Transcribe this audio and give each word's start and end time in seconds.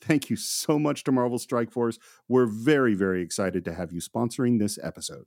Thank 0.00 0.30
you 0.30 0.36
so 0.36 0.78
much 0.78 1.04
to 1.04 1.12
Marvel 1.12 1.38
Strike 1.38 1.70
Force. 1.70 1.98
We're 2.28 2.46
very, 2.46 2.94
very 2.94 3.22
excited 3.22 3.64
to 3.66 3.74
have 3.74 3.92
you 3.92 4.00
sponsoring 4.00 4.58
this 4.58 4.78
episode. 4.82 5.26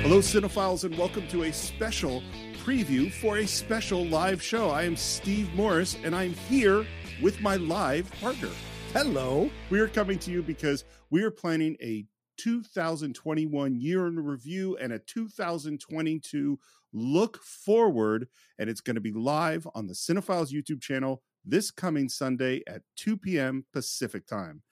Hello, 0.00 0.20
cinephiles, 0.20 0.84
and 0.84 0.96
welcome 0.96 1.28
to 1.28 1.42
a 1.42 1.52
special 1.52 2.22
preview 2.64 3.12
for 3.12 3.36
a 3.36 3.46
special 3.46 4.06
live 4.06 4.42
show. 4.42 4.70
I 4.70 4.84
am 4.84 4.96
Steve 4.96 5.52
Morris, 5.52 5.98
and 6.02 6.16
I'm 6.16 6.32
here 6.32 6.86
with 7.20 7.42
my 7.42 7.56
live 7.56 8.10
partner. 8.22 8.48
Hello. 8.94 9.50
We 9.68 9.80
are 9.80 9.88
coming 9.88 10.18
to 10.20 10.30
you 10.30 10.42
because 10.42 10.84
we 11.10 11.22
are 11.22 11.30
planning 11.30 11.76
a 11.82 12.06
2021 12.38 13.76
year 13.76 14.06
in 14.06 14.18
review 14.18 14.78
and 14.78 14.94
a 14.94 14.98
2022 14.98 16.58
look 16.94 17.36
forward, 17.42 18.28
and 18.58 18.70
it's 18.70 18.80
going 18.80 18.94
to 18.94 19.02
be 19.02 19.12
live 19.12 19.68
on 19.74 19.88
the 19.88 19.94
Cine-Files 19.94 20.54
YouTube 20.54 20.80
channel 20.80 21.22
this 21.44 21.70
coming 21.70 22.08
Sunday 22.08 22.62
at 22.66 22.82
2 22.96 23.16
p.m. 23.16 23.64
Pacific 23.72 24.26
time. 24.26 24.62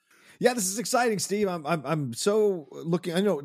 Yeah, 0.41 0.53
this 0.53 0.69
is 0.69 0.79
exciting, 0.79 1.19
Steve. 1.19 1.49
I'm, 1.49 1.65
I'm 1.65 1.81
I'm 1.85 2.13
so 2.13 2.69
looking. 2.71 3.13
I 3.13 3.19
know 3.19 3.41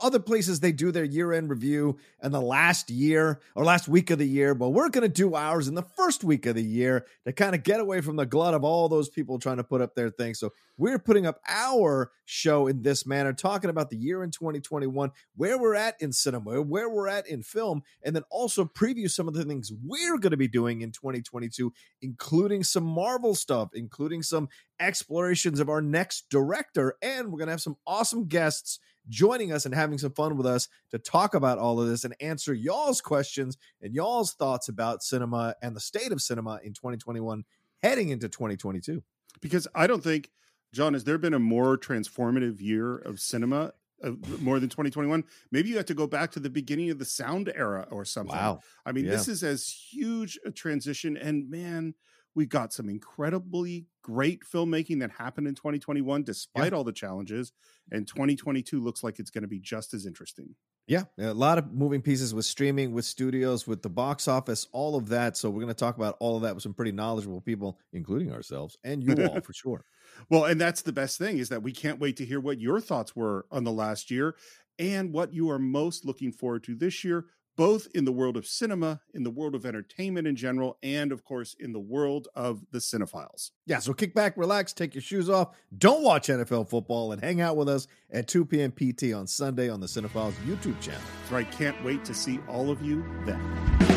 other 0.00 0.20
places 0.20 0.60
they 0.60 0.70
do 0.70 0.92
their 0.92 1.02
year 1.02 1.32
end 1.32 1.50
review 1.50 1.98
in 2.22 2.30
the 2.30 2.40
last 2.40 2.88
year 2.88 3.40
or 3.56 3.64
last 3.64 3.88
week 3.88 4.10
of 4.12 4.18
the 4.18 4.28
year, 4.28 4.54
but 4.54 4.68
we're 4.68 4.88
going 4.88 5.02
to 5.02 5.08
do 5.08 5.34
ours 5.34 5.66
in 5.66 5.74
the 5.74 5.82
first 5.82 6.22
week 6.22 6.46
of 6.46 6.54
the 6.54 6.62
year 6.62 7.04
to 7.24 7.32
kind 7.32 7.56
of 7.56 7.64
get 7.64 7.80
away 7.80 8.00
from 8.00 8.14
the 8.14 8.26
glut 8.26 8.54
of 8.54 8.62
all 8.62 8.88
those 8.88 9.08
people 9.08 9.40
trying 9.40 9.56
to 9.56 9.64
put 9.64 9.80
up 9.80 9.96
their 9.96 10.08
things. 10.08 10.38
So 10.38 10.52
we're 10.76 10.98
putting 10.98 11.26
up 11.26 11.40
our 11.48 12.10
show 12.24 12.66
in 12.66 12.82
this 12.82 13.06
manner, 13.06 13.32
talking 13.32 13.70
about 13.70 13.90
the 13.90 13.96
year 13.96 14.22
in 14.22 14.30
2021, 14.30 15.10
where 15.36 15.58
we're 15.58 15.74
at 15.74 15.94
in 16.00 16.12
cinema, 16.12 16.60
where 16.62 16.88
we're 16.88 17.08
at 17.08 17.26
in 17.26 17.42
film, 17.42 17.82
and 18.02 18.14
then 18.14 18.24
also 18.30 18.64
preview 18.64 19.10
some 19.10 19.28
of 19.28 19.34
the 19.34 19.44
things 19.44 19.72
we're 19.84 20.18
going 20.18 20.32
to 20.32 20.36
be 20.36 20.48
doing 20.48 20.80
in 20.80 20.90
2022, 20.92 21.72
including 22.02 22.62
some 22.62 22.84
Marvel 22.84 23.34
stuff, 23.34 23.70
including 23.74 24.22
some 24.22 24.48
explorations 24.80 25.60
of 25.60 25.68
our 25.68 25.80
next 25.80 26.28
director. 26.30 26.96
And 27.00 27.32
we're 27.32 27.38
going 27.38 27.48
to 27.48 27.52
have 27.52 27.62
some 27.62 27.76
awesome 27.86 28.26
guests 28.26 28.78
joining 29.08 29.52
us 29.52 29.64
and 29.64 29.74
having 29.74 29.98
some 29.98 30.12
fun 30.12 30.36
with 30.36 30.46
us 30.46 30.68
to 30.90 30.98
talk 30.98 31.34
about 31.34 31.58
all 31.58 31.80
of 31.80 31.88
this 31.88 32.04
and 32.04 32.14
answer 32.20 32.52
y'all's 32.52 33.00
questions 33.00 33.56
and 33.80 33.94
y'all's 33.94 34.34
thoughts 34.34 34.68
about 34.68 35.02
cinema 35.02 35.54
and 35.62 35.76
the 35.76 35.80
state 35.80 36.12
of 36.12 36.20
cinema 36.20 36.58
in 36.64 36.72
2021 36.72 37.44
heading 37.82 38.08
into 38.08 38.28
2022. 38.28 39.02
Because 39.40 39.68
I 39.74 39.86
don't 39.86 40.02
think, 40.02 40.30
John, 40.72 40.92
has 40.94 41.04
there 41.04 41.18
been 41.18 41.34
a 41.34 41.38
more 41.38 41.78
transformative 41.78 42.60
year 42.60 42.96
of 42.96 43.20
cinema? 43.20 43.72
Uh, 44.04 44.10
more 44.40 44.60
than 44.60 44.68
2021 44.68 45.24
maybe 45.50 45.70
you 45.70 45.76
have 45.78 45.86
to 45.86 45.94
go 45.94 46.06
back 46.06 46.30
to 46.30 46.38
the 46.38 46.50
beginning 46.50 46.90
of 46.90 46.98
the 46.98 47.04
sound 47.06 47.50
era 47.56 47.88
or 47.90 48.04
something 48.04 48.36
wow 48.36 48.60
i 48.84 48.92
mean 48.92 49.06
Yeah. 49.06 49.12
this 49.12 49.26
is 49.26 49.42
as 49.42 49.66
huge 49.90 50.38
a 50.44 50.50
transition 50.50 51.16
and 51.16 51.48
man 51.48 51.94
we 52.34 52.44
got 52.44 52.74
some 52.74 52.90
incredibly 52.90 53.86
great 54.02 54.42
filmmaking 54.44 55.00
that 55.00 55.12
happened 55.12 55.48
in 55.48 55.54
2021 55.54 56.24
despite 56.24 56.74
all 56.74 56.84
the 56.84 56.92
challenges 56.92 57.52
and 57.90 58.06
2022 58.06 58.78
looks 58.82 59.02
like 59.02 59.18
it's 59.18 59.30
going 59.30 59.40
to 59.42 59.48
be 59.48 59.60
just 59.60 59.94
as 59.94 60.04
interesting 60.04 60.54
Yeah, 60.86 61.04
a 61.18 61.32
lot 61.32 61.56
of 61.56 61.72
moving 61.72 62.02
pieces 62.02 62.34
with 62.34 62.44
streaming, 62.44 62.92
with 62.92 63.06
studios, 63.06 63.66
with 63.66 63.80
the 63.80 63.88
box 63.90 64.28
office, 64.28 64.68
all 64.72 64.94
of 64.94 65.08
that. 65.08 65.36
So 65.36 65.50
we're 65.50 65.62
going 65.62 65.74
to 65.74 65.74
talk 65.74 65.96
about 65.96 66.16
all 66.20 66.36
of 66.36 66.42
that 66.42 66.54
with 66.54 66.62
some 66.62 66.74
pretty 66.74 66.92
knowledgeable 66.92 67.40
people, 67.40 67.78
including 67.92 68.30
ourselves 68.30 68.76
and 68.84 69.02
you 69.02 69.14
all 69.26 69.40
for 69.46 69.52
sure. 69.52 69.84
Well, 70.28 70.44
and 70.44 70.60
that's 70.60 70.82
the 70.82 70.92
best 70.92 71.18
thing 71.18 71.38
is 71.38 71.48
that 71.48 71.62
we 71.62 71.72
can't 71.72 72.00
wait 72.00 72.16
to 72.16 72.24
hear 72.24 72.40
what 72.40 72.60
your 72.60 72.80
thoughts 72.80 73.14
were 73.14 73.46
on 73.50 73.64
the 73.64 73.72
last 73.72 74.10
year 74.10 74.36
and 74.78 75.12
what 75.12 75.32
you 75.32 75.50
are 75.50 75.58
most 75.58 76.04
looking 76.04 76.32
forward 76.32 76.64
to 76.64 76.74
this 76.74 77.02
year, 77.04 77.26
both 77.56 77.88
in 77.94 78.04
the 78.04 78.12
world 78.12 78.36
of 78.36 78.46
cinema, 78.46 79.00
in 79.14 79.22
the 79.22 79.30
world 79.30 79.54
of 79.54 79.64
entertainment 79.64 80.26
in 80.26 80.36
general, 80.36 80.76
and 80.82 81.10
of 81.10 81.24
course 81.24 81.56
in 81.58 81.72
the 81.72 81.80
world 81.80 82.28
of 82.34 82.62
the 82.70 82.78
Cine-Files. 82.78 83.52
Yeah, 83.64 83.78
so 83.78 83.94
kick 83.94 84.14
back, 84.14 84.36
relax, 84.36 84.74
take 84.74 84.94
your 84.94 85.00
shoes 85.00 85.30
off, 85.30 85.56
don't 85.76 86.02
watch 86.02 86.28
NFL 86.28 86.68
football, 86.68 87.12
and 87.12 87.22
hang 87.22 87.40
out 87.40 87.56
with 87.56 87.68
us 87.68 87.86
at 88.10 88.28
2 88.28 88.44
p.m. 88.44 88.72
PT 88.72 89.14
on 89.14 89.26
Sunday 89.26 89.70
on 89.70 89.80
the 89.80 89.86
Cine-Files 89.86 90.34
YouTube 90.46 90.78
channel. 90.80 91.00
So 91.30 91.36
I 91.36 91.44
can't 91.44 91.82
wait 91.82 92.04
to 92.04 92.14
see 92.14 92.40
all 92.48 92.70
of 92.70 92.82
you 92.82 93.02
then. 93.24 93.95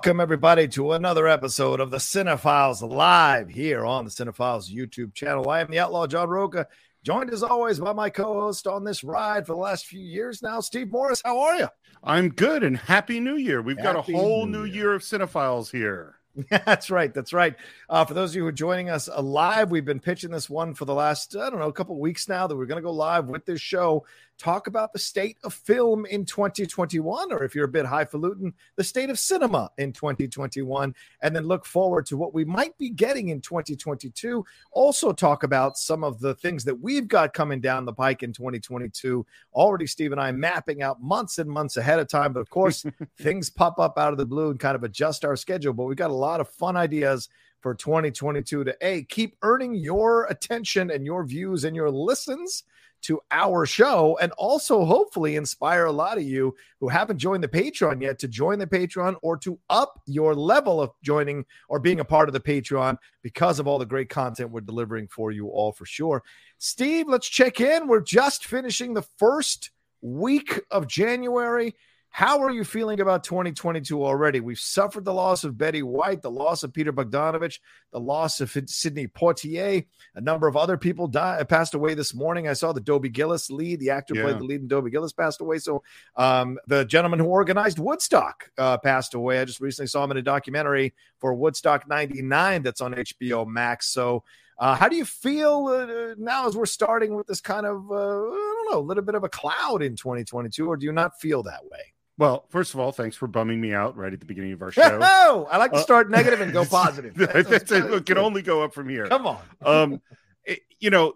Welcome 0.00 0.20
everybody 0.20 0.66
to 0.68 0.92
another 0.92 1.28
episode 1.28 1.78
of 1.78 1.90
the 1.90 1.98
Cine-Files 1.98 2.82
live 2.82 3.50
here 3.50 3.84
on 3.84 4.06
the 4.06 4.10
Cine-Files 4.10 4.72
YouTube 4.72 5.12
channel. 5.12 5.50
I 5.50 5.60
am 5.60 5.70
the 5.70 5.78
Outlaw 5.78 6.06
John 6.06 6.30
Rocha, 6.30 6.68
joined 7.04 7.28
as 7.28 7.42
always 7.42 7.78
by 7.78 7.92
my 7.92 8.08
co-host 8.08 8.66
on 8.66 8.82
this 8.82 9.04
ride 9.04 9.46
for 9.46 9.52
the 9.52 9.60
last 9.60 9.84
few 9.84 10.00
years 10.00 10.42
now, 10.42 10.60
Steve 10.60 10.90
Morris. 10.90 11.20
How 11.22 11.40
are 11.40 11.56
you? 11.56 11.68
I'm 12.02 12.30
good 12.30 12.62
and 12.62 12.78
happy 12.78 13.20
new 13.20 13.36
year. 13.36 13.60
We've 13.60 13.76
got 13.76 13.94
a 13.94 14.00
whole 14.00 14.46
New 14.46 14.60
new 14.60 14.64
Year. 14.64 14.74
year 14.74 14.94
of 14.94 15.02
cinephiles 15.02 15.70
here. 15.70 16.14
That's 16.50 16.90
right. 16.90 17.12
That's 17.12 17.34
right. 17.34 17.54
Uh, 17.86 18.06
for 18.06 18.14
those 18.14 18.30
of 18.30 18.36
you 18.36 18.42
who 18.42 18.48
are 18.48 18.52
joining 18.52 18.88
us 18.88 19.06
live, 19.18 19.70
we've 19.70 19.84
been 19.84 20.00
pitching 20.00 20.30
this 20.30 20.48
one 20.48 20.72
for 20.72 20.86
the 20.86 20.94
last, 20.94 21.36
I 21.36 21.50
don't 21.50 21.58
know, 21.58 21.68
a 21.68 21.74
couple 21.74 22.00
weeks 22.00 22.26
now 22.26 22.46
that 22.46 22.56
we're 22.56 22.64
going 22.64 22.80
to 22.80 22.86
go 22.86 22.92
live 22.92 23.26
with 23.26 23.44
this 23.44 23.60
show 23.60 24.06
talk 24.40 24.66
about 24.66 24.92
the 24.92 24.98
state 24.98 25.36
of 25.44 25.52
film 25.52 26.06
in 26.06 26.24
2021, 26.24 27.30
or 27.30 27.44
if 27.44 27.54
you're 27.54 27.66
a 27.66 27.68
bit 27.68 27.84
highfalutin, 27.84 28.54
the 28.76 28.82
state 28.82 29.10
of 29.10 29.18
cinema 29.18 29.70
in 29.76 29.92
2021, 29.92 30.94
and 31.20 31.36
then 31.36 31.44
look 31.44 31.66
forward 31.66 32.06
to 32.06 32.16
what 32.16 32.32
we 32.32 32.44
might 32.44 32.76
be 32.78 32.88
getting 32.88 33.28
in 33.28 33.40
2022. 33.40 34.44
Also, 34.72 35.12
talk 35.12 35.42
about 35.42 35.76
some 35.76 36.02
of 36.02 36.18
the 36.20 36.34
things 36.34 36.64
that 36.64 36.80
we've 36.80 37.06
got 37.06 37.34
coming 37.34 37.60
down 37.60 37.84
the 37.84 37.92
pike 37.92 38.22
in 38.22 38.32
2022. 38.32 39.24
Already, 39.52 39.86
Steve 39.86 40.12
and 40.12 40.20
I 40.20 40.32
mapping 40.32 40.82
out 40.82 41.02
months 41.02 41.38
and 41.38 41.48
months 41.48 41.76
ahead 41.76 41.98
of 41.98 42.08
time, 42.08 42.32
but 42.32 42.40
of 42.40 42.48
course, 42.48 42.86
things 43.18 43.50
pop 43.50 43.78
up 43.78 43.98
out 43.98 44.12
of 44.12 44.18
the 44.18 44.26
blue 44.26 44.50
and 44.50 44.58
kind 44.58 44.74
of 44.74 44.84
adjust 44.84 45.24
our 45.24 45.36
schedule. 45.36 45.74
But 45.74 45.84
we've 45.84 45.96
got 45.96 46.10
a 46.10 46.14
lot 46.14 46.40
of 46.40 46.48
fun 46.48 46.76
ideas 46.76 47.28
for 47.60 47.74
2022 47.74 48.64
to 48.64 48.76
a 48.80 49.02
keep 49.04 49.36
earning 49.42 49.74
your 49.74 50.24
attention 50.24 50.90
and 50.90 51.04
your 51.04 51.24
views 51.24 51.64
and 51.64 51.76
your 51.76 51.90
listens 51.90 52.64
to 53.02 53.20
our 53.30 53.66
show 53.66 54.18
and 54.20 54.32
also 54.32 54.84
hopefully 54.84 55.36
inspire 55.36 55.86
a 55.86 55.92
lot 55.92 56.18
of 56.18 56.24
you 56.24 56.54
who 56.80 56.88
haven't 56.88 57.18
joined 57.18 57.42
the 57.42 57.48
Patreon 57.48 58.02
yet 58.02 58.18
to 58.18 58.28
join 58.28 58.58
the 58.58 58.66
Patreon 58.66 59.16
or 59.22 59.36
to 59.38 59.58
up 59.68 60.00
your 60.06 60.34
level 60.34 60.80
of 60.80 60.90
joining 61.02 61.44
or 61.68 61.78
being 61.78 62.00
a 62.00 62.04
part 62.04 62.28
of 62.28 62.32
the 62.32 62.40
Patreon 62.40 62.96
because 63.22 63.58
of 63.58 63.66
all 63.66 63.78
the 63.78 63.86
great 63.86 64.08
content 64.08 64.50
we're 64.50 64.60
delivering 64.60 65.08
for 65.08 65.30
you 65.30 65.48
all 65.48 65.72
for 65.72 65.86
sure. 65.86 66.22
Steve, 66.58 67.06
let's 67.08 67.28
check 67.28 67.60
in. 67.60 67.88
We're 67.88 68.00
just 68.00 68.44
finishing 68.44 68.94
the 68.94 69.06
first 69.18 69.70
week 70.02 70.60
of 70.70 70.86
January. 70.86 71.74
How 72.12 72.42
are 72.42 72.50
you 72.50 72.64
feeling 72.64 73.00
about 73.00 73.22
2022 73.22 74.04
already? 74.04 74.40
We've 74.40 74.58
suffered 74.58 75.04
the 75.04 75.14
loss 75.14 75.44
of 75.44 75.56
Betty 75.56 75.82
White, 75.82 76.22
the 76.22 76.30
loss 76.30 76.64
of 76.64 76.72
Peter 76.72 76.92
Bogdanovich, 76.92 77.60
the 77.92 78.00
loss 78.00 78.40
of 78.40 78.50
Sidney 78.66 79.06
Poitier. 79.06 79.86
A 80.16 80.20
number 80.20 80.48
of 80.48 80.56
other 80.56 80.76
people 80.76 81.06
died, 81.06 81.48
passed 81.48 81.74
away 81.74 81.94
this 81.94 82.12
morning. 82.12 82.48
I 82.48 82.54
saw 82.54 82.72
the 82.72 82.80
Dobie 82.80 83.10
Gillis 83.10 83.48
lead, 83.48 83.78
the 83.78 83.90
actor 83.90 84.14
yeah. 84.16 84.24
played 84.24 84.38
the 84.40 84.44
lead 84.44 84.60
in 84.60 84.68
Dobie 84.68 84.90
Gillis 84.90 85.12
passed 85.12 85.40
away. 85.40 85.58
So 85.58 85.84
um, 86.16 86.58
the 86.66 86.84
gentleman 86.84 87.20
who 87.20 87.26
organized 87.26 87.78
Woodstock 87.78 88.50
uh, 88.58 88.76
passed 88.78 89.14
away. 89.14 89.40
I 89.40 89.44
just 89.44 89.60
recently 89.60 89.86
saw 89.86 90.02
him 90.02 90.10
in 90.10 90.16
a 90.16 90.22
documentary 90.22 90.94
for 91.20 91.32
Woodstock 91.32 91.88
99 91.88 92.62
that's 92.62 92.80
on 92.80 92.92
HBO 92.92 93.46
Max. 93.46 93.86
So 93.86 94.24
uh, 94.58 94.74
how 94.74 94.88
do 94.88 94.96
you 94.96 95.04
feel 95.04 95.68
uh, 95.68 96.14
now 96.18 96.48
as 96.48 96.56
we're 96.56 96.66
starting 96.66 97.14
with 97.14 97.28
this 97.28 97.40
kind 97.40 97.66
of, 97.66 97.90
uh, 97.90 97.94
I 97.94 98.54
don't 98.56 98.72
know, 98.72 98.78
a 98.78 98.80
little 98.80 99.04
bit 99.04 99.14
of 99.14 99.22
a 99.22 99.28
cloud 99.28 99.80
in 99.80 99.94
2022, 99.94 100.66
or 100.66 100.76
do 100.76 100.84
you 100.84 100.92
not 100.92 101.18
feel 101.18 101.44
that 101.44 101.64
way? 101.70 101.94
Well, 102.20 102.44
first 102.50 102.74
of 102.74 102.80
all, 102.80 102.92
thanks 102.92 103.16
for 103.16 103.26
bumming 103.26 103.62
me 103.62 103.72
out 103.72 103.96
right 103.96 104.12
at 104.12 104.20
the 104.20 104.26
beginning 104.26 104.52
of 104.52 104.60
our 104.60 104.70
show. 104.70 104.98
Oh, 105.00 105.48
I 105.50 105.56
like 105.56 105.72
to 105.72 105.78
uh, 105.78 105.82
start 105.82 106.08
uh, 106.08 106.10
negative 106.10 106.42
and 106.42 106.52
go 106.52 106.64
positive. 106.70 107.18
it 107.18 108.04
can 108.04 108.18
only 108.18 108.42
go 108.42 108.62
up 108.62 108.74
from 108.74 108.90
here. 108.90 109.06
Come 109.06 109.26
on. 109.26 109.40
um, 109.64 110.02
it, 110.44 110.60
you 110.78 110.90
know, 110.90 111.14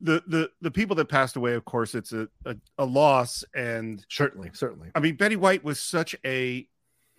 the 0.00 0.22
the 0.26 0.50
the 0.62 0.70
people 0.70 0.96
that 0.96 1.10
passed 1.10 1.36
away, 1.36 1.52
of 1.52 1.66
course, 1.66 1.94
it's 1.94 2.14
a, 2.14 2.28
a, 2.46 2.56
a 2.78 2.86
loss, 2.86 3.44
and 3.54 4.02
certainly, 4.08 4.50
certainly. 4.54 4.88
I 4.94 5.00
mean, 5.00 5.16
Betty 5.16 5.36
White 5.36 5.62
was 5.62 5.78
such 5.78 6.16
a 6.24 6.66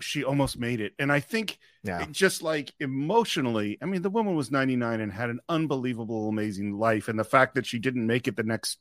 she 0.01 0.23
almost 0.23 0.57
made 0.57 0.81
it, 0.81 0.93
and 0.97 1.11
I 1.11 1.19
think 1.19 1.59
yeah. 1.83 2.07
just 2.09 2.41
like 2.41 2.73
emotionally, 2.79 3.77
I 3.83 3.85
mean, 3.85 4.01
the 4.01 4.09
woman 4.09 4.35
was 4.35 4.49
99 4.49 4.99
and 4.99 5.11
had 5.11 5.29
an 5.29 5.41
unbelievable, 5.47 6.27
amazing 6.27 6.79
life, 6.79 7.07
and 7.07 7.19
the 7.19 7.23
fact 7.23 7.53
that 7.53 7.67
she 7.67 7.77
didn't 7.77 8.07
make 8.07 8.27
it 8.27 8.35
the 8.35 8.41
next 8.41 8.79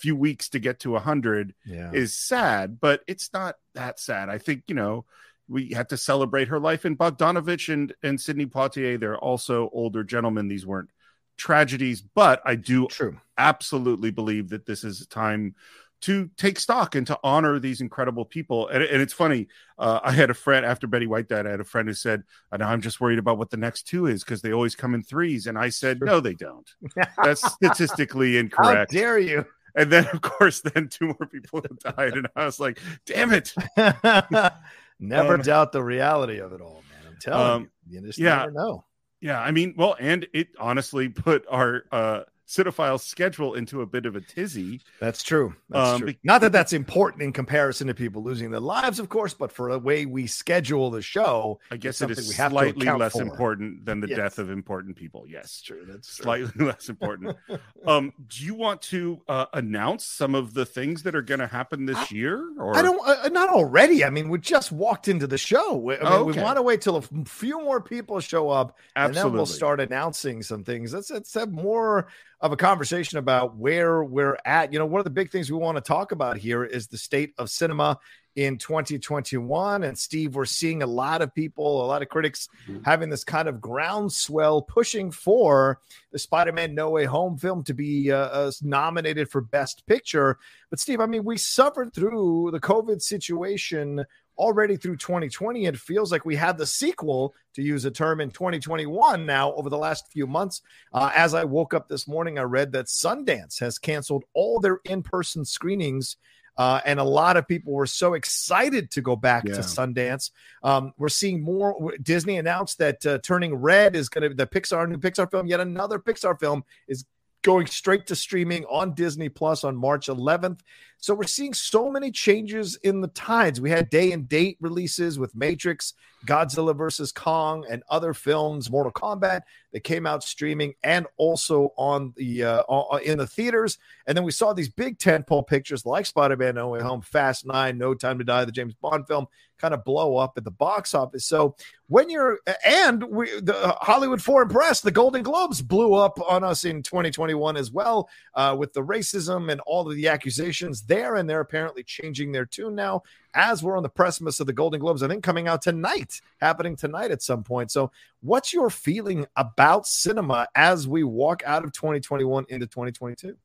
few 0.00 0.16
weeks 0.16 0.48
to 0.50 0.58
get 0.58 0.80
to 0.80 0.90
100 0.92 1.54
yeah. 1.64 1.90
is 1.92 2.14
sad, 2.14 2.80
but 2.80 3.02
it's 3.06 3.32
not 3.32 3.56
that 3.74 4.00
sad. 4.00 4.28
I 4.28 4.38
think, 4.38 4.64
you 4.68 4.74
know, 4.74 5.04
we 5.48 5.70
had 5.70 5.88
to 5.90 5.96
celebrate 5.96 6.48
her 6.48 6.60
life. 6.60 6.84
And 6.84 6.98
Bogdanovich 6.98 7.72
and, 7.72 7.94
and 8.02 8.20
Sidney 8.20 8.46
Poitier, 8.46 9.00
they're 9.00 9.18
also 9.18 9.70
older 9.72 10.04
gentlemen. 10.04 10.48
These 10.48 10.66
weren't 10.66 10.90
tragedies, 11.36 12.02
but 12.02 12.42
I 12.44 12.54
do 12.56 12.86
True. 12.88 13.18
absolutely 13.38 14.10
believe 14.10 14.50
that 14.50 14.66
this 14.66 14.84
is 14.84 15.00
a 15.00 15.06
time 15.06 15.54
to 16.00 16.30
take 16.36 16.60
stock 16.60 16.94
and 16.94 17.06
to 17.08 17.18
honor 17.24 17.58
these 17.58 17.80
incredible 17.80 18.24
people. 18.24 18.68
And, 18.68 18.82
and 18.84 19.02
it's 19.02 19.12
funny. 19.12 19.48
Uh, 19.78 19.98
I 20.02 20.12
had 20.12 20.30
a 20.30 20.34
friend 20.34 20.64
after 20.64 20.86
Betty 20.86 21.06
White 21.06 21.28
died. 21.28 21.46
I 21.46 21.50
had 21.50 21.60
a 21.60 21.64
friend 21.64 21.88
who 21.88 21.94
said, 21.94 22.22
"I'm 22.52 22.80
just 22.80 23.00
worried 23.00 23.18
about 23.18 23.38
what 23.38 23.50
the 23.50 23.56
next 23.56 23.88
two 23.88 24.06
is 24.06 24.22
because 24.22 24.40
they 24.40 24.52
always 24.52 24.76
come 24.76 24.94
in 24.94 25.02
threes. 25.02 25.46
And 25.46 25.58
I 25.58 25.70
said, 25.70 26.00
"No, 26.00 26.20
they 26.20 26.34
don't. 26.34 26.68
That's 27.24 27.44
statistically 27.52 28.38
incorrect." 28.38 28.92
How 28.92 28.98
dare 28.98 29.18
you? 29.18 29.44
And 29.74 29.90
then, 29.92 30.06
of 30.12 30.20
course, 30.20 30.60
then 30.60 30.88
two 30.88 31.06
more 31.06 31.28
people 31.30 31.62
died, 31.80 32.14
and 32.14 32.28
I 32.34 32.44
was 32.44 32.58
like, 32.58 32.80
"Damn 33.06 33.32
it!" 33.32 33.54
never 35.00 35.34
um, 35.34 35.42
doubt 35.42 35.72
the 35.72 35.82
reality 35.82 36.38
of 36.38 36.52
it 36.52 36.60
all, 36.60 36.82
man. 36.90 37.12
I'm 37.12 37.18
telling 37.20 37.50
um, 37.50 37.70
you, 37.88 38.00
you 38.00 38.06
just 38.06 38.18
yeah, 38.18 38.36
never 38.36 38.50
know. 38.52 38.84
Yeah, 39.20 39.40
I 39.40 39.50
mean, 39.50 39.74
well, 39.76 39.96
and 39.98 40.26
it 40.32 40.48
honestly 40.58 41.08
put 41.08 41.44
our 41.50 41.84
uh, 41.90 42.20
Cinephile 42.48 42.98
schedule 42.98 43.52
into 43.54 43.82
a 43.82 43.86
bit 43.86 44.06
of 44.06 44.16
a 44.16 44.22
tizzy. 44.22 44.80
That's 45.00 45.22
true. 45.22 45.54
That's 45.68 45.90
um, 45.90 46.00
true. 46.00 46.14
Not 46.24 46.40
that 46.40 46.50
that's 46.50 46.72
important 46.72 47.22
in 47.22 47.30
comparison 47.30 47.88
to 47.88 47.94
people 47.94 48.22
losing 48.22 48.50
their 48.50 48.58
lives, 48.58 48.98
of 48.98 49.10
course, 49.10 49.34
but 49.34 49.52
for 49.52 49.68
a 49.68 49.78
way 49.78 50.06
we 50.06 50.26
schedule 50.26 50.90
the 50.90 51.02
show, 51.02 51.60
I 51.70 51.76
guess 51.76 52.00
it 52.00 52.10
is 52.10 52.34
slightly 52.34 52.90
less 52.90 53.12
for. 53.12 53.20
important 53.20 53.84
than 53.84 54.00
the 54.00 54.08
yes. 54.08 54.16
death 54.16 54.38
of 54.38 54.48
important 54.48 54.96
people. 54.96 55.26
Yes, 55.28 55.42
that's 55.42 55.60
true. 55.60 55.84
That's 55.86 56.08
slightly 56.08 56.50
true. 56.52 56.66
less 56.68 56.88
important. 56.88 57.36
um, 57.86 58.14
do 58.26 58.42
you 58.42 58.54
want 58.54 58.80
to 58.82 59.20
uh, 59.28 59.44
announce 59.52 60.06
some 60.06 60.34
of 60.34 60.54
the 60.54 60.64
things 60.64 61.02
that 61.02 61.14
are 61.14 61.22
going 61.22 61.40
to 61.40 61.46
happen 61.46 61.84
this 61.84 61.98
I, 61.98 62.06
year? 62.10 62.50
Or 62.58 62.74
I 62.74 62.80
don't. 62.80 62.98
Uh, 63.06 63.28
not 63.28 63.50
already. 63.50 64.06
I 64.06 64.08
mean, 64.10 64.30
we 64.30 64.38
just 64.38 64.72
walked 64.72 65.06
into 65.06 65.26
the 65.26 65.36
show. 65.36 65.90
I 65.90 65.96
mean, 65.96 65.98
oh, 66.00 66.20
okay. 66.20 66.38
we 66.38 66.42
want 66.42 66.56
to 66.56 66.62
wait 66.62 66.80
till 66.80 66.96
a 66.96 67.02
few 67.26 67.62
more 67.62 67.82
people 67.82 68.20
show 68.20 68.48
up, 68.48 68.78
Absolutely. 68.96 69.20
and 69.20 69.32
then 69.32 69.36
we'll 69.36 69.44
start 69.44 69.80
announcing 69.80 70.42
some 70.42 70.64
things. 70.64 70.94
Let's 70.94 71.10
let's 71.10 71.34
have 71.34 71.52
more 71.52 72.08
of 72.40 72.52
a 72.52 72.56
conversation 72.56 73.18
about 73.18 73.56
where 73.56 74.02
we're 74.04 74.38
at. 74.44 74.72
You 74.72 74.78
know, 74.78 74.86
one 74.86 75.00
of 75.00 75.04
the 75.04 75.10
big 75.10 75.30
things 75.30 75.50
we 75.50 75.58
want 75.58 75.76
to 75.76 75.82
talk 75.82 76.12
about 76.12 76.36
here 76.36 76.64
is 76.64 76.86
the 76.86 76.98
state 76.98 77.34
of 77.36 77.50
cinema 77.50 77.98
in 78.36 78.56
2021. 78.56 79.82
And 79.82 79.98
Steve, 79.98 80.36
we're 80.36 80.44
seeing 80.44 80.84
a 80.84 80.86
lot 80.86 81.22
of 81.22 81.34
people, 81.34 81.84
a 81.84 81.86
lot 81.86 82.02
of 82.02 82.08
critics 82.08 82.48
mm-hmm. 82.68 82.84
having 82.84 83.10
this 83.10 83.24
kind 83.24 83.48
of 83.48 83.60
groundswell 83.60 84.62
pushing 84.62 85.10
for 85.10 85.80
the 86.12 86.18
Spider 86.20 86.52
Man 86.52 86.74
No 86.74 86.90
Way 86.90 87.04
Home 87.04 87.36
film 87.36 87.64
to 87.64 87.74
be 87.74 88.12
uh, 88.12 88.16
uh, 88.16 88.52
nominated 88.62 89.28
for 89.28 89.40
Best 89.40 89.84
Picture. 89.86 90.38
But 90.70 90.78
Steve, 90.78 91.00
I 91.00 91.06
mean, 91.06 91.24
we 91.24 91.36
suffered 91.36 91.92
through 91.92 92.50
the 92.52 92.60
COVID 92.60 93.02
situation 93.02 94.04
already 94.38 94.76
through 94.76 94.96
2020. 94.96 95.66
It 95.66 95.76
feels 95.76 96.12
like 96.12 96.24
we 96.24 96.36
had 96.36 96.56
the 96.56 96.66
sequel, 96.66 97.34
to 97.54 97.62
use 97.62 97.84
a 97.84 97.90
term, 97.90 98.20
in 98.20 98.30
2021 98.30 99.26
now 99.26 99.52
over 99.54 99.68
the 99.68 99.78
last 99.78 100.10
few 100.12 100.26
months. 100.26 100.62
Uh, 100.92 101.10
as 101.14 101.34
I 101.34 101.44
woke 101.44 101.74
up 101.74 101.88
this 101.88 102.06
morning, 102.06 102.38
I 102.38 102.42
read 102.42 102.72
that 102.72 102.86
Sundance 102.86 103.58
has 103.60 103.78
canceled 103.78 104.24
all 104.34 104.60
their 104.60 104.80
in 104.84 105.02
person 105.02 105.44
screenings. 105.44 106.16
Uh, 106.56 106.80
and 106.84 106.98
a 106.98 107.04
lot 107.04 107.36
of 107.36 107.46
people 107.46 107.72
were 107.72 107.86
so 107.86 108.14
excited 108.14 108.90
to 108.90 109.00
go 109.00 109.14
back 109.14 109.44
yeah. 109.46 109.54
to 109.54 109.60
Sundance. 109.60 110.32
Um, 110.64 110.92
we're 110.98 111.08
seeing 111.08 111.40
more. 111.40 111.94
Disney 112.02 112.36
announced 112.36 112.78
that 112.78 113.06
uh, 113.06 113.18
Turning 113.18 113.54
Red 113.54 113.94
is 113.94 114.08
going 114.08 114.28
to 114.28 114.34
the 114.34 114.46
Pixar 114.46 114.88
new 114.88 114.98
Pixar 114.98 115.30
film. 115.30 115.46
Yet 115.46 115.60
another 115.60 116.00
Pixar 116.00 116.38
film 116.38 116.64
is 116.88 117.04
going 117.42 117.66
straight 117.66 118.06
to 118.06 118.16
streaming 118.16 118.64
on 118.64 118.94
Disney 118.94 119.28
Plus 119.28 119.62
on 119.62 119.76
March 119.76 120.08
11th. 120.08 120.60
So 121.00 121.14
we're 121.14 121.24
seeing 121.24 121.54
so 121.54 121.90
many 121.90 122.10
changes 122.10 122.76
in 122.82 123.00
the 123.00 123.08
tides. 123.08 123.60
We 123.60 123.70
had 123.70 123.88
day 123.88 124.10
and 124.12 124.28
date 124.28 124.56
releases 124.60 125.18
with 125.18 125.34
Matrix, 125.34 125.94
Godzilla 126.26 126.76
versus 126.76 127.12
Kong, 127.12 127.64
and 127.70 127.84
other 127.88 128.12
films, 128.12 128.68
Mortal 128.68 128.92
Kombat 128.92 129.42
that 129.72 129.84
came 129.84 130.06
out 130.06 130.24
streaming 130.24 130.74
and 130.82 131.06
also 131.16 131.72
on 131.76 132.12
the 132.16 132.42
uh, 132.42 132.96
in 133.04 133.18
the 133.18 133.26
theaters. 133.26 133.78
And 134.06 134.16
then 134.16 134.24
we 134.24 134.32
saw 134.32 134.52
these 134.52 134.68
big 134.68 134.98
tentpole 134.98 135.46
pictures 135.46 135.86
like 135.86 136.06
Spider-Man: 136.06 136.56
No 136.56 136.68
Way 136.68 136.80
Home, 136.80 137.00
Fast 137.00 137.46
Nine, 137.46 137.78
No 137.78 137.94
Time 137.94 138.18
to 138.18 138.24
Die, 138.24 138.44
the 138.44 138.52
James 138.52 138.74
Bond 138.74 139.06
film, 139.06 139.28
kind 139.58 139.74
of 139.74 139.84
blow 139.84 140.16
up 140.16 140.34
at 140.36 140.44
the 140.44 140.50
box 140.50 140.94
office. 140.94 141.26
So 141.26 141.54
when 141.88 142.08
you're 142.10 142.38
and 142.66 143.02
we 143.04 143.40
the 143.40 143.76
Hollywood 143.80 144.22
Foreign 144.22 144.48
Press, 144.48 144.80
the 144.80 144.90
Golden 144.90 145.22
Globes 145.22 145.60
blew 145.60 145.94
up 145.94 146.18
on 146.28 146.44
us 146.44 146.64
in 146.64 146.82
2021 146.82 147.56
as 147.56 147.70
well 147.70 148.08
uh, 148.34 148.56
with 148.58 148.72
the 148.72 148.82
racism 148.82 149.50
and 149.50 149.60
all 149.62 149.88
of 149.88 149.96
the 149.96 150.08
accusations 150.08 150.82
there, 150.88 151.14
and 151.14 151.28
they're 151.28 151.40
apparently 151.40 151.82
changing 151.84 152.32
their 152.32 152.46
tune 152.46 152.74
now 152.74 153.02
as 153.34 153.62
we're 153.62 153.76
on 153.76 153.82
the 153.82 153.88
precipice 153.88 154.40
of 154.40 154.46
the 154.46 154.52
Golden 154.52 154.80
Globes. 154.80 155.02
I 155.02 155.08
think 155.08 155.22
coming 155.22 155.46
out 155.46 155.62
tonight, 155.62 156.20
happening 156.40 156.74
tonight 156.74 157.10
at 157.10 157.22
some 157.22 157.44
point. 157.44 157.70
So, 157.70 157.92
what's 158.20 158.52
your 158.52 158.70
feeling 158.70 159.26
about 159.36 159.86
cinema 159.86 160.48
as 160.54 160.88
we 160.88 161.04
walk 161.04 161.42
out 161.46 161.64
of 161.64 161.72
2021 161.72 162.46
into 162.48 162.66
2022? 162.66 163.36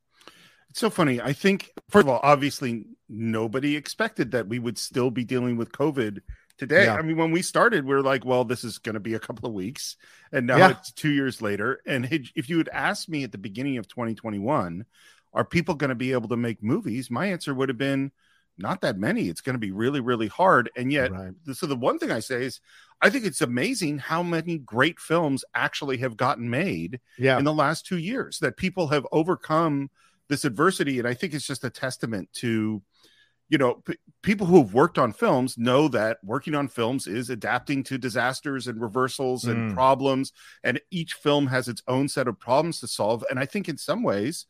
It's 0.72 0.80
so 0.80 0.90
funny. 0.90 1.22
I 1.22 1.34
think, 1.34 1.72
first 1.90 2.06
of 2.06 2.10
all, 2.10 2.20
obviously, 2.24 2.88
nobody 3.08 3.76
expected 3.76 4.32
that 4.32 4.48
we 4.48 4.58
would 4.58 4.80
still 4.80 5.12
be 5.12 5.24
dealing 5.24 5.56
with 5.56 5.72
COVID 5.72 6.22
today. 6.58 6.86
Yeah. 6.86 6.96
I 6.96 7.02
mean, 7.02 7.18
when 7.18 7.32
we 7.32 7.42
started, 7.42 7.86
we 7.86 7.94
are 7.94 8.02
like, 8.02 8.26
well, 8.26 8.44
this 8.44 8.64
is 8.64 8.78
going 8.78 8.94
to 8.94 9.00
be 9.00 9.14
a 9.14 9.20
couple 9.20 9.48
of 9.48 9.54
weeks. 9.54 9.98
And 10.32 10.48
now 10.48 10.58
yeah. 10.58 10.72
it's 10.72 10.92
two 10.92 11.12
years 11.12 11.42
later. 11.42 11.82
And 11.86 12.08
if 12.36 12.50
you 12.50 12.58
had 12.58 12.70
asked 12.70 13.10
me 13.10 13.24
at 13.24 13.32
the 13.32 13.38
beginning 13.38 13.78
of 13.78 13.88
2021, 13.88 14.86
are 15.34 15.46
people 15.46 15.76
going 15.76 15.90
to 15.90 15.96
be 15.96 16.12
able 16.12 16.30
to 16.30 16.38
make 16.38 16.62
movies? 16.62 17.10
My 17.10 17.28
answer 17.28 17.54
would 17.54 17.70
have 17.70 17.78
been, 17.78 18.12
not 18.58 18.82
that 18.82 18.98
many. 18.98 19.30
It's 19.30 19.42
going 19.42 19.56
to 19.56 19.60
be 19.60 19.72
really, 19.72 20.00
really 20.00 20.28
hard. 20.28 20.70
And 20.78 20.92
yet, 20.92 21.12
right. 21.12 21.34
so 21.54 21.66
the 21.66 21.76
one 21.76 21.98
thing 21.98 22.12
I 22.12 22.20
say 22.20 22.46
is, 22.46 22.62
I 23.02 23.10
think 23.10 23.26
it's 23.26 23.42
amazing 23.42 23.98
how 23.98 24.22
many 24.22 24.60
great 24.60 25.00
films 25.00 25.44
actually 25.56 25.98
have 25.98 26.18
gotten 26.18 26.50
made 26.50 27.00
yeah. 27.18 27.38
in 27.38 27.46
the 27.46 27.54
last 27.54 27.86
two 27.86 27.98
years 27.98 28.40
that 28.40 28.58
people 28.58 28.88
have 28.90 29.08
overcome 29.12 29.90
this 30.30 30.46
adversity. 30.46 31.00
And 31.00 31.08
I 31.08 31.16
think 31.16 31.34
it's 31.34 31.48
just 31.48 31.64
a 31.64 31.70
testament 31.70 32.30
to, 32.36 32.82
you 33.50 33.58
know, 33.58 33.76
p- 33.86 33.98
people 34.22 34.46
who 34.48 34.58
have 34.58 34.74
worked 34.74 35.00
on 35.00 35.14
films 35.14 35.58
know 35.58 35.88
that 35.88 36.20
working 36.24 36.56
on 36.56 36.68
films 36.68 37.08
is 37.08 37.30
adapting 37.30 37.84
to 37.86 37.98
disasters 37.98 38.68
and 38.68 38.80
reversals 38.80 39.46
and 39.46 39.72
mm. 39.72 39.74
problems. 39.74 40.32
And 40.64 40.80
each 40.92 41.14
film 41.14 41.48
has 41.48 41.68
its 41.68 41.82
own 41.88 42.08
set 42.08 42.28
of 42.28 42.40
problems 42.40 42.80
to 42.82 42.88
solve. 42.88 43.26
And 43.30 43.40
I 43.40 43.46
think 43.46 43.68
in 43.68 43.78
some 43.78 44.04
ways, 44.04 44.46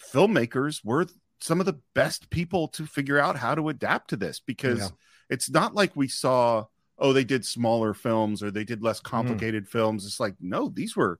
filmmakers 0.00 0.84
were 0.84 1.06
some 1.40 1.60
of 1.60 1.66
the 1.66 1.78
best 1.94 2.30
people 2.30 2.68
to 2.68 2.86
figure 2.86 3.18
out 3.18 3.36
how 3.36 3.54
to 3.54 3.68
adapt 3.68 4.10
to 4.10 4.16
this 4.16 4.40
because 4.40 4.78
yeah. 4.78 4.88
it's 5.28 5.50
not 5.50 5.74
like 5.74 5.94
we 5.94 6.08
saw 6.08 6.64
oh 6.98 7.12
they 7.12 7.24
did 7.24 7.44
smaller 7.44 7.92
films 7.92 8.42
or 8.42 8.50
they 8.50 8.64
did 8.64 8.82
less 8.82 9.00
mm. 9.00 9.04
complicated 9.04 9.64
mm. 9.64 9.68
films 9.68 10.06
it's 10.06 10.20
like 10.20 10.34
no 10.40 10.68
these 10.68 10.96
were 10.96 11.18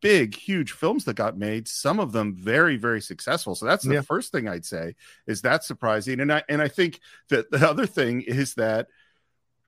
big 0.00 0.36
huge 0.36 0.72
films 0.72 1.04
that 1.04 1.16
got 1.16 1.36
made 1.36 1.66
some 1.66 1.98
of 1.98 2.12
them 2.12 2.36
very 2.36 2.76
very 2.76 3.00
successful 3.00 3.56
so 3.56 3.66
that's 3.66 3.84
the 3.84 3.94
yeah. 3.94 4.00
first 4.00 4.30
thing 4.30 4.46
i'd 4.46 4.64
say 4.64 4.94
is 5.26 5.42
that 5.42 5.64
surprising 5.64 6.20
and 6.20 6.32
i 6.32 6.42
and 6.48 6.62
i 6.62 6.68
think 6.68 7.00
that 7.28 7.50
the 7.50 7.68
other 7.68 7.86
thing 7.86 8.20
is 8.20 8.54
that 8.54 8.86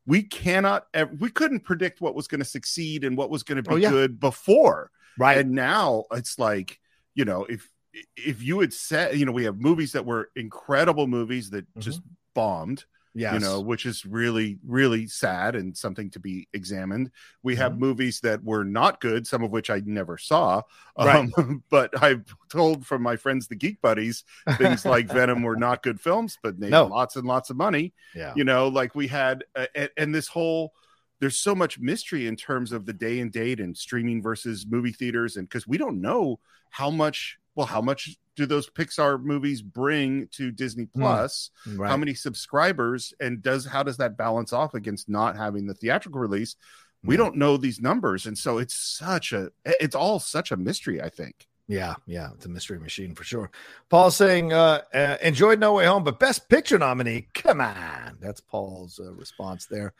we 0.06 0.23
cannot 0.23 0.87
we 1.18 1.30
couldn't 1.30 1.61
predict 1.61 2.00
what 2.00 2.14
was 2.14 2.28
going 2.28 2.38
to 2.38 2.44
succeed 2.44 3.02
and 3.02 3.16
what 3.16 3.30
was 3.30 3.42
going 3.42 3.56
to 3.56 3.68
be 3.68 3.75
oh, 3.75 3.78
yeah. 3.78 3.90
good 3.90 4.20
before 4.20 4.92
right 5.18 5.38
and 5.38 5.50
now 5.50 6.04
it's 6.12 6.38
like 6.38 6.78
you 7.14 7.25
know 7.25 7.44
if 7.44 7.68
if 8.16 8.42
you 8.42 8.61
had 8.61 8.73
said, 8.73 9.16
you 9.16 9.26
know, 9.26 9.32
we 9.32 9.44
have 9.44 9.59
movies 9.59 9.92
that 9.92 10.04
were 10.04 10.30
incredible 10.37 11.06
movies 11.06 11.50
that 11.50 11.64
mm-hmm. 11.70 11.80
just 11.80 12.00
bombed. 12.35 12.85
Yes. 13.12 13.35
you 13.35 13.40
know, 13.40 13.61
which 13.61 13.87
is 13.87 14.06
really, 14.06 14.61
really 14.64 15.09
sad 15.09 15.56
and 15.56 15.76
something 15.76 16.11
to 16.11 16.20
be 16.20 16.47
examined. 16.52 17.11
We 17.42 17.56
have 17.56 17.73
mm-hmm. 17.73 17.80
movies 17.80 18.20
that 18.20 18.44
were 18.44 18.62
not 18.62 19.00
good, 19.00 19.26
some 19.26 19.42
of 19.42 19.50
which 19.50 19.68
I 19.68 19.82
never 19.85 20.16
saw. 20.16 20.62
Right. 20.97 21.28
Um, 21.37 21.64
but 21.70 22.00
I've 22.00 22.25
told 22.49 22.87
from 22.87 23.02
my 23.02 23.16
friends, 23.16 23.49
the 23.49 23.56
Geek 23.56 23.82
Buddies, 23.82 24.23
things 24.59 24.85
like 24.85 25.09
Venom 25.12 25.42
were 25.42 25.56
not 25.56 25.82
good 25.82 26.00
films, 26.00 26.38
but 26.40 26.61
made 26.61 26.70
no. 26.70 26.87
lots 26.87 27.16
and 27.16 27.26
lots 27.26 27.50
of 27.50 27.56
money. 27.56 27.94
Yeah. 28.14 28.32
You 28.37 28.44
know, 28.44 28.68
like 28.68 28.94
we 28.94 29.09
had, 29.09 29.42
uh, 29.56 29.66
and, 29.75 29.90
and 29.97 30.14
this 30.14 30.28
whole, 30.28 30.73
there's 31.18 31.37
so 31.37 31.54
much 31.54 31.80
mystery 31.80 32.28
in 32.28 32.37
terms 32.37 32.70
of 32.70 32.87
the 32.87 32.92
day 32.92 33.18
and 33.18 33.32
date 33.32 33.59
and 33.59 33.76
streaming 33.76 34.23
versus 34.23 34.66
movie 34.68 34.92
theaters. 34.92 35.37
And 35.37 35.49
because 35.49 35.66
we 35.66 35.78
don't 35.78 36.00
know 36.00 36.38
how 36.70 36.90
much 36.90 37.38
well, 37.61 37.67
how 37.67 37.83
much 37.83 38.17
do 38.37 38.47
those 38.47 38.71
Pixar 38.71 39.23
movies 39.23 39.61
bring 39.61 40.29
to 40.29 40.50
Disney 40.50 40.85
hmm. 40.85 41.00
Plus? 41.02 41.50
Mm, 41.69 41.79
right. 41.79 41.90
How 41.90 41.97
many 41.99 42.14
subscribers 42.14 43.12
and 43.21 43.43
does 43.43 43.67
how 43.67 43.83
does 43.83 43.99
that 43.99 44.17
balance 44.17 44.55
off 44.55 44.73
against 44.73 45.11
not 45.11 45.37
having 45.37 45.67
the 45.67 45.75
theatrical 45.75 46.21
release? 46.21 46.57
We 47.02 47.17
don't 47.17 47.37
know 47.37 47.57
these 47.57 47.81
numbers, 47.81 48.26
and 48.26 48.37
so 48.37 48.59
it's 48.59 48.75
such 48.75 49.33
a 49.33 49.50
it's 49.64 49.95
all 49.95 50.19
such 50.19 50.52
a 50.52 50.57
mystery. 50.57 51.02
I 51.02 51.09
think. 51.09 51.47
Yeah, 51.67 51.95
yeah, 52.07 52.31
it's 52.35 52.47
a 52.47 52.49
mystery 52.49 52.79
machine 52.79 53.14
for 53.14 53.25
sure. 53.25 53.50
Paul 53.90 54.11
saying, 54.11 54.52
uh, 54.52 54.83
uh, 54.93 55.17
enjoyed 55.23 55.61
No 55.61 55.75
Way 55.75 55.87
Home, 55.87 56.02
but 56.02 56.19
Best 56.19 56.49
Picture 56.49 56.79
nominee. 56.79 57.29
Come 57.33 57.61
on, 57.61 58.19
that's 58.21 58.40
Paul's 58.40 58.99
uh, 58.99 59.12
response 59.12 59.67
there. 59.67 59.95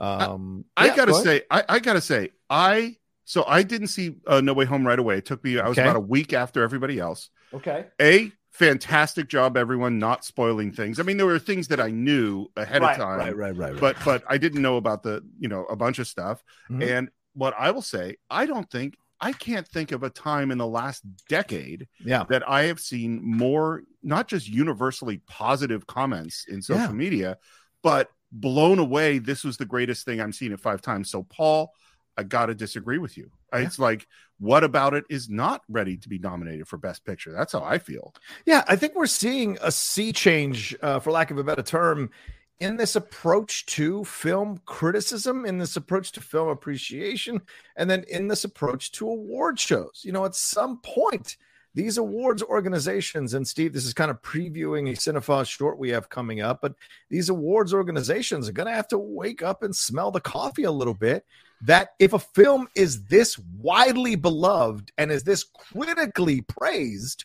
Um, 0.00 0.64
I, 0.76 0.82
I 0.82 0.86
yeah, 0.88 0.96
gotta 0.96 1.12
go 1.12 1.22
say, 1.22 1.42
I, 1.50 1.64
I, 1.68 1.78
gotta 1.78 2.00
say, 2.00 2.30
I 2.50 2.96
so 3.24 3.44
I 3.46 3.62
didn't 3.62 3.88
see 3.88 4.16
uh, 4.26 4.40
No 4.40 4.52
Way 4.52 4.64
Home 4.64 4.86
right 4.86 4.98
away. 4.98 5.18
It 5.18 5.26
took 5.26 5.42
me. 5.44 5.58
I 5.58 5.68
was 5.68 5.78
okay. 5.78 5.88
about 5.88 5.96
a 5.96 6.00
week 6.00 6.32
after 6.32 6.62
everybody 6.62 6.98
else. 6.98 7.30
Okay. 7.52 7.86
A 8.00 8.32
fantastic 8.50 9.28
job, 9.28 9.56
everyone, 9.56 9.98
not 9.98 10.24
spoiling 10.24 10.72
things. 10.72 11.00
I 11.00 11.02
mean, 11.02 11.16
there 11.16 11.26
were 11.26 11.38
things 11.38 11.68
that 11.68 11.80
I 11.80 11.90
knew 11.90 12.46
ahead 12.56 12.82
right, 12.82 12.92
of 12.92 12.96
time, 12.96 13.18
right, 13.18 13.36
right, 13.36 13.56
right, 13.56 13.72
right, 13.72 13.80
but 13.80 13.96
but 14.04 14.22
I 14.28 14.38
didn't 14.38 14.62
know 14.62 14.76
about 14.76 15.02
the 15.02 15.22
you 15.38 15.48
know 15.48 15.64
a 15.64 15.76
bunch 15.76 15.98
of 15.98 16.06
stuff. 16.06 16.42
Mm-hmm. 16.70 16.82
And 16.82 17.10
what 17.34 17.54
I 17.58 17.70
will 17.70 17.82
say, 17.82 18.16
I 18.30 18.46
don't 18.46 18.70
think 18.70 18.96
I 19.20 19.32
can't 19.32 19.66
think 19.66 19.92
of 19.92 20.02
a 20.02 20.10
time 20.10 20.50
in 20.50 20.58
the 20.58 20.66
last 20.66 21.02
decade 21.28 21.88
yeah. 22.04 22.24
that 22.28 22.48
I 22.48 22.64
have 22.64 22.78
seen 22.78 23.20
more 23.24 23.82
not 24.02 24.28
just 24.28 24.48
universally 24.48 25.18
positive 25.26 25.86
comments 25.86 26.44
in 26.48 26.62
social 26.62 26.86
yeah. 26.86 26.92
media, 26.92 27.38
but 27.82 28.10
blown 28.30 28.78
away. 28.78 29.18
This 29.18 29.42
was 29.42 29.56
the 29.56 29.64
greatest 29.64 30.04
thing 30.04 30.20
I'm 30.20 30.32
seeing 30.32 30.52
it 30.52 30.60
five 30.60 30.82
times. 30.82 31.10
So 31.10 31.22
Paul 31.22 31.72
I 32.16 32.22
got 32.22 32.46
to 32.46 32.54
disagree 32.54 32.98
with 32.98 33.16
you. 33.16 33.30
Yeah. 33.52 33.60
It's 33.60 33.78
like, 33.78 34.06
what 34.38 34.64
about 34.64 34.94
it 34.94 35.04
is 35.10 35.28
not 35.28 35.62
ready 35.68 35.96
to 35.96 36.08
be 36.08 36.18
nominated 36.18 36.68
for 36.68 36.76
Best 36.76 37.04
Picture? 37.04 37.32
That's 37.32 37.52
how 37.52 37.62
I 37.62 37.78
feel. 37.78 38.14
Yeah, 38.46 38.64
I 38.68 38.76
think 38.76 38.94
we're 38.94 39.06
seeing 39.06 39.58
a 39.60 39.70
sea 39.70 40.12
change, 40.12 40.76
uh, 40.82 41.00
for 41.00 41.10
lack 41.10 41.30
of 41.30 41.38
a 41.38 41.44
better 41.44 41.62
term, 41.62 42.10
in 42.60 42.76
this 42.76 42.96
approach 42.96 43.66
to 43.66 44.04
film 44.04 44.60
criticism, 44.64 45.44
in 45.44 45.58
this 45.58 45.76
approach 45.76 46.12
to 46.12 46.20
film 46.20 46.48
appreciation, 46.48 47.40
and 47.76 47.90
then 47.90 48.04
in 48.08 48.28
this 48.28 48.44
approach 48.44 48.92
to 48.92 49.08
award 49.08 49.58
shows. 49.58 50.02
You 50.04 50.12
know, 50.12 50.24
at 50.24 50.34
some 50.34 50.78
point, 50.78 51.36
these 51.74 51.98
awards 51.98 52.42
organizations, 52.42 53.34
and 53.34 53.46
Steve, 53.46 53.72
this 53.72 53.84
is 53.84 53.92
kind 53.92 54.10
of 54.10 54.22
previewing 54.22 54.90
a 54.90 54.96
Cinephile 54.96 55.46
short 55.46 55.78
we 55.78 55.90
have 55.90 56.08
coming 56.08 56.40
up, 56.40 56.60
but 56.62 56.74
these 57.10 57.28
awards 57.28 57.74
organizations 57.74 58.48
are 58.48 58.52
going 58.52 58.68
to 58.68 58.74
have 58.74 58.88
to 58.88 58.98
wake 58.98 59.42
up 59.42 59.64
and 59.64 59.74
smell 59.74 60.12
the 60.12 60.20
coffee 60.20 60.62
a 60.62 60.70
little 60.70 60.94
bit 60.94 61.26
that 61.64 61.90
if 61.98 62.12
a 62.12 62.18
film 62.18 62.68
is 62.76 63.04
this 63.06 63.38
widely 63.58 64.16
beloved 64.16 64.92
and 64.98 65.10
is 65.10 65.24
this 65.24 65.44
critically 65.44 66.42
praised, 66.42 67.24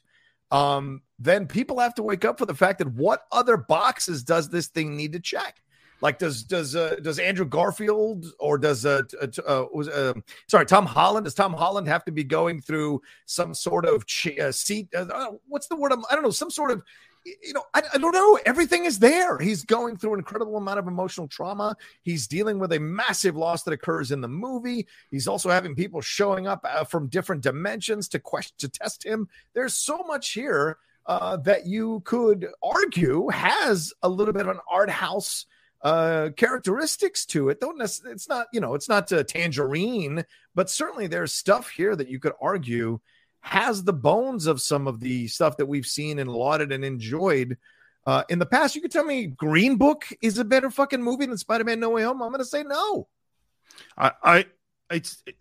um, 0.52 1.02
then 1.20 1.46
people 1.46 1.80
have 1.80 1.94
to 1.96 2.04
wake 2.04 2.26
up 2.26 2.40
for 2.40 2.46
the 2.46 2.56
fact 2.56 2.80
that 2.80 2.92
what 2.94 3.24
other 3.32 3.58
boxes 3.58 4.24
does 4.24 4.50
this 4.50 4.68
thing 4.68 4.96
need 4.96 5.14
to 5.14 5.20
check? 5.20 5.62
Like 6.02 6.18
does 6.18 6.44
does 6.44 6.76
uh, 6.78 6.96
does 7.02 7.20
Andrew 7.20 7.46
Garfield 7.46 8.26
or 8.40 8.58
does 8.58 8.86
uh, 8.86 9.02
uh, 9.46 9.66
was 9.74 9.90
uh, 9.90 10.14
sorry 10.48 10.66
Tom 10.66 10.86
Holland 10.86 11.26
does 11.26 11.34
Tom 11.34 11.54
Holland 11.54 11.90
have 11.90 12.06
to 12.06 12.12
be 12.14 12.24
going 12.24 12.62
through 12.62 13.02
some 13.26 13.54
sort 13.54 13.86
of 13.86 14.06
ch- 14.06 14.40
uh, 14.40 14.54
seat? 14.54 14.88
Uh, 14.96 15.32
what's 15.48 15.68
the 15.68 15.76
word? 15.76 15.92
I 15.92 16.16
don't 16.16 16.24
know. 16.24 16.32
Some 16.32 16.52
sort 16.52 16.72
of 16.72 16.82
you 17.26 17.54
know, 17.54 17.64
I, 17.74 17.82
I, 17.94 17.98
don't 17.98 18.14
know. 18.14 18.40
Everything 18.46 18.86
is 18.86 19.00
there. 19.00 19.38
He's 19.40 19.64
going 19.64 19.98
through 19.98 20.14
an 20.14 20.20
incredible 20.20 20.58
amount 20.58 20.80
of 20.80 20.88
emotional 20.88 21.28
trauma. 21.28 21.76
He's 22.02 22.28
dealing 22.28 22.60
with 22.60 22.74
a 22.74 22.80
massive 22.80 23.36
loss 23.36 23.64
that 23.64 23.74
occurs 23.74 24.12
in 24.12 24.22
the 24.22 24.28
movie. 24.28 24.88
He's 25.12 25.28
also 25.28 25.50
having 25.50 25.76
people 25.76 26.02
showing 26.02 26.48
up 26.48 26.64
uh, 26.64 26.84
from 26.84 27.08
different 27.08 27.44
dimensions 27.44 28.08
to 28.10 28.20
question 28.20 28.56
to 28.60 28.70
test 28.70 29.04
him. 29.04 29.28
There's 29.54 29.76
so 29.76 30.00
much 30.08 30.32
here 30.32 30.78
uh, 31.06 31.38
that 31.38 31.66
you 31.66 32.02
could 32.06 32.48
argue 32.64 33.30
has 33.30 33.94
a 34.02 34.10
little 34.10 34.34
bit 34.34 34.44
of 34.44 34.50
an 34.50 34.60
art 34.70 34.90
house 34.90 35.46
uh, 35.82 36.30
characteristics 36.36 37.26
to 37.26 37.50
it. 37.50 37.60
Don't 37.60 37.82
it's 37.82 38.30
not 38.30 38.48
you 38.54 38.60
know 38.60 38.76
it's 38.76 38.90
not 38.90 39.12
a 39.12 39.24
tangerine, 39.24 40.24
but 40.56 40.70
certainly 40.70 41.08
there's 41.08 41.34
stuff 41.34 41.70
here 41.70 41.96
that 41.96 42.10
you 42.10 42.20
could 42.20 42.34
argue 42.42 43.00
has 43.42 43.84
the 43.84 43.94
bones 43.94 44.48
of 44.48 44.62
some 44.62 44.88
of 44.88 45.00
the 45.00 45.28
stuff 45.28 45.58
that 45.58 45.66
we've 45.66 45.86
seen 45.86 46.20
and 46.20 46.30
lauded 46.30 46.72
and 46.72 46.84
enjoyed 46.84 47.58
uh, 48.06 48.24
in 48.30 48.40
the 48.40 48.46
past. 48.46 48.76
You 48.76 48.82
could 48.82 48.92
tell 48.92 49.04
me 49.04 49.28
Green 49.28 49.78
Book 49.78 50.06
is 50.22 50.38
a 50.38 50.46
better 50.46 50.70
fucking 50.70 51.02
movie 51.02 51.26
than 51.26 51.38
Spider 51.38 51.64
Man 51.64 51.80
No 51.80 51.92
Way 51.92 52.04
Home. 52.04 52.22
I'm 52.22 52.30
going 52.30 52.40
to 52.40 52.46
say 52.46 52.64
no. 52.64 53.08
I, 53.98 54.12
I, 54.24 54.46
it's, 54.90 55.22
it, 55.26 55.36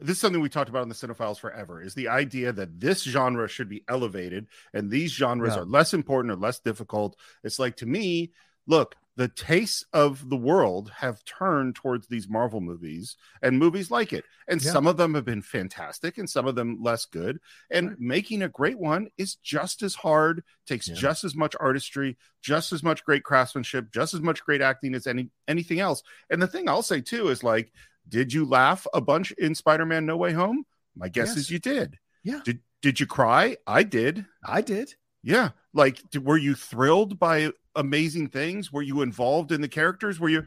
this 0.00 0.16
is 0.16 0.20
something 0.20 0.40
we 0.40 0.48
talked 0.48 0.70
about 0.70 0.82
in 0.82 0.88
the 0.88 0.94
Cine-Files 0.94 1.38
forever 1.38 1.80
is 1.80 1.94
the 1.94 2.08
idea 2.08 2.52
that 2.52 2.80
this 2.80 3.02
genre 3.02 3.48
should 3.48 3.68
be 3.68 3.84
elevated 3.88 4.48
and 4.72 4.90
these 4.90 5.12
genres 5.12 5.54
yeah. 5.54 5.62
are 5.62 5.66
less 5.66 5.94
important 5.94 6.32
or 6.32 6.36
less 6.36 6.58
difficult. 6.60 7.16
It's 7.44 7.58
like 7.58 7.76
to 7.76 7.86
me, 7.86 8.32
look, 8.66 8.96
the 9.16 9.28
tastes 9.28 9.84
of 9.92 10.28
the 10.28 10.36
world 10.36 10.90
have 10.96 11.24
turned 11.24 11.76
towards 11.76 12.08
these 12.08 12.28
Marvel 12.28 12.60
movies 12.60 13.16
and 13.42 13.58
movies 13.58 13.90
like 13.90 14.12
it. 14.12 14.24
And 14.48 14.62
yeah. 14.62 14.72
some 14.72 14.86
of 14.86 14.96
them 14.96 15.14
have 15.14 15.24
been 15.24 15.42
fantastic 15.42 16.18
and 16.18 16.28
some 16.28 16.46
of 16.46 16.56
them 16.56 16.78
less 16.82 17.04
good. 17.04 17.38
And 17.70 17.90
right. 17.90 18.00
making 18.00 18.42
a 18.42 18.48
great 18.48 18.78
one 18.78 19.08
is 19.16 19.36
just 19.36 19.82
as 19.82 19.94
hard, 19.94 20.42
takes 20.66 20.88
yeah. 20.88 20.96
just 20.96 21.22
as 21.22 21.34
much 21.34 21.54
artistry, 21.60 22.16
just 22.42 22.72
as 22.72 22.82
much 22.82 23.04
great 23.04 23.22
craftsmanship, 23.22 23.92
just 23.92 24.14
as 24.14 24.20
much 24.20 24.44
great 24.44 24.60
acting 24.60 24.94
as 24.94 25.06
any 25.06 25.30
anything 25.46 25.78
else. 25.78 26.02
And 26.28 26.42
the 26.42 26.48
thing 26.48 26.68
I'll 26.68 26.82
say 26.82 27.00
too 27.00 27.28
is 27.28 27.44
like, 27.44 27.72
did 28.08 28.32
you 28.32 28.44
laugh 28.44 28.86
a 28.92 29.00
bunch 29.00 29.30
in 29.32 29.54
Spider-Man 29.54 30.06
No 30.06 30.16
Way 30.16 30.32
Home? 30.32 30.64
My 30.96 31.08
guess 31.08 31.28
yes. 31.28 31.36
is 31.36 31.50
you 31.50 31.58
did. 31.58 31.98
Yeah. 32.24 32.40
Did 32.44 32.60
did 32.82 33.00
you 33.00 33.06
cry? 33.06 33.56
I 33.66 33.84
did. 33.84 34.26
I 34.44 34.60
did. 34.60 34.94
Yeah. 35.24 35.50
Like, 35.72 36.00
were 36.22 36.36
you 36.36 36.54
thrilled 36.54 37.18
by 37.18 37.50
amazing 37.74 38.28
things? 38.28 38.72
Were 38.72 38.82
you 38.82 39.02
involved 39.02 39.50
in 39.50 39.60
the 39.60 39.68
characters? 39.68 40.20
Were 40.20 40.28
you? 40.28 40.44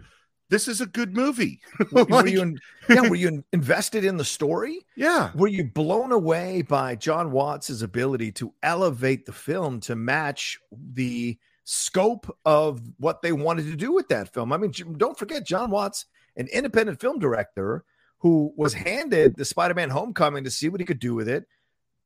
This 0.50 0.70
is 0.70 0.80
a 0.80 0.86
good 0.86 1.14
movie. 1.14 1.60
like, 1.92 2.08
were 2.08 2.28
you? 2.28 2.42
In, 2.42 2.60
yeah. 2.88 3.02
Were 3.02 3.16
you 3.16 3.44
invested 3.52 4.06
in 4.06 4.16
the 4.16 4.24
story? 4.24 4.80
Yeah. 4.96 5.32
Were 5.36 5.50
you 5.50 5.66
blown 5.66 6.14
away 6.14 6.62
by 6.62 6.96
John 6.96 7.32
Watts' 7.32 7.82
ability 7.82 8.32
to 8.34 8.54
elevate 8.64 9.26
the 9.26 9.34
film 9.34 9.82
to 9.82 9.96
match 9.96 10.58
the 10.94 11.38
scope 11.66 12.34
of 12.46 12.80
what 12.98 13.22
they 13.22 13.34
wanted 13.34 13.66
to 13.66 13.76
do 13.76 13.92
with 13.92 14.08
that 14.10 14.34
film? 14.34 14.54
I 14.54 14.58
mean, 14.58 14.72
don't 14.96 15.20
forget 15.20 15.46
John 15.46 15.70
Watts, 15.70 16.06
an 16.38 16.48
independent 16.48 17.02
film 17.02 17.20
director 17.20 17.84
who 18.20 18.54
was 18.56 18.74
handed 18.74 19.36
the 19.36 19.46
Spider-Man 19.46 19.90
Homecoming 19.90 20.44
to 20.44 20.52
see 20.52 20.70
what 20.70 20.80
he 20.80 20.86
could 20.86 21.00
do 21.00 21.14
with 21.14 21.28
it 21.28 21.46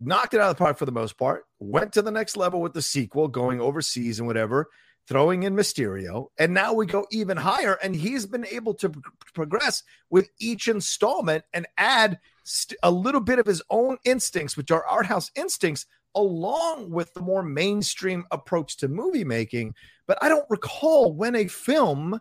knocked 0.01 0.33
it 0.33 0.41
out 0.41 0.49
of 0.49 0.57
the 0.57 0.63
park 0.63 0.77
for 0.77 0.85
the 0.85 0.91
most 0.91 1.17
part, 1.17 1.45
went 1.59 1.93
to 1.93 2.01
the 2.01 2.11
next 2.11 2.35
level 2.35 2.59
with 2.59 2.73
the 2.73 2.81
sequel, 2.81 3.27
going 3.27 3.61
overseas 3.61 4.19
and 4.19 4.27
whatever. 4.27 4.67
throwing 5.07 5.43
in 5.43 5.55
Mysterio, 5.55 6.27
and 6.37 6.53
now 6.53 6.73
we 6.73 6.85
go 6.85 7.05
even 7.11 7.37
higher. 7.37 7.77
And 7.83 7.95
he's 7.95 8.25
been 8.25 8.45
able 8.45 8.73
to 8.75 8.91
progress 9.33 9.83
with 10.09 10.29
each 10.39 10.67
installment 10.67 11.43
and 11.53 11.67
add 11.77 12.19
st- 12.43 12.77
a 12.83 12.91
little 12.91 13.21
bit 13.21 13.39
of 13.39 13.45
his 13.45 13.61
own 13.69 13.97
instincts, 14.05 14.55
which 14.55 14.71
are 14.71 14.85
art 14.85 15.07
house 15.07 15.31
instincts, 15.35 15.85
along 16.15 16.91
with 16.91 17.13
the 17.13 17.21
more 17.21 17.43
mainstream 17.43 18.25
approach 18.31 18.77
to 18.77 18.87
movie 18.87 19.23
making. 19.23 19.73
But 20.07 20.17
I 20.21 20.29
don't 20.29 20.49
recall 20.49 21.13
when 21.13 21.35
a 21.35 21.47
film 21.47 22.19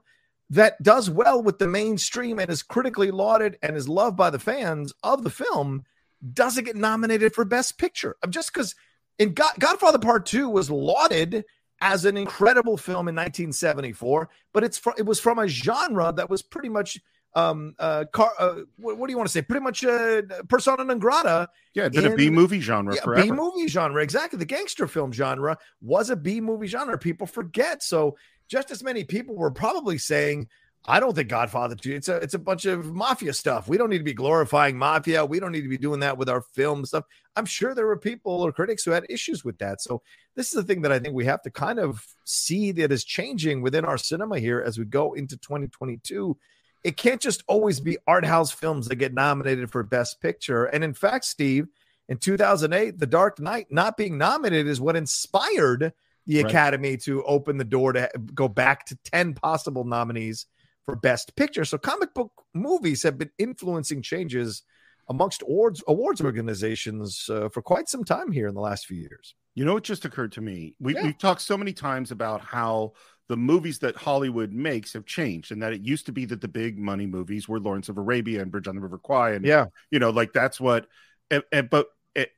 that 0.49 0.83
does 0.83 1.09
well 1.09 1.43
with 1.43 1.59
the 1.59 1.69
mainstream 1.69 2.39
and 2.39 2.51
is 2.51 2.63
critically 2.63 3.11
lauded 3.11 3.57
and 3.63 3.77
is 3.77 3.89
loved 3.89 4.17
by 4.17 4.31
the 4.31 4.39
fans 4.39 4.93
of 5.05 5.23
the 5.23 5.31
film 5.31 5.85
doesn't 6.33 6.65
get 6.65 6.77
nominated 6.77 7.35
for 7.35 7.45
Best 7.45 7.79
Picture. 7.79 8.17
I'm 8.23 8.31
just 8.31 8.53
because 8.53 8.75
in 9.19 9.35
God- 9.35 9.59
Godfather 9.59 9.99
Part 9.99 10.27
Two 10.27 10.49
was 10.49 10.71
lauded 10.71 11.45
as 11.81 12.05
an 12.05 12.17
incredible 12.17 12.77
film 12.77 13.09
in 13.09 13.15
1974, 13.15 14.29
but 14.53 14.65
it's 14.65 14.79
fr- 14.79 14.91
it 14.99 15.07
was 15.07 15.19
from 15.19 15.39
a 15.39 15.49
genre 15.49 16.12
that 16.12 16.29
was 16.29 16.43
pretty 16.43 16.69
much 16.69 16.99
um 17.35 17.75
uh, 17.79 18.05
car, 18.12 18.33
uh 18.41 18.57
what, 18.77 18.99
what, 18.99 19.07
do 19.07 19.12
you 19.12 19.17
want 19.17 19.29
to 19.29 19.33
say? 19.33 19.41
Pretty 19.41 19.62
much 19.62 19.85
uh 19.85 20.23
persona 20.49 20.85
non 20.85 20.99
grata 20.99 21.49
yeah 21.75 21.87
it's 21.87 21.95
been 21.95 22.12
a 22.12 22.17
b 22.17 22.29
movie 22.29 22.61
genre 22.61 22.93
yeah, 22.93 23.23
b 23.23 23.31
movie 23.31 23.69
genre 23.69 24.03
exactly. 24.03 24.39
The 24.39 24.45
gangster 24.45 24.89
film 24.89 25.12
genre 25.12 25.57
was 25.81 26.11
a 26.11 26.17
b 26.17 26.41
movie 26.41 26.67
genre. 26.67 26.99
People 26.99 27.27
forget. 27.29 27.83
So 27.83 28.17
just 28.49 28.73
as 28.73 28.83
many 28.83 29.05
people 29.05 29.37
were 29.37 29.53
probably 29.53 29.97
saying 29.97 30.49
I 30.87 30.99
don't 30.99 31.15
think 31.15 31.29
Godfather 31.29 31.75
2, 31.75 31.93
it's 31.93 32.09
a 32.09 32.17
it's 32.17 32.35
a 32.35 32.39
bunch 32.39 32.65
of 32.65 32.87
mafia 32.87 33.35
stuff. 33.35 33.69
We 33.69 33.77
don't 33.77 33.91
need 33.91 33.99
to 33.99 34.05
be 34.05 34.15
glorifying 34.15 34.79
mafia. 34.79 35.27
We 35.27 35.39
don't 35.39 35.53
need 35.53 35.63
to 35.63 35.69
be 35.69 35.77
doing 35.77 36.01
that 36.01 36.17
with 36.17 36.29
our 36.29 36.41
film 36.41 36.87
stuff. 36.87 37.05
I'm 37.37 37.45
sure 37.45 37.75
there 37.75 37.87
were 37.87 37.99
people 37.99 38.33
or 38.33 38.51
critics 38.51 38.85
who 38.85 38.91
had 38.91 39.05
issues 39.11 39.45
with 39.45 39.59
that. 39.59 39.83
So 39.83 40.03
this 40.37 40.49
is 40.49 40.55
the 40.55 40.63
thing 40.63 40.81
that 40.83 40.93
I 40.93 40.99
think 40.99 41.15
we 41.15 41.27
have 41.27 41.43
to 41.43 41.51
kind 41.51 41.79
of 41.79 42.05
see 42.25 42.73
that 42.73 42.93
is 42.93 43.05
changing 43.05 43.61
within 43.61 43.85
our 43.85 43.99
cinema 43.99 44.39
here 44.39 44.63
as 44.65 44.79
we 44.79 44.87
go 44.87 45.13
into 45.13 45.37
2022. 45.37 46.37
It 46.83 46.97
can't 46.97 47.21
just 47.21 47.45
always 47.47 47.79
be 47.79 47.99
art 48.07 48.25
house 48.25 48.51
films 48.51 48.89
that 48.89 48.97
get 48.97 49.13
nominated 49.13 49.71
for 49.71 49.83
best 49.83 50.21
picture. 50.23 50.65
And 50.65 50.83
in 50.83 50.95
fact, 50.95 51.27
Steve, 51.27 51.69
in 52.09 52.17
2008, 52.17 52.99
The 52.99 53.07
Dark 53.07 53.39
Knight 53.39 53.67
not 53.71 53.99
being 53.99 54.17
nominated 54.17 54.67
is 54.67 54.81
what 54.81 54.97
inspired 54.97 55.93
the 56.27 56.43
right. 56.43 56.51
Academy 56.51 56.97
to 56.99 57.23
open 57.25 57.59
the 57.59 57.65
door 57.65 57.93
to 57.93 58.11
go 58.35 58.49
back 58.49 58.87
to 58.87 58.99
10 59.05 59.35
possible 59.35 59.85
nominees 59.85 60.47
for 60.91 60.97
Best 60.97 61.37
Picture. 61.37 61.65
So 61.65 61.79
comic 61.79 62.13
book 62.15 62.33
movies 62.53 63.03
have 63.05 63.17
been 63.17 63.31
influencing 63.39 64.03
changes 64.03 64.63
amongst 65.09 65.43
awards 65.43 65.83
awards 65.87 66.21
organizations 66.21 67.29
uh, 67.31 67.49
for 67.49 67.63
quite 67.63 67.89
some 67.89 68.05
time 68.05 68.33
here 68.33 68.49
in 68.49 68.55
the 68.55 68.61
last 68.61 68.87
few 68.87 68.97
years. 68.97 69.35
You 69.55 69.65
know, 69.65 69.77
it 69.77 69.85
just 69.85 70.05
occurred 70.05 70.33
to 70.33 70.41
me. 70.41 70.75
We, 70.81 70.95
yeah. 70.95 71.05
We've 71.05 71.19
talked 71.19 71.43
so 71.43 71.57
many 71.57 71.73
times 71.73 72.11
about 72.11 72.41
how 72.41 72.93
the 73.29 73.37
movies 73.37 73.79
that 73.81 73.95
Hollywood 73.95 74.53
makes 74.53 74.93
have 74.95 75.07
changed, 75.07 75.53
and 75.53 75.63
that 75.63 75.73
it 75.73 75.83
used 75.83 76.07
to 76.07 76.13
be 76.13 76.25
that 76.27 76.41
the 76.41 76.49
big 76.49 76.79
money 76.79 77.07
movies 77.07 77.49
were 77.49 77.61
Lawrence 77.61 77.89
of 77.89 77.97
Arabia 77.97 78.43
and 78.43 78.51
Bridge 78.51 78.67
on 78.67 78.75
the 78.75 78.81
River 78.81 78.99
Kwai, 78.99 79.33
and 79.33 79.45
yeah, 79.45 79.67
you 79.91 79.99
know, 79.99 80.11
like 80.11 80.33
that's 80.33 80.61
what. 80.61 80.87
And, 81.31 81.45
and, 81.53 81.71
but 81.71 81.87
it, 82.17 82.33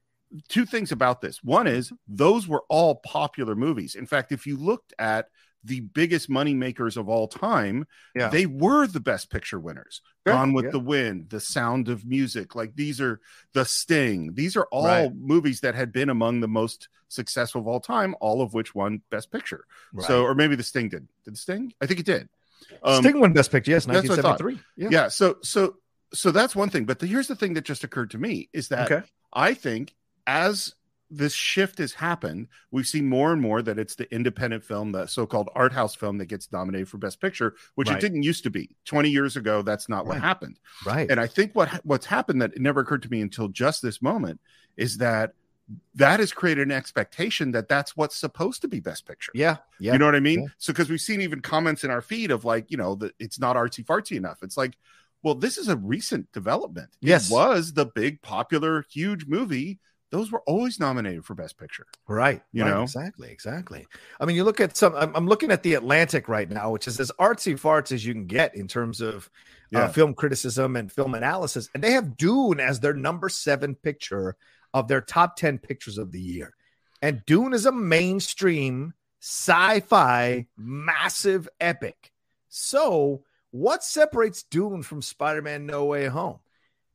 two 0.49 0.67
things 0.67 0.93
about 0.93 1.23
this: 1.23 1.43
one 1.43 1.67
is 1.67 1.91
those 2.07 2.47
were 2.47 2.65
all 2.69 2.97
popular 2.97 3.55
movies. 3.55 3.95
In 3.95 4.07
fact, 4.07 4.33
if 4.33 4.47
you 4.47 4.59
looked 4.59 4.93
at 4.99 5.29
the 5.65 5.81
biggest 5.81 6.29
money 6.29 6.55
makers 6.55 6.97
of 6.97 7.09
all 7.09 7.29
time, 7.29 7.87
yeah. 8.15 8.29
they 8.29 8.47
were 8.47 8.87
the 8.87 9.01
best 9.01 9.31
picture 9.31 9.61
winners. 9.61 10.01
Yeah, 10.27 10.35
Gone 10.35 10.53
with 10.53 10.67
yeah. 10.67 10.71
the 10.73 10.81
Wind, 10.81 11.31
The 11.31 11.41
Sound 11.41 11.89
of 11.89 12.05
Music, 12.05 12.55
like 12.55 12.75
these 12.75 13.01
are 13.01 13.21
The 13.53 13.65
Sting. 13.65 14.35
These 14.35 14.57
are 14.57 14.67
all 14.71 14.87
right. 14.87 15.15
movies 15.15 15.61
that 15.61 15.75
had 15.75 15.93
been 15.93 16.11
among 16.11 16.41
the 16.41 16.49
most 16.49 16.89
successful 17.09 17.61
of 17.61 17.69
all 17.69 17.81
time, 17.81 18.15
all 18.21 18.43
of 18.43 18.55
which 18.55 18.75
won 18.75 19.03
Best 19.11 19.31
Picture. 19.31 19.67
Right. 19.93 20.07
So, 20.07 20.25
or 20.25 20.35
maybe 20.35 20.57
The 20.57 20.63
Sting 20.63 20.89
did. 20.89 21.07
Did 21.25 21.35
The 21.35 21.39
Sting? 21.39 21.73
I 21.81 21.87
think 21.87 22.01
it 22.01 22.07
did. 22.07 22.29
Um, 22.83 23.03
Sting 23.03 23.21
won 23.21 23.33
Best 23.33 23.51
Picture. 23.51 23.71
Yes, 23.73 23.87
nineteen 23.87 24.15
seventy 24.15 24.39
three. 24.39 24.61
Yeah. 24.77 24.89
yeah. 24.91 25.09
So, 25.09 25.37
so, 25.43 25.77
so 26.15 26.31
that's 26.31 26.55
one 26.55 26.71
thing. 26.71 26.85
But 26.85 26.99
the, 26.99 27.07
here's 27.07 27.29
the 27.29 27.37
thing 27.37 27.55
that 27.55 27.65
just 27.65 27.85
occurred 27.85 28.11
to 28.11 28.19
me 28.19 28.49
is 28.53 28.69
that 28.69 28.91
okay. 28.91 29.07
I 29.33 29.55
think 29.55 29.95
as 30.27 30.75
this 31.13 31.35
shift 31.35 31.79
has 31.79 31.93
happened. 31.93 32.49
We've 32.71 32.87
seen 32.87 33.09
more 33.09 33.33
and 33.33 33.41
more 33.41 33.61
that 33.63 33.79
it's 33.79 33.95
the 33.95 34.13
independent 34.13 34.65
film, 34.65 34.93
the 34.93 35.07
so-called 35.07 35.51
art 35.55 35.73
house 35.73 35.95
film 35.95 36.19
that 36.19 36.27
gets 36.27 36.51
nominated 36.51 36.89
for 36.89 36.99
Best 36.99 37.21
Picture, 37.21 37.55
which 37.75 37.89
right. 37.89 37.99
it 37.99 38.01
didn't 38.01 38.23
used 38.23 38.45
to 38.45 38.51
be. 38.51 38.75
20 38.87 39.11
years 39.11 39.37
ago, 39.37 39.63
that's 39.63 39.89
not 39.89 40.07
right. 40.07 40.15
what 40.15 40.21
happened. 40.21 40.59
Right. 40.87 41.11
And 41.11 41.21
I 41.21 41.27
think 41.27 41.55
what 41.55 41.69
what's 41.85 42.07
happened 42.07 42.41
that 42.43 42.55
it 42.55 42.61
never 42.61 42.81
occurred 42.81 43.03
to 43.03 43.11
me 43.11 43.21
until 43.21 43.49
just 43.49 43.83
this 43.83 44.01
moment 44.01 44.41
is 44.77 44.99
that 44.99 45.35
that 45.95 46.21
has 46.21 46.33
created 46.33 46.67
an 46.67 46.73
expectation 46.73 47.53
that 47.53 47.69
that's 47.69 47.97
what's 47.97 48.17
supposed 48.17 48.63
to 48.63 48.69
be 48.69 48.81
best 48.81 49.07
picture. 49.07 49.33
Yeah. 49.35 49.59
Yeah. 49.79 49.93
You 49.93 49.99
know 49.99 50.07
what 50.07 50.15
I 50.15 50.21
mean? 50.21 50.43
Yeah. 50.43 50.49
So 50.59 50.73
because 50.73 50.91
we've 50.91 51.01
seen 51.01 51.21
even 51.21 51.41
comments 51.41 51.85
in 51.85 51.91
our 51.91 52.03
feed 52.03 52.31
of 52.31 52.45
like, 52.45 52.71
you 52.71 52.77
know, 52.77 52.95
that 52.97 53.15
it's 53.19 53.39
not 53.39 53.57
artsy 53.57 53.85
fartsy 53.85 54.17
enough. 54.17 54.39
It's 54.43 54.57
like, 54.57 54.77
well, 55.23 55.35
this 55.35 55.57
is 55.57 55.69
a 55.69 55.77
recent 55.77 56.31
development. 56.33 56.91
Yes. 57.01 57.31
It 57.31 57.35
was 57.35 57.73
the 57.75 57.87
big 57.87 58.23
popular 58.23 58.85
huge 58.91 59.27
movie 59.27 59.79
those 60.13 60.31
were 60.31 60.43
always 60.43 60.79
nominated 60.79 61.25
for 61.25 61.35
best 61.35 61.59
picture. 61.59 61.87
Right 62.07 62.43
you 62.53 62.63
right, 62.63 62.71
know? 62.71 62.83
exactly 62.83 63.31
exactly. 63.31 63.87
I 64.21 64.27
mean 64.27 64.37
you 64.37 64.45
look 64.45 64.61
at 64.61 64.77
some 64.77 64.95
i'm, 64.95 65.15
I'm 65.17 65.27
looking 65.27 65.51
at 65.51 65.65
the 65.65 65.75
atlantic 65.75 66.29
right 66.29 66.49
now 66.49 66.71
which 66.71 66.87
is 66.87 67.01
as 67.01 67.11
artsy 67.19 67.55
farts 67.55 67.91
as 67.91 68.07
you 68.07 68.13
can 68.13 68.27
get 68.27 68.55
in 68.55 68.69
terms 68.69 69.01
of 69.01 69.29
uh, 69.75 69.79
yeah. 69.79 69.85
uh, 69.85 69.89
film 69.89 70.15
criticism 70.15 70.77
and 70.77 70.93
film 70.93 71.15
analysis 71.15 71.69
and 71.75 71.83
they 71.83 71.93
have 71.93 72.17
dune 72.17 72.61
as 72.61 72.79
their 72.79 72.95
number 72.95 73.29
seven 73.29 73.75
picture 73.75 74.37
of 74.75 74.89
their 74.89 75.01
top 75.01 75.37
10 75.37 75.59
pictures 75.59 75.99
of 75.99 76.13
the 76.13 76.21
year. 76.21 76.55
And 77.01 77.25
dune 77.27 77.53
is 77.53 77.67
a 77.67 77.73
mainstream 77.73 78.95
sci-fi 79.21 80.47
massive 80.57 81.49
epic. 81.61 82.13
So 82.49 83.25
what 83.51 83.85
separates 83.85 84.43
dune 84.45 84.83
from 84.83 85.03
spider-man 85.03 85.67
no 85.67 85.85
way 85.85 86.07
home 86.07 86.39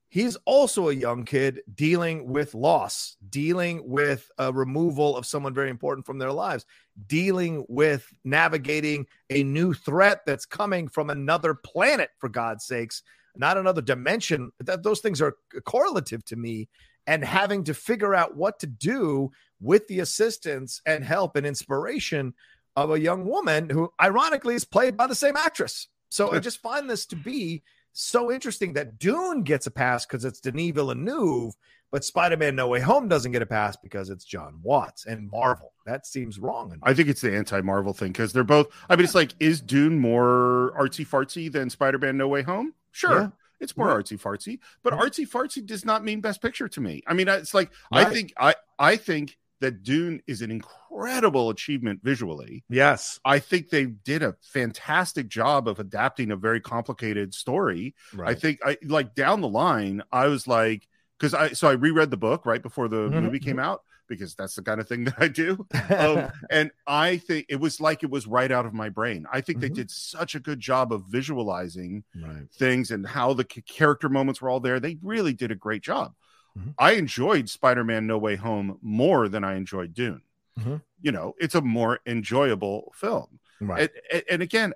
he's 0.10 0.38
also 0.46 0.90
a 0.90 0.94
young 0.94 1.26
kid 1.26 1.62
dealing 1.74 2.28
with 2.28 2.54
loss, 2.54 3.18
dealing 3.30 3.88
with 3.88 4.30
a 4.38 4.52
removal 4.54 5.18
of 5.18 5.26
someone 5.26 5.54
very 5.54 5.70
important 5.70 6.06
from 6.06 6.18
their 6.18 6.32
lives, 6.32 6.66
dealing 7.08 7.66
with 7.68 8.08
navigating 8.24 9.06
a 9.30 9.44
new 9.44 9.74
threat 9.74 10.22
that's 10.26 10.46
coming 10.46 10.88
from 10.88 11.10
another 11.10 11.54
planet, 11.54 12.10
for 12.20 12.30
God's 12.30 12.66
sakes, 12.66 13.04
not 13.36 13.58
another 13.58 13.82
dimension. 13.82 14.52
That 14.60 14.84
those 14.84 15.02
things 15.02 15.22
are 15.22 15.36
correlative 15.66 16.24
to 16.26 16.36
me, 16.36 16.70
and 17.06 17.24
having 17.24 17.64
to 17.66 17.74
figure 17.74 18.16
out 18.16 18.36
what 18.36 18.60
to 18.60 18.68
do 18.68 19.32
with 19.60 19.88
the 19.88 20.00
assistance 20.00 20.82
and 20.86 21.04
help 21.04 21.36
and 21.36 21.46
inspiration 21.46 22.34
of 22.76 22.92
a 22.92 23.00
young 23.00 23.26
woman 23.26 23.70
who, 23.70 23.92
ironically, 24.00 24.56
is 24.56 24.66
played 24.66 24.96
by 24.96 25.08
the 25.08 25.16
same 25.16 25.36
actress. 25.36 25.88
So 26.10 26.32
I 26.32 26.40
just 26.40 26.62
find 26.62 26.90
this 26.90 27.06
to 27.08 27.16
be 27.16 27.64
so 27.98 28.32
interesting 28.32 28.74
that 28.74 29.00
Dune 29.00 29.44
gets 29.44 29.66
a 29.68 29.72
pass 29.72 30.06
because 30.06 30.24
it's 30.24 30.40
Denis 30.40 30.72
Villeneuve, 30.72 31.54
but 31.92 32.06
Spider-Man: 32.06 32.56
No 32.56 32.68
Way 32.68 32.80
Home 32.82 33.08
doesn't 33.08 33.32
get 33.32 33.42
a 33.42 33.46
pass 33.46 33.76
because 33.76 34.10
it's 34.10 34.24
John 34.24 34.60
Watts 34.62 35.06
and 35.06 35.30
Marvel. 35.32 35.74
That 35.86 36.06
seems 36.06 36.38
wrong. 36.38 36.78
I 36.84 36.94
think 36.94 37.10
it's 37.10 37.22
the 37.22 37.36
anti-Marvel 37.36 37.94
thing 37.94 38.12
because 38.12 38.34
they're 38.34 38.44
both. 38.44 38.68
I 38.90 38.96
mean, 38.96 39.06
it's 39.06 39.16
like 39.16 39.34
is 39.40 39.62
Dune 39.62 40.00
more 40.00 40.74
artsy 40.80 41.08
fartsy 41.08 41.52
than 41.52 41.70
Spider-Man: 41.70 42.18
No 42.18 42.28
Way 42.28 42.44
Home? 42.44 42.74
Sure. 42.92 43.20
Yeah. 43.20 43.30
It's 43.60 43.76
more 43.76 43.88
right. 43.88 44.06
artsy 44.06 44.20
fartsy, 44.20 44.60
but 44.84 44.94
right. 44.94 45.12
artsy 45.12 45.28
fartsy 45.28 45.66
does 45.66 45.84
not 45.84 46.04
mean 46.04 46.22
best 46.22 46.42
picture 46.42 46.68
to 46.68 46.82
me. 46.82 47.02
I 47.08 47.14
mean, 47.14 47.28
it's 47.28 47.56
like 47.56 47.72
right. 47.92 48.06
I 48.06 48.10
think 48.14 48.34
I 48.38 48.56
I 48.78 48.96
think 48.98 49.38
that 49.60 49.84
Dune 49.84 50.22
is 50.28 50.42
an 50.42 50.52
incredible 50.52 51.50
achievement 51.50 52.02
visually. 52.04 52.64
Yes. 52.70 53.20
I 53.26 53.40
think 53.40 53.70
they 53.70 53.86
did 53.86 54.24
a 54.24 54.36
fantastic 54.42 55.28
job 55.30 55.68
of 55.68 55.80
adapting 55.80 56.32
a 56.32 56.36
very 56.36 56.62
complicated 56.62 57.34
story. 57.34 57.96
Right. 58.14 58.30
I 58.30 58.34
think 58.36 58.60
I 58.66 58.78
like 58.84 59.16
down 59.16 59.42
the 59.42 59.48
line, 59.48 60.04
I 60.12 60.28
was 60.28 60.48
like, 60.48 60.88
because 61.18 61.34
I 61.34 61.50
so 61.50 61.68
I 61.68 61.74
reread 61.74 62.12
the 62.12 62.18
book 62.18 62.46
right 62.46 62.62
before 62.62 62.88
the 62.88 63.10
mm-hmm. 63.10 63.20
movie 63.20 63.40
came 63.40 63.60
out 63.60 63.82
because 64.08 64.36
that's 64.36 64.56
the 64.56 64.62
kind 64.62 64.80
of 64.80 64.88
thing 64.88 65.04
that 65.06 65.16
I 65.18 65.28
do. 65.28 65.66
Um, 65.98 66.32
and 66.52 66.72
I 66.86 67.18
think 67.18 67.48
it 67.50 67.60
was 67.60 67.80
like 67.80 68.04
it 68.04 68.12
was 68.12 68.28
right 68.28 68.52
out 68.52 68.66
of 68.66 68.74
my 68.74 68.90
brain. 68.90 69.26
I 69.32 69.42
think 69.42 69.60
mm-hmm. 69.60 69.74
they 69.74 69.82
did 69.82 69.90
such 69.90 70.36
a 70.36 70.40
good 70.40 70.60
job 70.60 70.92
of 70.94 71.06
visualizing 71.06 72.04
right. 72.16 72.48
things 72.54 72.92
and 72.92 73.08
how 73.08 73.34
the 73.34 73.46
character 73.46 74.10
moments 74.10 74.42
were 74.42 74.50
all 74.50 74.60
there. 74.60 74.80
They 74.80 74.98
really 75.02 75.34
did 75.34 75.50
a 75.50 75.56
great 75.56 75.82
job. 75.82 76.14
Mm-hmm. 76.58 76.70
I 76.80 76.94
enjoyed 76.94 77.50
Spider 77.50 77.84
Man 77.84 78.08
No 78.08 78.18
Way 78.18 78.36
Home 78.36 78.80
more 78.82 79.28
than 79.30 79.44
I 79.44 79.56
enjoyed 79.56 79.94
Dune. 79.94 80.22
Mm-hmm. 80.60 80.78
You 81.02 81.12
know, 81.12 81.36
it's 81.40 81.56
a 81.56 81.62
more 81.62 82.00
enjoyable 82.06 82.92
film. 82.96 83.40
Right. 83.62 83.90
And, 84.12 84.24
and 84.30 84.42
again, 84.42 84.74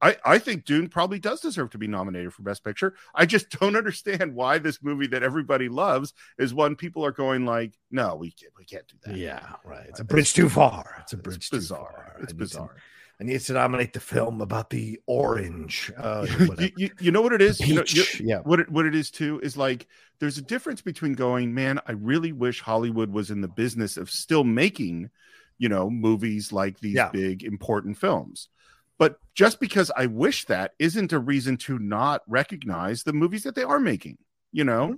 I, 0.00 0.16
I 0.24 0.38
think 0.38 0.64
Dune 0.64 0.88
probably 0.88 1.18
does 1.18 1.40
deserve 1.40 1.70
to 1.70 1.78
be 1.78 1.86
nominated 1.86 2.32
for 2.32 2.42
Best 2.42 2.64
Picture. 2.64 2.94
I 3.14 3.26
just 3.26 3.50
don't 3.60 3.76
understand 3.76 4.34
why 4.34 4.58
this 4.58 4.82
movie 4.82 5.06
that 5.08 5.22
everybody 5.22 5.68
loves 5.68 6.14
is 6.38 6.54
one 6.54 6.76
people 6.76 7.04
are 7.04 7.12
going 7.12 7.44
like, 7.44 7.72
no, 7.90 8.14
we 8.16 8.30
can't, 8.30 8.52
we 8.56 8.64
can't 8.64 8.86
do 8.86 8.96
that. 9.04 9.16
Yeah, 9.16 9.54
right. 9.64 9.86
It's 9.88 10.00
a 10.00 10.04
bridge 10.04 10.34
too 10.34 10.48
far. 10.48 10.96
It's 11.02 11.12
a 11.12 11.16
bridge 11.16 11.36
it's 11.36 11.50
bizarre. 11.50 12.12
Far. 12.14 12.22
It's 12.22 12.32
bizarre. 12.32 12.76
I 13.20 13.24
need 13.24 13.40
to 13.40 13.52
nominate 13.52 13.92
the 13.92 14.00
film 14.00 14.40
about 14.40 14.70
the 14.70 15.00
orange. 15.06 15.92
Uh, 15.96 16.26
you, 16.58 16.70
you, 16.76 16.90
you, 17.00 17.10
know 17.10 17.20
what 17.20 17.32
it 17.32 17.42
is? 17.42 17.58
You 17.60 17.74
know, 17.74 17.84
yeah. 18.20 18.38
What 18.44 18.60
it, 18.60 18.70
what 18.70 18.86
it 18.86 18.94
is 18.94 19.10
too 19.10 19.40
is 19.42 19.56
like 19.56 19.86
there's 20.20 20.38
a 20.38 20.42
difference 20.42 20.82
between 20.82 21.14
going, 21.14 21.52
man, 21.52 21.80
I 21.86 21.92
really 21.92 22.30
wish 22.32 22.60
Hollywood 22.60 23.10
was 23.10 23.30
in 23.30 23.40
the 23.40 23.48
business 23.48 23.96
of 23.96 24.08
still 24.08 24.44
making 24.44 25.10
you 25.58 25.68
know, 25.68 25.90
movies 25.90 26.52
like 26.52 26.78
these 26.80 26.94
Yeah. 26.94 27.10
big 27.10 27.42
important 27.42 27.98
films. 27.98 28.48
But 28.96 29.18
just 29.34 29.60
because 29.60 29.90
I 29.96 30.06
wish 30.06 30.46
that 30.46 30.72
isn't 30.78 31.12
a 31.12 31.18
reason 31.18 31.56
to 31.58 31.78
not 31.78 32.22
recognize 32.26 33.02
the 33.02 33.12
movies 33.12 33.42
that 33.42 33.54
they 33.54 33.64
are 33.64 33.80
making. 33.80 34.18
You 34.50 34.64
know, 34.64 34.86
Mm-hmm. 34.86 34.96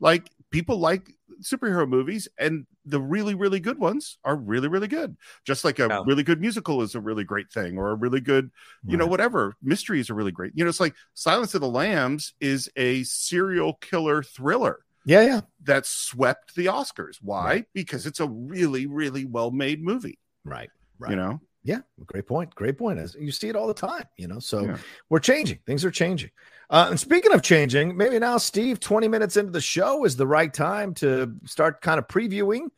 like 0.00 0.30
people 0.50 0.78
like 0.78 1.14
superhero 1.40 1.88
movies, 1.88 2.28
and 2.38 2.66
the 2.84 3.00
really, 3.00 3.34
really 3.34 3.60
good 3.60 3.78
ones 3.78 4.18
are 4.24 4.36
really, 4.36 4.68
really 4.68 4.88
good. 4.88 5.16
Just 5.44 5.64
like 5.64 5.78
a 5.78 5.86
Yeah. 5.88 6.02
really 6.06 6.22
good 6.22 6.40
musical 6.40 6.82
is 6.82 6.94
a 6.94 7.00
really 7.00 7.24
great 7.24 7.50
thing, 7.50 7.78
or 7.78 7.90
a 7.90 7.94
really 7.94 8.20
good, 8.20 8.50
you 8.86 8.96
know, 8.96 9.06
whatever 9.06 9.54
mystery 9.62 10.00
is 10.00 10.10
a 10.10 10.14
really 10.14 10.32
great. 10.32 10.52
You 10.54 10.64
know, 10.64 10.68
it's 10.68 10.80
like 10.80 10.94
Silence 11.14 11.54
of 11.54 11.60
the 11.60 11.68
Lambs 11.68 12.34
is 12.40 12.68
a 12.76 13.02
serial 13.04 13.74
killer 13.74 14.22
thriller 14.22 14.80
Yeah, 15.04 15.22
yeah. 15.22 15.40
that 15.64 15.86
swept 15.86 16.54
the 16.54 16.66
Oscars. 16.66 17.16
Why? 17.22 17.44
Right. 17.44 17.64
Because 17.72 18.06
it's 18.06 18.20
a 18.20 18.28
really, 18.28 18.86
really 18.86 19.24
well 19.24 19.50
made 19.50 19.82
movie. 19.82 20.18
Right. 20.44 20.70
Right. 20.98 21.10
You 21.10 21.16
know, 21.16 21.40
Yeah, 21.64 21.82
great 22.06 22.26
point. 22.26 22.52
Great 22.56 22.76
point. 22.76 22.98
As 22.98 23.14
you 23.14 23.30
see 23.30 23.48
it 23.48 23.54
all 23.54 23.68
the 23.68 23.74
time, 23.74 24.04
you 24.16 24.26
know. 24.26 24.40
So 24.40 24.64
Yeah. 24.64 24.78
we're 25.08 25.20
changing. 25.20 25.60
Things 25.64 25.84
are 25.84 25.92
changing. 25.92 26.30
Uh, 26.72 26.86
and 26.88 26.98
speaking 26.98 27.34
of 27.34 27.42
changing, 27.42 27.94
maybe 27.94 28.18
now, 28.18 28.38
Steve, 28.38 28.80
20 28.80 29.06
minutes 29.06 29.36
into 29.36 29.52
the 29.52 29.60
show 29.60 30.06
is 30.06 30.16
the 30.16 30.26
right 30.26 30.54
time 30.54 30.94
to 30.94 31.34
start 31.44 31.82
kind 31.82 31.98
of 31.98 32.08
previewing 32.08 32.68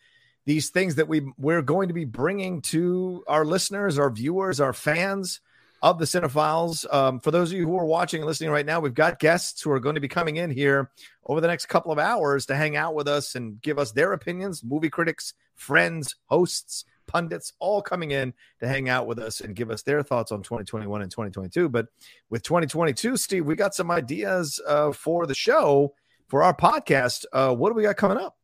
these 0.47 0.71
things 0.71 0.97
that 0.97 1.07
we 1.07 1.31
we're 1.39 1.63
going 1.63 1.87
to 1.87 1.95
be 1.95 2.05
bringing 2.05 2.61
to 2.61 3.23
our 3.29 3.45
listeners, 3.45 3.97
our 3.97 4.11
viewers, 4.11 4.61
our 4.61 4.73
fans 4.73 5.41
of 5.81 6.01
the 6.01 6.07
Cine-Files. 6.07 6.85
Um, 6.91 7.21
for 7.21 7.31
those 7.31 7.53
of 7.53 7.57
you 7.57 7.69
who 7.69 7.79
are 7.79 7.85
watching 7.85 8.21
and 8.21 8.27
listening 8.27 8.51
right 8.51 8.67
now, 8.67 8.81
we've 8.81 8.95
got 8.95 9.21
guests 9.21 9.63
who 9.63 9.71
are 9.71 9.79
going 9.79 9.95
to 9.95 10.01
be 10.01 10.09
coming 10.09 10.37
in 10.37 10.51
here 10.51 10.91
over 11.27 11.41
the 11.41 11.47
next 11.47 11.67
couple 11.67 11.93
of 11.93 12.01
hours 12.01 12.47
to 12.47 12.57
hang 12.57 12.75
out 12.75 12.97
with 12.97 13.07
us 13.07 13.37
and 13.37 13.63
give 13.63 13.79
us 13.79 13.93
their 13.93 14.13
opinions. 14.13 14.65
Movie 14.65 14.91
critics, 14.91 15.35
friends, 15.55 16.17
hosts, 16.27 16.85
pundits, 17.07 17.53
all 17.59 17.83
coming 17.83 18.11
in 18.11 18.33
to 18.61 18.69
hang 18.69 18.89
out 18.89 19.07
with 19.07 19.19
us 19.19 19.41
and 19.41 19.55
give 19.55 19.71
us 19.71 19.83
their 19.83 20.03
thoughts 20.03 20.33
on 20.33 20.43
2021 20.43 21.03
and 21.03 21.11
2022. 21.11 21.69
But 21.69 21.87
with 22.31 22.43
2022, 22.43 23.17
Steve, 23.17 23.47
we 23.47 23.55
got 23.57 23.75
some 23.75 23.91
ideas 23.91 24.61
uh, 24.67 24.93
for 24.93 25.27
the 25.27 25.35
show 25.35 25.95
for 26.29 26.43
our 26.43 26.55
podcast. 26.57 27.25
Uh, 27.33 27.55
what 27.55 27.71
do 27.71 27.75
we 27.75 27.83
got 27.83 27.97
coming 27.97 28.19
up? 28.19 28.37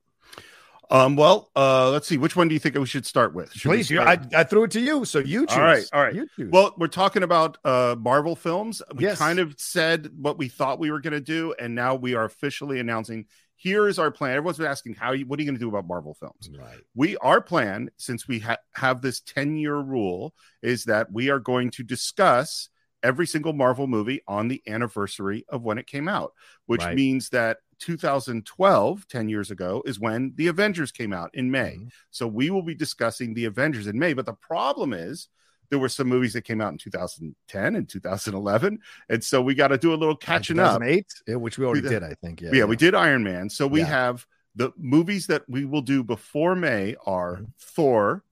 um, 0.93 1.15
well, 1.15 1.51
uh, 1.55 1.89
let's 1.91 2.09
see. 2.09 2.19
Which 2.19 2.35
one 2.35 2.49
do 2.49 2.55
you 2.55 2.59
think 2.59 2.77
we 2.77 2.85
should 2.85 3.07
start 3.07 3.33
with? 3.33 3.53
Should 3.53 3.69
Please, 3.69 3.87
start- 3.87 4.27
I, 4.35 4.41
I 4.41 4.45
threw 4.45 4.65
it 4.65 4.73
to 4.73 4.81
you, 4.81 5.05
so 5.05 5.21
you 5.21 5.47
choose. 5.47 5.57
All 5.57 5.63
right, 5.63 5.85
all 5.93 6.03
right. 6.03 6.17
Well, 6.37 6.75
we're 6.79 6.89
talking 6.89 7.23
about 7.23 7.59
uh 7.65 7.95
Marvel 7.97 8.35
films. 8.35 8.83
We 8.97 9.05
Yes. 9.05 9.19
kind 9.19 9.39
of 9.39 9.55
said 9.57 10.11
what 10.17 10.37
we 10.37 10.49
thought 10.49 10.81
we 10.81 10.91
were 10.91 11.01
going 11.01 11.13
to 11.13 11.21
do, 11.21 11.55
and 11.61 11.77
now 11.77 11.95
we 11.95 12.15
are 12.17 12.25
officially 12.25 12.81
announcing. 12.81 13.27
Here 13.61 13.89
is 13.89 13.99
our 13.99 14.11
plan. 14.11 14.31
Everyone's 14.37 14.57
been 14.57 14.67
asking, 14.67 14.95
"How? 14.95 15.13
You, 15.13 15.27
what 15.27 15.39
are 15.39 15.43
you 15.43 15.47
going 15.47 15.59
to 15.59 15.61
do 15.65 15.69
about 15.69 15.87
Marvel 15.87 16.15
films?" 16.15 16.49
right. 16.59 16.79
we 16.95 17.17
our 17.19 17.43
plan 17.43 17.91
since 17.99 18.27
we 18.27 18.39
ha- 18.39 18.57
have 18.75 19.03
this 19.03 19.21
10 19.21 19.57
year 19.57 19.77
rule 19.77 20.35
is 20.63 20.85
that 20.85 21.13
we 21.13 21.29
are 21.29 21.39
going 21.39 21.71
to 21.73 21.83
discuss 21.83 22.71
every 23.03 23.27
single 23.27 23.53
marvel 23.53 23.87
movie 23.87 24.23
on 24.27 24.49
the 24.49 24.63
anniversary 24.67 25.45
of 25.51 25.63
when 25.63 25.79
it 25.79 25.87
came 25.87 26.07
out 26.09 26.33
which 26.67 26.83
Right. 26.83 26.95
means 26.95 27.31
that 27.31 27.59
2012 27.79 29.09
10 29.09 29.29
years 29.31 29.51
ago 29.51 29.83
is 29.87 29.99
when 29.99 30.33
the 30.37 30.49
avengers 30.49 30.93
came 30.93 31.13
out 31.13 31.31
in 31.35 31.51
may 31.51 31.77
Mhm. 31.81 31.91
so 32.11 32.27
we 32.27 32.51
will 32.51 32.63
be 32.63 32.75
discussing 32.75 33.33
the 33.35 33.47
avengers 33.47 33.87
in 33.87 33.99
may 33.99 34.13
but 34.13 34.27
the 34.27 34.35
problem 34.35 34.93
is 34.93 35.29
there 35.71 35.79
were 35.79 35.89
some 35.89 36.09
movies 36.09 36.33
that 36.35 36.43
came 36.43 36.61
out 36.61 36.73
in 36.73 36.79
2010 36.79 37.77
and 37.77 37.89
2011 37.89 38.79
and 39.09 39.25
so 39.25 39.41
we 39.41 39.55
got 39.55 39.69
to 39.69 39.79
do 39.79 39.95
a 39.95 39.97
little 39.97 40.17
catching 40.17 40.59
up 40.59 40.75
2008, 40.81 41.07
yeah, 41.27 41.35
which 41.37 41.59
we 41.59 41.65
already 41.65 41.83
We- 41.83 41.89
did, 41.89 42.03
I 42.03 42.15
think. 42.15 42.41
Yeah, 42.41 42.51
yeah, 42.53 42.65
we 42.65 42.77
did 42.77 42.95
Iron 42.95 43.23
Man. 43.25 43.49
So 43.49 43.67
we 43.67 43.81
Yeah. 43.81 43.87
have 43.87 44.27
the 44.57 44.73
movies 44.77 45.27
that 45.29 45.49
we 45.49 45.65
will 45.65 45.83
do 45.83 46.03
before 46.03 46.57
May 46.57 46.97
are 47.07 47.37
Mhm. 47.37 47.53
Thor, 47.61 48.25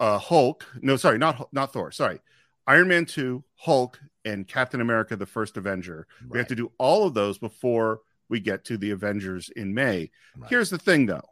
uh, 0.00 0.18
Hulk. 0.18 0.66
No, 0.82 0.96
sorry, 0.96 1.16
not 1.18 1.48
not 1.52 1.72
Thor. 1.72 1.92
Sorry, 1.92 2.18
Iron 2.66 2.88
Man 2.88 3.04
two, 3.06 3.44
Hulk, 3.54 4.00
and 4.24 4.46
Captain 4.48 4.80
America: 4.80 5.14
The 5.16 5.26
First 5.26 5.56
Avenger. 5.56 6.06
We 6.28 6.38
have 6.38 6.48
to 6.48 6.56
do 6.56 6.72
all 6.78 7.06
of 7.06 7.14
those 7.14 7.38
before 7.38 8.00
we 8.28 8.40
get 8.40 8.64
to 8.64 8.76
the 8.76 8.90
Avengers 8.90 9.48
in 9.50 9.72
May. 9.72 10.10
right. 10.36 10.50
Here's 10.50 10.70
the 10.70 10.78
thing, 10.78 11.06
though. 11.06 11.22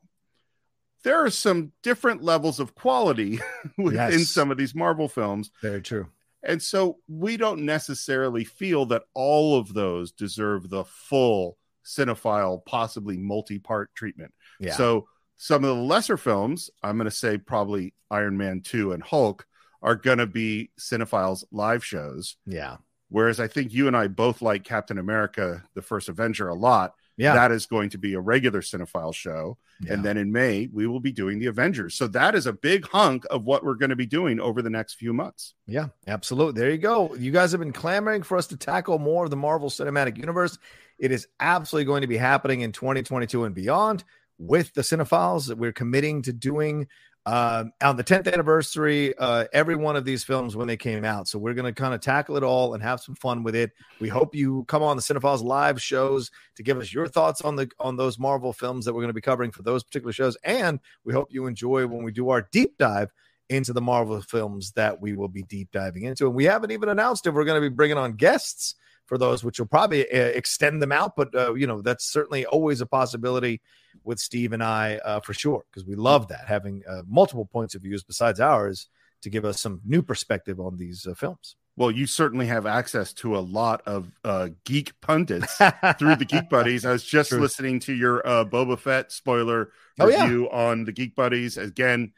There 1.07 1.25
are 1.25 1.31
some 1.31 1.71
different 1.85 2.23
levels 2.23 2.59
of 2.59 2.75
quality 2.75 3.39
within 3.79 4.19
Yes. 4.19 4.29
some 4.29 4.51
of 4.51 4.59
these 4.59 4.75
Marvel 4.75 5.09
films. 5.09 5.53
very 5.63 5.81
true. 5.81 6.09
And 6.43 6.61
so 6.61 6.99
we 7.09 7.37
don't 7.37 7.65
necessarily 7.65 8.43
feel 8.45 8.87
that 8.87 9.05
all 9.15 9.57
of 9.59 9.73
those 9.73 10.11
deserve 10.13 10.69
the 10.69 10.85
full 10.85 11.59
cinephile, 11.85 12.65
possibly 12.67 13.17
multi 13.17 13.59
part 13.61 13.95
treatment. 13.95 14.35
Yeah. 14.61 14.75
So 14.75 15.07
some 15.37 15.65
of 15.65 15.77
the 15.77 15.83
lesser 15.83 16.17
films, 16.17 16.71
I'm 16.83 16.97
going 16.97 17.09
to 17.09 17.17
say 17.17 17.39
probably 17.39 17.95
Iron 18.11 18.37
Man 18.37 18.61
2 18.61 18.93
and 18.93 19.03
Hulk, 19.03 19.47
are 19.83 19.95
going 19.95 20.19
to 20.19 20.27
be 20.27 20.71
cinephiles 20.81 21.45
live 21.53 21.85
shows. 21.85 22.37
yeah. 22.47 22.79
Whereas 23.09 23.39
I 23.39 23.47
think 23.47 23.73
you 23.73 23.87
and 23.87 23.97
I 23.97 24.09
both 24.09 24.43
like 24.43 24.65
Captain 24.65 24.99
America, 24.99 25.63
the 25.77 25.83
first 25.83 26.09
Avenger, 26.09 26.49
a 26.49 26.55
lot. 26.55 26.95
Yeah. 27.17 27.35
That 27.35 27.53
is 27.53 27.67
going 27.67 27.91
to 27.91 27.99
be 27.99 28.15
a 28.15 28.21
regular 28.21 28.61
cinephile 28.61 29.15
show. 29.15 29.57
yeah. 29.81 29.95
And 29.95 30.05
then 30.05 30.17
in 30.17 30.33
May, 30.33 30.69
we 30.73 30.87
will 30.87 31.01
be 31.01 31.13
doing 31.13 31.39
the 31.39 31.47
Avengers. 31.47 31.95
So 31.95 32.07
that 32.09 32.35
is 32.35 32.47
a 32.47 32.53
big 32.53 32.87
hunk 32.89 33.25
of 33.31 33.45
what 33.45 33.65
we're 33.65 33.75
going 33.75 33.91
to 33.91 33.97
be 33.97 34.07
doing 34.07 34.39
over 34.39 34.61
the 34.61 34.71
next 34.71 34.95
few 34.95 35.13
months. 35.13 35.55
Yeah, 35.67 35.87
absolutely. 36.07 36.61
There 36.61 36.71
you 36.71 36.79
go. 36.79 37.15
You 37.15 37.33
guys 37.33 37.53
have 37.53 37.61
been 37.61 37.73
clamoring 37.73 38.23
for 38.23 38.37
us 38.37 38.47
to 38.49 38.57
tackle 38.57 38.99
more 38.99 39.25
of 39.25 39.31
the 39.31 39.37
Marvel 39.37 39.71
Cinematic 39.71 40.19
Universe. 40.19 40.59
It 40.99 41.11
is 41.11 41.27
absolutely 41.41 41.87
going 41.87 42.03
to 42.03 42.07
be 42.07 42.17
happening 42.17 42.61
in 42.61 42.73
2022 42.73 43.45
and 43.45 43.55
beyond 43.55 44.05
with 44.39 44.73
the 44.75 44.83
Cine-Files 44.83 45.47
that 45.47 45.57
we're 45.59 45.73
committing 45.73 46.23
to 46.23 46.33
doing 46.33 46.87
um, 47.27 47.73
on 47.83 47.97
the 47.97 48.05
10th 48.05 48.33
anniversary. 48.33 49.13
Uh, 49.19 49.45
every 49.53 49.75
one 49.75 49.97
of 49.97 50.05
these 50.05 50.23
films 50.25 50.57
when 50.57 50.69
they 50.69 50.77
came 50.77 51.05
out. 51.05 51.27
So 51.29 51.39
we're 51.39 51.55
going 51.55 51.73
to 51.73 51.79
kind 51.79 51.93
of 51.93 52.01
tackle 52.01 52.37
it 52.37 52.43
all 52.45 52.75
and 52.75 52.83
have 52.83 53.01
some 53.01 53.17
fun 53.17 53.43
with 53.43 53.57
it. 53.57 53.73
We 54.01 54.09
hope 54.09 54.35
you 54.35 54.65
come 54.69 54.83
on 54.83 54.97
the 54.97 55.03
Cine-Files 55.03 55.43
live 55.43 55.83
shows 55.83 56.31
to 56.55 56.63
give 56.63 56.79
us 56.79 56.95
your 56.95 57.09
thoughts 57.09 57.43
on 57.43 57.57
the 57.57 57.69
on 57.81 57.97
those 57.97 58.19
Marvel 58.19 58.53
films 58.53 58.85
that 58.85 58.95
we're 58.95 59.03
going 59.03 59.09
to 59.09 59.15
be 59.15 59.21
covering 59.21 59.51
for 59.51 59.63
those 59.63 59.83
particular 59.83 60.13
shows, 60.13 60.37
and 60.45 60.79
we 61.05 61.13
hope 61.13 61.29
you 61.33 61.47
enjoy 61.47 61.87
when 61.87 62.05
we 62.05 62.13
do 62.13 62.31
our 62.31 62.49
deep 62.53 62.79
dive 62.79 63.11
into 63.49 63.73
the 63.73 63.81
Marvel 63.81 64.21
films 64.23 64.73
that 64.73 65.01
we 65.01 65.15
will 65.15 65.29
be 65.29 65.43
deep 65.43 65.71
diving 65.73 66.05
into. 66.05 66.27
And 66.27 66.35
we 66.35 66.45
haven't 66.45 66.71
even 66.71 66.89
announced 66.89 67.27
if 67.27 67.35
we're 67.35 67.45
going 67.45 67.61
to 67.61 67.69
be 67.71 67.75
bringing 67.75 67.99
on 67.99 68.13
guests 68.15 68.75
for 69.07 69.19
those, 69.19 69.45
which 69.45 69.59
will 69.59 69.67
probably 69.67 70.03
uh, 70.11 70.17
extend 70.17 70.83
them 70.83 70.93
out. 70.93 71.17
But, 71.17 71.35
uh, 71.35 71.55
you 71.55 71.67
know, 71.67 71.81
that's 71.81 72.05
certainly 72.05 72.45
always 72.47 72.81
a 72.81 72.87
possibility 72.87 73.61
with 74.05 74.19
Steve 74.19 74.53
and 74.53 74.63
I 74.63 74.97
uh, 75.05 75.21
for 75.21 75.33
sure, 75.35 75.65
because 75.71 75.87
we 75.87 75.95
love 75.95 76.29
that 76.29 76.47
having 76.47 76.83
uh, 76.89 77.03
multiple 77.09 77.47
points 77.47 77.75
of 77.75 77.83
views 77.83 78.03
besides 78.03 78.41
ours 78.41 78.89
to 79.23 79.31
give 79.31 79.45
us 79.45 79.61
some 79.61 79.81
new 79.85 80.03
perspective 80.03 80.61
on 80.61 80.77
these 80.77 81.07
uh, 81.07 81.15
films. 81.15 81.57
Well, 81.79 81.91
you 81.91 82.07
certainly 82.07 82.47
have 82.47 82.65
access 82.65 83.13
to 83.15 83.37
a 83.37 83.41
lot 83.41 83.83
of 83.87 84.11
uh, 84.25 84.49
geek 84.65 84.99
pundits 85.03 85.57
through 85.99 86.17
the 86.17 86.25
Geek 86.27 86.49
Buddies. 86.49 86.87
I 86.87 86.93
was 86.93 87.05
just 87.05 87.29
True. 87.29 87.41
listening 87.41 87.81
to 87.81 87.93
your 87.93 88.27
uh, 88.27 88.45
Boba 88.47 88.79
Fett 88.79 89.13
spoiler 89.13 89.71
Oh, 90.01 90.09
yeah. 90.09 90.23
review 90.23 90.51
on 90.51 90.85
the 90.85 90.93
Geek 90.93 91.15
Buddies. 91.15 91.59
Again, 91.59 92.13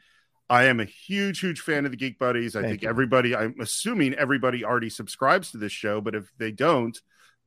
I 0.49 0.65
am 0.65 0.79
a 0.79 0.85
huge, 0.85 1.39
huge 1.39 1.59
fan 1.61 1.85
of 1.85 1.91
the 1.91 1.97
Geek 1.97 2.17
Buddies. 2.17 2.55
I 2.55 2.61
Thank 2.61 2.71
think 2.71 2.81
you. 2.83 2.89
everybody, 2.89 3.35
I'm 3.35 3.55
assuming 3.59 4.15
everybody 4.15 4.65
already 4.65 4.89
subscribes 4.89 5.51
to 5.51 5.57
this 5.57 5.71
show, 5.71 6.01
but 6.01 6.15
if 6.15 6.31
they 6.37 6.51
don't, 6.51 6.99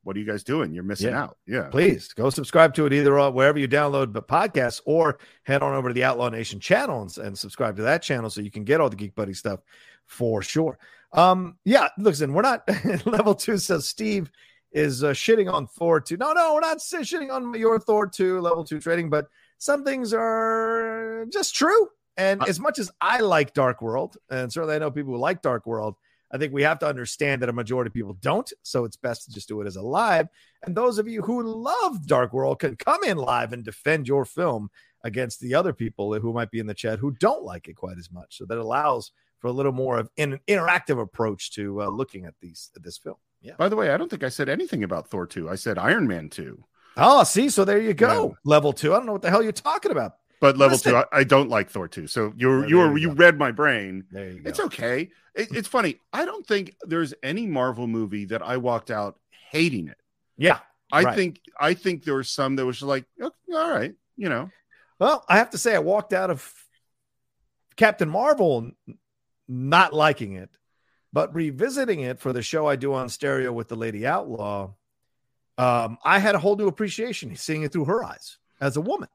what 0.03 0.15
are 0.15 0.19
you 0.19 0.25
guys 0.25 0.43
doing? 0.43 0.73
You're 0.73 0.83
missing 0.83 1.09
Yeah. 1.11 1.23
out. 1.23 1.37
Yeah. 1.45 1.67
please 1.69 2.13
go 2.13 2.29
subscribe 2.29 2.73
to 2.75 2.85
it 2.85 2.93
either 2.93 3.17
on 3.19 3.33
wherever 3.33 3.57
you 3.59 3.67
download 3.67 4.13
the 4.13 4.21
podcast 4.21 4.81
or 4.85 5.17
head 5.43 5.61
on 5.63 5.73
over 5.73 5.89
to 5.89 5.93
the 5.93 6.03
Outlaw 6.03 6.29
Nation 6.29 6.59
channel 6.59 7.01
and, 7.01 7.17
and 7.17 7.37
subscribe 7.37 7.75
to 7.77 7.83
that 7.83 8.01
channel 8.01 8.29
so 8.29 8.41
you 8.41 8.51
can 8.51 8.63
get 8.63 8.79
all 8.81 8.89
the 8.89 8.95
Geek 8.95 9.15
Buddy 9.15 9.33
stuff 9.33 9.59
for 10.05 10.41
sure. 10.41 10.77
Um, 11.13 11.57
yeah, 11.63 11.89
listen, 11.97 12.33
we're 12.33 12.41
not 12.41 12.67
level 13.05 13.35
two 13.35 13.57
says 13.57 13.87
Steve 13.87 14.29
is 14.71 15.03
uh, 15.03 15.11
shitting 15.11 15.51
on 15.51 15.67
Thor 15.67 16.01
2. 16.01 16.17
No, 16.17 16.33
no, 16.33 16.53
we're 16.55 16.59
not 16.61 16.79
shitting 16.79 17.31
on 17.31 17.53
your 17.53 17.79
Thor 17.79 18.07
2 18.07 18.39
level 18.41 18.63
2 18.65 18.79
trading, 18.79 19.09
but 19.09 19.27
some 19.59 19.83
things 19.85 20.13
are 20.13 21.27
just 21.31 21.53
true. 21.53 21.87
And 22.17 22.41
Uh, 22.41 22.45
as 22.47 22.59
much 22.59 22.79
as 22.79 22.91
I 23.01 23.19
like 23.19 23.53
Dark 23.53 23.81
World, 23.81 24.17
and 24.29 24.51
certainly 24.51 24.75
I 24.75 24.79
know 24.79 24.91
people 24.91 25.13
who 25.13 25.19
like 25.19 25.41
Dark 25.41 25.65
World, 25.65 25.95
I 26.31 26.37
think 26.37 26.51
we 26.51 26.63
have 26.63 26.79
to 26.79 26.87
understand 26.87 27.41
that 27.41 27.49
a 27.49 27.53
majority 27.53 27.89
of 27.89 27.93
people 27.93 28.13
don't. 28.19 28.51
So 28.63 28.85
it's 28.85 28.97
best 28.97 29.25
to 29.25 29.31
just 29.31 29.47
do 29.47 29.61
it 29.61 29.67
as 29.67 29.75
a 29.75 29.81
live. 29.81 30.27
And 30.63 30.75
those 30.75 30.97
of 30.97 31.07
you 31.07 31.21
who 31.21 31.43
love 31.43 32.07
Dark 32.07 32.33
World 32.33 32.59
can 32.59 32.75
come 32.75 33.03
in 33.03 33.17
live 33.17 33.53
and 33.53 33.63
defend 33.63 34.07
your 34.07 34.25
film 34.25 34.69
against 35.03 35.41
the 35.41 35.53
other 35.53 35.73
people 35.73 36.13
who 36.19 36.33
might 36.33 36.49
be 36.49 36.59
in 36.59 36.65
the 36.65 36.73
chat 36.73 36.97
who 36.97 37.11
don't 37.11 37.43
like 37.43 37.67
it 37.67 37.73
quite 37.75 37.97
as 37.99 38.11
much. 38.11 38.37
So 38.37 38.45
that 38.45 38.57
allows 38.57 39.11
for 39.39 39.47
a 39.47 39.51
little 39.51 39.73
more 39.73 39.99
of 39.99 40.09
an 40.17 40.39
interactive 40.47 40.99
approach 40.99 41.51
to 41.51 41.83
uh, 41.83 41.87
looking 41.89 42.25
at 42.25 42.33
these 42.41 42.71
at 42.75 42.81
this 42.83 42.97
film. 42.97 43.17
Yeah. 43.41 43.53
By 43.57 43.69
the 43.69 43.75
way, 43.75 43.91
I 43.91 43.97
don't 43.97 44.09
think 44.09 44.23
I 44.23 44.29
said 44.29 44.49
anything 44.49 44.83
about 44.83 45.09
Thor 45.09 45.27
2. 45.27 45.49
I 45.49 45.55
said 45.55 45.77
Iron 45.77 46.07
Man 46.07 46.29
2. 46.29 46.63
Oh, 46.95 47.23
see, 47.23 47.49
so 47.49 47.65
there 47.65 47.81
you 47.81 47.93
go. 47.93 48.29
Yeah. 48.29 48.35
Level 48.45 48.71
two. 48.71 48.93
I 48.93 48.97
don't 48.97 49.07
know 49.07 49.13
what 49.13 49.23
the 49.23 49.29
hell 49.29 49.41
you're 49.43 49.51
talking 49.51 49.91
about. 49.91 50.13
But 50.43 50.57
level 50.57 50.75
Listen. 50.75 50.91
two, 50.91 50.97
I, 50.97 51.05
I 51.13 51.23
don't 51.23 51.47
like 51.47 51.69
Thor 51.69 51.87
2. 51.87 52.05
So 52.05 52.33
you're 52.35 52.59
Well, 52.59 52.69
you 52.69 52.75
there 52.75 52.87
were 52.89 52.97
you 52.97 53.09
you 53.11 53.15
read 53.15 53.37
my 53.37 53.51
brain. 53.51 54.03
There 54.11 54.29
you 54.29 54.41
go. 54.41 54.49
It's 54.49 54.59
okay. 54.59 55.09
It, 55.33 55.47
it's 55.55 55.69
funny. 55.69 56.01
I 56.11 56.25
don't 56.25 56.45
think 56.45 56.75
there's 56.81 57.13
any 57.23 57.47
Marvel 57.47 57.87
movie 57.87 58.25
that 58.25 58.41
I 58.41 58.57
walked 58.57 58.91
out 58.91 59.17
hating 59.51 59.87
it. 59.87 59.95
Yeah. 60.37 60.59
I 60.91 61.03
Right. 61.03 61.15
think 61.15 61.39
I 61.57 61.73
think 61.73 62.03
there 62.03 62.15
were 62.15 62.25
some 62.25 62.57
that 62.57 62.65
was 62.65 62.75
just 62.75 62.87
like, 62.89 63.05
"Okay, 63.21 63.33
all 63.53 63.71
right, 63.71 63.95
you 64.17 64.27
know. 64.27 64.49
Well, 64.99 65.23
I 65.29 65.37
have 65.37 65.51
to 65.51 65.57
say, 65.57 65.75
I 65.75 65.79
walked 65.79 66.11
out 66.11 66.29
of 66.29 66.53
Captain 67.77 68.09
Marvel 68.09 68.69
not 69.47 69.93
liking 69.93 70.33
it, 70.33 70.49
but 71.13 71.33
revisiting 71.33 72.01
it 72.01 72.19
for 72.19 72.33
the 72.33 72.41
show 72.41 72.67
I 72.67 72.75
do 72.75 72.93
on 72.93 73.07
stereo 73.07 73.53
with 73.53 73.69
the 73.69 73.77
Lady 73.77 74.05
Outlaw, 74.05 74.73
um, 75.57 75.97
I 76.03 76.19
had 76.19 76.35
a 76.35 76.39
whole 76.39 76.57
new 76.57 76.67
appreciation 76.67 77.33
seeing 77.37 77.63
it 77.63 77.71
through 77.71 77.85
her 77.85 78.03
eyes 78.03 78.39
as 78.59 78.75
a 78.75 78.81
woman. 78.81 79.07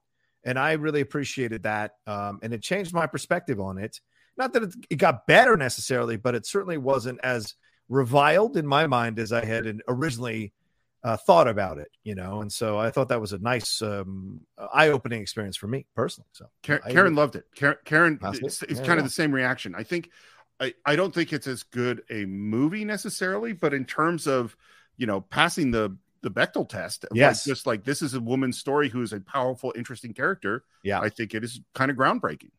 And 0.48 0.58
I 0.58 0.72
really 0.72 1.02
appreciated 1.02 1.64
that. 1.64 1.96
Um, 2.06 2.38
and 2.42 2.54
it 2.54 2.62
changed 2.62 2.94
my 2.94 3.06
perspective 3.06 3.60
on 3.60 3.76
it. 3.76 4.00
Not 4.38 4.54
that 4.54 4.62
it, 4.62 4.74
it 4.88 4.96
got 4.96 5.26
better 5.26 5.58
necessarily, 5.58 6.16
but 6.16 6.34
it 6.34 6.46
certainly 6.46 6.78
wasn't 6.78 7.20
as 7.22 7.54
reviled 7.90 8.56
in 8.56 8.66
my 8.66 8.86
mind 8.86 9.18
as 9.18 9.30
I 9.30 9.44
had 9.44 9.82
originally 9.86 10.54
uh, 11.04 11.18
thought 11.18 11.48
about 11.48 11.76
it, 11.76 11.90
you 12.02 12.14
know. 12.14 12.40
And 12.40 12.50
so 12.50 12.78
I 12.78 12.90
thought 12.90 13.08
that 13.08 13.20
was 13.20 13.34
a 13.34 13.38
nice, 13.38 13.82
um, 13.82 14.40
eye 14.72 14.88
opening 14.88 15.20
experience 15.20 15.58
for 15.58 15.66
me 15.66 15.84
personally. 15.94 16.28
So 16.32 16.46
Karen, 16.62 16.82
Karen 16.88 17.14
loved 17.14 17.36
it. 17.36 17.44
Karen, 17.54 17.76
Karen 17.84 18.18
it's, 18.22 18.62
it's 18.62 18.80
kind 18.80 18.98
of 18.98 19.04
the 19.04 19.10
same 19.10 19.32
reaction. 19.32 19.74
I 19.76 19.82
think, 19.82 20.10
I, 20.60 20.74
I 20.86 20.96
don't 20.96 21.14
think 21.14 21.32
it's 21.32 21.46
as 21.46 21.62
good 21.62 22.02
a 22.10 22.24
movie 22.24 22.84
necessarily, 22.84 23.52
but 23.52 23.74
in 23.74 23.84
terms 23.84 24.26
of, 24.26 24.56
you 24.96 25.06
know, 25.06 25.20
passing 25.20 25.70
the 25.72 25.96
the 26.22 26.30
Bechdel 26.30 26.68
test. 26.68 27.04
Yes. 27.12 27.46
Like 27.46 27.54
just 27.54 27.66
like 27.66 27.84
this 27.84 28.02
is 28.02 28.14
a 28.14 28.20
woman's 28.20 28.58
story 28.58 28.88
who 28.88 29.02
is 29.02 29.12
a 29.12 29.20
powerful, 29.20 29.72
interesting 29.76 30.14
character. 30.14 30.64
Yeah. 30.82 31.00
I 31.00 31.08
think 31.08 31.34
it 31.34 31.44
is 31.44 31.60
kind 31.74 31.90
of 31.90 31.96
groundbreaking, 31.96 32.50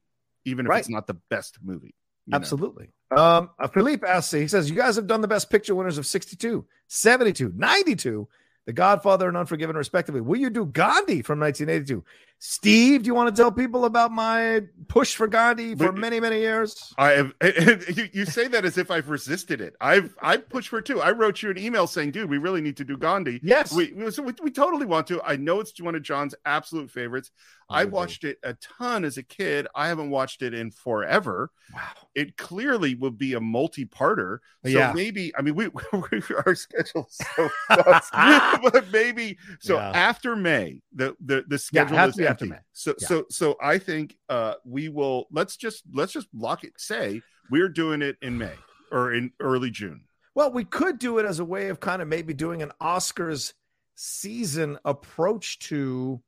even 0.46 0.66
if 0.66 0.70
right. 0.70 0.80
it's 0.80 0.90
not 0.90 1.08
the 1.08 1.18
best 1.30 1.60
movie. 1.62 1.96
Absolutely. 2.32 2.90
Um, 3.12 3.50
uh, 3.58 3.68
Philippe 3.68 4.06
asks, 4.08 4.32
he 4.32 4.48
says, 4.48 4.70
You 4.70 4.76
guys 4.76 4.96
have 4.96 5.08
done 5.08 5.22
the 5.22 5.28
best 5.28 5.50
picture 5.50 5.74
winners 5.74 5.98
of 5.98 6.06
62, 6.06 6.66
72, 6.88 7.54
92, 7.56 8.28
The 8.66 8.74
Godfather, 8.74 9.28
and 9.28 9.36
Unforgiven, 9.36 9.76
respectively. 9.76 10.22
Will 10.22 10.38
you 10.38 10.50
do 10.50 10.66
Gandhi 10.66 11.22
from 11.22 11.40
1982? 11.40 12.04
Steve, 12.42 13.04
do 13.04 13.08
you 13.08 13.14
want 13.14 13.36
to 13.36 13.42
tell 13.42 13.52
people 13.52 13.84
about 13.84 14.14
my 14.14 14.62
push 14.88 15.14
for 15.14 15.28
Gandhi 15.28 15.76
for 15.76 15.92
many, 15.92 16.22
many 16.22 16.40
years? 16.40 16.94
I 16.98 17.12
have. 17.12 17.34
You, 17.90 18.08
you, 18.14 18.26
say 18.26 18.48
that 18.48 18.66
as 18.66 18.78
if 18.78 18.92
I've 18.92 19.10
resisted 19.10 19.60
it. 19.62 19.76
I've 19.82 20.16
I've 20.22 20.48
pushed 20.48 20.70
for 20.70 20.80
it 20.80 20.86
too. 20.86 21.02
I 21.02 21.12
wrote 21.12 21.42
you 21.42 21.50
an 21.50 21.58
email 21.58 21.88
saying, 21.88 22.12
"Dude, 22.12 22.30
we 22.30 22.38
really 22.38 22.62
need 22.62 22.78
to 22.78 22.86
do 22.86 22.98
Gandhi." 22.98 23.40
Yes, 23.44 23.74
we 23.74 23.92
we, 23.94 24.34
we 24.42 24.52
totally 24.52 24.86
want 24.86 25.08
to. 25.08 25.22
I 25.24 25.36
know 25.36 25.60
it's 25.60 25.80
one 25.82 25.96
of 25.96 26.02
John's 26.04 26.36
absolute 26.46 26.92
favorites. 26.92 27.32
I 27.70 27.86
watched 27.86 28.24
it 28.24 28.40
a 28.44 28.56
ton 28.56 29.06
as 29.06 29.18
a 29.18 29.24
kid. 29.24 29.68
I 29.76 29.88
haven't 29.88 30.10
watched 30.10 30.42
it 30.42 30.54
in 30.54 30.72
forever. 30.72 31.52
Wow. 31.74 31.82
It 32.16 32.36
clearly 32.36 32.96
will 32.96 33.12
be 33.12 33.34
a 33.34 33.40
multi-parter. 33.40 34.40
So 34.66 34.72
yeah. 34.72 34.92
maybe 34.94 35.32
I 35.38 35.44
mean 35.44 35.56
we, 35.56 35.68
we 35.94 36.22
our 36.46 36.56
schedule 36.56 37.08
is 37.08 37.20
so 37.36 37.50
but 37.70 38.86
maybe 38.92 39.38
so 39.60 39.76
yeah. 39.76 39.92
after 39.92 40.36
May 40.36 40.82
the 40.94 41.16
the 41.24 41.46
the 41.48 41.60
schedule 41.60 41.96
yeah, 41.96 42.08
is 42.08 42.18
empty. 42.30 42.52
So 42.74 42.96
so 42.98 43.26
so 43.30 43.56
I 43.62 43.78
think 43.78 44.18
uh 44.30 44.56
we 44.66 44.90
will 44.90 45.28
let's 45.32 45.58
just 45.58 45.84
let's 45.94 46.14
just 46.14 46.28
lock 46.34 46.64
it 46.64 46.74
say 46.78 47.22
we're 47.50 47.70
doing 47.70 48.02
it 48.02 48.18
in 48.22 48.38
May 48.38 48.54
or 48.92 49.14
in 49.14 49.32
early 49.40 49.72
June. 49.72 50.02
Well, 50.36 50.52
we 50.52 50.64
could 50.64 51.00
do 51.00 51.18
it 51.18 51.26
as 51.26 51.40
a 51.40 51.46
way 51.46 51.70
of 51.70 51.80
kind 51.80 52.02
of 52.02 52.08
maybe 52.08 52.34
doing 52.34 52.62
an 52.62 52.72
Oscars 52.82 53.54
season 53.96 54.78
approach 54.86 55.60
to 55.60 56.22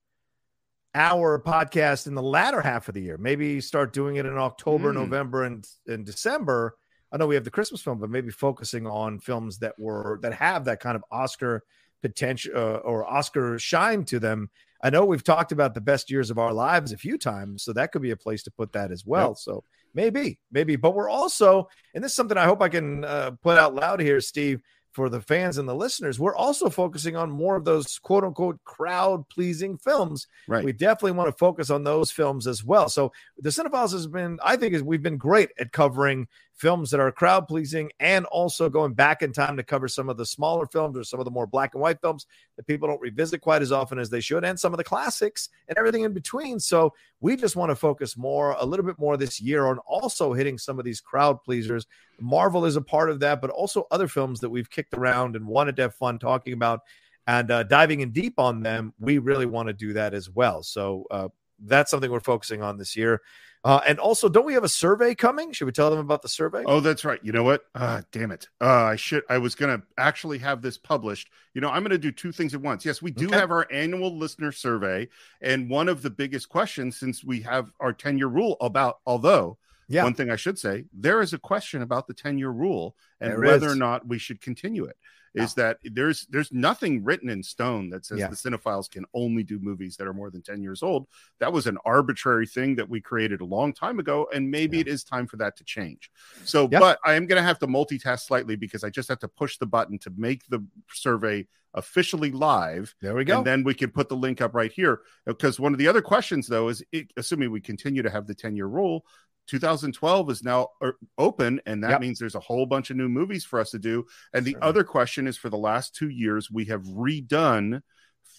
our 0.93 1.41
podcast 1.41 2.07
in 2.07 2.15
the 2.15 2.21
latter 2.21 2.61
half 2.61 2.87
of 2.87 2.93
the 2.93 3.01
year. 3.01 3.17
Maybe 3.17 3.61
start 3.61 3.93
doing 3.93 4.17
it 4.17 4.25
in 4.25 4.37
October, 4.37 4.91
mm. 4.91 4.95
November, 4.95 5.45
and, 5.45 5.65
and 5.87 6.05
December. 6.05 6.75
I 7.11 7.17
know 7.17 7.27
we 7.27 7.35
have 7.35 7.43
the 7.43 7.51
Christmas 7.51 7.81
film, 7.81 7.99
but 7.99 8.09
maybe 8.09 8.31
focusing 8.31 8.87
on 8.87 9.19
films 9.19 9.59
that 9.59 9.77
were 9.77 10.19
that 10.21 10.33
have 10.33 10.65
that 10.65 10.79
kind 10.79 10.95
of 10.95 11.03
Oscar 11.11 11.63
potential 12.01 12.51
uh, 12.55 12.77
or 12.77 13.09
Oscar 13.09 13.59
shine 13.59 14.03
to 14.05 14.19
them. 14.19 14.49
I 14.83 14.89
know 14.89 15.05
we've 15.05 15.23
talked 15.23 15.51
about 15.51 15.73
the 15.73 15.81
best 15.81 16.09
years 16.09 16.29
of 16.29 16.37
our 16.37 16.53
lives 16.53 16.91
a 16.91 16.97
few 16.97 17.17
times, 17.17 17.63
so 17.63 17.73
that 17.73 17.91
could 17.91 18.01
be 18.01 18.11
a 18.11 18.17
place 18.17 18.43
to 18.43 18.51
put 18.51 18.73
that 18.73 18.91
as 18.91 19.05
well. 19.05 19.29
Yep. 19.29 19.37
So 19.37 19.63
maybe, 19.93 20.39
maybe, 20.51 20.75
but 20.75 20.95
we're 20.95 21.09
also, 21.09 21.67
and 21.93 22.03
this 22.03 22.11
is 22.11 22.15
something 22.15 22.37
I 22.37 22.45
hope 22.45 22.61
I 22.61 22.69
can 22.69 23.05
uh, 23.05 23.31
put 23.41 23.57
out 23.57 23.75
loud 23.75 23.99
here, 23.99 24.21
Steve 24.21 24.61
for 24.91 25.09
the 25.09 25.21
fans 25.21 25.57
and 25.57 25.67
the 25.67 25.75
listeners, 25.75 26.19
we're 26.19 26.35
also 26.35 26.69
focusing 26.69 27.15
on 27.15 27.31
more 27.31 27.55
of 27.55 27.65
those 27.65 27.97
quote 27.99 28.23
unquote 28.23 28.59
crowd 28.65 29.27
pleasing 29.29 29.77
films. 29.77 30.27
Right. 30.47 30.63
We 30.63 30.73
definitely 30.73 31.13
want 31.13 31.29
to 31.29 31.37
focus 31.37 31.69
on 31.69 31.83
those 31.83 32.11
films 32.11 32.45
as 32.45 32.63
well. 32.63 32.89
So 32.89 33.11
the 33.37 33.49
Cine-Files 33.49 33.93
has 33.93 34.07
been, 34.07 34.37
I 34.43 34.57
think, 34.57 34.73
is 34.73 34.83
we've 34.83 35.01
been 35.01 35.17
great 35.17 35.49
at 35.57 35.71
covering 35.71 36.27
films 36.61 36.91
that 36.91 36.99
are 36.99 37.11
crowd 37.11 37.47
pleasing 37.47 37.91
and 37.99 38.23
also 38.27 38.69
going 38.69 38.93
back 38.93 39.23
in 39.23 39.33
time 39.33 39.57
to 39.57 39.63
cover 39.63 39.87
some 39.87 40.09
of 40.09 40.15
the 40.15 40.25
smaller 40.25 40.67
films 40.67 40.95
or 40.95 41.03
some 41.03 41.19
of 41.19 41.25
the 41.25 41.31
more 41.31 41.47
black 41.47 41.73
and 41.73 41.81
white 41.81 41.99
films 42.01 42.27
that 42.55 42.67
people 42.67 42.87
don't 42.87 43.01
revisit 43.01 43.41
quite 43.41 43.63
as 43.63 43.71
often 43.71 43.97
as 43.97 44.11
they 44.11 44.21
should, 44.21 44.45
and 44.45 44.59
some 44.59 44.71
of 44.71 44.77
the 44.77 44.83
classics 44.83 45.49
and 45.67 45.75
everything 45.79 46.03
in 46.03 46.13
between. 46.13 46.59
So 46.59 46.93
we 47.19 47.35
just 47.35 47.55
want 47.55 47.71
to 47.71 47.75
focus 47.75 48.15
more, 48.15 48.55
a 48.59 48.65
little 48.65 48.85
bit 48.85 48.99
more 48.99 49.17
this 49.17 49.41
year 49.41 49.65
on 49.65 49.79
also 49.79 50.33
hitting 50.33 50.59
some 50.59 50.77
of 50.77 50.85
these 50.85 51.01
crowd 51.01 51.41
pleasers. 51.43 51.87
Marvel 52.19 52.65
is 52.65 52.75
a 52.75 52.81
part 52.81 53.09
of 53.09 53.19
that, 53.21 53.41
but 53.41 53.49
also 53.49 53.87
other 53.89 54.07
films 54.07 54.39
that 54.41 54.49
we've 54.51 54.69
kicked 54.69 54.93
around 54.93 55.35
and 55.35 55.47
wanted 55.47 55.75
to 55.77 55.81
have 55.81 55.95
fun 55.95 56.19
talking 56.19 56.53
about 56.53 56.81
and 57.25 57.49
uh, 57.49 57.63
diving 57.63 58.01
in 58.01 58.11
deep 58.11 58.37
on 58.37 58.61
them. 58.61 58.93
We 58.99 59.17
really 59.17 59.47
want 59.47 59.67
to 59.67 59.73
do 59.73 59.93
that 59.93 60.13
as 60.13 60.29
well. 60.29 60.61
So 60.61 61.05
uh, 61.09 61.29
that's 61.57 61.89
something 61.89 62.11
we're 62.11 62.19
focusing 62.19 62.61
on 62.61 62.77
this 62.77 62.95
year. 62.95 63.19
Uh, 63.63 63.79
and 63.87 63.99
also, 63.99 64.27
don't 64.27 64.45
we 64.45 64.53
have 64.53 64.63
a 64.63 64.69
survey 64.69 65.13
coming? 65.13 65.51
Should 65.51 65.65
we 65.65 65.71
tell 65.71 65.91
them 65.91 65.99
about 65.99 66.23
the 66.23 66.29
survey? 66.29 66.63
Oh, 66.65 66.79
that's 66.79 67.05
right. 67.05 67.19
You 67.21 67.31
know 67.31 67.43
what? 67.43 67.63
Uh, 67.75 68.01
damn 68.11 68.31
it. 68.31 68.49
Uh, 68.59 68.65
I 68.65 68.95
should. 68.95 69.23
I 69.29 69.37
was 69.37 69.53
going 69.53 69.79
to 69.79 69.85
actually 69.99 70.39
have 70.39 70.63
this 70.63 70.79
published. 70.79 71.29
You 71.53 71.61
know, 71.61 71.69
I'm 71.69 71.83
going 71.83 71.91
to 71.91 71.99
do 71.99 72.11
two 72.11 72.31
things 72.31 72.55
at 72.55 72.61
once. 72.61 72.85
Yes, 72.85 73.03
we 73.03 73.11
do 73.11 73.27
okay. 73.27 73.35
have 73.35 73.51
our 73.51 73.67
annual 73.71 74.17
listener 74.17 74.51
survey, 74.51 75.09
and 75.41 75.69
one 75.69 75.89
of 75.89 76.01
the 76.01 76.09
biggest 76.09 76.49
questions, 76.49 76.97
since 76.97 77.23
we 77.23 77.41
have 77.41 77.71
our 77.79 77.93
10 77.93 78.17
year 78.17 78.27
rule 78.27 78.57
about, 78.61 78.99
although. 79.05 79.57
Yeah. 79.87 80.05
One 80.05 80.13
thing 80.13 80.31
I 80.31 80.37
should 80.37 80.57
say, 80.57 80.85
there 80.93 81.19
is 81.19 81.33
a 81.33 81.37
question 81.37 81.81
about 81.81 82.07
the 82.07 82.13
10 82.13 82.37
year 82.37 82.49
rule 82.49 82.95
and 83.19 83.31
there 83.31 83.41
whether 83.41 83.67
is. 83.67 83.73
or 83.73 83.75
not 83.75 84.07
we 84.07 84.19
should 84.19 84.39
continue 84.39 84.85
it 84.85 84.95
Oh. 85.37 85.43
is 85.43 85.53
that 85.53 85.77
there's 85.83 86.25
there's 86.29 86.51
nothing 86.51 87.05
written 87.05 87.29
in 87.29 87.41
stone 87.41 87.89
that 87.91 88.05
says 88.05 88.19
yeah. 88.19 88.27
the 88.27 88.35
Cine-Files 88.35 88.89
can 88.89 89.05
only 89.13 89.43
do 89.43 89.59
movies 89.59 89.95
that 89.95 90.07
are 90.07 90.13
more 90.13 90.29
than 90.29 90.41
10 90.41 90.61
years 90.61 90.83
old 90.83 91.07
that 91.39 91.53
was 91.53 91.67
an 91.67 91.77
arbitrary 91.85 92.45
thing 92.45 92.75
that 92.75 92.89
we 92.89 92.99
created 92.99 93.39
a 93.39 93.45
long 93.45 93.71
time 93.71 93.99
ago 93.99 94.27
and 94.33 94.51
maybe 94.51 94.77
yeah. 94.77 94.81
it 94.81 94.87
is 94.89 95.05
time 95.05 95.27
for 95.27 95.37
that 95.37 95.55
to 95.55 95.63
change 95.63 96.11
so 96.43 96.67
yep. 96.69 96.81
but 96.81 96.99
i 97.05 97.13
am 97.13 97.27
going 97.27 97.41
to 97.41 97.47
have 97.47 97.59
to 97.59 97.67
multitask 97.67 98.21
slightly 98.21 98.57
because 98.57 98.83
i 98.83 98.89
just 98.89 99.07
have 99.07 99.19
to 99.19 99.27
push 99.27 99.57
the 99.57 99.65
button 99.65 99.97
to 99.97 100.11
make 100.17 100.45
the 100.49 100.61
survey 100.91 101.47
officially 101.75 102.31
live 102.31 102.93
there 103.01 103.15
we 103.15 103.23
go 103.23 103.37
and 103.37 103.47
then 103.47 103.63
we 103.63 103.73
can 103.73 103.89
put 103.89 104.09
the 104.09 104.15
link 104.15 104.41
up 104.41 104.53
right 104.53 104.73
here 104.73 104.99
because 105.25 105.61
one 105.61 105.71
of 105.71 105.79
the 105.79 105.87
other 105.87 106.01
questions 106.01 106.45
though 106.45 106.67
is 106.67 106.83
it, 106.91 107.09
assuming 107.15 107.49
we 107.49 107.61
continue 107.61 108.01
to 108.01 108.09
have 108.09 108.27
the 108.27 108.35
10 108.35 108.57
year 108.57 108.65
rule 108.65 109.05
2012 109.51 110.29
is 110.29 110.43
now 110.43 110.69
er, 110.81 110.97
open, 111.17 111.59
and 111.65 111.83
that 111.83 111.89
yep. 111.89 112.01
means 112.01 112.17
there's 112.17 112.35
a 112.35 112.39
whole 112.39 112.65
bunch 112.65 112.89
of 112.89 112.95
new 112.95 113.09
movies 113.09 113.43
for 113.43 113.59
us 113.59 113.69
to 113.71 113.79
do. 113.79 114.05
And 114.33 114.45
the 114.45 114.51
sure. 114.51 114.63
other 114.63 114.83
question 114.85 115.27
is 115.27 115.37
for 115.37 115.49
the 115.49 115.57
last 115.57 115.93
two 115.93 116.07
years, 116.07 116.49
we 116.49 116.63
have 116.65 116.83
redone 116.83 117.81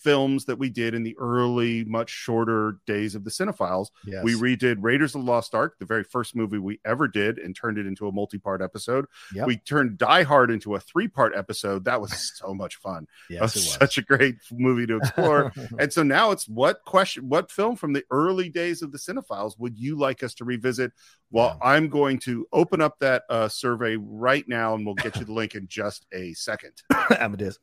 films 0.02 0.44
that 0.46 0.58
we 0.58 0.68
did 0.68 0.94
in 0.94 1.02
the 1.02 1.16
early, 1.18 1.84
much 1.84 2.10
shorter 2.10 2.78
days 2.86 3.14
of 3.14 3.24
the 3.24 3.30
Cine-Files. 3.30 3.90
Yes. 4.04 4.24
We 4.24 4.34
redid 4.34 4.76
Raiders 4.80 5.14
of 5.14 5.24
the 5.24 5.30
Lost 5.30 5.54
Ark, 5.54 5.76
the 5.78 5.86
very 5.86 6.04
first 6.04 6.34
movie 6.34 6.58
we 6.58 6.80
ever 6.84 7.08
did, 7.08 7.38
and 7.38 7.54
turned 7.54 7.78
it 7.78 7.86
into 7.86 8.08
a 8.08 8.12
multi-part 8.12 8.62
episode. 8.62 9.06
Yep. 9.34 9.46
We 9.46 9.56
turned 9.58 9.98
Die 9.98 10.22
Hard 10.22 10.50
into 10.50 10.74
a 10.74 10.80
three-part 10.80 11.34
episode. 11.36 11.84
That 11.84 12.00
was 12.00 12.32
so 12.36 12.54
much 12.54 12.76
fun. 12.76 13.06
yes, 13.30 13.54
such 13.54 13.98
a 13.98 14.02
great 14.02 14.36
movie 14.50 14.86
to 14.86 14.96
explore. 14.96 15.52
and 15.78 15.92
so 15.92 16.02
now 16.02 16.30
it's 16.30 16.48
what 16.48 16.84
question, 16.84 17.28
what 17.28 17.50
film 17.50 17.76
from 17.76 17.92
the 17.92 18.04
early 18.10 18.48
days 18.48 18.82
of 18.82 18.92
the 18.92 18.98
Cine-Files 18.98 19.58
would 19.58 19.78
you 19.78 19.96
like 19.96 20.22
us 20.22 20.34
to 20.34 20.44
revisit? 20.44 20.92
Well, 21.30 21.58
yeah. 21.60 21.68
I'm 21.68 21.88
going 21.88 22.18
to 22.20 22.46
open 22.52 22.80
up 22.80 22.98
that 23.00 23.24
uh, 23.30 23.48
survey 23.48 23.96
right 23.96 24.46
now, 24.48 24.74
and 24.74 24.84
we'll 24.84 24.94
get 24.94 25.16
you 25.16 25.24
the 25.24 25.32
link 25.32 25.54
in 25.54 25.66
just 25.66 26.06
a 26.12 26.32
second. 26.34 26.72
Amadeus. 27.18 27.58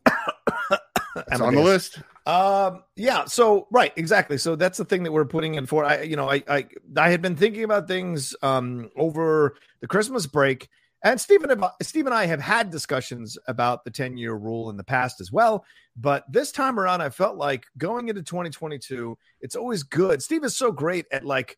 it's 1.16 1.42
on 1.42 1.56
the 1.56 1.62
list. 1.62 2.00
Um, 2.30 2.84
yeah. 2.96 3.26
So 3.26 3.68
right, 3.72 3.92
exactly. 3.96 4.38
So 4.38 4.56
that's 4.56 4.78
the 4.78 4.86
thing 4.86 5.02
that 5.02 5.12
we're 5.12 5.26
putting 5.26 5.56
in 5.56 5.66
for. 5.66 5.84
I, 5.84 6.04
you 6.04 6.16
know, 6.16 6.30
I, 6.30 6.44
I, 6.48 6.68
I 6.96 7.10
had 7.10 7.24
been 7.24 7.36
thinking 7.36 7.64
about 7.64 7.88
things 7.88 8.36
um 8.44 8.92
over 8.96 9.56
the 9.82 9.88
Christmas 9.88 10.28
break, 10.28 10.70
and 11.04 11.20
Stephen, 11.20 11.50
Steve 11.82 12.06
and 12.06 12.14
I 12.14 12.28
have 12.28 12.40
had 12.40 12.70
discussions 12.70 13.36
about 13.48 13.84
the 13.84 13.90
ten 13.90 14.16
year 14.16 14.36
rule 14.36 14.70
in 14.70 14.78
the 14.78 14.84
past 14.84 15.20
as 15.22 15.32
well. 15.32 15.66
But 15.98 16.24
this 16.32 16.52
time 16.52 16.80
around, 16.80 17.02
I 17.02 17.10
felt 17.10 17.38
like 17.38 17.66
going 17.80 18.10
into 18.10 18.22
2022, 18.22 19.18
it's 19.42 19.56
always 19.56 19.82
good. 19.82 20.22
Steve 20.22 20.44
is 20.44 20.56
so 20.56 20.72
great 20.72 21.08
at 21.12 21.26
like 21.26 21.58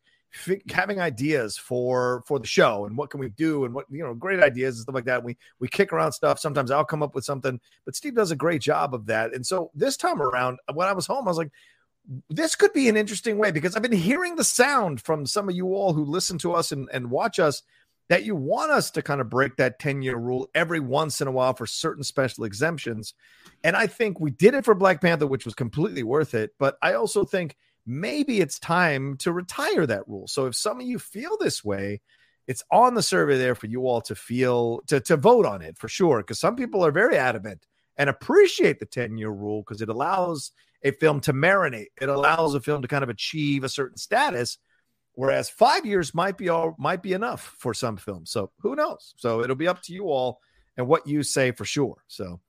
having 0.70 1.00
ideas 1.00 1.56
for 1.56 2.22
for 2.26 2.38
the 2.38 2.46
show 2.46 2.86
and 2.86 2.96
what 2.96 3.10
can 3.10 3.20
we 3.20 3.28
do 3.30 3.64
and 3.64 3.74
what 3.74 3.86
you 3.90 4.02
know 4.02 4.14
great 4.14 4.42
ideas 4.42 4.76
and 4.76 4.82
stuff 4.82 4.94
like 4.94 5.04
that. 5.04 5.22
We 5.22 5.36
we 5.58 5.68
kick 5.68 5.92
around 5.92 6.12
stuff. 6.12 6.38
Sometimes 6.38 6.70
i'll 6.70 6.84
come 6.84 7.02
up 7.02 7.14
with 7.14 7.24
something 7.24 7.60
but 7.84 7.94
steve 7.94 8.14
does 8.14 8.30
a 8.30 8.36
great 8.36 8.62
job 8.62 8.94
of 8.94 9.06
that. 9.06 9.34
And 9.34 9.46
so 9.46 9.70
this 9.74 9.96
time 9.96 10.22
around 10.22 10.58
when 10.72 10.88
i 10.88 10.92
was 10.92 11.06
home 11.06 11.26
i 11.26 11.30
was 11.30 11.38
like 11.38 11.52
this 12.28 12.56
could 12.56 12.72
be 12.72 12.88
an 12.88 12.96
interesting 12.96 13.38
way 13.38 13.52
because 13.52 13.76
i've 13.76 13.82
been 13.82 13.92
hearing 13.92 14.34
the 14.34 14.42
sound 14.42 15.00
from 15.00 15.24
some 15.24 15.48
of 15.48 15.54
you 15.54 15.74
all 15.74 15.92
who 15.92 16.04
listen 16.04 16.36
to 16.36 16.52
us 16.52 16.72
and, 16.72 16.88
and 16.92 17.10
watch 17.10 17.38
us 17.38 17.62
that 18.08 18.24
you 18.24 18.34
want 18.34 18.70
us 18.70 18.90
to 18.90 19.00
kind 19.00 19.20
of 19.20 19.30
break 19.30 19.56
that 19.56 19.78
10 19.78 20.02
year 20.02 20.16
rule 20.16 20.50
every 20.54 20.80
once 20.80 21.20
in 21.20 21.28
a 21.28 21.32
while 21.32 21.54
for 21.54 21.66
certain 21.66 22.02
special 22.02 22.44
exemptions. 22.44 23.14
And 23.64 23.76
i 23.76 23.86
think 23.86 24.20
we 24.20 24.30
did 24.30 24.54
it 24.54 24.64
for 24.64 24.74
black 24.74 25.00
panther 25.00 25.26
which 25.26 25.44
was 25.44 25.54
completely 25.54 26.02
worth 26.02 26.34
it. 26.34 26.50
But 26.58 26.76
i 26.82 26.94
also 26.94 27.24
think 27.24 27.56
maybe 27.86 28.40
it's 28.40 28.58
time 28.58 29.16
to 29.18 29.32
retire 29.32 29.86
that 29.86 30.08
rule. 30.08 30.28
So 30.28 30.46
if 30.46 30.54
some 30.54 30.80
of 30.80 30.86
you 30.86 30.98
feel 30.98 31.36
this 31.38 31.64
way, 31.64 32.00
it's 32.46 32.64
on 32.70 32.94
the 32.94 33.02
survey 33.02 33.38
there 33.38 33.54
for 33.54 33.66
you 33.66 33.86
all 33.86 34.00
to 34.02 34.14
feel 34.14 34.80
to, 34.88 35.00
to 35.00 35.16
vote 35.16 35.46
on 35.46 35.62
it 35.62 35.78
for 35.78 35.88
sure. 35.88 36.18
Because 36.18 36.40
some 36.40 36.56
people 36.56 36.84
are 36.84 36.92
very 36.92 37.16
adamant 37.16 37.66
and 37.96 38.10
appreciate 38.10 38.78
the 38.78 38.86
10 38.86 39.16
year 39.16 39.30
rule 39.30 39.62
because 39.62 39.82
it 39.82 39.88
allows 39.88 40.52
a 40.82 40.90
film 40.92 41.20
to 41.20 41.32
marinate. 41.32 41.86
It 42.00 42.08
allows 42.08 42.54
a 42.54 42.60
film 42.60 42.82
to 42.82 42.88
kind 42.88 43.04
of 43.04 43.10
achieve 43.10 43.64
a 43.64 43.68
certain 43.68 43.96
status, 43.98 44.58
whereas 45.12 45.48
five 45.48 45.86
years 45.86 46.14
might 46.14 46.36
be 46.36 46.48
all 46.48 46.74
might 46.78 47.02
be 47.02 47.12
enough 47.12 47.54
for 47.58 47.74
some 47.74 47.96
films. 47.96 48.30
So 48.30 48.50
who 48.60 48.74
knows? 48.74 49.14
So 49.16 49.42
it'll 49.42 49.56
be 49.56 49.68
up 49.68 49.82
to 49.82 49.92
you 49.92 50.06
all 50.06 50.40
and 50.76 50.88
what 50.88 51.06
you 51.06 51.22
say 51.22 51.52
for 51.52 51.64
sure. 51.64 52.02
So 52.08 52.40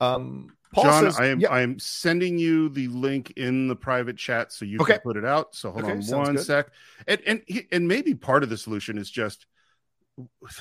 um 0.00 0.56
Paul 0.74 0.84
John, 0.84 1.04
says, 1.04 1.20
I 1.20 1.26
am 1.26 1.40
yeah. 1.40 1.50
I 1.50 1.60
am 1.60 1.78
sending 1.78 2.38
you 2.38 2.68
the 2.68 2.88
link 2.88 3.32
in 3.36 3.68
the 3.68 3.76
private 3.76 4.16
chat 4.16 4.52
so 4.52 4.64
you 4.64 4.78
okay. 4.80 4.94
can 4.94 5.02
put 5.02 5.16
it 5.16 5.24
out. 5.24 5.54
So 5.54 5.70
hold 5.70 5.84
okay, 5.84 5.92
on 5.92 6.02
one 6.06 6.34
good. 6.34 6.44
sec. 6.44 6.66
And 7.06 7.20
and 7.26 7.42
and 7.70 7.88
maybe 7.88 8.14
part 8.14 8.42
of 8.42 8.50
the 8.50 8.58
solution 8.58 8.98
is 8.98 9.10
just 9.10 9.46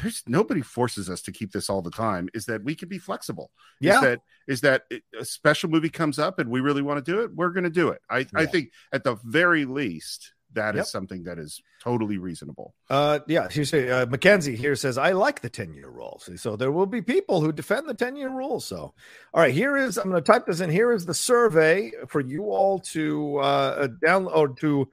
there's 0.01 0.23
nobody 0.27 0.61
forces 0.61 1.09
us 1.09 1.21
to 1.21 1.31
keep 1.31 1.51
this 1.51 1.69
all 1.69 1.81
the 1.81 1.91
time 1.91 2.27
is 2.33 2.45
that 2.45 2.63
we 2.63 2.73
can 2.73 2.89
be 2.89 2.97
flexible 2.97 3.51
yeah 3.79 3.97
is 3.97 4.01
that 4.01 4.19
is 4.47 4.61
that 4.61 4.83
a 5.19 5.23
special 5.23 5.69
movie 5.69 5.89
comes 5.89 6.17
up 6.17 6.39
and 6.39 6.49
we 6.49 6.59
really 6.59 6.81
want 6.81 7.03
to 7.03 7.11
do 7.11 7.21
it 7.21 7.29
we're 7.35 7.51
going 7.51 7.63
to 7.63 7.69
do 7.69 7.89
it 7.89 8.01
i 8.09 8.19
yeah. 8.19 8.25
i 8.35 8.45
think 8.47 8.71
at 8.91 9.03
the 9.03 9.15
very 9.23 9.65
least 9.65 10.33
that 10.53 10.75
yep. 10.75 10.83
is 10.83 10.89
something 10.89 11.23
that 11.23 11.39
is 11.39 11.61
totally 11.81 12.17
reasonable. 12.17 12.73
Uh, 12.89 13.19
yeah, 13.27 13.47
here's 13.49 13.73
uh, 13.73 14.05
Mackenzie 14.09 14.55
here 14.55 14.75
says 14.75 14.97
I 14.97 15.11
like 15.11 15.41
the 15.41 15.49
ten 15.49 15.73
year 15.73 15.89
rule. 15.89 16.21
So 16.35 16.55
there 16.55 16.71
will 16.71 16.85
be 16.85 17.01
people 17.01 17.41
who 17.41 17.51
defend 17.51 17.87
the 17.87 17.93
ten 17.93 18.15
year 18.15 18.29
rule. 18.29 18.59
So, 18.59 18.93
all 19.33 19.41
right, 19.41 19.53
here 19.53 19.77
is 19.77 19.97
I'm 19.97 20.09
going 20.09 20.21
to 20.23 20.31
type 20.31 20.45
this 20.45 20.59
in. 20.59 20.69
Here 20.69 20.91
is 20.91 21.05
the 21.05 21.13
survey 21.13 21.91
for 22.07 22.21
you 22.21 22.45
all 22.45 22.79
to 22.79 23.37
uh, 23.37 23.87
download 24.03 24.35
or 24.35 24.49
to 24.49 24.89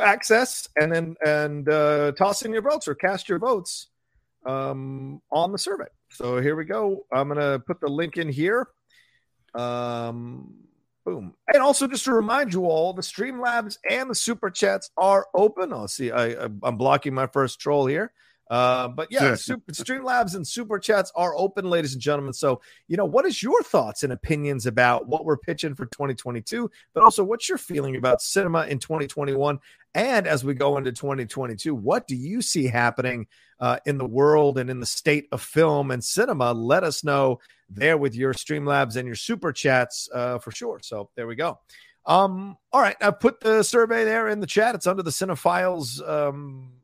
access 0.00 0.68
and 0.76 0.92
then 0.92 1.16
and 1.24 1.68
uh, 1.68 2.12
toss 2.12 2.42
in 2.42 2.52
your 2.52 2.62
votes 2.62 2.88
or 2.88 2.94
cast 2.94 3.28
your 3.28 3.38
votes 3.38 3.88
um, 4.44 5.20
on 5.30 5.52
the 5.52 5.58
survey. 5.58 5.86
So 6.10 6.40
here 6.40 6.56
we 6.56 6.64
go. 6.64 7.04
I'm 7.12 7.28
going 7.28 7.40
to 7.40 7.58
put 7.58 7.80
the 7.80 7.88
link 7.88 8.16
in 8.16 8.28
here. 8.28 8.68
Um, 9.54 10.65
boom. 11.06 11.32
And 11.54 11.62
also 11.62 11.86
just 11.86 12.04
to 12.04 12.12
remind 12.12 12.52
you 12.52 12.66
all, 12.66 12.92
the 12.92 13.00
Streamlabs 13.00 13.78
and 13.88 14.10
the 14.10 14.14
Super 14.14 14.50
Chats 14.50 14.90
are 14.98 15.28
open. 15.34 15.72
I'll 15.72 15.88
see. 15.88 16.10
I, 16.10 16.34
I'm 16.62 16.76
blocking 16.76 17.14
my 17.14 17.28
first 17.28 17.60
troll 17.60 17.86
here. 17.86 18.12
Uh, 18.48 18.88
but 18.88 19.08
yeah, 19.10 19.34
super, 19.34 19.72
Streamlabs 19.72 20.36
and 20.36 20.46
Super 20.46 20.78
Chats 20.78 21.10
are 21.16 21.36
open, 21.36 21.68
ladies 21.68 21.94
and 21.94 22.02
gentlemen. 22.02 22.32
So, 22.32 22.60
you 22.86 22.96
know, 22.96 23.04
what 23.04 23.26
is 23.26 23.42
your 23.42 23.60
thoughts 23.62 24.04
and 24.04 24.12
opinions 24.12 24.66
about 24.66 25.08
what 25.08 25.24
we're 25.24 25.36
pitching 25.36 25.74
for 25.74 25.86
2022? 25.86 26.70
But 26.94 27.02
also, 27.02 27.24
what's 27.24 27.48
your 27.48 27.58
feeling 27.58 27.96
about 27.96 28.22
cinema 28.22 28.66
in 28.66 28.78
2021? 28.78 29.58
And 29.94 30.26
as 30.26 30.44
we 30.44 30.54
go 30.54 30.76
into 30.76 30.92
2022, 30.92 31.74
what 31.74 32.06
do 32.06 32.14
you 32.14 32.40
see 32.40 32.66
happening 32.66 33.26
uh, 33.58 33.78
in 33.84 33.98
the 33.98 34.06
world 34.06 34.58
and 34.58 34.70
in 34.70 34.78
the 34.78 34.86
state 34.86 35.26
of 35.32 35.42
film 35.42 35.90
and 35.90 36.04
cinema? 36.04 36.52
Let 36.52 36.84
us 36.84 37.02
know 37.02 37.40
there 37.68 37.98
with 37.98 38.14
your 38.14 38.32
Streamlabs 38.32 38.96
and 38.96 39.06
your 39.06 39.16
Super 39.16 39.52
Chats 39.52 40.08
uh, 40.14 40.38
for 40.38 40.52
sure. 40.52 40.78
So, 40.82 41.10
there 41.16 41.26
we 41.26 41.34
go. 41.34 41.58
Um, 42.04 42.56
all 42.72 42.80
right, 42.80 42.96
I 43.00 43.10
put 43.10 43.40
the 43.40 43.64
survey 43.64 44.04
there 44.04 44.28
in 44.28 44.38
the 44.38 44.46
chat. 44.46 44.76
It's 44.76 44.86
under 44.86 45.02
the 45.02 45.10
Cine-Files 45.10 46.00
um, 46.06 46.74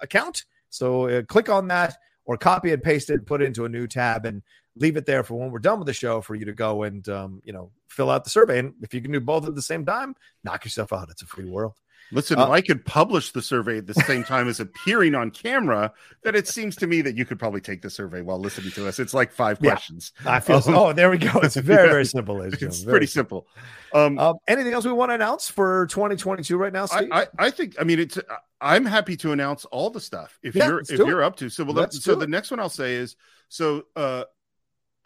account. 0.00 0.44
So 0.70 1.08
uh, 1.08 1.22
click 1.22 1.48
on 1.48 1.68
that 1.68 1.96
or 2.24 2.36
copy 2.36 2.72
and 2.72 2.82
paste 2.82 3.10
it, 3.10 3.26
put 3.26 3.42
it 3.42 3.46
into 3.46 3.64
a 3.64 3.68
new 3.68 3.86
tab, 3.86 4.24
and 4.24 4.42
leave 4.76 4.96
it 4.96 5.04
there 5.04 5.22
for 5.22 5.34
when 5.34 5.50
we're 5.50 5.58
done 5.58 5.78
with 5.78 5.86
the 5.86 5.92
show 5.92 6.20
for 6.20 6.34
you 6.34 6.46
to 6.46 6.52
go 6.52 6.84
and 6.84 7.08
um, 7.08 7.42
you 7.44 7.52
know 7.52 7.70
fill 7.88 8.10
out 8.10 8.24
the 8.24 8.30
survey. 8.30 8.58
And 8.60 8.74
if 8.82 8.94
you 8.94 9.02
can 9.02 9.12
do 9.12 9.20
both 9.20 9.46
at 9.46 9.54
the 9.54 9.62
same 9.62 9.84
time, 9.84 10.14
knock 10.44 10.64
yourself 10.64 10.92
out. 10.92 11.10
It's 11.10 11.22
a 11.22 11.26
free 11.26 11.44
world. 11.44 11.74
Listen, 12.12 12.38
uh, 12.38 12.48
I 12.48 12.60
could 12.60 12.84
publish 12.84 13.32
the 13.32 13.42
survey 13.42 13.78
at 13.78 13.86
the 13.86 13.94
same 13.94 14.24
time 14.24 14.48
as 14.48 14.60
appearing 14.60 15.14
on 15.14 15.30
camera. 15.30 15.92
That 16.22 16.34
it 16.34 16.48
seems 16.48 16.76
to 16.76 16.86
me 16.86 17.02
that 17.02 17.16
you 17.16 17.24
could 17.24 17.38
probably 17.38 17.60
take 17.60 17.82
the 17.82 17.90
survey 17.90 18.22
while 18.22 18.38
listening 18.38 18.72
to 18.72 18.88
us. 18.88 18.98
It's 18.98 19.14
like 19.14 19.32
five 19.32 19.58
yeah, 19.60 19.70
questions. 19.70 20.12
I 20.26 20.40
feel. 20.40 20.56
Um, 20.56 20.74
oh, 20.74 20.92
there 20.92 21.10
we 21.10 21.18
go. 21.18 21.30
It's 21.40 21.56
very 21.56 21.86
yeah, 21.86 21.92
very 21.92 22.04
simple. 22.04 22.40
It's 22.42 22.56
very 22.58 22.92
pretty 22.92 23.06
simple. 23.06 23.46
Um, 23.94 24.18
um, 24.18 24.36
anything 24.48 24.72
else 24.72 24.84
we 24.84 24.92
want 24.92 25.10
to 25.10 25.14
announce 25.14 25.48
for 25.48 25.86
2022 25.86 26.56
right 26.56 26.72
now, 26.72 26.86
Steve? 26.86 27.08
I, 27.12 27.22
I, 27.22 27.26
I 27.38 27.50
think. 27.50 27.76
I 27.80 27.84
mean, 27.84 28.00
it's. 28.00 28.18
I'm 28.60 28.84
happy 28.84 29.16
to 29.18 29.32
announce 29.32 29.64
all 29.66 29.90
the 29.90 30.00
stuff 30.00 30.38
if 30.42 30.54
yeah, 30.54 30.66
you're 30.66 30.80
if 30.80 30.90
you're 30.90 31.22
up 31.22 31.36
to. 31.36 31.48
So, 31.48 31.64
well, 31.64 31.90
so 31.90 32.14
the 32.14 32.26
next 32.26 32.50
one 32.50 32.60
I'll 32.60 32.68
say 32.68 32.94
is 32.94 33.16
so. 33.48 33.84
uh 33.96 34.24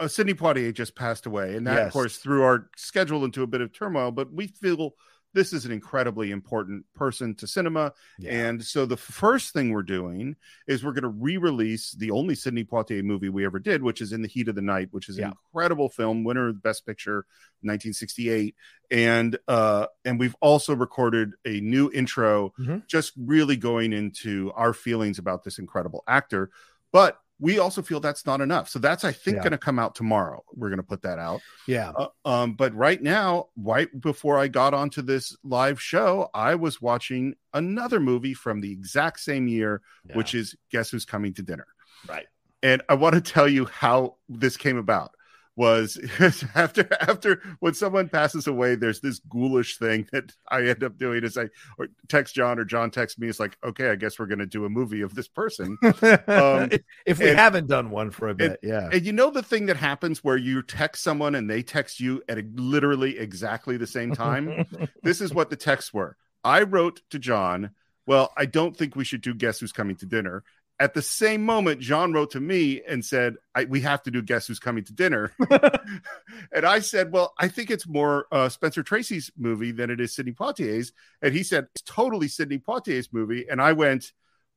uh, 0.00 0.08
Sidney 0.08 0.34
Poitier 0.34 0.74
just 0.74 0.96
passed 0.96 1.26
away, 1.26 1.54
and 1.54 1.66
that, 1.68 1.74
yes. 1.74 1.86
of 1.86 1.92
course, 1.92 2.16
threw 2.16 2.42
our 2.42 2.68
schedule 2.76 3.24
into 3.24 3.44
a 3.44 3.46
bit 3.46 3.60
of 3.60 3.72
turmoil. 3.72 4.10
But 4.10 4.32
we 4.32 4.48
feel 4.48 4.94
this 5.34 5.52
is 5.52 5.66
an 5.66 5.72
incredibly 5.72 6.30
important 6.30 6.84
person 6.94 7.34
to 7.34 7.46
cinema. 7.46 7.92
Yeah. 8.18 8.48
And 8.48 8.64
so 8.64 8.86
the 8.86 8.96
first 8.96 9.52
thing 9.52 9.70
we're 9.70 9.82
doing 9.82 10.36
is 10.66 10.84
we're 10.84 10.92
going 10.92 11.02
to 11.02 11.08
re-release 11.08 11.92
the 11.92 12.12
only 12.12 12.34
Sidney 12.34 12.64
Poitier 12.64 13.02
movie 13.02 13.28
we 13.28 13.44
ever 13.44 13.58
did, 13.58 13.82
which 13.82 14.00
is 14.00 14.12
In 14.12 14.22
the 14.22 14.28
Heat 14.28 14.48
of 14.48 14.54
the 14.54 14.62
Night, 14.62 14.88
which 14.92 15.08
is 15.08 15.18
yeah. 15.18 15.26
an 15.26 15.32
incredible 15.32 15.88
film, 15.88 16.24
winner 16.24 16.48
of 16.48 16.62
Best 16.62 16.86
Picture, 16.86 17.26
1968. 17.60 18.54
And 18.90 19.38
uh, 19.48 19.86
and 20.04 20.18
we've 20.18 20.36
also 20.40 20.74
recorded 20.74 21.32
a 21.44 21.60
new 21.60 21.90
intro, 21.92 22.54
mm-hmm. 22.58 22.78
just 22.86 23.12
really 23.18 23.56
going 23.56 23.92
into 23.92 24.52
our 24.54 24.72
feelings 24.72 25.18
about 25.18 25.42
this 25.42 25.58
incredible 25.58 26.04
actor. 26.06 26.50
But 26.92 27.18
we 27.44 27.58
also 27.58 27.82
feel 27.82 28.00
that's 28.00 28.24
not 28.24 28.40
enough. 28.40 28.70
So 28.70 28.78
that's 28.78 29.04
I 29.04 29.12
think 29.12 29.36
yeah. 29.36 29.42
going 29.42 29.52
to 29.52 29.58
come 29.58 29.78
out 29.78 29.94
tomorrow. 29.94 30.42
We're 30.54 30.70
going 30.70 30.78
to 30.78 30.82
put 30.82 31.02
that 31.02 31.18
out. 31.18 31.42
Yeah. 31.68 31.90
Uh, 31.90 32.08
um, 32.24 32.54
but 32.54 32.74
right 32.74 33.02
now, 33.02 33.48
right 33.54 33.88
before 34.00 34.38
I 34.38 34.48
got 34.48 34.72
onto 34.72 35.02
this 35.02 35.36
live 35.44 35.78
show, 35.78 36.30
I 36.32 36.54
was 36.54 36.80
watching 36.80 37.34
another 37.52 38.00
movie 38.00 38.32
from 38.32 38.62
the 38.62 38.72
exact 38.72 39.20
same 39.20 39.46
year, 39.46 39.82
yeah. 40.08 40.16
which 40.16 40.34
is 40.34 40.56
Guess 40.70 40.88
Who's 40.88 41.04
Coming 41.04 41.34
to 41.34 41.42
Dinner. 41.42 41.66
Right. 42.08 42.24
And 42.62 42.80
I 42.88 42.94
want 42.94 43.14
to 43.14 43.20
tell 43.20 43.46
you 43.46 43.66
how 43.66 44.16
this 44.30 44.56
came 44.56 44.78
about 44.78 45.10
was 45.56 45.98
after 46.54 46.88
after 47.00 47.40
when 47.60 47.74
someone 47.74 48.08
passes 48.08 48.46
away, 48.46 48.74
there's 48.74 49.00
this 49.00 49.20
ghoulish 49.20 49.78
thing 49.78 50.06
that 50.12 50.32
I 50.48 50.62
end 50.62 50.82
up 50.82 50.98
doing 50.98 51.24
is 51.24 51.38
I 51.38 51.48
or 51.78 51.88
text 52.08 52.34
John 52.34 52.58
or 52.58 52.64
John 52.64 52.90
texts 52.90 53.18
me. 53.18 53.28
It's 53.28 53.40
like, 53.40 53.56
okay, 53.64 53.90
I 53.90 53.96
guess 53.96 54.18
we're 54.18 54.26
going 54.26 54.40
to 54.40 54.46
do 54.46 54.64
a 54.64 54.68
movie 54.68 55.02
of 55.02 55.14
this 55.14 55.28
person. 55.28 55.78
Um, 56.26 56.70
if 57.06 57.18
we 57.18 57.28
and, 57.28 57.38
haven't 57.38 57.66
done 57.66 57.90
one 57.90 58.10
for 58.10 58.28
a 58.28 58.34
bit, 58.34 58.58
and, 58.62 58.70
yeah. 58.70 58.88
And 58.92 59.04
you 59.04 59.12
know 59.12 59.30
the 59.30 59.42
thing 59.42 59.66
that 59.66 59.76
happens 59.76 60.22
where 60.22 60.36
you 60.36 60.62
text 60.62 61.02
someone 61.02 61.34
and 61.34 61.48
they 61.48 61.62
text 61.62 62.00
you 62.00 62.22
at 62.28 62.38
a, 62.38 62.44
literally 62.54 63.18
exactly 63.18 63.76
the 63.76 63.86
same 63.86 64.14
time. 64.14 64.64
this 65.02 65.20
is 65.20 65.32
what 65.32 65.50
the 65.50 65.56
texts 65.56 65.92
were. 65.92 66.16
I 66.42 66.62
wrote 66.62 67.00
to 67.10 67.18
John. 67.18 67.70
Well, 68.06 68.32
I 68.36 68.46
don't 68.46 68.76
think 68.76 68.96
we 68.96 69.04
should 69.04 69.22
do 69.22 69.34
Guess 69.34 69.60
Who's 69.60 69.72
Coming 69.72 69.96
to 69.96 70.06
Dinner. 70.06 70.44
At 70.80 70.94
the 70.94 71.02
same 71.02 71.44
moment, 71.44 71.80
John 71.80 72.12
wrote 72.12 72.32
to 72.32 72.40
me 72.40 72.82
and 72.86 73.04
said, 73.04 73.36
"We 73.68 73.80
have 73.82 74.02
to 74.02 74.10
do 74.10 74.22
Guess 74.22 74.48
Who's 74.48 74.58
Coming 74.58 74.82
to 74.84 74.92
Dinner," 74.92 75.32
and 76.52 76.66
I 76.66 76.80
said, 76.80 77.12
"Well, 77.12 77.32
I 77.38 77.46
think 77.46 77.70
it's 77.70 77.86
more 77.86 78.26
uh, 78.32 78.48
Spencer 78.48 78.82
Tracy's 78.82 79.30
movie 79.36 79.70
than 79.70 79.90
it 79.90 80.00
is 80.00 80.14
Sidney 80.14 80.32
Poitier's." 80.32 80.92
And 81.22 81.32
he 81.32 81.44
said, 81.44 81.68
"It's 81.74 81.82
totally 81.82 82.26
Sidney 82.26 82.58
Poitier's 82.58 83.12
movie," 83.12 83.46
and 83.48 83.62
I 83.62 83.72
went, 83.72 84.12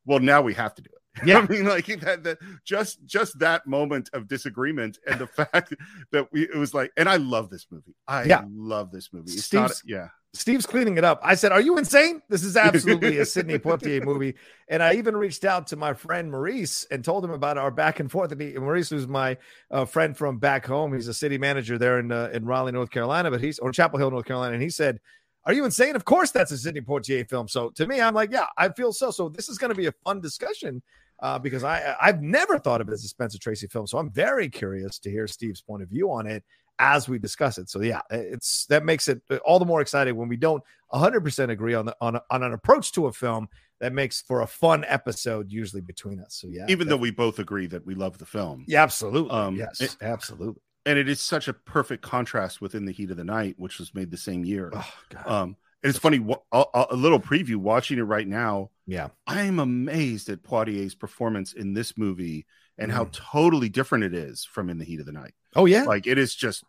"Well, 0.06 0.18
now 0.18 0.42
we 0.42 0.54
have 0.54 0.74
to 0.74 0.82
do 0.82 0.90
it." 0.92 0.98
Yeah, 1.26 1.38
I 1.38 1.46
mean, 1.46 1.64
like 1.64 1.86
that, 1.86 2.24
that 2.24 2.38
just 2.64 3.04
just 3.04 3.38
that 3.38 3.66
moment 3.66 4.10
of 4.12 4.28
disagreement 4.28 4.98
and 5.06 5.20
the 5.20 5.26
fact 5.26 5.74
that 6.12 6.32
we 6.32 6.42
it 6.42 6.56
was 6.56 6.74
like, 6.74 6.92
and 6.96 7.08
I 7.08 7.16
love 7.16 7.50
this 7.50 7.66
movie. 7.70 7.94
I 8.06 8.24
yeah. 8.24 8.42
love 8.48 8.90
this 8.90 9.12
movie. 9.12 9.32
It's 9.32 9.44
Steve's, 9.44 9.82
not, 9.84 9.90
yeah. 9.90 10.08
Steve's 10.34 10.66
cleaning 10.66 10.98
it 10.98 11.04
up. 11.04 11.20
I 11.22 11.34
said, 11.34 11.52
"Are 11.52 11.60
you 11.60 11.78
insane? 11.78 12.20
This 12.28 12.44
is 12.44 12.56
absolutely 12.56 13.18
a 13.18 13.24
Sidney 13.24 13.58
Poitier 13.58 14.04
movie." 14.04 14.34
And 14.68 14.82
I 14.82 14.94
even 14.94 15.16
reached 15.16 15.44
out 15.44 15.66
to 15.68 15.76
my 15.76 15.94
friend 15.94 16.30
Maurice 16.30 16.84
and 16.90 17.02
told 17.02 17.24
him 17.24 17.30
about 17.30 17.56
our 17.56 17.70
back 17.70 17.98
and 17.98 18.10
forth. 18.10 18.30
And 18.32 18.40
he, 18.40 18.52
Maurice 18.54 18.90
was 18.90 19.08
my 19.08 19.38
uh, 19.70 19.86
friend 19.86 20.16
from 20.16 20.38
back 20.38 20.66
home. 20.66 20.92
He's 20.92 21.08
a 21.08 21.14
city 21.14 21.38
manager 21.38 21.78
there 21.78 21.98
in 21.98 22.12
uh, 22.12 22.30
in 22.32 22.44
Raleigh, 22.44 22.72
North 22.72 22.90
Carolina, 22.90 23.30
but 23.30 23.40
he's 23.40 23.58
or 23.58 23.72
Chapel 23.72 23.98
Hill, 23.98 24.10
North 24.10 24.26
Carolina. 24.26 24.52
And 24.52 24.62
he 24.62 24.68
said, 24.70 25.00
"Are 25.46 25.54
you 25.54 25.64
insane? 25.64 25.96
Of 25.96 26.04
course, 26.04 26.30
that's 26.30 26.52
a 26.52 26.58
Sidney 26.58 26.82
Poitier 26.82 27.28
film." 27.28 27.48
So 27.48 27.70
to 27.70 27.86
me, 27.86 28.00
I'm 28.00 28.14
like, 28.14 28.30
"Yeah, 28.30 28.46
I 28.58 28.68
feel 28.68 28.92
so." 28.92 29.10
So 29.10 29.30
this 29.30 29.48
is 29.48 29.56
going 29.56 29.70
to 29.70 29.76
be 29.76 29.86
a 29.86 29.92
fun 30.04 30.20
discussion 30.20 30.82
uh, 31.20 31.38
because 31.38 31.64
I 31.64 31.96
I've 32.00 32.20
never 32.20 32.58
thought 32.58 32.82
of 32.82 32.88
it 32.88 32.92
as 32.92 33.04
a 33.04 33.08
Spencer 33.08 33.38
Tracy 33.38 33.66
film. 33.66 33.86
So 33.86 33.96
I'm 33.96 34.10
very 34.10 34.50
curious 34.50 34.98
to 35.00 35.10
hear 35.10 35.26
Steve's 35.26 35.62
point 35.62 35.82
of 35.82 35.88
view 35.88 36.12
on 36.12 36.26
it 36.26 36.44
as 36.78 37.08
we 37.08 37.18
discuss 37.18 37.58
it. 37.58 37.68
So 37.68 37.80
yeah, 37.80 38.00
it's 38.10 38.66
that 38.66 38.84
makes 38.84 39.08
it 39.08 39.22
all 39.44 39.58
the 39.58 39.64
more 39.64 39.80
exciting 39.80 40.16
when 40.16 40.28
we 40.28 40.36
don't 40.36 40.62
100% 40.92 41.50
agree 41.50 41.74
on 41.74 41.86
the 41.86 41.96
on, 42.00 42.18
on 42.30 42.42
an 42.42 42.52
approach 42.52 42.92
to 42.92 43.06
a 43.06 43.12
film 43.12 43.48
that 43.80 43.92
makes 43.92 44.22
for 44.22 44.42
a 44.42 44.46
fun 44.46 44.84
episode 44.88 45.52
usually 45.52 45.82
between 45.82 46.20
us. 46.20 46.34
So 46.34 46.48
yeah, 46.48 46.66
even 46.68 46.88
though 46.88 46.96
we 46.96 47.10
both 47.10 47.38
agree 47.38 47.66
that 47.68 47.86
we 47.86 47.94
love 47.94 48.18
the 48.18 48.26
film. 48.26 48.64
Yeah, 48.66 48.82
absolutely. 48.82 49.30
Um, 49.30 49.56
yes, 49.56 49.80
it, 49.80 49.96
absolutely. 50.00 50.62
And 50.86 50.98
it 50.98 51.08
is 51.08 51.20
such 51.20 51.48
a 51.48 51.52
perfect 51.52 52.02
contrast 52.02 52.60
within 52.60 52.86
the 52.86 52.92
heat 52.92 53.10
of 53.10 53.16
the 53.16 53.24
night, 53.24 53.54
which 53.58 53.78
was 53.78 53.94
made 53.94 54.10
the 54.10 54.16
same 54.16 54.44
year. 54.44 54.72
Oh, 54.74 54.92
um, 55.26 55.56
and 55.82 55.90
it's 55.90 55.98
funny, 55.98 56.24
a, 56.50 56.64
a, 56.90 56.96
little 56.96 57.20
preview 57.20 57.56
watching 57.56 57.98
it 57.98 58.02
right 58.02 58.26
now. 58.26 58.70
Yeah. 58.86 59.08
I'm 59.26 59.60
amazed 59.60 60.28
at 60.28 60.42
Poitier's 60.42 60.94
performance 60.94 61.52
in 61.52 61.72
this 61.72 61.96
movie 61.96 62.46
and 62.78 62.90
mm. 62.90 62.94
how 62.94 63.08
totally 63.12 63.68
different 63.68 64.04
it 64.04 64.14
is 64.14 64.44
from 64.44 64.70
In 64.70 64.78
the 64.78 64.84
Heat 64.84 64.98
of 64.98 65.06
the 65.06 65.12
Night. 65.12 65.34
Oh, 65.56 65.66
yeah. 65.66 65.84
Like 65.84 66.06
it 66.06 66.18
is 66.18 66.34
just 66.34 66.64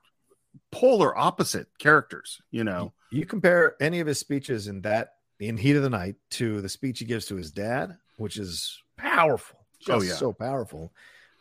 polar 0.71 1.17
opposite 1.17 1.67
characters. 1.77 2.41
You 2.51 2.63
know, 2.63 2.93
you 3.11 3.25
compare 3.25 3.75
any 3.81 3.99
of 3.99 4.07
his 4.07 4.19
speeches 4.19 4.67
in 4.67 4.81
that 4.81 5.13
in 5.39 5.57
Heat 5.57 5.75
of 5.75 5.83
the 5.83 5.89
Night 5.89 6.15
to 6.31 6.61
the 6.61 6.69
speech 6.69 6.99
he 6.99 7.05
gives 7.05 7.25
to 7.27 7.35
his 7.35 7.51
dad, 7.51 7.97
which 8.17 8.37
is 8.37 8.81
powerful. 8.97 9.59
Just 9.79 9.89
oh 9.89 10.01
yeah, 10.01 10.13
so 10.13 10.33
powerful. 10.33 10.91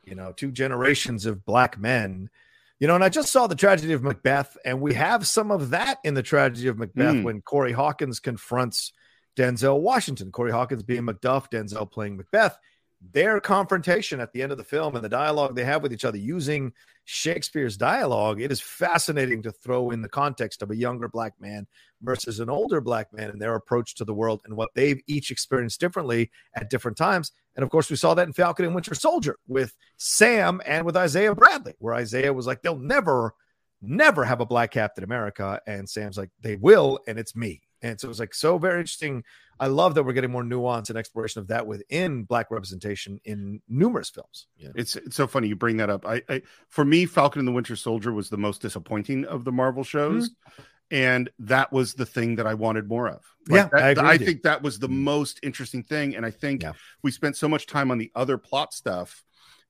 You 0.04 0.14
know, 0.14 0.32
two 0.32 0.50
generations 0.50 1.26
of 1.26 1.44
black 1.44 1.78
men. 1.78 2.30
You 2.78 2.86
know, 2.86 2.94
and 2.94 3.02
I 3.02 3.08
just 3.08 3.32
saw 3.32 3.48
the 3.48 3.56
tragedy 3.56 3.92
of 3.92 4.04
Macbeth, 4.04 4.56
and 4.64 4.80
we 4.80 4.94
have 4.94 5.26
some 5.26 5.50
of 5.50 5.70
that 5.70 5.98
in 6.04 6.14
the 6.14 6.22
tragedy 6.22 6.68
of 6.68 6.78
Macbeth 6.78 7.16
mm. 7.16 7.24
when 7.24 7.40
Corey 7.40 7.72
Hawkins 7.72 8.20
confronts 8.20 8.92
Denzel 9.36 9.80
Washington. 9.80 10.30
Corey 10.30 10.52
Hawkins 10.52 10.84
being 10.84 11.02
Macduff, 11.02 11.50
Denzel 11.50 11.90
playing 11.90 12.16
Macbeth 12.16 12.56
their 13.00 13.40
confrontation 13.40 14.20
at 14.20 14.32
the 14.32 14.42
end 14.42 14.52
of 14.52 14.58
the 14.58 14.64
film 14.64 14.94
and 14.94 15.04
the 15.04 15.08
dialogue 15.08 15.54
they 15.54 15.64
have 15.64 15.82
with 15.82 15.92
each 15.92 16.04
other 16.04 16.18
using 16.18 16.72
Shakespeare's 17.04 17.76
dialogue, 17.76 18.40
it 18.40 18.52
is 18.52 18.60
fascinating 18.60 19.42
to 19.42 19.52
throw 19.52 19.90
in 19.90 20.02
the 20.02 20.08
context 20.08 20.62
of 20.62 20.70
a 20.70 20.76
younger 20.76 21.08
black 21.08 21.34
man 21.40 21.66
versus 22.02 22.40
an 22.40 22.50
older 22.50 22.80
black 22.80 23.12
man 23.12 23.30
and 23.30 23.40
their 23.40 23.54
approach 23.54 23.94
to 23.94 24.04
the 24.04 24.12
world 24.12 24.42
and 24.44 24.56
what 24.56 24.70
they've 24.74 25.00
each 25.06 25.30
experienced 25.30 25.80
differently 25.80 26.30
at 26.54 26.70
different 26.70 26.96
times. 26.96 27.32
And 27.56 27.62
of 27.62 27.70
course, 27.70 27.88
we 27.88 27.96
saw 27.96 28.14
that 28.14 28.26
in 28.26 28.32
Falcon 28.32 28.66
and 28.66 28.74
Winter 28.74 28.94
Soldier 28.94 29.36
with 29.46 29.74
Sam 29.96 30.60
and 30.66 30.84
with 30.84 30.96
Isaiah 30.96 31.34
Bradley, 31.34 31.74
where 31.78 31.94
Isaiah 31.94 32.32
was 32.32 32.46
like, 32.46 32.62
they'll 32.62 32.78
never, 32.78 33.34
never 33.80 34.24
have 34.24 34.40
a 34.40 34.46
black 34.46 34.72
Captain 34.72 35.04
America. 35.04 35.60
And 35.66 35.88
Sam's 35.88 36.18
like, 36.18 36.30
they 36.40 36.56
will, 36.56 36.98
and 37.06 37.18
it's 37.18 37.34
me. 37.34 37.62
And 37.82 38.00
so 38.00 38.06
it 38.06 38.08
was 38.08 38.20
like 38.20 38.34
so 38.34 38.58
very 38.58 38.80
interesting. 38.80 39.24
I 39.60 39.66
love 39.66 39.94
that 39.94 40.04
we're 40.04 40.12
getting 40.12 40.30
more 40.30 40.44
nuance 40.44 40.88
and 40.88 40.98
exploration 40.98 41.40
of 41.40 41.48
that 41.48 41.66
within 41.66 42.24
black 42.24 42.50
representation 42.50 43.20
in 43.24 43.60
numerous 43.68 44.10
films. 44.10 44.46
Yeah. 44.56 44.70
It's 44.74 44.96
it's 44.96 45.16
so 45.16 45.26
funny 45.26 45.48
you 45.48 45.56
bring 45.56 45.78
that 45.78 45.90
up. 45.90 46.06
I, 46.06 46.22
I 46.28 46.42
for 46.68 46.84
me, 46.84 47.06
Falcon 47.06 47.40
and 47.40 47.48
the 47.48 47.52
Winter 47.52 47.76
Soldier 47.76 48.12
was 48.12 48.28
the 48.28 48.36
most 48.36 48.62
disappointing 48.62 49.24
of 49.24 49.44
the 49.44 49.52
Marvel 49.52 49.84
shows. 49.84 50.30
Mm-hmm. 50.30 50.62
And 50.90 51.30
that 51.40 51.70
was 51.70 51.92
the 51.94 52.06
thing 52.06 52.36
that 52.36 52.46
I 52.46 52.54
wanted 52.54 52.88
more 52.88 53.08
of. 53.08 53.22
Like 53.48 53.70
yeah, 53.72 53.92
that, 53.92 53.98
I, 53.98 54.12
I 54.12 54.18
think 54.18 54.42
that 54.42 54.62
was 54.62 54.78
the 54.78 54.88
mm-hmm. 54.88 55.04
most 55.04 55.38
interesting 55.42 55.82
thing. 55.82 56.16
And 56.16 56.24
I 56.24 56.30
think 56.30 56.62
yeah. 56.62 56.72
we 57.02 57.10
spent 57.10 57.36
so 57.36 57.46
much 57.46 57.66
time 57.66 57.90
on 57.90 57.98
the 57.98 58.10
other 58.14 58.38
plot 58.38 58.72
stuff 58.72 59.22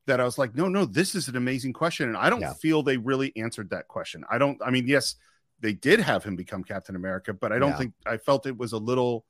that 0.06 0.20
I 0.20 0.24
was 0.24 0.38
like, 0.38 0.54
no, 0.54 0.68
no, 0.68 0.84
this 0.84 1.14
is 1.14 1.28
an 1.28 1.36
amazing 1.36 1.72
question. 1.72 2.09
And 2.09 2.16
I 2.16 2.30
don't 2.30 2.40
yeah. 2.40 2.54
feel 2.54 2.82
they 2.82 2.96
really 2.96 3.32
answered 3.36 3.70
that 3.70 3.88
question. 3.88 4.24
I 4.30 4.38
don't, 4.38 4.61
I 4.64 4.70
mean, 4.70 4.86
yes, 4.86 5.16
they 5.61 5.72
did 5.72 6.00
have 6.00 6.24
him 6.24 6.36
become 6.36 6.64
Captain 6.64 6.96
America, 6.96 7.32
but 7.32 7.52
I 7.52 7.59
don't 7.59 7.70
yeah. 7.70 7.78
think 7.78 7.94
I 8.06 8.16
felt 8.16 8.46
it 8.46 8.56
was 8.56 8.72
a 8.72 8.78
little. 8.78 9.24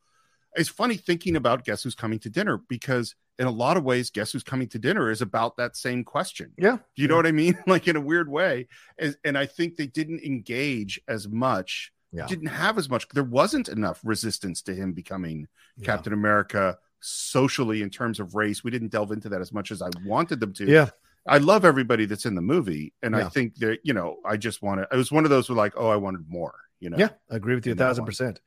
It's 0.57 0.69
funny 0.69 0.97
thinking 0.97 1.37
about 1.37 1.65
Guess 1.65 1.83
Who's 1.83 1.95
Coming 1.95 2.19
to 2.21 2.31
Dinner 2.31 2.59
because 2.69 3.15
in 3.39 3.47
a 3.47 3.51
lot 3.51 3.77
of 3.77 3.85
ways, 3.85 4.11
Guess 4.11 4.33
Who's 4.33 4.43
Coming 4.43 4.69
to 4.69 4.79
Dinner 4.79 5.11
is 5.11 5.23
about 5.23 5.57
that 5.59 5.77
same 5.77 6.05
question. 6.05 6.53
Yeah. 6.59 6.79
You 6.97 7.07
know 7.07 7.17
what 7.17 7.27
I 7.27 7.33
mean? 7.33 7.57
like 7.67 7.87
in 7.87 7.97
a 7.97 8.01
weird 8.01 8.29
way. 8.29 8.67
And, 8.99 9.17
and 9.25 9.39
I 9.39 9.47
think 9.47 9.77
they 9.77 9.87
didn't 9.87 10.25
engage 10.25 11.01
as 11.07 11.29
much, 11.29 11.93
yeah. 12.13 12.27
didn't 12.27 12.49
have 12.49 12.79
as 12.79 12.89
much. 12.89 13.07
There 13.11 13.23
wasn't 13.23 13.69
enough 13.69 14.01
resistance 14.03 14.63
to 14.63 14.75
him 14.75 14.93
becoming 14.93 15.47
yeah. 15.77 15.85
Captain 15.85 16.13
America 16.13 16.79
socially 17.01 17.83
in 17.83 17.91
terms 17.91 18.19
of 18.19 18.35
race. 18.35 18.65
We 18.65 18.73
didn't 18.73 18.91
delve 18.91 19.13
into 19.13 19.29
that 19.29 19.41
as 19.41 19.53
much 19.53 19.71
as 19.71 19.83
I 19.83 19.91
wanted 20.05 20.41
them 20.41 20.53
to. 20.55 20.67
Yeah. 20.67 20.91
I 21.29 21.39
love 21.39 21.65
everybody 21.65 22.07
that's 22.07 22.27
in 22.27 22.35
the 22.35 22.43
movie, 22.43 22.93
and 23.03 23.15
yeah. 23.15 23.27
I 23.27 23.29
think 23.29 23.57
that 23.57 23.79
you 23.83 23.95
know, 23.95 24.19
I 24.25 24.37
just 24.37 24.63
want 24.63 24.81
to. 24.81 24.89
It 24.93 24.97
was 24.97 25.13
one 25.13 25.25
of 25.25 25.31
those 25.31 25.47
who 25.47 25.55
like, 25.55 25.75
oh, 25.77 25.89
I 25.89 25.97
wanted 25.97 26.29
more. 26.29 26.55
You 26.81 26.91
know, 26.91 26.97
yeah, 26.97 27.09
I 27.29 27.35
agree 27.35 27.57
with 27.57 27.67
you 27.67 27.73
a 27.73 27.77
thousand 27.77 28.05
percent. 28.05 28.41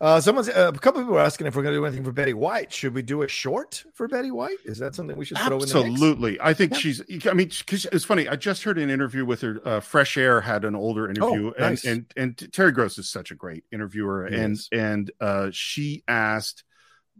Uh, 0.00 0.18
someone's 0.18 0.48
uh, 0.48 0.72
a 0.74 0.78
couple 0.78 1.02
people 1.02 1.16
are 1.16 1.20
asking 1.20 1.46
if 1.46 1.54
we're 1.54 1.62
going 1.62 1.74
to 1.74 1.80
do 1.80 1.84
anything 1.84 2.02
for 2.02 2.12
Betty 2.12 2.32
White. 2.32 2.72
Should 2.72 2.94
we 2.94 3.02
do 3.02 3.20
a 3.20 3.28
short 3.28 3.84
for 3.92 4.08
Betty 4.08 4.30
White? 4.30 4.56
Is 4.64 4.78
that 4.78 4.94
something 4.94 5.14
we 5.18 5.26
should 5.26 5.36
throw 5.36 5.56
Absolutely. 5.56 5.88
in? 5.88 5.92
Absolutely, 5.92 6.40
I 6.40 6.54
think 6.54 6.72
yeah. 6.72 6.78
she's. 6.78 7.02
I 7.26 7.34
mean, 7.34 7.48
because 7.48 7.84
it's 7.92 8.06
funny. 8.06 8.26
I 8.26 8.36
just 8.36 8.62
heard 8.62 8.78
an 8.78 8.88
interview 8.88 9.26
with 9.26 9.42
her. 9.42 9.60
Uh, 9.62 9.80
Fresh 9.80 10.16
Air 10.16 10.40
had 10.40 10.64
an 10.64 10.74
older 10.74 11.10
interview, 11.10 11.52
oh, 11.54 11.60
nice. 11.60 11.84
and, 11.84 12.06
and 12.16 12.40
and 12.40 12.52
Terry 12.54 12.72
Gross 12.72 12.96
is 12.96 13.10
such 13.10 13.30
a 13.30 13.34
great 13.34 13.64
interviewer, 13.70 14.26
he 14.30 14.36
and 14.36 14.58
and 14.72 15.10
uh, 15.20 15.48
she 15.52 16.04
asked 16.08 16.64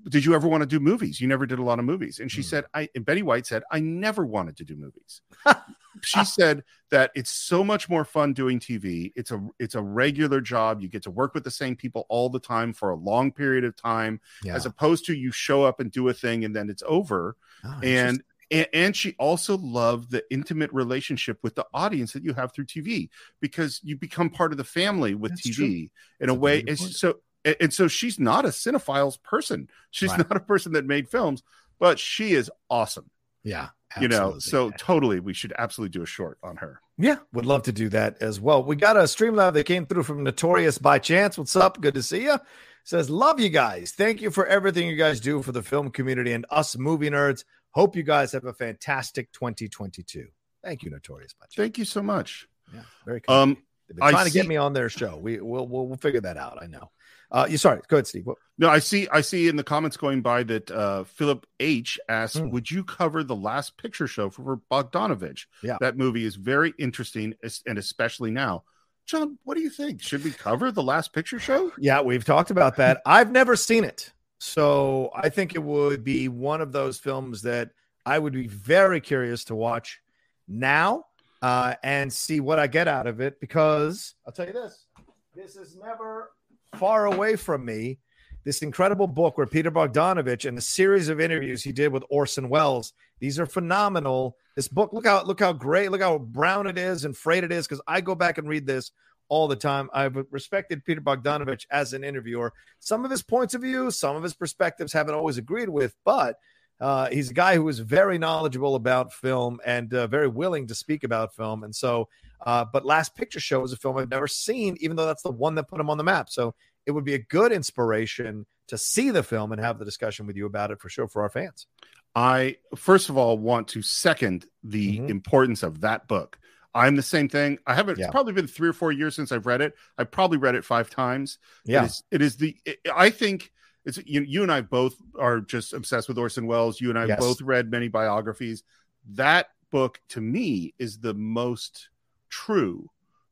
did 0.09 0.25
you 0.25 0.35
ever 0.35 0.47
want 0.47 0.63
to 0.63 0.67
do 0.67 0.81
movies? 0.81 1.21
You 1.21 1.29
never 1.29 1.47
did 1.47 1.59
a 1.59 1.63
lot 1.63 1.79
of 1.79 1.85
movies. 1.85 2.19
And 2.19 2.31
she 2.31 2.43
mm. 2.43 2.45
said, 2.45 2.65
I, 2.75 2.89
and 2.95 3.05
Betty 3.05 3.23
White 3.23 3.47
said, 3.47 3.63
I 3.71 3.81
never 3.81 4.25
wanted 4.27 4.57
to 4.59 4.65
do 4.65 4.77
movies. 4.77 5.23
she 6.03 6.25
said 6.25 6.63
that 6.91 7.11
it's 7.15 7.31
so 7.31 7.65
much 7.65 7.89
more 7.89 8.05
fun 8.05 8.33
doing 8.35 8.61
TV. 8.61 9.13
It's 9.17 9.31
a, 9.31 9.47
it's 9.59 9.75
a 9.75 9.83
regular 9.83 10.41
job. 10.41 10.83
You 10.83 10.89
get 10.89 11.03
to 11.05 11.11
work 11.11 11.35
with 11.35 11.45
the 11.45 11.51
same 11.51 11.75
people 11.75 12.07
all 12.09 12.29
the 12.29 12.41
time 12.41 12.73
for 12.73 12.91
a 12.91 12.97
long 12.97 13.33
period 13.33 13.65
of 13.65 13.77
time, 13.77 14.21
yeah. 14.43 14.55
as 14.55 14.67
opposed 14.67 15.07
to 15.07 15.15
you 15.15 15.33
show 15.33 15.65
up 15.65 15.81
and 15.81 15.91
do 15.91 16.09
a 16.09 16.15
thing 16.15 16.45
and 16.45 16.55
then 16.55 16.69
it's 16.69 16.83
over. 16.87 17.37
Oh, 17.65 17.81
and, 17.83 18.23
and, 18.51 18.69
and 18.75 18.97
she 18.97 19.15
also 19.19 19.57
loved 19.57 20.11
the 20.11 20.23
intimate 20.31 20.73
relationship 20.73 21.39
with 21.43 21.55
the 21.55 21.67
audience 21.73 22.13
that 22.13 22.23
you 22.23 22.35
have 22.35 22.53
through 22.53 22.67
TV 22.67 23.09
because 23.41 23.81
you 23.83 23.97
become 23.97 24.29
part 24.29 24.53
of 24.53 24.59
the 24.59 24.65
family 24.65 25.15
with 25.15 25.33
That's 25.33 25.49
TV 25.49 25.55
true. 25.55 25.67
in 25.67 25.91
That's 26.21 26.31
a 26.31 26.35
way. 26.35 26.75
so 26.77 27.15
and, 27.45 27.57
and 27.61 27.73
so 27.73 27.89
she's 27.89 28.19
not 28.19 28.45
a 28.45 28.49
cinephiles 28.49 29.23
person. 29.23 29.69
She's 29.91 30.11
right. 30.11 30.19
not 30.19 30.37
a 30.37 30.41
person 30.41 30.73
that 30.73 30.87
made 30.87 31.09
films, 31.09 31.43
but 31.79 31.99
she 31.99 32.33
is 32.33 32.51
awesome. 32.71 33.11
Yeah. 33.43 33.69
Absolutely. 33.97 34.17
You 34.17 34.21
know, 34.21 34.39
so 34.41 34.71
totally, 34.71 35.21
we 35.21 35.35
should 35.35 35.53
absolutely 35.57 35.93
do 35.97 36.03
a 36.03 36.07
short 36.07 36.39
on 36.43 36.57
her. 36.57 36.81
Yeah, 36.99 37.19
would 37.33 37.47
love 37.47 37.63
to 37.65 37.73
do 37.73 37.89
that 37.91 38.21
as 38.21 38.41
well. 38.41 38.63
We 38.63 38.77
got 38.77 38.97
a 38.97 39.01
Streamlab 39.01 39.53
that 39.55 39.67
came 39.67 39.87
through 39.87 40.03
from 40.03 40.25
Notorious 40.25 40.79
by 40.79 40.99
Chance. 40.99 41.39
What's 41.39 41.55
up? 41.55 41.81
Good 41.81 41.95
to 41.95 42.03
see 42.03 42.25
you. 42.25 42.39
Says, 42.85 43.09
love 43.09 43.41
you 43.41 43.49
guys. 43.49 43.93
Thank 43.93 44.21
you 44.21 44.31
for 44.31 44.47
everything 44.47 44.89
you 44.89 44.97
guys 44.97 45.21
do 45.21 45.43
for 45.43 45.53
the 45.53 45.63
film 45.63 45.91
community 45.91 46.33
and 46.33 46.45
us 46.51 46.77
movie 46.77 47.09
nerds. 47.09 47.45
Hope 47.71 47.97
you 47.97 48.03
guys 48.03 48.33
have 48.33 48.45
a 48.45 48.53
fantastic 48.53 49.33
2022. 49.33 50.27
Thank 50.63 50.83
you, 50.83 50.91
Notorious 50.91 51.33
by 51.33 51.47
Chance. 51.47 51.57
Thank 51.57 51.79
you 51.79 51.85
so 51.85 52.03
much. 52.03 52.49
Yeah, 52.75 52.83
very 53.07 53.21
cool. 53.21 53.35
Um, 53.35 53.57
They've 53.89 53.97
been 53.97 54.09
trying 54.09 54.16
I 54.16 54.24
to 54.24 54.30
get 54.30 54.47
me 54.47 54.57
on 54.57 54.72
their 54.72 54.89
show. 54.89 55.16
We 55.16 55.41
will 55.41 55.66
we'll, 55.66 55.87
we'll 55.87 55.97
figure 55.99 56.20
that 56.22 56.37
out. 56.37 56.59
I 56.62 56.66
know. 56.66 56.91
Uh, 57.30 57.47
you 57.49 57.59
sorry, 57.59 57.80
go 57.89 57.97
ahead, 57.97 58.07
Steve. 58.07 58.26
What? 58.26 58.39
No, 58.59 58.68
I 58.68 58.78
see. 58.78 59.09
I 59.09 59.20
see 59.20 59.49
in 59.49 59.57
the 59.57 59.64
comments 59.64 59.97
going 59.97 60.22
by 60.22 60.45
that 60.45 60.70
uh, 60.70 61.05
Philip 61.05 61.47
H 61.59 61.99
asked, 62.09 62.37
mm. 62.37 62.51
"Would 62.51 62.70
you 62.70 62.85
cover 62.85 63.24
the 63.24 63.37
last 63.37 63.76
picture 63.76 64.07
show 64.07 64.30
for 64.30 64.61
Bogdanovich?" 64.70 65.47
Yeah, 65.62 65.76
that 65.80 65.97
movie 65.97 66.24
is 66.24 66.37
very 66.37 66.72
interesting, 66.78 67.35
and 67.66 67.78
especially 67.78 68.30
now. 68.30 68.64
John, 69.07 69.39
what 69.45 69.57
do 69.57 69.62
you 69.62 69.70
think? 69.70 70.01
Should 70.01 70.24
we 70.24 70.30
cover 70.30 70.70
the 70.70 70.82
last 70.82 71.12
picture 71.12 71.39
show? 71.39 71.72
Yeah, 71.78 72.01
we've 72.01 72.24
talked 72.24 72.51
about 72.51 72.76
that. 72.76 73.03
I've 73.05 73.32
never 73.32 73.57
seen 73.57 73.85
it, 73.85 74.12
so 74.39 75.11
I 75.14 75.28
think 75.28 75.55
it 75.55 75.62
would 75.62 76.05
be 76.05 76.28
one 76.28 76.61
of 76.61 76.72
those 76.72 76.99
films 76.99 77.43
that 77.43 77.70
I 78.07 78.18
would 78.18 78.32
be 78.32 78.47
very 78.47 79.01
curious 79.01 79.45
to 79.45 79.55
watch 79.55 80.01
now 80.47 81.05
uh, 81.45 81.75
and 81.83 82.11
see 82.11 82.41
what 82.41 82.59
I 82.59 82.67
get 82.67 82.89
out 82.89 83.07
of 83.07 83.21
it. 83.21 83.39
Because 83.39 84.15
I'll 84.27 84.33
tell 84.33 84.47
you 84.47 84.55
this: 84.55 84.87
this 85.35 85.57
is 85.57 85.77
never 85.77 86.31
far 86.77 87.05
away 87.05 87.37
from 87.37 87.65
me 87.65 87.99
this 88.45 88.63
incredible 88.63 89.07
book 89.07 89.37
where 89.37 89.47
Peter 89.47 89.71
Bogdanovich 89.71 90.47
and 90.47 90.57
the 90.57 90.63
series 90.63 91.09
of 91.09 91.21
interviews 91.21 91.63
he 91.63 91.73
did 91.73 91.93
with 91.93 92.05
Orson 92.11 92.49
Welles. 92.49 92.93
These 93.21 93.39
are 93.39 93.47
phenomenal. 93.47 94.37
This 94.55 94.69
book, 94.69 94.93
look 94.93 95.07
how 95.07 95.23
look 95.25 95.41
how 95.41 95.53
great, 95.53 95.91
look 95.91 96.03
how 96.03 96.19
brown 96.19 96.67
it 96.67 96.79
is 96.79 97.05
and 97.05 97.17
frayed 97.17 97.45
it 97.45 97.53
is. 97.53 97.67
Because 97.67 97.83
I 97.87 98.01
go 98.01 98.15
back 98.15 98.39
and 98.39 98.49
read 98.49 98.67
this 98.67 98.93
all 99.29 99.47
the 99.47 99.57
time. 99.57 99.91
I've 99.93 100.17
respected 100.31 100.85
Peter 100.85 101.01
Bogdanovich 101.01 101.67
as 101.71 101.93
an 101.93 102.05
interviewer. 102.05 102.53
Some 102.79 103.05
of 103.05 103.11
his 103.11 103.23
points 103.23 103.55
of 103.55 103.63
view, 103.63 103.91
some 103.91 104.17
of 104.17 104.23
his 104.23 104.35
perspectives 104.35 104.93
haven't 104.93 105.15
always 105.15 105.39
agreed 105.39 105.69
with, 105.69 105.95
but 106.05 106.37
uh, 106.81 107.09
he's 107.11 107.31
a 107.31 107.35
guy 107.35 107.57
who 107.57 107.68
is 107.68 107.79
very 107.79 108.18
knowledgeable 108.18 108.75
about 108.75 109.12
film 109.12 109.61
and 109.64 109.93
uh, 109.95 110.07
very 110.07 110.29
willing 110.29 110.66
to 110.66 110.75
speak 110.75 111.05
about 111.05 111.35
film. 111.35 111.64
And 111.64 111.75
so 111.75 112.09
uh, 112.45 112.64
but 112.64 112.85
Last 112.85 113.14
Picture 113.14 113.41
Show 113.41 113.64
is 113.64 113.72
a 113.72 113.77
film 113.77 113.97
I've 113.97 114.11
never 114.11 114.29
seen, 114.29 114.77
even 114.81 114.97
though 114.97 115.07
that's 115.07 115.22
the 115.22 115.31
one 115.31 115.55
that 115.55 115.68
put 115.68 115.81
him 115.81 115.91
on 115.91 115.99
the 115.99 116.05
map. 116.05 116.29
So 116.31 116.55
it 116.87 116.91
would 116.91 117.05
be 117.05 117.14
a 117.14 117.18
good 117.18 117.53
inspiration 117.53 118.47
to 118.68 118.79
see 118.79 119.11
the 119.11 119.22
film 119.22 119.53
and 119.53 119.61
have 119.61 119.79
the 119.79 119.85
discussion 119.85 120.27
with 120.27 120.37
you 120.37 120.47
about 120.47 120.70
it 120.70 120.81
for 120.81 120.89
sure 120.89 121.09
for 121.09 121.22
our 121.22 121.31
fans. 121.31 121.66
I 122.14 122.59
first 122.77 123.09
of 123.09 123.16
all 123.16 123.37
want 123.39 123.68
to 123.68 123.83
second 123.83 124.47
the 124.62 124.99
mm-hmm. 124.99 125.09
importance 125.09 125.62
of 125.62 125.81
that 125.81 126.07
book. 126.07 126.39
I'm 126.75 126.97
the 126.97 127.03
same 127.03 127.29
thing. 127.29 127.59
I 127.66 127.75
haven't. 127.75 127.99
Yeah. 127.99 128.07
It's 128.07 128.12
probably 128.12 128.33
been 128.33 128.47
three 128.47 128.68
or 128.68 128.72
four 128.72 128.93
years 128.93 129.14
since 129.14 129.33
I've 129.33 129.47
read 129.47 129.61
it. 129.61 129.75
I 129.97 130.05
probably 130.05 130.39
read 130.39 130.55
it 130.55 130.64
five 130.64 130.91
times. 130.91 131.39
Yeah, 131.64 131.83
it 131.83 131.87
is, 131.87 132.03
it 132.11 132.22
is 132.22 132.37
the. 132.37 132.57
It, 132.64 132.79
I 132.95 133.11
think 133.11 133.53
it's 133.85 133.99
you. 134.05 134.22
You 134.22 134.43
and 134.43 134.53
I 134.53 134.61
both 134.61 134.97
are 135.18 135.41
just 135.41 135.72
obsessed 135.72 136.09
with 136.09 136.18
Orson 136.18 136.47
Welles. 136.47 136.80
You 136.80 136.91
and 136.91 136.99
I 136.99 137.07
yes. 137.07 137.18
both 137.18 137.41
read 137.41 137.70
many 137.70 137.89
biographies. 137.89 138.62
That 139.11 139.49
book 139.70 140.01
to 140.11 140.20
me 140.20 140.74
is 140.78 140.99
the 140.99 141.14
most 141.14 141.89
true 142.30 142.91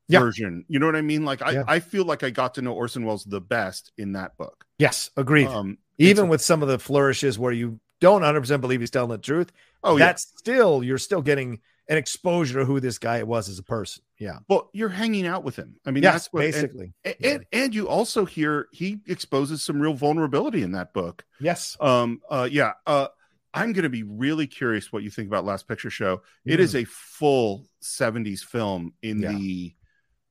yeah. 0.08 0.20
version. 0.20 0.64
You 0.68 0.78
know 0.78 0.86
what 0.86 0.96
I 0.96 1.02
mean? 1.02 1.24
Like 1.24 1.42
I, 1.42 1.52
yeah. 1.52 1.64
I 1.66 1.80
feel 1.80 2.04
like 2.04 2.22
I 2.22 2.30
got 2.30 2.54
to 2.54 2.62
know 2.62 2.72
Orson 2.72 3.04
Welles 3.04 3.24
the 3.24 3.40
best 3.40 3.92
in 3.96 4.12
that 4.12 4.36
book. 4.36 4.66
Yes, 4.78 5.10
agreed. 5.16 5.46
Um, 5.46 5.78
Even 5.98 6.28
with 6.28 6.40
some 6.40 6.62
of 6.62 6.68
the 6.68 6.78
flourishes 6.78 7.38
where 7.38 7.52
you 7.52 7.80
don't 8.00 8.22
100% 8.22 8.60
believe 8.60 8.80
he's 8.80 8.90
telling 8.90 9.10
the 9.10 9.18
truth. 9.18 9.52
Oh, 9.84 9.98
that's 9.98 10.26
yeah. 10.32 10.38
still 10.38 10.84
you're 10.84 10.98
still 10.98 11.22
getting 11.22 11.60
an 11.92 11.98
exposure 11.98 12.60
to 12.60 12.64
who 12.64 12.80
this 12.80 12.96
guy 12.98 13.22
was 13.22 13.50
as 13.50 13.58
a 13.58 13.62
person. 13.62 14.02
Yeah. 14.18 14.38
Well, 14.48 14.70
you're 14.72 14.88
hanging 14.88 15.26
out 15.26 15.44
with 15.44 15.56
him. 15.56 15.76
I 15.84 15.90
mean, 15.90 16.02
yes, 16.02 16.14
that's 16.14 16.32
what, 16.32 16.40
basically. 16.40 16.94
And, 17.04 17.14
yeah. 17.18 17.30
and, 17.30 17.46
and 17.52 17.74
you 17.74 17.86
also 17.86 18.24
hear 18.24 18.68
he 18.72 19.00
exposes 19.06 19.62
some 19.62 19.78
real 19.78 19.92
vulnerability 19.92 20.62
in 20.62 20.72
that 20.72 20.94
book. 20.94 21.26
Yes. 21.38 21.76
Um. 21.80 22.22
Uh. 22.30 22.48
Yeah. 22.50 22.72
Uh. 22.86 23.08
I'm 23.52 23.74
going 23.74 23.82
to 23.82 23.90
be 23.90 24.04
really 24.04 24.46
curious 24.46 24.90
what 24.90 25.02
you 25.02 25.10
think 25.10 25.28
about 25.28 25.44
Last 25.44 25.68
Picture 25.68 25.90
Show. 25.90 26.22
It 26.46 26.56
mm. 26.56 26.60
is 26.60 26.74
a 26.74 26.84
full 26.84 27.66
70s 27.82 28.40
film 28.40 28.94
in 29.02 29.20
yeah. 29.20 29.32
the 29.32 29.74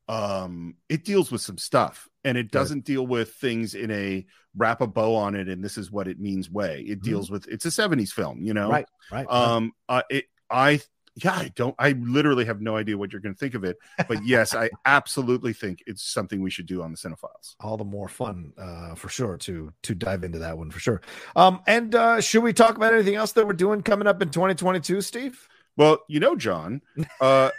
um, 0.09 0.73
it 0.89 1.05
deals 1.05 1.31
with 1.31 1.41
some 1.41 1.59
stuff 1.59 2.09
and 2.23 2.39
it 2.39 2.49
doesn't 2.49 2.85
deal 2.85 3.05
with 3.05 3.33
things 3.35 3.75
in 3.75 3.91
a 3.91 4.25
wrap 4.57 4.81
a 4.81 4.87
bow 4.87 5.13
on 5.13 5.35
it 5.35 5.47
and 5.47 5.63
this 5.63 5.77
is 5.77 5.91
what 5.91 6.07
it 6.07 6.19
means 6.19 6.49
way. 6.49 6.79
It 6.81 7.01
mm-hmm. 7.01 7.09
deals 7.11 7.29
with 7.29 7.47
it's 7.47 7.65
a 7.65 7.69
70s 7.69 8.09
film, 8.09 8.41
you 8.41 8.55
know. 8.55 8.71
Right, 8.71 8.87
right. 9.11 9.27
Um, 9.29 9.73
uh, 9.87 10.01
it, 10.09 10.25
I 10.49 10.81
yeah, 11.15 11.33
I 11.33 11.51
don't. 11.55 11.75
I 11.77 11.91
literally 11.91 12.45
have 12.45 12.61
no 12.61 12.77
idea 12.77 12.97
what 12.97 13.11
you're 13.11 13.21
going 13.21 13.35
to 13.35 13.39
think 13.39 13.53
of 13.53 13.63
it, 13.63 13.77
but 14.07 14.25
yes, 14.25 14.55
I 14.55 14.69
absolutely 14.85 15.51
think 15.53 15.83
it's 15.85 16.03
something 16.03 16.41
we 16.41 16.49
should 16.49 16.65
do 16.67 16.81
on 16.81 16.91
the 16.91 16.97
Cine-Files. 16.97 17.55
All 17.59 17.75
the 17.75 17.83
more 17.83 18.07
fun, 18.07 18.53
uh, 18.57 18.95
for 18.95 19.09
sure, 19.09 19.37
to 19.37 19.73
to 19.83 19.95
dive 19.95 20.23
into 20.23 20.39
that 20.39 20.57
one 20.57 20.71
for 20.71 20.79
sure. 20.79 21.01
Um, 21.35 21.61
and 21.67 21.93
uh, 21.93 22.21
should 22.21 22.43
we 22.43 22.53
talk 22.53 22.77
about 22.77 22.93
anything 22.93 23.15
else 23.15 23.33
that 23.33 23.45
we're 23.45 23.53
doing 23.53 23.81
coming 23.81 24.07
up 24.07 24.21
in 24.21 24.29
2022, 24.29 25.01
Steve? 25.01 25.47
Well, 25.75 25.99
you 26.07 26.19
know, 26.19 26.35
John, 26.35 26.81
uh, 27.21 27.49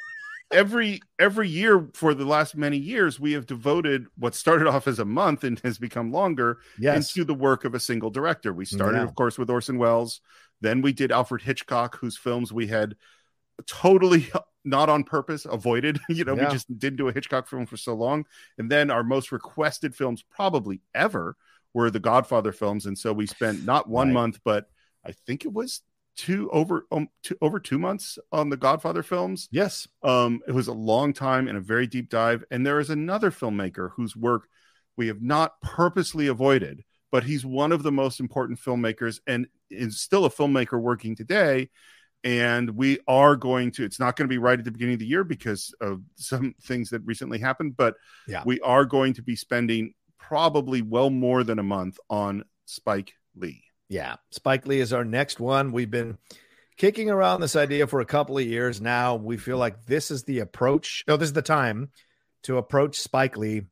every 0.50 1.03
every 1.18 1.48
year 1.48 1.88
for 1.92 2.14
the 2.14 2.24
last 2.24 2.57
many 2.57 2.78
years, 2.78 3.20
we 3.20 3.32
have 3.32 3.46
devoted 3.46 4.07
what 4.16 4.34
started 4.34 4.66
off 4.66 4.88
as 4.88 4.98
a 4.98 5.05
month 5.05 5.44
and 5.44 5.61
has 5.61 5.78
become 5.78 6.11
longer 6.11 6.59
yes. 6.78 7.14
into 7.14 7.26
the 7.26 7.34
work 7.34 7.66
of 7.66 7.74
a 7.74 7.80
single 7.80 8.11
director. 8.11 8.53
We 8.55 8.64
started, 8.64 8.98
yeah. 8.98 9.05
of 9.05 9.14
course, 9.14 9.36
with 9.36 9.50
Orson 9.50 9.76
Welles. 9.76 10.22
Then 10.62 10.80
we 10.80 10.92
did 10.92 11.12
Alfred 11.12 11.42
Hitchcock, 11.42 11.98
whose 11.98 12.16
films 12.16 12.53
we 12.53 12.68
had 12.68 12.94
totally 13.66 14.28
not 14.64 14.88
on 14.88 15.05
purpose 15.05 15.44
avoided. 15.44 16.00
You 16.09 16.24
know 16.24 16.36
yeah. 16.36 16.46
we 16.46 16.53
just 16.53 16.78
didn't 16.78 16.96
do 16.96 17.09
a 17.09 17.12
hitchcock 17.12 17.48
film 17.48 17.66
for 17.66 17.76
so 17.76 17.94
long. 17.94 18.26
And 18.59 18.70
then 18.70 18.90
our 18.90 19.03
most 19.03 19.32
requested 19.32 19.94
films 19.94 20.22
probably 20.22 20.80
ever 20.94 21.36
were 21.74 21.90
the 21.90 22.00
godfather 22.00 22.53
films. 22.53 22.86
And 22.86 22.96
so 22.98 23.12
we 23.12 23.26
spent 23.26 23.64
not 23.64 23.88
one 23.88 24.09
right. 24.09 24.14
month 24.14 24.40
but 24.44 24.66
i 25.05 25.12
think 25.26 25.44
it 25.44 25.53
was 25.53 25.82
two 26.14 26.48
over 26.50 26.86
um, 26.92 27.09
two, 27.22 27.36
over 27.40 27.59
two 27.59 27.78
months 27.78 28.18
on 28.30 28.50
the 28.50 28.57
godfather 28.57 29.03
films. 29.03 29.48
Yes. 29.50 29.88
Um 30.03 30.40
it 30.46 30.53
was 30.53 30.68
a 30.68 30.72
long 30.72 31.12
time 31.12 31.48
and 31.48 31.57
a 31.57 31.61
very 31.61 31.86
deep 31.86 32.09
dive. 32.09 32.44
And 32.50 32.66
there 32.66 32.80
is 32.80 32.90
another 32.90 33.30
filmmaker 33.30 33.90
whose 33.96 34.14
work 34.14 34.48
we 34.96 35.07
have 35.09 35.22
not 35.22 35.61
purposely 35.62 36.26
avoided 36.26 36.84
but 37.12 37.24
he's 37.24 37.44
one 37.44 37.70
of 37.72 37.84
the 37.84 37.92
most 37.92 38.18
important 38.18 38.59
filmmakers 38.59 39.20
and 39.26 39.46
is 39.70 40.00
still 40.00 40.24
a 40.24 40.30
filmmaker 40.30 40.80
working 40.80 41.14
today 41.14 41.68
and 42.25 42.70
we 42.70 42.99
are 43.09 43.37
going 43.37 43.70
to 43.73 43.85
it's 43.85 43.99
not 43.99 44.16
going 44.16 44.29
to 44.29 44.33
be 44.33 44.39
right 44.39 44.59
at 44.59 44.64
the 44.64 44.70
beginning 44.70 44.95
of 44.95 45.01
the 45.01 45.07
year 45.07 45.25
because 45.25 45.75
of 45.81 46.03
some 46.16 46.55
things 46.62 46.91
that 46.91 47.03
recently 47.05 47.39
happened 47.39 47.77
but 47.77 47.95
yeah. 48.29 48.43
we 48.47 48.61
are 48.61 48.85
going 48.85 49.14
to 49.14 49.23
be 49.23 49.35
spending 49.35 49.93
probably 50.23 50.83
well 50.83 51.11
more 51.11 51.45
than 51.45 51.59
a 51.59 51.62
month 51.62 51.99
on 52.09 52.45
spike 52.64 53.12
lee. 53.35 53.64
Yeah. 53.89 54.16
Spike 54.31 54.66
lee 54.66 54.81
is 54.81 54.93
our 54.93 55.05
next 55.05 55.41
one. 55.41 55.73
We've 55.73 55.91
been 55.91 56.16
kicking 56.77 57.11
around 57.11 57.41
this 57.41 57.57
idea 57.57 57.87
for 57.87 58.01
a 58.01 58.07
couple 58.07 58.39
of 58.39 58.47
years 58.47 58.81
now. 58.81 59.16
We 59.16 59.37
feel 59.37 59.59
like 59.59 59.85
this 59.85 60.11
is 60.11 60.25
the 60.25 60.39
approach 60.39 61.05
no 61.07 61.16
this 61.16 61.29
is 61.29 61.33
the 61.35 61.43
time 61.43 61.91
to 62.45 62.57
approach 62.57 62.99
spike 62.99 63.37
lee. 63.37 63.62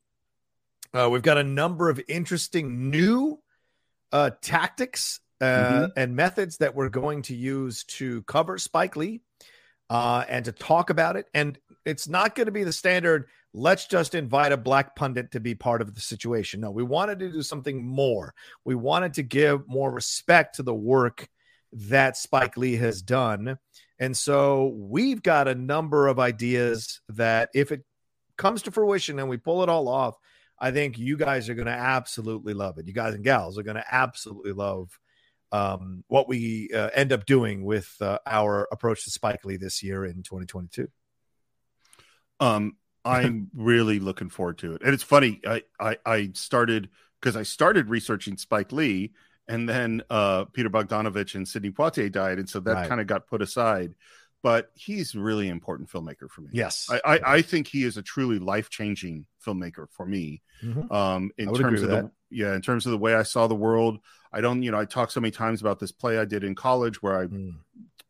Uh, 0.93 1.09
we've 1.11 1.23
got 1.23 1.39
a 1.39 1.45
number 1.45 1.89
of 1.89 2.01
interesting 2.09 2.91
new 2.91 3.41
uh, 4.13 4.31
tactics 4.43 5.21
mm-hmm. 5.41 5.85
Uh, 5.85 5.89
and 5.97 6.15
methods 6.15 6.59
that 6.59 6.75
we're 6.75 6.89
going 6.89 7.23
to 7.23 7.35
use 7.35 7.85
to 7.85 8.23
cover 8.23 8.59
Spike 8.59 8.97
Lee 8.97 9.21
uh, 9.89 10.25
and 10.29 10.45
to 10.45 10.53
talk 10.53 10.91
about 10.91 11.17
it. 11.17 11.27
And 11.35 11.59
it's 11.85 12.09
not 12.09 12.35
going 12.35 12.47
to 12.47 12.53
be 12.53 12.65
the 12.65 12.73
standard, 12.73 13.27
let's 13.53 13.87
just 13.87 14.15
invite 14.15 14.53
a 14.53 14.57
black 14.57 14.95
pundit 14.95 15.33
to 15.33 15.41
be 15.41 15.55
part 15.55 15.83
of 15.83 15.95
the 15.95 16.01
situation. 16.01 16.61
No, 16.61 16.71
we 16.71 16.83
wanted 16.83 17.19
to 17.21 17.33
do 17.33 17.43
something 17.43 17.85
more. 17.85 18.35
We 18.65 18.75
wanted 18.75 19.15
to 19.15 19.23
give 19.23 19.69
more 19.69 19.91
respect 19.91 20.57
to 20.57 20.63
the 20.63 20.75
work 20.75 21.29
that 21.73 22.17
Spike 22.17 22.57
Lee 22.57 22.77
has 22.77 23.03
done. 23.03 23.59
And 23.99 24.17
so 24.17 24.75
we've 24.77 25.23
got 25.23 25.49
a 25.49 25.55
number 25.55 26.07
of 26.07 26.19
ideas 26.19 27.01
that 27.11 27.51
if 27.55 27.73
it 27.73 27.83
comes 28.37 28.63
to 28.63 28.71
fruition 28.71 29.19
and 29.19 29.29
we 29.29 29.37
pull 29.37 29.63
it 29.63 29.69
all 29.69 29.89
off, 29.89 30.15
I 30.59 30.71
think 30.71 30.99
you 30.99 31.17
guys 31.17 31.49
are 31.49 31.55
going 31.55 31.67
to 31.67 31.73
absolutely 31.73 32.55
love 32.55 32.79
it. 32.79 32.87
You 32.87 32.93
guys 32.93 33.15
and 33.15 33.25
gals 33.25 33.59
are 33.59 33.63
going 33.63 33.77
to 33.77 33.85
absolutely 33.91 34.53
love 34.53 34.99
um, 35.53 36.05
what 36.09 36.29
we 36.29 36.71
uh, 36.75 36.91
end 36.95 37.13
up 37.13 37.27
doing 37.27 37.65
with 37.65 37.95
uh, 38.01 38.19
our 38.27 38.69
approach 38.71 39.05
to 39.05 39.11
Spike 39.11 39.45
Lee 39.45 39.57
this 39.57 39.83
year 39.83 40.05
in 40.05 40.23
2022. 40.23 40.89
Um, 42.39 42.77
I'm 43.05 43.51
really 43.55 43.99
looking 43.99 44.31
forward 44.31 44.59
to 44.59 44.75
it, 44.75 44.83
and 44.83 44.95
it's 44.95 45.03
funny. 45.03 45.41
I 45.47 45.63
I, 45.79 45.97
I 46.07 46.31
started 46.35 46.91
because 47.21 47.37
I 47.37 47.43
started 47.43 47.89
researching 47.89 48.37
Spike 48.37 48.73
Lee, 48.73 49.13
and 49.49 49.69
then 49.69 50.03
uh, 50.11 50.45
Peter 50.47 50.71
Bogdanovich 50.71 51.35
and 51.35 51.47
Sidney 51.47 51.71
Poitier 51.71 52.11
died, 52.11 52.39
and 52.39 52.49
so 52.49 52.61
that 52.61 52.73
right. 52.73 52.89
kind 52.89 53.01
of 53.01 53.07
got 53.07 53.27
put 53.27 53.43
aside. 53.43 53.95
But 54.43 54.71
he's 54.75 55.15
really 55.15 55.49
important 55.49 55.91
filmmaker 55.91 56.31
for 56.31 56.41
me. 56.41 56.49
Yes, 56.53 56.89
I, 56.91 57.01
I, 57.05 57.21
I 57.35 57.43
think 57.43 57.67
he 57.67 57.85
is 57.85 57.97
a 57.99 58.03
truly 58.03 58.39
life 58.39 58.71
changing 58.71 59.27
filmmaker 59.45 59.87
for 59.91 60.07
me. 60.07 60.43
Mm-hmm. 60.65 60.91
Um, 60.93 61.31
in 61.37 61.53
terms 61.55 61.83
of 61.83 61.89
the 61.91 61.95
that. 61.97 62.11
yeah, 62.31 62.55
in 62.55 62.63
terms 62.63 62.87
of 62.87 62.93
the 62.93 62.99
way 62.99 63.15
I 63.15 63.23
saw 63.23 63.47
the 63.47 63.55
world, 63.55 63.99
I 64.33 64.41
don't, 64.41 64.63
you 64.63 64.71
know, 64.71 64.79
I 64.79 64.85
talked 64.85 65.13
so 65.13 65.21
many 65.21 65.31
times 65.31 65.61
about 65.61 65.79
this 65.79 65.93
play 65.93 66.19
I 66.19 66.25
did 66.25 66.45
in 66.45 66.55
college 66.55 67.03
where 67.03 67.19
I 67.19 67.27
mm. 67.27 67.55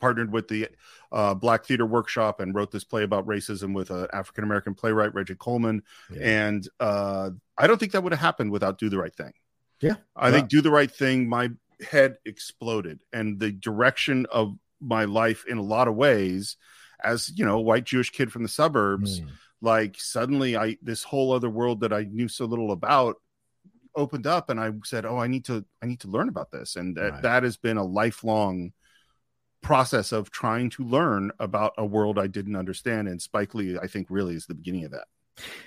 partnered 0.01 0.33
with 0.33 0.49
the 0.49 0.69
uh, 1.11 1.35
Black 1.35 1.65
Theater 1.65 1.87
Workshop 1.87 2.41
and 2.41 2.55
wrote 2.55 2.71
this 2.71 2.85
play 2.85 3.03
about 3.03 3.27
racism 3.27 3.75
with 3.75 3.91
an 3.91 4.07
African 4.13 4.45
American 4.45 4.75
playwright, 4.75 5.15
Reggie 5.15 5.35
Coleman. 5.35 5.83
Yeah. 6.13 6.49
And 6.49 6.69
uh, 6.79 7.31
I 7.59 7.67
don't 7.67 7.79
think 7.79 7.93
that 7.93 8.03
would 8.03 8.13
have 8.13 8.21
happened 8.21 8.53
without 8.53 8.79
Do 8.79 8.89
the 8.89 8.99
Right 8.99 9.15
Thing. 9.15 9.33
Yeah. 9.81 9.95
I 10.15 10.31
think 10.31 10.49
Do 10.49 10.61
the 10.61 10.71
Right 10.71 10.91
Thing, 10.91 11.29
my 11.29 11.51
head 11.91 12.19
exploded 12.27 13.03
and 13.13 13.41
the 13.41 13.51
direction 13.51 14.27
of 14.31 14.57
my 14.81 15.05
life 15.05 15.45
in 15.49 15.59
a 15.59 15.63
lot 15.63 15.89
of 15.89 15.95
ways 15.95 16.57
as, 17.03 17.31
you 17.37 17.45
know, 17.45 17.57
a 17.57 17.63
white 17.63 17.85
Jewish 17.85 18.11
kid 18.11 18.33
from 18.33 18.43
the 18.43 18.49
suburbs. 18.49 19.21
Mm. 19.21 19.29
Like 19.63 19.97
suddenly 19.99 20.57
I 20.57 20.79
this 20.83 21.03
whole 21.03 21.33
other 21.33 21.51
world 21.51 21.81
that 21.81 21.93
I 21.93 22.05
knew 22.05 22.29
so 22.29 22.47
little 22.47 22.73
about 22.73 23.17
opened 23.95 24.27
up 24.27 24.49
and 24.49 24.59
I 24.59 24.73
said, 24.85 25.05
"Oh, 25.05 25.19
I 25.19 25.27
need 25.27 25.45
to 25.47 25.65
I 25.83 25.87
need 25.87 26.01
to 26.01 26.09
learn 26.09 26.29
about 26.29 26.51
this." 26.51 26.77
And 26.77 26.97
that, 26.97 27.13
right. 27.13 27.23
that 27.23 27.43
has 27.43 27.59
been 27.59 27.77
a 27.77 27.85
lifelong 27.85 28.73
process 29.63 30.13
of 30.13 30.31
trying 30.31 30.71
to 30.71 30.85
learn 30.85 31.31
about 31.39 31.75
a 31.77 31.85
world 31.85 32.19
I 32.19 32.27
didn't 32.27 32.57
understand 32.57 33.09
and 33.09 33.21
Spike 33.21 33.55
Lee 33.55 33.77
I 33.81 33.87
think 33.87 34.07
really 34.09 34.35
is 34.35 34.47
the 34.47 34.55
beginning 34.55 34.87
of 34.87 34.93
that. 34.93 35.07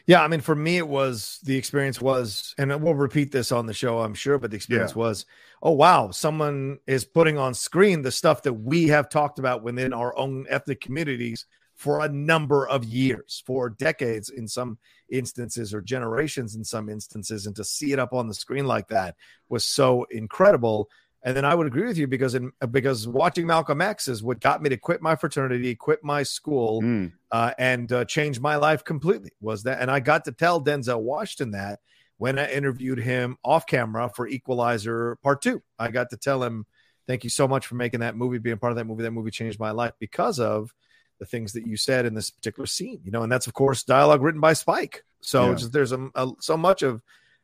Yeah, 0.05 0.23
I 0.23 0.27
mean 0.27 0.41
for 0.41 0.55
me 0.55 0.77
it 0.77 0.87
was 0.87 1.39
the 1.43 1.57
experience 1.57 2.01
was 2.01 2.53
and 2.57 2.81
we'll 2.81 2.95
repeat 2.95 3.31
this 3.31 3.51
on 3.51 3.65
the 3.65 3.73
show 3.73 3.99
I'm 3.99 4.13
sure 4.13 4.37
but 4.37 4.51
the 4.51 4.57
experience 4.57 4.91
yeah. 4.91 4.99
was 4.99 5.25
oh 5.61 5.71
wow, 5.71 6.11
someone 6.11 6.79
is 6.87 7.05
putting 7.05 7.37
on 7.37 7.53
screen 7.53 8.01
the 8.01 8.11
stuff 8.11 8.43
that 8.43 8.53
we 8.53 8.87
have 8.89 9.09
talked 9.09 9.39
about 9.39 9.63
within 9.63 9.93
our 9.93 10.15
own 10.17 10.45
ethnic 10.49 10.81
communities 10.81 11.45
for 11.75 12.05
a 12.05 12.09
number 12.09 12.67
of 12.67 12.85
years, 12.85 13.41
for 13.45 13.69
decades 13.69 14.29
in 14.29 14.47
some 14.47 14.77
instances, 15.09 15.73
or 15.73 15.81
generations 15.81 16.55
in 16.55 16.63
some 16.63 16.89
instances. 16.89 17.47
And 17.47 17.55
to 17.55 17.63
see 17.63 17.91
it 17.93 17.99
up 17.99 18.13
on 18.13 18.27
the 18.27 18.33
screen 18.33 18.65
like 18.65 18.87
that 18.89 19.15
was 19.49 19.65
so 19.65 20.05
incredible. 20.11 20.89
And 21.25 21.37
then 21.37 21.45
I 21.45 21.55
would 21.55 21.67
agree 21.67 21.87
with 21.87 21.97
you 21.97 22.05
because 22.05 22.35
in 22.35 22.51
because 22.71 23.07
watching 23.07 23.47
Malcolm 23.47 23.81
X 23.81 24.09
is 24.09 24.21
what 24.21 24.41
got 24.41 24.61
me 24.61 24.69
to 24.69 24.77
quit 24.77 25.01
my 25.01 25.15
fraternity, 25.15 25.73
quit 25.73 26.03
my 26.03 26.21
school, 26.23 26.81
mm. 26.81 27.13
uh, 27.31 27.53
and 27.57 27.91
uh, 27.91 28.03
change 28.05 28.41
my 28.41 28.57
life 28.57 28.83
completely. 28.83 29.31
Was 29.39 29.63
that? 29.63 29.81
And 29.81 29.89
I 29.89 30.01
got 30.01 30.25
to 30.25 30.33
tell 30.33 30.61
Denzel 30.61 31.01
Washington 31.01 31.51
that 31.51 31.79
when 32.17 32.37
I 32.37 32.51
interviewed 32.51 32.99
him 32.99 33.37
off 33.43 33.65
camera 33.65 34.11
for 34.13 34.27
Equalizer 34.27 35.17
Part 35.23 35.41
Two. 35.41 35.63
I 35.79 35.91
got 35.91 36.09
to 36.09 36.17
tell 36.17 36.43
him, 36.43 36.65
"Thank 37.07 37.23
you 37.23 37.29
so 37.29 37.47
much 37.47 37.67
for 37.67 37.75
making 37.75 38.01
that 38.01 38.17
movie, 38.17 38.37
being 38.37 38.57
part 38.57 38.71
of 38.71 38.77
that 38.77 38.85
movie. 38.85 39.03
That 39.03 39.11
movie 39.11 39.31
changed 39.31 39.59
my 39.59 39.71
life 39.71 39.93
because 39.99 40.41
of 40.41 40.73
the 41.19 41.25
things 41.25 41.53
that 41.53 41.65
you 41.65 41.77
said 41.77 42.05
in 42.05 42.13
this 42.13 42.29
particular 42.29 42.67
scene, 42.67 42.99
you 43.03 43.11
know, 43.11 43.23
and 43.23 43.31
that's 43.31 43.47
of 43.47 43.53
course 43.53 43.83
dialogue 43.83 44.21
written 44.21 44.41
by 44.41 44.51
Spike. 44.51 45.05
So 45.21 45.49
yeah. 45.49 45.55
just, 45.55 45.71
there's 45.71 45.93
a, 45.93 46.09
a, 46.15 46.31
so 46.39 46.57
much 46.57 46.81
of 46.81 47.01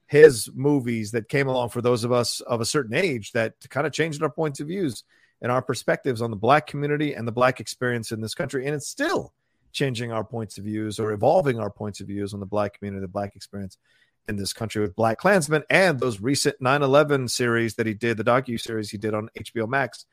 his 0.10 0.50
movies 0.54 1.12
that 1.12 1.30
came 1.30 1.48
along 1.48 1.70
for 1.70 1.82
those 1.82 2.04
of 2.04 2.12
us 2.12 2.42
of 2.42 2.62
a 2.62 2.66
certain 2.66 2.96
age 2.96 3.32
that 3.34 3.54
kind 3.70 3.88
of 3.88 3.94
changed 3.94 4.22
our 4.22 4.30
points 4.30 4.60
of 4.60 4.68
views 4.68 5.04
and 5.42 5.52
our 5.52 5.62
perspectives 5.62 6.22
on 6.22 6.32
the 6.32 6.38
black 6.38 6.68
community 6.68 7.14
and 7.14 7.28
the 7.28 7.32
black 7.32 7.60
experience 7.60 8.12
in 8.12 8.20
this 8.20 8.34
country. 8.34 8.66
And 8.66 8.76
it's 8.76 8.88
still 8.88 9.34
changing 9.72 10.12
our 10.12 10.24
points 10.24 10.58
of 10.58 10.64
views 10.64 11.00
or 11.00 11.12
evolving 11.12 11.60
our 11.60 11.70
points 11.70 12.02
of 12.02 12.08
views 12.08 12.34
on 12.34 12.40
the 12.40 12.46
black 12.46 12.78
community, 12.78 13.02
the 13.02 13.08
black 13.08 13.36
experience 13.36 13.78
in 14.28 14.36
this 14.36 14.52
country 14.52 14.82
with 14.82 14.96
BlacKkKlansman 14.96 15.64
and 15.70 16.00
those 16.00 16.20
recent 16.20 16.60
9-11 16.60 17.30
series 17.30 17.76
that 17.76 17.86
he 17.86 17.94
did, 17.94 18.18
the 18.18 18.24
docu 18.24 18.60
series 18.60 18.90
he 18.90 18.98
did 18.98 19.14
on 19.14 19.30
HBO 19.38 19.68
Max 19.68 20.06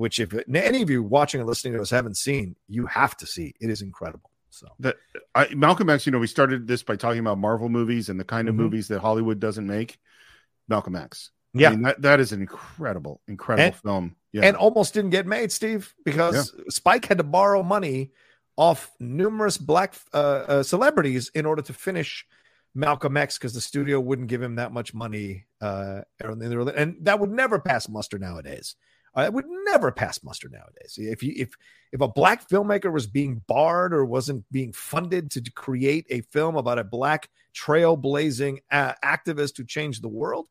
which 0.00 0.18
if 0.18 0.34
any 0.54 0.82
of 0.82 0.90
you 0.90 1.02
watching 1.02 1.40
and 1.40 1.48
listening 1.48 1.74
to 1.74 1.82
us 1.82 1.90
haven't 1.90 2.16
seen, 2.16 2.56
you 2.68 2.86
have 2.86 3.16
to 3.18 3.26
see. 3.26 3.54
It 3.60 3.70
is 3.70 3.82
incredible. 3.82 4.29
So 4.50 4.68
that 4.80 4.96
I, 5.34 5.54
Malcolm 5.54 5.90
X, 5.90 6.06
you 6.06 6.12
know, 6.12 6.18
we 6.18 6.26
started 6.26 6.66
this 6.66 6.82
by 6.82 6.96
talking 6.96 7.20
about 7.20 7.38
Marvel 7.38 7.68
movies 7.68 8.08
and 8.08 8.18
the 8.18 8.24
kind 8.24 8.48
of 8.48 8.54
mm-hmm. 8.54 8.64
movies 8.64 8.88
that 8.88 9.00
Hollywood 9.00 9.40
doesn't 9.40 9.66
make. 9.66 9.98
Malcolm 10.68 10.96
X. 10.96 11.30
Yeah, 11.52 11.68
I 11.68 11.70
mean, 11.72 11.82
that, 11.82 12.02
that 12.02 12.20
is 12.20 12.32
an 12.32 12.40
incredible, 12.40 13.20
incredible 13.26 13.64
and, 13.64 13.76
film. 13.76 14.16
Yeah. 14.32 14.42
And 14.42 14.56
almost 14.56 14.94
didn't 14.94 15.10
get 15.10 15.26
made, 15.26 15.50
Steve, 15.50 15.92
because 16.04 16.54
yeah. 16.56 16.64
Spike 16.68 17.06
had 17.06 17.18
to 17.18 17.24
borrow 17.24 17.62
money 17.62 18.12
off 18.56 18.90
numerous 19.00 19.56
black 19.56 19.94
uh, 20.14 20.16
uh, 20.16 20.62
celebrities 20.62 21.30
in 21.34 21.46
order 21.46 21.62
to 21.62 21.72
finish 21.72 22.24
Malcolm 22.74 23.16
X 23.16 23.36
because 23.36 23.52
the 23.52 23.60
studio 23.60 23.98
wouldn't 23.98 24.28
give 24.28 24.42
him 24.42 24.56
that 24.56 24.72
much 24.72 24.94
money. 24.94 25.46
Uh, 25.60 26.02
and 26.20 26.96
that 27.00 27.18
would 27.18 27.30
never 27.30 27.58
pass 27.58 27.88
muster 27.88 28.18
nowadays. 28.18 28.76
I 29.14 29.28
would 29.28 29.46
never 29.64 29.90
pass 29.90 30.22
muster 30.22 30.48
nowadays. 30.48 30.96
If 30.96 31.22
you 31.22 31.32
if 31.36 31.54
if 31.92 32.00
a 32.00 32.08
black 32.08 32.48
filmmaker 32.48 32.92
was 32.92 33.06
being 33.06 33.42
barred 33.46 33.92
or 33.92 34.04
wasn't 34.04 34.44
being 34.52 34.72
funded 34.72 35.30
to 35.32 35.50
create 35.50 36.06
a 36.10 36.20
film 36.20 36.56
about 36.56 36.78
a 36.78 36.84
black 36.84 37.28
trailblazing 37.54 38.58
uh, 38.70 38.94
activist 39.04 39.56
who 39.56 39.64
changed 39.64 40.02
the 40.02 40.08
world, 40.08 40.46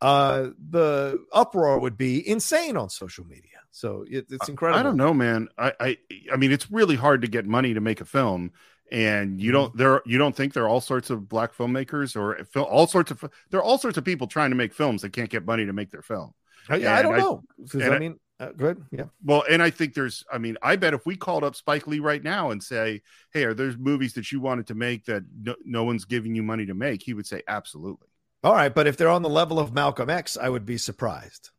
uh, 0.00 0.48
the 0.70 1.24
uproar 1.32 1.78
would 1.78 1.96
be 1.96 2.26
insane 2.26 2.76
on 2.76 2.90
social 2.90 3.24
media. 3.24 3.44
So 3.70 4.04
it, 4.08 4.26
it's 4.30 4.48
incredible. 4.48 4.80
I 4.80 4.82
don't 4.82 4.96
know, 4.96 5.14
man. 5.14 5.48
I, 5.56 5.72
I 5.78 5.98
I 6.32 6.36
mean, 6.36 6.50
it's 6.50 6.70
really 6.70 6.96
hard 6.96 7.22
to 7.22 7.28
get 7.28 7.46
money 7.46 7.74
to 7.74 7.80
make 7.80 8.00
a 8.00 8.04
film, 8.04 8.50
and 8.90 9.40
you 9.40 9.52
don't 9.52 9.76
there 9.76 10.02
you 10.04 10.18
don't 10.18 10.34
think 10.34 10.52
there 10.52 10.64
are 10.64 10.68
all 10.68 10.80
sorts 10.80 11.10
of 11.10 11.28
black 11.28 11.54
filmmakers 11.54 12.16
or 12.16 12.44
all 12.60 12.88
sorts 12.88 13.12
of 13.12 13.24
there 13.50 13.60
are 13.60 13.62
all 13.62 13.78
sorts 13.78 13.98
of 13.98 14.04
people 14.04 14.26
trying 14.26 14.50
to 14.50 14.56
make 14.56 14.74
films 14.74 15.02
that 15.02 15.12
can't 15.12 15.30
get 15.30 15.46
money 15.46 15.64
to 15.64 15.72
make 15.72 15.90
their 15.90 16.02
film. 16.02 16.34
I, 16.70 16.98
I 16.98 17.02
don't 17.02 17.18
know. 17.18 17.42
I, 17.80 17.90
I 17.90 17.98
mean, 17.98 18.18
uh, 18.40 18.52
good. 18.56 18.82
Yeah. 18.90 19.04
Well, 19.22 19.44
and 19.48 19.62
I 19.62 19.68
think 19.68 19.92
there's, 19.92 20.24
I 20.32 20.38
mean, 20.38 20.56
I 20.62 20.76
bet 20.76 20.94
if 20.94 21.04
we 21.04 21.14
called 21.14 21.44
up 21.44 21.54
Spike 21.54 21.86
Lee 21.86 22.00
right 22.00 22.22
now 22.22 22.50
and 22.50 22.62
say, 22.62 23.02
Hey, 23.32 23.44
are 23.44 23.52
there 23.52 23.72
movies 23.76 24.14
that 24.14 24.32
you 24.32 24.40
wanted 24.40 24.66
to 24.68 24.74
make 24.74 25.04
that 25.04 25.24
no, 25.42 25.54
no, 25.64 25.84
one's 25.84 26.06
giving 26.06 26.34
you 26.34 26.42
money 26.42 26.64
to 26.66 26.74
make? 26.74 27.02
He 27.02 27.12
would 27.12 27.26
say, 27.26 27.42
Absolutely. 27.46 28.08
All 28.42 28.54
right. 28.54 28.74
But 28.74 28.86
if 28.86 28.96
they're 28.96 29.10
on 29.10 29.22
the 29.22 29.28
level 29.28 29.58
of 29.58 29.74
Malcolm 29.74 30.08
X, 30.08 30.38
I 30.38 30.48
would 30.48 30.64
be 30.64 30.78
surprised. 30.78 31.50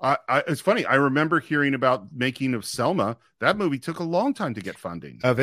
I, 0.00 0.18
I, 0.28 0.42
it's 0.46 0.60
funny. 0.60 0.84
I 0.84 0.96
remember 0.96 1.40
hearing 1.40 1.74
about 1.74 2.12
making 2.12 2.54
of 2.54 2.64
Selma. 2.64 3.16
That 3.40 3.56
movie 3.56 3.78
took 3.78 3.98
a 3.98 4.04
long 4.04 4.34
time 4.34 4.54
to 4.54 4.60
get 4.60 4.78
funding. 4.78 5.20
Uh, 5.24 5.34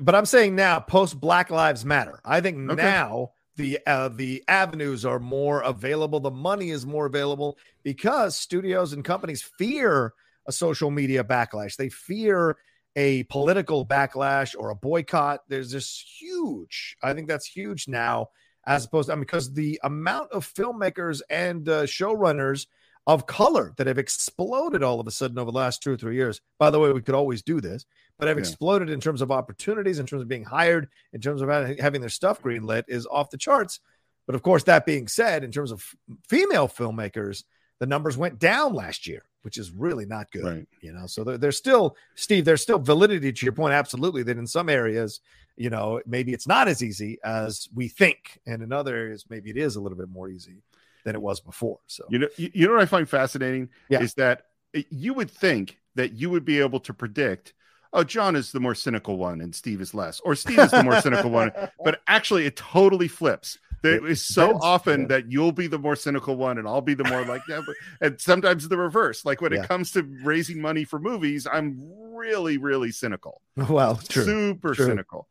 but 0.00 0.14
I'm 0.14 0.26
saying 0.26 0.56
now, 0.56 0.80
post 0.80 1.18
Black 1.20 1.50
Lives 1.50 1.84
Matter, 1.84 2.20
I 2.24 2.40
think 2.40 2.70
okay. 2.70 2.82
now 2.82 3.30
the 3.56 3.78
uh, 3.86 4.08
the 4.08 4.44
avenues 4.48 5.04
are 5.04 5.18
more 5.18 5.62
available 5.62 6.20
the 6.20 6.30
money 6.30 6.70
is 6.70 6.86
more 6.86 7.06
available 7.06 7.58
because 7.82 8.36
studios 8.36 8.92
and 8.92 9.04
companies 9.04 9.42
fear 9.58 10.12
a 10.46 10.52
social 10.52 10.90
media 10.90 11.24
backlash. 11.24 11.76
They 11.76 11.88
fear 11.88 12.56
a 12.94 13.24
political 13.24 13.84
backlash 13.84 14.54
or 14.58 14.70
a 14.70 14.76
boycott. 14.76 15.40
There's 15.48 15.70
this 15.70 16.04
huge 16.18 16.96
i 17.02 17.12
think 17.12 17.28
that's 17.28 17.46
huge 17.46 17.88
now 17.88 18.28
as 18.66 18.84
opposed 18.84 19.06
to 19.06 19.12
I 19.12 19.16
mean, 19.16 19.22
because 19.22 19.52
the 19.52 19.80
amount 19.84 20.32
of 20.32 20.52
filmmakers 20.52 21.22
and 21.30 21.68
uh, 21.68 21.82
showrunners 21.84 22.66
of 23.06 23.26
color 23.26 23.72
that 23.76 23.86
have 23.86 23.98
exploded 23.98 24.82
all 24.82 24.98
of 24.98 25.06
a 25.06 25.12
sudden 25.12 25.38
over 25.38 25.52
the 25.52 25.56
last 25.56 25.82
two 25.82 25.92
or 25.92 25.96
three 25.96 26.16
years. 26.16 26.40
By 26.58 26.70
the 26.70 26.80
way, 26.80 26.92
we 26.92 27.00
could 27.00 27.14
always 27.14 27.42
do 27.42 27.60
this, 27.60 27.86
but 28.18 28.28
have 28.28 28.36
yeah. 28.36 28.40
exploded 28.40 28.90
in 28.90 29.00
terms 29.00 29.20
of 29.20 29.30
opportunities, 29.30 29.98
in 29.98 30.06
terms 30.06 30.22
of 30.22 30.28
being 30.28 30.44
hired, 30.44 30.88
in 31.12 31.20
terms 31.20 31.42
of 31.42 31.48
having 31.78 32.00
their 32.00 32.10
stuff 32.10 32.42
greenlit 32.42 32.84
is 32.88 33.06
off 33.06 33.30
the 33.30 33.36
charts. 33.36 33.80
But 34.26 34.34
of 34.34 34.42
course, 34.42 34.64
that 34.64 34.86
being 34.86 35.08
said, 35.08 35.44
in 35.44 35.52
terms 35.52 35.70
of 35.70 35.84
female 36.28 36.68
filmmakers, 36.68 37.44
the 37.78 37.86
numbers 37.86 38.16
went 38.16 38.38
down 38.38 38.74
last 38.74 39.06
year, 39.06 39.22
which 39.42 39.58
is 39.58 39.70
really 39.70 40.06
not 40.06 40.30
good. 40.32 40.44
Right. 40.44 40.68
You 40.80 40.92
know, 40.92 41.06
so 41.06 41.22
there's 41.24 41.56
still, 41.56 41.96
Steve, 42.14 42.44
there's 42.44 42.62
still 42.62 42.78
validity 42.78 43.32
to 43.32 43.46
your 43.46 43.52
point. 43.52 43.74
Absolutely, 43.74 44.22
that 44.24 44.38
in 44.38 44.46
some 44.46 44.68
areas, 44.68 45.20
you 45.56 45.70
know, 45.70 46.00
maybe 46.06 46.32
it's 46.32 46.46
not 46.46 46.68
as 46.68 46.82
easy 46.82 47.18
as 47.22 47.68
we 47.74 47.88
think, 47.88 48.40
and 48.46 48.62
in 48.62 48.72
other 48.72 48.96
areas, 48.96 49.24
maybe 49.28 49.50
it 49.50 49.56
is 49.56 49.76
a 49.76 49.80
little 49.80 49.98
bit 49.98 50.08
more 50.08 50.28
easy 50.28 50.62
than 51.04 51.14
it 51.14 51.22
was 51.22 51.40
before. 51.40 51.78
So 51.86 52.04
you 52.10 52.18
know, 52.18 52.28
you 52.36 52.66
know 52.66 52.74
what 52.74 52.82
I 52.82 52.86
find 52.86 53.08
fascinating 53.08 53.68
yeah. 53.88 54.00
is 54.02 54.14
that 54.14 54.46
eh, 54.74 54.82
you 54.90 55.14
would 55.14 55.30
think 55.30 55.78
that 55.94 56.12
you 56.12 56.30
would 56.30 56.44
be 56.44 56.60
able 56.60 56.80
to 56.80 56.92
predict. 56.92 57.54
Oh, 57.92 58.04
John 58.04 58.36
is 58.36 58.52
the 58.52 58.60
more 58.60 58.74
cynical 58.74 59.16
one 59.16 59.40
and 59.40 59.54
Steve 59.54 59.80
is 59.80 59.94
less, 59.94 60.20
or 60.20 60.34
Steve 60.34 60.58
is 60.58 60.70
the 60.70 60.82
more 60.82 61.00
cynical 61.00 61.30
one. 61.30 61.52
But 61.84 62.00
actually, 62.08 62.46
it 62.46 62.56
totally 62.56 63.06
flips. 63.06 63.58
It 63.84 64.04
is 64.04 64.24
so 64.24 64.58
often 64.60 65.02
yeah. 65.02 65.06
that 65.08 65.30
you'll 65.30 65.52
be 65.52 65.66
the 65.66 65.78
more 65.78 65.96
cynical 65.96 66.36
one 66.36 66.58
and 66.58 66.66
I'll 66.66 66.80
be 66.80 66.94
the 66.94 67.04
more 67.04 67.24
like 67.24 67.42
that. 67.48 67.62
and 68.00 68.20
sometimes 68.20 68.68
the 68.68 68.76
reverse. 68.76 69.24
Like 69.24 69.40
when 69.40 69.52
yeah. 69.52 69.62
it 69.62 69.68
comes 69.68 69.92
to 69.92 70.02
raising 70.24 70.60
money 70.60 70.84
for 70.84 70.98
movies, 70.98 71.46
I'm 71.50 71.78
really, 72.14 72.58
really 72.58 72.90
cynical. 72.90 73.42
Well, 73.70 73.96
true. 73.96 74.24
super 74.24 74.74
true. 74.74 74.84
cynical. 74.84 75.28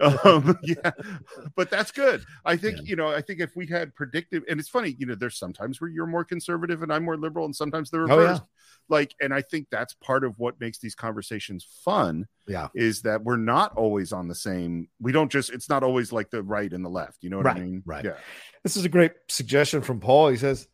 um, 0.24 0.58
yeah, 0.64 0.90
but 1.54 1.70
that's 1.70 1.92
good. 1.92 2.24
I 2.44 2.56
think, 2.56 2.78
yeah. 2.78 2.82
you 2.84 2.96
know, 2.96 3.08
I 3.08 3.22
think 3.22 3.38
if 3.38 3.54
we 3.54 3.68
had 3.68 3.94
predictive, 3.94 4.42
and 4.48 4.58
it's 4.58 4.68
funny, 4.68 4.96
you 4.98 5.06
know, 5.06 5.14
there's 5.14 5.38
sometimes 5.38 5.80
where 5.80 5.88
you're 5.88 6.06
more 6.06 6.24
conservative 6.24 6.82
and 6.82 6.92
I'm 6.92 7.04
more 7.04 7.16
liberal, 7.16 7.44
and 7.44 7.54
sometimes 7.54 7.90
the 7.90 8.00
reverse. 8.00 8.40
Oh, 8.40 8.46
like, 8.88 9.14
and 9.20 9.32
I 9.34 9.42
think 9.42 9.68
that's 9.70 9.94
part 9.94 10.24
of 10.24 10.38
what 10.38 10.60
makes 10.60 10.78
these 10.78 10.94
conversations 10.94 11.66
fun. 11.84 12.26
Yeah. 12.46 12.68
Is 12.74 13.02
that 13.02 13.22
we're 13.24 13.36
not 13.36 13.76
always 13.76 14.12
on 14.12 14.28
the 14.28 14.34
same, 14.34 14.88
we 15.00 15.12
don't 15.12 15.30
just, 15.30 15.50
it's 15.50 15.68
not 15.68 15.82
always 15.82 16.12
like 16.12 16.30
the 16.30 16.42
right 16.42 16.72
and 16.72 16.84
the 16.84 16.88
left. 16.88 17.18
You 17.22 17.30
know 17.30 17.36
what 17.38 17.46
right, 17.46 17.56
I 17.56 17.60
mean? 17.60 17.82
Right. 17.84 18.04
Yeah. 18.04 18.16
This 18.62 18.76
is 18.76 18.84
a 18.84 18.88
great 18.88 19.12
suggestion 19.28 19.82
from 19.82 20.00
Paul. 20.00 20.28
He 20.28 20.36
says, 20.36 20.66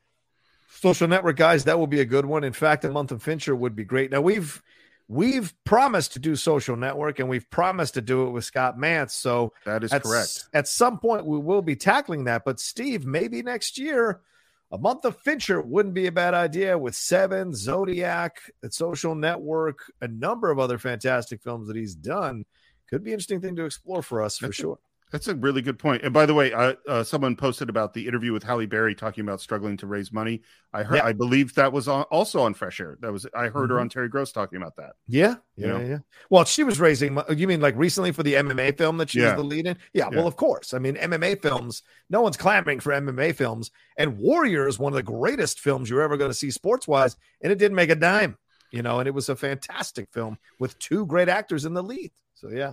social 0.69 1.09
network 1.09 1.37
guys, 1.37 1.65
that 1.65 1.79
will 1.79 1.87
be 1.87 2.01
a 2.01 2.05
good 2.05 2.27
one. 2.27 2.45
In 2.45 2.53
fact, 2.53 2.85
a 2.85 2.91
month 2.91 3.11
of 3.13 3.23
Fincher 3.23 3.57
would 3.57 3.75
be 3.75 3.85
great. 3.85 4.11
Now 4.11 4.21
we've, 4.21 4.63
we've 5.09 5.53
promised 5.65 6.13
to 6.15 6.19
do 6.19 6.37
social 6.37 6.77
network 6.77 7.19
and 7.19 7.29
we've 7.29 7.49
promised 7.51 7.95
to 7.95 8.01
do 8.01 8.27
it 8.27 8.31
with 8.31 8.45
Scott 8.45 8.79
Mantz. 8.79 9.11
So 9.11 9.53
that 9.65 9.85
is 9.85 9.93
at, 9.93 10.03
correct. 10.03 10.45
At 10.55 10.69
some 10.69 10.99
point, 10.99 11.27
we 11.27 11.39
will 11.39 11.63
be 11.63 11.77
tackling 11.77 12.25
that. 12.25 12.45
But 12.45 12.61
Steve, 12.61 13.05
maybe 13.05 13.43
next 13.43 13.79
year, 13.79 14.21
a 14.75 14.79
month 14.79 15.05
of 15.05 15.17
Fincher 15.19 15.63
wouldn't 15.63 15.95
be 15.95 16.09
a 16.09 16.13
bad 16.13 16.35
idea 16.35 16.77
with 16.77 16.97
Seven, 16.97 17.55
Zodiac, 17.55 18.41
Social 18.71 19.15
Network, 19.15 19.79
a 20.01 20.09
number 20.09 20.51
of 20.51 20.59
other 20.59 20.79
fantastic 20.79 21.41
films 21.45 21.69
that 21.69 21.77
he's 21.77 21.95
done. 21.95 22.45
Could 22.91 23.05
be 23.05 23.11
an 23.11 23.15
interesting 23.15 23.41
thing 23.41 23.55
to 23.55 23.67
explore 23.67 24.03
for 24.03 24.21
us 24.21 24.37
for 24.37 24.53
sure. 24.53 24.81
That's 25.15 25.29
a 25.29 25.35
really 25.37 25.63
good 25.63 25.79
point. 25.79 26.03
And 26.03 26.13
by 26.13 26.27
the 26.27 26.35
way, 26.35 26.53
uh, 26.53 26.75
uh, 26.89 27.05
someone 27.05 27.37
posted 27.37 27.69
about 27.69 27.95
the 27.95 28.09
interview 28.09 28.33
with 28.33 28.43
Halle 28.43 28.67
Berry 28.67 28.97
talking 28.97 29.23
about 29.23 29.41
struggling 29.41 29.77
to 29.77 29.87
raise 29.87 30.13
money. 30.13 30.43
I 30.73 30.83
heard, 30.83 30.97
yeah. 30.97 31.05
I 31.05 31.13
believe 31.13 31.55
that 31.55 31.73
was 31.73 31.87
on, 31.87 32.03
also 32.11 32.43
on 32.43 32.53
Fresh 32.53 32.81
Air. 32.81 32.99
That 33.01 33.13
was, 33.13 33.25
I 33.33 33.43
heard 33.43 33.53
mm-hmm. 33.53 33.75
her 33.75 33.81
on 33.81 33.89
Terry 33.89 34.09
Gross 34.09 34.33
talking 34.33 34.57
about 34.57 34.75
that. 34.75 34.95
Yeah, 35.07 35.37
yeah, 35.55 35.67
know? 35.69 35.79
yeah. 35.79 35.99
Well, 36.31 36.45
she 36.45 36.65
was 36.65 36.81
raising. 36.81 37.17
You 37.31 37.47
mean 37.47 37.61
like 37.61 37.77
recently 37.77 38.11
for 38.11 38.25
the 38.25 38.35
MMA 38.35 38.77
film 38.77 38.97
that 38.97 39.11
she 39.11 39.21
yeah. 39.21 39.37
was 39.37 39.37
the 39.37 39.45
lead 39.45 39.67
in? 39.67 39.77
Yeah, 39.93 40.09
yeah. 40.11 40.17
Well, 40.17 40.27
of 40.27 40.35
course. 40.35 40.75
I 40.75 40.81
mean, 40.81 40.97
MMA 40.97 41.41
films. 41.41 41.85
No 42.11 42.21
one's 42.21 42.37
clamoring 42.37 42.81
for 42.81 42.93
MMA 42.93 43.37
films, 43.37 43.71
and 43.97 44.19
Warrior 44.19 44.67
is 44.67 44.81
one 44.81 44.93
of 44.93 44.97
the 44.97 45.05
greatest 45.05 45.61
films 45.61 45.89
you're 45.89 46.03
ever 46.03 46.17
going 46.17 46.33
to 46.33 46.37
see 46.37 46.51
sports 46.51 46.89
wise, 46.89 47.15
and 47.41 47.53
it 47.53 47.61
didn't 47.61 47.77
make 47.77 47.91
a 47.91 47.95
dime. 47.95 48.37
You 48.73 48.83
know, 48.83 48.99
and 48.99 49.07
it 49.07 49.15
was 49.15 49.29
a 49.29 49.37
fantastic 49.37 50.09
film 50.13 50.39
with 50.59 50.77
two 50.81 51.07
great 51.07 51.29
actors 51.29 51.67
in 51.67 51.75
the 51.75 51.85
lead. 51.85 52.11
So 52.35 52.49
yeah. 52.49 52.73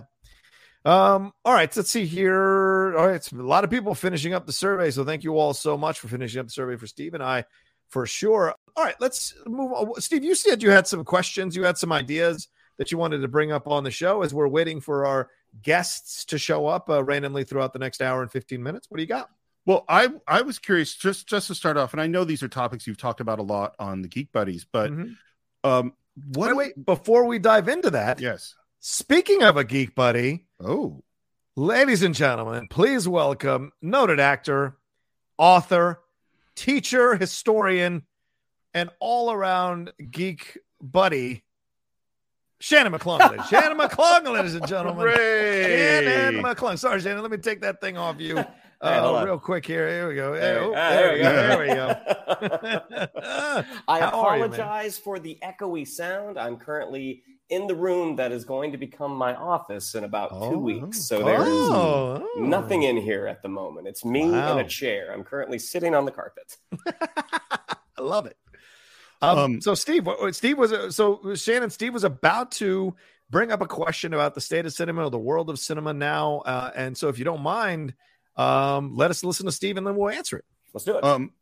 Um, 0.84 1.32
all 1.44 1.54
right, 1.54 1.74
let's 1.76 1.90
see 1.90 2.06
here. 2.06 2.96
All 2.96 3.06
right, 3.06 3.16
it's 3.16 3.30
a 3.30 3.36
lot 3.36 3.64
of 3.64 3.70
people 3.70 3.94
finishing 3.94 4.34
up 4.34 4.46
the 4.46 4.52
survey. 4.52 4.90
So 4.90 5.04
thank 5.04 5.24
you 5.24 5.38
all 5.38 5.54
so 5.54 5.78
much 5.78 6.00
for 6.00 6.08
finishing 6.08 6.40
up 6.40 6.46
the 6.46 6.52
survey 6.52 6.76
for 6.76 6.86
Steve 6.86 7.14
and 7.14 7.22
I 7.22 7.44
for 7.88 8.06
sure. 8.06 8.54
All 8.76 8.84
right, 8.84 8.96
let's 9.00 9.34
move 9.46 9.72
on. 9.72 10.00
Steve, 10.00 10.24
you 10.24 10.34
said 10.34 10.62
you 10.62 10.70
had 10.70 10.86
some 10.86 11.04
questions, 11.04 11.54
you 11.54 11.64
had 11.64 11.78
some 11.78 11.92
ideas 11.92 12.48
that 12.78 12.90
you 12.90 12.98
wanted 12.98 13.20
to 13.20 13.28
bring 13.28 13.52
up 13.52 13.68
on 13.68 13.84
the 13.84 13.90
show 13.90 14.22
as 14.22 14.34
we're 14.34 14.48
waiting 14.48 14.80
for 14.80 15.06
our 15.06 15.28
guests 15.62 16.24
to 16.24 16.38
show 16.38 16.66
up 16.66 16.88
uh, 16.88 17.04
randomly 17.04 17.44
throughout 17.44 17.72
the 17.72 17.78
next 17.78 18.00
hour 18.00 18.22
and 18.22 18.32
15 18.32 18.62
minutes. 18.62 18.86
What 18.88 18.96
do 18.96 19.02
you 19.02 19.08
got? 19.08 19.28
Well, 19.64 19.84
I 19.88 20.08
I 20.26 20.42
was 20.42 20.58
curious 20.58 20.94
just 20.94 21.28
just 21.28 21.46
to 21.46 21.54
start 21.54 21.76
off, 21.76 21.92
and 21.92 22.02
I 22.02 22.08
know 22.08 22.24
these 22.24 22.42
are 22.42 22.48
topics 22.48 22.86
you've 22.86 22.96
talked 22.96 23.20
about 23.20 23.38
a 23.38 23.42
lot 23.44 23.76
on 23.78 24.02
the 24.02 24.08
Geek 24.08 24.32
Buddies, 24.32 24.66
but 24.70 24.90
mm-hmm. 24.90 25.12
um, 25.62 25.92
what? 26.34 26.56
Wait, 26.56 26.74
wait, 26.76 26.84
before 26.84 27.26
we 27.26 27.38
dive 27.38 27.68
into 27.68 27.90
that, 27.90 28.20
yes, 28.20 28.56
Speaking 28.84 29.44
of 29.44 29.56
a 29.56 29.62
geek 29.62 29.94
buddy, 29.94 30.46
oh, 30.58 31.04
ladies 31.54 32.02
and 32.02 32.16
gentlemen, 32.16 32.66
please 32.66 33.06
welcome 33.06 33.70
noted 33.80 34.18
actor, 34.18 34.76
author, 35.38 36.00
teacher, 36.56 37.14
historian, 37.14 38.02
and 38.74 38.90
all 38.98 39.30
around 39.30 39.92
geek 40.10 40.58
buddy, 40.80 41.44
Shannon 42.58 42.92
McClung. 42.92 43.20
Shannon 43.48 43.78
McClung, 43.78 44.24
ladies 44.34 44.56
and 44.56 44.66
gentlemen. 44.66 45.06
Hooray. 45.06 45.62
Shannon 46.04 46.42
McClung. 46.42 46.76
Sorry, 46.76 47.00
Shannon. 47.00 47.22
Let 47.22 47.30
me 47.30 47.38
take 47.38 47.60
that 47.60 47.80
thing 47.80 47.96
off 47.96 48.20
you. 48.20 48.44
Uh, 48.80 49.22
real 49.24 49.38
quick 49.38 49.64
here. 49.64 49.88
Here 49.88 50.08
we 50.08 50.16
go. 50.16 50.32
There, 50.32 50.60
oh, 50.60 50.74
ah, 50.76 50.90
there, 50.90 51.12
we 51.12 51.18
go. 51.20 51.32
There 51.32 51.58
we 51.60 51.66
go. 51.68 53.64
I 53.86 54.00
apologize 54.00 54.98
you, 54.98 55.04
for 55.04 55.20
the 55.20 55.38
echoey 55.40 55.86
sound. 55.86 56.36
I'm 56.36 56.56
currently 56.56 57.22
in 57.48 57.66
the 57.66 57.74
room 57.74 58.16
that 58.16 58.32
is 58.32 58.44
going 58.44 58.72
to 58.72 58.78
become 58.78 59.14
my 59.14 59.34
office 59.34 59.94
in 59.94 60.04
about 60.04 60.30
oh, 60.32 60.50
two 60.50 60.58
weeks. 60.58 61.02
So 61.02 61.22
there's 61.22 61.46
oh, 61.46 62.26
oh. 62.36 62.40
nothing 62.40 62.82
in 62.84 62.96
here 62.96 63.26
at 63.26 63.42
the 63.42 63.48
moment. 63.48 63.86
It's 63.86 64.04
me 64.04 64.30
wow. 64.30 64.52
in 64.52 64.64
a 64.64 64.68
chair. 64.68 65.12
I'm 65.12 65.24
currently 65.24 65.58
sitting 65.58 65.94
on 65.94 66.04
the 66.04 66.10
carpet. 66.10 66.56
I 67.98 68.00
love 68.00 68.26
it. 68.26 68.36
Um, 69.20 69.38
um, 69.38 69.60
so 69.60 69.74
Steve, 69.74 70.08
Steve 70.32 70.58
was 70.58 70.96
so 70.96 71.34
Shannon. 71.34 71.70
Steve 71.70 71.94
was 71.94 72.04
about 72.04 72.50
to 72.52 72.94
bring 73.30 73.52
up 73.52 73.60
a 73.60 73.66
question 73.66 74.12
about 74.14 74.34
the 74.34 74.40
state 74.40 74.66
of 74.66 74.72
cinema 74.72 75.04
or 75.04 75.10
the 75.10 75.18
world 75.18 75.48
of 75.48 75.58
cinema 75.58 75.94
now, 75.94 76.38
uh, 76.38 76.72
and 76.74 76.96
so 76.96 77.08
if 77.08 77.18
you 77.18 77.24
don't 77.24 77.42
mind, 77.42 77.94
um, 78.36 78.96
let 78.96 79.10
us 79.10 79.22
listen 79.22 79.46
to 79.46 79.52
Steve, 79.52 79.76
and 79.76 79.86
then 79.86 79.94
we'll 79.94 80.10
answer 80.10 80.38
it. 80.38 80.44
Let's 80.74 80.84
do 80.84 80.96
it. 80.96 81.04
Um, 81.04 81.32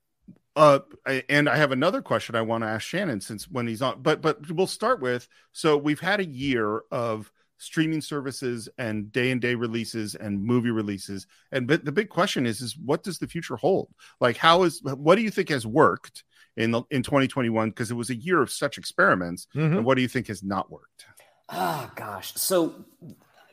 uh, 0.57 0.81
and 1.29 1.49
I 1.49 1.57
have 1.57 1.73
another 1.73 2.03
question 2.03 2.35
I 2.35 2.43
want 2.43 2.65
to 2.65 2.69
ask 2.69 2.83
Shannon 2.83 3.21
since 3.21 3.49
when 3.49 3.67
he's 3.67 3.83
on, 3.83 4.03
but 4.03 4.21
but 4.21 4.51
we'll 4.51 4.67
start 4.67 5.01
with 5.01 5.29
so 5.53 5.77
we've 5.77 6.01
had 6.01 6.21
a 6.21 6.27
year 6.27 6.83
of 6.91 7.31
streaming 7.59 8.01
services 8.01 8.69
and 8.79 9.13
day 9.13 9.31
and 9.31 9.41
date 9.41 9.57
releases 9.57 10.15
and 10.15 10.43
movie 10.43 10.71
releases, 10.71 11.27
and 11.53 11.67
but 11.67 11.85
the 11.85 11.93
big 11.93 12.09
question 12.09 12.47
is 12.47 12.61
is 12.61 12.77
what 12.77 13.03
does 13.03 13.19
the 13.19 13.29
future 13.29 13.57
hold? 13.57 13.89
Like, 14.21 14.37
how 14.37 14.65
is 14.65 14.83
what 14.83 15.15
do 15.15 15.23
you 15.23 15.31
think 15.31 15.51
has 15.51 15.67
worked 15.67 16.25
in 16.57 16.71
the, 16.71 16.83
in 16.91 17.03
2021 17.03 17.71
because 17.71 17.91
it 17.91 17.95
was 17.95 18.11
a 18.11 18.15
year 18.15 18.41
of 18.41 18.51
such 18.51 18.79
experiments. 18.79 19.47
Mm-hmm. 19.55 19.79
And 19.79 19.85
what 19.85 19.97
do 19.97 20.03
you 20.03 20.09
think 20.09 20.29
has 20.29 20.43
not 20.43 20.71
worked? 20.71 21.07
Ah, 21.49 21.87
oh, 21.87 21.93
gosh. 21.97 22.35
So 22.35 22.85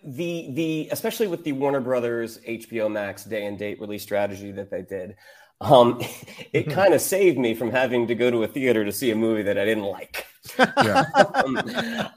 the 0.04 0.52
the 0.52 0.90
especially 0.92 1.28
with 1.28 1.44
the 1.44 1.54
Warner 1.54 1.82
Brothers 1.82 2.40
HBO 2.48 2.92
Max 2.92 3.24
day 3.24 3.46
and 3.46 3.58
date 3.58 3.82
release 3.82 4.04
strategy 4.04 4.52
that 4.52 4.70
they 4.70 4.84
did, 4.84 5.16
um, 5.62 6.00
it 6.54 6.66
mm-hmm. 6.66 6.72
kind 6.72 6.94
of 6.94 7.02
saved 7.02 7.38
me 7.38 7.54
from 7.54 7.72
having 7.72 8.08
to 8.08 8.16
go 8.16 8.32
to 8.32 8.44
a 8.44 8.48
theater 8.48 8.86
to 8.86 8.92
see 8.92 9.12
a 9.12 9.16
movie 9.16 9.44
that 9.44 9.58
I 9.58 9.66
didn't 9.66 9.86
like. 9.86 10.26
Yeah. 10.58 11.04
um, 11.36 11.60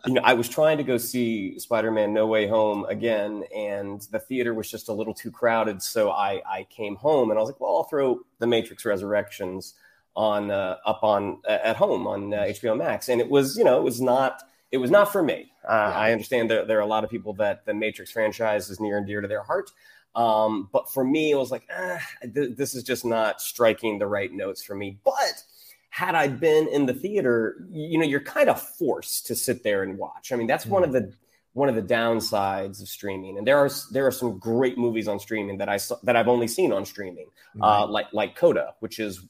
you 0.07 0.15
know, 0.15 0.23
I 0.23 0.35
was 0.35 0.49
trying 0.49 0.79
to 0.79 0.85
go 0.85 0.99
see 0.99 1.59
Spider-Man: 1.59 2.13
No 2.13 2.27
Way 2.27 2.47
Home 2.47 2.85
again, 2.87 3.45
and 3.55 4.01
the 4.13 4.21
theater 4.21 4.55
was 4.55 4.71
just 4.71 4.89
a 4.89 4.93
little 4.93 5.15
too 5.15 5.31
crowded. 5.31 5.83
So 5.83 6.11
I 6.11 6.43
I 6.49 6.67
came 6.71 6.97
home 6.97 7.31
and 7.31 7.39
I 7.39 7.43
was 7.43 7.51
like, 7.51 7.61
well, 7.61 7.77
I'll 7.77 7.85
throw 7.85 8.21
The 8.39 8.47
Matrix 8.47 8.85
Resurrections 8.85 9.75
on 10.17 10.51
uh, 10.51 10.77
up 10.85 11.03
on 11.03 11.41
uh, 11.49 11.59
at 11.63 11.77
home 11.77 12.07
on 12.07 12.33
uh, 12.33 12.43
HBO 12.43 12.77
Max, 12.77 13.09
and 13.09 13.21
it 13.21 13.29
was 13.29 13.57
you 13.57 13.65
know 13.65 13.79
it 13.79 13.83
was 13.83 14.01
not 14.01 14.43
it 14.71 14.79
was 14.79 14.91
not 14.91 15.11
for 15.11 15.23
me. 15.23 15.53
Uh, 15.69 15.73
yeah. 15.73 15.99
I 15.99 16.13
understand 16.13 16.51
that 16.51 16.69
there 16.69 16.79
are 16.79 16.83
a 16.83 16.87
lot 16.87 17.05
of 17.05 17.11
people 17.11 17.33
that 17.35 17.65
the 17.67 17.75
Matrix 17.75 18.13
franchise 18.13 18.71
is 18.71 18.81
near 18.81 18.99
and 18.99 19.07
dear 19.07 19.21
to 19.21 19.29
their 19.29 19.43
heart. 19.43 19.71
Um, 20.15 20.69
but 20.73 20.91
for 20.91 21.05
me, 21.05 21.31
it 21.31 21.37
was 21.37 21.51
like, 21.51 21.69
ah, 21.73 22.01
th- 22.35 22.57
this 22.57 22.75
is 22.75 22.83
just 22.83 23.05
not 23.05 23.41
striking 23.41 23.99
the 23.99 24.07
right 24.07 24.33
notes 24.33 24.63
for 24.63 24.75
me. 24.75 24.99
But 25.05 25.45
had 25.91 26.15
I 26.15 26.29
been 26.29 26.69
in 26.69 26.87
the 26.87 26.95
theater, 26.95 27.67
you 27.71 27.99
know, 27.99 28.05
you're 28.05 28.21
kind 28.21 28.49
of 28.49 28.61
forced 28.61 29.27
to 29.27 29.35
sit 29.35 29.63
there 29.63 29.83
and 29.83 29.99
watch. 29.99 30.33
I 30.33 30.37
mean, 30.37 30.47
that's 30.47 30.65
mm-hmm. 30.65 30.75
one 30.75 30.85
of 30.85 30.93
the 30.93 31.13
one 31.53 31.69
of 31.69 31.75
the 31.75 31.83
downsides 31.83 32.81
of 32.81 32.89
streaming. 32.89 33.39
And 33.39 33.47
there 33.47 33.59
are 33.59 33.71
there 33.91 34.07
are 34.07 34.13
some 34.13 34.39
great 34.39 34.79
movies 34.79 35.09
on 35.09 35.19
streaming 35.19 35.59
that 35.59 35.69
I 35.69 35.77
saw, 35.77 35.97
that 36.05 36.17
I've 36.17 36.29
only 36.29 36.49
seen 36.49 36.73
on 36.73 36.85
streaming, 36.85 37.27
mm-hmm. 37.27 37.63
uh, 37.63 37.87
like 37.87 38.07
like 38.13 38.37
Coda, 38.37 38.75
which 38.81 38.99
is 38.99 39.27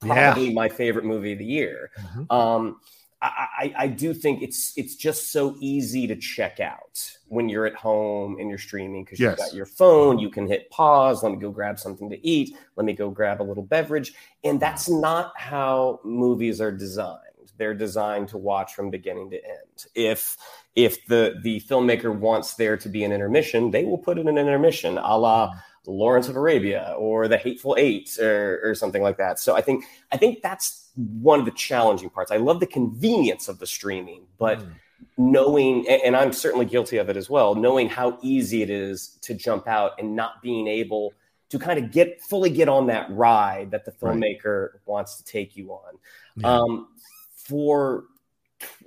probably 0.00 0.48
yeah. 0.48 0.54
my 0.54 0.68
favorite 0.68 1.04
movie 1.04 1.32
of 1.32 1.38
the 1.38 1.44
year. 1.44 1.90
Mm-hmm. 1.98 2.32
Um, 2.32 2.80
I, 3.22 3.74
I, 3.78 3.86
do 3.86 4.12
think 4.12 4.42
it's 4.42 4.72
it's 4.76 4.96
just 4.96 5.30
so 5.30 5.54
easy 5.60 6.08
to 6.08 6.16
check 6.16 6.58
out 6.58 7.00
when 7.28 7.48
you're 7.48 7.66
at 7.66 7.74
home 7.74 8.36
and 8.40 8.48
you're 8.48 8.58
streaming 8.58 9.04
because 9.04 9.20
you've 9.20 9.36
got 9.36 9.54
your 9.54 9.66
phone. 9.66 10.18
You 10.18 10.28
can 10.28 10.48
hit 10.48 10.68
pause. 10.70 11.22
Let 11.22 11.30
me 11.30 11.38
go 11.38 11.50
grab 11.50 11.78
something 11.78 12.10
to 12.10 12.26
eat. 12.26 12.56
Let 12.74 12.84
me 12.84 12.94
go 12.94 13.10
grab 13.10 13.40
a 13.40 13.44
little 13.44 13.62
beverage. 13.62 14.12
And 14.42 14.58
that's 14.58 14.88
not 14.88 15.32
how 15.36 16.00
movies 16.02 16.60
are 16.60 16.72
designed. 16.72 17.20
They're 17.58 17.74
designed 17.74 18.28
to 18.30 18.38
watch 18.38 18.74
from 18.74 18.90
beginning 18.90 19.30
to 19.30 19.36
end. 19.36 19.86
If 19.94 20.36
if 20.74 21.06
the 21.06 21.36
the 21.42 21.60
filmmaker 21.60 22.12
wants 22.12 22.54
there 22.54 22.76
to 22.76 22.88
be 22.88 23.04
an 23.04 23.12
intermission, 23.12 23.70
they 23.70 23.84
will 23.84 23.98
put 23.98 24.18
in 24.18 24.26
an 24.26 24.36
intermission, 24.36 24.98
a 24.98 25.16
la 25.16 25.50
mm. 25.50 25.60
Lawrence 25.90 26.28
of 26.28 26.36
Arabia 26.36 26.94
or 26.96 27.28
The 27.28 27.36
Hateful 27.36 27.76
Eight 27.78 28.18
or, 28.20 28.60
or 28.62 28.74
something 28.74 29.02
like 29.02 29.16
that. 29.18 29.38
So 29.38 29.56
I 29.56 29.60
think 29.60 29.84
I 30.12 30.16
think 30.16 30.42
that's 30.42 30.90
one 30.94 31.38
of 31.38 31.44
the 31.44 31.52
challenging 31.52 32.10
parts. 32.10 32.30
I 32.30 32.36
love 32.36 32.60
the 32.60 32.66
convenience 32.66 33.48
of 33.48 33.58
the 33.58 33.66
streaming, 33.66 34.26
but 34.38 34.60
mm. 34.60 34.72
knowing, 35.16 35.88
and 35.88 36.14
I'm 36.14 36.32
certainly 36.32 36.66
guilty 36.66 36.98
of 36.98 37.08
it 37.08 37.16
as 37.16 37.30
well, 37.30 37.54
knowing 37.54 37.88
how 37.88 38.18
easy 38.22 38.62
it 38.62 38.70
is 38.70 39.18
to 39.22 39.34
jump 39.34 39.66
out 39.66 39.92
and 39.98 40.14
not 40.14 40.42
being 40.42 40.68
able 40.68 41.14
to 41.48 41.58
kind 41.58 41.78
of 41.78 41.90
get 41.90 42.20
fully 42.22 42.50
get 42.50 42.68
on 42.68 42.86
that 42.86 43.10
ride 43.10 43.70
that 43.70 43.84
the 43.84 43.92
filmmaker 43.92 44.72
right. 44.72 44.80
wants 44.86 45.16
to 45.16 45.24
take 45.24 45.56
you 45.56 45.72
on. 45.72 45.98
Yeah. 46.36 46.50
Um, 46.50 46.88
for, 47.34 48.04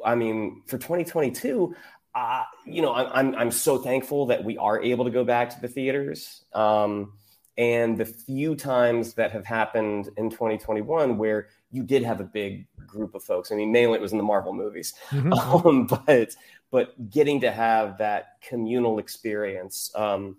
I 0.03 0.15
mean, 0.15 0.63
for 0.65 0.77
2022, 0.77 1.75
uh, 2.16 2.43
you 2.66 2.82
know, 2.82 2.93
I'm, 2.93 3.36
I'm 3.36 3.51
so 3.51 3.78
thankful 3.78 4.28
that 4.28 4.43
we 4.43 4.57
are 4.57 4.82
able 4.82 5.05
to 5.05 5.11
go 5.11 5.26
back 5.26 5.49
to 5.51 5.61
the 5.61 5.68
theaters. 5.68 6.45
Um, 6.53 7.13
and 7.57 7.97
the 7.97 8.05
few 8.05 8.55
times 8.55 9.13
that 9.16 9.32
have 9.32 9.45
happened 9.45 10.09
in 10.18 10.30
2021 10.30 11.18
where 11.18 11.49
you 11.72 11.84
did 11.84 12.03
have 12.03 12.22
a 12.22 12.26
big 12.26 12.68
group 12.86 13.16
of 13.16 13.24
folks. 13.24 13.51
I 13.51 13.55
mean, 13.55 13.72
mainly 13.72 13.95
it 13.95 14.01
was 14.01 14.13
in 14.13 14.18
the 14.18 14.24
Marvel 14.24 14.53
movies, 14.53 14.93
mm-hmm. 15.09 15.34
um, 15.68 15.88
but 15.88 16.36
but 16.72 17.09
getting 17.09 17.41
to 17.41 17.51
have 17.51 17.97
that 17.99 18.38
communal 18.41 18.99
experience. 18.99 19.91
Um, 19.95 20.38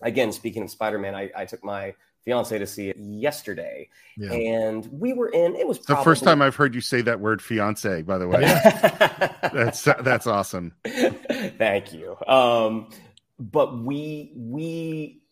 again, 0.00 0.32
speaking 0.32 0.62
of 0.62 0.70
Spider-Man, 0.70 1.14
I, 1.14 1.30
I 1.36 1.44
took 1.44 1.62
my 1.62 1.94
fiance 2.26 2.58
to 2.58 2.66
see 2.66 2.88
it 2.90 2.96
yesterday, 2.98 3.88
yeah. 4.16 4.32
and 4.32 4.86
we 4.90 5.12
were 5.12 5.28
in. 5.28 5.54
It 5.54 5.66
was 5.66 5.78
probably, 5.78 6.00
the 6.00 6.04
first 6.04 6.24
time 6.24 6.42
I've 6.42 6.56
heard 6.56 6.74
you 6.74 6.80
say 6.80 7.00
that 7.02 7.20
word 7.20 7.40
"fiance." 7.40 8.02
By 8.02 8.18
the 8.18 8.28
way, 8.28 8.40
that's 9.54 9.84
that's 9.84 10.26
awesome. 10.26 10.74
Thank 10.84 11.94
you. 11.94 12.16
Um, 12.26 12.90
but 13.38 13.78
we 13.78 14.32
we 14.36 15.22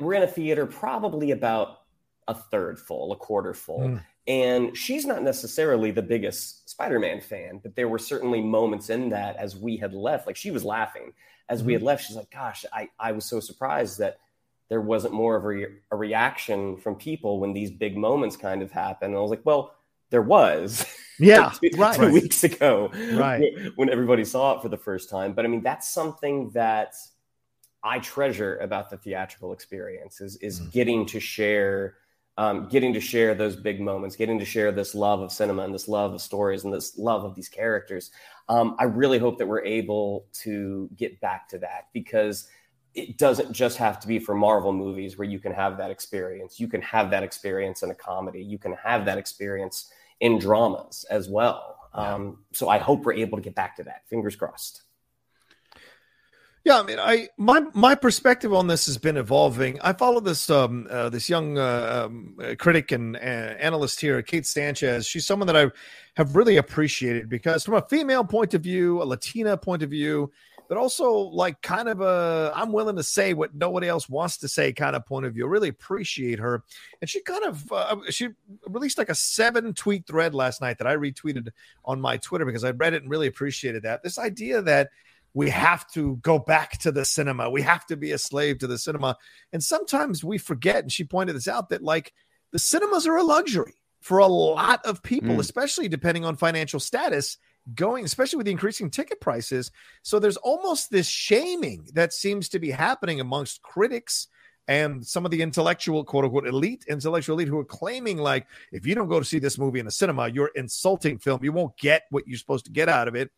we're 0.00 0.14
in 0.14 0.22
a 0.22 0.28
theater 0.28 0.66
probably 0.66 1.30
about 1.30 1.80
a 2.26 2.34
third 2.34 2.80
full, 2.80 3.12
a 3.12 3.16
quarter 3.16 3.54
full. 3.54 3.80
Mm. 3.80 4.04
And 4.26 4.76
she's 4.76 5.06
not 5.06 5.22
necessarily 5.22 5.90
the 5.90 6.02
biggest 6.02 6.68
Spider 6.68 6.98
Man 6.98 7.20
fan, 7.20 7.60
but 7.62 7.76
there 7.76 7.88
were 7.88 7.98
certainly 7.98 8.42
moments 8.42 8.90
in 8.90 9.10
that 9.10 9.36
as 9.36 9.56
we 9.56 9.78
had 9.78 9.94
left. 9.94 10.26
Like 10.26 10.36
she 10.36 10.50
was 10.50 10.64
laughing 10.64 11.12
as 11.48 11.62
mm. 11.62 11.66
we 11.66 11.72
had 11.74 11.80
mm-hmm. 11.80 11.86
left. 11.86 12.06
She's 12.06 12.16
like, 12.16 12.30
Gosh, 12.30 12.64
I, 12.72 12.88
I 12.98 13.12
was 13.12 13.26
so 13.26 13.40
surprised 13.40 13.98
that 13.98 14.18
there 14.68 14.80
wasn't 14.80 15.14
more 15.14 15.36
of 15.36 15.44
a, 15.44 15.48
re- 15.48 15.66
a 15.90 15.96
reaction 15.96 16.76
from 16.76 16.94
people 16.94 17.40
when 17.40 17.52
these 17.52 17.70
big 17.70 17.96
moments 17.96 18.36
kind 18.36 18.62
of 18.62 18.70
happen. 18.70 19.10
And 19.10 19.16
I 19.16 19.20
was 19.20 19.30
like, 19.30 19.44
Well, 19.44 19.74
there 20.10 20.22
was. 20.22 20.84
Yeah, 21.20 21.50
two, 21.60 21.70
right. 21.76 21.98
two 21.98 22.12
weeks 22.12 22.44
ago, 22.44 22.92
right. 23.14 23.42
when 23.74 23.90
everybody 23.90 24.24
saw 24.24 24.54
it 24.54 24.62
for 24.62 24.68
the 24.68 24.76
first 24.76 25.10
time. 25.10 25.32
But 25.32 25.44
I 25.44 25.48
mean, 25.48 25.64
that's 25.64 25.88
something 25.88 26.50
that 26.50 26.94
I 27.82 27.98
treasure 27.98 28.56
about 28.58 28.88
the 28.88 28.98
theatrical 28.98 29.52
experience 29.52 30.20
is 30.20 30.36
is 30.36 30.60
mm. 30.60 30.70
getting 30.70 31.06
to 31.06 31.18
share 31.18 31.96
um, 32.36 32.68
getting 32.68 32.92
to 32.92 33.00
share 33.00 33.34
those 33.34 33.56
big 33.56 33.80
moments, 33.80 34.14
getting 34.14 34.38
to 34.38 34.44
share 34.44 34.70
this 34.70 34.94
love 34.94 35.20
of 35.20 35.32
cinema 35.32 35.62
and 35.64 35.74
this 35.74 35.88
love 35.88 36.14
of 36.14 36.22
stories 36.22 36.62
and 36.62 36.72
this 36.72 36.96
love 36.96 37.24
of 37.24 37.34
these 37.34 37.48
characters. 37.48 38.12
Um, 38.48 38.76
I 38.78 38.84
really 38.84 39.18
hope 39.18 39.38
that 39.38 39.46
we're 39.46 39.64
able 39.64 40.26
to 40.44 40.88
get 40.96 41.20
back 41.20 41.48
to 41.48 41.58
that 41.58 41.88
because 41.92 42.48
it 42.94 43.18
doesn't 43.18 43.52
just 43.52 43.76
have 43.78 44.00
to 44.00 44.08
be 44.08 44.18
for 44.18 44.34
Marvel 44.34 44.72
movies 44.72 45.16
where 45.16 45.28
you 45.28 45.38
can 45.38 45.52
have 45.52 45.78
that 45.78 45.90
experience. 45.90 46.58
You 46.58 46.68
can 46.68 46.82
have 46.82 47.10
that 47.10 47.22
experience 47.22 47.82
in 47.82 47.90
a 47.90 47.94
comedy. 47.94 48.42
You 48.42 48.58
can 48.58 48.72
have 48.72 49.04
that 49.04 49.18
experience 49.18 49.90
in 50.20 50.38
dramas 50.38 51.04
as 51.10 51.28
well. 51.28 51.76
Um, 51.94 52.38
so 52.52 52.68
I 52.68 52.78
hope 52.78 53.04
we're 53.04 53.14
able 53.14 53.38
to 53.38 53.42
get 53.42 53.54
back 53.54 53.76
to 53.76 53.84
that. 53.84 54.08
Fingers 54.08 54.36
crossed. 54.36 54.82
Yeah, 56.64 56.80
I 56.80 56.82
mean, 56.82 56.98
I 56.98 57.28
my 57.38 57.62
my 57.72 57.94
perspective 57.94 58.52
on 58.52 58.66
this 58.66 58.86
has 58.86 58.98
been 58.98 59.16
evolving. 59.16 59.80
I 59.80 59.94
follow 59.94 60.20
this 60.20 60.50
um 60.50 60.86
uh, 60.90 61.08
this 61.08 61.30
young 61.30 61.56
uh, 61.56 62.04
um, 62.06 62.36
critic 62.58 62.92
and 62.92 63.16
uh, 63.16 63.18
analyst 63.18 64.00
here, 64.00 64.20
Kate 64.20 64.44
Sanchez. 64.44 65.06
She's 65.06 65.24
someone 65.24 65.46
that 65.46 65.56
I 65.56 65.70
have 66.16 66.36
really 66.36 66.58
appreciated 66.58 67.30
because, 67.30 67.64
from 67.64 67.74
a 67.74 67.82
female 67.88 68.22
point 68.24 68.52
of 68.52 68.60
view, 68.60 69.02
a 69.02 69.04
Latina 69.04 69.56
point 69.56 69.82
of 69.82 69.88
view, 69.88 70.30
but 70.68 70.78
also 70.78 71.12
like 71.12 71.60
kind 71.62 71.88
of 71.88 72.00
a 72.00 72.52
I'm 72.54 72.72
willing 72.72 72.96
to 72.96 73.02
say 73.02 73.34
what 73.34 73.54
nobody 73.54 73.88
else 73.88 74.08
wants 74.08 74.36
to 74.38 74.48
say 74.48 74.72
kind 74.72 74.94
of 74.94 75.06
point 75.06 75.26
of 75.26 75.34
view. 75.34 75.46
I 75.46 75.48
really 75.48 75.68
appreciate 75.68 76.38
her, 76.38 76.62
and 77.00 77.08
she 77.08 77.20
kind 77.22 77.44
of 77.44 77.72
uh, 77.72 77.96
she 78.10 78.28
released 78.68 78.98
like 78.98 79.08
a 79.08 79.14
seven 79.14 79.74
tweet 79.74 80.06
thread 80.06 80.34
last 80.34 80.60
night 80.60 80.78
that 80.78 80.86
I 80.86 80.96
retweeted 80.96 81.48
on 81.84 82.00
my 82.00 82.18
Twitter 82.18 82.44
because 82.44 82.64
I 82.64 82.70
read 82.70 82.94
it 82.94 83.02
and 83.02 83.10
really 83.10 83.26
appreciated 83.26 83.82
that. 83.82 84.02
This 84.02 84.18
idea 84.18 84.62
that 84.62 84.90
we 85.34 85.50
have 85.50 85.86
to 85.92 86.16
go 86.16 86.38
back 86.38 86.78
to 86.78 86.90
the 86.90 87.04
cinema. 87.04 87.50
We 87.50 87.62
have 87.62 87.86
to 87.86 87.96
be 87.96 88.12
a 88.12 88.18
slave 88.18 88.58
to 88.58 88.66
the 88.66 88.78
cinema. 88.78 89.16
And 89.52 89.62
sometimes 89.62 90.24
we 90.24 90.38
forget, 90.38 90.82
and 90.82 90.90
she 90.90 91.04
pointed 91.04 91.36
this 91.36 91.48
out, 91.48 91.68
that 91.68 91.82
like 91.82 92.12
the 92.50 92.58
cinemas 92.58 93.06
are 93.06 93.16
a 93.16 93.22
luxury 93.22 93.74
for 94.00 94.18
a 94.18 94.26
lot 94.26 94.84
of 94.84 95.02
people, 95.02 95.36
mm. 95.36 95.38
especially 95.38 95.88
depending 95.88 96.24
on 96.24 96.36
financial 96.36 96.80
status, 96.80 97.38
going, 97.74 98.04
especially 98.04 98.38
with 98.38 98.46
the 98.46 98.52
increasing 98.52 98.90
ticket 98.90 99.20
prices. 99.20 99.70
So 100.02 100.18
there's 100.18 100.36
almost 100.38 100.90
this 100.90 101.08
shaming 101.08 101.88
that 101.94 102.12
seems 102.12 102.48
to 102.50 102.58
be 102.58 102.70
happening 102.70 103.20
amongst 103.20 103.62
critics 103.62 104.28
and 104.68 105.04
some 105.04 105.24
of 105.24 105.30
the 105.30 105.40
intellectual 105.40 106.04
quote 106.04 106.24
unquote 106.24 106.46
elite 106.46 106.84
intellectual 106.88 107.36
elite 107.36 107.48
who 107.48 107.58
are 107.58 107.64
claiming 107.64 108.18
like 108.18 108.46
if 108.70 108.86
you 108.86 108.94
don't 108.94 109.08
go 109.08 109.18
to 109.18 109.24
see 109.24 109.38
this 109.38 109.58
movie 109.58 109.80
in 109.80 109.86
a 109.86 109.90
cinema 109.90 110.28
you're 110.28 110.50
insulting 110.54 111.18
film 111.18 111.42
you 111.42 111.52
won't 111.52 111.76
get 111.78 112.02
what 112.10 112.28
you're 112.28 112.38
supposed 112.38 112.66
to 112.66 112.70
get 112.70 112.88
out 112.88 113.08
of 113.08 113.14
it 113.14 113.30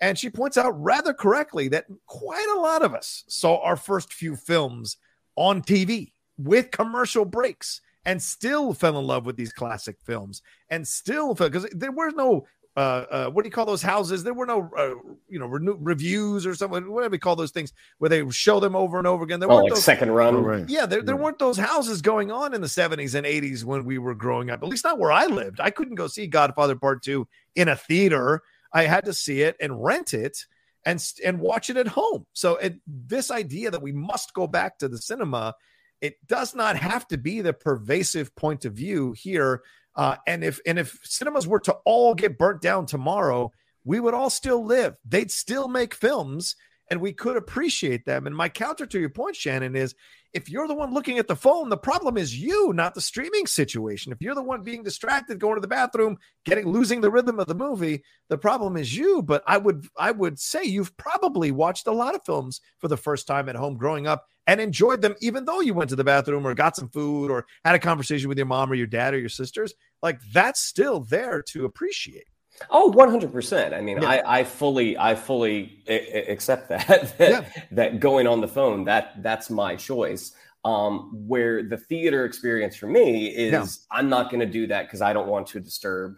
and 0.00 0.16
she 0.16 0.30
points 0.30 0.56
out 0.56 0.80
rather 0.80 1.12
correctly 1.12 1.68
that 1.68 1.86
quite 2.06 2.48
a 2.56 2.60
lot 2.60 2.82
of 2.82 2.94
us 2.94 3.24
saw 3.26 3.60
our 3.62 3.76
first 3.76 4.12
few 4.12 4.36
films 4.36 4.96
on 5.36 5.62
TV 5.62 6.12
with 6.38 6.70
commercial 6.70 7.24
breaks 7.24 7.80
and 8.04 8.22
still 8.22 8.72
fell 8.72 8.98
in 8.98 9.06
love 9.06 9.26
with 9.26 9.36
these 9.36 9.52
classic 9.52 9.96
films 10.04 10.40
and 10.70 10.86
still 10.86 11.34
because 11.34 11.66
there 11.72 11.92
were 11.92 12.12
no 12.12 12.46
uh, 12.78 13.06
uh, 13.10 13.30
what 13.30 13.42
do 13.42 13.48
you 13.48 13.52
call 13.52 13.66
those 13.66 13.82
houses? 13.82 14.22
There 14.22 14.34
were 14.34 14.46
no, 14.46 14.70
uh, 14.76 14.94
you 15.28 15.38
know, 15.38 15.46
re- 15.46 15.76
reviews 15.80 16.46
or 16.46 16.54
something, 16.54 16.90
whatever 16.90 17.12
we 17.12 17.18
call 17.18 17.36
those 17.36 17.50
things, 17.50 17.72
where 17.98 18.08
they 18.08 18.28
show 18.30 18.60
them 18.60 18.76
over 18.76 18.98
and 18.98 19.06
over 19.06 19.24
again. 19.24 19.40
There 19.40 19.50
oh, 19.50 19.56
weren't 19.56 19.64
like 19.64 19.74
those, 19.74 19.84
second 19.84 20.12
run. 20.12 20.36
Oh, 20.36 20.40
right. 20.40 20.68
Yeah, 20.68 20.86
there, 20.86 21.02
there 21.02 21.14
right. 21.16 21.24
weren't 21.24 21.38
those 21.38 21.58
houses 21.58 22.00
going 22.02 22.30
on 22.30 22.54
in 22.54 22.60
the 22.60 22.66
70s 22.68 23.14
and 23.14 23.26
80s 23.26 23.64
when 23.64 23.84
we 23.84 23.98
were 23.98 24.14
growing 24.14 24.50
up, 24.50 24.62
at 24.62 24.68
least 24.68 24.84
not 24.84 24.98
where 24.98 25.12
I 25.12 25.26
lived. 25.26 25.60
I 25.60 25.70
couldn't 25.70 25.96
go 25.96 26.06
see 26.06 26.26
Godfather 26.26 26.76
Part 26.76 27.02
2 27.02 27.26
in 27.56 27.68
a 27.68 27.76
theater 27.76 28.42
I 28.72 28.84
had 28.84 29.04
to 29.06 29.14
see 29.14 29.42
it 29.42 29.56
and 29.60 29.82
rent 29.82 30.14
it 30.14 30.46
and 30.84 31.02
and 31.24 31.40
watch 31.40 31.70
it 31.70 31.76
at 31.76 31.88
home. 31.88 32.26
So 32.32 32.56
it, 32.56 32.76
this 32.86 33.30
idea 33.30 33.70
that 33.70 33.82
we 33.82 33.92
must 33.92 34.34
go 34.34 34.46
back 34.46 34.78
to 34.78 34.88
the 34.88 34.98
cinema, 34.98 35.54
it 36.00 36.24
does 36.26 36.54
not 36.54 36.76
have 36.76 37.06
to 37.08 37.18
be 37.18 37.40
the 37.40 37.52
pervasive 37.52 38.34
point 38.36 38.64
of 38.64 38.74
view 38.74 39.12
here 39.12 39.62
Uh, 39.98 40.16
and 40.28 40.44
if 40.44 40.60
and 40.64 40.78
if 40.78 40.96
cinemas 41.02 41.46
were 41.46 41.58
to 41.58 41.76
all 41.84 42.14
get 42.14 42.38
burnt 42.38 42.62
down 42.62 42.86
tomorrow, 42.86 43.50
we 43.84 43.98
would 43.98 44.14
all 44.14 44.30
still 44.30 44.64
live. 44.64 44.94
They'd 45.04 45.30
still 45.30 45.66
make 45.66 45.92
films, 45.92 46.54
and 46.88 47.00
we 47.00 47.12
could 47.12 47.36
appreciate 47.36 48.06
them. 48.06 48.28
And 48.28 48.34
my 48.34 48.48
counter 48.48 48.86
to 48.86 49.00
your 49.00 49.10
point, 49.10 49.34
Shannon, 49.34 49.74
is 49.74 49.96
if 50.32 50.48
you're 50.48 50.68
the 50.68 50.74
one 50.74 50.94
looking 50.94 51.18
at 51.18 51.26
the 51.26 51.34
phone, 51.34 51.68
the 51.68 51.76
problem 51.76 52.16
is 52.16 52.38
you, 52.38 52.72
not 52.74 52.94
the 52.94 53.00
streaming 53.00 53.46
situation. 53.46 54.12
If 54.12 54.20
you're 54.20 54.36
the 54.36 54.42
one 54.42 54.62
being 54.62 54.84
distracted, 54.84 55.40
going 55.40 55.56
to 55.56 55.60
the 55.60 55.66
bathroom, 55.66 56.16
getting 56.44 56.68
losing 56.68 57.00
the 57.00 57.10
rhythm 57.10 57.40
of 57.40 57.48
the 57.48 57.56
movie, 57.56 58.04
the 58.28 58.38
problem 58.38 58.76
is 58.76 58.96
you. 58.96 59.20
But 59.22 59.42
I 59.48 59.58
would 59.58 59.86
I 59.98 60.12
would 60.12 60.38
say 60.38 60.62
you've 60.62 60.96
probably 60.96 61.50
watched 61.50 61.88
a 61.88 61.92
lot 61.92 62.14
of 62.14 62.24
films 62.24 62.60
for 62.78 62.86
the 62.86 62.96
first 62.96 63.26
time 63.26 63.48
at 63.48 63.56
home 63.56 63.76
growing 63.76 64.06
up 64.06 64.26
and 64.48 64.60
enjoyed 64.60 65.02
them, 65.02 65.14
even 65.20 65.44
though 65.44 65.60
you 65.60 65.74
went 65.74 65.90
to 65.90 65.96
the 65.96 66.02
bathroom 66.02 66.46
or 66.46 66.54
got 66.54 66.74
some 66.74 66.88
food 66.88 67.30
or 67.30 67.46
had 67.64 67.74
a 67.74 67.78
conversation 67.78 68.28
with 68.28 68.38
your 68.38 68.46
mom 68.46 68.72
or 68.72 68.74
your 68.74 68.86
dad 68.86 69.12
or 69.12 69.18
your 69.18 69.28
sisters. 69.28 69.74
Like 70.02 70.20
that's 70.32 70.60
still 70.60 71.00
there 71.00 71.42
to 71.50 71.66
appreciate. 71.66 72.24
Oh, 72.70 72.90
100%. 72.90 73.72
I 73.72 73.80
mean, 73.82 74.02
yeah. 74.02 74.08
I, 74.08 74.40
I 74.40 74.44
fully, 74.44 74.98
I 74.98 75.14
fully 75.14 75.84
accept 75.86 76.70
that, 76.70 77.14
that, 77.18 77.30
yeah. 77.30 77.62
that 77.72 78.00
going 78.00 78.26
on 78.26 78.40
the 78.40 78.48
phone, 78.48 78.84
that 78.84 79.22
that's 79.22 79.50
my 79.50 79.76
choice. 79.76 80.32
Um, 80.64 81.12
where 81.12 81.62
the 81.62 81.76
theater 81.76 82.24
experience 82.24 82.74
for 82.74 82.88
me 82.88 83.28
is 83.28 83.52
yeah. 83.52 83.66
I'm 83.96 84.08
not 84.08 84.28
going 84.28 84.40
to 84.40 84.46
do 84.46 84.66
that 84.66 84.86
because 84.86 85.00
I 85.00 85.12
don't 85.12 85.28
want 85.28 85.46
to 85.48 85.60
disturb 85.60 86.16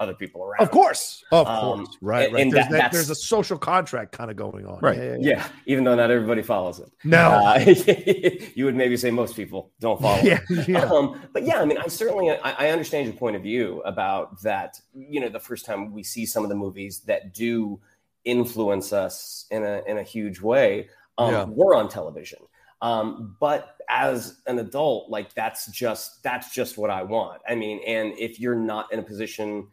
other 0.00 0.14
people 0.14 0.42
around. 0.42 0.60
Of 0.60 0.70
course, 0.70 1.22
of 1.30 1.46
um, 1.46 1.84
course, 1.84 1.98
right, 2.00 2.32
right. 2.32 2.42
And 2.42 2.50
there's, 2.50 2.68
that, 2.68 2.90
there's, 2.90 3.10
a 3.10 3.14
social 3.14 3.58
contract 3.58 4.12
kind 4.12 4.30
of 4.30 4.36
going 4.36 4.66
on, 4.66 4.80
right? 4.80 4.96
Yeah, 4.96 5.04
yeah, 5.04 5.16
yeah. 5.20 5.30
yeah, 5.36 5.48
even 5.66 5.84
though 5.84 5.94
not 5.94 6.10
everybody 6.10 6.42
follows 6.42 6.80
it. 6.80 6.90
No, 7.04 7.18
uh, 7.18 7.58
you 8.54 8.64
would 8.64 8.74
maybe 8.74 8.96
say 8.96 9.10
most 9.10 9.36
people 9.36 9.70
don't 9.78 10.00
follow. 10.00 10.20
yeah, 10.22 10.40
it. 10.48 10.68
yeah. 10.68 10.84
Um, 10.84 11.20
but 11.32 11.44
yeah, 11.44 11.60
I 11.60 11.66
mean, 11.66 11.78
I 11.78 11.86
certainly 11.88 12.30
I, 12.30 12.50
I, 12.52 12.70
understand 12.70 13.06
your 13.06 13.16
point 13.16 13.36
of 13.36 13.42
view 13.42 13.82
about 13.84 14.40
that. 14.42 14.80
You 14.94 15.20
know, 15.20 15.28
the 15.28 15.38
first 15.38 15.66
time 15.66 15.92
we 15.92 16.02
see 16.02 16.24
some 16.24 16.42
of 16.42 16.48
the 16.48 16.56
movies 16.56 17.00
that 17.00 17.34
do 17.34 17.78
influence 18.24 18.92
us 18.92 19.46
in 19.50 19.62
a 19.62 19.82
in 19.86 19.98
a 19.98 20.02
huge 20.02 20.40
way, 20.40 20.88
um, 21.18 21.32
yeah. 21.32 21.44
we're 21.44 21.74
on 21.74 21.88
television. 21.88 22.40
Um, 22.82 23.36
but 23.38 23.76
as 23.90 24.40
an 24.46 24.58
adult, 24.58 25.10
like 25.10 25.34
that's 25.34 25.66
just 25.66 26.22
that's 26.22 26.54
just 26.54 26.78
what 26.78 26.88
I 26.88 27.02
want. 27.02 27.42
I 27.46 27.54
mean, 27.54 27.80
and 27.86 28.14
if 28.18 28.40
you're 28.40 28.54
not 28.56 28.90
in 28.92 28.98
a 28.98 29.02
position 29.02 29.68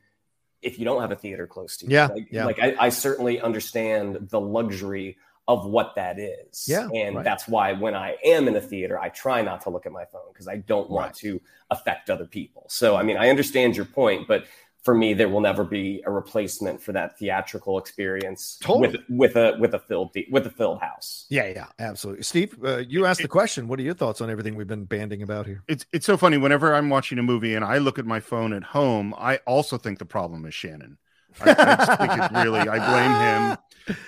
if 0.61 0.79
you 0.79 0.85
don't 0.85 1.01
have 1.01 1.11
a 1.11 1.15
theater 1.15 1.47
close 1.47 1.77
to 1.77 1.85
you. 1.85 1.93
Yeah. 1.93 2.07
Like, 2.07 2.27
yeah. 2.31 2.45
like 2.45 2.59
I, 2.59 2.75
I, 2.79 2.89
certainly 2.89 3.39
understand 3.39 4.29
the 4.29 4.39
luxury 4.39 5.17
of 5.47 5.65
what 5.65 5.95
that 5.95 6.19
is. 6.19 6.65
Yeah. 6.67 6.89
And 6.93 7.17
right. 7.17 7.23
that's 7.23 7.47
why 7.47 7.73
when 7.73 7.95
I 7.95 8.17
am 8.23 8.47
in 8.47 8.55
a 8.55 8.61
theater, 8.61 8.99
I 8.99 9.09
try 9.09 9.41
not 9.41 9.61
to 9.61 9.69
look 9.69 9.85
at 9.85 9.91
my 9.91 10.05
phone 10.05 10.29
because 10.33 10.47
I 10.47 10.57
don't 10.57 10.89
want 10.89 11.07
right. 11.07 11.15
to 11.15 11.41
affect 11.69 12.09
other 12.09 12.25
people. 12.25 12.65
So, 12.69 12.95
I 12.95 13.03
mean, 13.03 13.17
I 13.17 13.29
understand 13.29 13.75
your 13.75 13.85
point, 13.85 14.27
but 14.27 14.45
for 14.87 14.95
me, 14.95 15.13
there 15.13 15.27
will 15.27 15.41
never 15.41 15.65
be 15.65 16.01
a 16.05 16.09
replacement 16.09 16.81
for 16.81 16.93
that 16.93 17.19
theatrical 17.19 17.77
experience 17.77 18.57
totally. 18.61 18.87
with 18.87 19.01
with 19.09 19.35
a 19.35 19.57
with 19.59 19.73
a 19.73 19.79
filled 19.79 20.15
with 20.31 20.47
a 20.47 20.49
filled 20.49 20.79
house. 20.79 21.25
Yeah, 21.29 21.47
yeah, 21.47 21.65
absolutely. 21.77 22.23
Steve, 22.23 22.57
uh, 22.63 22.77
you 22.77 23.05
asked 23.05 23.21
the 23.21 23.27
question. 23.27 23.67
What 23.67 23.79
are 23.79 23.83
your 23.83 23.95
thoughts 23.95 24.21
on 24.21 24.29
everything 24.29 24.55
we've 24.55 24.65
been 24.65 24.85
banding 24.85 25.23
about 25.23 25.45
here? 25.45 25.61
It's 25.67 25.85
it's 25.91 26.05
so 26.05 26.15
funny. 26.15 26.37
Whenever 26.37 26.73
I'm 26.73 26.89
watching 26.89 27.19
a 27.19 27.21
movie 27.21 27.53
and 27.53 27.65
I 27.65 27.79
look 27.79 27.99
at 27.99 28.05
my 28.05 28.21
phone 28.21 28.53
at 28.53 28.63
home, 28.63 29.13
I 29.17 29.41
also 29.45 29.77
think 29.77 29.99
the 29.99 30.05
problem 30.05 30.45
is 30.45 30.53
Shannon. 30.53 30.97
I, 31.41 31.51
I 31.51 31.95
think 31.97 32.23
it's 32.23 32.33
really 32.45 32.61
I 32.61 32.77
blame 32.89 33.11
him 33.11 33.57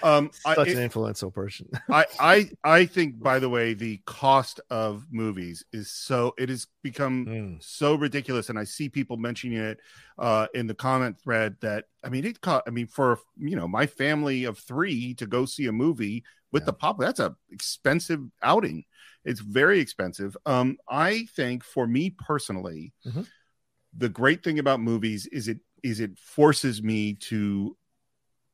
um, 0.04 0.32
Such 0.34 0.68
I, 0.68 0.72
an 0.72 0.80
influential 0.80 1.32
person. 1.32 1.70
I, 1.90 2.06
I 2.20 2.50
I 2.64 2.86
think, 2.86 3.22
by 3.22 3.40
the 3.40 3.50
way, 3.50 3.74
the 3.74 4.02
cost 4.06 4.60
of 4.70 5.06
movies 5.12 5.64
is 5.72 5.92
so 5.92 6.34
it 6.38 6.50
has 6.50 6.68
become 6.84 7.26
mm. 7.26 7.64
so 7.64 7.96
ridiculous, 7.96 8.50
and 8.50 8.60
I 8.60 8.64
see 8.64 8.90
people 8.90 9.18
mentioning 9.18 9.58
it 9.58 9.80
uh, 10.18 10.48
in 10.54 10.68
the 10.68 10.74
comment 10.74 11.20
thread 11.22 11.56
that 11.62 11.86
I 12.04 12.10
mean 12.10 12.26
it 12.26 12.42
cost. 12.42 12.64
I 12.68 12.72
mean, 12.72 12.88
for 12.88 13.20
you 13.38 13.56
know 13.56 13.68
my 13.68 13.86
family 13.86 14.44
of 14.46 14.58
three 14.58 15.14
to 15.16 15.26
go 15.26 15.46
see 15.46 15.68
a 15.68 15.72
movie 15.72 16.24
with 16.52 16.64
yeah. 16.64 16.68
the 16.68 16.74
pop, 16.74 17.00
that's 17.00 17.20
a 17.20 17.36
expensive 17.52 18.22
outing. 18.42 18.86
It's 19.26 19.42
very 19.42 19.80
expensive. 19.80 20.36
Um, 20.46 20.78
I 20.90 21.28
think 21.36 21.64
for 21.64 21.86
me 21.86 22.10
personally, 22.10 22.94
mm-hmm. 23.06 23.24
the 23.98 24.10
great 24.10 24.44
thing 24.44 24.60
about 24.60 24.80
movies 24.80 25.28
is 25.28 25.48
it 25.48 25.60
is 25.84 26.00
it 26.00 26.18
forces 26.18 26.84
me 26.84 27.14
to 27.14 27.76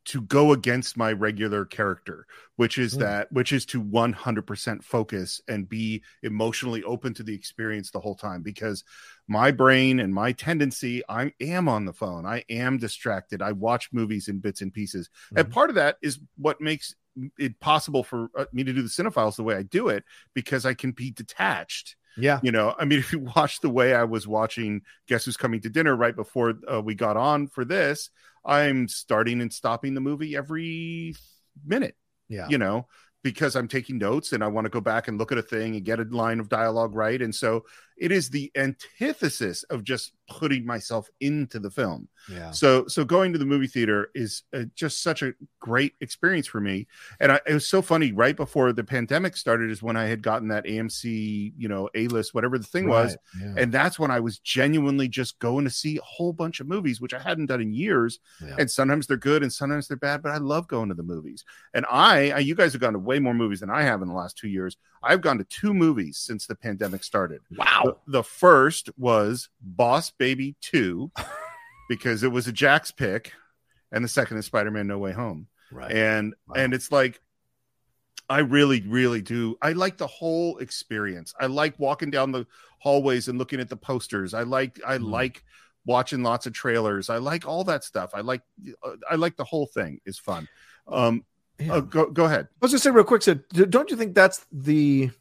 to 0.06 0.22
go 0.22 0.54
against 0.54 0.98
my 0.98 1.12
regular 1.12 1.66
character 1.66 2.26
which 2.56 2.78
is 2.78 2.96
mm. 2.96 3.00
that 3.00 3.32
which 3.32 3.52
is 3.52 3.66
to 3.66 3.84
100% 3.84 4.84
focus 4.84 5.42
and 5.48 5.68
be 5.68 6.04
emotionally 6.24 6.84
open 6.84 7.14
to 7.14 7.24
the 7.24 7.34
experience 7.34 7.92
the 7.92 8.00
whole 8.00 8.16
time 8.16 8.42
because 8.42 8.84
my 9.28 9.52
brain 9.52 10.00
and 10.00 10.14
my 10.14 10.32
tendency 10.32 11.02
i 11.10 11.32
am 11.42 11.68
on 11.68 11.86
the 11.86 11.94
phone 11.94 12.26
i 12.26 12.44
am 12.50 12.78
distracted 12.78 13.42
i 13.42 13.52
watch 13.52 13.90
movies 13.92 14.28
in 14.28 14.40
bits 14.40 14.62
and 14.62 14.74
pieces 14.74 15.10
mm. 15.34 15.40
and 15.40 15.52
part 15.52 15.70
of 15.70 15.76
that 15.76 15.98
is 16.02 16.20
what 16.38 16.62
makes 16.62 16.96
it 17.40 17.58
possible 17.60 18.04
for 18.04 18.30
uh, 18.38 18.46
me 18.52 18.64
to 18.64 18.74
do 18.74 18.82
the 18.82 18.90
Cine-Files 18.90 19.38
the 19.38 19.44
way 19.44 19.56
i 19.56 19.64
do 19.64 19.90
it 19.90 20.04
because 20.34 20.66
i 20.66 20.74
can 20.74 20.92
be 20.92 21.12
detached 21.12 21.96
yeah. 22.18 22.40
You 22.42 22.52
know, 22.52 22.74
I 22.78 22.86
mean, 22.86 23.00
if 23.00 23.12
you 23.12 23.20
watch 23.36 23.60
the 23.60 23.70
way 23.70 23.94
I 23.94 24.06
was 24.06 24.28
watching 24.28 24.84
Guess 25.08 25.26
Who's 25.26 25.36
Coming 25.38 25.62
to 25.62 25.70
Dinner 25.70 25.96
right 25.96 26.16
before 26.16 26.54
uh, 26.72 26.82
we 26.82 26.96
got 26.96 27.18
on 27.18 27.48
for 27.48 27.66
this, 27.66 28.10
I'm 28.46 28.88
starting 28.88 29.42
and 29.42 29.52
stopping 29.52 29.94
the 29.94 30.02
movie 30.02 30.36
every 30.36 31.16
minute. 31.66 31.96
Yeah. 32.30 32.48
You 32.50 32.58
know, 32.58 32.88
because 33.24 33.56
I'm 33.56 33.68
taking 33.68 33.98
notes 33.98 34.34
and 34.34 34.44
I 34.44 34.48
want 34.48 34.66
to 34.66 34.70
go 34.70 34.82
back 34.82 35.08
and 35.08 35.18
look 35.18 35.32
at 35.32 35.38
a 35.38 35.44
thing 35.44 35.76
and 35.76 35.84
get 35.84 36.00
a 36.00 36.04
line 36.04 36.40
of 36.40 36.50
dialogue 36.50 36.96
right. 36.96 37.22
And 37.22 37.34
so 37.34 37.66
it 37.98 38.12
is 38.12 38.30
the 38.30 38.52
antithesis 38.56 39.64
of 39.64 39.84
just 39.84 40.12
putting 40.28 40.66
myself 40.66 41.08
into 41.20 41.60
the 41.60 41.70
film. 41.70 42.08
Yeah. 42.30 42.52
So 42.52 42.88
so 42.88 43.06
going 43.06 43.32
to 43.34 43.40
the 43.40 43.46
movie 43.46 43.68
theater 43.68 44.10
is 44.16 44.44
uh, 44.54 44.64
just 44.76 45.04
such 45.04 45.22
a 45.22 45.34
great 45.60 45.94
experience 46.02 46.48
for 46.48 46.60
me. 46.60 46.88
And 47.20 47.32
I, 47.32 47.40
it 47.48 47.54
was 47.54 47.68
so 47.68 47.82
funny. 47.82 48.12
Right 48.12 48.36
before 48.36 48.74
the 48.74 48.84
pandemic 48.84 49.38
started 49.38 49.70
is 49.70 49.84
when 49.84 49.96
I 49.96 50.06
had 50.06 50.22
gotten 50.22 50.48
that 50.50 50.66
AMC, 50.66 51.54
you 51.58 51.68
know, 51.68 51.90
A 51.96 52.08
list, 52.08 52.34
whatever 52.34 52.58
the 52.58 52.66
thing 52.66 52.88
right. 52.88 53.06
was, 53.06 53.18
yeah. 53.40 53.54
and 53.58 53.72
that's 53.72 54.00
when 54.00 54.12
I 54.12 54.20
was 54.20 54.40
genuinely 54.40 55.08
just 55.08 55.38
going 55.40 55.66
to 55.66 55.72
see 55.72 55.98
a 55.98 56.02
whole 56.02 56.34
bunch 56.34 56.60
of 56.60 56.68
movies, 56.68 57.00
which 57.00 57.14
I 57.14 57.20
hadn't 57.20 57.48
done 57.48 57.62
in 57.62 57.74
years. 57.74 58.20
Yeah. 58.44 58.56
And 58.60 58.70
sometimes 58.70 59.08
they're 59.08 59.18
good 59.18 59.44
and 59.44 59.54
sometimes 59.54 59.88
they're 59.88 59.98
bad, 59.98 60.22
but 60.22 60.32
I 60.32 60.38
love 60.38 60.68
going 60.68 60.90
to 60.90 60.96
the 60.96 61.04
movies. 61.04 61.46
And 61.74 61.86
I, 61.90 62.32
I, 62.32 62.40
you 62.40 62.56
guys 62.56 62.74
have 62.74 62.82
gone 62.82 62.94
to 62.94 63.00
way 63.00 63.20
more 63.20 63.34
movies 63.34 63.60
than 63.60 63.70
I 63.70 63.84
have 63.84 64.02
in 64.02 64.08
the 64.08 64.14
last 64.14 64.38
two 64.38 64.50
years. 64.50 64.78
I've 65.04 65.22
gone 65.22 65.38
to 65.38 65.44
two 65.44 65.74
movies 65.74 66.18
since 66.18 66.48
the 66.48 66.56
pandemic 66.56 67.04
started. 67.04 67.42
Wow. 67.56 67.85
The, 67.86 67.98
the 68.08 68.24
first 68.24 68.90
was 68.98 69.50
Boss 69.62 70.12
Baby 70.12 70.56
2 70.62 71.12
because 71.90 72.24
it 72.24 72.32
was 72.32 72.48
a 72.48 72.52
Jack's 72.52 72.92
pick, 72.92 73.34
and 73.92 74.04
the 74.04 74.10
second 74.10 74.38
is 74.38 74.46
Spider-Man 74.46 74.88
No 74.88 74.98
Way 74.98 75.12
Home. 75.12 75.48
Right. 75.72 75.92
And 75.92 76.36
wow. 76.48 76.56
and 76.56 76.74
it's 76.74 76.92
like 76.92 77.22
I 78.30 78.40
really, 78.40 78.82
really 78.82 79.22
do. 79.22 79.58
I 79.62 79.74
like 79.74 79.98
the 79.98 80.08
whole 80.08 80.58
experience. 80.58 81.34
I 81.40 81.46
like 81.46 81.78
walking 81.80 82.10
down 82.10 82.32
the 82.32 82.48
hallways 82.80 83.28
and 83.28 83.38
looking 83.38 83.60
at 83.60 83.70
the 83.70 83.76
posters. 83.76 84.34
I 84.34 84.44
like 84.44 84.80
I 84.86 84.98
mm. 84.98 85.10
like 85.10 85.44
watching 85.86 86.24
lots 86.24 86.46
of 86.46 86.54
trailers. 86.54 87.10
I 87.10 87.18
like 87.18 87.48
all 87.48 87.64
that 87.66 87.84
stuff. 87.84 88.12
I 88.14 88.22
like 88.22 88.42
I 89.10 89.16
like 89.16 89.36
the 89.36 89.44
whole 89.44 89.68
thing 89.68 90.02
is 90.06 90.18
fun. 90.18 90.48
Um 90.88 91.24
yeah. 91.60 91.76
uh, 91.76 91.80
go 91.82 92.10
go 92.10 92.26
ahead. 92.26 92.48
I 92.52 92.66
was 92.66 92.72
just 92.72 92.84
say 92.84 92.90
real 92.90 93.04
quick. 93.04 93.22
So, 93.22 93.36
don't 93.36 93.90
you 93.90 93.98
think 93.98 94.14
that's 94.14 94.46
the 94.52 95.12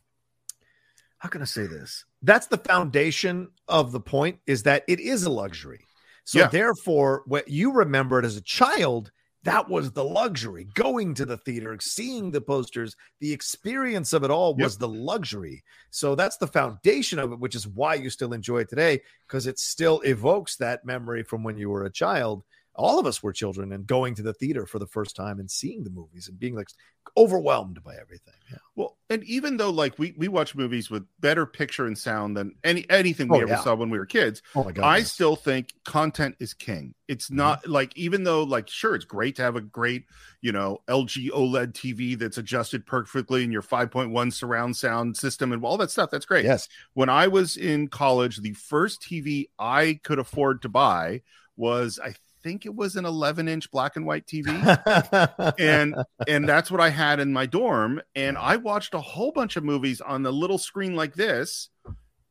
how 1.18 1.28
can 1.28 1.42
I 1.42 1.46
say 1.46 1.66
this? 1.66 2.04
That's 2.25 2.47
the 2.47 2.59
foundation 2.59 3.49
of 3.68 3.93
the 3.93 4.01
point 4.01 4.39
is 4.47 4.62
that 4.62 4.85
it 4.89 4.99
is 4.99 5.25
a 5.25 5.31
luxury. 5.31 5.85
So 6.25 6.39
yeah. 6.39 6.49
therefore, 6.49 7.22
what 7.27 7.49
you 7.49 7.72
remembered 7.72 8.25
as 8.25 8.39
a 8.39 8.41
child, 8.41 9.12
that 9.43 9.68
was 9.68 9.93
the 9.93 10.05
luxury. 10.05 10.66
Going 10.75 11.12
to 11.14 11.27
the 11.27 11.37
theater, 11.37 11.77
seeing 11.81 12.31
the 12.31 12.41
posters, 12.41 12.97
the 13.20 13.33
experience 13.33 14.14
of 14.14 14.25
it 14.25 14.31
all 14.31 14.55
was 14.55 14.75
yep. 14.75 14.81
the 14.81 14.89
luxury. 14.89 15.62
So 15.91 16.14
that's 16.14 16.39
the 16.39 16.47
foundation 16.47 17.18
of 17.18 17.33
it, 17.33 17.41
which 17.41 17.55
is 17.55 17.68
why 17.68 17.97
you 17.97 18.09
still 18.09 18.33
enjoy 18.33 18.61
it 18.61 18.70
today, 18.70 19.03
because 19.29 19.47
it 19.47 19.59
still 19.59 20.01
evokes 20.01 20.57
that 20.57 20.87
memory 20.87 21.25
from 21.25 21.43
when 21.43 21.59
you 21.59 21.68
were 21.68 21.85
a 21.85 21.93
child 21.93 22.43
all 22.75 22.99
of 22.99 23.07
us 23.07 23.22
were 23.22 23.33
children 23.33 23.72
and 23.72 23.87
going 23.87 24.14
to 24.16 24.22
the 24.22 24.35
theater 24.35 24.66
for 24.66 24.79
the 24.79 24.87
first 24.87 25.14
time 25.14 25.39
and 25.39 25.51
seeing 25.51 25.85
the 25.85 25.91
movies 25.91 26.29
and 26.29 26.39
being 26.39 26.55
like 26.55 26.68
overwhelmed 27.16 27.83
by 27.85 27.95
everything. 28.01 28.35
Yeah. 28.51 28.59
Well, 28.75 28.97
and 29.09 29.22
even 29.25 29.57
though 29.57 29.70
like 29.70 29.99
we 29.99 30.14
we 30.16 30.29
watch 30.29 30.55
movies 30.55 30.91
with 30.91 31.05
better 31.20 31.47
picture 31.47 31.87
and 31.87 31.97
sound 31.97 32.37
than 32.37 32.55
any 32.64 32.85
anything 32.91 33.29
we 33.29 33.39
oh, 33.39 33.43
ever 33.43 33.51
yeah. 33.51 33.61
saw 33.61 33.75
when 33.75 33.91
we 33.91 33.99
were 33.99 34.07
kids, 34.07 34.43
oh 34.57 34.64
my 34.64 34.72
God, 34.72 34.85
I 34.85 34.99
yes. 34.99 35.12
still 35.12 35.37
think 35.37 35.72
content 35.85 36.37
is 36.41 36.55
king. 36.55 36.95
It's 37.07 37.27
mm-hmm. 37.27 37.37
not 37.37 37.62
mm-hmm. 37.62 37.72
like 37.72 37.97
even 37.97 38.25
though 38.25 38.43
like 38.43 38.68
sure 38.68 38.95
it's 38.95 39.05
great 39.05 39.37
to 39.37 39.43
have 39.43 39.57
a 39.57 39.61
great 39.61 40.07
you 40.41 40.53
know 40.53 40.79
LG 40.89 41.31
OLED 41.31 41.72
TV 41.72 42.18
that's 42.18 42.39
adjusted 42.39 42.87
perfectly 42.87 43.45
in 43.45 43.53
your 43.53 43.62
5.1 43.62 44.33
surround 44.33 44.77
sound 44.77 45.16
system 45.16 45.53
and 45.53 45.64
all 45.64 45.77
that 45.77 45.91
stuff. 45.91 46.11
That's 46.11 46.27
great. 46.27 46.45
Yes. 46.45 46.68
When 46.95 47.09
I 47.09 47.29
was 47.29 47.57
in 47.57 47.89
college, 47.89 48.39
the 48.39 48.55
first 48.55 49.03
TV 49.03 49.49
I 49.59 50.01
could 50.03 50.18
afford 50.18 50.62
to 50.62 50.68
buy 50.68 51.22
was 51.57 52.01
I 52.03 52.14
think 52.45 52.66
it 52.66 52.74
was 52.76 52.95
an 52.95 53.05
11 53.07 53.49
inch 53.49 53.70
black 53.72 53.97
and 53.97 54.07
white 54.07 54.26
TV. 54.26 54.47
and 55.59 55.97
and 56.28 56.49
that's 56.49 56.70
what 56.70 56.80
I 56.80 56.90
had 56.90 57.18
in 57.18 57.32
my 57.32 57.47
dorm. 57.47 58.01
And 58.14 58.38
I 58.38 58.57
watched 58.57 58.95
a 58.95 59.01
whole 59.01 59.32
bunch 59.32 59.57
of 59.57 59.64
movies 59.64 60.01
on 60.01 60.22
the 60.22 60.32
little 60.32 60.59
screen 60.59 60.95
like 60.95 61.14
this. 61.14 61.70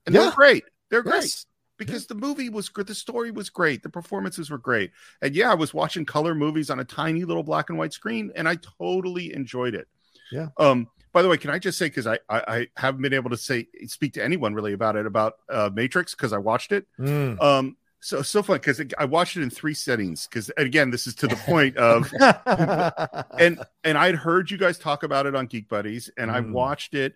And 0.06 0.16
yeah. 0.16 0.22
they're 0.22 0.32
great. 0.32 0.64
They're 0.90 1.04
great. 1.04 1.24
Yes. 1.24 1.46
because 1.78 2.06
the 2.06 2.16
movie 2.16 2.50
was 2.50 2.70
good, 2.70 2.88
the 2.88 2.96
story 2.96 3.32
was 3.32 3.50
great, 3.50 3.82
the 3.82 3.90
performances 3.90 4.50
were 4.52 4.60
great, 4.60 4.92
and 5.22 5.36
yeah, 5.36 5.52
I 5.52 5.56
was 5.56 5.74
watching 5.74 6.06
color 6.06 6.36
movies 6.36 6.70
on 6.70 6.80
a 6.80 6.84
tiny 6.84 7.24
little 7.24 7.42
black 7.42 7.70
and 7.70 7.80
white 7.80 7.94
screen, 7.94 8.32
and 8.36 8.48
I 8.48 8.58
totally 8.80 9.34
enjoyed 9.34 9.74
it. 9.74 9.88
Yeah. 10.32 10.50
Um. 10.58 10.88
By 11.14 11.22
the 11.22 11.30
way, 11.30 11.38
can 11.38 11.52
I 11.52 11.60
just 11.60 11.78
say 11.78 11.88
because 11.88 12.08
I, 12.08 12.18
I, 12.28 12.42
I 12.48 12.68
haven't 12.76 13.04
been 13.04 13.14
able 13.14 13.30
to 13.30 13.38
say 13.38 13.68
speak 13.86 14.14
to 14.14 14.24
anyone 14.24 14.56
really 14.56 14.74
about 14.74 14.96
it 14.96 15.06
about 15.06 15.34
uh, 15.50 15.70
Matrix 15.74 16.16
because 16.16 16.34
I 16.34 16.40
watched 16.40 16.72
it. 16.72 16.86
Mm. 17.00 17.42
Um. 17.42 17.78
So 18.04 18.22
so 18.22 18.44
fun 18.44 18.58
because 18.58 18.82
I 18.98 19.06
watched 19.06 19.38
it 19.38 19.44
in 19.44 19.50
three 19.50 19.74
settings 19.74 20.28
because 20.28 20.52
again 20.58 20.90
this 20.90 21.08
is 21.08 21.16
to 21.16 21.28
the 21.28 21.36
point 21.46 21.78
of 21.78 22.12
and 23.40 23.64
and 23.86 23.98
I'd 23.98 24.16
heard 24.16 24.52
you 24.52 24.58
guys 24.58 24.78
talk 24.78 25.04
about 25.04 25.26
it 25.26 25.36
on 25.36 25.46
Geek 25.46 25.70
Buddies 25.70 26.10
and 26.18 26.30
mm. 26.30 26.34
I 26.34 26.42
watched 26.42 26.96
it 26.96 27.16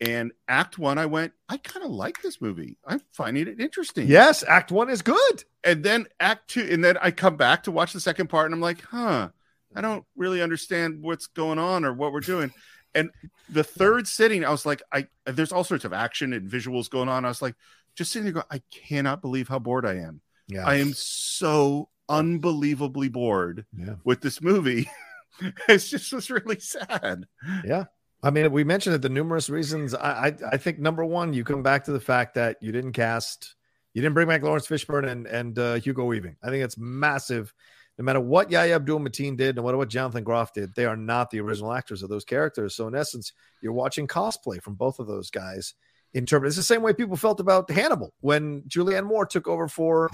and 0.00 0.32
Act 0.48 0.76
One 0.76 0.98
I 0.98 1.06
went 1.06 1.34
I 1.48 1.58
kind 1.58 1.86
of 1.86 1.92
like 1.92 2.20
this 2.20 2.40
movie. 2.40 2.76
I'm 2.84 3.00
finding 3.12 3.46
it 3.46 3.60
interesting. 3.60 4.08
Yes 4.08 4.42
Act 4.42 4.72
One 4.72 4.90
is 4.90 5.02
good. 5.02 5.44
And 5.62 5.84
then 5.84 6.08
Act 6.18 6.48
Two 6.48 6.66
and 6.68 6.82
then 6.82 6.96
I 7.00 7.12
come 7.12 7.36
back 7.36 7.62
to 7.62 7.70
watch 7.70 7.92
the 7.92 8.00
second 8.00 8.26
part 8.26 8.46
and 8.46 8.54
I'm 8.54 8.60
like 8.60 8.82
huh 8.82 9.28
I 9.76 9.80
don't 9.80 10.04
really 10.16 10.42
understand 10.42 11.00
what's 11.00 11.28
going 11.28 11.60
on 11.60 11.84
or 11.84 11.92
what 11.92 12.12
we're 12.12 12.18
doing. 12.18 12.52
And 12.92 13.10
the 13.48 13.62
third 13.62 14.08
sitting 14.08 14.44
I 14.44 14.50
was 14.50 14.66
like 14.66 14.82
I 14.92 15.06
there's 15.26 15.52
all 15.52 15.62
sorts 15.62 15.84
of 15.84 15.92
action 15.92 16.32
and 16.32 16.50
visuals 16.50 16.90
going 16.90 17.08
on. 17.08 17.24
I 17.24 17.28
was 17.28 17.40
like 17.40 17.54
just 17.94 18.10
sitting 18.10 18.24
there 18.24 18.32
going, 18.32 18.46
I 18.50 18.62
cannot 18.72 19.22
believe 19.22 19.46
how 19.46 19.60
bored 19.60 19.86
I 19.86 19.98
am. 19.98 20.20
Yeah. 20.48 20.66
I 20.66 20.76
am 20.76 20.92
so 20.94 21.88
unbelievably 22.08 23.08
bored 23.08 23.64
yeah. 23.76 23.94
with 24.04 24.20
this 24.20 24.42
movie. 24.42 24.88
it's 25.68 25.88
just 25.88 26.12
was 26.12 26.30
really 26.30 26.60
sad. 26.60 27.26
Yeah. 27.64 27.84
I 28.22 28.30
mean, 28.30 28.50
we 28.52 28.64
mentioned 28.64 28.94
it, 28.94 29.02
the 29.02 29.10
numerous 29.10 29.50
reasons. 29.50 29.94
I, 29.94 30.28
I, 30.28 30.34
I 30.52 30.56
think 30.56 30.78
number 30.78 31.04
one, 31.04 31.34
you 31.34 31.44
come 31.44 31.62
back 31.62 31.84
to 31.84 31.92
the 31.92 32.00
fact 32.00 32.34
that 32.34 32.56
you 32.62 32.72
didn't 32.72 32.92
cast, 32.92 33.54
you 33.92 34.00
didn't 34.00 34.14
bring 34.14 34.28
back 34.28 34.42
Laurence 34.42 34.66
Fishburne 34.66 35.08
and 35.08 35.26
and 35.26 35.58
uh, 35.58 35.74
Hugo 35.74 36.04
Weaving. 36.04 36.36
I 36.42 36.48
think 36.48 36.64
it's 36.64 36.78
massive. 36.78 37.52
No 37.98 38.04
matter 38.04 38.20
what 38.20 38.50
Yahya 38.50 38.76
Abdul 38.76 39.00
Mateen 39.00 39.36
did, 39.36 39.56
no 39.56 39.62
matter 39.62 39.76
what 39.76 39.88
Jonathan 39.88 40.24
Groff 40.24 40.52
did, 40.52 40.74
they 40.74 40.84
are 40.84 40.96
not 40.96 41.30
the 41.30 41.40
original 41.40 41.72
actors 41.72 42.02
of 42.02 42.08
those 42.08 42.24
characters. 42.24 42.74
So 42.74 42.88
in 42.88 42.94
essence, 42.96 43.32
you're 43.60 43.72
watching 43.72 44.08
cosplay 44.08 44.60
from 44.60 44.74
both 44.74 44.98
of 44.98 45.06
those 45.06 45.30
guys 45.30 45.74
in 46.14 46.24
terms. 46.24 46.46
It's 46.46 46.56
the 46.56 46.62
same 46.62 46.82
way 46.82 46.92
people 46.92 47.16
felt 47.16 47.40
about 47.40 47.68
Hannibal 47.68 48.14
when 48.20 48.62
Julianne 48.62 49.04
Moore 49.04 49.26
took 49.26 49.48
over 49.48 49.68
for 49.68 50.10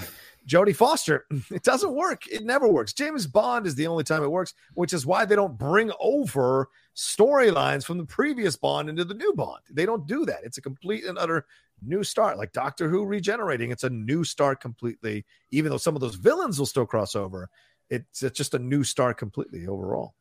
Jodie 0.49 0.75
Foster. 0.75 1.27
It 1.51 1.63
doesn't 1.63 1.95
work. 1.95 2.27
It 2.27 2.45
never 2.45 2.69
works. 2.69 2.93
James 2.93 3.27
Bond 3.27 3.67
is 3.67 3.75
the 3.75 3.87
only 3.87 4.05
time 4.05 4.23
it 4.23 4.31
works, 4.31 4.55
which 4.75 4.93
is 4.93 5.05
why 5.05 5.25
they 5.25 5.37
don't 5.37 5.59
bring 5.59 5.93
over 6.01 6.69
storylines 6.97 7.85
from 7.85 7.99
the 7.99 8.05
previous 8.05 8.57
Bond 8.57 8.89
into 8.89 9.05
the 9.05 9.15
new 9.15 9.33
Bond. 9.35 9.61
They 9.71 9.85
don't 9.85 10.07
do 10.07 10.25
that. 10.27 10.41
It's 10.43 10.59
a 10.59 10.63
complete 10.63 11.05
and 11.05 11.19
utter 11.19 11.47
new 11.83 12.03
start, 12.03 12.39
like 12.39 12.53
Doctor 12.53 12.89
Who 12.89 13.05
regenerating. 13.05 13.71
It's 13.71 13.85
a 13.85 13.91
new 13.91 14.25
start 14.25 14.61
completely, 14.61 15.25
even 15.51 15.71
though 15.71 15.77
some 15.77 15.95
of 15.95 16.01
those 16.01 16.15
villains 16.15 16.59
will 16.59 16.67
still 16.67 16.87
cross 16.87 17.15
over. 17.15 17.51
It's, 17.91 18.23
it's 18.23 18.37
just 18.37 18.55
a 18.55 18.59
new 18.59 18.85
start 18.85 19.19
completely 19.19 19.67
overall. 19.67 20.15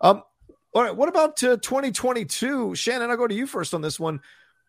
Um, 0.00 0.22
all 0.72 0.82
right, 0.82 0.94
what 0.94 1.08
about 1.08 1.42
uh, 1.42 1.56
2022? 1.56 2.74
Shannon, 2.74 3.10
I'll 3.10 3.16
go 3.16 3.26
to 3.26 3.34
you 3.34 3.46
first 3.46 3.74
on 3.74 3.82
this 3.82 3.98
one. 3.98 4.20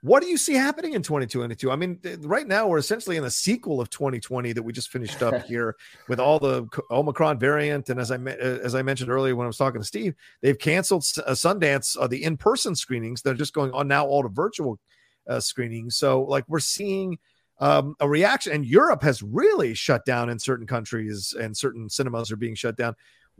What 0.04 0.24
do 0.24 0.30
you 0.30 0.38
see 0.38 0.54
happening 0.54 0.94
in 0.94 1.04
2022? 1.04 1.72
I 1.72 1.76
mean, 1.76 2.00
right 2.22 2.48
now 2.48 2.68
we're 2.68 2.80
essentially 2.80 3.18
in 3.18 3.24
the 3.24 3.30
sequel 3.30 3.80
of 3.80 3.92
2020 3.92 4.52
that 4.54 4.64
we 4.64 4.74
just 4.74 4.90
finished 4.90 5.22
up 5.22 5.46
here 5.46 5.76
with 6.08 6.20
all 6.20 6.40
the 6.40 6.68
Omicron 6.90 7.38
variant. 7.38 7.88
And 7.90 8.00
as 8.00 8.10
I 8.10 8.16
uh, 8.16 8.60
as 8.64 8.74
I 8.74 8.82
mentioned 8.82 9.12
earlier 9.12 9.36
when 9.36 9.46
I 9.46 9.48
was 9.48 9.58
talking 9.58 9.80
to 9.80 9.86
Steve, 9.86 10.16
they've 10.42 10.58
canceled 10.58 11.04
uh, 11.26 11.32
Sundance, 11.32 11.96
uh, 12.00 12.08
the 12.08 12.24
in 12.24 12.36
person 12.36 12.76
screenings. 12.76 13.22
They're 13.22 13.36
just 13.36 13.54
going 13.54 13.72
on 13.74 13.88
now 13.88 14.08
all 14.08 14.24
to 14.24 14.30
virtual 14.30 14.80
uh, 15.28 15.40
screenings. 15.40 15.98
So 15.98 16.24
like 16.24 16.46
we're 16.48 16.60
seeing 16.60 17.20
um, 17.60 17.96
a 18.00 18.10
reaction, 18.10 18.54
and 18.54 18.66
Europe 18.66 19.04
has 19.04 19.22
really 19.22 19.76
shut 19.76 20.04
down 20.04 20.32
in 20.32 20.40
certain 20.40 20.66
countries, 20.66 21.36
and 21.40 21.56
certain 21.56 21.90
cinemas 21.90 22.32
are 22.32 22.38
being 22.38 22.56
shut 22.56 22.76
down. 22.76 22.96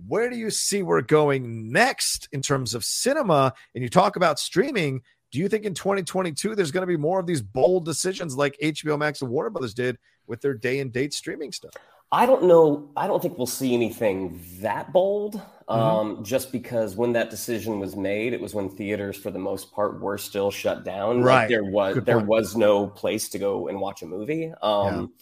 Where 0.08 0.30
do 0.30 0.36
you 0.36 0.52
see 0.52 0.84
we're 0.84 1.02
going 1.02 1.72
next 1.72 2.30
in 2.32 2.44
terms 2.44 2.76
of 2.76 2.86
cinema? 2.86 3.54
And 3.74 3.84
you 3.84 3.90
talk 3.90 4.16
about 4.16 4.40
streaming 4.40 5.02
do 5.32 5.40
you 5.40 5.48
think 5.48 5.66
in 5.66 5.74
2022 5.74 6.56
there's 6.56 6.72
going 6.72 6.82
to 6.82 6.88
be 6.88 6.98
more 6.98 7.20
of 7.20 7.26
these 7.26 7.42
bold 7.42 7.86
decisions 7.86 8.36
like 8.36 8.58
HBO 8.62 8.98
Max 9.00 9.22
and 9.22 9.32
Warner 9.32 9.50
Brothers 9.50 9.74
did 9.74 9.98
with 10.28 10.42
their 10.42 10.54
day 10.54 10.80
and 10.80 10.92
date 10.92 11.14
streaming 11.14 11.52
stuff? 11.52 11.74
I 12.14 12.26
don't 12.26 12.44
know. 12.44 12.90
I 12.98 13.08
don't 13.08 13.22
think 13.22 13.38
we'll 13.38 13.48
see 13.48 13.74
anything 13.74 14.44
that 14.60 14.92
bold. 14.92 15.36
Mm-hmm. 15.70 15.72
Um, 15.72 16.24
just 16.26 16.52
because 16.52 16.98
when 16.98 17.14
that 17.14 17.30
decision 17.30 17.80
was 17.80 17.96
made, 17.96 18.34
it 18.34 18.42
was 18.42 18.54
when 18.54 18.70
theaters, 18.70 19.16
for 19.16 19.32
the 19.32 19.40
most 19.40 19.72
part, 19.72 20.02
were 20.02 20.18
still 20.18 20.52
shut 20.52 20.84
down. 20.84 21.22
Right. 21.22 21.42
Like 21.42 21.50
there 21.50 21.64
was 21.64 21.94
Good 21.96 22.06
there 22.06 22.18
point. 22.18 22.28
was 22.28 22.58
no 22.58 22.88
place 22.88 23.30
to 23.30 23.40
go 23.40 23.70
and 23.70 23.80
watch 23.80 24.02
a 24.02 24.06
movie. 24.06 24.52
Um, 24.62 25.14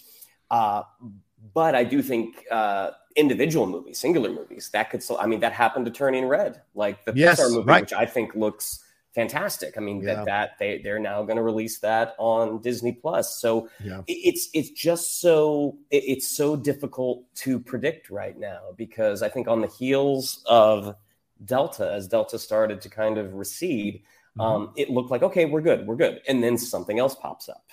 yeah. 0.52 0.58
uh, 0.58 0.84
but 1.54 1.76
I 1.76 1.84
do 1.84 2.02
think 2.02 2.44
uh, 2.50 2.92
individual 3.16 3.68
movies, 3.68 4.00
singular 4.00 4.32
movies, 4.32 4.72
that 4.74 4.90
could. 4.90 5.04
I 5.20 5.28
mean, 5.28 5.42
that 5.42 5.54
happened 5.54 5.86
to 5.86 5.92
Turning 5.92 6.26
Red, 6.26 6.62
like 6.74 7.06
the 7.06 7.14
yes, 7.16 7.40
Pixar 7.40 7.52
movie, 7.52 7.68
right. 7.68 7.82
which 7.82 7.94
I 7.94 8.08
think 8.08 8.34
looks 8.34 8.84
fantastic. 9.20 9.78
I 9.78 9.82
mean 9.82 10.02
Yeah. 10.02 10.16
that 10.16 10.26
that 10.26 10.50
they 10.60 10.72
they're 10.84 11.00
now 11.00 11.22
going 11.24 11.38
to 11.38 11.44
release 11.44 11.80
that 11.80 12.16
on 12.18 12.62
Disney 12.62 12.94
Plus. 12.94 13.40
So 13.44 13.70
Yeah. 13.84 14.02
it's 14.08 14.50
it's 14.54 14.70
just 14.72 15.20
so 15.22 15.78
it- 15.92 16.04
it's 16.14 16.28
so 16.28 16.56
difficult 16.56 17.24
to 17.44 17.60
predict 17.60 18.10
right 18.10 18.38
now 18.38 18.60
because 18.78 19.22
I 19.22 19.30
think 19.30 19.48
on 19.48 19.60
the 19.62 19.68
heels 19.68 20.44
of 20.46 20.96
Delta, 21.46 21.92
as 21.98 22.08
Delta 22.08 22.38
started 22.40 22.82
to 22.82 22.90
kind 22.90 23.18
of 23.18 23.34
recede, 23.34 24.02
Mm-hmm. 24.38 24.42
um, 24.42 24.74
it 24.78 24.90
looked 24.90 25.12
like 25.12 25.24
okay, 25.24 25.46
we're 25.46 25.62
good, 25.70 25.86
we're 25.88 25.96
good, 26.06 26.22
and 26.28 26.42
then 26.44 26.56
something 26.58 26.98
else 27.00 27.16
pops 27.16 27.50
up. 27.50 27.66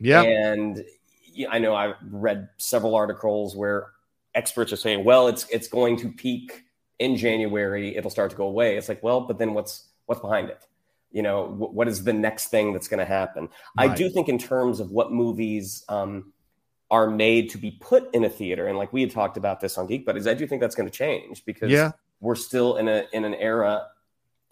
Yeah. 0.00 0.22
And 0.22 0.84
I 1.50 1.58
know 1.58 1.74
I've 1.74 1.96
read 2.10 2.48
several 2.56 2.94
articles 2.94 3.56
where 3.56 3.88
experts 4.34 4.72
are 4.72 4.76
saying, 4.76 5.04
well, 5.04 5.26
it's 5.28 5.44
it's 5.50 5.68
going 5.68 5.96
to 5.98 6.08
peak 6.12 6.62
in 7.00 7.16
January, 7.16 7.96
it'll 7.96 8.10
start 8.18 8.30
to 8.30 8.36
go 8.36 8.46
away. 8.46 8.76
It's 8.76 8.88
like, 8.88 9.02
well, 9.02 9.20
but 9.28 9.38
then 9.38 9.52
what's 9.54 9.88
what's 10.06 10.20
behind 10.20 10.48
it? 10.50 10.64
You 11.14 11.22
know, 11.22 11.46
wh- 11.46 11.72
what 11.72 11.86
is 11.88 12.04
the 12.04 12.12
next 12.12 12.48
thing 12.48 12.72
that's 12.74 12.88
going 12.88 12.98
to 12.98 13.04
happen? 13.20 13.48
I 13.78 13.88
do 13.94 14.10
think 14.10 14.28
in 14.28 14.38
terms 14.38 14.80
of 14.80 14.90
what 14.90 15.12
movies 15.12 15.84
um, 15.88 16.32
are 16.90 17.08
made 17.08 17.50
to 17.50 17.58
be 17.58 17.70
put 17.80 18.12
in 18.14 18.24
a 18.24 18.28
theater, 18.28 18.66
and 18.66 18.76
like 18.76 18.92
we 18.92 19.00
had 19.00 19.10
talked 19.12 19.36
about 19.36 19.60
this 19.60 19.78
on 19.78 19.86
Geek 19.86 20.04
Buddies, 20.04 20.26
I 20.26 20.34
do 20.34 20.46
think 20.46 20.60
that's 20.60 20.74
going 20.74 20.90
to 20.90 20.96
change 21.04 21.44
because 21.46 21.70
Yeah. 21.70 21.92
we're 22.20 22.34
still 22.34 22.76
in 22.76 22.88
a 22.88 23.04
in 23.12 23.24
an 23.24 23.34
era, 23.34 23.86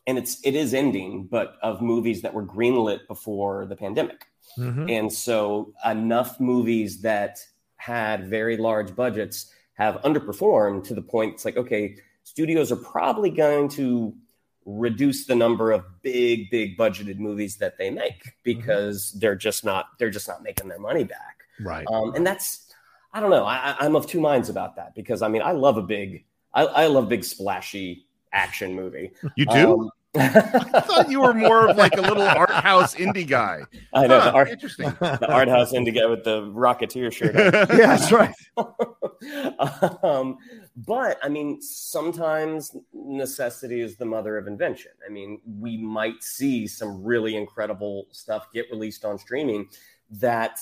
and 0.07 0.17
it's 0.19 0.41
it 0.45 0.55
is 0.55 0.73
ending, 0.73 1.27
but 1.27 1.57
of 1.63 1.83
movies 1.83 2.23
that 2.23 2.33
were 2.33 2.47
greenlit 2.47 3.07
before 3.09 3.67
the 3.67 3.77
pandemic. 3.77 4.27
Mhm. 4.59 4.91
And 4.91 5.13
so 5.13 5.73
enough 5.85 6.39
movies 6.41 7.01
that 7.03 7.39
had 7.77 8.29
very 8.29 8.57
large 8.57 8.95
budgets 8.95 9.53
have 9.75 9.97
underperformed 10.03 10.85
to 10.85 10.95
the 10.95 11.03
point 11.03 11.35
it's 11.35 11.45
like, 11.45 11.57
okay, 11.57 11.97
studios 12.23 12.71
are 12.71 12.77
probably 12.77 13.31
going 13.31 13.69
to 13.71 14.15
reduce 14.65 15.27
the 15.27 15.35
number 15.35 15.73
of 15.73 15.85
big, 16.03 16.51
big 16.51 16.77
budgeted 16.77 17.19
movies 17.19 17.57
that 17.57 17.79
they 17.79 17.91
make 17.91 18.33
because 18.43 19.13
they're 19.13 19.35
just 19.37 19.65
not 19.65 19.87
they're 19.99 20.11
just 20.11 20.29
not 20.29 20.43
making 20.43 20.69
their 20.69 20.79
money 20.79 21.05
back. 21.05 21.39
Right. 21.61 21.87
Um, 21.89 22.15
and 22.15 22.27
that's 22.27 22.73
I 23.13 23.21
don't 23.21 23.31
know. 23.31 23.45
I- 23.45 23.77
I'm 23.81 23.97
of 23.97 24.07
two 24.07 24.21
minds 24.21 24.49
about 24.49 24.77
that 24.77 24.95
because 24.95 25.23
I 25.23 25.29
mean 25.29 25.43
I 25.43 25.53
love 25.53 25.77
a 25.77 25.83
big 25.83 26.25
I, 26.55 26.65
I 26.65 26.87
love 26.87 27.09
big 27.09 27.25
splashy 27.25 28.07
action 28.33 28.75
movie. 28.75 29.13
You 29.37 29.47
do? 29.47 29.81
Um, 29.81 29.91
I 30.15 30.81
thought 30.83 31.09
you 31.11 31.21
were 31.23 31.33
more 31.33 31.69
of 31.69 31.77
like 31.77 31.97
a 31.97 32.01
little 32.03 32.23
art 32.23 32.51
house 32.51 32.95
indie 32.95 33.27
guy. 33.27 33.63
I 33.95 34.07
know 34.07 34.21
Huh, 34.21 34.31
the 34.31 34.33
art, 34.33 34.49
interesting. 34.51 34.91
the 35.01 35.33
art 35.33 35.49
house 35.49 35.73
indie 35.73 35.95
guy 35.95 36.07
with 36.07 36.23
the 36.25 36.43
Rocketeer 36.43 37.11
shirt. 37.13 37.35
on. 37.37 37.45
yeah, 37.79 37.97
that's 37.97 38.13
right. 38.13 38.35
um, 40.05 40.37
but 40.77 41.19
I 41.23 41.29
mean, 41.29 41.63
sometimes 41.63 42.77
necessity 42.93 43.81
is 43.81 43.97
the 43.97 44.05
mother 44.05 44.37
of 44.37 44.47
invention. 44.47 44.93
I 45.07 45.11
mean, 45.11 45.41
we 45.47 45.79
might 45.79 46.23
see 46.23 46.67
some 46.67 47.03
really 47.03 47.37
incredible 47.37 48.07
stuff 48.11 48.49
get 48.53 48.67
released 48.71 49.05
on 49.07 49.19
streaming 49.19 49.69
that, 50.11 50.61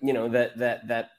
you 0.00 0.12
know, 0.12 0.28
that 0.28 0.56
that 0.58 0.86
that 0.86 1.10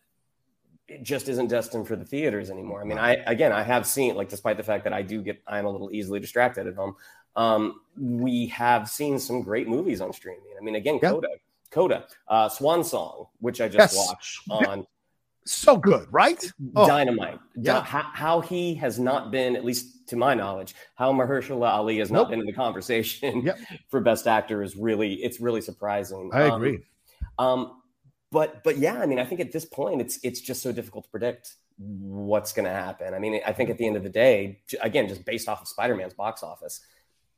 it 0.88 1.04
just 1.04 1.30
isn't 1.30 1.47
destined 1.47 1.88
for 1.88 1.95
the 1.95 2.04
theaters 2.06 2.49
anymore. 2.49 2.82
I 2.82 2.86
mean, 2.86 2.97
I 2.97 3.14
again, 3.26 3.52
I 3.52 3.64
have 3.64 3.86
seen 3.86 4.16
like, 4.16 4.30
despite 4.30 4.58
the 4.58 4.64
fact 4.64 4.84
that 4.86 4.93
I 4.93 5.02
do 5.02 5.22
get, 5.22 5.41
I'm 5.47 5.66
a 5.66 5.70
little 5.70 5.91
easily 5.93 6.20
distracted 6.20 6.68
at 6.68 6.76
home. 6.76 6.95
Um, 7.36 7.82
we 7.98 8.48
have 8.48 8.90
seen 8.90 9.20
some 9.20 9.42
great 9.42 9.68
movies 9.68 10.02
on 10.02 10.14
streaming. 10.14 10.54
I 10.60 10.64
mean, 10.64 10.76
again, 10.76 11.00
Yeah. 11.02 11.12
Coda, 11.12 11.28
Coda, 11.70 12.08
uh, 12.28 12.50
Swan 12.50 12.84
Song, 12.84 13.28
which 13.40 13.62
I 13.62 13.68
just 13.68 13.94
Yes. 13.96 14.08
watched 14.08 14.42
on 14.50 14.86
So 15.44 15.76
good, 15.76 16.08
right? 16.14 16.40
Oh, 16.76 16.86
Dynamite. 16.86 17.40
yeah. 17.56 17.82
How, 17.82 18.04
how 18.14 18.42
he 18.42 18.76
has 18.76 19.00
not 19.00 19.32
been, 19.32 19.56
at 19.56 19.66
least 19.66 20.08
to 20.10 20.16
my 20.16 20.36
knowledge, 20.36 20.76
how 20.96 21.12
Mahershala 21.12 21.68
Ali 21.68 21.98
has 21.98 22.12
Nope. 22.12 22.26
not 22.26 22.30
been 22.30 22.40
in 22.42 22.46
the 22.46 22.54
conversation 22.54 23.42
Yep. 23.42 23.58
for 23.90 24.02
best 24.02 24.28
actor 24.28 24.62
is 24.62 24.76
really 24.76 25.16
it's 25.24 25.40
really 25.40 25.62
surprising. 25.62 26.30
I 26.32 26.44
Um, 26.50 26.54
agree. 26.62 26.80
Um, 27.40 27.82
but 28.32 28.64
but 28.64 28.78
yeah, 28.78 29.00
I 29.02 29.08
mean, 29.08 29.18
I 29.18 29.26
think 29.26 29.42
at 29.42 29.52
this 29.52 29.66
point 29.66 30.00
it's 30.00 30.20
it's 30.24 30.42
just 30.42 30.62
so 30.62 30.72
difficult 30.72 31.06
to 31.06 31.10
predict 31.10 31.56
what's 31.80 32.54
going 32.54 32.66
to 32.66 32.72
happen. 32.72 33.16
I 33.16 33.20
mean, 33.20 33.42
I 33.44 33.52
think 33.52 33.72
at 33.72 33.78
the 33.80 33.88
end 33.88 33.98
of 33.98 34.04
the 34.04 34.10
day, 34.10 34.62
again, 34.82 35.08
just 35.08 35.26
based 35.26 35.50
off 35.50 35.62
of 35.62 35.68
Spider-Man's 35.68 36.14
box 36.14 36.44
office, 36.44 36.82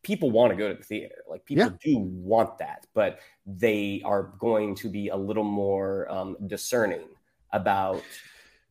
people 0.03 0.29
want 0.29 0.51
to 0.51 0.57
go 0.57 0.67
to 0.69 0.75
the 0.75 0.83
theater. 0.83 1.15
Like 1.29 1.45
people 1.45 1.73
do 1.83 1.97
want 1.97 2.57
that, 2.59 2.85
but 2.93 3.19
they 3.45 4.01
are 4.05 4.33
going 4.37 4.75
to 4.75 4.89
be 4.89 5.07
a 5.07 5.15
little 5.15 5.43
more 5.43 6.11
um, 6.11 6.37
discerning 6.45 7.07
about 7.51 8.03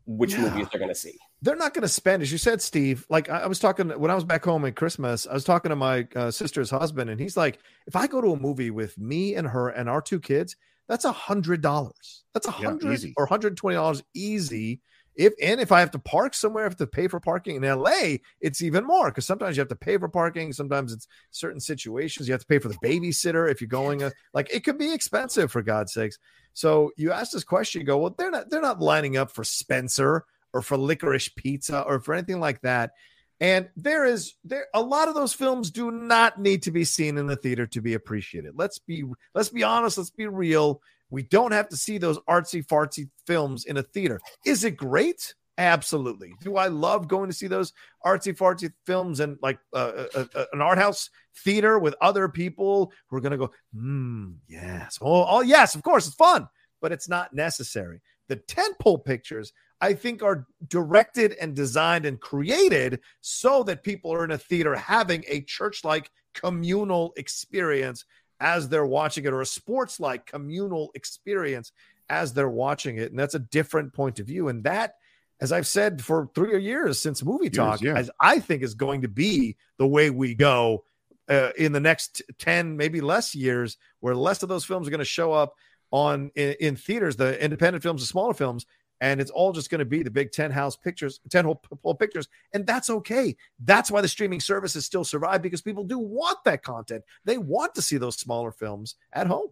which 0.07 0.35
yeah. 0.35 0.43
movies 0.43 0.67
they're 0.71 0.79
going 0.79 0.91
to 0.91 0.95
see. 0.95 1.17
They're 1.41 1.57
not 1.57 1.75
going 1.75 1.83
to 1.83 1.89
spend, 1.89 2.23
as 2.23 2.31
you 2.31 2.39
said, 2.39 2.63
Steve. 2.63 3.05
Like 3.09 3.29
I, 3.29 3.41
I, 3.41 3.47
was 3.47 3.59
talking 3.59 3.89
when 3.89 4.11
I 4.11 4.15
was 4.15 4.25
back 4.25 4.45
home 4.45 4.65
at 4.65 4.77
Christmas, 4.77 5.27
I 5.27 5.33
was 5.33 5.45
talking 5.45 5.71
to 5.71 5.77
my 5.77 6.07
uh, 6.15 6.31
sister's 6.31 6.71
husband, 6.71 7.11
and 7.11 7.19
he's 7.19 7.37
like, 7.37 7.59
"If 7.87 7.97
I 7.97 8.07
go 8.07 8.21
to 8.21 8.33
a 8.33 8.39
movie 8.39 8.71
with 8.71 8.97
me 8.99 9.35
and 9.35 9.49
her 9.49 9.71
and 9.71 9.89
our 9.89 10.01
two 10.01 10.21
kids, 10.21 10.55
that's 10.89 11.05
a 11.05 11.11
hundred 11.11 11.61
dollars. 11.61 12.23
That's 12.33 12.47
a 12.47 12.53
hundred 12.53 13.03
yeah, 13.03 13.11
or 13.17 13.27
hundred 13.27 13.57
twenty 13.57 13.75
dollars 13.75 14.05
easy." 14.15 14.81
If 15.15 15.35
and 15.43 15.61
if 15.61 15.73
I 15.73 15.81
have 15.81 15.91
to 15.93 15.99
park 15.99 16.35
somewhere, 16.35 16.65
I 16.65 16.67
have 16.67 16.77
to 16.77 16.87
pay 16.87 17.09
for 17.09 17.21
parking 17.21 17.57
in 17.57 17.63
LA, 17.63 18.17
it's 18.41 18.63
even 18.63 18.85
more 18.85 19.11
because 19.11 19.27
sometimes 19.27 19.57
you 19.57 19.61
have 19.61 19.69
to 19.69 19.77
pay 19.77 19.99
for 19.99 20.09
parking. 20.09 20.53
Sometimes 20.53 20.93
it's 20.93 21.07
certain 21.31 21.61
situations 21.61 22.29
you 22.29 22.33
have 22.33 22.41
to 22.41 22.47
pay 22.47 22.59
for 22.59 22.69
the 22.69 22.79
babysitter 22.83 23.51
if 23.51 23.61
you're 23.61 23.69
going. 23.69 24.03
A, 24.03 24.13
like 24.33 24.53
it 24.53 24.65
could 24.65 24.79
be 24.79 24.93
expensive 24.93 25.53
for 25.53 25.63
God's 25.63 25.93
sakes. 25.93 26.19
So 26.55 26.93
you 26.97 27.13
ask 27.13 27.33
this 27.33 27.45
question, 27.45 27.81
you 27.81 27.87
go, 27.87 27.99
well, 27.99 28.15
they're 28.17 28.31
not 28.31 28.51
they're 28.51 28.63
not 28.63 28.81
lining 28.81 29.17
up 29.17 29.31
for 29.31 29.45
Spencer 29.45 30.25
or 30.53 30.63
for 30.63 30.77
licorice 30.77 31.29
pizza 31.29 31.81
or 31.83 32.01
for 32.01 32.15
anything 32.15 32.41
like 32.41 32.61
that. 32.63 32.93
And 33.41 33.69
there 33.77 34.05
is 34.05 34.35
there 34.45 34.67
a 34.73 34.81
lot 34.81 35.09
of 35.09 35.15
those 35.15 35.35
films 35.35 35.71
do 35.71 35.91
not 35.91 36.41
need 36.41 36.63
to 36.63 36.71
be 36.71 36.85
seen 36.85 37.19
in 37.19 37.27
the 37.27 37.37
theater 37.37 37.67
to 37.67 37.81
be 37.81 37.95
appreciated. 37.95 38.53
Let's 38.55 38.79
be 38.79 39.05
let's 39.35 39.49
be 39.49 39.65
honest, 39.65 39.99
let's 39.99 40.11
be 40.11 40.27
real. 40.27 40.81
We 41.13 41.23
don't 41.23 41.53
have 41.53 41.69
to 41.69 41.77
see 41.77 41.99
those 41.99 42.19
artsy 42.21 42.67
fartsy 42.67 43.11
films 43.27 43.67
in 43.67 43.77
a 43.77 43.83
theater. 43.83 44.19
Is 44.47 44.65
it 44.65 44.79
great? 44.79 45.35
Absolutely. 45.59 46.33
Do 46.41 46.57
I 46.57 46.69
love 46.69 47.07
going 47.07 47.29
to 47.29 47.37
see 47.37 47.49
those 47.49 47.75
artsy 48.05 48.35
fartsy 48.35 48.73
films 48.87 49.21
and 49.21 49.37
like 49.43 49.59
uh, 49.75 50.07
uh, 50.15 50.25
uh, 50.35 50.45
an 50.55 50.63
art 50.63 50.79
house 50.79 51.11
theater 51.45 51.79
with 51.79 51.95
other 52.01 52.31
people 52.31 52.93
who 53.07 53.17
are 53.17 53.21
going 53.21 53.33
to 53.33 53.39
go, 53.39 53.51
hmm, 53.75 54.31
yes. 54.49 54.99
Oh, 55.03 55.27
oh, 55.29 55.43
yes, 55.43 55.75
of 55.75 55.83
course, 55.83 56.07
it's 56.07 56.17
fun, 56.17 56.49
but 56.81 56.93
it's 56.93 57.11
not 57.11 57.35
necessary. 57.35 58.01
The 58.29 58.37
tentpole 58.37 59.05
pictures, 59.05 59.53
I 59.83 59.93
think, 59.93 60.23
are 60.23 60.47
directed 60.67 61.33
and 61.39 61.55
designed 61.55 62.07
and 62.07 62.19
created 62.19 63.01
so 63.21 63.63
that 63.65 63.85
people 63.85 64.15
are 64.15 64.25
in 64.25 64.31
a 64.31 64.39
theater 64.39 64.75
having 64.75 65.25
a 65.29 65.43
church 65.43 65.85
like 65.85 66.11
communal 66.35 67.13
experience 67.19 68.07
as 68.43 68.69
they're 68.69 68.85
watching 68.85 69.25
it 69.25 69.33
or 69.33 69.41
a 69.41 69.47
sports 69.47 70.01
like 70.01 70.27
communal 70.27 70.91
experience 70.95 71.71
as 72.11 72.35
they're 72.35 72.51
watching 72.51 72.99
it. 72.99 73.11
And 73.11 73.19
that's 73.19 73.37
a 73.37 73.39
different 73.39 73.95
point 73.95 74.19
of 74.19 74.27
view. 74.27 74.49
And 74.49 74.65
that, 74.65 74.97
as 75.41 75.53
I've 75.53 75.67
said 75.67 76.03
for 76.03 76.29
three 76.35 76.61
years 76.63 76.99
since 76.99 77.25
movie 77.25 77.49
talk, 77.49 77.81
yeah. 77.81 77.95
as 77.95 78.11
I 78.21 78.41
think 78.41 78.63
is 78.63 78.75
going 78.75 79.03
to 79.03 79.09
be 79.09 79.57
the 79.79 79.87
way 79.87 80.11
we 80.11 80.35
go 80.35 80.85
uh, 81.29 81.51
in 81.57 81.73
the 81.73 81.81
next 81.81 82.21
10, 82.39 82.77
maybe 82.77 83.01
less 83.01 83.35
years, 83.35 83.79
where 84.01 84.17
less 84.17 84.43
of 84.43 84.49
those 84.49 84.65
films 84.65 84.89
are 84.89 84.91
going 84.91 84.99
to 84.99 85.05
show 85.05 85.33
up 85.33 85.55
on 85.93 86.33
in, 86.35 86.57
in 86.59 86.77
theaters, 86.77 87.15
the 87.15 87.43
independent 87.43 87.83
films, 87.83 88.03
the 88.03 88.07
smaller 88.07 88.35
films, 88.35 88.67
and 89.03 89.21
it's 89.21 89.33
all 89.33 89.53
just 89.53 89.69
going 89.69 89.81
to 89.81 89.85
be 89.85 90.03
the 90.03 90.11
big 90.11 90.31
10 90.31 90.53
house 90.53 90.77
pictures 90.77 91.21
10 91.29 91.45
whole, 91.45 91.61
whole 91.83 91.95
pictures 91.95 92.29
and 92.55 92.67
that's 92.67 92.89
okay 92.89 93.37
that's 93.65 93.91
why 93.91 94.01
the 94.01 94.09
streaming 94.09 94.41
services 94.41 94.87
still 94.87 95.05
survive 95.05 95.43
because 95.43 95.61
people 95.61 95.85
do 95.85 95.99
want 95.99 96.39
that 96.45 96.63
content 96.63 97.05
they 97.27 97.37
want 97.37 97.75
to 97.75 97.83
see 97.83 97.99
those 97.99 98.17
smaller 98.17 98.53
films 98.53 98.95
at 99.13 99.27
home 99.27 99.49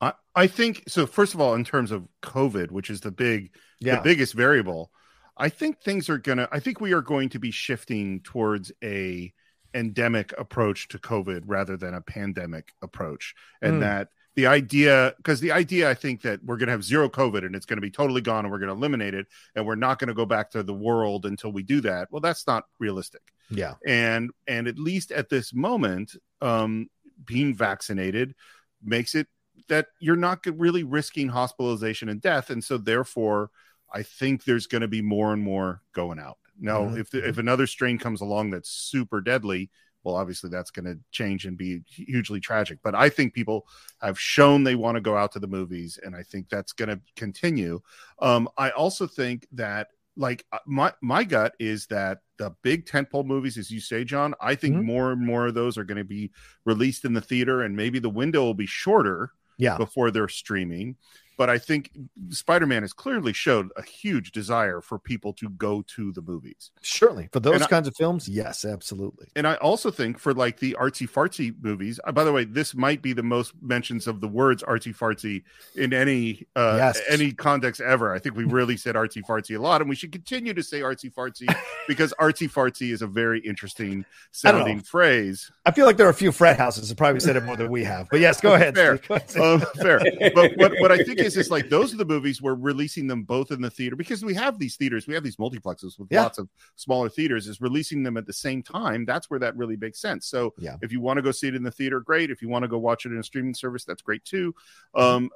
i, 0.00 0.12
I 0.34 0.48
think 0.48 0.82
so 0.88 1.06
first 1.06 1.34
of 1.34 1.40
all 1.40 1.54
in 1.54 1.64
terms 1.64 1.92
of 1.92 2.08
covid 2.22 2.72
which 2.72 2.90
is 2.90 3.00
the 3.00 3.12
big 3.12 3.54
yeah. 3.78 3.96
the 3.96 4.02
biggest 4.02 4.34
variable 4.34 4.90
i 5.36 5.48
think 5.48 5.80
things 5.80 6.08
are 6.08 6.18
gonna 6.18 6.48
i 6.50 6.58
think 6.58 6.80
we 6.80 6.92
are 6.92 7.02
going 7.02 7.28
to 7.28 7.38
be 7.38 7.52
shifting 7.52 8.20
towards 8.20 8.72
a 8.82 9.32
endemic 9.74 10.32
approach 10.38 10.88
to 10.88 10.98
covid 10.98 11.42
rather 11.44 11.76
than 11.76 11.92
a 11.92 12.00
pandemic 12.00 12.72
approach 12.82 13.34
and 13.60 13.74
mm. 13.74 13.80
that 13.80 14.08
the 14.36 14.46
idea 14.46 15.14
because 15.16 15.40
the 15.40 15.52
idea 15.52 15.90
i 15.90 15.94
think 15.94 16.22
that 16.22 16.42
we're 16.44 16.56
going 16.56 16.68
to 16.68 16.72
have 16.72 16.84
zero 16.84 17.08
covid 17.08 17.44
and 17.44 17.54
it's 17.56 17.66
going 17.66 17.76
to 17.76 17.82
be 17.82 17.90
totally 17.90 18.20
gone 18.20 18.44
and 18.44 18.52
we're 18.52 18.58
going 18.58 18.68
to 18.68 18.74
eliminate 18.74 19.14
it 19.14 19.26
and 19.54 19.66
we're 19.66 19.74
not 19.74 19.98
going 19.98 20.08
to 20.08 20.14
go 20.14 20.26
back 20.26 20.50
to 20.50 20.62
the 20.62 20.74
world 20.74 21.26
until 21.26 21.50
we 21.50 21.62
do 21.62 21.80
that. 21.80 22.08
Well 22.10 22.20
that's 22.20 22.46
not 22.46 22.64
realistic. 22.78 23.22
Yeah. 23.50 23.74
And 23.86 24.30
and 24.46 24.68
at 24.68 24.78
least 24.78 25.10
at 25.12 25.28
this 25.28 25.52
moment 25.52 26.14
um 26.40 26.88
being 27.24 27.54
vaccinated 27.54 28.34
makes 28.82 29.14
it 29.14 29.26
that 29.68 29.88
you're 29.98 30.16
not 30.16 30.46
really 30.46 30.84
risking 30.84 31.28
hospitalization 31.28 32.08
and 32.08 32.20
death. 32.20 32.50
And 32.50 32.62
so 32.62 32.78
therefore 32.78 33.50
i 33.92 34.02
think 34.02 34.44
there's 34.44 34.66
going 34.66 34.82
to 34.82 34.88
be 34.88 35.02
more 35.02 35.32
and 35.32 35.42
more 35.42 35.82
going 35.94 36.18
out. 36.18 36.38
Now 36.60 36.82
mm-hmm. 36.82 36.98
if 36.98 37.10
the, 37.10 37.26
if 37.26 37.38
another 37.38 37.66
strain 37.66 37.98
comes 37.98 38.20
along 38.20 38.50
that's 38.50 38.70
super 38.70 39.20
deadly 39.20 39.70
well, 40.04 40.16
obviously 40.16 40.50
that's 40.50 40.70
going 40.70 40.86
to 40.86 40.98
change 41.10 41.44
and 41.44 41.56
be 41.56 41.82
hugely 41.86 42.40
tragic. 42.40 42.78
But 42.82 42.94
I 42.94 43.08
think 43.08 43.34
people 43.34 43.66
have 44.00 44.18
shown 44.18 44.64
they 44.64 44.74
want 44.74 44.96
to 44.96 45.00
go 45.00 45.16
out 45.16 45.32
to 45.32 45.38
the 45.38 45.46
movies, 45.46 45.98
and 46.02 46.14
I 46.14 46.22
think 46.22 46.48
that's 46.48 46.72
going 46.72 46.88
to 46.88 47.00
continue. 47.16 47.80
Um, 48.20 48.48
I 48.56 48.70
also 48.70 49.06
think 49.06 49.46
that 49.52 49.88
like 50.16 50.44
uh, 50.52 50.58
my 50.66 50.92
my 51.00 51.24
gut 51.24 51.54
is 51.58 51.86
that 51.86 52.18
the 52.38 52.54
big 52.62 52.86
tentpole 52.86 53.26
movies, 53.26 53.56
as 53.56 53.70
you 53.70 53.80
say, 53.80 54.04
John, 54.04 54.34
I 54.40 54.54
think 54.54 54.76
mm-hmm. 54.76 54.86
more 54.86 55.12
and 55.12 55.24
more 55.24 55.46
of 55.48 55.54
those 55.54 55.78
are 55.78 55.84
going 55.84 55.98
to 55.98 56.04
be 56.04 56.30
released 56.64 57.04
in 57.04 57.12
the 57.12 57.20
theater, 57.20 57.62
and 57.62 57.76
maybe 57.76 57.98
the 57.98 58.10
window 58.10 58.42
will 58.42 58.54
be 58.54 58.66
shorter. 58.66 59.32
Yeah. 59.60 59.76
before 59.76 60.12
they're 60.12 60.28
streaming 60.28 60.94
but 61.38 61.48
I 61.48 61.56
think 61.56 61.92
Spider 62.30 62.66
Man 62.66 62.82
has 62.82 62.92
clearly 62.92 63.32
showed 63.32 63.70
a 63.76 63.82
huge 63.82 64.32
desire 64.32 64.80
for 64.80 64.98
people 64.98 65.32
to 65.34 65.48
go 65.50 65.82
to 65.94 66.10
the 66.12 66.20
movies. 66.20 66.72
Certainly. 66.82 67.28
For 67.32 67.38
those 67.38 67.60
and 67.60 67.70
kinds 67.70 67.86
I, 67.86 67.90
of 67.90 67.96
films, 67.96 68.28
yes, 68.28 68.64
absolutely. 68.64 69.28
And 69.36 69.46
I 69.46 69.54
also 69.54 69.92
think 69.92 70.18
for 70.18 70.34
like 70.34 70.58
the 70.58 70.76
artsy 70.80 71.08
fartsy 71.08 71.54
movies, 71.62 72.00
uh, 72.04 72.10
by 72.10 72.24
the 72.24 72.32
way, 72.32 72.44
this 72.44 72.74
might 72.74 73.02
be 73.02 73.12
the 73.12 73.22
most 73.22 73.52
mentions 73.62 74.08
of 74.08 74.20
the 74.20 74.26
words 74.26 74.64
artsy 74.64 74.94
fartsy 74.94 75.44
in 75.76 75.94
any 75.94 76.44
uh, 76.56 76.74
yes. 76.76 77.00
any 77.08 77.30
context 77.30 77.80
ever. 77.80 78.12
I 78.12 78.18
think 78.18 78.34
we 78.34 78.42
really 78.42 78.76
said 78.76 78.96
artsy 78.96 79.22
fartsy 79.24 79.56
a 79.56 79.62
lot, 79.62 79.80
and 79.80 79.88
we 79.88 79.94
should 79.94 80.10
continue 80.10 80.52
to 80.54 80.62
say 80.62 80.80
artsy 80.80 81.12
fartsy 81.12 81.46
because 81.88 82.12
artsy 82.20 82.50
fartsy 82.50 82.92
is 82.92 83.00
a 83.00 83.06
very 83.06 83.38
interesting 83.40 84.04
sounding 84.32 84.78
I 84.78 84.82
phrase. 84.82 85.52
I 85.64 85.70
feel 85.70 85.86
like 85.86 85.98
there 85.98 86.08
are 86.08 86.10
a 86.10 86.14
few 86.14 86.32
frat 86.32 86.58
houses 86.58 86.88
that 86.88 86.98
probably 86.98 87.20
said 87.20 87.36
it 87.36 87.44
more 87.44 87.56
than 87.56 87.70
we 87.70 87.84
have. 87.84 88.08
But 88.10 88.18
yes, 88.18 88.40
go 88.40 88.54
ahead. 88.56 88.74
Fair. 88.74 88.96
Go 88.96 89.14
ahead. 89.14 89.36
Um, 89.36 89.60
fair. 89.76 90.00
But 90.34 90.56
what, 90.56 90.72
what 90.80 90.90
I 90.90 90.98
think 91.04 91.20
is 91.20 91.27
it's 91.36 91.50
like 91.50 91.68
those 91.68 91.92
are 91.92 91.96
the 91.96 92.04
movies 92.04 92.40
we're 92.40 92.54
releasing 92.54 93.06
them 93.06 93.22
both 93.22 93.50
in 93.50 93.60
the 93.60 93.70
theater 93.70 93.96
because 93.96 94.24
we 94.24 94.34
have 94.34 94.58
these 94.58 94.76
theaters, 94.76 95.06
we 95.06 95.14
have 95.14 95.24
these 95.24 95.36
multiplexes 95.36 95.98
with 95.98 96.08
yeah. 96.10 96.22
lots 96.22 96.38
of 96.38 96.48
smaller 96.76 97.08
theaters. 97.08 97.46
Is 97.46 97.60
releasing 97.60 98.02
them 98.02 98.16
at 98.16 98.26
the 98.26 98.32
same 98.32 98.62
time. 98.62 99.04
That's 99.04 99.30
where 99.30 99.40
that 99.40 99.56
really 99.56 99.76
makes 99.76 100.00
sense. 100.00 100.26
So 100.26 100.54
yeah. 100.58 100.76
if 100.82 100.92
you 100.92 101.00
want 101.00 101.18
to 101.18 101.22
go 101.22 101.30
see 101.30 101.48
it 101.48 101.54
in 101.54 101.62
the 101.62 101.70
theater, 101.70 102.00
great. 102.00 102.30
If 102.30 102.42
you 102.42 102.48
want 102.48 102.62
to 102.62 102.68
go 102.68 102.78
watch 102.78 103.06
it 103.06 103.12
in 103.12 103.18
a 103.18 103.22
streaming 103.22 103.54
service, 103.54 103.84
that's 103.84 104.02
great 104.02 104.24
too. 104.24 104.54
Um, 104.94 105.30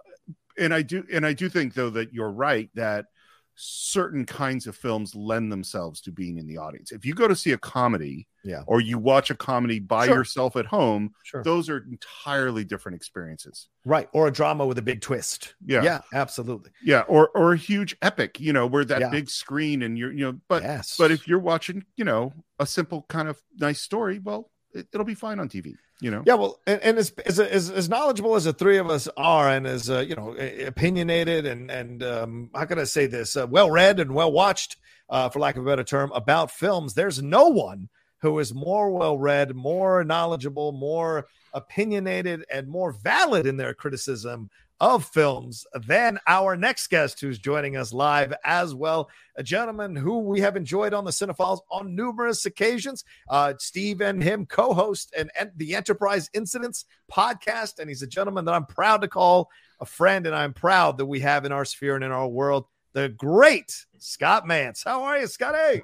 and 0.59 0.75
I 0.75 0.83
do, 0.83 1.05
and 1.13 1.25
I 1.27 1.33
do 1.33 1.49
think 1.49 1.75
though 1.75 1.91
that 1.91 2.13
you're 2.13 2.31
right 2.31 2.71
that 2.75 3.07
certain 3.55 4.25
kinds 4.25 4.67
of 4.67 4.75
films 4.75 5.15
lend 5.15 5.53
themselves 5.53 6.01
to 6.01 6.11
being 6.11 6.39
in 6.39 6.47
the 6.47 6.59
audience. 6.59 6.93
If 6.93 7.05
you 7.05 7.15
go 7.15 7.29
to 7.29 7.37
see 7.37 7.53
a 7.53 7.59
comedy, 7.59 8.27
yeah, 8.45 8.63
or 8.67 8.81
you 8.81 8.99
watch 8.99 9.31
a 9.31 9.35
comedy 9.35 9.79
by 9.79 10.07
sure. 10.07 10.17
yourself 10.17 10.57
at 10.57 10.67
home, 10.67 11.13
sure. 11.25 11.43
those 11.43 11.69
are 11.69 11.85
entirely 11.91 12.65
different 12.65 12.97
experiences. 12.97 13.69
Right. 13.85 14.09
Or 14.13 14.27
a 14.27 14.33
drama 14.33 14.67
with 14.67 14.79
a 14.79 14.83
big 14.83 15.01
twist. 15.01 15.55
Yeah. 15.65 15.83
Yeah, 15.83 16.01
absolutely. 16.13 16.71
Yeah. 16.83 17.03
Or 17.03 17.29
or 17.35 17.53
a 17.53 17.57
huge 17.57 17.97
epic, 18.03 18.41
you 18.41 18.53
know, 18.53 18.67
where 18.67 18.85
that 18.85 19.01
yeah. 19.01 19.11
big 19.11 19.31
screen 19.31 19.83
and 19.83 19.99
you're, 19.99 20.13
you 20.13 20.25
know, 20.25 20.39
but 20.49 20.63
yes. 20.63 20.97
but 20.97 21.11
if 21.11 21.29
you're 21.29 21.39
watching, 21.39 21.85
you 21.97 22.05
know, 22.05 22.33
a 22.59 22.67
simple 22.67 23.05
kind 23.09 23.29
of 23.29 23.41
nice 23.59 23.81
story, 23.81 24.19
well, 24.19 24.51
it, 24.75 24.89
will 24.95 25.05
be 25.05 25.15
fine 25.15 25.39
on 25.39 25.49
TV. 25.49 25.75
You 26.03 26.11
know. 26.11 26.25
Yeah, 26.27 26.35
well, 26.35 26.59
and, 26.67 26.83
and 26.83 26.99
as, 26.99 27.11
as, 27.25 27.71
as 27.71 27.89
knowledgeable 27.89 28.35
as 28.35 28.43
the 28.43 28.53
three 28.53 28.79
of 28.79 28.91
us 28.91 29.09
are, 29.17 29.49
and 29.49 29.69
as 29.69 29.89
uh, 29.89 30.01
you 30.01 30.17
know, 30.17 30.35
opinionated 30.67 31.47
and 31.47 31.71
and 31.71 32.03
um, 32.03 32.51
how 32.53 32.65
can 32.65 32.81
I 32.81 32.85
say 32.85 33.07
this, 33.07 33.37
uh, 33.37 33.47
well 33.49 33.71
read 33.71 34.01
and 34.01 34.13
well 34.13 34.33
watched, 34.33 34.79
uh, 35.09 35.29
for 35.29 35.39
lack 35.39 35.57
of 35.57 35.63
a 35.63 35.67
better 35.67 35.85
term, 35.85 36.11
about 36.13 36.51
films. 36.51 36.95
There's 36.95 37.23
no 37.23 37.51
one 37.51 37.89
who 38.21 38.37
is 38.41 38.53
more 38.53 38.91
well 38.91 39.17
read, 39.17 39.55
more 39.55 40.03
knowledgeable, 40.03 40.73
more 40.73 41.29
opinionated, 41.53 42.45
and 42.53 42.67
more 42.67 42.91
valid 42.91 43.47
in 43.47 43.57
their 43.57 43.73
criticism 43.73 44.51
of 44.83 45.05
films 45.05 45.65
than 45.87 46.19
our 46.27 46.57
next 46.57 46.89
guest 46.89 47.21
who's 47.21 47.39
joining 47.39 47.77
us 47.77 47.93
live 47.93 48.35
as 48.45 48.75
well. 48.75 49.09
A 49.37 49.43
gentleman 49.43 49.95
who 49.95 50.19
we 50.19 50.41
have 50.41 50.57
enjoyed 50.57 50.93
on 50.93 51.05
the 51.05 51.13
Cine-Files 51.13 51.63
on 51.71 51.95
numerous 51.95 52.47
occasions. 52.47 53.05
Uh, 53.31 53.55
Steve 53.61 54.01
and 54.01 54.21
him 54.21 54.45
co 54.45 54.75
host 54.75 55.15
and, 55.17 55.31
and 55.39 55.53
the 55.57 55.77
Enterprise 55.77 56.29
Incidents 56.35 56.85
podcast. 57.11 57.79
And 57.79 57.89
he's 57.89 58.03
a 58.03 58.09
gentleman 58.09 58.45
that 58.47 58.55
I'm 58.55 58.67
proud 58.67 59.03
to 59.03 59.09
call 59.09 59.51
a 59.79 59.87
friend. 59.87 60.27
And 60.27 60.35
I'm 60.35 60.53
proud 60.53 60.99
that 60.99 61.07
we 61.07 61.21
have 61.21 61.45
in 61.45 61.53
our 61.53 61.65
sphere 61.65 61.95
and 61.95 62.03
in 62.03 62.11
our 62.11 62.27
world 62.27 62.67
the 62.93 63.09
great 63.09 63.87
Scott 63.99 64.47
Mantz. 64.47 64.85
How 64.85 65.05
are 65.05 65.17
you, 65.17 65.29
Scott? 65.29 65.55
Hey. 65.55 65.83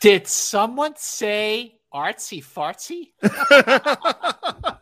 Did 0.00 0.26
someone 0.26 0.94
say 0.96 1.76
artsy 1.94 2.44
fartsy? 2.44 3.12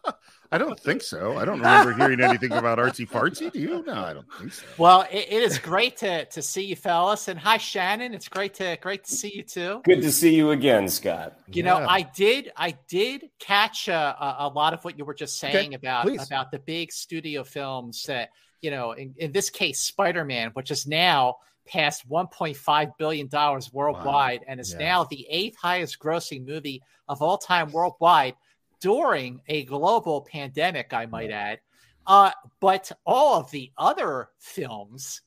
I 0.51 0.59
don't 0.59 0.79
think 0.79 1.03
so. 1.03 1.37
I 1.37 1.45
don't 1.45 1.59
remember 1.62 1.93
hearing 1.93 2.20
anything 2.20 2.53
about 2.53 2.79
artsy 2.79 3.09
fartsy. 3.09 3.53
Do 3.53 3.59
you? 3.59 3.85
No, 3.87 3.93
I 3.93 4.12
don't 4.15 4.33
think 4.35 4.53
so. 4.53 4.65
Well, 4.79 5.07
it, 5.11 5.27
it 5.31 5.43
is 5.43 5.59
great 5.59 5.97
to 5.99 6.25
to 6.25 6.43
see 6.43 6.65
you, 6.65 6.77
fellas, 6.77 7.29
and 7.29 7.39
hi, 7.39 7.59
Shannon. 7.59 8.15
It's 8.15 8.29
great 8.29 8.55
to 8.55 8.79
great 8.81 9.05
to 9.05 9.12
see 9.12 9.33
you 9.35 9.43
too. 9.43 9.83
Good 9.85 10.03
to 10.03 10.12
see 10.12 10.35
you 10.35 10.51
again, 10.51 10.89
Scott. 10.89 11.39
You 11.49 11.62
yeah. 11.62 11.79
know, 11.79 11.87
I 11.87 12.03
did 12.03 12.51
I 12.57 12.77
did 12.89 13.29
catch 13.39 13.89
a, 13.89 14.37
a, 14.41 14.49
lot 14.49 14.73
of 14.73 14.85
what 14.85 14.99
you 14.99 15.05
were 15.05 15.15
just 15.15 15.39
saying 15.39 15.69
okay, 15.69 15.75
about 15.75 16.05
please. 16.05 16.27
about 16.27 16.51
the 16.51 16.59
big 16.59 16.93
studio 16.93 17.45
films 17.45 18.05
that 18.05 18.31
you 18.61 18.70
know, 18.70 18.93
in, 18.93 19.15
in 19.19 19.33
this 19.33 19.51
case, 19.51 19.81
Spider 19.81 20.25
Man, 20.25 20.51
which 20.55 20.70
is 20.70 20.87
now 20.87 21.37
passed 21.66 22.09
1.5 22.09 22.93
billion 22.99 23.29
dollars 23.29 23.73
worldwide 23.73 24.41
wow. 24.41 24.47
and 24.49 24.61
is 24.61 24.73
yeah. 24.73 24.79
now 24.79 25.05
the 25.05 25.27
eighth 25.29 25.57
highest 25.57 25.99
grossing 25.99 26.47
movie 26.47 26.83
of 27.09 27.20
all 27.20 27.37
time 27.37 27.70
worldwide 27.73 28.35
during 28.80 29.40
a 29.48 29.64
global 29.64 30.22
pandemic, 30.22 30.92
I 30.92 31.06
might 31.06 31.30
add. 31.30 31.60
Uh, 32.06 32.30
but 32.60 32.90
all 33.05 33.38
of 33.38 33.50
the 33.50 33.70
other 33.76 34.30
films, 34.38 35.20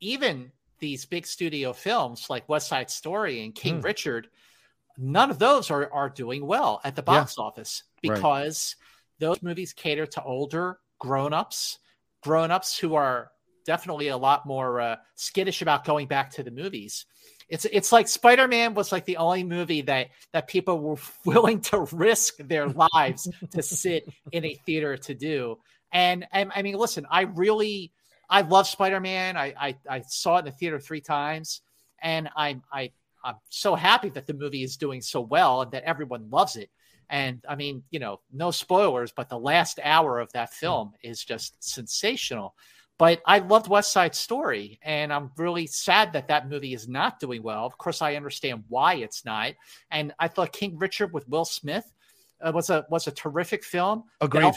even 0.00 0.50
these 0.78 1.04
big 1.04 1.26
studio 1.26 1.72
films 1.72 2.28
like 2.30 2.48
West 2.48 2.68
Side 2.68 2.90
Story 2.90 3.44
and 3.44 3.54
King 3.54 3.80
mm. 3.80 3.84
Richard, 3.84 4.28
none 4.96 5.30
of 5.30 5.38
those 5.38 5.70
are, 5.70 5.92
are 5.92 6.08
doing 6.08 6.46
well 6.46 6.80
at 6.84 6.96
the 6.96 7.02
box 7.02 7.34
yeah. 7.36 7.44
office 7.44 7.82
because 8.00 8.76
right. 8.78 9.28
those 9.28 9.42
movies 9.42 9.72
cater 9.72 10.06
to 10.06 10.22
older 10.22 10.78
grown-ups, 10.98 11.78
grown-ups 12.22 12.78
who 12.78 12.94
are 12.94 13.30
definitely 13.66 14.08
a 14.08 14.16
lot 14.16 14.46
more 14.46 14.80
uh, 14.80 14.96
skittish 15.14 15.62
about 15.62 15.84
going 15.84 16.06
back 16.06 16.30
to 16.30 16.42
the 16.42 16.50
movies. 16.50 17.06
It's 17.48 17.64
it's 17.66 17.92
like 17.92 18.08
Spider 18.08 18.48
Man 18.48 18.74
was 18.74 18.92
like 18.92 19.04
the 19.04 19.18
only 19.18 19.44
movie 19.44 19.82
that 19.82 20.08
that 20.32 20.48
people 20.48 20.78
were 20.78 20.96
willing 21.24 21.60
to 21.62 21.80
risk 21.92 22.36
their 22.38 22.68
lives 22.68 23.28
to 23.52 23.62
sit 23.62 24.08
in 24.32 24.44
a 24.44 24.54
theater 24.66 24.96
to 24.96 25.14
do. 25.14 25.58
And, 25.92 26.26
and 26.32 26.50
I 26.54 26.62
mean, 26.62 26.74
listen, 26.74 27.06
I 27.08 27.22
really 27.22 27.92
I 28.28 28.40
love 28.40 28.66
Spider 28.66 29.00
Man. 29.00 29.36
I, 29.36 29.54
I 29.58 29.76
I 29.88 30.02
saw 30.06 30.36
it 30.36 30.40
in 30.40 30.44
the 30.46 30.50
theater 30.52 30.80
three 30.80 31.00
times, 31.00 31.60
and 32.02 32.28
I'm 32.36 32.62
I 32.72 32.90
I'm 33.24 33.36
so 33.48 33.74
happy 33.74 34.10
that 34.10 34.26
the 34.26 34.34
movie 34.34 34.62
is 34.62 34.76
doing 34.76 35.00
so 35.00 35.20
well 35.20 35.62
and 35.62 35.72
that 35.72 35.84
everyone 35.84 36.30
loves 36.30 36.56
it. 36.56 36.70
And 37.08 37.44
I 37.48 37.54
mean, 37.54 37.84
you 37.90 37.98
know, 37.98 38.20
no 38.32 38.50
spoilers, 38.50 39.12
but 39.12 39.28
the 39.28 39.38
last 39.38 39.78
hour 39.82 40.18
of 40.18 40.32
that 40.32 40.50
hmm. 40.50 40.66
film 40.66 40.92
is 41.02 41.24
just 41.24 41.62
sensational. 41.62 42.54
But 42.96 43.22
I 43.26 43.40
loved 43.40 43.68
West 43.68 43.92
Side 43.92 44.14
Story, 44.14 44.78
and 44.80 45.12
I'm 45.12 45.32
really 45.36 45.66
sad 45.66 46.12
that 46.12 46.28
that 46.28 46.48
movie 46.48 46.74
is 46.74 46.86
not 46.86 47.18
doing 47.18 47.42
well. 47.42 47.66
Of 47.66 47.76
course, 47.76 48.00
I 48.00 48.14
understand 48.14 48.64
why 48.68 48.94
it's 48.94 49.24
not. 49.24 49.54
And 49.90 50.14
I 50.18 50.28
thought 50.28 50.52
King 50.52 50.78
Richard 50.78 51.12
with 51.12 51.28
Will 51.28 51.44
Smith 51.44 51.90
uh, 52.40 52.52
was 52.54 52.70
a 52.70 52.86
was 52.88 53.08
a 53.08 53.10
terrific 53.10 53.64
film. 53.64 54.04
Agreed. 54.20 54.54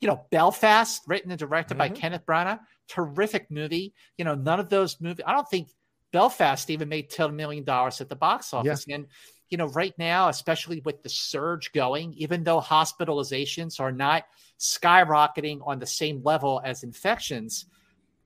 You 0.00 0.06
know, 0.06 0.26
Belfast, 0.30 1.02
written 1.08 1.30
and 1.30 1.38
directed 1.40 1.76
mm-hmm. 1.76 1.94
by 1.94 1.98
Kenneth 1.98 2.24
Branagh, 2.24 2.60
terrific 2.88 3.50
movie. 3.50 3.94
You 4.16 4.24
know, 4.24 4.34
none 4.34 4.60
of 4.60 4.68
those 4.68 5.00
movies. 5.00 5.24
I 5.26 5.32
don't 5.32 5.48
think 5.48 5.68
Belfast 6.12 6.68
even 6.68 6.90
made 6.90 7.08
ten 7.08 7.34
million 7.36 7.64
dollars 7.64 8.02
at 8.02 8.10
the 8.10 8.16
box 8.16 8.52
office. 8.52 8.84
Yeah. 8.86 8.96
And 8.96 9.06
you 9.48 9.56
know, 9.56 9.66
right 9.68 9.94
now, 9.98 10.28
especially 10.28 10.82
with 10.84 11.02
the 11.02 11.08
surge 11.08 11.72
going, 11.72 12.12
even 12.18 12.44
though 12.44 12.60
hospitalizations 12.60 13.80
are 13.80 13.92
not 13.92 14.24
skyrocketing 14.60 15.66
on 15.66 15.78
the 15.78 15.86
same 15.86 16.22
level 16.22 16.60
as 16.62 16.82
infections 16.82 17.64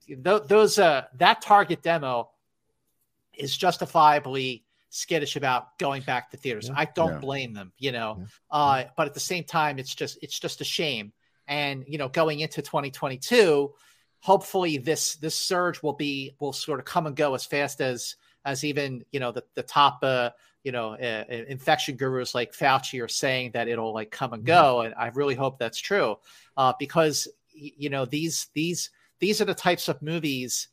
th- 0.06 0.42
those 0.46 0.78
uh, 0.78 1.04
that 1.16 1.42
target 1.42 1.82
demo 1.82 2.30
is 3.36 3.56
justifiably 3.56 4.64
skittish 4.90 5.36
about 5.36 5.78
going 5.78 6.02
back 6.02 6.30
to 6.30 6.36
theaters. 6.36 6.68
Yeah. 6.68 6.74
I 6.76 6.84
don't 6.84 7.14
yeah. 7.14 7.18
blame 7.18 7.54
them, 7.54 7.72
you 7.78 7.92
know. 7.92 8.18
Yeah. 8.18 8.26
Uh, 8.50 8.84
but 8.96 9.06
at 9.06 9.14
the 9.14 9.20
same 9.20 9.44
time, 9.44 9.78
it's 9.78 9.94
just 9.94 10.18
it's 10.22 10.38
just 10.38 10.60
a 10.60 10.64
shame. 10.64 11.12
And 11.48 11.84
you 11.88 11.98
know, 11.98 12.08
going 12.08 12.40
into 12.40 12.62
2022, 12.62 13.72
hopefully 14.20 14.78
this 14.78 15.16
this 15.16 15.34
surge 15.34 15.82
will 15.82 15.94
be 15.94 16.34
will 16.38 16.52
sort 16.52 16.78
of 16.78 16.84
come 16.84 17.06
and 17.06 17.16
go 17.16 17.34
as 17.34 17.44
fast 17.44 17.80
as 17.80 18.16
as 18.44 18.64
even 18.64 19.04
you 19.12 19.20
know 19.20 19.32
the 19.32 19.44
the 19.54 19.62
top 19.62 19.98
uh, 20.02 20.30
you 20.62 20.72
know 20.72 20.92
uh, 20.92 21.24
infection 21.28 21.96
gurus 21.96 22.34
like 22.34 22.52
Fauci 22.52 23.02
are 23.02 23.08
saying 23.08 23.52
that 23.52 23.68
it'll 23.68 23.94
like 23.94 24.10
come 24.10 24.32
and 24.32 24.42
mm-hmm. 24.42 24.48
go. 24.48 24.80
And 24.82 24.94
I 24.94 25.08
really 25.08 25.34
hope 25.34 25.58
that's 25.58 25.80
true 25.80 26.16
uh, 26.56 26.74
because 26.78 27.28
you 27.52 27.90
know 27.90 28.04
these 28.04 28.48
these 28.54 28.90
these 29.22 29.40
are 29.40 29.44
the 29.44 29.54
types 29.54 29.88
of 29.88 30.02
movies 30.02 30.66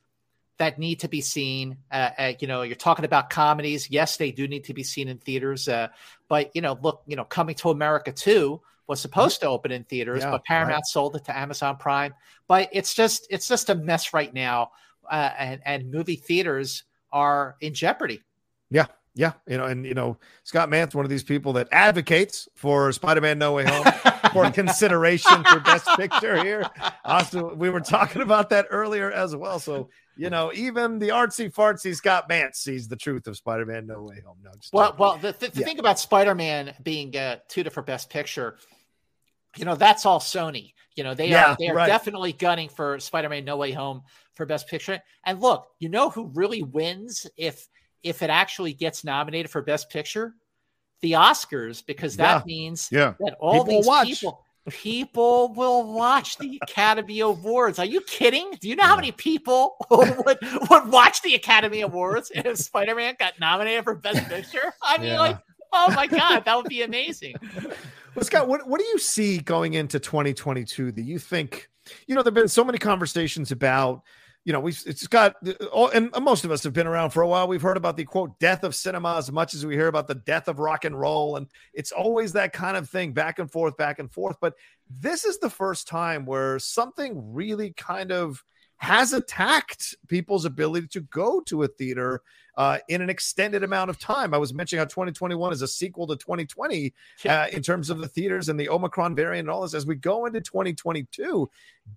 that 0.58 0.80
need 0.80 1.00
to 1.02 1.08
be 1.08 1.22
seen. 1.22 1.78
Uh, 1.92 2.10
uh, 2.18 2.34
you 2.40 2.48
know, 2.48 2.64
you're 2.64 2.76
talking 2.76 3.06
about 3.06 3.30
comedies. 3.30 3.92
Yes, 3.92 4.18
they 4.18 4.32
do 4.32 4.48
need 4.48 4.64
to 4.64 4.74
be 4.74 4.82
seen 4.82 5.08
in 5.08 5.20
theaters. 5.20 5.70
Uh, 5.70 5.88
but 6.28 6.50
you 6.56 6.62
know, 6.62 6.78
look, 6.82 7.04
you 7.06 7.16
know, 7.16 7.26
Coming 7.26 7.54
to 7.56 7.70
America 7.70 8.12
too 8.12 8.60
was 8.88 9.00
supposed 9.00 9.40
to 9.42 9.48
open 9.48 9.72
in 9.72 9.84
theaters, 9.84 10.24
yeah, 10.24 10.32
but 10.32 10.44
Paramount 10.46 10.78
right. 10.78 10.86
sold 10.86 11.16
it 11.16 11.26
to 11.26 11.38
Amazon 11.38 11.78
Prime. 11.78 12.12
But 12.48 12.70
it's 12.74 12.96
just 12.96 13.28
it's 13.30 13.48
just 13.48 13.70
a 13.70 13.76
mess 13.76 14.16
right 14.16 14.34
now, 14.34 14.72
uh, 15.10 15.30
and 15.38 15.62
and 15.64 15.92
movie 15.92 16.16
theaters 16.16 16.86
are 17.12 17.56
in 17.62 17.76
jeopardy. 17.76 18.24
Yeah, 18.72 18.88
yeah, 19.14 19.34
you 19.48 19.58
know, 19.58 19.66
and 19.66 19.86
you 19.86 19.94
know, 19.94 20.18
Scott 20.44 20.70
Mantz, 20.70 20.96
one 20.96 21.06
of 21.06 21.12
these 21.12 21.24
people 21.24 21.54
that 21.54 21.68
advocates 21.72 22.50
for 22.56 22.92
Spider-Man 22.92 23.38
No 23.38 23.54
Way 23.54 23.66
Home 23.66 23.86
for 24.34 24.50
consideration 24.52 25.44
for 25.44 25.60
Best 25.60 25.88
Picture 25.96 26.44
here. 26.44 26.70
Also, 27.04 27.54
we 27.56 27.70
were 27.70 27.80
talking 27.82 28.22
about 28.22 28.50
that 28.50 28.68
earlier 28.70 29.12
as 29.12 29.36
well. 29.36 29.60
So, 29.60 29.90
you 30.16 30.30
know, 30.30 30.52
even 30.54 31.00
the 31.00 31.10
artsy 31.10 31.54
fartsy 31.54 31.96
Scott 31.96 32.30
Mantz 32.30 32.56
sees 32.56 32.88
the 32.88 32.96
truth 32.96 33.28
of 33.28 33.38
Spider-Man 33.38 33.88
No 33.88 34.04
Way 34.04 34.22
Home. 34.26 34.38
No, 34.44 34.52
well, 34.74 34.96
well, 34.98 35.18
the, 35.18 35.32
the, 35.32 35.50
the 35.50 35.60
yeah. 35.60 35.66
thing 35.66 35.80
about 35.80 36.00
Spider-Man 36.00 36.74
being 36.84 37.16
uh, 37.16 37.38
two 37.48 37.64
for 37.70 37.82
Best 37.82 38.10
Picture, 38.10 38.58
you 39.58 39.66
know, 39.66 39.76
that's 39.76 40.06
all 40.06 40.20
Sony. 40.20 40.74
You 40.96 41.04
know, 41.04 41.14
they 41.14 41.30
yeah, 41.30 41.52
are 41.52 41.56
they 41.58 41.70
are 41.70 41.76
right. 41.76 41.88
definitely 41.88 42.34
gunning 42.34 42.68
for 42.68 43.00
Spider-Man 43.00 43.46
No 43.46 43.56
Way 43.56 43.72
Home 43.72 44.02
for 44.34 44.46
Best 44.46 44.68
Picture. 44.68 45.00
And 45.26 45.40
look, 45.40 45.68
you 45.80 45.88
know 45.88 46.10
who 46.10 46.28
really 46.34 46.64
wins 46.64 47.26
if 47.38 47.70
if 48.04 48.22
it 48.22 48.30
actually 48.30 48.74
gets 48.74 49.04
nominated 49.04 49.50
for 49.50 49.62
Best 49.62 49.90
Picture, 49.90 50.34
the 51.02 51.14
Oscars, 51.14 51.86
because 51.86 52.18
that 52.18 52.40
yeah. 52.40 52.44
means 52.46 52.90
yeah. 52.92 53.14
that 53.20 53.36
all 53.40 53.66
people 53.66 54.04
these 54.04 54.20
people 54.20 54.44
people 54.70 55.54
will 55.54 55.94
watch 55.94 56.38
the 56.38 56.60
Academy 56.64 57.20
Awards. 57.20 57.80
Are 57.80 57.86
you 57.86 58.02
kidding? 58.02 58.52
Do 58.60 58.70
you 58.70 58.76
know 58.76 58.84
yeah. 58.84 58.90
how 58.90 58.96
many 58.96 59.12
people 59.12 59.76
would 59.92 60.40
would 60.70 60.88
watch 60.90 61.22
the 61.22 61.36
Academy 61.36 61.82
Awards 61.82 62.32
if 62.34 62.58
Spider 62.58 62.96
Man 62.96 63.16
got 63.20 63.40
nominated 63.40 63.84
for 63.84 63.96
Best 63.96 64.28
Picture? 64.30 64.74
I 64.82 64.98
mean, 64.98 65.08
yeah. 65.08 65.20
like, 65.20 65.38
oh 65.74 65.92
my 65.96 66.08
god, 66.08 66.46
that 66.46 66.56
would 66.56 66.70
be 66.70 66.84
amazing. 66.84 67.36
Well, 68.16 68.26
Scott, 68.26 68.48
what 68.48 68.68
what 68.68 68.80
do 68.80 68.86
you 68.88 69.00
see 69.00 69.40
going 69.40 69.74
into 69.74 70.00
2022 70.00 70.92
that 70.94 71.02
you 71.02 71.20
think? 71.20 71.70
You 72.08 72.16
know, 72.16 72.22
there've 72.22 72.34
been 72.34 72.48
so 72.48 72.64
many 72.64 72.78
conversations 72.78 73.52
about 73.52 74.04
you 74.50 74.54
know, 74.54 74.60
we've 74.60 74.82
it's 74.88 75.06
got 75.06 75.36
all, 75.72 75.90
and 75.90 76.10
most 76.24 76.44
of 76.44 76.50
us 76.50 76.64
have 76.64 76.74
been 76.74 76.88
around 76.88 77.12
for 77.12 77.22
a 77.22 77.28
while. 77.28 77.48
We've 77.48 77.62
heard 77.62 77.78
about 77.78 77.98
the 77.98 78.04
quote 78.04 78.40
death 78.40 78.64
of 78.64 78.74
cinema 78.74 79.16
as 79.16 79.32
much 79.32 79.54
as 79.54 79.64
we 79.64 79.76
hear 79.76 79.86
about 79.86 80.08
the 80.08 80.16
death 80.16 80.48
of 80.48 80.58
rock 80.58 80.86
and 80.86 81.00
roll, 81.00 81.36
and 81.36 81.46
it's 81.72 81.92
always 81.92 82.34
that 82.34 82.52
kind 82.52 82.76
of 82.76 82.90
thing, 82.90 83.14
back 83.14 83.38
and 83.38 83.52
forth, 83.52 83.78
back 83.78 84.00
and 84.00 84.12
forth. 84.12 84.38
But 84.42 84.56
this 84.90 85.24
is 85.24 85.38
the 85.38 85.52
first 85.52 85.88
time 85.88 86.26
where 86.26 86.58
something 86.58 87.32
really 87.32 87.74
kind 87.74 88.12
of 88.12 88.44
has 88.80 89.12
attacked 89.12 89.94
people's 90.08 90.46
ability 90.46 90.88
to 90.88 91.02
go 91.02 91.42
to 91.42 91.64
a 91.64 91.68
theater 91.68 92.22
uh, 92.58 92.78
in 92.88 93.02
an 93.02 93.10
extended 93.10 93.64
amount 93.64 93.90
of 93.90 94.00
time. 94.00 94.34
I 94.34 94.38
was 94.38 94.54
mentioning 94.54 94.80
how 94.80 94.86
2021 94.86 95.54
is 95.54 95.62
a 95.62 95.68
sequel 95.68 96.08
to 96.08 96.16
2020 96.16 96.94
uh, 97.28 97.48
in 97.52 97.62
terms 97.62 97.90
of 97.90 98.00
the 98.00 98.08
theaters 98.08 98.50
and 98.50 98.60
the 98.60 98.70
Omicron 98.70 99.16
variant 99.16 99.48
and 99.48 99.50
all 99.50 99.62
this. 99.62 99.74
As 99.74 99.86
we 99.86 99.96
go 99.96 100.26
into 100.26 100.40
2022, 100.40 101.50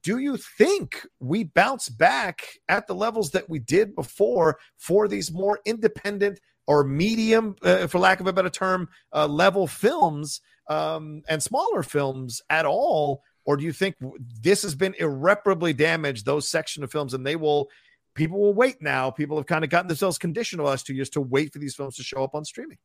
do 0.03 0.19
you 0.19 0.37
think 0.37 1.07
we 1.21 1.45
bounce 1.45 1.89
back 1.89 2.47
at 2.69 2.87
the 2.87 2.95
levels 2.95 3.31
that 3.31 3.49
we 3.49 3.61
did 3.61 3.95
before 3.95 4.59
for 4.77 5.07
these 5.07 5.33
more 5.33 5.61
independent 5.65 6.41
or 6.67 6.85
medium, 6.85 7.55
uh, 7.63 7.87
for 7.87 7.99
lack 7.99 8.21
of 8.21 8.27
a 8.27 8.33
better 8.33 8.51
term, 8.51 8.89
uh, 9.13 9.27
level 9.27 9.67
films 9.69 10.41
um, 10.69 11.23
and 11.29 11.43
smaller 11.43 11.85
films 11.85 12.43
at 12.51 12.67
all? 12.67 13.23
Or 13.45 13.57
do 13.57 13.65
you 13.65 13.73
think 13.73 13.97
this 14.41 14.63
has 14.63 14.75
been 14.75 14.95
irreparably 14.99 15.73
damaged, 15.73 16.25
those 16.25 16.49
section 16.49 16.85
of 16.85 16.93
films, 16.93 17.15
and 17.15 17.27
they 17.27 17.37
will 17.37 17.69
people 18.15 18.41
will 18.41 18.55
wait 18.55 18.81
now. 18.81 19.11
People 19.11 19.37
have 19.37 19.47
kind 19.47 19.65
of 19.65 19.71
gotten 19.71 19.89
themselves 19.89 20.19
conditioned 20.19 20.61
the 20.61 20.65
last 20.65 20.87
two 20.87 20.95
years 20.95 21.11
to 21.11 21.21
wait 21.21 21.53
for 21.53 21.59
these 21.59 21.75
films 21.75 21.97
to 21.97 22.03
show 22.03 22.23
up 22.23 22.35
on 22.35 22.45
streaming. 22.45 22.79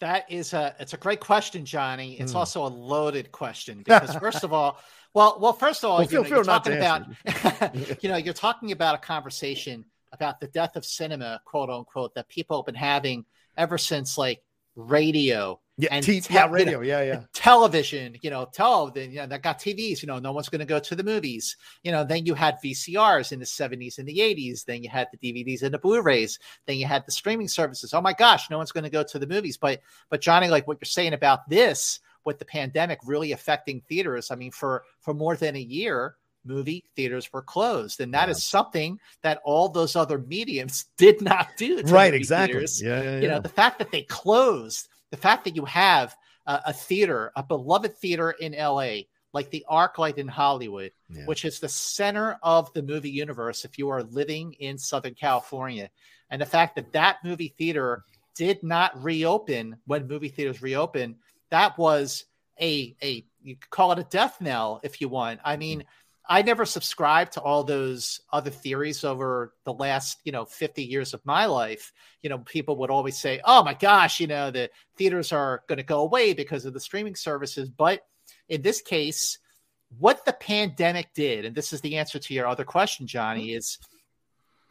That 0.00 0.30
is 0.30 0.52
a 0.52 0.74
it's 0.78 0.92
a 0.92 0.98
great 0.98 1.20
question, 1.20 1.64
Johnny. 1.64 2.18
It's 2.20 2.32
mm. 2.32 2.36
also 2.36 2.66
a 2.66 2.68
loaded 2.68 3.32
question 3.32 3.78
because 3.78 4.14
first 4.16 4.44
of 4.44 4.52
all, 4.52 4.78
well, 5.14 5.38
well, 5.40 5.54
first 5.54 5.84
of 5.84 5.90
all, 5.90 5.98
well, 5.98 6.06
you 6.06 6.22
know, 6.22 6.28
you're 6.28 6.44
talking 6.44 6.76
about 6.76 7.06
you 8.02 8.08
know, 8.08 8.16
you're 8.16 8.34
talking 8.34 8.72
about 8.72 8.94
a 8.94 8.98
conversation 8.98 9.84
about 10.12 10.40
the 10.40 10.48
death 10.48 10.76
of 10.76 10.84
cinema, 10.84 11.40
quote 11.44 11.70
unquote, 11.70 12.14
that 12.14 12.28
people 12.28 12.58
have 12.58 12.66
been 12.66 12.74
having 12.74 13.24
ever 13.56 13.78
since 13.78 14.18
like 14.18 14.42
radio 14.74 15.58
yeah, 15.78 15.90
and 15.92 16.04
t- 16.04 16.20
te- 16.20 16.32
yeah, 16.32 16.48
radio, 16.50 16.80
you 16.80 16.92
know, 16.92 17.00
yeah, 17.00 17.02
yeah. 17.02 17.20
Television, 17.34 18.16
you 18.22 18.30
know, 18.30 18.46
television, 18.46 19.10
you 19.10 19.18
know, 19.18 19.26
that 19.26 19.42
got 19.42 19.58
TVs, 19.58 20.00
you 20.00 20.06
know, 20.06 20.18
no 20.18 20.32
one's 20.32 20.48
going 20.48 20.60
to 20.60 20.64
go 20.64 20.78
to 20.78 20.94
the 20.94 21.04
movies. 21.04 21.54
You 21.82 21.92
know, 21.92 22.02
then 22.02 22.24
you 22.24 22.32
had 22.32 22.56
VCRs 22.64 23.30
in 23.32 23.40
the 23.40 23.44
70s 23.44 23.98
and 23.98 24.08
the 24.08 24.18
80s. 24.18 24.64
Then 24.64 24.82
you 24.82 24.88
had 24.88 25.08
the 25.12 25.18
DVDs 25.18 25.62
and 25.62 25.74
the 25.74 25.78
Blu-rays. 25.78 26.38
Then 26.66 26.76
you 26.78 26.86
had 26.86 27.04
the 27.04 27.12
streaming 27.12 27.48
services. 27.48 27.92
Oh 27.92 28.00
my 28.00 28.14
gosh, 28.14 28.48
no 28.48 28.56
one's 28.56 28.72
going 28.72 28.84
to 28.84 28.90
go 28.90 29.02
to 29.02 29.18
the 29.18 29.26
movies. 29.26 29.58
But 29.58 29.82
but 30.08 30.22
Johnny, 30.22 30.48
like 30.48 30.66
what 30.66 30.78
you're 30.80 30.86
saying 30.86 31.12
about 31.12 31.48
this, 31.48 32.00
with 32.24 32.38
the 32.38 32.44
pandemic 32.46 32.98
really 33.04 33.32
affecting 33.32 33.82
theaters, 33.82 34.30
I 34.30 34.36
mean, 34.36 34.52
for 34.52 34.84
for 35.00 35.12
more 35.12 35.36
than 35.36 35.56
a 35.56 35.60
year, 35.60 36.16
movie 36.42 36.84
theaters 36.94 37.32
were 37.32 37.42
closed 37.42 38.00
and 38.00 38.14
that 38.14 38.28
yeah. 38.28 38.30
is 38.30 38.44
something 38.44 38.98
that 39.22 39.40
all 39.44 39.68
those 39.68 39.96
other 39.96 40.18
mediums 40.18 40.86
did 40.96 41.20
not 41.20 41.48
do 41.58 41.82
right 41.86 42.14
exactly 42.14 42.64
yeah, 42.82 43.02
yeah, 43.02 43.20
you 43.20 43.26
know 43.26 43.40
the 43.40 43.48
fact 43.48 43.80
that 43.80 43.90
they 43.90 44.02
closed 44.02 44.86
the 45.16 45.22
fact 45.22 45.44
that 45.44 45.56
you 45.56 45.64
have 45.64 46.14
a, 46.46 46.60
a 46.66 46.72
theater, 46.72 47.32
a 47.36 47.42
beloved 47.42 47.96
theater 47.96 48.32
in 48.32 48.52
LA, 48.52 49.04
like 49.32 49.50
the 49.50 49.64
ArcLight 49.70 50.18
in 50.18 50.28
Hollywood, 50.28 50.92
yeah. 51.08 51.24
which 51.24 51.46
is 51.46 51.58
the 51.58 51.68
center 51.68 52.38
of 52.42 52.72
the 52.74 52.82
movie 52.82 53.10
universe. 53.10 53.64
If 53.64 53.78
you 53.78 53.88
are 53.88 54.02
living 54.02 54.52
in 54.54 54.76
Southern 54.76 55.14
California, 55.14 55.90
and 56.30 56.40
the 56.40 56.46
fact 56.46 56.76
that 56.76 56.92
that 56.92 57.18
movie 57.24 57.54
theater 57.56 58.04
did 58.34 58.62
not 58.62 59.02
reopen 59.02 59.78
when 59.86 60.06
movie 60.06 60.28
theaters 60.28 60.60
reopened, 60.60 61.16
that 61.50 61.78
was 61.78 62.26
a 62.60 62.94
a 63.02 63.24
you 63.42 63.56
could 63.56 63.70
call 63.70 63.92
it 63.92 63.98
a 63.98 64.04
death 64.04 64.38
knell 64.40 64.80
if 64.82 65.00
you 65.00 65.08
want. 65.08 65.40
I 65.44 65.56
mean, 65.56 65.80
mm. 65.80 65.84
I 66.28 66.42
never 66.42 66.64
subscribed 66.64 67.32
to 67.32 67.40
all 67.40 67.62
those 67.62 68.20
other 68.32 68.50
theories 68.50 69.04
over 69.04 69.54
the 69.64 69.72
last, 69.72 70.18
you 70.24 70.32
know, 70.32 70.44
50 70.44 70.82
years 70.82 71.14
of 71.14 71.24
my 71.24 71.46
life. 71.46 71.92
You 72.22 72.30
know, 72.30 72.38
people 72.38 72.76
would 72.78 72.90
always 72.90 73.16
say, 73.16 73.40
"Oh 73.44 73.62
my 73.62 73.74
gosh, 73.74 74.20
you 74.20 74.26
know, 74.26 74.50
the 74.50 74.70
theaters 74.96 75.32
are 75.32 75.62
going 75.68 75.78
to 75.78 75.84
go 75.84 76.00
away 76.00 76.32
because 76.32 76.64
of 76.64 76.74
the 76.74 76.80
streaming 76.80 77.14
services." 77.14 77.68
But 77.68 78.04
in 78.48 78.62
this 78.62 78.80
case, 78.82 79.38
what 79.98 80.24
the 80.24 80.32
pandemic 80.32 81.14
did, 81.14 81.44
and 81.44 81.54
this 81.54 81.72
is 81.72 81.80
the 81.80 81.96
answer 81.96 82.18
to 82.18 82.34
your 82.34 82.46
other 82.46 82.64
question, 82.64 83.06
Johnny, 83.06 83.48
mm-hmm. 83.48 83.58
is 83.58 83.78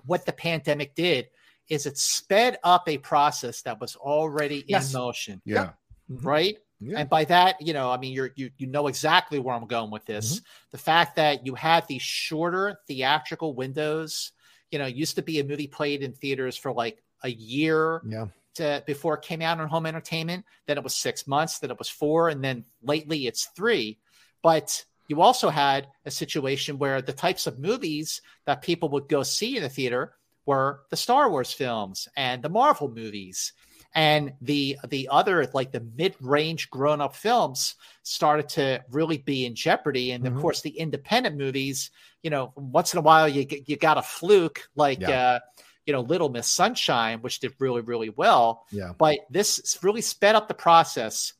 what 0.06 0.26
the 0.26 0.34
pandemic 0.34 0.95
did 0.95 1.30
is 1.69 1.86
it 1.86 1.98
sped 1.98 2.57
up 2.64 2.88
a 2.88 2.98
process 2.98 3.61
that 3.64 3.82
was 3.82 3.95
already 3.95 4.64
yes. 4.68 4.94
in 4.94 4.99
motion. 4.99 5.41
Yeah. 5.45 5.72
Right? 6.07 6.57
Yeah. 6.86 6.99
And 6.99 7.10
by 7.10 7.26
that, 7.26 7.62
you 7.62 7.74
know, 7.74 7.90
I 7.91 7.98
mean 7.98 8.14
you're 8.14 8.32
you 8.36 8.52
you 8.57 8.68
know 8.68 8.88
exactly 8.88 9.40
where 9.40 9.56
I'm 9.56 9.68
going 9.68 9.91
with 9.91 10.06
this. 10.06 10.36
Mm-hmm. 10.36 10.45
The 10.72 10.78
fact 10.78 11.16
that 11.18 11.45
you 11.45 11.56
had 11.56 11.88
these 11.88 12.02
shorter 12.02 12.78
theatrical 12.88 13.53
windows, 13.53 14.32
you 14.72 14.80
know, 14.80 14.86
used 14.86 15.16
to 15.16 15.22
be 15.22 15.40
a 15.40 15.44
movie 15.44 15.68
played 15.68 16.02
in 16.02 16.14
theaters 16.14 16.56
for 16.57 16.72
like 16.72 17.03
a 17.24 17.30
year 17.30 18.02
yeah. 18.07 18.28
to 18.56 18.84
before 18.86 19.16
it 19.16 19.22
came 19.22 19.41
out 19.41 19.60
on 19.60 19.68
home 19.68 19.86
entertainment, 19.86 20.45
then 20.68 20.78
it 20.78 20.84
was 20.84 20.95
6 20.95 21.28
months, 21.28 21.60
then 21.60 21.72
it 21.72 21.80
was 21.80 21.90
4 21.90 22.30
and 22.30 22.44
then 22.44 22.66
lately 22.82 23.28
it's 23.28 23.45
3. 23.56 23.98
But 24.44 24.86
you 25.07 25.22
also 25.22 25.49
had 25.49 25.88
a 26.06 26.12
situation 26.12 26.78
where 26.78 27.02
the 27.02 27.14
types 27.14 27.48
of 27.48 27.60
movies 27.60 28.22
that 28.45 28.62
people 28.62 28.90
would 28.90 29.07
go 29.07 29.24
see 29.24 29.57
in 29.57 29.64
the 29.64 29.70
theater 29.70 30.14
were 30.45 30.82
the 30.90 30.98
Star 30.98 31.30
Wars 31.30 31.52
films 31.52 32.07
and 32.16 32.41
the 32.44 32.49
Marvel 32.49 32.90
movies 32.90 33.53
and 33.95 34.34
the 34.41 34.77
the 34.89 35.07
other 35.09 35.49
like 35.53 35.72
the 35.72 35.84
mid-range 35.97 36.69
grown-up 36.69 37.15
films 37.15 37.76
started 38.03 38.49
to 38.49 38.84
really 38.91 39.17
be 39.17 39.45
in 39.45 39.55
jeopardy 39.55 40.11
and 40.11 40.23
mm-hmm. 40.23 40.35
of 40.35 40.41
course 40.41 40.61
the 40.61 40.77
independent 40.77 41.38
movies 41.38 41.89
you 42.22 42.30
know 42.30 42.51
once 42.55 42.93
in 42.93 42.99
a 42.99 43.01
while 43.01 43.27
you 43.27 43.47
you 43.65 43.77
got 43.77 43.97
a 43.97 44.01
fluke 44.01 44.67
like 44.76 44.99
yeah. 44.99 45.09
uh 45.09 45.39
you 45.85 45.93
know 45.93 46.01
little 46.01 46.30
miss 46.30 46.47
sunshine 46.47 47.22
which 47.22 47.39
did 47.39 47.53
really 47.57 47.81
really 47.81 48.09
well 48.09 48.65
yeah 48.72 48.91
but 48.97 49.19
this 49.30 49.80
really 49.81 50.01
sped 50.01 50.35
up 50.35 50.47
the 50.47 50.53
process 50.53 51.34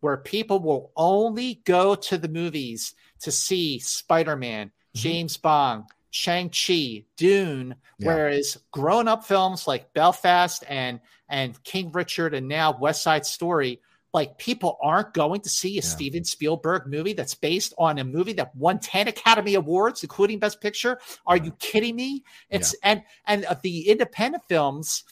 where 0.00 0.16
people 0.18 0.58
will 0.60 0.92
only 0.96 1.62
go 1.64 1.94
to 1.94 2.18
the 2.18 2.28
movies 2.28 2.94
to 3.20 3.32
see 3.32 3.78
spider-man 3.78 4.66
mm-hmm. 4.68 4.98
james 4.98 5.36
bond 5.38 5.84
Shang-Chi, 6.14 7.06
Dune, 7.16 7.74
yeah. 7.98 8.06
whereas 8.06 8.58
grown-up 8.70 9.24
films 9.24 9.66
like 9.66 9.94
Belfast 9.94 10.62
and 10.68 11.00
and 11.32 11.60
King 11.64 11.90
Richard 11.90 12.34
and 12.34 12.46
now 12.46 12.76
West 12.78 13.02
Side 13.02 13.24
Story, 13.24 13.80
like 14.12 14.36
people 14.36 14.76
aren't 14.82 15.14
going 15.14 15.40
to 15.40 15.48
see 15.48 15.70
a 15.70 15.74
yeah. 15.76 15.80
Steven 15.80 16.24
Spielberg 16.24 16.86
movie 16.86 17.14
that's 17.14 17.34
based 17.34 17.72
on 17.78 17.98
a 17.98 18.04
movie 18.04 18.34
that 18.34 18.54
won 18.54 18.78
10 18.78 19.08
Academy 19.08 19.54
Awards, 19.54 20.02
including 20.02 20.38
Best 20.38 20.60
Picture. 20.60 21.00
Are 21.26 21.38
you 21.38 21.52
kidding 21.52 21.96
me? 21.96 22.22
It's 22.50 22.74
yeah. 22.74 22.90
and 23.26 23.44
and 23.46 23.58
the 23.62 23.88
independent 23.88 24.44
films, 24.46 25.04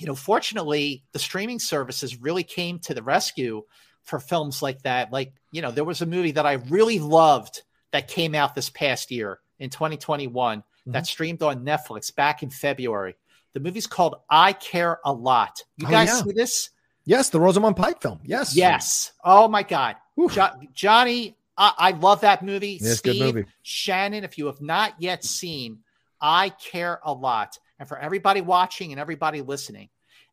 you 0.00 0.06
know, 0.06 0.16
fortunately, 0.16 1.04
the 1.12 1.20
streaming 1.20 1.60
services 1.60 2.20
really 2.20 2.42
came 2.42 2.80
to 2.80 2.92
the 2.92 3.02
rescue 3.02 3.62
for 4.02 4.18
films 4.18 4.60
like 4.60 4.82
that. 4.82 5.12
Like, 5.12 5.32
you 5.52 5.62
know, 5.62 5.70
there 5.70 5.84
was 5.84 6.02
a 6.02 6.06
movie 6.06 6.32
that 6.32 6.46
I 6.46 6.54
really 6.54 6.98
loved 6.98 7.62
that 7.92 8.08
came 8.08 8.34
out 8.34 8.56
this 8.56 8.70
past 8.70 9.12
year 9.12 9.38
in 9.60 9.70
2021 9.70 10.58
mm-hmm. 10.58 10.90
that 10.90 11.06
streamed 11.06 11.44
on 11.44 11.64
Netflix 11.64 12.12
back 12.12 12.42
in 12.42 12.50
February. 12.50 13.14
The 13.54 13.60
movie's 13.60 13.86
called 13.86 14.16
I 14.30 14.52
Care 14.52 14.98
a 15.04 15.12
Lot. 15.12 15.62
You 15.76 15.86
oh, 15.88 15.90
guys 15.90 16.08
yeah. 16.08 16.22
see 16.22 16.32
this? 16.32 16.70
Yes, 17.04 17.30
the 17.30 17.40
Rosamund 17.40 17.76
Pike 17.76 18.00
film. 18.00 18.20
Yes. 18.24 18.56
Yes. 18.56 19.12
Oh 19.24 19.48
my 19.48 19.62
God. 19.62 19.96
Jo- 20.30 20.50
Johnny, 20.72 21.36
I-, 21.56 21.74
I 21.76 21.90
love 21.92 22.20
that 22.22 22.42
movie. 22.42 22.78
Yeah, 22.80 22.94
Steve, 22.94 23.14
good 23.14 23.34
movie. 23.34 23.48
Shannon, 23.62 24.24
if 24.24 24.38
you 24.38 24.46
have 24.46 24.60
not 24.60 24.94
yet 24.98 25.24
seen 25.24 25.78
I 26.20 26.50
Care 26.50 27.00
a 27.04 27.12
Lot, 27.12 27.58
and 27.78 27.88
for 27.88 27.98
everybody 27.98 28.40
watching 28.40 28.92
and 28.92 29.00
everybody 29.00 29.42
listening, 29.42 29.88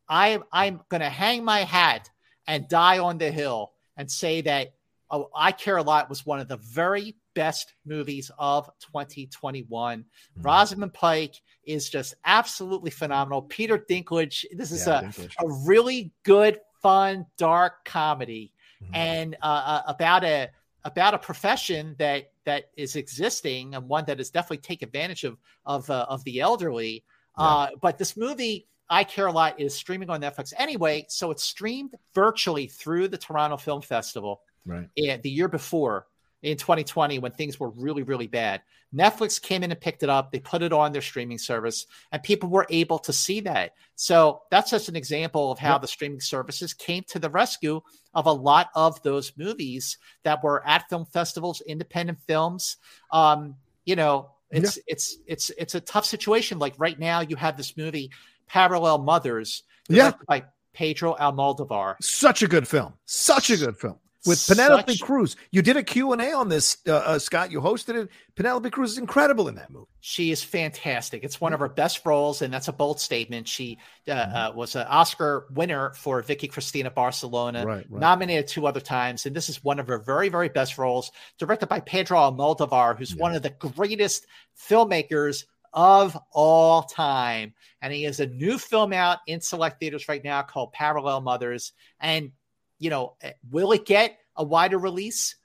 I 0.07 0.29
am 0.29 0.43
I'm 0.51 0.81
going 0.89 1.01
to 1.01 1.09
hang 1.09 1.43
my 1.43 1.61
hat 1.61 2.09
and 2.47 2.67
die 2.67 2.99
on 2.99 3.17
the 3.17 3.31
hill 3.31 3.71
and 3.97 4.09
say 4.09 4.41
that 4.41 4.73
oh, 5.09 5.29
I 5.35 5.51
Care 5.51 5.77
a 5.77 5.83
Lot 5.83 6.09
was 6.09 6.25
one 6.25 6.39
of 6.39 6.47
the 6.47 6.57
very 6.57 7.15
best 7.39 7.73
movies 7.85 8.29
of 8.37 8.69
2021. 8.81 9.99
Mm-hmm. 9.99 10.41
Rosamund 10.41 10.93
Pike 10.93 11.35
is 11.63 11.89
just 11.89 12.13
absolutely 12.25 12.91
phenomenal. 12.91 13.43
Peter 13.43 13.77
Dinklage, 13.77 14.43
this 14.51 14.73
is 14.73 14.85
yeah, 14.85 15.09
a, 15.39 15.45
a 15.45 15.49
really 15.65 16.11
good, 16.23 16.59
fun, 16.81 17.25
dark 17.37 17.85
comedy, 17.85 18.51
mm-hmm. 18.83 18.93
and 18.93 19.37
uh, 19.41 19.45
uh, 19.65 19.81
about 19.87 20.25
a 20.25 20.49
about 20.83 21.13
a 21.13 21.17
profession 21.17 21.95
that 21.97 22.31
that 22.43 22.71
is 22.75 22.97
existing 22.97 23.73
and 23.73 23.87
one 23.87 24.03
that 24.05 24.19
is 24.19 24.29
definitely 24.31 24.57
take 24.57 24.81
advantage 24.81 25.23
of 25.23 25.37
of 25.65 25.89
uh, 25.89 26.07
of 26.09 26.21
the 26.25 26.41
elderly. 26.41 27.05
Yeah. 27.37 27.45
Uh, 27.45 27.67
but 27.81 27.97
this 27.97 28.17
movie. 28.17 28.65
I 28.91 29.03
Care 29.03 29.27
a 29.27 29.31
Lot 29.31 29.59
is 29.59 29.75
streaming 29.75 30.09
on 30.09 30.19
Netflix 30.19 30.51
anyway, 30.57 31.05
so 31.09 31.29
it's 31.29 31.43
streamed 31.43 31.93
virtually 32.15 32.65
through 32.65 33.09
the 33.09 33.19
Toronto 33.19 33.55
Film 33.55 33.83
Festival 33.83 34.41
right. 34.65 34.89
the 34.95 35.29
year 35.29 35.47
before 35.47 36.07
in 36.41 36.57
2020 36.57 37.19
when 37.19 37.31
things 37.31 37.59
were 37.59 37.69
really, 37.69 38.03
really 38.03 38.27
bad. 38.27 38.61
Netflix 38.95 39.41
came 39.41 39.63
in 39.63 39.71
and 39.71 39.79
picked 39.79 40.03
it 40.03 40.09
up. 40.09 40.31
They 40.31 40.39
put 40.39 40.63
it 40.63 40.73
on 40.73 40.91
their 40.91 41.01
streaming 41.01 41.37
service, 41.37 41.85
and 42.11 42.23
people 42.23 42.49
were 42.49 42.65
able 42.69 42.97
to 42.99 43.13
see 43.13 43.39
that. 43.41 43.73
So 43.95 44.41
that's 44.49 44.71
just 44.71 44.89
an 44.89 44.95
example 44.95 45.51
of 45.51 45.59
how 45.59 45.73
yep. 45.73 45.81
the 45.81 45.87
streaming 45.87 46.21
services 46.21 46.73
came 46.73 47.03
to 47.09 47.19
the 47.19 47.29
rescue 47.29 47.81
of 48.13 48.25
a 48.25 48.31
lot 48.31 48.69
of 48.73 49.01
those 49.03 49.33
movies 49.37 49.97
that 50.23 50.43
were 50.43 50.65
at 50.65 50.89
film 50.89 51.05
festivals, 51.05 51.61
independent 51.61 52.19
films. 52.25 52.77
Um, 53.11 53.55
you 53.85 53.95
know, 53.95 54.31
it's 54.49 54.77
yeah. 54.77 54.83
it's 54.87 55.17
it's 55.27 55.51
it's 55.57 55.75
a 55.75 55.81
tough 55.81 56.05
situation. 56.05 56.57
Like 56.57 56.73
right 56.77 56.97
now, 56.97 57.19
you 57.19 57.35
have 57.35 57.57
this 57.57 57.77
movie, 57.77 58.09
Parallel 58.47 58.99
Mothers, 58.99 59.63
yeah, 59.87 60.13
by 60.27 60.45
Pedro 60.73 61.15
Almodovar. 61.15 61.95
Such 62.01 62.41
a 62.41 62.47
good 62.47 62.67
film. 62.67 62.93
Such 63.05 63.51
a 63.51 63.57
good 63.57 63.77
film 63.77 63.99
with 64.25 64.45
Penelope 64.47 64.91
Such... 64.91 65.01
Cruz. 65.01 65.35
You 65.51 65.61
did 65.61 65.77
a 65.77 65.83
Q&A 65.83 66.33
on 66.33 66.49
this, 66.49 66.77
uh, 66.87 66.93
uh, 66.93 67.19
Scott. 67.19 67.51
You 67.51 67.61
hosted 67.61 67.95
it. 67.95 68.09
Penelope 68.35 68.69
Cruz 68.69 68.91
is 68.91 68.97
incredible 68.97 69.47
in 69.47 69.55
that 69.55 69.69
movie. 69.69 69.87
She 70.01 70.31
is 70.31 70.43
fantastic. 70.43 71.23
It's 71.23 71.39
one 71.39 71.53
of 71.53 71.59
her 71.59 71.69
best 71.69 72.05
roles, 72.05 72.41
and 72.41 72.53
that's 72.53 72.67
a 72.67 72.73
bold 72.73 72.99
statement. 72.99 73.47
She 73.47 73.77
uh, 74.07 74.11
mm-hmm. 74.11 74.35
uh, 74.35 74.51
was 74.51 74.75
an 74.75 74.87
Oscar 74.87 75.47
winner 75.51 75.93
for 75.93 76.21
Vicky 76.21 76.47
Cristina 76.47 76.89
Barcelona, 76.89 77.65
right, 77.65 77.85
right. 77.89 77.99
nominated 77.99 78.47
two 78.47 78.67
other 78.67 78.81
times, 78.81 79.25
and 79.25 79.35
this 79.35 79.49
is 79.49 79.63
one 79.63 79.79
of 79.79 79.87
her 79.87 79.99
very, 79.99 80.29
very 80.29 80.49
best 80.49 80.77
roles, 80.77 81.11
directed 81.37 81.67
by 81.67 81.79
Pedro 81.79 82.17
Almodovar, 82.17 82.97
who's 82.97 83.13
yeah. 83.13 83.21
one 83.21 83.35
of 83.35 83.41
the 83.41 83.51
greatest 83.51 84.25
filmmakers 84.57 85.45
of 85.73 86.17
all 86.31 86.83
time. 86.83 87.53
And 87.81 87.93
he 87.93 88.03
has 88.03 88.19
a 88.19 88.27
new 88.27 88.57
film 88.57 88.93
out 88.93 89.19
in 89.27 89.41
select 89.41 89.79
theaters 89.79 90.07
right 90.09 90.23
now 90.23 90.41
called 90.41 90.73
Parallel 90.73 91.21
Mothers. 91.21 91.73
And 91.99 92.31
you 92.79 92.89
know, 92.89 93.15
eh, 93.21 93.33
will 93.51 93.71
it 93.71 93.85
get 93.85 94.17
a 94.35 94.43
wider 94.43 94.77
release? 94.77 95.35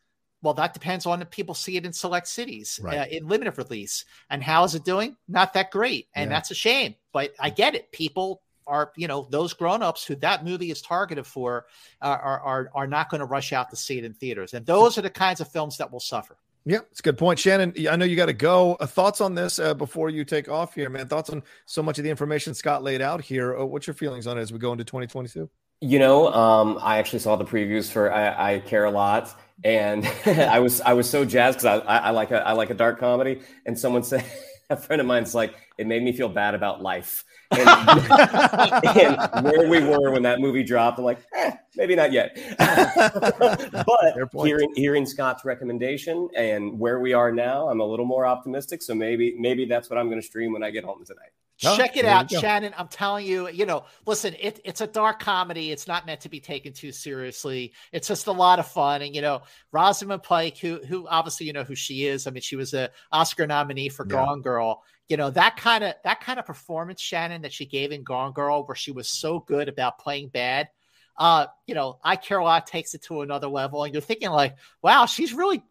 Well, 0.42 0.54
that 0.54 0.74
depends 0.74 1.06
on 1.06 1.22
if 1.22 1.30
people 1.30 1.54
see 1.54 1.76
it 1.76 1.86
in 1.86 1.92
select 1.92 2.28
cities 2.28 2.78
right. 2.82 2.98
uh, 2.98 3.06
in 3.10 3.28
limited 3.28 3.56
release. 3.58 4.04
And 4.30 4.42
how 4.42 4.64
is 4.64 4.74
it 4.74 4.84
doing? 4.84 5.16
Not 5.26 5.54
that 5.54 5.70
great. 5.70 6.08
And 6.14 6.30
yeah. 6.30 6.36
that's 6.36 6.50
a 6.50 6.54
shame. 6.54 6.94
But 7.12 7.34
I 7.40 7.50
get 7.50 7.74
it. 7.74 7.90
People 7.92 8.42
are, 8.66 8.92
you 8.96 9.08
know, 9.08 9.26
those 9.30 9.52
grown-ups 9.52 10.04
who 10.04 10.16
that 10.16 10.44
movie 10.44 10.70
is 10.70 10.82
targeted 10.82 11.26
for 11.26 11.66
uh, 12.00 12.18
are, 12.20 12.40
are, 12.40 12.70
are 12.74 12.86
not 12.86 13.10
going 13.10 13.20
to 13.20 13.26
rush 13.26 13.52
out 13.52 13.70
to 13.70 13.76
see 13.76 13.98
it 13.98 14.04
in 14.04 14.14
theaters. 14.14 14.54
And 14.54 14.64
those 14.66 14.98
are 14.98 15.02
the 15.02 15.10
kinds 15.10 15.40
of 15.40 15.48
films 15.48 15.78
that 15.78 15.90
will 15.90 16.00
suffer. 16.00 16.36
Yeah, 16.66 16.78
it's 16.90 17.00
a 17.00 17.02
good 17.02 17.18
point. 17.18 17.38
Shannon, 17.38 17.74
I 17.90 17.96
know 17.96 18.06
you 18.06 18.16
got 18.16 18.26
to 18.26 18.32
go. 18.32 18.74
Uh, 18.76 18.86
thoughts 18.86 19.20
on 19.20 19.34
this 19.34 19.58
uh, 19.58 19.74
before 19.74 20.08
you 20.08 20.24
take 20.24 20.48
off 20.48 20.74
here, 20.74 20.88
man? 20.88 21.06
Thoughts 21.08 21.28
on 21.28 21.42
so 21.66 21.82
much 21.82 21.98
of 21.98 22.04
the 22.04 22.10
information 22.10 22.54
Scott 22.54 22.82
laid 22.82 23.02
out 23.02 23.20
here? 23.20 23.58
Uh, 23.58 23.66
what's 23.66 23.86
your 23.86 23.94
feelings 23.94 24.26
on 24.26 24.38
it 24.38 24.40
as 24.40 24.52
we 24.52 24.58
go 24.58 24.72
into 24.72 24.84
2022? 24.84 25.48
You 25.80 25.98
know, 25.98 26.32
um, 26.32 26.78
I 26.80 26.98
actually 26.98 27.18
saw 27.18 27.36
the 27.36 27.44
previews 27.44 27.90
for 27.90 28.12
I, 28.12 28.54
I 28.54 28.58
Care 28.60 28.84
a 28.84 28.90
Lot, 28.90 29.34
and 29.62 30.06
I 30.26 30.60
was 30.60 30.80
I 30.80 30.94
was 30.94 31.08
so 31.08 31.24
jazzed 31.24 31.58
because 31.58 31.82
I, 31.86 31.86
I, 31.86 31.96
I 31.98 32.10
like 32.10 32.30
a 32.30 32.46
I 32.46 32.52
like 32.52 32.70
a 32.70 32.74
dark 32.74 32.98
comedy, 32.98 33.42
and 33.66 33.78
someone 33.78 34.02
said 34.04 34.24
a 34.70 34.76
friend 34.76 35.00
of 35.00 35.06
mine's 35.06 35.34
like 35.34 35.54
it 35.76 35.86
made 35.86 36.02
me 36.02 36.12
feel 36.12 36.28
bad 36.28 36.54
about 36.54 36.82
life. 36.82 37.24
And, 37.50 37.68
and, 38.98 39.44
where 39.44 39.68
we 39.68 39.82
were 39.84 40.10
when 40.12 40.22
that 40.22 40.40
movie 40.40 40.62
dropped, 40.62 40.98
I'm 40.98 41.04
like, 41.04 41.18
eh, 41.34 41.52
maybe 41.76 41.94
not 41.94 42.12
yet. 42.12 42.36
but 42.58 44.44
hearing 44.44 44.72
hearing 44.74 45.06
Scott's 45.06 45.44
recommendation 45.44 46.28
and 46.36 46.78
where 46.78 47.00
we 47.00 47.12
are 47.12 47.30
now, 47.32 47.68
I'm 47.68 47.80
a 47.80 47.84
little 47.84 48.06
more 48.06 48.26
optimistic. 48.26 48.82
So 48.82 48.94
maybe 48.94 49.36
maybe 49.38 49.66
that's 49.66 49.90
what 49.90 49.98
I'm 49.98 50.08
going 50.08 50.20
to 50.20 50.26
stream 50.26 50.52
when 50.52 50.62
I 50.62 50.70
get 50.70 50.84
home 50.84 51.04
tonight. 51.04 51.30
Oh, 51.64 51.76
Check 51.76 51.96
it 51.96 52.04
out, 52.04 52.30
Shannon. 52.30 52.74
I'm 52.76 52.88
telling 52.88 53.26
you, 53.26 53.48
you 53.48 53.64
know, 53.64 53.84
listen, 54.06 54.34
it, 54.40 54.60
it's 54.64 54.80
a 54.80 54.88
dark 54.88 55.20
comedy. 55.20 55.70
It's 55.70 55.86
not 55.86 56.04
meant 56.04 56.22
to 56.22 56.28
be 56.28 56.40
taken 56.40 56.72
too 56.72 56.90
seriously. 56.90 57.72
It's 57.92 58.08
just 58.08 58.26
a 58.26 58.32
lot 58.32 58.58
of 58.58 58.66
fun. 58.66 59.02
And, 59.02 59.14
you 59.14 59.22
know, 59.22 59.42
Rosamund 59.70 60.24
Pike, 60.24 60.58
who, 60.58 60.80
who 60.84 61.06
obviously, 61.06 61.46
you 61.46 61.52
know 61.52 61.62
who 61.62 61.76
she 61.76 62.06
is. 62.06 62.26
I 62.26 62.32
mean, 62.32 62.42
she 62.42 62.56
was 62.56 62.74
a 62.74 62.90
Oscar 63.12 63.46
nominee 63.46 63.88
for 63.88 64.04
yeah. 64.04 64.16
Gone 64.16 64.42
Girl. 64.42 64.82
you 65.08 65.16
know 65.16 65.30
that 65.30 65.56
kind 65.56 65.84
of 65.84 65.94
that 66.04 66.20
kind 66.20 66.38
of 66.38 66.46
performance, 66.46 67.00
Shannon, 67.00 67.42
that 67.42 67.52
she 67.52 67.66
gave 67.66 67.92
in 67.92 68.02
Gone 68.02 68.32
Girl, 68.32 68.64
where 68.64 68.74
she 68.74 68.90
was 68.90 69.08
so 69.08 69.38
good 69.38 69.68
about 69.68 69.98
playing 69.98 70.28
bad. 70.28 70.68
Uh, 71.16 71.46
you 71.66 71.74
know, 71.74 71.98
I 72.02 72.16
Care 72.16 72.38
a 72.38 72.44
Lot 72.44 72.66
takes 72.66 72.94
it 72.94 73.02
to 73.04 73.20
another 73.20 73.48
level, 73.48 73.84
and 73.84 73.92
you're 73.94 74.00
thinking 74.00 74.30
like, 74.30 74.56
wow, 74.82 75.06
she's 75.06 75.32
really 75.32 75.62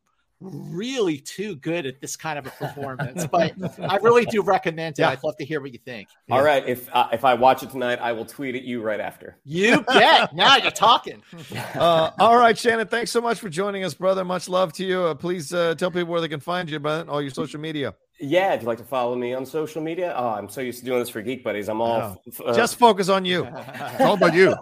really 0.44 1.18
too 1.18 1.56
good 1.56 1.86
at 1.86 2.02
this 2.02 2.15
kind 2.15 2.38
of 2.38 2.45
a 2.45 2.49
performance. 2.60 3.26
but 3.26 3.53
I 3.80 3.98
really 3.98 4.26
do 4.26 4.41
recommend 4.41 4.99
it. 4.99 5.02
Yeah. 5.02 5.10
I'd 5.10 5.24
love 5.24 5.38
to 5.38 5.45
hear 5.45 5.61
what 5.61 5.72
you 5.72 5.80
think. 5.80 6.10
All 6.30 6.40
yeah. 6.40 6.44
right, 6.44 6.68
if 6.68 6.94
uh, 6.94 7.07
if 7.11 7.26
I 7.26 7.34
watch 7.34 7.64
it 7.64 7.72
tonight, 7.72 7.99
I 7.99 8.11
will 8.11 8.26
tweet 8.26 8.56
at 8.56 8.64
you 8.64 8.82
right 8.82 8.99
after. 8.99 9.38
You 9.45 9.82
bet. 9.82 10.34
now 10.36 10.57
you're 10.57 10.72
talking. 10.72 11.24
uh, 11.76 12.11
all 12.20 12.38
right, 12.38 12.57
Shannon. 12.57 12.88
Thanks 12.88 13.11
so 13.11 13.22
much 13.22 13.40
for 13.40 13.49
joining 13.49 13.84
us, 13.84 13.94
brother. 13.94 14.24
Much 14.26 14.49
love 14.49 14.74
to 14.74 14.86
you. 14.86 15.02
Uh, 15.02 15.15
please 15.15 15.53
uh, 15.53 15.76
tell 15.76 15.91
people 15.91 16.11
where 16.11 16.22
they 16.22 16.28
can 16.28 16.40
find 16.40 16.70
you, 16.70 16.80
brother, 16.80 17.10
all 17.10 17.22
your 17.22 17.32
social 17.32 17.60
media. 17.60 17.94
Yeah, 18.19 18.53
if 18.53 18.61
you'd 18.61 18.68
like 18.68 18.77
to 18.77 18.84
follow 18.84 19.15
me 19.15 19.34
on 19.34 19.45
social 19.45 19.81
media, 19.81 20.14
oh, 20.15 20.30
I'm 20.30 20.48
so 20.48 20.61
used 20.61 20.80
to 20.80 20.85
doing 20.85 20.99
this 20.99 21.10
for 21.10 21.22
Geek 21.22 21.44
Buddies. 21.44 21.68
I'm 21.68 21.81
all 21.81 22.22
uh, 22.45 22.53
just 22.53 22.77
focus 22.77 23.10
on 23.10 23.26
you. 23.26 23.48
it's 23.52 24.02
all 24.02 24.14
about 24.14 24.34
you. 24.34 24.56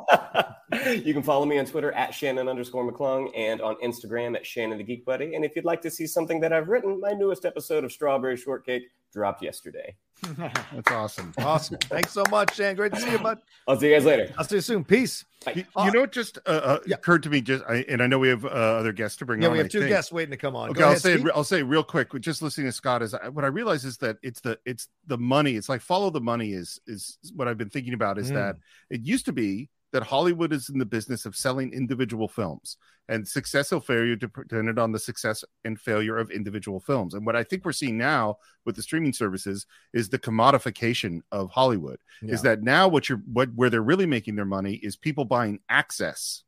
you 1.03 1.13
can 1.13 1.21
follow 1.21 1.45
me 1.45 1.59
on 1.59 1.65
Twitter 1.65 1.91
at 1.91 2.13
Shannon 2.13 2.47
underscore 2.47 2.89
McClung 2.89 3.29
and 3.35 3.61
on 3.61 3.75
Instagram 3.83 4.35
at 4.35 4.45
Shannon 4.45 4.77
the 4.77 4.83
Geek 4.83 5.05
Buddy. 5.05 5.35
And 5.35 5.43
if 5.43 5.55
you'd 5.55 5.65
like 5.65 5.81
to 5.81 5.91
see 5.91 6.07
something 6.07 6.39
that 6.39 6.53
I've 6.53 6.69
written, 6.69 6.99
my 6.99 7.11
newest 7.11 7.45
episode 7.45 7.83
of 7.83 7.91
Strawberry 7.91 8.37
Shortcake 8.37 8.83
dropped 9.13 9.43
yesterday. 9.43 9.95
That's 10.37 10.91
awesome. 10.91 11.33
Awesome. 11.39 11.77
Thanks 11.79 12.11
so 12.11 12.23
much, 12.29 12.55
Shan. 12.55 12.75
Great 12.75 12.93
to 12.93 12.99
see 12.99 13.11
you, 13.11 13.19
bud. 13.19 13.39
I'll 13.67 13.79
see 13.79 13.89
you 13.89 13.95
guys 13.95 14.05
later. 14.05 14.31
I'll 14.37 14.45
see 14.45 14.55
you 14.55 14.61
soon. 14.61 14.83
Peace. 14.83 15.25
You, 15.55 15.65
you, 15.83 15.91
know 15.91 16.01
what 16.01 16.11
just 16.11 16.37
uh, 16.45 16.49
uh, 16.49 16.79
yeah. 16.85 16.95
occurred 16.95 17.23
to 17.23 17.29
me 17.31 17.41
just 17.41 17.63
I, 17.67 17.83
and 17.89 18.03
I 18.03 18.05
know 18.05 18.19
we 18.19 18.27
have 18.27 18.45
uh, 18.45 18.49
other 18.49 18.91
guests 18.91 19.17
to 19.17 19.25
bring 19.25 19.41
yeah, 19.41 19.47
on. 19.47 19.53
we 19.53 19.57
have 19.57 19.65
I 19.65 19.69
two 19.69 19.79
think. 19.79 19.89
guests 19.89 20.11
waiting 20.11 20.29
to 20.29 20.37
come 20.37 20.55
on. 20.55 20.69
Okay, 20.69 20.79
Go 20.79 20.85
I'll 20.85 20.91
ahead, 20.91 21.01
say 21.01 21.15
Steve. 21.15 21.31
I'll 21.33 21.43
say 21.43 21.63
real 21.63 21.83
quick. 21.83 22.09
Just 22.19 22.43
listening 22.43 22.67
to 22.67 22.71
Scott 22.71 23.01
is 23.01 23.15
what 23.31 23.43
I 23.43 23.47
realize 23.47 23.83
is 23.83 23.97
that 23.97 24.17
it's 24.21 24.41
the 24.41 24.59
it's 24.65 24.87
the 25.07 25.17
money. 25.17 25.55
It's 25.55 25.69
like 25.69 25.81
follow 25.81 26.11
the 26.11 26.21
money 26.21 26.53
is 26.53 26.79
is 26.85 27.17
what 27.35 27.47
I've 27.47 27.57
been 27.57 27.71
thinking 27.71 27.95
about. 27.95 28.19
Is 28.19 28.29
mm. 28.29 28.35
that 28.35 28.57
it 28.91 29.01
used 29.01 29.25
to 29.25 29.33
be 29.33 29.69
that 29.91 30.03
Hollywood 30.03 30.53
is 30.53 30.69
in 30.69 30.79
the 30.79 30.85
business 30.85 31.25
of 31.25 31.35
selling 31.35 31.73
individual 31.73 32.27
films, 32.27 32.77
and 33.07 33.27
success 33.27 33.73
or 33.73 33.81
failure 33.81 34.15
depended 34.15 34.79
on 34.79 34.91
the 34.91 34.99
success 34.99 35.43
and 35.65 35.79
failure 35.79 36.17
of 36.17 36.31
individual 36.31 36.79
films. 36.79 37.13
And 37.13 37.25
what 37.25 37.35
I 37.35 37.43
think 37.43 37.65
we're 37.65 37.73
seeing 37.73 37.97
now 37.97 38.37
with 38.65 38.75
the 38.75 38.81
streaming 38.81 39.13
services 39.13 39.65
is 39.93 40.09
the 40.09 40.19
commodification 40.19 41.21
of 41.31 41.51
Hollywood. 41.51 41.99
Yeah. 42.21 42.33
Is 42.33 42.41
that 42.43 42.63
now 42.63 42.87
what 42.87 43.09
you're 43.09 43.21
what 43.31 43.49
where 43.53 43.69
they're 43.69 43.81
really 43.81 44.05
making 44.05 44.35
their 44.35 44.45
money 44.45 44.75
is 44.75 44.95
people 44.95 45.25
buying 45.25 45.59
access 45.67 46.43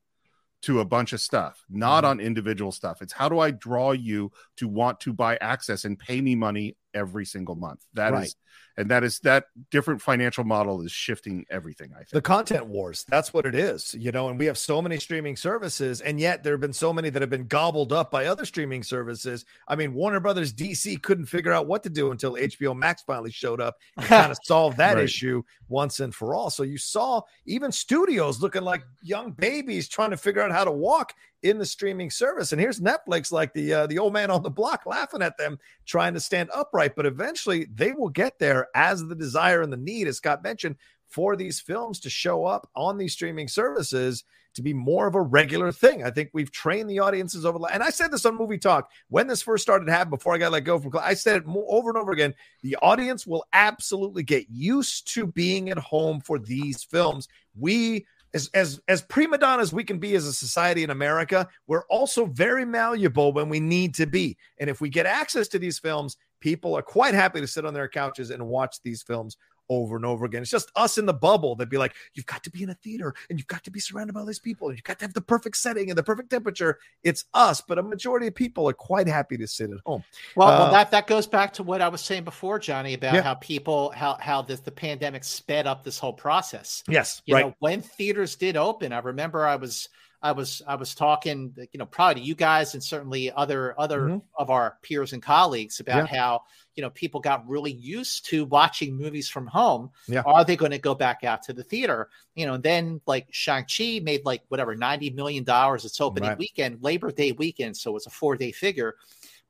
to 0.61 0.79
a 0.79 0.85
bunch 0.85 1.11
of 1.11 1.19
stuff, 1.19 1.65
not 1.69 2.03
mm-hmm. 2.03 2.11
on 2.11 2.19
individual 2.21 2.71
stuff. 2.71 3.01
It's 3.01 3.11
how 3.11 3.27
do 3.27 3.39
I 3.39 3.51
draw 3.51 3.91
you 3.91 4.31
to 4.57 4.67
want 4.69 5.01
to 5.01 5.11
buy 5.11 5.37
access 5.41 5.83
and 5.83 5.99
pay 5.99 6.21
me 6.21 6.35
money 6.35 6.77
every 6.93 7.25
single 7.25 7.55
month? 7.55 7.85
That 7.93 8.13
right. 8.13 8.25
is 8.25 8.35
and 8.77 8.89
that 8.89 9.03
is 9.03 9.19
that 9.19 9.45
different 9.69 10.01
financial 10.01 10.43
model 10.43 10.81
is 10.81 10.91
shifting 10.91 11.45
everything 11.49 11.91
i 11.93 11.97
think 11.97 12.09
the 12.11 12.21
content 12.21 12.65
wars 12.65 13.05
that's 13.07 13.33
what 13.33 13.45
it 13.45 13.55
is 13.55 13.93
you 13.95 14.11
know 14.11 14.29
and 14.29 14.39
we 14.39 14.45
have 14.45 14.57
so 14.57 14.81
many 14.81 14.97
streaming 14.97 15.35
services 15.35 16.01
and 16.01 16.19
yet 16.19 16.43
there 16.43 16.53
have 16.53 16.61
been 16.61 16.73
so 16.73 16.91
many 16.91 17.09
that 17.09 17.21
have 17.21 17.29
been 17.29 17.47
gobbled 17.47 17.93
up 17.93 18.11
by 18.11 18.25
other 18.25 18.45
streaming 18.45 18.83
services 18.83 19.45
i 19.67 19.75
mean 19.75 19.93
warner 19.93 20.19
brothers 20.19 20.53
dc 20.53 21.01
couldn't 21.01 21.25
figure 21.25 21.51
out 21.51 21.67
what 21.67 21.83
to 21.83 21.89
do 21.89 22.11
until 22.11 22.33
hbo 22.33 22.75
max 22.75 23.01
finally 23.03 23.31
showed 23.31 23.61
up 23.61 23.77
and 23.97 24.05
kind 24.07 24.31
of 24.31 24.37
solved 24.43 24.77
that 24.77 24.95
right. 24.95 25.03
issue 25.03 25.41
once 25.67 25.99
and 25.99 26.13
for 26.13 26.33
all 26.33 26.49
so 26.49 26.63
you 26.63 26.77
saw 26.77 27.21
even 27.45 27.71
studios 27.71 28.41
looking 28.41 28.63
like 28.63 28.83
young 29.01 29.31
babies 29.31 29.87
trying 29.87 30.11
to 30.11 30.17
figure 30.17 30.41
out 30.41 30.51
how 30.51 30.63
to 30.63 30.71
walk 30.71 31.13
in 31.43 31.57
the 31.57 31.65
streaming 31.65 32.09
service. 32.09 32.51
And 32.51 32.59
here's 32.59 32.79
Netflix, 32.79 33.31
like 33.31 33.53
the 33.53 33.73
uh, 33.73 33.87
the 33.87 33.99
old 33.99 34.13
man 34.13 34.31
on 34.31 34.41
the 34.41 34.49
block, 34.49 34.85
laughing 34.85 35.21
at 35.21 35.37
them 35.37 35.59
trying 35.85 36.13
to 36.13 36.19
stand 36.19 36.49
upright. 36.53 36.95
But 36.95 37.05
eventually, 37.05 37.67
they 37.73 37.91
will 37.91 38.09
get 38.09 38.39
there 38.39 38.67
as 38.73 39.05
the 39.05 39.15
desire 39.15 39.61
and 39.61 39.71
the 39.71 39.77
need, 39.77 40.07
as 40.07 40.17
Scott 40.17 40.43
mentioned, 40.43 40.77
for 41.07 41.35
these 41.35 41.59
films 41.59 41.99
to 42.01 42.09
show 42.09 42.45
up 42.45 42.69
on 42.75 42.97
these 42.97 43.13
streaming 43.13 43.47
services 43.47 44.23
to 44.55 44.61
be 44.61 44.73
more 44.73 45.07
of 45.07 45.15
a 45.15 45.21
regular 45.21 45.71
thing. 45.71 46.03
I 46.03 46.11
think 46.11 46.29
we've 46.33 46.51
trained 46.51 46.89
the 46.89 46.99
audiences 46.99 47.45
over. 47.45 47.59
And 47.71 47.83
I 47.83 47.89
said 47.89 48.11
this 48.11 48.25
on 48.25 48.37
Movie 48.37 48.57
Talk 48.57 48.91
when 49.09 49.27
this 49.27 49.41
first 49.41 49.63
started 49.63 49.89
happening. 49.89 50.17
Before 50.17 50.35
I 50.35 50.37
got 50.37 50.51
let 50.51 50.61
go 50.61 50.79
from, 50.79 50.91
I 51.01 51.15
said 51.15 51.37
it 51.37 51.43
over 51.47 51.89
and 51.89 51.97
over 51.97 52.11
again. 52.11 52.33
The 52.61 52.75
audience 52.77 53.25
will 53.25 53.45
absolutely 53.53 54.23
get 54.23 54.47
used 54.49 55.11
to 55.13 55.25
being 55.25 55.69
at 55.69 55.77
home 55.79 56.21
for 56.21 56.39
these 56.39 56.83
films. 56.83 57.27
We 57.55 58.05
as 58.33 58.49
as 58.53 58.79
as 58.87 59.01
prima 59.01 59.37
donnas 59.37 59.73
we 59.73 59.83
can 59.83 59.99
be 59.99 60.15
as 60.15 60.25
a 60.25 60.33
society 60.33 60.83
in 60.83 60.89
America, 60.89 61.47
we're 61.67 61.85
also 61.85 62.25
very 62.25 62.65
malleable 62.65 63.31
when 63.33 63.49
we 63.49 63.59
need 63.59 63.93
to 63.95 64.05
be. 64.05 64.37
And 64.59 64.69
if 64.69 64.81
we 64.81 64.89
get 64.89 65.05
access 65.05 65.47
to 65.49 65.59
these 65.59 65.79
films, 65.79 66.17
people 66.39 66.75
are 66.75 66.81
quite 66.81 67.13
happy 67.13 67.39
to 67.39 67.47
sit 67.47 67.65
on 67.65 67.73
their 67.73 67.87
couches 67.87 68.31
and 68.31 68.45
watch 68.47 68.77
these 68.83 69.03
films 69.03 69.37
over 69.69 69.95
and 69.95 70.05
over 70.05 70.25
again. 70.25 70.41
It's 70.41 70.51
just 70.51 70.71
us 70.75 70.97
in 70.97 71.05
the 71.05 71.13
bubble 71.13 71.55
that 71.55 71.69
be 71.69 71.77
like, 71.77 71.93
you've 72.13 72.25
got 72.25 72.43
to 72.43 72.49
be 72.49 72.63
in 72.63 72.69
a 72.69 72.75
theater 72.75 73.13
and 73.29 73.39
you've 73.39 73.47
got 73.47 73.63
to 73.63 73.71
be 73.71 73.79
surrounded 73.79 74.13
by 74.13 74.19
all 74.19 74.25
these 74.25 74.39
people 74.39 74.69
and 74.69 74.77
you've 74.77 74.83
got 74.83 74.99
to 74.99 75.05
have 75.05 75.13
the 75.13 75.21
perfect 75.21 75.57
setting 75.57 75.89
and 75.89 75.97
the 75.97 76.03
perfect 76.03 76.29
temperature. 76.29 76.79
It's 77.03 77.25
us, 77.33 77.61
but 77.61 77.77
a 77.77 77.83
majority 77.83 78.27
of 78.27 78.35
people 78.35 78.69
are 78.69 78.73
quite 78.73 79.07
happy 79.07 79.37
to 79.37 79.47
sit 79.47 79.71
at 79.71 79.77
home. 79.85 80.03
Well, 80.35 80.47
uh, 80.47 80.59
well 80.59 80.71
that 80.71 80.91
that 80.91 81.07
goes 81.07 81.27
back 81.27 81.53
to 81.53 81.63
what 81.63 81.81
I 81.81 81.87
was 81.87 82.01
saying 82.01 82.23
before, 82.23 82.59
Johnny, 82.59 82.93
about 82.93 83.15
yeah. 83.15 83.21
how 83.21 83.35
people 83.35 83.91
how 83.91 84.17
how 84.19 84.41
this 84.41 84.59
the 84.59 84.71
pandemic 84.71 85.23
sped 85.23 85.67
up 85.67 85.83
this 85.83 85.99
whole 85.99 86.13
process. 86.13 86.83
Yes, 86.87 87.21
you 87.25 87.35
right. 87.35 87.45
know 87.45 87.55
when 87.59 87.81
theaters 87.81 88.35
did 88.35 88.57
open, 88.57 88.91
I 88.93 88.99
remember 88.99 89.45
I 89.45 89.55
was 89.55 89.89
I 90.23 90.31
was 90.31 90.61
I 90.65 90.75
was 90.75 90.95
talking, 90.95 91.53
you 91.73 91.77
know, 91.77 91.85
probably 91.85 92.21
to 92.21 92.27
you 92.27 92.33
guys 92.33 92.73
and 92.73 92.81
certainly 92.81 93.29
other 93.31 93.79
other 93.79 94.01
mm-hmm. 94.03 94.17
of 94.37 94.49
our 94.49 94.77
peers 94.81 95.11
and 95.11 95.21
colleagues 95.21 95.81
about 95.81 96.09
yeah. 96.09 96.17
how 96.17 96.43
you 96.75 96.81
know 96.81 96.89
people 96.89 97.19
got 97.19 97.47
really 97.47 97.73
used 97.73 98.25
to 98.27 98.45
watching 98.45 98.95
movies 98.95 99.27
from 99.27 99.45
home. 99.45 99.91
Yeah. 100.07 100.21
Are 100.25 100.45
they 100.45 100.55
going 100.55 100.71
to 100.71 100.77
go 100.77 100.95
back 100.95 101.25
out 101.25 101.43
to 101.43 101.53
the 101.53 101.63
theater? 101.63 102.09
You 102.35 102.45
know, 102.45 102.55
then 102.55 103.01
like 103.05 103.27
Shang 103.31 103.65
Chi 103.65 103.99
made 104.01 104.23
like 104.23 104.43
whatever 104.47 104.75
ninety 104.75 105.09
million 105.09 105.43
dollars 105.43 105.83
its 105.83 105.99
opening 105.99 106.29
right. 106.29 106.39
weekend, 106.39 106.81
Labor 106.81 107.11
Day 107.11 107.33
weekend, 107.33 107.75
so 107.75 107.95
it's 107.97 108.07
a 108.07 108.09
four 108.09 108.37
day 108.37 108.53
figure. 108.53 108.95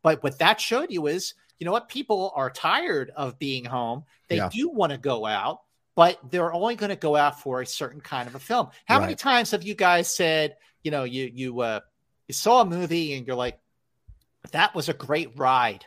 But 0.01 0.23
what 0.23 0.39
that 0.39 0.59
showed 0.59 0.91
you 0.91 1.05
is, 1.05 1.35
you 1.59 1.65
know 1.65 1.71
what, 1.71 1.87
people 1.87 2.33
are 2.35 2.49
tired 2.49 3.11
of 3.15 3.37
being 3.37 3.63
home. 3.63 4.05
They 4.27 4.37
yeah. 4.37 4.49
do 4.51 4.69
want 4.69 4.91
to 4.91 4.97
go 4.97 5.27
out 5.27 5.61
but 5.95 6.19
they're 6.29 6.53
only 6.53 6.75
going 6.75 6.89
to 6.89 6.95
go 6.95 7.15
out 7.15 7.39
for 7.39 7.61
a 7.61 7.65
certain 7.65 8.01
kind 8.01 8.27
of 8.27 8.35
a 8.35 8.39
film. 8.39 8.69
How 8.85 8.97
right. 8.97 9.05
many 9.05 9.15
times 9.15 9.51
have 9.51 9.63
you 9.63 9.75
guys 9.75 10.13
said, 10.13 10.57
you 10.83 10.91
know, 10.91 11.03
you 11.03 11.29
you 11.33 11.59
uh, 11.61 11.79
you 12.27 12.33
saw 12.33 12.61
a 12.61 12.65
movie 12.65 13.13
and 13.13 13.27
you're 13.27 13.35
like, 13.35 13.59
that 14.51 14.75
was 14.75 14.89
a 14.89 14.93
great 14.93 15.37
ride. 15.37 15.85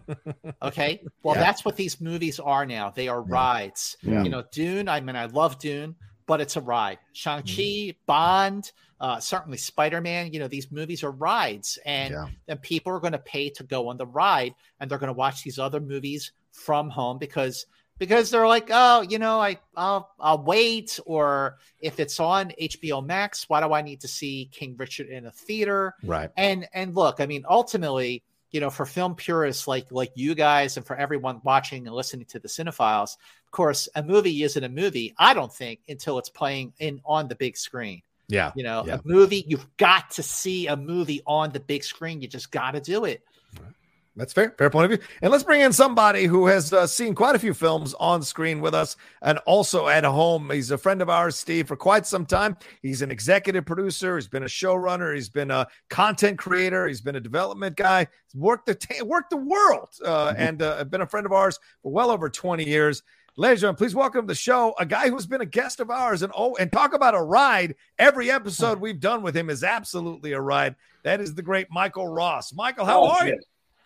okay, 0.62 1.02
well, 1.22 1.36
yeah. 1.36 1.40
that's 1.40 1.64
what 1.64 1.76
these 1.76 2.00
movies 2.00 2.40
are 2.40 2.66
now. 2.66 2.90
They 2.90 3.08
are 3.08 3.24
yeah. 3.26 3.34
rides. 3.34 3.96
Yeah. 4.02 4.22
You 4.22 4.28
know, 4.28 4.44
Dune. 4.50 4.88
I 4.88 5.00
mean, 5.00 5.16
I 5.16 5.26
love 5.26 5.58
Dune, 5.58 5.94
but 6.26 6.40
it's 6.40 6.56
a 6.56 6.60
ride. 6.60 6.98
Shang 7.12 7.42
Chi, 7.42 7.46
mm. 7.46 7.96
Bond. 8.06 8.72
Uh, 9.00 9.20
certainly 9.20 9.56
Spider-Man, 9.56 10.32
you 10.32 10.40
know, 10.40 10.48
these 10.48 10.72
movies 10.72 11.04
are 11.04 11.12
rides 11.12 11.78
and 11.86 12.16
and 12.48 12.60
people 12.60 12.92
are 12.92 12.98
going 12.98 13.12
to 13.12 13.18
pay 13.20 13.48
to 13.48 13.62
go 13.62 13.86
on 13.86 13.96
the 13.96 14.06
ride 14.06 14.56
and 14.80 14.90
they're 14.90 14.98
going 14.98 15.06
to 15.06 15.12
watch 15.12 15.44
these 15.44 15.56
other 15.60 15.78
movies 15.78 16.32
from 16.50 16.90
home 16.90 17.16
because 17.16 17.66
because 17.98 18.30
they're 18.30 18.46
like, 18.46 18.68
oh, 18.72 19.02
you 19.02 19.18
know, 19.18 19.40
I 19.40 19.58
I'll, 19.76 20.10
I'll 20.18 20.42
wait, 20.42 20.98
or 21.06 21.58
if 21.80 22.00
it's 22.00 22.20
on 22.20 22.52
HBO 22.60 23.04
Max, 23.04 23.48
why 23.48 23.60
do 23.60 23.72
I 23.72 23.82
need 23.82 24.00
to 24.00 24.08
see 24.08 24.48
King 24.52 24.76
Richard 24.76 25.08
in 25.08 25.26
a 25.26 25.30
theater? 25.30 25.94
Right. 26.02 26.30
And 26.36 26.66
and 26.72 26.94
look, 26.94 27.20
I 27.20 27.26
mean, 27.26 27.44
ultimately, 27.48 28.22
you 28.50 28.60
know, 28.60 28.70
for 28.70 28.86
film 28.86 29.14
purists 29.14 29.66
like 29.66 29.90
like 29.90 30.12
you 30.14 30.34
guys, 30.34 30.76
and 30.76 30.86
for 30.86 30.96
everyone 30.96 31.40
watching 31.44 31.86
and 31.86 31.94
listening 31.94 32.26
to 32.26 32.38
the 32.38 32.48
Cine-Files, 32.48 33.18
of 33.44 33.50
course, 33.50 33.88
a 33.94 34.02
movie 34.02 34.42
isn't 34.42 34.62
a 34.62 34.68
movie. 34.68 35.14
I 35.18 35.34
don't 35.34 35.52
think 35.52 35.80
until 35.88 36.18
it's 36.18 36.30
playing 36.30 36.72
in 36.78 37.00
on 37.04 37.28
the 37.28 37.34
big 37.34 37.56
screen. 37.56 38.02
Yeah. 38.28 38.52
You 38.54 38.62
know, 38.62 38.84
yeah. 38.86 38.96
a 38.96 39.00
movie, 39.04 39.44
you've 39.48 39.66
got 39.78 40.10
to 40.12 40.22
see 40.22 40.66
a 40.66 40.76
movie 40.76 41.22
on 41.26 41.50
the 41.50 41.60
big 41.60 41.82
screen. 41.82 42.20
You 42.20 42.28
just 42.28 42.50
got 42.50 42.72
to 42.72 42.80
do 42.80 43.06
it. 43.06 43.22
Right. 43.58 43.72
That's 44.18 44.32
fair. 44.32 44.52
Fair 44.58 44.68
point 44.68 44.92
of 44.92 44.98
view. 44.98 45.08
And 45.22 45.30
let's 45.30 45.44
bring 45.44 45.60
in 45.60 45.72
somebody 45.72 46.24
who 46.24 46.48
has 46.48 46.72
uh, 46.72 46.88
seen 46.88 47.14
quite 47.14 47.36
a 47.36 47.38
few 47.38 47.54
films 47.54 47.94
on 48.00 48.20
screen 48.24 48.60
with 48.60 48.74
us 48.74 48.96
and 49.22 49.38
also 49.46 49.86
at 49.86 50.02
home. 50.02 50.50
He's 50.50 50.72
a 50.72 50.76
friend 50.76 51.00
of 51.00 51.08
ours, 51.08 51.36
Steve, 51.36 51.68
for 51.68 51.76
quite 51.76 52.04
some 52.04 52.26
time. 52.26 52.56
He's 52.82 53.00
an 53.00 53.12
executive 53.12 53.64
producer. 53.64 54.16
He's 54.16 54.26
been 54.26 54.42
a 54.42 54.46
showrunner. 54.46 55.14
He's 55.14 55.28
been 55.28 55.52
a 55.52 55.68
content 55.88 56.36
creator. 56.36 56.88
He's 56.88 57.00
been 57.00 57.14
a 57.14 57.20
development 57.20 57.76
guy. 57.76 58.08
He's 58.26 58.34
worked 58.34 58.66
the 58.66 59.04
worked 59.04 59.30
the 59.30 59.36
world 59.36 59.90
uh, 60.04 60.30
mm-hmm. 60.30 60.42
and 60.42 60.62
uh, 60.62 60.82
been 60.82 61.02
a 61.02 61.06
friend 61.06 61.24
of 61.24 61.32
ours 61.32 61.60
for 61.84 61.92
well 61.92 62.10
over 62.10 62.28
20 62.28 62.64
years. 62.64 63.04
Ladies 63.36 63.58
and 63.58 63.60
gentlemen, 63.60 63.76
please 63.76 63.94
welcome 63.94 64.22
to 64.22 64.26
the 64.26 64.34
show 64.34 64.74
a 64.80 64.84
guy 64.84 65.08
who's 65.08 65.26
been 65.26 65.42
a 65.42 65.46
guest 65.46 65.78
of 65.78 65.90
ours 65.90 66.22
and 66.22 66.32
oh, 66.36 66.56
and 66.56 66.72
talk 66.72 66.92
about 66.92 67.14
a 67.14 67.22
ride. 67.22 67.76
Every 67.96 68.32
episode 68.32 68.80
we've 68.80 68.98
done 68.98 69.22
with 69.22 69.36
him 69.36 69.48
is 69.48 69.62
absolutely 69.62 70.32
a 70.32 70.40
ride. 70.40 70.74
That 71.04 71.20
is 71.20 71.36
the 71.36 71.42
great 71.42 71.68
Michael 71.70 72.08
Ross. 72.08 72.52
Michael, 72.52 72.84
how 72.84 73.04
oh, 73.04 73.10
are 73.10 73.28
you? 73.28 73.38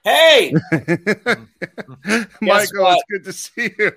Hey, 0.04 0.52
Michael, 2.40 2.88
it's 2.90 3.04
good 3.08 3.24
to 3.24 3.32
see 3.32 3.70
you. 3.78 3.92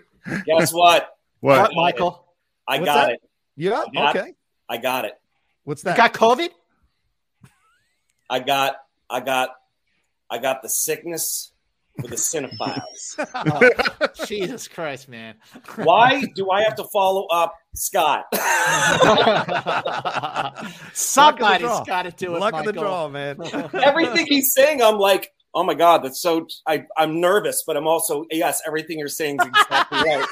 Guess 0.45 0.71
what? 0.71 1.17
What, 1.39 1.59
what 1.59 1.71
Michael? 1.73 2.27
I 2.67 2.77
What's 2.77 2.85
got 2.85 3.07
that? 3.07 3.13
it. 3.13 3.21
Yeah. 3.55 3.83
Got, 3.91 4.15
okay. 4.15 4.33
I 4.69 4.77
got 4.77 5.05
it. 5.05 5.13
What's 5.63 5.81
that? 5.81 5.97
You 5.97 5.97
got 5.97 6.13
COVID? 6.13 6.49
I 8.29 8.39
got. 8.39 8.75
I 9.09 9.19
got. 9.19 9.49
I 10.29 10.37
got 10.37 10.61
the 10.61 10.69
sickness 10.69 11.51
for 11.99 12.07
the 12.07 12.15
cinephiles. 12.15 13.15
oh, 13.35 14.25
Jesus 14.25 14.67
Christ, 14.67 15.09
man! 15.09 15.35
Why 15.77 16.23
do 16.35 16.51
I 16.51 16.61
have 16.63 16.75
to 16.75 16.83
follow 16.93 17.25
up 17.27 17.55
Scott? 17.73 18.25
Somebody's 20.93 21.79
got 21.85 22.03
to 22.03 22.11
do 22.11 22.35
it. 22.35 22.39
Luck 22.39 22.53
Michael. 22.53 22.69
of 22.69 22.75
the 22.75 22.81
draw, 22.81 23.07
man. 23.07 23.37
Everything 23.73 24.27
he's 24.27 24.53
saying, 24.53 24.81
I'm 24.81 24.97
like, 24.97 25.31
oh 25.55 25.63
my 25.63 25.73
god, 25.73 26.03
that's 26.03 26.21
so. 26.21 26.45
I, 26.67 26.85
I'm 26.97 27.19
nervous, 27.19 27.63
but 27.65 27.75
I'm 27.77 27.87
also 27.87 28.25
yes. 28.29 28.61
Everything 28.67 28.99
you're 28.99 29.07
saying 29.07 29.39
is 29.41 29.47
exactly 29.47 29.99
right. 29.99 30.25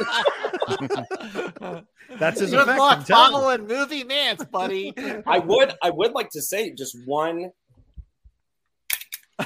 That's 2.20 2.42
his 2.42 2.52
Good 2.52 2.64
effect. 2.64 2.80
luck 2.80 3.08
following 3.08 3.66
Movie 3.66 4.04
Mantz, 4.04 4.52
buddy. 4.52 4.94
I 5.26 5.40
would, 5.40 5.74
I 5.82 5.90
would 5.90 6.12
like 6.12 6.30
to 6.32 6.42
say 6.44 6.72
just 6.72 6.96
one 7.08 7.50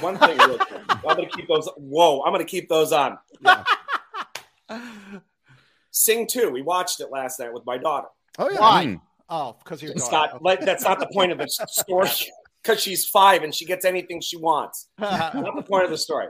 one 0.00 0.18
thing 0.18 0.36
real 0.36 0.58
quick. 0.58 0.82
I'm 0.88 1.00
gonna 1.02 1.28
keep 1.28 1.48
those. 1.48 1.68
Whoa, 1.76 2.22
I'm 2.22 2.32
gonna 2.32 2.44
keep 2.44 2.68
those 2.68 2.92
on. 2.92 3.18
Yeah. 3.40 3.64
Sing 5.90 6.26
two. 6.26 6.50
We 6.50 6.62
watched 6.62 7.00
it 7.00 7.10
last 7.10 7.40
night 7.40 7.52
with 7.52 7.64
my 7.64 7.78
daughter. 7.78 8.08
Oh 8.38 8.50
yeah. 8.50 8.60
Why? 8.60 8.86
Mm. 8.86 9.00
Oh, 9.30 9.56
because 9.62 9.82
you're 9.82 9.96
Scott. 9.96 10.34
Okay. 10.34 10.64
That's 10.64 10.84
not 10.84 11.00
the 11.00 11.08
point 11.12 11.32
of 11.32 11.38
the 11.38 11.48
story. 11.48 12.08
Because 12.68 12.82
she's 12.82 13.06
five 13.06 13.44
and 13.44 13.54
she 13.54 13.64
gets 13.64 13.86
anything 13.86 14.20
she 14.20 14.36
wants. 14.36 14.88
not 14.98 15.32
the 15.32 15.62
point 15.62 15.84
of 15.84 15.90
the 15.90 15.96
story. 15.96 16.26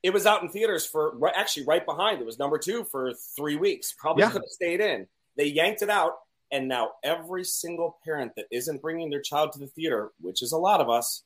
It 0.00 0.12
was 0.12 0.24
out 0.24 0.42
in 0.42 0.48
theaters 0.48 0.86
for 0.86 1.18
actually 1.34 1.64
right 1.66 1.84
behind. 1.84 2.20
It 2.20 2.26
was 2.26 2.38
number 2.38 2.58
two 2.58 2.84
for 2.84 3.12
three 3.36 3.56
weeks. 3.56 3.92
Probably 3.98 4.22
yeah. 4.22 4.30
could 4.30 4.42
have 4.42 4.50
stayed 4.50 4.80
in. 4.80 5.08
They 5.36 5.46
yanked 5.46 5.82
it 5.82 5.90
out, 5.90 6.12
and 6.52 6.68
now 6.68 6.92
every 7.02 7.42
single 7.42 7.98
parent 8.04 8.32
that 8.36 8.46
isn't 8.52 8.82
bringing 8.82 9.10
their 9.10 9.20
child 9.20 9.52
to 9.52 9.58
the 9.58 9.66
theater, 9.66 10.12
which 10.20 10.42
is 10.42 10.52
a 10.52 10.58
lot 10.58 10.80
of 10.80 10.88
us, 10.88 11.24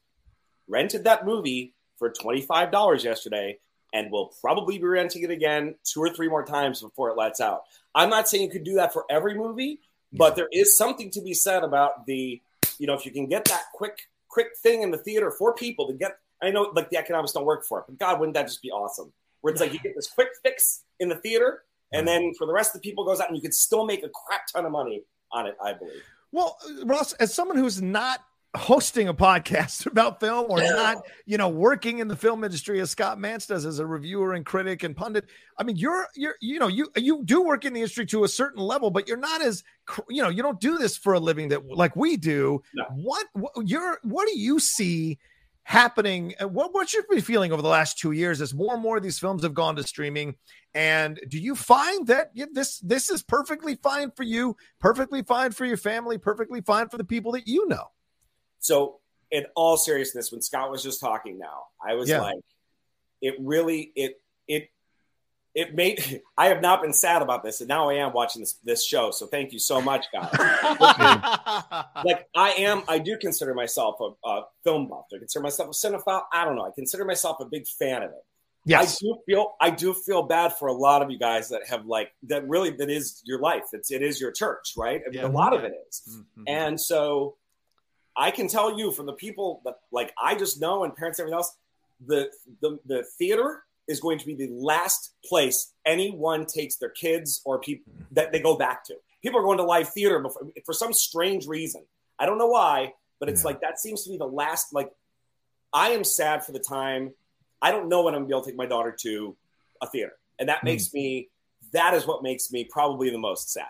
rented 0.66 1.04
that 1.04 1.26
movie 1.26 1.74
for 1.98 2.10
$25 2.10 3.04
yesterday 3.04 3.58
and 3.92 4.10
will 4.10 4.32
probably 4.40 4.78
be 4.78 4.84
renting 4.84 5.24
it 5.24 5.30
again 5.30 5.74
two 5.84 6.00
or 6.00 6.10
three 6.10 6.28
more 6.28 6.44
times 6.44 6.80
before 6.80 7.10
it 7.10 7.18
lets 7.18 7.40
out. 7.40 7.62
I'm 7.94 8.10
not 8.10 8.28
saying 8.28 8.44
you 8.44 8.50
could 8.50 8.64
do 8.64 8.76
that 8.76 8.92
for 8.92 9.04
every 9.10 9.34
movie, 9.34 9.80
but 10.12 10.36
there 10.36 10.48
is 10.52 10.76
something 10.76 11.10
to 11.12 11.22
be 11.22 11.34
said 11.34 11.64
about 11.64 12.06
the, 12.06 12.40
you 12.78 12.86
know, 12.86 12.94
if 12.94 13.04
you 13.04 13.12
can 13.12 13.26
get 13.26 13.44
that 13.46 13.64
quick, 13.72 13.98
quick 14.28 14.48
thing 14.62 14.82
in 14.82 14.90
the 14.90 14.98
theater 14.98 15.30
for 15.30 15.54
people 15.54 15.86
to 15.88 15.94
get, 15.94 16.18
I 16.42 16.50
know 16.50 16.70
like 16.74 16.90
the 16.90 16.98
economics 16.98 17.32
don't 17.32 17.44
work 17.44 17.64
for 17.64 17.80
it, 17.80 17.84
but 17.88 17.98
God, 17.98 18.20
wouldn't 18.20 18.34
that 18.34 18.46
just 18.46 18.62
be 18.62 18.70
awesome? 18.70 19.12
Where 19.40 19.52
it's 19.52 19.60
like 19.60 19.72
you 19.72 19.78
get 19.78 19.94
this 19.94 20.08
quick 20.08 20.28
fix 20.42 20.82
in 21.00 21.08
the 21.08 21.16
theater, 21.16 21.62
and 21.92 22.06
then 22.06 22.34
for 22.34 22.46
the 22.46 22.52
rest 22.52 22.74
of 22.74 22.82
the 22.82 22.88
people 22.88 23.04
goes 23.04 23.20
out 23.20 23.28
and 23.28 23.36
you 23.36 23.42
can 23.42 23.52
still 23.52 23.86
make 23.86 24.02
a 24.04 24.08
crap 24.08 24.46
ton 24.52 24.66
of 24.66 24.72
money 24.72 25.04
on 25.32 25.46
it, 25.46 25.56
I 25.62 25.72
believe. 25.72 26.02
Well, 26.32 26.58
Ross, 26.84 27.12
as 27.14 27.32
someone 27.32 27.56
who's 27.56 27.80
not 27.80 28.24
hosting 28.56 29.08
a 29.08 29.14
podcast 29.14 29.86
about 29.90 30.20
film 30.20 30.46
or 30.48 30.58
not, 30.58 31.06
you 31.24 31.38
know, 31.38 31.48
working 31.48 31.98
in 31.98 32.08
the 32.08 32.16
film 32.16 32.42
industry 32.44 32.80
as 32.80 32.90
Scott 32.90 33.18
Mantz 33.18 33.46
does 33.46 33.64
as 33.66 33.78
a 33.78 33.86
reviewer 33.86 34.34
and 34.34 34.44
critic 34.44 34.82
and 34.82 34.96
pundit. 34.96 35.26
I 35.58 35.64
mean, 35.64 35.76
you're 35.76 36.08
you're 36.14 36.36
you 36.40 36.58
know, 36.58 36.68
you 36.68 36.88
you 36.96 37.22
do 37.24 37.42
work 37.42 37.64
in 37.64 37.72
the 37.72 37.80
industry 37.80 38.06
to 38.06 38.24
a 38.24 38.28
certain 38.28 38.62
level, 38.62 38.90
but 38.90 39.06
you're 39.06 39.16
not 39.16 39.42
as 39.42 39.62
you 40.08 40.22
know, 40.22 40.28
you 40.28 40.42
don't 40.42 40.60
do 40.60 40.78
this 40.78 40.96
for 40.96 41.14
a 41.14 41.20
living 41.20 41.48
that 41.48 41.66
like 41.66 41.96
we 41.96 42.16
do. 42.16 42.62
No. 42.74 42.84
What, 42.94 43.26
what 43.32 43.52
you're 43.68 43.98
what 44.02 44.26
do 44.26 44.38
you 44.38 44.58
see 44.58 45.18
happening? 45.64 46.34
What 46.40 46.72
what 46.74 46.88
should 46.88 47.08
be 47.08 47.20
feeling 47.20 47.52
over 47.52 47.62
the 47.62 47.68
last 47.68 47.98
2 47.98 48.12
years 48.12 48.40
as 48.40 48.54
more 48.54 48.74
and 48.74 48.82
more 48.82 48.96
of 48.96 49.02
these 49.02 49.18
films 49.18 49.42
have 49.42 49.54
gone 49.54 49.76
to 49.76 49.82
streaming? 49.82 50.34
And 50.74 51.20
do 51.28 51.38
you 51.38 51.54
find 51.54 52.06
that 52.08 52.32
this 52.52 52.78
this 52.80 53.10
is 53.10 53.22
perfectly 53.22 53.76
fine 53.76 54.10
for 54.10 54.24
you, 54.24 54.56
perfectly 54.78 55.22
fine 55.22 55.52
for 55.52 55.64
your 55.64 55.76
family, 55.78 56.18
perfectly 56.18 56.60
fine 56.60 56.88
for 56.88 56.98
the 56.98 57.04
people 57.04 57.32
that 57.32 57.48
you 57.48 57.66
know? 57.68 57.84
So, 58.66 58.98
in 59.30 59.46
all 59.54 59.76
seriousness, 59.76 60.32
when 60.32 60.42
Scott 60.42 60.70
was 60.70 60.82
just 60.82 61.00
talking 61.00 61.38
now, 61.38 61.64
I 61.84 61.94
was 61.94 62.08
yeah. 62.08 62.20
like, 62.20 62.40
it 63.22 63.34
really 63.38 63.92
it 63.94 64.20
it 64.48 64.70
it 65.54 65.74
made 65.74 66.22
I 66.38 66.46
have 66.46 66.60
not 66.60 66.82
been 66.82 66.92
sad 66.92 67.22
about 67.22 67.44
this, 67.44 67.60
and 67.60 67.68
now 67.68 67.88
I 67.88 67.94
am 67.94 68.12
watching 68.12 68.42
this 68.42 68.54
this 68.64 68.84
show. 68.84 69.12
So 69.12 69.26
thank 69.26 69.52
you 69.52 69.60
so 69.60 69.80
much, 69.80 70.06
guys. 70.12 70.32
like 72.04 72.26
I 72.34 72.54
am, 72.58 72.82
I 72.88 72.98
do 72.98 73.16
consider 73.16 73.54
myself 73.54 73.96
a, 74.00 74.28
a, 74.28 74.42
film 74.64 74.88
buff. 74.88 75.06
I 75.14 75.18
consider 75.18 75.44
myself 75.44 75.68
a 75.68 75.72
cinephile. 75.72 76.22
I 76.32 76.44
don't 76.44 76.56
know. 76.56 76.66
I 76.66 76.70
consider 76.74 77.04
myself 77.04 77.38
a 77.40 77.44
big 77.44 77.68
fan 77.68 78.02
of 78.02 78.10
it. 78.10 78.24
Yes. 78.64 78.96
I 78.96 79.06
do 79.06 79.18
feel 79.26 79.54
I 79.60 79.70
do 79.70 79.94
feel 79.94 80.24
bad 80.24 80.54
for 80.56 80.66
a 80.66 80.72
lot 80.72 81.00
of 81.02 81.10
you 81.12 81.20
guys 81.20 81.50
that 81.50 81.68
have 81.68 81.86
like 81.86 82.10
that 82.24 82.48
really 82.48 82.70
that 82.70 82.90
is 82.90 83.22
your 83.24 83.38
life. 83.38 83.62
It's 83.72 83.92
it 83.92 84.02
is 84.02 84.20
your 84.20 84.32
church, 84.32 84.72
right? 84.76 85.00
I 85.06 85.10
mean, 85.10 85.20
yeah. 85.20 85.28
a 85.28 85.30
lot 85.30 85.54
of 85.54 85.62
it 85.62 85.72
is. 85.88 86.02
Mm-hmm. 86.10 86.42
And 86.48 86.80
so 86.80 87.36
I 88.16 88.30
can 88.30 88.48
tell 88.48 88.78
you 88.78 88.92
from 88.92 89.06
the 89.06 89.12
people 89.12 89.60
that 89.64 89.76
like 89.92 90.12
I 90.20 90.34
just 90.34 90.60
know 90.60 90.84
and 90.84 90.94
parents 90.94 91.18
and 91.18 91.24
everything 91.24 91.36
else, 91.36 91.56
the, 92.06 92.30
the 92.60 92.78
the 92.86 93.04
theater 93.18 93.62
is 93.88 94.00
going 94.00 94.18
to 94.18 94.26
be 94.26 94.34
the 94.34 94.48
last 94.50 95.14
place 95.24 95.72
anyone 95.84 96.46
takes 96.46 96.76
their 96.76 96.90
kids 96.90 97.40
or 97.44 97.60
people 97.60 97.92
that 98.12 98.32
they 98.32 98.40
go 98.40 98.56
back 98.56 98.84
to. 98.84 98.94
People 99.22 99.40
are 99.40 99.44
going 99.44 99.58
to 99.58 99.64
live 99.64 99.88
theater 99.88 100.18
before, 100.20 100.48
for 100.64 100.72
some 100.72 100.92
strange 100.92 101.46
reason. 101.46 101.84
I 102.18 102.26
don't 102.26 102.38
know 102.38 102.48
why, 102.48 102.94
but 103.20 103.28
it's 103.28 103.42
yeah. 103.42 103.46
like 103.46 103.60
that 103.60 103.78
seems 103.78 104.04
to 104.04 104.10
be 104.10 104.16
the 104.16 104.26
last. 104.26 104.72
Like, 104.72 104.90
I 105.72 105.90
am 105.90 106.04
sad 106.04 106.44
for 106.44 106.52
the 106.52 106.58
time. 106.58 107.12
I 107.60 107.70
don't 107.70 107.88
know 107.88 108.02
when 108.02 108.14
I'm 108.14 108.22
gonna 108.22 108.28
be 108.28 108.32
able 108.32 108.42
to 108.42 108.50
take 108.50 108.58
my 108.58 108.66
daughter 108.66 108.94
to 109.00 109.36
a 109.82 109.86
theater, 109.86 110.12
and 110.38 110.48
that 110.48 110.60
mm. 110.60 110.64
makes 110.64 110.92
me. 110.92 111.28
That 111.72 111.94
is 111.94 112.06
what 112.06 112.22
makes 112.22 112.52
me 112.52 112.64
probably 112.64 113.10
the 113.10 113.18
most 113.18 113.52
sad. 113.52 113.66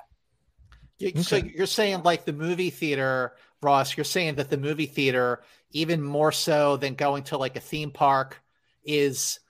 So 1.23 1.36
you're 1.36 1.66
saying 1.66 2.02
like 2.02 2.24
the 2.24 2.32
movie 2.32 2.70
theater 2.70 3.35
Ross, 3.62 3.97
you're 3.97 4.05
saying 4.05 4.37
that 4.37 4.51
the 4.51 4.57
movie 4.57 4.87
theater, 4.87 5.43
even 5.70 6.03
more 6.03 6.33
so 6.33 6.77
than 6.77 6.95
going 6.95 7.24
to 7.24 7.39
like 7.39 7.57
a 7.57 7.61
theme 7.61 7.91
park, 7.91 8.43
is 8.85 9.41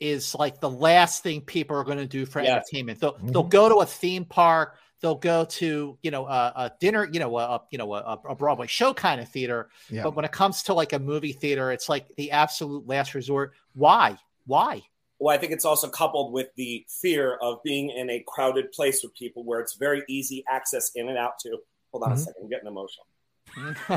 is 0.00 0.34
like 0.34 0.60
the 0.60 0.70
last 0.70 1.22
thing 1.22 1.40
people 1.40 1.76
are 1.76 1.84
going 1.84 1.98
to 1.98 2.06
do 2.06 2.26
for 2.26 2.40
yes. 2.40 2.50
entertainment. 2.50 3.00
They'll 3.00 3.14
mm-hmm. 3.14 3.28
they'll 3.28 3.42
go 3.42 3.68
to 3.68 3.76
a 3.76 3.86
theme 3.86 4.24
park, 4.24 4.76
they'll 5.00 5.14
go 5.14 5.44
to 5.44 5.98
you 6.02 6.10
know 6.10 6.26
a, 6.26 6.52
a 6.56 6.72
dinner, 6.80 7.08
you 7.10 7.20
know 7.20 7.36
a 7.38 7.62
you 7.70 7.78
know 7.78 7.94
a, 7.94 8.18
a 8.28 8.34
Broadway 8.34 8.66
show 8.66 8.94
kind 8.94 9.20
of 9.20 9.28
theater. 9.28 9.68
Yeah. 9.90 10.02
But 10.02 10.16
when 10.16 10.24
it 10.24 10.32
comes 10.32 10.64
to 10.64 10.74
like 10.74 10.92
a 10.92 10.98
movie 10.98 11.32
theater, 11.32 11.72
it's 11.72 11.88
like 11.88 12.06
the 12.16 12.32
absolute 12.32 12.86
last 12.86 13.14
resort. 13.14 13.52
Why? 13.74 14.18
Why? 14.46 14.82
Well, 15.18 15.34
I 15.34 15.38
think 15.38 15.52
it's 15.52 15.64
also 15.64 15.88
coupled 15.88 16.32
with 16.32 16.48
the 16.56 16.84
fear 16.88 17.38
of 17.40 17.62
being 17.62 17.90
in 17.90 18.10
a 18.10 18.22
crowded 18.26 18.72
place 18.72 19.02
with 19.02 19.14
people 19.14 19.44
where 19.44 19.60
it's 19.60 19.74
very 19.74 20.02
easy 20.08 20.44
access 20.50 20.90
in 20.94 21.08
and 21.08 21.16
out 21.16 21.38
to. 21.40 21.58
Hold 21.92 22.04
on 22.04 22.10
mm-hmm. 22.10 22.18
a 22.18 22.20
second, 22.20 22.42
I'm 22.42 22.48
getting 22.50 22.66
emotional. 22.66 23.06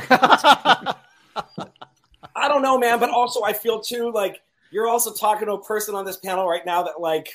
I 2.35 2.47
don't 2.47 2.61
know, 2.61 2.77
man, 2.77 2.99
but 2.99 3.09
also 3.09 3.43
I 3.43 3.53
feel 3.53 3.81
too 3.81 4.11
like 4.11 4.41
you're 4.71 4.87
also 4.87 5.13
talking 5.13 5.47
to 5.47 5.53
a 5.53 5.63
person 5.63 5.95
on 5.95 6.05
this 6.05 6.17
panel 6.17 6.47
right 6.47 6.65
now 6.65 6.83
that 6.83 6.99
like 6.99 7.29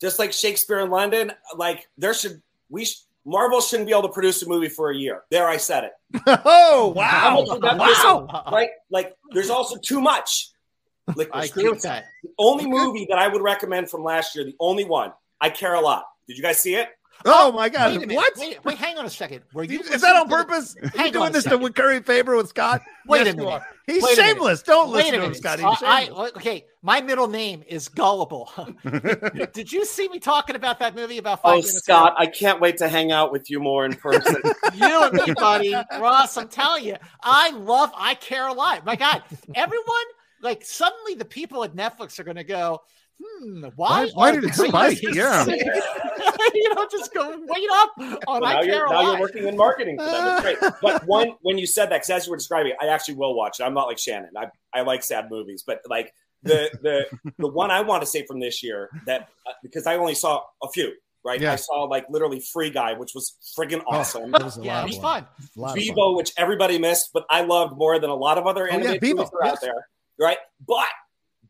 just 0.00 0.18
like 0.18 0.32
Shakespeare 0.32 0.80
in 0.80 0.90
London, 0.90 1.32
like 1.56 1.88
there 1.96 2.14
should 2.14 2.42
we 2.68 2.84
sh- 2.84 3.04
Marvel 3.24 3.60
shouldn't 3.60 3.86
be 3.86 3.92
able 3.92 4.02
to 4.02 4.08
produce 4.08 4.42
a 4.42 4.48
movie 4.48 4.68
for 4.68 4.90
a 4.90 4.96
year. 4.96 5.22
There, 5.30 5.48
I 5.48 5.56
said 5.56 5.84
it. 5.84 5.92
oh 6.44 6.92
wow! 6.94 7.44
wow. 7.46 8.44
right? 8.52 8.70
Like, 8.90 9.16
there's 9.32 9.50
also 9.50 9.76
too 9.78 10.00
much. 10.00 10.50
Like, 11.16 11.30
I 11.32 11.44
agree 11.44 11.68
with 11.68 11.82
that. 11.82 12.06
The 12.22 12.30
only 12.38 12.66
movie 12.66 13.06
that 13.10 13.18
I 13.18 13.28
would 13.28 13.42
recommend 13.42 13.90
from 13.90 14.02
last 14.02 14.34
year, 14.34 14.44
the 14.44 14.56
only 14.60 14.84
one, 14.84 15.12
I 15.40 15.50
care 15.50 15.74
a 15.74 15.80
lot. 15.80 16.04
Did 16.26 16.36
you 16.36 16.42
guys 16.42 16.60
see 16.60 16.74
it? 16.74 16.88
Oh 17.24 17.52
my 17.52 17.68
god! 17.68 17.98
Wait 17.98 18.12
what? 18.12 18.32
Wait, 18.36 18.64
wait, 18.64 18.76
hang 18.76 18.98
on 18.98 19.06
a 19.06 19.10
second. 19.10 19.42
Were 19.54 19.64
you 19.64 19.80
is 19.80 20.02
that 20.02 20.16
on 20.16 20.28
purpose? 20.28 20.76
Are 20.98 21.06
you 21.06 21.12
doing 21.12 21.32
this 21.32 21.44
to 21.44 21.70
curry 21.70 22.00
favor 22.02 22.36
with 22.36 22.48
Scott? 22.48 22.82
Wait 23.06 23.24
yes, 23.24 23.34
a 23.34 23.36
minute. 23.36 23.62
He's 23.86 24.02
wait 24.02 24.16
shameless. 24.16 24.62
Don't 24.62 24.90
wait 24.90 25.06
listen 25.06 25.20
to 25.20 25.26
him, 25.26 25.34
Scott. 25.34 25.60
Uh, 25.60 25.76
I, 25.82 26.08
okay, 26.36 26.66
my 26.82 27.00
middle 27.00 27.28
name 27.28 27.62
is 27.66 27.88
Gullible. 27.88 28.50
Did 29.52 29.72
you 29.72 29.84
see 29.84 30.08
me 30.08 30.18
talking 30.18 30.56
about 30.56 30.78
that 30.78 30.94
movie 30.94 31.18
about 31.18 31.42
five 31.42 31.52
oh, 31.52 31.56
minutes 31.56 31.78
Scott, 31.78 32.12
ago? 32.12 32.16
I 32.18 32.26
can't 32.26 32.60
wait 32.60 32.78
to 32.78 32.88
hang 32.88 33.12
out 33.12 33.32
with 33.32 33.50
you 33.50 33.60
more 33.60 33.84
in 33.84 33.94
person. 33.94 34.36
you 34.74 35.02
and 35.02 35.12
me, 35.12 35.34
buddy. 35.34 35.74
Ross, 35.98 36.36
I'm 36.36 36.48
telling 36.48 36.84
you, 36.84 36.96
I 37.22 37.50
love. 37.50 37.90
I 37.94 38.14
care 38.14 38.48
a 38.48 38.52
lot. 38.52 38.84
My 38.84 38.96
God, 38.96 39.22
everyone. 39.54 40.04
Like 40.42 40.64
suddenly, 40.64 41.14
the 41.14 41.24
people 41.24 41.64
at 41.64 41.74
Netflix 41.74 42.18
are 42.18 42.24
going 42.24 42.36
to 42.36 42.44
go 42.44 42.82
hmm, 43.22 43.64
why, 43.76 44.06
why, 44.06 44.10
why 44.14 44.32
did 44.32 44.44
it 44.44 44.54
spike? 44.54 45.00
Yeah. 45.02 45.44
you 46.54 46.74
know, 46.74 46.86
just 46.90 47.12
go 47.12 47.36
wait 47.48 47.68
up 47.72 47.92
on 47.98 48.40
well, 48.40 48.40
now, 48.40 48.62
you're, 48.62 48.88
now 48.88 49.12
you're 49.12 49.20
working 49.20 49.46
in 49.46 49.56
marketing 49.56 49.98
for 49.98 50.04
them. 50.04 50.44
It's 50.44 50.60
great. 50.60 50.72
But 50.82 51.06
one, 51.06 51.34
when 51.42 51.58
you 51.58 51.66
said 51.66 51.86
that, 51.86 51.96
because 51.96 52.10
as 52.10 52.26
you 52.26 52.30
were 52.30 52.36
describing 52.36 52.72
it, 52.72 52.78
I 52.80 52.88
actually 52.88 53.14
will 53.14 53.34
watch 53.34 53.60
it. 53.60 53.64
I'm 53.64 53.74
not 53.74 53.86
like 53.86 53.98
Shannon. 53.98 54.30
I, 54.36 54.48
I 54.72 54.82
like 54.82 55.02
sad 55.02 55.30
movies, 55.30 55.64
but 55.66 55.80
like 55.88 56.12
the 56.42 56.70
the 56.82 57.32
the 57.38 57.48
one 57.48 57.70
I 57.70 57.80
want 57.80 58.02
to 58.02 58.06
say 58.06 58.24
from 58.26 58.38
this 58.38 58.62
year 58.62 58.90
that 59.06 59.28
uh, 59.46 59.52
because 59.62 59.86
I 59.86 59.96
only 59.96 60.14
saw 60.14 60.42
a 60.62 60.68
few. 60.68 60.92
Right, 61.26 61.40
yeah. 61.40 61.54
I 61.54 61.56
saw 61.56 61.84
like 61.84 62.04
literally 62.10 62.40
Free 62.40 62.68
Guy, 62.68 62.92
which 62.92 63.12
was 63.14 63.36
friggin' 63.58 63.82
oh, 63.86 63.96
awesome. 63.96 64.34
Oh, 64.34 64.44
was 64.44 64.58
yeah, 64.58 64.82
it 64.82 64.88
was 64.88 64.98
fun. 64.98 65.26
Vivo, 65.74 66.14
which 66.16 66.34
everybody 66.36 66.78
missed, 66.78 67.12
but 67.14 67.24
I 67.30 67.40
loved 67.40 67.78
more 67.78 67.98
than 67.98 68.10
a 68.10 68.14
lot 68.14 68.36
of 68.36 68.46
other 68.46 68.68
animated 68.68 69.02
oh, 69.02 69.06
yeah, 69.06 69.14
movies 69.14 69.30
yes. 69.42 69.52
out 69.52 69.60
there. 69.62 69.88
Right, 70.20 70.36
but 70.68 70.86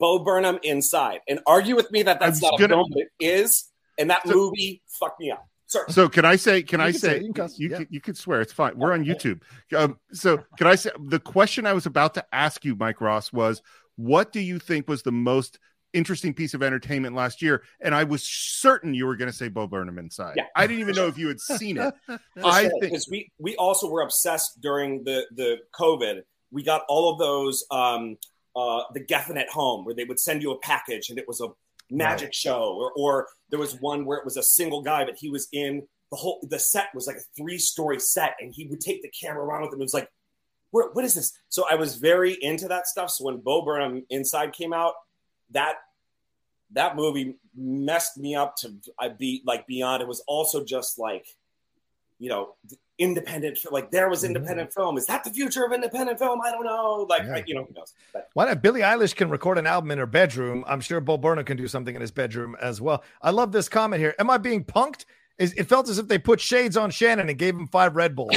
Bo 0.04 0.18
Burnham 0.18 0.58
inside 0.62 1.20
and 1.26 1.40
argue 1.46 1.74
with 1.74 1.90
me 1.90 2.02
that 2.02 2.20
that's 2.20 2.42
not 2.42 2.58
gonna, 2.58 2.74
a 2.74 2.76
film, 2.76 2.90
but 2.92 3.04
it 3.04 3.08
is. 3.20 3.70
And 3.98 4.10
that 4.10 4.20
so, 4.26 4.34
movie 4.34 4.82
fucked 5.00 5.18
me 5.18 5.30
up. 5.30 5.48
Sir. 5.64 5.86
So 5.88 6.10
can 6.10 6.26
I 6.26 6.36
say? 6.36 6.62
Can 6.62 6.80
you 6.80 6.86
I 6.86 6.90
can 6.90 7.00
say? 7.00 7.08
say? 7.20 7.24
You, 7.24 7.32
can, 7.32 7.48
you, 7.56 7.68
yeah. 7.70 7.76
can, 7.78 7.86
you 7.88 8.00
can 8.02 8.14
swear 8.14 8.42
it's 8.42 8.52
fine. 8.52 8.76
We're 8.76 8.92
on 8.92 9.02
YouTube. 9.02 9.40
Um, 9.74 9.98
so 10.12 10.44
can 10.58 10.66
I 10.66 10.74
say 10.74 10.90
the 11.08 11.18
question 11.18 11.64
I 11.64 11.72
was 11.72 11.86
about 11.86 12.12
to 12.14 12.24
ask 12.34 12.66
you, 12.66 12.76
Mike 12.76 13.00
Ross, 13.00 13.32
was 13.32 13.62
what 13.96 14.30
do 14.30 14.40
you 14.40 14.58
think 14.58 14.88
was 14.88 15.02
the 15.04 15.10
most 15.10 15.58
interesting 15.94 16.34
piece 16.34 16.52
of 16.52 16.62
entertainment 16.62 17.16
last 17.16 17.40
year, 17.40 17.62
and 17.80 17.94
I 17.94 18.04
was 18.04 18.22
certain 18.24 18.92
you 18.92 19.06
were 19.06 19.16
going 19.16 19.30
to 19.30 19.36
say 19.36 19.48
Bo 19.48 19.66
Burnham 19.66 19.98
inside. 19.98 20.34
Yeah. 20.36 20.44
I 20.54 20.66
didn't 20.66 20.82
even 20.82 20.96
know 20.96 21.06
if 21.06 21.16
you 21.16 21.28
had 21.28 21.40
seen 21.40 21.78
it. 21.78 21.94
I 22.44 22.68
think 22.68 22.82
because 22.82 23.08
we 23.10 23.32
we 23.38 23.56
also 23.56 23.88
were 23.88 24.02
obsessed 24.02 24.60
during 24.60 25.02
the 25.04 25.26
the 25.34 25.60
COVID. 25.74 26.24
We 26.50 26.62
got 26.62 26.82
all 26.88 27.10
of 27.10 27.18
those 27.18 27.64
um 27.70 28.18
uh 28.56 28.82
the 28.92 29.00
Geffen 29.00 29.38
at 29.38 29.48
home 29.48 29.84
where 29.84 29.94
they 29.94 30.04
would 30.04 30.20
send 30.20 30.42
you 30.42 30.52
a 30.52 30.58
package 30.58 31.10
and 31.10 31.18
it 31.18 31.26
was 31.26 31.40
a 31.40 31.48
magic 31.90 32.28
right. 32.28 32.34
show, 32.34 32.74
or 32.78 32.92
or 32.96 33.28
there 33.50 33.58
was 33.58 33.80
one 33.80 34.04
where 34.04 34.18
it 34.18 34.24
was 34.24 34.36
a 34.36 34.42
single 34.42 34.82
guy, 34.82 35.04
but 35.04 35.16
he 35.16 35.30
was 35.30 35.48
in 35.52 35.86
the 36.10 36.16
whole 36.16 36.46
the 36.50 36.58
set 36.58 36.88
was 36.94 37.06
like 37.06 37.16
a 37.16 37.26
three 37.36 37.58
story 37.58 38.00
set, 38.00 38.36
and 38.40 38.52
he 38.54 38.66
would 38.66 38.80
take 38.80 39.02
the 39.02 39.10
camera 39.10 39.44
around 39.44 39.62
with 39.62 39.72
him. 39.72 39.80
It 39.80 39.84
was 39.84 39.94
like, 39.94 40.10
what, 40.70 40.94
what 40.94 41.04
is 41.04 41.14
this? 41.14 41.32
So 41.48 41.64
I 41.70 41.74
was 41.76 41.96
very 41.96 42.32
into 42.42 42.68
that 42.68 42.86
stuff. 42.86 43.10
So 43.10 43.24
when 43.24 43.38
Bo 43.38 43.64
Burnham 43.64 44.04
Inside 44.10 44.52
came 44.52 44.72
out, 44.72 44.94
that 45.50 45.76
that 46.72 46.96
movie 46.96 47.36
messed 47.56 48.16
me 48.18 48.34
up 48.34 48.56
to 48.56 48.74
I 48.98 49.08
be 49.08 49.42
like 49.46 49.66
beyond. 49.66 50.02
It 50.02 50.08
was 50.08 50.22
also 50.26 50.64
just 50.64 50.98
like, 50.98 51.26
you 52.18 52.28
know, 52.28 52.54
independent 52.98 53.58
like 53.72 53.90
there 53.90 54.08
was 54.08 54.20
mm-hmm. 54.20 54.36
independent 54.36 54.70
mm-hmm. 54.70 54.80
film 54.80 54.96
is 54.96 55.06
that 55.06 55.24
the 55.24 55.30
future 55.30 55.64
of 55.64 55.72
independent 55.72 56.16
film 56.16 56.40
i 56.42 56.50
don't 56.50 56.64
know 56.64 57.06
like 57.08 57.22
yeah. 57.24 57.42
You 57.44 57.54
know 57.56 57.64
who 57.64 57.74
knows 57.74 57.92
but. 58.12 58.28
why 58.34 58.46
not 58.46 58.62
billie 58.62 58.82
eilish 58.82 59.16
can 59.16 59.30
record 59.30 59.58
an 59.58 59.66
album 59.66 59.90
in 59.90 59.98
her 59.98 60.06
bedroom 60.06 60.64
i'm 60.68 60.80
sure 60.80 61.00
bo 61.00 61.18
burnham 61.18 61.44
can 61.44 61.56
do 61.56 61.66
something 61.66 61.94
in 61.96 62.00
his 62.00 62.12
bedroom 62.12 62.56
as 62.60 62.80
well 62.80 63.02
i 63.20 63.30
love 63.30 63.50
this 63.50 63.68
comment 63.68 64.00
here 64.00 64.14
am 64.20 64.30
i 64.30 64.38
being 64.38 64.62
punked 64.64 65.06
it 65.38 65.68
felt 65.68 65.88
as 65.88 65.98
if 65.98 66.06
they 66.06 66.18
put 66.18 66.40
shades 66.40 66.76
on 66.76 66.90
Shannon 66.90 67.28
and 67.28 67.38
gave 67.38 67.54
him 67.54 67.66
five 67.66 67.96
Red 67.96 68.14
Bulls. 68.14 68.36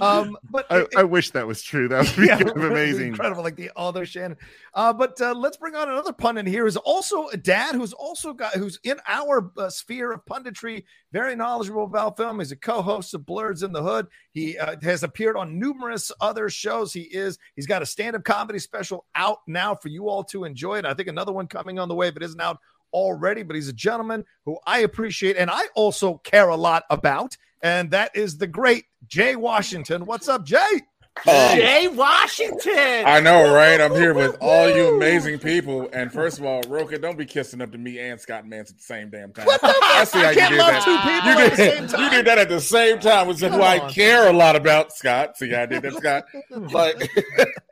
um, 0.00 0.36
but 0.50 0.66
I, 0.70 0.80
it, 0.80 0.88
I, 0.96 1.04
wish 1.04 1.30
that 1.30 1.46
was 1.46 1.62
true. 1.62 1.86
That 1.88 2.04
would 2.06 2.16
be 2.16 2.26
yeah, 2.26 2.38
kind 2.38 2.50
of 2.50 2.64
amazing, 2.64 3.08
incredible, 3.08 3.44
like 3.44 3.56
the 3.56 3.70
other 3.76 4.04
Shannon. 4.04 4.36
Uh, 4.74 4.92
but 4.92 5.20
uh, 5.20 5.34
let's 5.34 5.56
bring 5.56 5.76
on 5.76 5.88
another 5.88 6.12
pundit 6.12 6.46
here. 6.46 6.66
Is 6.66 6.76
also 6.76 7.28
a 7.28 7.36
dad 7.36 7.76
who's 7.76 7.92
also 7.92 8.32
got 8.32 8.54
who's 8.54 8.80
in 8.82 8.98
our 9.06 9.52
uh, 9.56 9.70
sphere 9.70 10.12
of 10.12 10.24
punditry, 10.24 10.84
very 11.12 11.36
knowledgeable 11.36 11.84
about 11.84 12.16
film. 12.16 12.38
He's 12.40 12.52
a 12.52 12.56
co-host 12.56 13.14
of 13.14 13.22
Blerds 13.22 13.62
in 13.62 13.72
the 13.72 13.82
Hood. 13.82 14.08
He 14.32 14.58
uh, 14.58 14.76
has 14.82 15.02
appeared 15.04 15.36
on 15.36 15.58
numerous 15.58 16.10
other 16.20 16.48
shows. 16.48 16.92
He 16.92 17.02
is 17.02 17.38
he's 17.54 17.66
got 17.66 17.82
a 17.82 17.86
stand-up 17.86 18.24
comedy 18.24 18.58
special 18.58 19.06
out 19.14 19.38
now 19.46 19.74
for 19.74 19.88
you 19.88 20.08
all 20.08 20.24
to 20.24 20.44
enjoy. 20.44 20.78
And 20.78 20.86
I 20.86 20.94
think 20.94 21.08
another 21.08 21.32
one 21.32 21.46
coming 21.46 21.78
on 21.78 21.88
the 21.88 21.94
way, 21.94 22.10
but 22.10 22.22
isn't 22.22 22.40
out 22.40 22.58
already, 22.96 23.42
but 23.42 23.54
he's 23.54 23.68
a 23.68 23.74
gentleman 23.74 24.24
who 24.46 24.58
I 24.66 24.78
appreciate 24.78 25.36
and 25.36 25.50
I 25.50 25.66
also 25.74 26.16
care 26.18 26.48
a 26.48 26.56
lot 26.56 26.84
about. 26.88 27.36
And 27.62 27.90
that 27.90 28.16
is 28.16 28.38
the 28.38 28.46
great 28.46 28.86
Jay 29.06 29.36
Washington. 29.36 30.06
What's 30.06 30.28
up, 30.28 30.44
Jay? 30.44 30.82
Uh, 31.26 31.54
Jay 31.54 31.88
Washington. 31.88 33.04
I 33.06 33.20
know, 33.20 33.52
right? 33.54 33.80
I'm 33.80 33.92
here 33.92 34.14
with 34.14 34.36
all 34.40 34.68
you 34.68 34.94
amazing 34.94 35.38
people. 35.38 35.88
And 35.92 36.12
first 36.12 36.38
of 36.38 36.44
all, 36.44 36.62
Rocha, 36.68 36.98
don't 36.98 37.16
be 37.16 37.24
kissing 37.24 37.60
up 37.62 37.72
to 37.72 37.78
me 37.78 37.98
and 37.98 38.20
Scott 38.20 38.44
Mantz 38.44 38.70
at 38.70 38.76
the 38.76 38.82
same 38.82 39.10
damn 39.10 39.32
time. 39.32 39.46
What 39.46 39.60
the 39.60 39.74
I 39.82 40.04
see 40.04 40.18
how 40.18 40.30
you 40.30 40.34
did 40.34 40.60
that. 40.60 40.84
Two 40.84 40.98
people 40.98 41.64
you, 41.64 41.86
did, 41.86 41.90
you 41.98 42.10
did 42.10 42.26
that 42.26 42.38
at 42.38 42.48
the 42.48 42.60
same 42.60 42.98
time, 42.98 43.28
which 43.28 43.42
is 43.42 43.52
who 43.52 43.62
I 43.62 43.90
care 43.90 44.28
a 44.28 44.32
lot 44.32 44.56
about, 44.56 44.92
Scott. 44.92 45.36
See 45.36 45.50
how 45.50 45.62
I 45.62 45.66
did 45.66 45.82
that, 45.82 45.94
Scott? 45.94 46.26
Like 46.50 47.10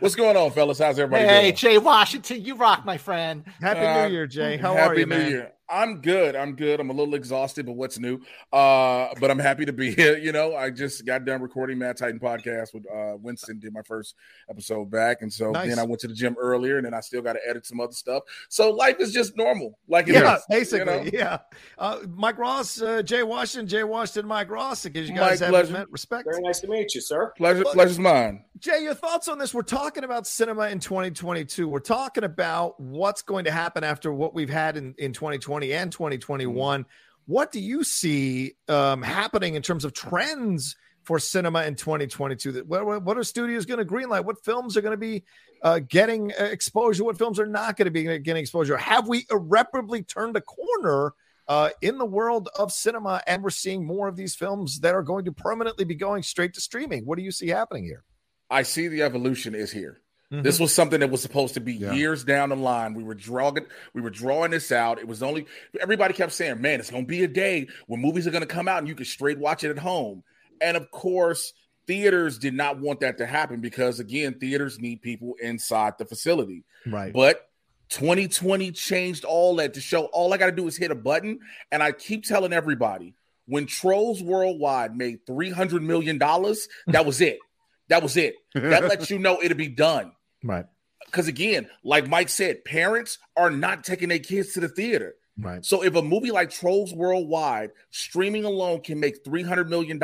What's 0.00 0.14
going 0.14 0.34
on, 0.34 0.50
fellas? 0.52 0.78
How's 0.78 0.98
everybody? 0.98 1.24
Doing? 1.24 1.34
Hey, 1.34 1.42
doing? 1.42 1.56
Jay 1.56 1.78
Washington, 1.78 2.42
you 2.42 2.56
rock, 2.56 2.86
my 2.86 2.96
friend. 2.96 3.44
Happy 3.60 3.80
uh, 3.80 4.06
New 4.06 4.12
Year, 4.14 4.26
Jay. 4.26 4.56
How 4.56 4.74
are 4.74 4.98
you, 4.98 5.06
man? 5.06 5.30
Year. 5.30 5.52
I'm 5.70 6.00
good. 6.00 6.34
I'm 6.34 6.56
good. 6.56 6.80
I'm 6.80 6.90
a 6.90 6.92
little 6.92 7.14
exhausted, 7.14 7.66
but 7.66 7.72
what's 7.72 7.98
new? 7.98 8.20
Uh, 8.52 9.08
but 9.20 9.30
I'm 9.30 9.38
happy 9.38 9.64
to 9.64 9.72
be 9.72 9.90
here. 9.94 10.18
You 10.18 10.32
know, 10.32 10.56
I 10.56 10.70
just 10.70 11.06
got 11.06 11.24
done 11.24 11.40
recording 11.40 11.78
Mad 11.78 11.96
Titan 11.96 12.18
podcast 12.18 12.74
with 12.74 12.84
uh, 12.90 13.16
Winston. 13.16 13.58
Did 13.60 13.72
my 13.72 13.82
first 13.82 14.16
episode 14.48 14.90
back, 14.90 15.22
and 15.22 15.32
so 15.32 15.52
nice. 15.52 15.68
then 15.68 15.78
I 15.78 15.84
went 15.84 16.00
to 16.00 16.08
the 16.08 16.14
gym 16.14 16.36
earlier, 16.38 16.76
and 16.78 16.86
then 16.86 16.94
I 16.94 17.00
still 17.00 17.22
got 17.22 17.34
to 17.34 17.40
edit 17.48 17.66
some 17.66 17.80
other 17.80 17.92
stuff. 17.92 18.24
So 18.48 18.70
life 18.70 18.96
is 18.98 19.12
just 19.12 19.36
normal, 19.36 19.78
like 19.88 20.08
yeah, 20.08 20.36
is, 20.36 20.42
basically, 20.48 21.04
you 21.04 21.04
know? 21.04 21.10
yeah. 21.12 21.38
Uh, 21.78 22.00
Mike 22.08 22.38
Ross, 22.38 22.82
uh, 22.82 23.02
Jay 23.02 23.22
Washington, 23.22 23.68
Jay 23.68 23.84
Washington, 23.84 24.26
Mike 24.26 24.50
Ross. 24.50 24.82
Because 24.82 25.08
you 25.08 25.14
guys 25.14 25.40
Mike, 25.40 25.52
have 25.52 25.70
met 25.70 25.90
respect. 25.90 26.26
Very 26.28 26.42
nice 26.42 26.60
to 26.60 26.68
meet 26.68 26.94
you, 26.94 27.00
sir. 27.00 27.32
Pleasure, 27.36 27.64
pleasure's 27.64 27.98
mine. 27.98 28.44
Jay, 28.58 28.82
your 28.82 28.94
thoughts 28.94 29.28
on 29.28 29.38
this? 29.38 29.54
We're 29.54 29.62
talking 29.62 30.04
about 30.04 30.26
cinema 30.26 30.68
in 30.68 30.80
2022. 30.80 31.66
We're 31.66 31.78
talking 31.78 32.24
about 32.24 32.78
what's 32.78 33.22
going 33.22 33.46
to 33.46 33.50
happen 33.50 33.84
after 33.84 34.12
what 34.12 34.34
we've 34.34 34.50
had 34.50 34.76
in, 34.76 34.94
in 34.98 35.12
2020 35.12 35.59
and 35.62 35.92
2021. 35.92 36.86
What 37.26 37.52
do 37.52 37.60
you 37.60 37.84
see 37.84 38.54
um, 38.68 39.02
happening 39.02 39.54
in 39.54 39.62
terms 39.62 39.84
of 39.84 39.92
trends 39.92 40.76
for 41.04 41.18
cinema 41.18 41.62
in 41.62 41.76
2022? 41.76 42.64
What, 42.66 43.02
what 43.02 43.16
are 43.16 43.24
studios 43.24 43.66
going 43.66 43.78
to 43.78 43.84
greenlight? 43.84 44.24
What 44.24 44.44
films 44.44 44.76
are 44.76 44.80
going 44.80 44.92
to 44.92 44.98
be 44.98 45.24
uh, 45.62 45.80
getting 45.80 46.32
uh, 46.32 46.44
exposure? 46.44 47.04
What 47.04 47.18
films 47.18 47.38
are 47.38 47.46
not 47.46 47.76
going 47.76 47.86
to 47.86 47.90
be 47.90 48.02
getting 48.18 48.40
exposure? 48.40 48.76
Have 48.76 49.08
we 49.08 49.26
irreparably 49.30 50.02
turned 50.02 50.36
a 50.36 50.40
corner? 50.40 51.14
Uh, 51.48 51.70
in 51.82 51.98
the 51.98 52.06
world 52.06 52.48
of 52.56 52.70
cinema, 52.70 53.20
and 53.26 53.42
we're 53.42 53.50
seeing 53.50 53.84
more 53.84 54.06
of 54.06 54.14
these 54.14 54.36
films 54.36 54.78
that 54.78 54.94
are 54.94 55.02
going 55.02 55.24
to 55.24 55.32
permanently 55.32 55.84
be 55.84 55.96
going 55.96 56.22
straight 56.22 56.54
to 56.54 56.60
streaming. 56.60 57.04
What 57.04 57.18
do 57.18 57.24
you 57.24 57.32
see 57.32 57.48
happening 57.48 57.82
here? 57.82 58.04
I 58.48 58.62
see 58.62 58.86
the 58.86 59.02
evolution 59.02 59.56
is 59.56 59.72
here. 59.72 60.00
Mm-hmm. 60.32 60.42
This 60.42 60.60
was 60.60 60.72
something 60.72 61.00
that 61.00 61.10
was 61.10 61.22
supposed 61.22 61.54
to 61.54 61.60
be 61.60 61.74
yeah. 61.74 61.92
years 61.92 62.22
down 62.22 62.50
the 62.50 62.56
line. 62.56 62.94
We 62.94 63.02
were 63.02 63.14
drawing, 63.14 63.66
we 63.94 64.00
were 64.00 64.10
drawing 64.10 64.52
this 64.52 64.70
out. 64.70 64.98
It 64.98 65.08
was 65.08 65.22
only 65.22 65.46
everybody 65.80 66.14
kept 66.14 66.32
saying, 66.32 66.60
"Man, 66.60 66.78
it's 66.78 66.90
going 66.90 67.04
to 67.04 67.08
be 67.08 67.24
a 67.24 67.28
day 67.28 67.66
when 67.88 68.00
movies 68.00 68.26
are 68.26 68.30
going 68.30 68.42
to 68.42 68.46
come 68.46 68.68
out 68.68 68.78
and 68.78 68.88
you 68.88 68.94
can 68.94 69.06
straight 69.06 69.38
watch 69.38 69.64
it 69.64 69.70
at 69.70 69.78
home." 69.78 70.22
And 70.60 70.76
of 70.76 70.90
course, 70.92 71.52
theaters 71.86 72.38
did 72.38 72.54
not 72.54 72.78
want 72.78 73.00
that 73.00 73.18
to 73.18 73.26
happen 73.26 73.60
because 73.60 73.98
again, 73.98 74.38
theaters 74.38 74.78
need 74.78 75.02
people 75.02 75.34
inside 75.42 75.94
the 75.98 76.04
facility. 76.04 76.64
Right. 76.86 77.12
But 77.12 77.48
2020 77.88 78.70
changed 78.70 79.24
all 79.24 79.56
that 79.56 79.74
to 79.74 79.80
show 79.80 80.04
all 80.06 80.32
I 80.32 80.36
got 80.36 80.46
to 80.46 80.52
do 80.52 80.68
is 80.68 80.76
hit 80.76 80.92
a 80.92 80.94
button. 80.94 81.40
And 81.72 81.82
I 81.82 81.90
keep 81.90 82.24
telling 82.24 82.52
everybody 82.52 83.14
when 83.46 83.66
Trolls 83.66 84.22
World 84.22 84.60
Tour 84.60 84.90
made 84.94 85.26
$300 85.26 85.82
million, 85.82 86.18
that 86.18 87.04
was 87.06 87.20
it. 87.20 87.40
That 87.88 88.04
was 88.04 88.16
it. 88.16 88.36
That 88.54 88.84
lets 88.84 89.10
you 89.10 89.18
know 89.18 89.42
it'll 89.42 89.58
be 89.58 89.66
done. 89.66 90.12
Right. 90.42 90.66
Because 91.06 91.28
again, 91.28 91.68
like 91.82 92.08
Mike 92.08 92.28
said, 92.28 92.64
parents 92.64 93.18
are 93.36 93.50
not 93.50 93.84
taking 93.84 94.08
their 94.08 94.18
kids 94.18 94.52
to 94.54 94.60
the 94.60 94.68
theater. 94.68 95.14
Right. 95.38 95.64
So 95.64 95.82
if 95.82 95.94
a 95.94 96.02
movie 96.02 96.30
like 96.30 96.50
Trolls 96.50 96.92
World 96.92 97.30
Tour 97.30 97.72
streaming 97.90 98.44
alone 98.44 98.82
can 98.82 99.00
make 99.00 99.24
$300 99.24 99.68
million 99.68 100.00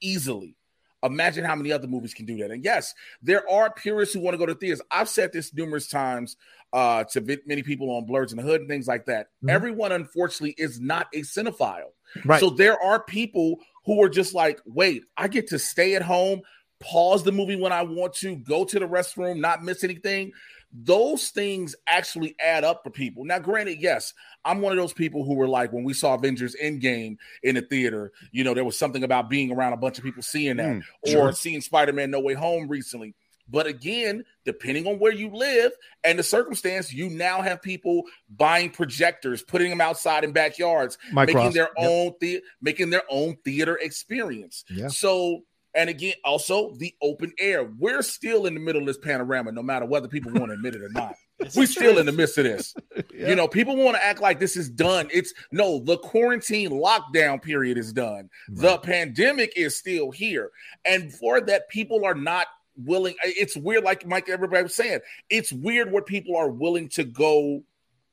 easily, 0.00 0.56
imagine 1.02 1.44
how 1.44 1.54
many 1.54 1.72
other 1.72 1.86
movies 1.86 2.14
can 2.14 2.26
do 2.26 2.36
that. 2.38 2.50
And 2.50 2.64
yes, 2.64 2.94
there 3.22 3.48
are 3.48 3.72
purists 3.72 4.14
who 4.14 4.20
want 4.20 4.34
to 4.34 4.38
go 4.38 4.46
to 4.46 4.54
theaters. 4.54 4.82
I've 4.90 5.08
said 5.08 5.32
this 5.32 5.54
numerous 5.54 5.88
times 5.88 6.36
uh, 6.72 7.04
to 7.04 7.38
many 7.46 7.62
people 7.62 7.90
on 7.90 8.06
Blurs 8.06 8.32
and 8.32 8.38
the 8.38 8.44
Hood 8.44 8.60
and 8.60 8.68
things 8.68 8.86
like 8.86 9.06
that. 9.06 9.26
Mm-hmm. 9.26 9.50
Everyone, 9.50 9.92
unfortunately, 9.92 10.54
is 10.58 10.80
not 10.80 11.08
a 11.14 11.20
cinephile. 11.20 11.92
Right. 12.24 12.40
So 12.40 12.50
there 12.50 12.80
are 12.82 13.02
people 13.02 13.56
who 13.84 14.02
are 14.02 14.08
just 14.08 14.34
like, 14.34 14.60
wait, 14.66 15.04
I 15.16 15.28
get 15.28 15.48
to 15.48 15.58
stay 15.58 15.94
at 15.94 16.02
home 16.02 16.42
pause 16.80 17.22
the 17.22 17.32
movie 17.32 17.56
when 17.56 17.72
I 17.72 17.82
want 17.82 18.14
to, 18.14 18.36
go 18.36 18.64
to 18.64 18.78
the 18.78 18.88
restroom, 18.88 19.38
not 19.38 19.62
miss 19.62 19.84
anything. 19.84 20.32
Those 20.72 21.30
things 21.30 21.74
actually 21.88 22.36
add 22.40 22.62
up 22.62 22.82
for 22.84 22.90
people. 22.90 23.24
Now, 23.24 23.40
granted, 23.40 23.80
yes, 23.80 24.14
I'm 24.44 24.60
one 24.60 24.72
of 24.72 24.78
those 24.78 24.92
people 24.92 25.24
who 25.24 25.34
were 25.34 25.48
like, 25.48 25.72
when 25.72 25.84
we 25.84 25.92
saw 25.92 26.14
Avengers 26.14 26.56
Endgame 26.62 27.16
in 27.42 27.56
the 27.56 27.62
theater, 27.62 28.12
you 28.30 28.44
know, 28.44 28.54
there 28.54 28.64
was 28.64 28.78
something 28.78 29.02
about 29.02 29.28
being 29.28 29.50
around 29.50 29.72
a 29.72 29.76
bunch 29.76 29.98
of 29.98 30.04
people 30.04 30.22
seeing 30.22 30.56
that, 30.58 30.76
mm, 30.76 30.82
or 31.02 31.10
sure. 31.10 31.32
seeing 31.32 31.60
Spider 31.60 31.92
Man 31.92 32.10
No 32.10 32.20
Way 32.20 32.34
Home 32.34 32.68
recently. 32.68 33.14
But 33.50 33.66
again, 33.66 34.24
depending 34.44 34.86
on 34.86 35.00
where 35.00 35.12
you 35.12 35.28
live 35.30 35.72
and 36.04 36.18
the 36.18 36.22
circumstance, 36.22 36.92
you 36.92 37.10
now 37.10 37.42
have 37.42 37.60
people 37.60 38.04
buying 38.36 38.70
projectors, 38.70 39.42
putting 39.42 39.70
them 39.70 39.80
outside 39.80 40.22
in 40.22 40.30
backyards, 40.30 40.98
Mike 41.12 41.28
making 41.28 41.42
Ross. 41.42 41.54
their 41.54 41.70
yep. 41.76 41.88
own 41.88 42.14
the- 42.20 42.42
making 42.62 42.90
their 42.90 43.02
own 43.10 43.36
theater 43.44 43.76
experience. 43.82 44.64
Yeah. 44.70 44.86
So 44.86 45.42
and 45.74 45.88
again, 45.88 46.14
also 46.24 46.74
the 46.76 46.94
open 47.00 47.32
air. 47.38 47.64
We're 47.64 48.02
still 48.02 48.46
in 48.46 48.54
the 48.54 48.60
middle 48.60 48.82
of 48.82 48.86
this 48.86 48.98
panorama, 48.98 49.52
no 49.52 49.62
matter 49.62 49.86
whether 49.86 50.08
people 50.08 50.32
want 50.32 50.46
to 50.46 50.54
admit 50.54 50.74
it 50.74 50.82
or 50.82 50.88
not. 50.88 51.14
We're 51.56 51.66
still 51.66 51.98
in 51.98 52.06
the 52.06 52.12
midst 52.12 52.36
of 52.38 52.44
this. 52.44 52.74
yeah. 53.14 53.28
You 53.30 53.34
know, 53.34 53.48
people 53.48 53.76
want 53.76 53.96
to 53.96 54.04
act 54.04 54.20
like 54.20 54.38
this 54.38 54.56
is 54.56 54.68
done. 54.68 55.08
It's 55.12 55.32
no, 55.52 55.78
the 55.78 55.96
quarantine 55.96 56.70
lockdown 56.70 57.40
period 57.40 57.78
is 57.78 57.92
done. 57.92 58.28
Right. 58.50 58.62
The 58.62 58.78
pandemic 58.78 59.52
is 59.56 59.76
still 59.76 60.10
here. 60.10 60.50
And 60.84 61.12
for 61.14 61.40
that, 61.40 61.68
people 61.68 62.04
are 62.04 62.14
not 62.14 62.46
willing. 62.76 63.14
It's 63.22 63.56
weird, 63.56 63.84
like 63.84 64.06
Mike, 64.06 64.28
everybody 64.28 64.64
was 64.64 64.74
saying, 64.74 65.00
it's 65.30 65.52
weird 65.52 65.92
what 65.92 66.04
people 66.04 66.36
are 66.36 66.50
willing 66.50 66.88
to 66.90 67.04
go 67.04 67.62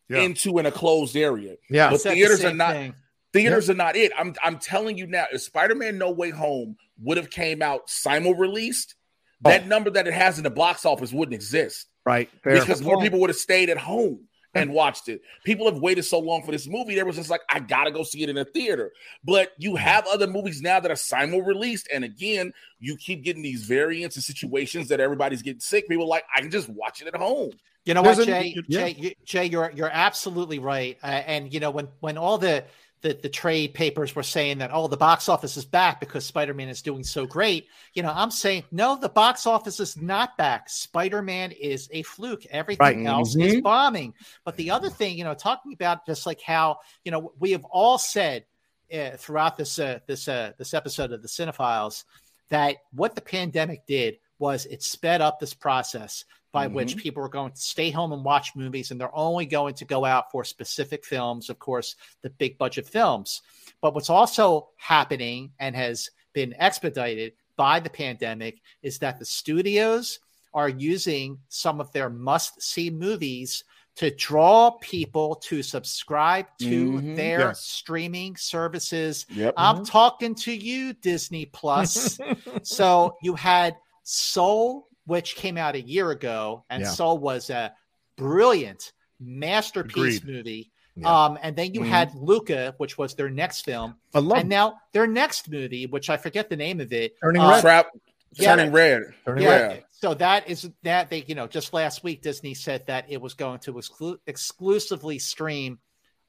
yeah. 0.09 0.21
into 0.21 0.59
in 0.59 0.65
a 0.65 0.71
closed 0.71 1.17
area. 1.17 1.55
Yeah. 1.69 1.89
But 1.89 2.01
theaters 2.01 2.41
the 2.41 2.49
are 2.49 2.53
not. 2.53 2.73
Thing. 2.73 2.95
Theaters 3.33 3.67
yep. 3.67 3.75
are 3.75 3.77
not 3.77 3.95
it. 3.95 4.11
I'm 4.17 4.33
I'm 4.43 4.57
telling 4.57 4.97
you 4.97 5.07
now, 5.07 5.25
if 5.31 5.41
Spider-Man 5.41 5.97
No 5.97 6.11
Way 6.11 6.29
Home 6.29 6.77
would 7.01 7.17
have 7.17 7.29
came 7.29 7.61
out 7.61 7.89
simul 7.89 8.35
released, 8.35 8.95
oh. 9.43 9.49
that 9.49 9.67
number 9.67 9.89
that 9.89 10.07
it 10.07 10.13
has 10.13 10.37
in 10.37 10.43
the 10.43 10.49
box 10.49 10.85
office 10.85 11.11
wouldn't 11.11 11.35
exist. 11.35 11.87
Right. 12.05 12.29
Fair. 12.43 12.59
Because 12.59 12.81
more 12.81 13.01
people 13.01 13.19
would 13.19 13.29
have 13.29 13.37
stayed 13.37 13.69
at 13.69 13.77
home 13.77 14.27
and 14.55 14.71
watched 14.71 15.09
it. 15.09 15.21
People 15.43 15.69
have 15.69 15.81
waited 15.81 16.03
so 16.03 16.19
long 16.19 16.41
for 16.41 16.51
this 16.51 16.67
movie. 16.67 16.95
There 16.95 17.05
was 17.05 17.17
just 17.17 17.29
like, 17.29 17.41
I 17.49 17.59
gotta 17.59 17.91
go 17.91 18.03
see 18.03 18.23
it 18.23 18.29
in 18.29 18.37
a 18.37 18.45
theater. 18.45 18.91
But 19.23 19.51
you 19.57 19.75
have 19.75 20.07
other 20.07 20.25
movies 20.25 20.61
now 20.61 20.79
that 20.79 20.89
are 20.89 20.95
simul 20.95 21.41
released, 21.41 21.87
and 21.93 22.03
again, 22.03 22.53
you 22.79 22.97
keep 22.97 23.23
getting 23.23 23.43
these 23.43 23.65
variants 23.65 24.15
and 24.15 24.23
situations 24.23 24.87
that 24.87 24.99
everybody's 24.99 25.41
getting 25.41 25.59
sick. 25.59 25.87
People 25.87 26.07
like, 26.07 26.23
I 26.33 26.41
can 26.41 26.49
just 26.49 26.69
watch 26.69 27.01
it 27.01 27.07
at 27.07 27.15
home. 27.15 27.51
You 27.85 27.93
know 27.93 28.03
There's 28.03 28.17
what, 28.17 28.27
Jay? 28.27 28.55
A, 28.57 28.63
yeah. 28.67 28.87
Jay, 28.89 29.15
Jay, 29.23 29.45
you're 29.45 29.71
you're 29.73 29.91
absolutely 29.91 30.59
right. 30.59 30.97
Uh, 31.01 31.07
and 31.07 31.53
you 31.53 31.59
know 31.59 31.71
when 31.71 31.87
when 32.01 32.17
all 32.17 32.37
the 32.37 32.65
the, 33.01 33.13
the 33.21 33.29
trade 33.29 33.73
papers 33.73 34.15
were 34.15 34.23
saying 34.23 34.57
that 34.57 34.71
oh 34.73 34.87
the 34.87 34.97
box 34.97 35.29
office 35.29 35.55
is 35.57 35.65
back 35.65 35.99
because 35.99 36.25
spider-man 36.25 36.69
is 36.69 36.81
doing 36.81 37.03
so 37.03 37.25
great. 37.25 37.67
You 37.93 38.03
know 38.03 38.11
i'm 38.13 38.31
saying 38.31 38.63
no 38.71 38.97
the 38.97 39.09
box 39.09 39.45
office 39.45 39.79
is 39.79 39.99
not 40.01 40.37
back. 40.37 40.69
Spider-man 40.69 41.51
is 41.51 41.89
a 41.91 42.03
fluke. 42.03 42.45
Everything 42.47 43.05
right. 43.05 43.05
else 43.05 43.35
mm-hmm. 43.35 43.47
is 43.47 43.61
bombing. 43.61 44.13
But 44.43 44.55
the 44.57 44.71
other 44.71 44.89
thing 44.89 45.17
you 45.17 45.23
know 45.23 45.33
talking 45.33 45.73
about 45.73 46.05
just 46.05 46.25
like 46.25 46.41
how 46.41 46.79
you 47.03 47.11
know 47.11 47.33
we 47.39 47.51
have 47.51 47.65
all 47.65 47.97
said 47.97 48.45
uh, 48.93 49.11
throughout 49.17 49.57
this 49.57 49.79
uh, 49.79 49.99
this 50.07 50.27
uh, 50.27 50.53
this 50.57 50.73
episode 50.73 51.11
of 51.11 51.21
the 51.21 51.27
Cine-Files 51.27 52.05
that 52.49 52.77
what 52.91 53.15
the 53.15 53.21
pandemic 53.21 53.85
did 53.85 54.17
was 54.39 54.65
it 54.65 54.83
sped 54.83 55.21
up 55.21 55.39
this 55.39 55.53
process 55.53 56.25
by 56.57 56.65
mm-hmm. 56.65 56.73
which 56.73 56.97
people 56.97 57.23
are 57.23 57.29
going 57.29 57.51
to 57.51 57.61
stay 57.61 57.91
home 57.91 58.11
and 58.13 58.23
watch 58.23 58.55
movies, 58.55 58.89
and 58.89 58.99
they're 58.99 59.15
only 59.15 59.45
going 59.45 59.75
to 59.75 59.85
go 59.85 60.03
out 60.05 60.31
for 60.31 60.43
specific 60.43 61.05
films, 61.05 61.51
of 61.51 61.59
course, 61.59 61.95
the 62.23 62.31
big 62.31 62.57
budget 62.57 62.87
films. 62.87 63.43
But 63.79 63.93
what's 63.93 64.09
also 64.09 64.69
happening 64.75 65.51
and 65.59 65.75
has 65.75 66.09
been 66.33 66.55
expedited 66.57 67.33
by 67.57 67.79
the 67.79 67.91
pandemic 67.91 68.59
is 68.81 68.97
that 68.97 69.19
the 69.19 69.25
studios 69.25 70.17
are 70.51 70.67
using 70.67 71.37
some 71.47 71.79
of 71.79 71.91
their 71.91 72.09
must 72.09 72.59
see 72.59 72.89
movies 72.89 73.63
to 73.97 74.09
draw 74.09 74.71
people 74.81 75.35
to 75.35 75.61
subscribe 75.61 76.47
to 76.59 76.93
mm-hmm, 76.93 77.13
their 77.13 77.39
yes. 77.39 77.61
streaming 77.61 78.35
services. 78.35 79.27
Yep. 79.29 79.53
I'm 79.57 79.75
mm-hmm. 79.75 79.83
talking 79.83 80.33
to 80.33 80.51
you, 80.51 80.93
Disney 80.93 81.45
Plus. 81.45 82.19
so 82.63 83.15
you 83.21 83.35
had 83.35 83.75
Soul 84.01 84.87
which 85.07 85.35
came 85.35 85.57
out 85.57 85.73
a 85.73 85.81
year 85.81 86.11
ago, 86.11 86.65
and 86.69 86.83
yeah. 86.83 86.89
Soul 86.89 87.17
was 87.17 87.49
a 87.49 87.73
brilliant 88.17 88.91
masterpiece 89.19 90.17
Agreed. 90.17 90.35
movie. 90.35 90.71
Yeah. 90.95 91.25
Um, 91.25 91.39
and 91.41 91.55
then 91.55 91.73
you 91.73 91.81
mm-hmm. 91.81 91.89
had 91.89 92.13
Luca, 92.15 92.75
which 92.77 92.97
was 92.97 93.15
their 93.15 93.29
next 93.29 93.61
film, 93.61 93.95
and 94.13 94.49
now 94.49 94.75
their 94.93 95.07
next 95.07 95.49
movie, 95.49 95.85
which 95.85 96.09
I 96.09 96.17
forget 96.17 96.49
the 96.49 96.55
name 96.55 96.81
of 96.81 96.91
it, 96.91 97.15
Turning 97.21 97.41
uh, 97.41 97.51
Red. 97.51 97.61
Trap, 97.61 97.87
yeah, 98.33 98.55
Turning 98.55 98.71
Red. 98.71 99.03
Turning 99.25 99.43
yeah. 99.43 99.49
Red. 99.49 99.83
So 99.91 100.13
that 100.15 100.49
is 100.49 100.69
that 100.83 101.09
they, 101.09 101.23
you 101.27 101.35
know, 101.35 101.47
just 101.47 101.73
last 101.73 102.03
week 102.03 102.21
Disney 102.21 102.53
said 102.53 102.85
that 102.87 103.05
it 103.09 103.21
was 103.21 103.33
going 103.33 103.59
to 103.59 103.73
exclu- 103.73 104.17
exclusively 104.27 105.19
stream 105.19 105.79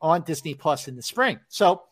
on 0.01 0.23
Disney 0.23 0.55
Plus 0.55 0.87
in 0.87 0.97
the 0.97 1.03
spring. 1.03 1.41
So 1.49 1.83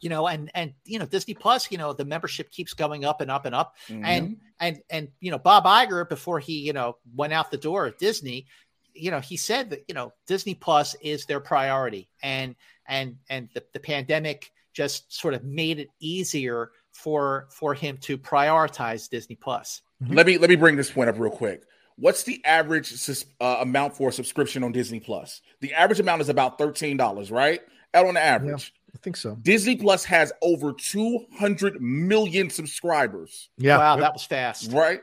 you 0.00 0.10
know 0.10 0.26
and 0.26 0.50
and 0.54 0.74
you 0.84 0.98
know 0.98 1.06
disney 1.06 1.34
plus 1.34 1.70
you 1.70 1.78
know 1.78 1.92
the 1.92 2.04
membership 2.04 2.50
keeps 2.50 2.74
going 2.74 3.04
up 3.04 3.20
and 3.20 3.30
up 3.30 3.46
and 3.46 3.54
up. 3.54 3.76
Mm-hmm. 3.88 4.04
and 4.04 4.36
and 4.60 4.82
and 4.90 5.08
you 5.20 5.30
know 5.30 5.38
bob 5.38 5.64
Iger 5.64 6.08
before 6.08 6.40
he 6.40 6.60
you 6.60 6.72
know 6.72 6.96
went 7.14 7.32
out 7.32 7.50
the 7.50 7.56
door 7.56 7.86
at 7.86 7.98
disney 7.98 8.46
you 8.94 9.10
know 9.10 9.20
he 9.20 9.36
said 9.36 9.70
that 9.70 9.84
you 9.88 9.94
know 9.94 10.12
disney 10.26 10.54
plus 10.54 10.94
is 11.02 11.26
their 11.26 11.40
priority. 11.40 12.08
And 12.22 12.54
and 12.86 13.16
and 13.28 13.48
the, 13.54 13.64
the 13.72 13.80
pandemic 13.80 14.50
just 14.72 15.12
sort 15.12 15.34
of 15.34 15.44
made 15.44 15.78
it 15.78 15.88
easier 16.00 16.70
for 16.92 17.48
for 17.50 17.74
him 17.74 17.98
to 17.98 18.16
prioritize 18.16 19.08
disney 19.08 19.36
plus. 19.36 19.82
Mm-hmm. 20.02 20.14
let 20.14 20.26
me 20.26 20.38
let 20.38 20.50
me 20.50 20.56
bring 20.56 20.76
this 20.76 20.90
point 20.90 21.08
up 21.08 21.18
real 21.18 21.30
quick. 21.30 21.64
What's 21.96 22.24
the 22.24 22.44
average 22.44 22.92
uh, 23.40 23.58
amount 23.60 23.96
for 23.96 24.08
a 24.08 24.12
subscription 24.12 24.64
on 24.64 24.72
disney 24.72 24.98
plus? 24.98 25.40
The 25.60 25.74
average 25.74 26.00
amount 26.00 26.22
is 26.22 26.28
about 26.28 26.58
$13 26.58 27.30
right? 27.30 27.60
Out 27.94 28.06
on 28.06 28.14
the 28.14 28.20
average. 28.20 28.72
Yeah. 28.74 28.83
I 29.04 29.12
think 29.12 29.18
so. 29.18 29.36
Disney 29.42 29.76
Plus 29.76 30.02
has 30.06 30.32
over 30.40 30.72
200 30.72 31.78
million 31.78 32.48
subscribers. 32.48 33.50
Yeah. 33.58 33.76
Wow, 33.76 33.96
that 33.96 34.14
was 34.14 34.24
fast. 34.24 34.72
Right? 34.72 35.02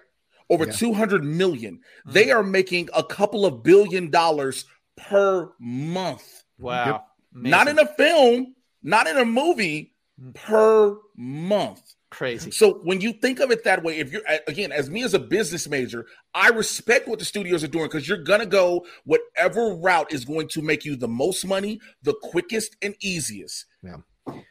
Over 0.49 0.65
yeah. 0.65 0.71
200 0.71 1.23
million. 1.23 1.81
Mm. 2.07 2.13
They 2.13 2.31
are 2.31 2.41
making 2.41 2.89
a 2.95 3.03
couple 3.03 3.45
of 3.45 3.61
billion 3.61 4.09
dollars 4.09 4.65
per 4.97 5.51
month. 5.59 6.45
Wow. 6.57 6.85
Yep. 6.85 7.07
Not 7.51 7.67
in 7.67 7.77
a 7.77 7.85
film, 7.85 8.55
not 8.81 9.05
in 9.05 9.17
a 9.17 9.23
movie, 9.25 9.93
mm. 10.19 10.33
per 10.33 10.97
month. 11.15 11.93
Crazy. 12.09 12.49
So 12.49 12.79
when 12.83 13.01
you 13.01 13.13
think 13.13 13.39
of 13.39 13.51
it 13.51 13.63
that 13.65 13.83
way, 13.83 13.99
if 13.99 14.11
you're 14.11 14.23
again, 14.47 14.71
as 14.71 14.89
me 14.89 15.03
as 15.03 15.13
a 15.13 15.19
business 15.19 15.69
major, 15.69 16.07
I 16.33 16.49
respect 16.49 17.07
what 17.07 17.19
the 17.19 17.25
studios 17.25 17.63
are 17.63 17.67
doing 17.67 17.85
because 17.85 18.09
you're 18.09 18.17
gonna 18.17 18.47
go 18.47 18.83
whatever 19.03 19.75
route 19.75 20.11
is 20.11 20.25
going 20.25 20.47
to 20.49 20.63
make 20.63 20.85
you 20.85 20.95
the 20.95 21.07
most 21.07 21.45
money, 21.45 21.79
the 22.01 22.15
quickest 22.23 22.77
and 22.81 22.95
easiest. 22.99 23.67
Yeah. 23.83 23.95
and 24.27 24.43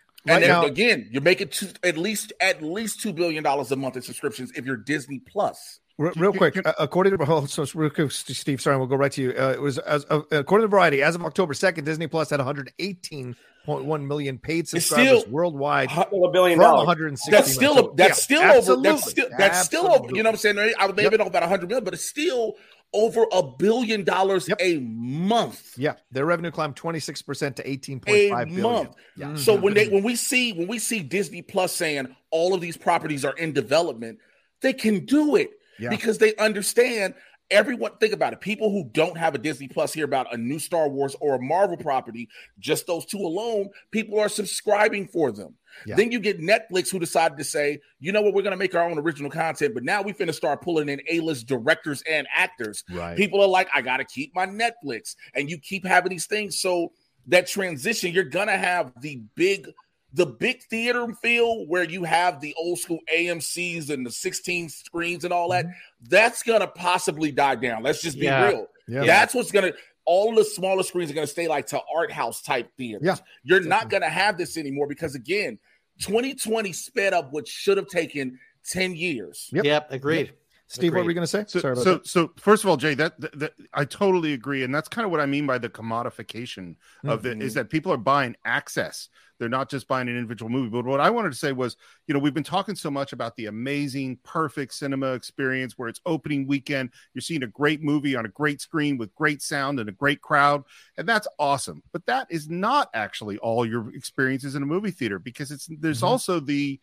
then 0.42 0.48
now, 0.48 0.64
again, 0.64 1.08
you're 1.10 1.22
making 1.22 1.48
two, 1.48 1.68
at 1.82 1.96
least 1.96 2.32
at 2.40 2.62
least 2.62 3.00
two 3.00 3.12
billion 3.12 3.42
dollars 3.42 3.70
a 3.72 3.76
month 3.76 3.96
in 3.96 4.02
subscriptions 4.02 4.52
if 4.56 4.64
you're 4.64 4.76
Disney 4.76 5.20
Plus. 5.20 5.80
Real, 6.00 6.32
quick, 6.32 6.56
uh, 6.66 6.72
according 6.78 7.18
to 7.18 7.26
oh, 7.28 7.44
so 7.44 7.66
real 7.74 7.90
quick, 7.90 8.10
Steve. 8.10 8.62
Sorry, 8.62 8.74
we'll 8.78 8.86
go 8.86 8.96
right 8.96 9.12
to 9.12 9.20
you. 9.20 9.34
Uh, 9.38 9.50
it 9.50 9.60
was 9.60 9.76
as, 9.80 10.06
uh, 10.08 10.22
according 10.30 10.64
to 10.64 10.68
Variety, 10.68 11.02
as 11.02 11.14
of 11.14 11.22
October 11.22 11.52
second, 11.52 11.84
Disney 11.84 12.06
Plus 12.06 12.30
had 12.30 12.40
118.1 12.40 14.06
million 14.06 14.38
paid 14.38 14.66
subscribers 14.66 15.20
still, 15.20 15.30
worldwide. 15.30 15.90
A 15.92 16.06
billion 16.32 16.58
from 16.58 16.76
160 16.78 17.30
That's 17.30 17.52
still 17.52 17.74
so, 17.74 17.92
that's 17.94 18.08
yeah, 18.08 18.14
still 18.14 18.42
absolutely. 18.42 18.88
over. 18.88 18.98
That's 18.98 19.10
still 19.10 19.28
that's 19.36 19.58
absolutely. 19.58 19.90
still 19.90 20.04
over. 20.04 20.16
You 20.16 20.22
know 20.22 20.30
what 20.30 20.34
I'm 20.34 20.56
saying? 20.56 20.74
I 20.78 20.86
may 20.90 21.02
have 21.02 21.10
been 21.10 21.20
off 21.20 21.26
about 21.26 21.42
100 21.42 21.68
million, 21.68 21.84
but 21.84 21.92
it's 21.92 22.06
still 22.06 22.54
over 22.92 23.26
a 23.32 23.42
billion 23.42 24.04
dollars 24.04 24.48
yep. 24.48 24.58
a 24.60 24.78
month. 24.80 25.78
Yeah, 25.78 25.94
their 26.10 26.26
revenue 26.26 26.50
climbed 26.50 26.76
26 26.76 27.22
percent 27.22 27.56
to 27.56 27.64
18.5 27.64 28.04
billion. 28.04 28.62
month. 28.62 28.94
Yeah. 29.16 29.26
Mm-hmm. 29.26 29.36
So 29.36 29.54
when 29.54 29.74
they 29.74 29.88
when 29.88 30.02
we 30.02 30.16
see 30.16 30.52
when 30.52 30.68
we 30.68 30.78
see 30.78 31.00
Disney 31.00 31.42
Plus 31.42 31.74
saying 31.74 32.14
all 32.30 32.54
of 32.54 32.60
these 32.60 32.76
properties 32.76 33.24
are 33.24 33.36
in 33.36 33.52
development, 33.52 34.18
they 34.60 34.72
can 34.72 35.04
do 35.04 35.36
it 35.36 35.50
yeah. 35.78 35.90
because 35.90 36.18
they 36.18 36.34
understand 36.36 37.14
everyone 37.50 37.92
think 37.98 38.12
about 38.12 38.32
it. 38.32 38.40
People 38.40 38.70
who 38.70 38.88
don't 38.92 39.16
have 39.16 39.34
a 39.34 39.38
disney 39.38 39.68
plus 39.68 39.92
hear 39.92 40.04
about 40.04 40.32
a 40.32 40.36
new 40.36 40.58
star 40.58 40.88
wars 40.88 41.16
or 41.20 41.34
a 41.34 41.40
marvel 41.40 41.76
property 41.76 42.28
just 42.58 42.86
those 42.86 43.04
two 43.04 43.18
alone 43.18 43.68
people 43.90 44.18
are 44.18 44.28
subscribing 44.28 45.06
for 45.08 45.32
them. 45.32 45.54
Yeah. 45.86 45.94
then 45.94 46.10
you 46.10 46.18
get 46.18 46.40
netflix 46.40 46.90
who 46.90 46.98
decided 46.98 47.38
to 47.38 47.44
say 47.44 47.80
you 48.00 48.12
know 48.12 48.22
what? 48.22 48.34
We're 48.34 48.42
going 48.42 48.52
to 48.52 48.56
make 48.56 48.74
our 48.74 48.88
own 48.88 48.98
original 48.98 49.30
content 49.30 49.74
but 49.74 49.84
now 49.84 50.02
we 50.02 50.12
finna 50.12 50.34
start 50.34 50.62
pulling 50.62 50.88
in 50.88 51.00
a-list 51.08 51.46
directors 51.46 52.02
and 52.08 52.26
actors. 52.34 52.84
Right. 52.90 53.16
People 53.16 53.40
are 53.42 53.48
like 53.48 53.68
i 53.74 53.80
gotta 53.80 54.04
keep 54.04 54.34
my 54.34 54.46
netflix 54.46 55.14
and 55.34 55.50
you 55.50 55.58
keep 55.58 55.86
having 55.86 56.10
these 56.10 56.26
things. 56.26 56.58
So 56.60 56.92
that 57.26 57.46
transition 57.46 58.12
you're 58.12 58.24
gonna 58.24 58.56
have 58.56 58.92
the 59.00 59.22
big 59.34 59.68
the 60.12 60.26
big 60.26 60.62
theater 60.64 61.06
feel 61.22 61.66
where 61.66 61.84
you 61.84 62.04
have 62.04 62.40
the 62.40 62.54
old 62.58 62.78
school 62.78 62.98
AMCs 63.14 63.90
and 63.90 64.04
the 64.04 64.10
16 64.10 64.68
screens 64.68 65.24
and 65.24 65.32
all 65.32 65.50
that, 65.50 65.66
mm-hmm. 65.66 66.04
that's 66.08 66.42
gonna 66.42 66.66
possibly 66.66 67.30
die 67.30 67.54
down. 67.54 67.82
Let's 67.82 68.02
just 68.02 68.18
be 68.18 68.24
yeah. 68.24 68.48
real. 68.48 68.66
Yeah. 68.88 69.04
That's 69.04 69.34
what's 69.34 69.52
gonna 69.52 69.72
all 70.04 70.34
the 70.34 70.44
smaller 70.44 70.82
screens 70.82 71.10
are 71.10 71.14
gonna 71.14 71.26
stay 71.26 71.46
like 71.46 71.66
to 71.68 71.80
art 71.94 72.10
house 72.10 72.42
type 72.42 72.70
theaters. 72.76 73.02
Yeah. 73.04 73.16
You're 73.44 73.60
not 73.62 73.88
gonna 73.88 74.08
have 74.08 74.36
this 74.36 74.56
anymore 74.56 74.88
because 74.88 75.14
again, 75.14 75.58
2020 76.00 76.72
sped 76.72 77.12
up 77.12 77.32
what 77.32 77.46
should 77.46 77.76
have 77.76 77.86
taken 77.86 78.38
10 78.68 78.96
years. 78.96 79.48
Yep, 79.52 79.64
yep 79.64 79.92
agreed. 79.92 80.32
Steve, 80.70 80.90
Agreed. 80.90 80.98
what 81.00 81.04
were 81.06 81.10
you 81.10 81.14
going 81.16 81.24
to 81.24 81.26
say? 81.26 81.44
So, 81.48 81.58
Sorry 81.58 81.72
about 81.72 81.82
so, 81.82 81.94
that. 81.94 82.06
so 82.06 82.30
first 82.36 82.62
of 82.62 82.70
all, 82.70 82.76
Jay, 82.76 82.94
that, 82.94 83.20
that, 83.20 83.36
that, 83.40 83.54
I 83.74 83.84
totally 83.84 84.34
agree, 84.34 84.62
and 84.62 84.72
that's 84.72 84.88
kind 84.88 85.04
of 85.04 85.10
what 85.10 85.18
I 85.18 85.26
mean 85.26 85.44
by 85.44 85.58
the 85.58 85.68
commodification 85.68 86.76
of 87.04 87.22
mm-hmm. 87.22 87.40
it 87.40 87.42
is 87.42 87.54
that 87.54 87.70
people 87.70 87.92
are 87.92 87.96
buying 87.96 88.36
access. 88.44 89.08
They're 89.40 89.48
not 89.48 89.68
just 89.68 89.88
buying 89.88 90.08
an 90.08 90.14
individual 90.14 90.48
movie. 90.48 90.68
But 90.68 90.84
what 90.84 91.00
I 91.00 91.10
wanted 91.10 91.30
to 91.30 91.38
say 91.38 91.50
was, 91.50 91.76
you 92.06 92.14
know, 92.14 92.20
we've 92.20 92.34
been 92.34 92.44
talking 92.44 92.76
so 92.76 92.88
much 92.88 93.12
about 93.12 93.34
the 93.34 93.46
amazing, 93.46 94.18
perfect 94.22 94.72
cinema 94.74 95.14
experience 95.14 95.76
where 95.76 95.88
it's 95.88 96.00
opening 96.06 96.46
weekend. 96.46 96.90
You're 97.14 97.22
seeing 97.22 97.42
a 97.42 97.48
great 97.48 97.82
movie 97.82 98.14
on 98.14 98.24
a 98.24 98.28
great 98.28 98.60
screen 98.60 98.96
with 98.96 99.12
great 99.16 99.42
sound 99.42 99.80
and 99.80 99.88
a 99.88 99.92
great 99.92 100.20
crowd, 100.20 100.62
and 100.96 101.08
that's 101.08 101.26
awesome. 101.40 101.82
But 101.90 102.06
that 102.06 102.28
is 102.30 102.48
not 102.48 102.90
actually 102.94 103.38
all 103.38 103.66
your 103.66 103.92
experiences 103.92 104.54
in 104.54 104.62
a 104.62 104.66
movie 104.66 104.92
theater 104.92 105.18
because 105.18 105.50
it's 105.50 105.68
there's 105.80 105.98
mm-hmm. 105.98 106.06
also 106.06 106.38
the 106.38 106.78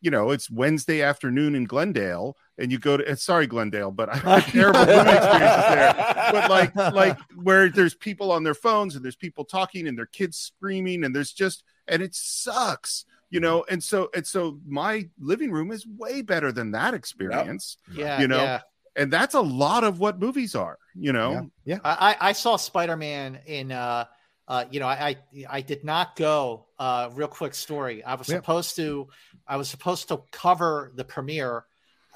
you 0.00 0.10
know, 0.10 0.30
it's 0.30 0.50
Wednesday 0.50 1.02
afternoon 1.02 1.54
in 1.54 1.64
Glendale, 1.64 2.36
and 2.58 2.72
you 2.72 2.78
go 2.78 2.96
to 2.96 3.16
sorry 3.16 3.46
Glendale, 3.46 3.90
but 3.90 4.08
I 4.08 4.16
have 4.16 4.46
terrible 4.46 4.80
movie 4.86 5.10
experiences 5.10 5.64
there. 5.68 5.94
But 6.32 6.50
like 6.50 6.74
like 6.76 7.18
where 7.36 7.68
there's 7.68 7.94
people 7.94 8.32
on 8.32 8.42
their 8.42 8.54
phones 8.54 8.96
and 8.96 9.04
there's 9.04 9.16
people 9.16 9.44
talking 9.44 9.86
and 9.86 9.98
their 9.98 10.06
kids 10.06 10.38
screaming 10.38 11.04
and 11.04 11.14
there's 11.14 11.32
just 11.32 11.64
and 11.86 12.02
it 12.02 12.14
sucks, 12.14 13.04
you 13.28 13.40
know. 13.40 13.64
And 13.68 13.82
so 13.82 14.10
and 14.14 14.26
so 14.26 14.58
my 14.66 15.08
living 15.18 15.50
room 15.50 15.70
is 15.70 15.86
way 15.86 16.22
better 16.22 16.50
than 16.50 16.70
that 16.72 16.94
experience. 16.94 17.76
Yep. 17.88 17.98
Yeah, 17.98 18.20
you 18.20 18.28
know. 18.28 18.42
Yeah. 18.42 18.60
And 18.96 19.12
that's 19.12 19.34
a 19.34 19.40
lot 19.40 19.84
of 19.84 20.00
what 20.00 20.18
movies 20.18 20.54
are, 20.54 20.78
you 20.94 21.12
know. 21.12 21.48
Yeah, 21.64 21.76
yeah. 21.76 21.78
I, 21.84 22.16
I 22.20 22.32
saw 22.32 22.56
Spider 22.56 22.96
Man 22.96 23.38
in 23.46 23.70
uh 23.70 24.06
uh, 24.50 24.64
you 24.68 24.80
know, 24.80 24.88
I, 24.88 25.10
I, 25.10 25.16
I 25.48 25.60
did 25.60 25.84
not 25.84 26.16
go. 26.16 26.66
Uh, 26.76 27.08
real 27.14 27.28
quick 27.28 27.54
story. 27.54 28.02
I 28.02 28.16
was 28.16 28.26
supposed 28.26 28.74
to, 28.76 29.06
I 29.46 29.56
was 29.56 29.68
supposed 29.68 30.08
to 30.08 30.22
cover 30.32 30.90
the 30.96 31.04
premiere, 31.04 31.64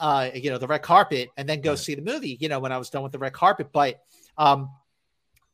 uh, 0.01 0.31
you 0.35 0.51
know, 0.51 0.59
the 0.59 0.66
red 0.66 0.82
carpet, 0.82 1.28
and 1.36 1.48
then 1.48 1.61
go 1.61 1.70
right. 1.70 1.78
see 1.78 1.94
the 1.94 2.02
movie. 2.02 2.36
You 2.40 2.48
know, 2.48 2.59
when 2.59 2.73
I 2.73 2.78
was 2.78 2.90
done 2.90 3.05
with 3.05 3.12
the 3.12 3.20
red 3.20 3.35
carpet, 3.35 3.69
but 3.73 4.01
um, 4.36 4.70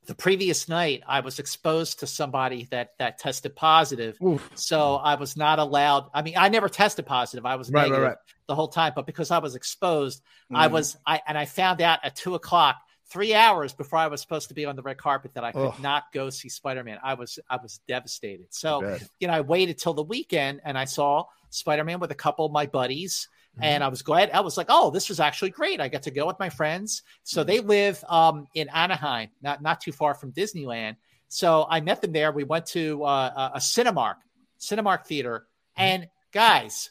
the 0.07 0.15
previous 0.15 0.71
night 0.71 1.03
I 1.07 1.21
was 1.21 1.39
exposed 1.39 2.01
to 2.01 2.07
somebody 2.07 2.67
that 2.71 2.93
that 2.99 3.19
tested 3.19 3.55
positive. 3.55 4.17
Oof. 4.23 4.51
So 4.55 4.95
I 4.95 5.17
was 5.17 5.37
not 5.37 5.59
allowed. 5.59 6.09
I 6.15 6.23
mean, 6.23 6.35
I 6.39 6.49
never 6.49 6.71
tested 6.71 7.05
positive. 7.05 7.45
I 7.45 7.57
was 7.57 7.71
right, 7.71 7.83
negative 7.83 8.03
right, 8.03 8.09
right. 8.09 8.19
the 8.47 8.55
whole 8.55 8.69
time, 8.69 8.95
but 8.97 9.05
because 9.05 9.31
I 9.31 9.39
was 9.39 9.55
exposed, 9.55 10.23
mm. 10.51 10.57
I 10.57 10.69
was 10.69 10.97
I 11.07 11.21
and 11.29 11.37
I 11.37 11.45
found 11.45 11.83
out 11.83 11.99
at 12.05 12.17
two 12.17 12.37
o'clock, 12.37 12.77
three 13.11 13.35
hours 13.35 13.73
before 13.73 13.99
I 13.99 14.07
was 14.07 14.21
supposed 14.21 14.49
to 14.49 14.55
be 14.55 14.65
on 14.65 14.77
the 14.77 14.83
red 14.83 14.97
carpet, 14.97 15.35
that 15.35 15.45
I 15.45 15.53
could 15.53 15.69
Ugh. 15.69 15.81
not 15.81 16.05
go 16.13 16.31
see 16.31 16.49
Spider 16.49 16.85
Man. 16.85 16.99
I 17.03 17.15
was 17.15 17.39
I 17.49 17.59
was 17.63 17.81
devastated. 17.87 18.47
So 18.51 18.99
you 19.19 19.27
know, 19.27 19.35
I 19.35 19.41
waited 19.41 19.79
till 19.79 19.95
the 19.95 20.03
weekend 20.03 20.61
and 20.65 20.79
I 20.79 20.85
saw 20.85 21.25
Spider 21.51 21.85
Man 21.85 22.01
with 22.01 22.11
a 22.11 22.17
couple 22.17 22.47
of 22.47 22.53
my 22.53 22.67
buddies. 22.67 23.29
Mm-hmm. 23.57 23.65
And 23.65 23.85
I 23.85 23.89
was 23.89 24.03
glad. 24.03 24.31
I 24.31 24.41
was 24.41 24.57
like, 24.57 24.69
"Oh, 24.69 24.91
this 24.91 25.11
is 25.11 25.19
actually 25.19 25.51
great! 25.51 25.81
I 25.81 25.89
get 25.89 26.05
to 26.05 26.13
go 26.13 26.25
with 26.25 26.39
my 26.39 26.51
friends." 26.51 27.03
So 27.25 27.43
they 27.43 27.59
live 27.59 28.03
um, 28.09 28.47
in 28.55 28.69
Anaheim, 28.69 29.31
not 29.43 29.61
not 29.61 29.81
too 29.81 29.91
far 29.91 30.15
from 30.15 30.31
Disneyland. 30.33 30.95
So 31.27 31.67
I 31.69 31.81
met 31.81 32.01
them 32.01 32.13
there. 32.13 32.31
We 32.31 32.45
went 32.45 32.67
to 32.67 33.03
uh, 33.03 33.51
a 33.55 33.59
Cinemark, 33.59 34.17
Cinemark 34.61 35.05
Theater, 35.05 35.47
mm-hmm. 35.77 35.83
and 35.83 36.09
guys, 36.33 36.91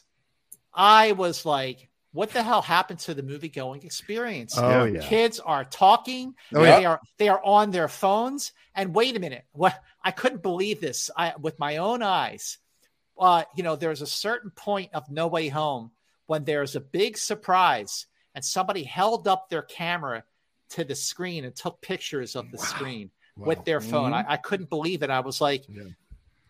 I 0.74 1.12
was 1.12 1.46
like, 1.46 1.89
"What 2.12 2.30
the 2.30 2.42
hell 2.42 2.62
happened 2.62 3.00
to 3.00 3.14
the 3.14 3.22
movie 3.22 3.48
going 3.48 3.82
experience?" 3.82 4.54
Oh 4.56 4.84
yeah, 4.84 5.00
kids 5.00 5.40
are 5.40 5.64
talking. 5.64 6.34
Oh, 6.54 6.62
yeah. 6.62 6.78
They 6.78 6.84
are 6.84 7.00
they 7.18 7.28
are 7.28 7.44
on 7.44 7.70
their 7.70 7.88
phones. 7.88 8.52
And 8.74 8.94
wait 8.94 9.16
a 9.16 9.20
minute, 9.20 9.44
what? 9.52 9.78
I 10.02 10.10
couldn't 10.10 10.42
believe 10.42 10.80
this. 10.80 11.10
I 11.16 11.34
with 11.38 11.58
my 11.58 11.78
own 11.78 12.02
eyes. 12.02 12.58
Uh, 13.18 13.44
you 13.54 13.62
know, 13.62 13.76
there's 13.76 14.00
a 14.00 14.06
certain 14.06 14.50
point 14.50 14.94
of 14.94 15.10
No 15.10 15.26
Way 15.26 15.48
Home 15.48 15.90
when 16.26 16.44
there's 16.44 16.76
a 16.76 16.80
big 16.80 17.18
surprise 17.18 18.06
and 18.34 18.44
somebody 18.44 18.84
held 18.84 19.28
up 19.28 19.50
their 19.50 19.62
camera 19.62 20.24
to 20.70 20.84
the 20.84 20.94
screen 20.94 21.44
and 21.44 21.54
took 21.54 21.80
pictures 21.80 22.36
of 22.36 22.50
the 22.50 22.56
wow. 22.56 22.64
screen 22.64 23.10
wow. 23.36 23.48
with 23.48 23.64
their 23.64 23.80
phone. 23.80 24.12
Mm-hmm. 24.12 24.30
I, 24.30 24.34
I, 24.34 24.36
couldn't 24.36 24.70
believe 24.70 25.02
it. 25.02 25.10
I 25.10 25.20
was 25.20 25.40
like, 25.40 25.64
yeah. 25.68 25.82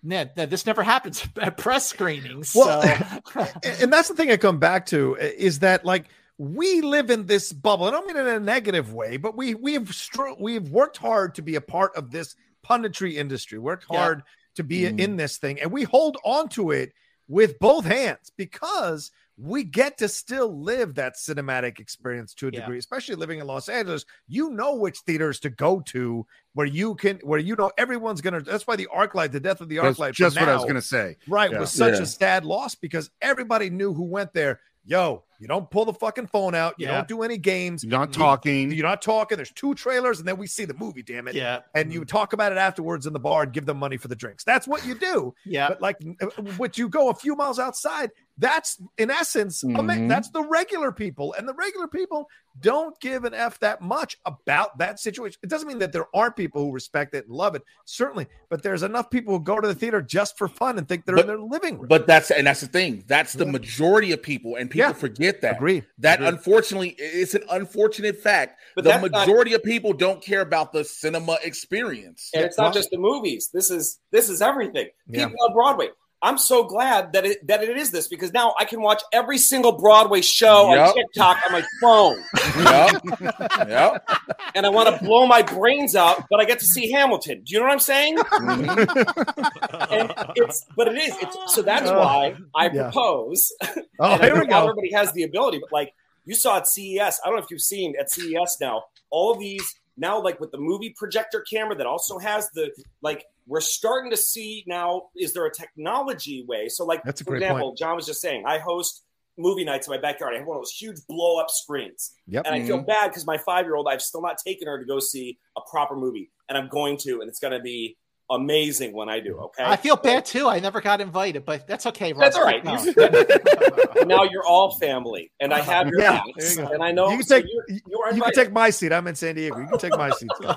Ned, 0.03 0.35
this 0.35 0.67
never 0.67 0.83
happens 0.83 1.27
at 1.41 1.57
press 1.57 1.87
screenings. 1.87 2.55
Well, 2.55 2.83
so. 2.83 3.47
and 3.65 3.93
that's 3.93 4.09
the 4.09 4.15
thing 4.15 4.31
I 4.31 4.37
come 4.37 4.59
back 4.59 4.87
to 4.87 5.17
is 5.17 5.61
that 5.61 5.85
like 5.85 6.07
we 6.39 6.81
live 6.81 7.11
in 7.11 7.27
this 7.27 7.53
bubble. 7.53 7.87
and 7.87 7.95
I 7.95 7.99
don't 7.99 8.07
mean 8.07 8.17
in 8.17 8.27
a 8.27 8.41
negative 8.41 8.95
way, 8.95 9.19
but 9.19 9.37
we 9.37 9.55
we've 9.55 9.95
str- 9.95 10.35
we've 10.39 10.71
worked 10.71 10.97
hard 10.97 11.35
to 11.35 11.43
be 11.43 11.57
a 11.57 11.61
part 11.61 11.95
of 11.97 12.11
this 12.11 12.35
punditry 12.67 13.15
industry. 13.15 13.59
Worked 13.59 13.85
hard 13.85 14.19
yeah. 14.19 14.33
to 14.57 14.65
be 14.65 14.81
mm. 14.83 14.99
in 14.99 15.17
this 15.17 15.37
thing, 15.37 15.61
and 15.61 15.71
we 15.71 15.83
hold 15.83 16.17
on 16.25 16.49
to 16.51 16.71
it 16.71 16.93
with 17.29 17.59
both 17.59 17.85
hands 17.85 18.33
because 18.37 19.11
we 19.43 19.65
get 19.65 19.99
to 19.99 20.09
still 20.09 20.61
live 20.61 20.95
that 20.97 21.17
cinematic 21.17 21.81
experience 21.81 22.35
to 22.35 22.49
a 22.49 22.51
degree, 22.51 22.79
especially 22.79 23.15
living 23.15 23.39
in 23.39 23.47
Los 23.47 23.69
Angeles. 23.69 24.05
You 24.29 24.51
know 24.51 24.75
which 24.75 24.99
theaters 24.99 25.41
to 25.41 25.51
go 25.51 25.81
to 25.87 26.27
where 26.53 26.67
you 26.67 26.95
can, 26.97 27.19
where 27.23 27.39
you 27.39 27.57
know 27.57 27.71
everyone's 27.79 28.21
gonna. 28.21 28.41
That's 28.41 28.67
why 28.67 28.77
the 28.77 28.89
ArcLight, 28.95 29.33
the 29.33 29.41
death 29.41 29.61
of 29.61 29.69
the 29.69 29.77
ArcLight, 29.77 30.13
just 30.13 30.37
now, 30.37 30.43
what 30.43 30.49
I 30.51 30.57
was 30.57 30.65
gonna 30.65 30.83
say, 30.83 31.17
right, 31.27 31.51
yeah. 31.51 31.61
was 31.61 31.73
such 31.73 31.95
yeah. 31.95 32.03
a 32.03 32.07
sad 32.07 32.45
loss 32.45 32.75
because 32.75 33.11
everybody 33.23 33.71
knew 33.71 33.95
who 33.95 34.05
went 34.05 34.35
there 34.35 34.61
yo, 34.85 35.23
you 35.39 35.47
don't 35.47 35.71
pull 35.71 35.85
the 35.85 35.93
fucking 35.93 36.27
phone 36.27 36.55
out. 36.55 36.75
You 36.77 36.87
yeah. 36.87 36.97
don't 36.97 37.09
do 37.09 37.23
any 37.23 37.39
games. 37.39 37.83
You're 37.83 37.91
not 37.91 38.13
talking. 38.13 38.71
You, 38.71 38.83
are 38.83 38.89
not 38.89 39.01
talking. 39.01 39.37
There's 39.37 39.53
two 39.53 39.75
trailers, 39.75 40.19
and 40.19 40.29
then 40.29 40.37
we 40.37 40.47
see 40.47 40.65
the 40.65 40.75
movie. 40.75 41.03
Damn 41.03 41.29
it. 41.29 41.35
Yeah. 41.35 41.61
And 41.75 41.93
you 41.93 42.01
mm-hmm. 42.01 42.07
talk 42.07 42.33
about 42.33 42.53
it 42.53 42.59
afterwards 42.59 43.07
in 43.07 43.13
the 43.13 43.21
bar 43.21 43.45
and 43.45 43.53
give 43.53 43.67
them 43.67 43.79
money 43.79 43.97
for 43.97 44.09
the 44.09 44.17
drinks. 44.17 44.45
That's 44.45 44.67
what 44.67 44.85
you 44.85 44.95
do. 44.95 45.35
yeah. 45.47 45.69
But 45.69 45.81
like, 45.81 45.97
uh, 46.21 46.27
what 46.57 46.77
you 46.77 46.89
go 46.89 47.09
a 47.09 47.15
few 47.15 47.37
miles 47.37 47.59
outside. 47.59 48.11
That's 48.41 48.81
in 48.97 49.11
essence, 49.11 49.63
mm-hmm. 49.63 50.09
that's 50.09 50.31
the 50.31 50.43
regular 50.43 50.93
people, 50.93 51.35
and 51.35 51.47
the 51.47 51.53
regular 51.53 51.87
people 51.87 52.27
don't 52.59 52.99
give 52.99 53.25
an 53.25 53.35
f 53.35 53.61
that 53.61 53.83
much 53.83 54.17
about 54.25 54.79
that 54.79 54.99
situation. 54.99 55.39
It 55.43 55.51
doesn't 55.51 55.69
mean 55.69 55.79
that 55.81 55.93
there 55.93 56.07
aren't 56.15 56.37
people 56.37 56.65
who 56.65 56.73
respect 56.73 57.15
it 57.15 57.27
and 57.27 57.37
love 57.37 57.55
it, 57.55 57.63
certainly, 57.85 58.27
but 58.49 58.63
there's 58.63 58.83
enough 58.83 59.11
people 59.11 59.37
who 59.37 59.45
go 59.45 59.61
to 59.61 59.69
the 59.69 59.75
theater 59.75 60.01
just 60.01 60.39
for 60.39 60.49
fun 60.49 60.79
and 60.79 60.89
think 60.89 61.05
they're 61.05 61.17
but, 61.17 61.23
in 61.23 61.27
their 61.27 61.39
living 61.39 61.77
room. 61.77 61.89
But 61.89 62.07
that's 62.07 62.31
and 62.31 62.47
that's 62.47 62.63
the 62.63 62.67
thing. 62.67 63.05
That's 63.07 63.35
the 63.35 63.45
majority 63.45 64.13
of 64.13 64.23
people, 64.23 64.57
and 64.57 64.71
people 64.71 64.89
yeah. 64.89 64.95
forget 64.95 65.43
that. 65.43 65.57
Agree. 65.57 65.83
That 65.99 66.21
Agree. 66.21 66.29
unfortunately, 66.29 66.97
it's 66.99 67.35
an 67.35 67.43
unfortunate 67.51 68.17
fact. 68.23 68.59
But 68.75 68.85
the 68.85 68.99
majority 68.99 69.51
not, 69.51 69.59
of 69.59 69.65
people 69.65 69.93
don't 69.93 70.23
care 70.23 70.41
about 70.41 70.73
the 70.73 70.83
cinema 70.83 71.37
experience. 71.45 72.31
And 72.35 72.43
it's 72.45 72.57
not 72.57 72.73
just 72.73 72.89
the 72.91 72.97
movies. 72.97 73.51
This 73.53 73.71
is 73.71 74.01
this 74.13 74.31
is 74.31 74.41
everything. 74.41 74.89
People 75.11 75.31
yeah. 75.37 75.45
on 75.45 75.53
Broadway. 75.53 75.89
I'm 76.23 76.37
so 76.37 76.65
glad 76.65 77.15
that 77.15 77.25
it 77.25 77.47
that 77.47 77.63
it 77.63 77.79
is 77.79 77.91
this 77.91 78.07
because 78.07 78.33
now 78.33 78.55
I 78.59 78.67
can 78.67 78.83
watch 78.83 79.03
every 79.11 79.39
single 79.39 79.73
Broadway 79.73 80.21
show 80.21 80.75
yep. 80.75 80.89
on 80.89 80.95
TikTok 80.95 81.39
on 81.47 81.53
my 81.53 81.65
phone. 81.81 82.23
Yep. 82.61 83.69
yep. 83.69 84.11
And 84.55 84.67
I 84.67 84.69
want 84.69 84.95
to 84.95 85.03
blow 85.03 85.27
my 85.27 85.41
brains 85.41 85.97
out, 85.97 86.27
but 86.29 86.39
I 86.41 86.45
get 86.45 86.59
to 86.59 86.67
see 86.67 86.91
Hamilton. 86.91 87.43
Do 87.45 87.55
you 87.55 87.61
know 87.61 87.67
what 87.67 87.73
I'm 87.73 87.79
saying? 87.79 88.19
Mm-hmm. 88.19 89.93
and 89.93 90.15
it's 90.37 90.67
but 90.77 90.89
it 90.89 90.99
is 90.99 91.17
it's 91.23 91.55
so 91.55 91.63
that's 91.63 91.91
why 91.91 92.35
I 92.55 92.69
propose. 92.69 93.53
Oh, 93.99 94.19
here 94.19 94.39
we 94.39 94.47
go. 94.47 94.63
Everybody 94.63 94.93
has 94.93 95.13
the 95.13 95.23
ability, 95.23 95.59
but 95.61 95.73
like 95.73 95.93
you 96.25 96.35
saw 96.35 96.59
at 96.59 96.67
CES, 96.67 97.21
I 97.25 97.29
don't 97.29 97.37
know 97.37 97.43
if 97.43 97.51
you've 97.51 97.61
seen 97.61 97.95
at 97.99 98.11
CES 98.11 98.59
now, 98.61 98.83
all 99.11 99.33
of 99.33 99.39
these 99.39 99.63
now 99.97 100.21
like 100.21 100.41
with 100.41 100.51
the 100.51 100.59
movie 100.59 100.95
projector 100.97 101.45
camera 101.51 101.77
that 101.77 101.87
also 101.87 102.19
has 102.19 102.51
the 102.51 102.71
like 103.03 103.25
we're 103.51 103.61
starting 103.61 104.13
to 104.13 104.17
see 104.17 104.65
now 104.67 105.09
is 105.17 105.33
there 105.33 105.45
a 105.45 105.53
technology 105.53 106.45
way 106.49 106.69
so 106.69 106.87
like 106.87 107.03
That's 107.03 107.21
a 107.21 107.25
for 107.25 107.35
example 107.35 107.71
point. 107.71 107.79
john 107.79 107.97
was 107.97 108.07
just 108.07 108.21
saying 108.21 108.45
i 108.47 108.59
host 108.59 109.03
movie 109.37 109.65
nights 109.65 109.89
in 109.89 109.91
my 109.91 110.01
backyard 110.01 110.35
i 110.35 110.39
have 110.39 110.47
one 110.47 110.57
of 110.57 110.63
those 110.63 110.71
huge 110.71 110.99
blow 111.09 111.41
up 111.41 111.51
screens 111.51 112.13
yep. 112.27 112.47
and 112.47 112.55
i 112.55 112.65
feel 112.65 112.79
mm-hmm. 112.79 112.87
bad 112.87 113.09
because 113.09 113.27
my 113.27 113.39
five 113.39 113.67
year 113.67 113.75
old 113.75 113.89
i've 113.91 114.01
still 114.01 114.23
not 114.23 114.39
taken 114.39 114.69
her 114.69 114.79
to 114.79 114.85
go 114.85 115.01
see 115.01 115.39
a 115.59 115.61
proper 115.69 115.97
movie 115.97 116.31
and 116.49 116.57
i'm 116.57 116.69
going 116.69 116.97
to 116.97 117.21
and 117.21 117.29
it's 117.29 117.41
going 117.41 117.53
to 117.53 117.61
be 117.61 117.97
amazing 118.31 118.93
when 118.93 119.09
I 119.09 119.19
do. 119.19 119.37
Okay. 119.37 119.65
I 119.65 119.77
feel 119.77 119.97
bad 119.97 120.25
too. 120.25 120.49
I 120.49 120.61
never 120.61 120.81
got 120.81 121.01
invited, 121.01 121.45
but 121.45 121.67
that's 121.67 121.85
okay. 121.87 122.13
Ross. 122.13 122.21
That's 122.21 122.37
all 122.37 122.45
right. 122.45 122.65
No. 122.65 122.77
now 124.05 124.23
you're 124.23 124.47
all 124.47 124.77
family, 124.77 125.33
and 125.41 125.53
I 125.53 125.61
have 125.61 125.89
your 125.89 126.01
yeah, 126.01 126.23
you 126.39 126.67
and 126.67 126.83
I 126.83 126.93
know 126.93 127.11
you 127.11 127.19
can 127.19 127.27
take 127.27 127.45
so 127.45 127.51
you, 127.69 127.81
you 128.15 128.23
can 128.23 128.33
take 128.33 128.53
my 128.53 128.71
seat. 128.71 128.93
I'm 128.93 129.09
in 129.09 129.17
San 129.17 129.35
Diego. 129.35 129.59
You 129.59 129.67
can 129.67 129.79
take 129.79 129.97
my 129.97 130.11
seat. 130.11 130.31
you 130.41 130.47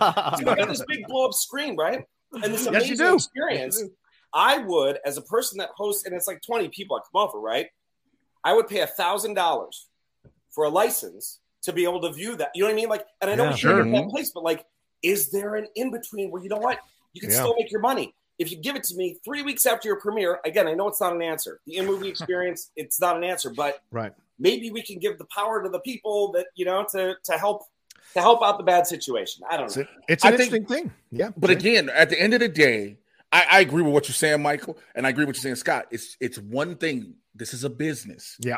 got 0.46 0.68
this 0.68 0.84
big 0.88 1.08
blow 1.08 1.26
up 1.26 1.34
screen, 1.34 1.76
right? 1.76 2.06
And 2.34 2.54
this 2.54 2.66
amazing 2.66 2.98
yes, 2.98 3.26
experience. 3.26 3.80
Yes, 3.82 3.90
I 4.34 4.58
would, 4.60 4.98
as 5.06 5.18
a 5.18 5.22
person 5.22 5.60
that 5.60 5.70
hosts, 5.76 6.06
and 6.06 6.16
it's 6.16 6.28
like 6.28 6.42
20 6.42 6.70
people 6.70 6.96
I 6.96 7.00
come 7.12 7.28
over, 7.28 7.40
right? 7.40 7.68
I 8.44 8.54
would 8.54 8.68
pay 8.68 8.80
a 8.80 8.88
thousand 8.88 9.36
dollars 9.36 9.88
for 10.50 10.66
a 10.66 10.70
license 10.70 11.40
to 11.64 11.74
be 11.74 11.84
able 11.84 12.02
to 12.02 12.12
view 12.12 12.36
that. 12.38 12.52
You 12.56 12.64
know 12.64 12.68
what 12.68 12.74
I 12.74 12.76
mean? 12.76 12.90
Like, 12.90 13.06
and 13.22 13.32
I 13.32 13.36
know 13.36 13.46
yeah, 13.46 13.52
we 13.52 13.58
sure. 13.58 13.92
that 13.92 14.10
place, 14.10 14.32
but 14.34 14.44
like, 14.44 14.66
is 15.02 15.30
there 15.32 15.56
an 15.56 15.68
in 15.76 15.92
between 15.92 16.32
where 16.32 16.42
you 16.42 16.50
know 16.50 16.58
what? 16.58 16.80
You 17.14 17.22
can 17.22 17.30
yeah. 17.30 17.38
still 17.38 17.56
make 17.58 17.72
your 17.72 17.82
money. 17.82 18.16
If 18.40 18.52
you 18.52 18.58
give 18.58 18.76
it 18.76 18.84
to 18.86 18.96
me 18.96 19.18
three 19.24 19.44
weeks 19.44 19.66
after 19.66 19.88
your 19.88 20.00
premiere, 20.00 20.40
again, 20.44 20.68
I 20.68 20.74
know 20.74 20.88
it's 20.88 21.00
not 21.00 21.14
an 21.14 21.22
answer. 21.22 21.60
The 21.68 21.78
in 21.78 21.86
movie 21.86 22.08
experience, 22.10 22.72
it's 22.76 23.00
not 23.00 23.16
an 23.16 23.24
answer, 23.24 23.52
but 23.56 23.82
right. 23.92 24.12
maybe 24.40 24.72
we 24.72 24.82
can 24.82 25.00
give 25.00 25.18
the 25.18 25.26
power 25.26 25.64
to 25.64 25.70
the 25.70 25.80
people 25.80 26.32
that 26.34 26.48
you 26.56 26.66
know 26.66 26.86
to 26.92 27.16
to 27.24 27.34
help 27.38 27.64
to 28.14 28.22
help 28.22 28.44
out 28.44 28.58
the 28.58 28.64
bad 28.64 28.88
situation. 28.88 29.44
I 29.50 29.58
don't 29.58 29.76
know. 29.76 29.86
It's, 30.08 30.24
an 30.24 30.30
I 30.30 30.32
interesting 30.32 30.66
think, 30.66 30.68
thing. 30.68 30.92
Yeah. 31.12 31.30
But 31.36 31.50
again, 31.50 31.90
at 31.90 32.10
the 32.10 32.22
end 32.22 32.34
of 32.34 32.40
the 32.40 32.48
day, 32.48 32.98
I, 33.32 33.46
I, 33.52 33.60
agree 33.62 33.82
with 33.82 33.94
what 33.94 34.08
you're 34.08 34.14
saying, 34.14 34.42
Michael, 34.42 34.78
and 34.94 35.08
I 35.08 35.10
agree 35.10 35.24
with 35.24 35.30
what 35.30 35.36
you're 35.38 35.56
saying, 35.56 35.56
Scott. 35.56 35.88
It's 35.92 36.18
it's 36.20 36.38
one 36.38 36.76
thing. 36.76 37.16
This 37.34 37.54
is 37.54 37.64
a 37.64 37.70
business. 37.70 38.38
Yeah. 38.40 38.58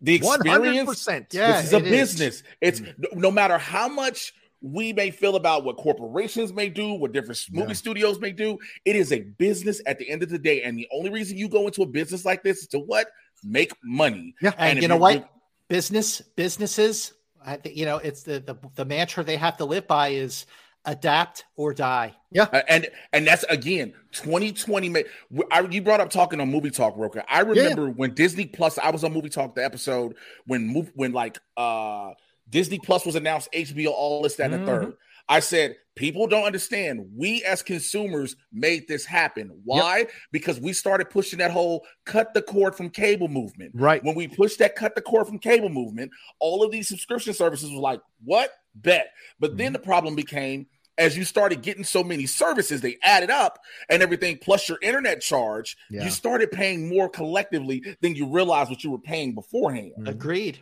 The 0.00 0.16
experience. 0.16 1.06
100%. 1.06 1.32
Yeah, 1.32 1.52
this 1.52 1.66
is 1.66 1.72
a 1.74 1.76
it 1.76 1.84
business. 1.84 2.34
Is. 2.36 2.42
It's 2.60 2.80
mm-hmm. 2.80 3.20
no 3.20 3.30
matter 3.30 3.58
how 3.58 3.86
much 3.88 4.34
we 4.62 4.92
may 4.92 5.10
feel 5.10 5.36
about 5.36 5.64
what 5.64 5.76
corporations 5.76 6.52
may 6.52 6.68
do, 6.68 6.94
what 6.94 7.12
different 7.12 7.42
movie 7.50 7.68
yeah. 7.68 7.74
studios 7.74 8.20
may 8.20 8.32
do. 8.32 8.58
It 8.84 8.96
is 8.96 9.12
a 9.12 9.20
business 9.20 9.80
at 9.86 9.98
the 9.98 10.08
end 10.10 10.22
of 10.22 10.28
the 10.28 10.38
day. 10.38 10.62
And 10.62 10.78
the 10.78 10.88
only 10.92 11.10
reason 11.10 11.38
you 11.38 11.48
go 11.48 11.66
into 11.66 11.82
a 11.82 11.86
business 11.86 12.24
like 12.24 12.42
this 12.42 12.62
is 12.62 12.66
to 12.68 12.78
what? 12.78 13.08
Make 13.42 13.72
money. 13.82 14.34
Yeah. 14.42 14.52
And, 14.58 14.72
and 14.72 14.82
you 14.82 14.88
know 14.88 14.96
what? 14.96 15.30
Business, 15.68 16.20
businesses, 16.20 17.14
I 17.44 17.56
think, 17.56 17.76
you 17.76 17.84
know, 17.84 17.98
it's 17.98 18.22
the, 18.22 18.40
the, 18.40 18.56
the 18.74 18.84
mantra 18.84 19.24
they 19.24 19.36
have 19.36 19.56
to 19.58 19.64
live 19.64 19.86
by 19.86 20.08
is 20.08 20.46
adapt 20.84 21.44
or 21.56 21.74
die. 21.74 22.14
Yeah. 22.30 22.46
And 22.68 22.88
and 23.12 23.26
that's 23.26 23.44
again 23.44 23.92
2020 24.12 25.04
I, 25.50 25.60
you 25.60 25.82
brought 25.82 26.00
up 26.00 26.10
talking 26.10 26.40
on 26.40 26.50
movie 26.50 26.70
talk 26.70 26.96
Rocha. 26.96 27.24
I 27.30 27.40
remember 27.40 27.86
yeah. 27.86 27.92
when 27.92 28.14
Disney 28.14 28.46
Plus 28.46 28.78
I 28.78 28.90
was 28.90 29.04
on 29.04 29.12
movie 29.12 29.28
talk 29.28 29.54
the 29.54 29.64
episode 29.64 30.14
when 30.46 30.70
when 30.94 31.12
like 31.12 31.38
uh 31.56 32.12
Disney 32.50 32.78
Plus 32.78 33.06
was 33.06 33.14
announced, 33.14 33.48
HBO, 33.54 33.88
all 33.88 34.22
this, 34.22 34.36
that, 34.36 34.50
and 34.52 34.62
the 34.62 34.66
third. 34.66 34.82
Mm-hmm. 34.82 34.90
I 35.28 35.40
said, 35.40 35.76
people 36.00 36.26
don't 36.26 36.44
understand. 36.44 37.06
We 37.14 37.44
as 37.44 37.62
consumers 37.62 38.34
made 38.52 38.88
this 38.88 39.04
happen. 39.04 39.50
Why? 39.64 39.98
Yep. 39.98 40.10
Because 40.32 40.58
we 40.58 40.72
started 40.72 41.10
pushing 41.10 41.38
that 41.40 41.50
whole 41.50 41.86
cut 42.06 42.32
the 42.32 42.42
cord 42.42 42.74
from 42.74 42.88
cable 42.88 43.28
movement. 43.28 43.72
Right. 43.74 44.02
When 44.02 44.14
we 44.14 44.26
pushed 44.26 44.58
that 44.60 44.76
cut 44.76 44.94
the 44.94 45.02
cord 45.02 45.26
from 45.26 45.38
cable 45.38 45.68
movement, 45.68 46.10
all 46.38 46.64
of 46.64 46.70
these 46.70 46.88
subscription 46.88 47.34
services 47.34 47.70
were 47.70 47.80
like, 47.80 48.00
what? 48.24 48.50
Bet. 48.74 49.12
But 49.38 49.50
mm-hmm. 49.50 49.58
then 49.58 49.72
the 49.74 49.78
problem 49.78 50.14
became 50.14 50.66
as 50.96 51.16
you 51.16 51.24
started 51.24 51.62
getting 51.62 51.84
so 51.84 52.04
many 52.04 52.26
services, 52.26 52.80
they 52.80 52.98
added 53.02 53.30
up 53.30 53.58
and 53.88 54.02
everything, 54.02 54.38
plus 54.38 54.68
your 54.68 54.78
internet 54.82 55.22
charge, 55.22 55.76
yeah. 55.90 56.04
you 56.04 56.10
started 56.10 56.50
paying 56.52 56.88
more 56.88 57.08
collectively 57.08 57.82
than 58.02 58.14
you 58.14 58.26
realized 58.26 58.68
what 58.68 58.84
you 58.84 58.90
were 58.90 58.98
paying 58.98 59.34
beforehand. 59.34 59.92
Agreed. 60.06 60.60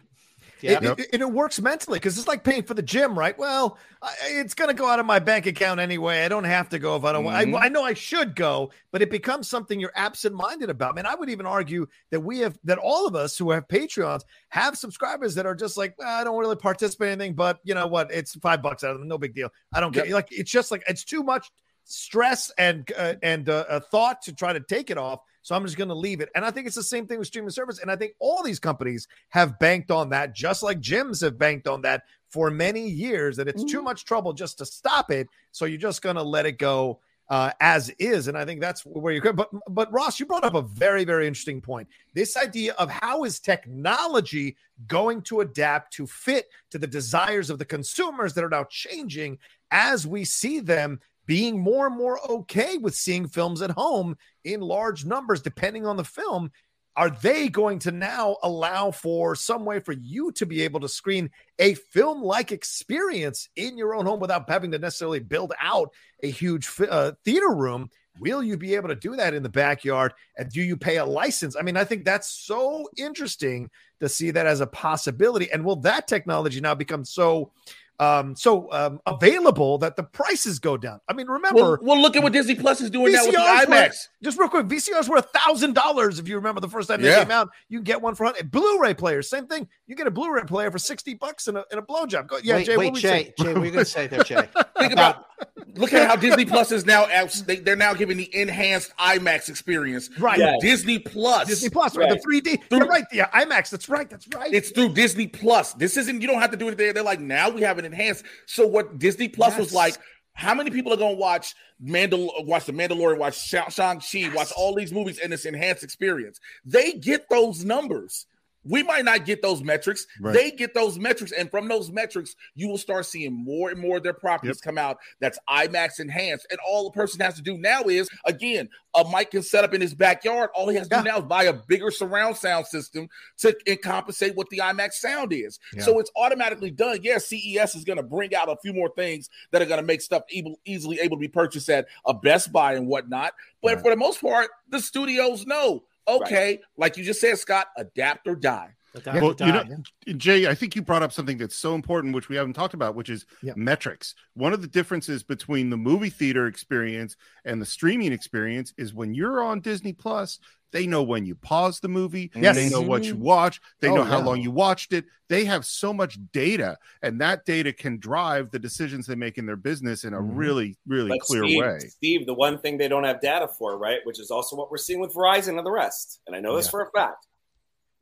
Yep. 0.60 0.82
It, 0.82 1.08
it, 1.12 1.20
it, 1.20 1.30
works 1.30 1.60
mentally 1.60 1.98
because 1.98 2.18
it's 2.18 2.26
like 2.26 2.42
paying 2.42 2.62
for 2.62 2.74
the 2.74 2.82
gym, 2.82 3.18
right? 3.18 3.38
Well, 3.38 3.78
it's 4.24 4.54
going 4.54 4.68
to 4.68 4.74
go 4.74 4.88
out 4.88 4.98
of 4.98 5.06
my 5.06 5.18
bank 5.18 5.46
account 5.46 5.80
anyway. 5.80 6.24
I 6.24 6.28
don't 6.28 6.44
have 6.44 6.70
to 6.70 6.78
go 6.78 6.96
if 6.96 7.04
I 7.04 7.12
don't. 7.12 7.24
Mm-hmm. 7.24 7.54
I, 7.54 7.66
I 7.66 7.68
know 7.68 7.82
I 7.82 7.94
should 7.94 8.34
go, 8.34 8.70
but 8.90 9.02
it 9.02 9.10
becomes 9.10 9.48
something 9.48 9.78
you're 9.78 9.92
absent-minded 9.94 10.70
about. 10.70 10.94
Man, 10.94 11.06
I 11.06 11.14
would 11.14 11.30
even 11.30 11.46
argue 11.46 11.86
that 12.10 12.20
we 12.20 12.40
have 12.40 12.58
that 12.64 12.78
all 12.78 13.06
of 13.06 13.14
us 13.14 13.36
who 13.36 13.50
have 13.50 13.68
Patreons 13.68 14.22
have 14.48 14.76
subscribers 14.76 15.34
that 15.36 15.46
are 15.46 15.54
just 15.54 15.76
like, 15.76 15.94
well, 15.98 16.08
I 16.08 16.24
don't 16.24 16.38
really 16.38 16.56
participate 16.56 17.08
in 17.08 17.20
anything, 17.20 17.34
but 17.34 17.60
you 17.64 17.74
know 17.74 17.86
what? 17.86 18.10
It's 18.10 18.34
five 18.36 18.62
bucks 18.62 18.84
out 18.84 18.92
of 18.92 18.98
them, 18.98 19.08
no 19.08 19.18
big 19.18 19.34
deal. 19.34 19.50
I 19.72 19.80
don't 19.80 19.92
care. 19.92 20.04
yep. 20.04 20.14
like 20.14 20.28
it's 20.30 20.50
just 20.50 20.70
like 20.70 20.82
it's 20.88 21.04
too 21.04 21.22
much 21.22 21.50
stress 21.88 22.52
and 22.58 22.90
uh, 22.96 23.14
and 23.22 23.48
uh, 23.48 23.64
a 23.68 23.80
thought 23.80 24.22
to 24.22 24.32
try 24.32 24.52
to 24.52 24.60
take 24.60 24.90
it 24.90 24.98
off. 24.98 25.20
So 25.42 25.54
I'm 25.54 25.64
just 25.64 25.78
going 25.78 25.88
to 25.88 25.94
leave 25.94 26.20
it. 26.20 26.28
And 26.34 26.44
I 26.44 26.50
think 26.50 26.66
it's 26.66 26.76
the 26.76 26.82
same 26.82 27.06
thing 27.06 27.18
with 27.18 27.26
streaming 27.26 27.50
service. 27.50 27.78
And 27.80 27.90
I 27.90 27.96
think 27.96 28.12
all 28.18 28.42
these 28.42 28.58
companies 28.58 29.08
have 29.30 29.58
banked 29.58 29.90
on 29.90 30.10
that, 30.10 30.34
just 30.34 30.62
like 30.62 30.78
gyms 30.80 31.22
have 31.22 31.38
banked 31.38 31.66
on 31.66 31.82
that 31.82 32.02
for 32.28 32.50
many 32.50 32.86
years. 32.86 33.38
That 33.38 33.48
it's 33.48 33.62
mm-hmm. 33.62 33.78
too 33.78 33.82
much 33.82 34.04
trouble 34.04 34.34
just 34.34 34.58
to 34.58 34.66
stop 34.66 35.10
it. 35.10 35.28
So 35.52 35.64
you're 35.64 35.78
just 35.78 36.02
going 36.02 36.16
to 36.16 36.22
let 36.22 36.44
it 36.44 36.58
go 36.58 37.00
uh, 37.30 37.52
as 37.60 37.88
is. 37.98 38.28
And 38.28 38.36
I 38.36 38.44
think 38.44 38.60
that's 38.60 38.82
where 38.82 39.12
you 39.12 39.22
could. 39.22 39.36
But 39.36 39.48
but 39.68 39.92
Ross, 39.92 40.20
you 40.20 40.26
brought 40.26 40.44
up 40.44 40.54
a 40.54 40.62
very 40.62 41.04
very 41.04 41.26
interesting 41.26 41.62
point. 41.62 41.88
This 42.14 42.36
idea 42.36 42.74
of 42.74 42.90
how 42.90 43.24
is 43.24 43.40
technology 43.40 44.56
going 44.86 45.22
to 45.22 45.40
adapt 45.40 45.94
to 45.94 46.06
fit 46.06 46.48
to 46.70 46.78
the 46.78 46.86
desires 46.86 47.48
of 47.48 47.58
the 47.58 47.64
consumers 47.64 48.34
that 48.34 48.44
are 48.44 48.50
now 48.50 48.64
changing 48.64 49.38
as 49.70 50.06
we 50.06 50.24
see 50.24 50.60
them 50.60 51.00
being 51.28 51.60
more 51.60 51.86
and 51.86 51.96
more 51.96 52.18
okay 52.28 52.78
with 52.78 52.94
seeing 52.94 53.28
films 53.28 53.60
at 53.60 53.70
home 53.70 54.16
in 54.44 54.60
large 54.60 55.04
numbers, 55.04 55.42
depending 55.42 55.86
on 55.86 55.98
the 55.98 56.04
film. 56.04 56.50
Are 56.96 57.10
they 57.10 57.48
going 57.48 57.78
to 57.80 57.92
now 57.92 58.38
allow 58.42 58.90
for 58.90 59.36
some 59.36 59.64
way 59.64 59.78
for 59.78 59.92
you 59.92 60.32
to 60.32 60.46
be 60.46 60.62
able 60.62 60.80
to 60.80 60.88
screen 60.88 61.30
a 61.60 61.74
film 61.74 62.22
like 62.22 62.50
experience 62.50 63.50
in 63.54 63.78
your 63.78 63.94
own 63.94 64.06
home 64.06 64.18
without 64.18 64.48
having 64.48 64.72
to 64.72 64.78
necessarily 64.78 65.20
build 65.20 65.52
out 65.60 65.92
a 66.24 66.30
huge 66.30 66.68
uh, 66.90 67.12
theater 67.24 67.54
room? 67.54 67.90
Will 68.18 68.42
you 68.42 68.56
be 68.56 68.74
able 68.74 68.88
to 68.88 68.96
do 68.96 69.14
that 69.14 69.34
in 69.34 69.44
the 69.44 69.48
backyard? 69.48 70.14
And 70.38 70.50
do 70.50 70.60
you 70.60 70.76
pay 70.76 70.96
a 70.96 71.04
license? 71.04 71.54
I 71.56 71.62
mean, 71.62 71.76
I 71.76 71.84
think 71.84 72.04
that's 72.04 72.30
so 72.30 72.88
interesting 72.96 73.70
to 74.00 74.08
see 74.08 74.32
that 74.32 74.46
as 74.46 74.60
a 74.60 74.66
possibility. 74.66 75.52
And 75.52 75.64
will 75.64 75.76
that 75.82 76.08
technology 76.08 76.60
now 76.60 76.74
become 76.74 77.04
so 77.04 77.52
um, 78.00 78.36
so 78.36 78.70
um, 78.72 79.00
available 79.06 79.78
that 79.78 79.96
the 79.96 80.04
prices 80.04 80.58
go 80.58 80.76
down. 80.76 81.00
I 81.08 81.12
mean, 81.12 81.26
remember, 81.26 81.60
well, 81.60 81.78
well 81.82 82.00
look 82.00 82.16
at 82.16 82.22
what 82.22 82.32
Disney 82.32 82.54
Plus 82.54 82.80
is 82.80 82.90
doing 82.90 83.12
VCRs 83.12 83.32
now 83.32 83.56
with 83.56 83.68
the 83.68 83.72
IMAX. 83.72 83.88
Were, 83.88 84.24
just 84.24 84.38
real 84.38 84.48
quick, 84.48 84.66
VCRs 84.66 85.08
were 85.08 85.16
a 85.16 85.22
thousand 85.22 85.74
dollars 85.74 86.18
if 86.18 86.28
you 86.28 86.36
remember 86.36 86.60
the 86.60 86.68
first 86.68 86.88
time 86.88 87.02
they 87.02 87.08
yeah. 87.08 87.24
came 87.24 87.32
out. 87.32 87.48
You 87.68 87.78
can 87.78 87.84
get 87.84 88.00
one 88.00 88.14
for 88.14 88.26
a 88.26 88.44
Blu-ray 88.44 88.94
players, 88.94 89.28
same 89.28 89.46
thing. 89.46 89.68
You 89.86 89.96
get 89.96 90.06
a 90.06 90.10
Blu-ray 90.10 90.44
player 90.44 90.70
for 90.70 90.78
sixty 90.78 91.14
bucks 91.14 91.48
in 91.48 91.56
a 91.56 91.64
in 91.72 91.78
a 91.78 91.82
blowjob. 91.82 92.28
Go, 92.28 92.38
yeah, 92.42 92.56
wait, 92.56 92.66
Jay. 92.66 92.76
Wait, 92.76 92.94
Jay, 92.94 93.34
Jay, 93.38 93.48
what 93.48 93.62
are 93.62 93.64
you 93.64 93.70
gonna 93.72 93.84
say 93.84 94.06
there, 94.06 94.22
Jay? 94.22 94.48
Think 94.78 94.92
about 94.92 95.27
look 95.74 95.92
at 95.92 96.06
how 96.08 96.16
Disney 96.16 96.44
Plus 96.44 96.72
is 96.72 96.84
now. 96.86 97.06
They, 97.46 97.60
are 97.70 97.76
now 97.76 97.94
giving 97.94 98.16
the 98.16 98.34
enhanced 98.34 98.96
IMAX 98.96 99.48
experience. 99.48 100.10
Right, 100.18 100.38
yes. 100.38 100.58
Disney 100.60 100.98
Plus, 100.98 101.48
Disney 101.48 101.70
Plus, 101.70 101.96
right. 101.96 102.10
the 102.10 102.18
three 102.18 102.40
D. 102.40 102.60
You're 102.70 102.86
right, 102.86 103.04
the 103.10 103.22
uh, 103.22 103.28
IMAX. 103.28 103.70
That's 103.70 103.88
right. 103.88 104.08
That's 104.08 104.28
right. 104.34 104.52
It's 104.52 104.70
through 104.70 104.94
Disney 104.94 105.26
Plus. 105.26 105.74
This 105.74 105.96
isn't. 105.96 106.20
You 106.20 106.28
don't 106.28 106.40
have 106.40 106.50
to 106.50 106.56
do 106.56 106.68
it 106.68 106.78
there. 106.78 106.92
They're 106.92 107.02
like 107.02 107.20
now 107.20 107.48
we 107.50 107.62
have 107.62 107.78
an 107.78 107.84
enhanced. 107.84 108.24
So 108.46 108.66
what 108.66 108.98
Disney 108.98 109.28
Plus 109.28 109.52
yes. 109.52 109.60
was 109.60 109.74
like. 109.74 109.96
How 110.34 110.54
many 110.54 110.70
people 110.70 110.92
are 110.92 110.96
going 110.96 111.16
to 111.16 111.20
watch 111.20 111.56
Mandal- 111.84 112.46
watch 112.46 112.64
the 112.64 112.72
Mandalorian, 112.72 113.18
watch 113.18 113.44
Shang 113.44 113.98
Chi, 113.98 114.04
yes. 114.12 114.36
watch 114.36 114.52
all 114.56 114.72
these 114.72 114.92
movies 114.92 115.18
in 115.18 115.30
this 115.30 115.44
enhanced 115.44 115.82
experience? 115.82 116.38
They 116.64 116.92
get 116.92 117.28
those 117.28 117.64
numbers. 117.64 118.26
We 118.68 118.82
might 118.82 119.04
not 119.04 119.24
get 119.24 119.42
those 119.42 119.62
metrics. 119.62 120.06
Right. 120.20 120.34
They 120.34 120.50
get 120.50 120.74
those 120.74 120.98
metrics. 120.98 121.32
And 121.32 121.50
from 121.50 121.68
those 121.68 121.90
metrics, 121.90 122.36
you 122.54 122.68
will 122.68 122.78
start 122.78 123.06
seeing 123.06 123.32
more 123.32 123.70
and 123.70 123.80
more 123.80 123.96
of 123.96 124.02
their 124.02 124.12
properties 124.12 124.56
yep. 124.58 124.62
come 124.62 124.78
out 124.78 124.98
that's 125.20 125.38
IMAX 125.48 126.00
enhanced. 126.00 126.46
And 126.50 126.58
all 126.66 126.84
the 126.84 126.94
person 126.94 127.20
has 127.20 127.34
to 127.34 127.42
do 127.42 127.56
now 127.56 127.82
is, 127.84 128.08
again, 128.26 128.68
a 128.94 129.04
mic 129.10 129.30
can 129.30 129.42
set 129.42 129.64
up 129.64 129.74
in 129.74 129.80
his 129.80 129.94
backyard. 129.94 130.50
All 130.54 130.68
he 130.68 130.76
has 130.76 130.88
to 130.88 130.96
yeah. 130.96 131.02
do 131.02 131.08
now 131.08 131.18
is 131.18 131.24
buy 131.24 131.44
a 131.44 131.52
bigger 131.52 131.90
surround 131.90 132.36
sound 132.36 132.66
system 132.66 133.08
to 133.38 133.54
compensate 133.82 134.36
what 134.36 134.48
the 134.50 134.58
IMAX 134.58 134.94
sound 134.94 135.32
is. 135.32 135.58
Yeah. 135.74 135.84
So 135.84 135.98
it's 135.98 136.10
automatically 136.16 136.70
done. 136.70 136.98
Yeah, 137.02 137.18
CES 137.18 137.74
is 137.74 137.84
going 137.84 137.98
to 137.98 138.02
bring 138.02 138.34
out 138.34 138.48
a 138.48 138.56
few 138.56 138.72
more 138.72 138.90
things 138.96 139.30
that 139.50 139.62
are 139.62 139.66
going 139.66 139.80
to 139.80 139.86
make 139.86 140.00
stuff 140.02 140.22
able, 140.30 140.58
easily 140.64 141.00
able 141.00 141.16
to 141.16 141.20
be 141.20 141.28
purchased 141.28 141.68
at 141.70 141.86
a 142.06 142.14
Best 142.14 142.52
Buy 142.52 142.74
and 142.74 142.86
whatnot. 142.86 143.32
But 143.62 143.74
right. 143.74 143.82
for 143.82 143.90
the 143.90 143.96
most 143.96 144.20
part, 144.20 144.50
the 144.68 144.80
studios 144.80 145.46
know 145.46 145.84
okay, 146.08 146.46
right. 146.46 146.60
like 146.76 146.96
you 146.96 147.04
just 147.04 147.20
said, 147.20 147.38
Scott, 147.38 147.66
adapt 147.76 148.26
or 148.26 148.36
die. 148.36 148.74
Adapt 148.98 149.20
well, 149.20 149.34
you 149.40 149.52
know, 149.52 149.64
yeah. 150.06 150.12
Jay, 150.16 150.46
I 150.46 150.54
think 150.54 150.76
you 150.76 150.82
brought 150.82 151.02
up 151.02 151.12
something 151.12 151.38
that's 151.38 151.56
so 151.56 151.74
important, 151.74 152.14
which 152.14 152.28
we 152.28 152.36
haven't 152.36 152.54
talked 152.54 152.74
about, 152.74 152.94
which 152.94 153.10
is 153.10 153.26
yeah. 153.42 153.52
metrics. 153.56 154.14
One 154.34 154.52
of 154.52 154.62
the 154.62 154.68
differences 154.68 155.22
between 155.22 155.70
the 155.70 155.76
movie 155.76 156.10
theater 156.10 156.46
experience 156.46 157.16
and 157.44 157.60
the 157.60 157.66
streaming 157.66 158.12
experience 158.12 158.72
is 158.76 158.94
when 158.94 159.14
you're 159.14 159.42
on 159.42 159.60
Disney 159.60 159.92
Plus, 159.92 160.38
they 160.72 160.86
know 160.86 161.02
when 161.02 161.24
you 161.24 161.34
pause 161.34 161.80
the 161.80 161.88
movie. 161.88 162.30
Yes. 162.34 162.56
They 162.56 162.68
know 162.68 162.82
what 162.82 163.04
you 163.04 163.16
watch. 163.16 163.60
They 163.80 163.88
oh, 163.88 163.96
know 163.96 164.04
how 164.04 164.18
yeah. 164.18 164.24
long 164.24 164.40
you 164.42 164.50
watched 164.50 164.92
it. 164.92 165.06
They 165.28 165.44
have 165.44 165.64
so 165.64 165.92
much 165.92 166.18
data, 166.32 166.78
and 167.02 167.20
that 167.20 167.44
data 167.44 167.72
can 167.72 167.98
drive 167.98 168.50
the 168.50 168.58
decisions 168.58 169.06
they 169.06 169.14
make 169.14 169.38
in 169.38 169.46
their 169.46 169.56
business 169.56 170.04
in 170.04 170.14
a 170.14 170.18
mm-hmm. 170.18 170.36
really, 170.36 170.78
really 170.86 171.10
but 171.10 171.20
clear 171.20 171.44
Steve, 171.44 171.60
way. 171.60 171.78
Steve, 171.80 172.26
the 172.26 172.34
one 172.34 172.58
thing 172.58 172.78
they 172.78 172.88
don't 172.88 173.04
have 173.04 173.20
data 173.20 173.48
for, 173.58 173.78
right, 173.78 174.00
which 174.04 174.18
is 174.18 174.30
also 174.30 174.56
what 174.56 174.70
we're 174.70 174.78
seeing 174.78 175.00
with 175.00 175.14
Verizon 175.14 175.58
and 175.58 175.66
the 175.66 175.70
rest, 175.70 176.20
and 176.26 176.34
I 176.34 176.40
know 176.40 176.56
this 176.56 176.66
yeah. 176.66 176.70
for 176.70 176.82
a 176.82 176.90
fact, 176.90 177.26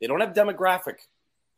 they 0.01 0.07
don't 0.07 0.21
have 0.21 0.33
demographic, 0.33 0.95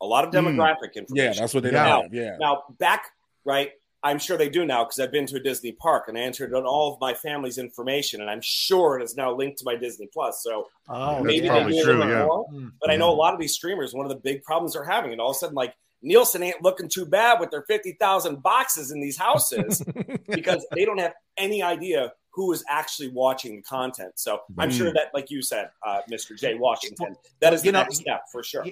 a 0.00 0.06
lot 0.06 0.24
of 0.24 0.32
mm. 0.32 0.38
demographic 0.38 0.92
mm. 0.92 0.96
information. 0.96 1.34
Yeah, 1.34 1.40
that's 1.40 1.54
what 1.54 1.62
they 1.62 1.70
now, 1.70 2.02
have. 2.02 2.14
Yeah. 2.14 2.36
Now, 2.38 2.64
back, 2.78 3.04
right, 3.44 3.70
I'm 4.02 4.18
sure 4.18 4.38
they 4.38 4.48
do 4.48 4.64
now 4.64 4.84
because 4.84 4.98
I've 4.98 5.12
been 5.12 5.26
to 5.26 5.36
a 5.36 5.40
Disney 5.40 5.72
park 5.72 6.04
and 6.08 6.16
I 6.16 6.22
entered 6.22 6.54
on 6.54 6.64
all 6.64 6.94
of 6.94 7.00
my 7.00 7.12
family's 7.12 7.58
information, 7.58 8.20
and 8.20 8.30
I'm 8.30 8.40
sure 8.40 8.98
it 8.98 9.02
is 9.02 9.16
now 9.16 9.34
linked 9.34 9.58
to 9.58 9.64
my 9.64 9.76
Disney 9.76 10.08
Plus. 10.12 10.42
So 10.42 10.68
oh, 10.88 11.22
maybe 11.22 11.48
that's 11.48 11.58
probably 11.58 11.82
true. 11.82 11.98
Yeah. 12.00 12.24
More, 12.24 12.46
mm, 12.48 12.72
but 12.80 12.88
yeah. 12.88 12.94
I 12.94 12.96
know 12.96 13.10
a 13.10 13.14
lot 13.14 13.34
of 13.34 13.40
these 13.40 13.52
streamers. 13.52 13.92
One 13.92 14.06
of 14.06 14.10
the 14.10 14.18
big 14.18 14.42
problems 14.42 14.72
they're 14.72 14.84
having, 14.84 15.12
and 15.12 15.20
all 15.20 15.30
of 15.30 15.36
a 15.36 15.38
sudden, 15.38 15.54
like 15.54 15.74
Nielsen 16.02 16.42
ain't 16.42 16.62
looking 16.62 16.88
too 16.88 17.06
bad 17.06 17.40
with 17.40 17.50
their 17.50 17.62
fifty 17.62 17.96
thousand 18.00 18.42
boxes 18.42 18.90
in 18.90 19.00
these 19.00 19.16
houses 19.16 19.82
because 20.28 20.66
they 20.72 20.84
don't 20.84 20.98
have 20.98 21.14
any 21.36 21.62
idea 21.62 22.12
who 22.32 22.52
is 22.52 22.64
actually 22.68 23.08
watching 23.08 23.56
the 23.56 23.62
content. 23.62 24.12
So 24.14 24.40
I'm 24.56 24.70
sure 24.70 24.90
mm. 24.90 24.94
that, 24.94 25.10
like 25.12 25.30
you 25.30 25.42
said, 25.42 25.70
uh, 25.84 26.00
Mr. 26.10 26.38
Jay 26.38 26.54
Washington, 26.54 27.16
that 27.40 27.52
is 27.52 27.62
the 27.62 27.66
you 27.66 27.72
know, 27.72 27.80
next 27.80 27.96
step 27.96 28.22
for 28.30 28.44
sure. 28.44 28.64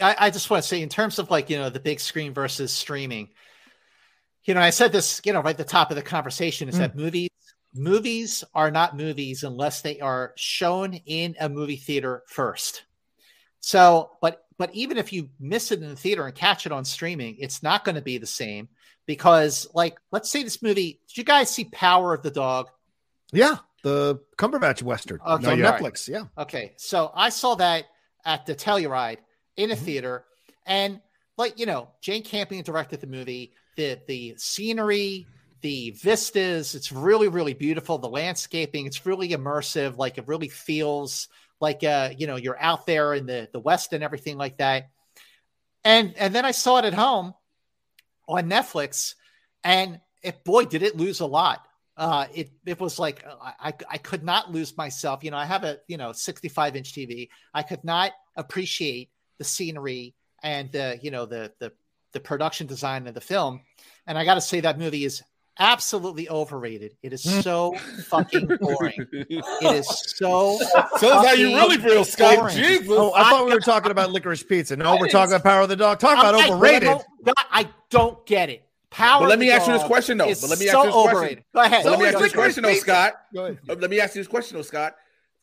I, 0.00 0.16
I 0.18 0.30
just 0.30 0.48
want 0.48 0.62
to 0.62 0.68
say, 0.68 0.80
in 0.80 0.88
terms 0.88 1.18
of 1.18 1.30
like 1.30 1.50
you 1.50 1.58
know 1.58 1.70
the 1.70 1.80
big 1.80 2.00
screen 2.00 2.32
versus 2.32 2.72
streaming 2.72 3.28
you 4.44 4.54
know, 4.54 4.60
I 4.60 4.70
said 4.70 4.92
this, 4.92 5.20
you 5.24 5.32
know, 5.32 5.40
right 5.40 5.50
at 5.50 5.58
the 5.58 5.64
top 5.64 5.90
of 5.90 5.96
the 5.96 6.02
conversation 6.02 6.68
is 6.68 6.76
mm. 6.76 6.78
that 6.78 6.96
movies 6.96 7.28
movies 7.72 8.42
are 8.52 8.70
not 8.70 8.96
movies 8.96 9.44
unless 9.44 9.82
they 9.82 10.00
are 10.00 10.32
shown 10.36 10.94
in 10.94 11.36
a 11.40 11.48
movie 11.48 11.76
theater 11.76 12.22
first. 12.26 12.84
So, 13.60 14.10
but 14.20 14.44
but 14.58 14.74
even 14.74 14.98
if 14.98 15.12
you 15.12 15.30
miss 15.38 15.72
it 15.72 15.82
in 15.82 15.88
the 15.88 15.96
theater 15.96 16.26
and 16.26 16.34
catch 16.34 16.66
it 16.66 16.72
on 16.72 16.84
streaming, 16.84 17.36
it's 17.38 17.62
not 17.62 17.84
going 17.84 17.94
to 17.94 18.02
be 18.02 18.18
the 18.18 18.26
same 18.26 18.68
because 19.06 19.66
like 19.74 19.98
let's 20.12 20.30
say 20.30 20.42
this 20.42 20.62
movie, 20.62 21.00
did 21.08 21.16
you 21.16 21.24
guys 21.24 21.50
see 21.50 21.64
Power 21.64 22.14
of 22.14 22.22
the 22.22 22.30
Dog? 22.30 22.68
Yeah, 23.32 23.56
the 23.82 24.20
Cumberbatch 24.36 24.82
Western 24.82 25.20
okay, 25.26 25.52
on 25.52 25.58
Netflix. 25.58 26.08
Yeah. 26.08 26.24
Okay. 26.36 26.72
So 26.76 27.10
I 27.14 27.28
saw 27.28 27.54
that 27.56 27.86
at 28.24 28.46
the 28.46 28.54
Telluride 28.54 29.18
in 29.56 29.70
a 29.70 29.74
mm-hmm. 29.74 29.84
theater 29.84 30.24
and 30.66 31.00
like, 31.36 31.58
you 31.58 31.66
know, 31.66 31.88
Jane 32.02 32.22
Campion 32.22 32.62
directed 32.62 33.00
the 33.00 33.06
movie 33.06 33.54
the 33.76 33.98
the 34.06 34.34
scenery, 34.36 35.26
the 35.62 35.90
vistas. 35.90 36.74
It's 36.74 36.92
really 36.92 37.28
really 37.28 37.54
beautiful. 37.54 37.98
The 37.98 38.08
landscaping. 38.08 38.86
It's 38.86 39.06
really 39.06 39.30
immersive. 39.30 39.96
Like 39.96 40.18
it 40.18 40.28
really 40.28 40.48
feels 40.48 41.28
like 41.60 41.84
uh 41.84 42.10
you 42.16 42.26
know 42.26 42.36
you're 42.36 42.60
out 42.60 42.86
there 42.86 43.14
in 43.14 43.26
the 43.26 43.48
the 43.52 43.60
west 43.60 43.92
and 43.92 44.02
everything 44.02 44.36
like 44.36 44.58
that. 44.58 44.90
And 45.84 46.14
and 46.16 46.34
then 46.34 46.44
I 46.44 46.50
saw 46.50 46.78
it 46.78 46.84
at 46.84 46.94
home 46.94 47.34
on 48.28 48.48
Netflix, 48.48 49.14
and 49.64 50.00
it 50.22 50.44
boy 50.44 50.64
did 50.64 50.82
it 50.82 50.96
lose 50.96 51.20
a 51.20 51.26
lot. 51.26 51.66
Uh, 51.96 52.26
it 52.34 52.50
it 52.64 52.80
was 52.80 52.98
like 52.98 53.24
I 53.26 53.72
I 53.90 53.98
could 53.98 54.24
not 54.24 54.50
lose 54.50 54.76
myself. 54.76 55.22
You 55.22 55.30
know, 55.30 55.36
I 55.36 55.44
have 55.44 55.64
a 55.64 55.78
you 55.86 55.96
know 55.96 56.12
65 56.12 56.76
inch 56.76 56.92
TV. 56.92 57.28
I 57.52 57.62
could 57.62 57.84
not 57.84 58.12
appreciate 58.36 59.10
the 59.38 59.44
scenery 59.44 60.14
and 60.42 60.70
the 60.72 60.98
you 61.02 61.10
know 61.10 61.26
the 61.26 61.52
the 61.58 61.72
the 62.12 62.20
production 62.20 62.66
design 62.66 63.06
of 63.06 63.14
the 63.14 63.20
film. 63.20 63.60
And 64.06 64.18
I 64.18 64.24
got 64.24 64.34
to 64.34 64.40
say, 64.40 64.60
that 64.60 64.78
movie 64.78 65.04
is 65.04 65.22
absolutely 65.60 66.28
overrated. 66.28 66.96
It 67.02 67.12
is 67.12 67.22
mm. 67.24 67.42
so 67.42 67.76
fucking 68.06 68.46
boring. 68.60 69.06
It 69.12 69.74
is 69.74 69.86
so. 70.16 70.58
So 70.98 71.14
how 71.14 71.32
you 71.32 71.54
really 71.54 71.76
feel, 71.76 72.04
Scott. 72.04 72.50
Jesus. 72.50 72.88
Oh, 72.90 73.12
I 73.14 73.30
thought 73.30 73.46
we 73.46 73.52
were 73.52 73.60
talking 73.60 73.90
about 73.90 74.10
licorice 74.10 74.42
pizza. 74.42 74.76
No, 74.76 74.96
we're 74.96 75.08
talking 75.08 75.34
about 75.34 75.44
Power 75.44 75.62
of 75.62 75.68
the 75.68 75.76
Dog. 75.76 75.98
Talk 75.98 76.18
about 76.18 76.34
overrated. 76.34 76.88
I 76.88 77.02
don't, 77.24 77.38
I 77.50 77.68
don't 77.90 78.26
get 78.26 78.48
it. 78.48 78.64
Power. 78.90 79.20
But 79.20 79.28
let 79.28 79.38
me 79.38 79.50
ask 79.50 79.66
you 79.66 79.74
this 79.74 79.84
question 79.84 80.18
though. 80.18 80.26
But 80.26 80.50
let 80.50 80.58
me 80.58 80.68
ask 80.68 80.76
you 80.76 80.84
this 80.84 80.92
question. 80.92 81.44
Go 81.54 81.60
ahead. 81.62 81.84
let 81.84 81.98
me 81.98 82.06
ask 82.06 82.14
you 82.14 82.22
this 82.22 82.32
question 82.32 82.62
though, 82.62 82.74
Scott. 82.74 83.14
Go 83.32 83.44
ahead. 83.44 83.58
Uh, 83.68 83.74
let 83.74 83.90
me 83.90 84.00
ask 84.00 84.14
you 84.14 84.20
this 84.20 84.28
question 84.28 84.56
though, 84.56 84.62
Scott. 84.62 84.96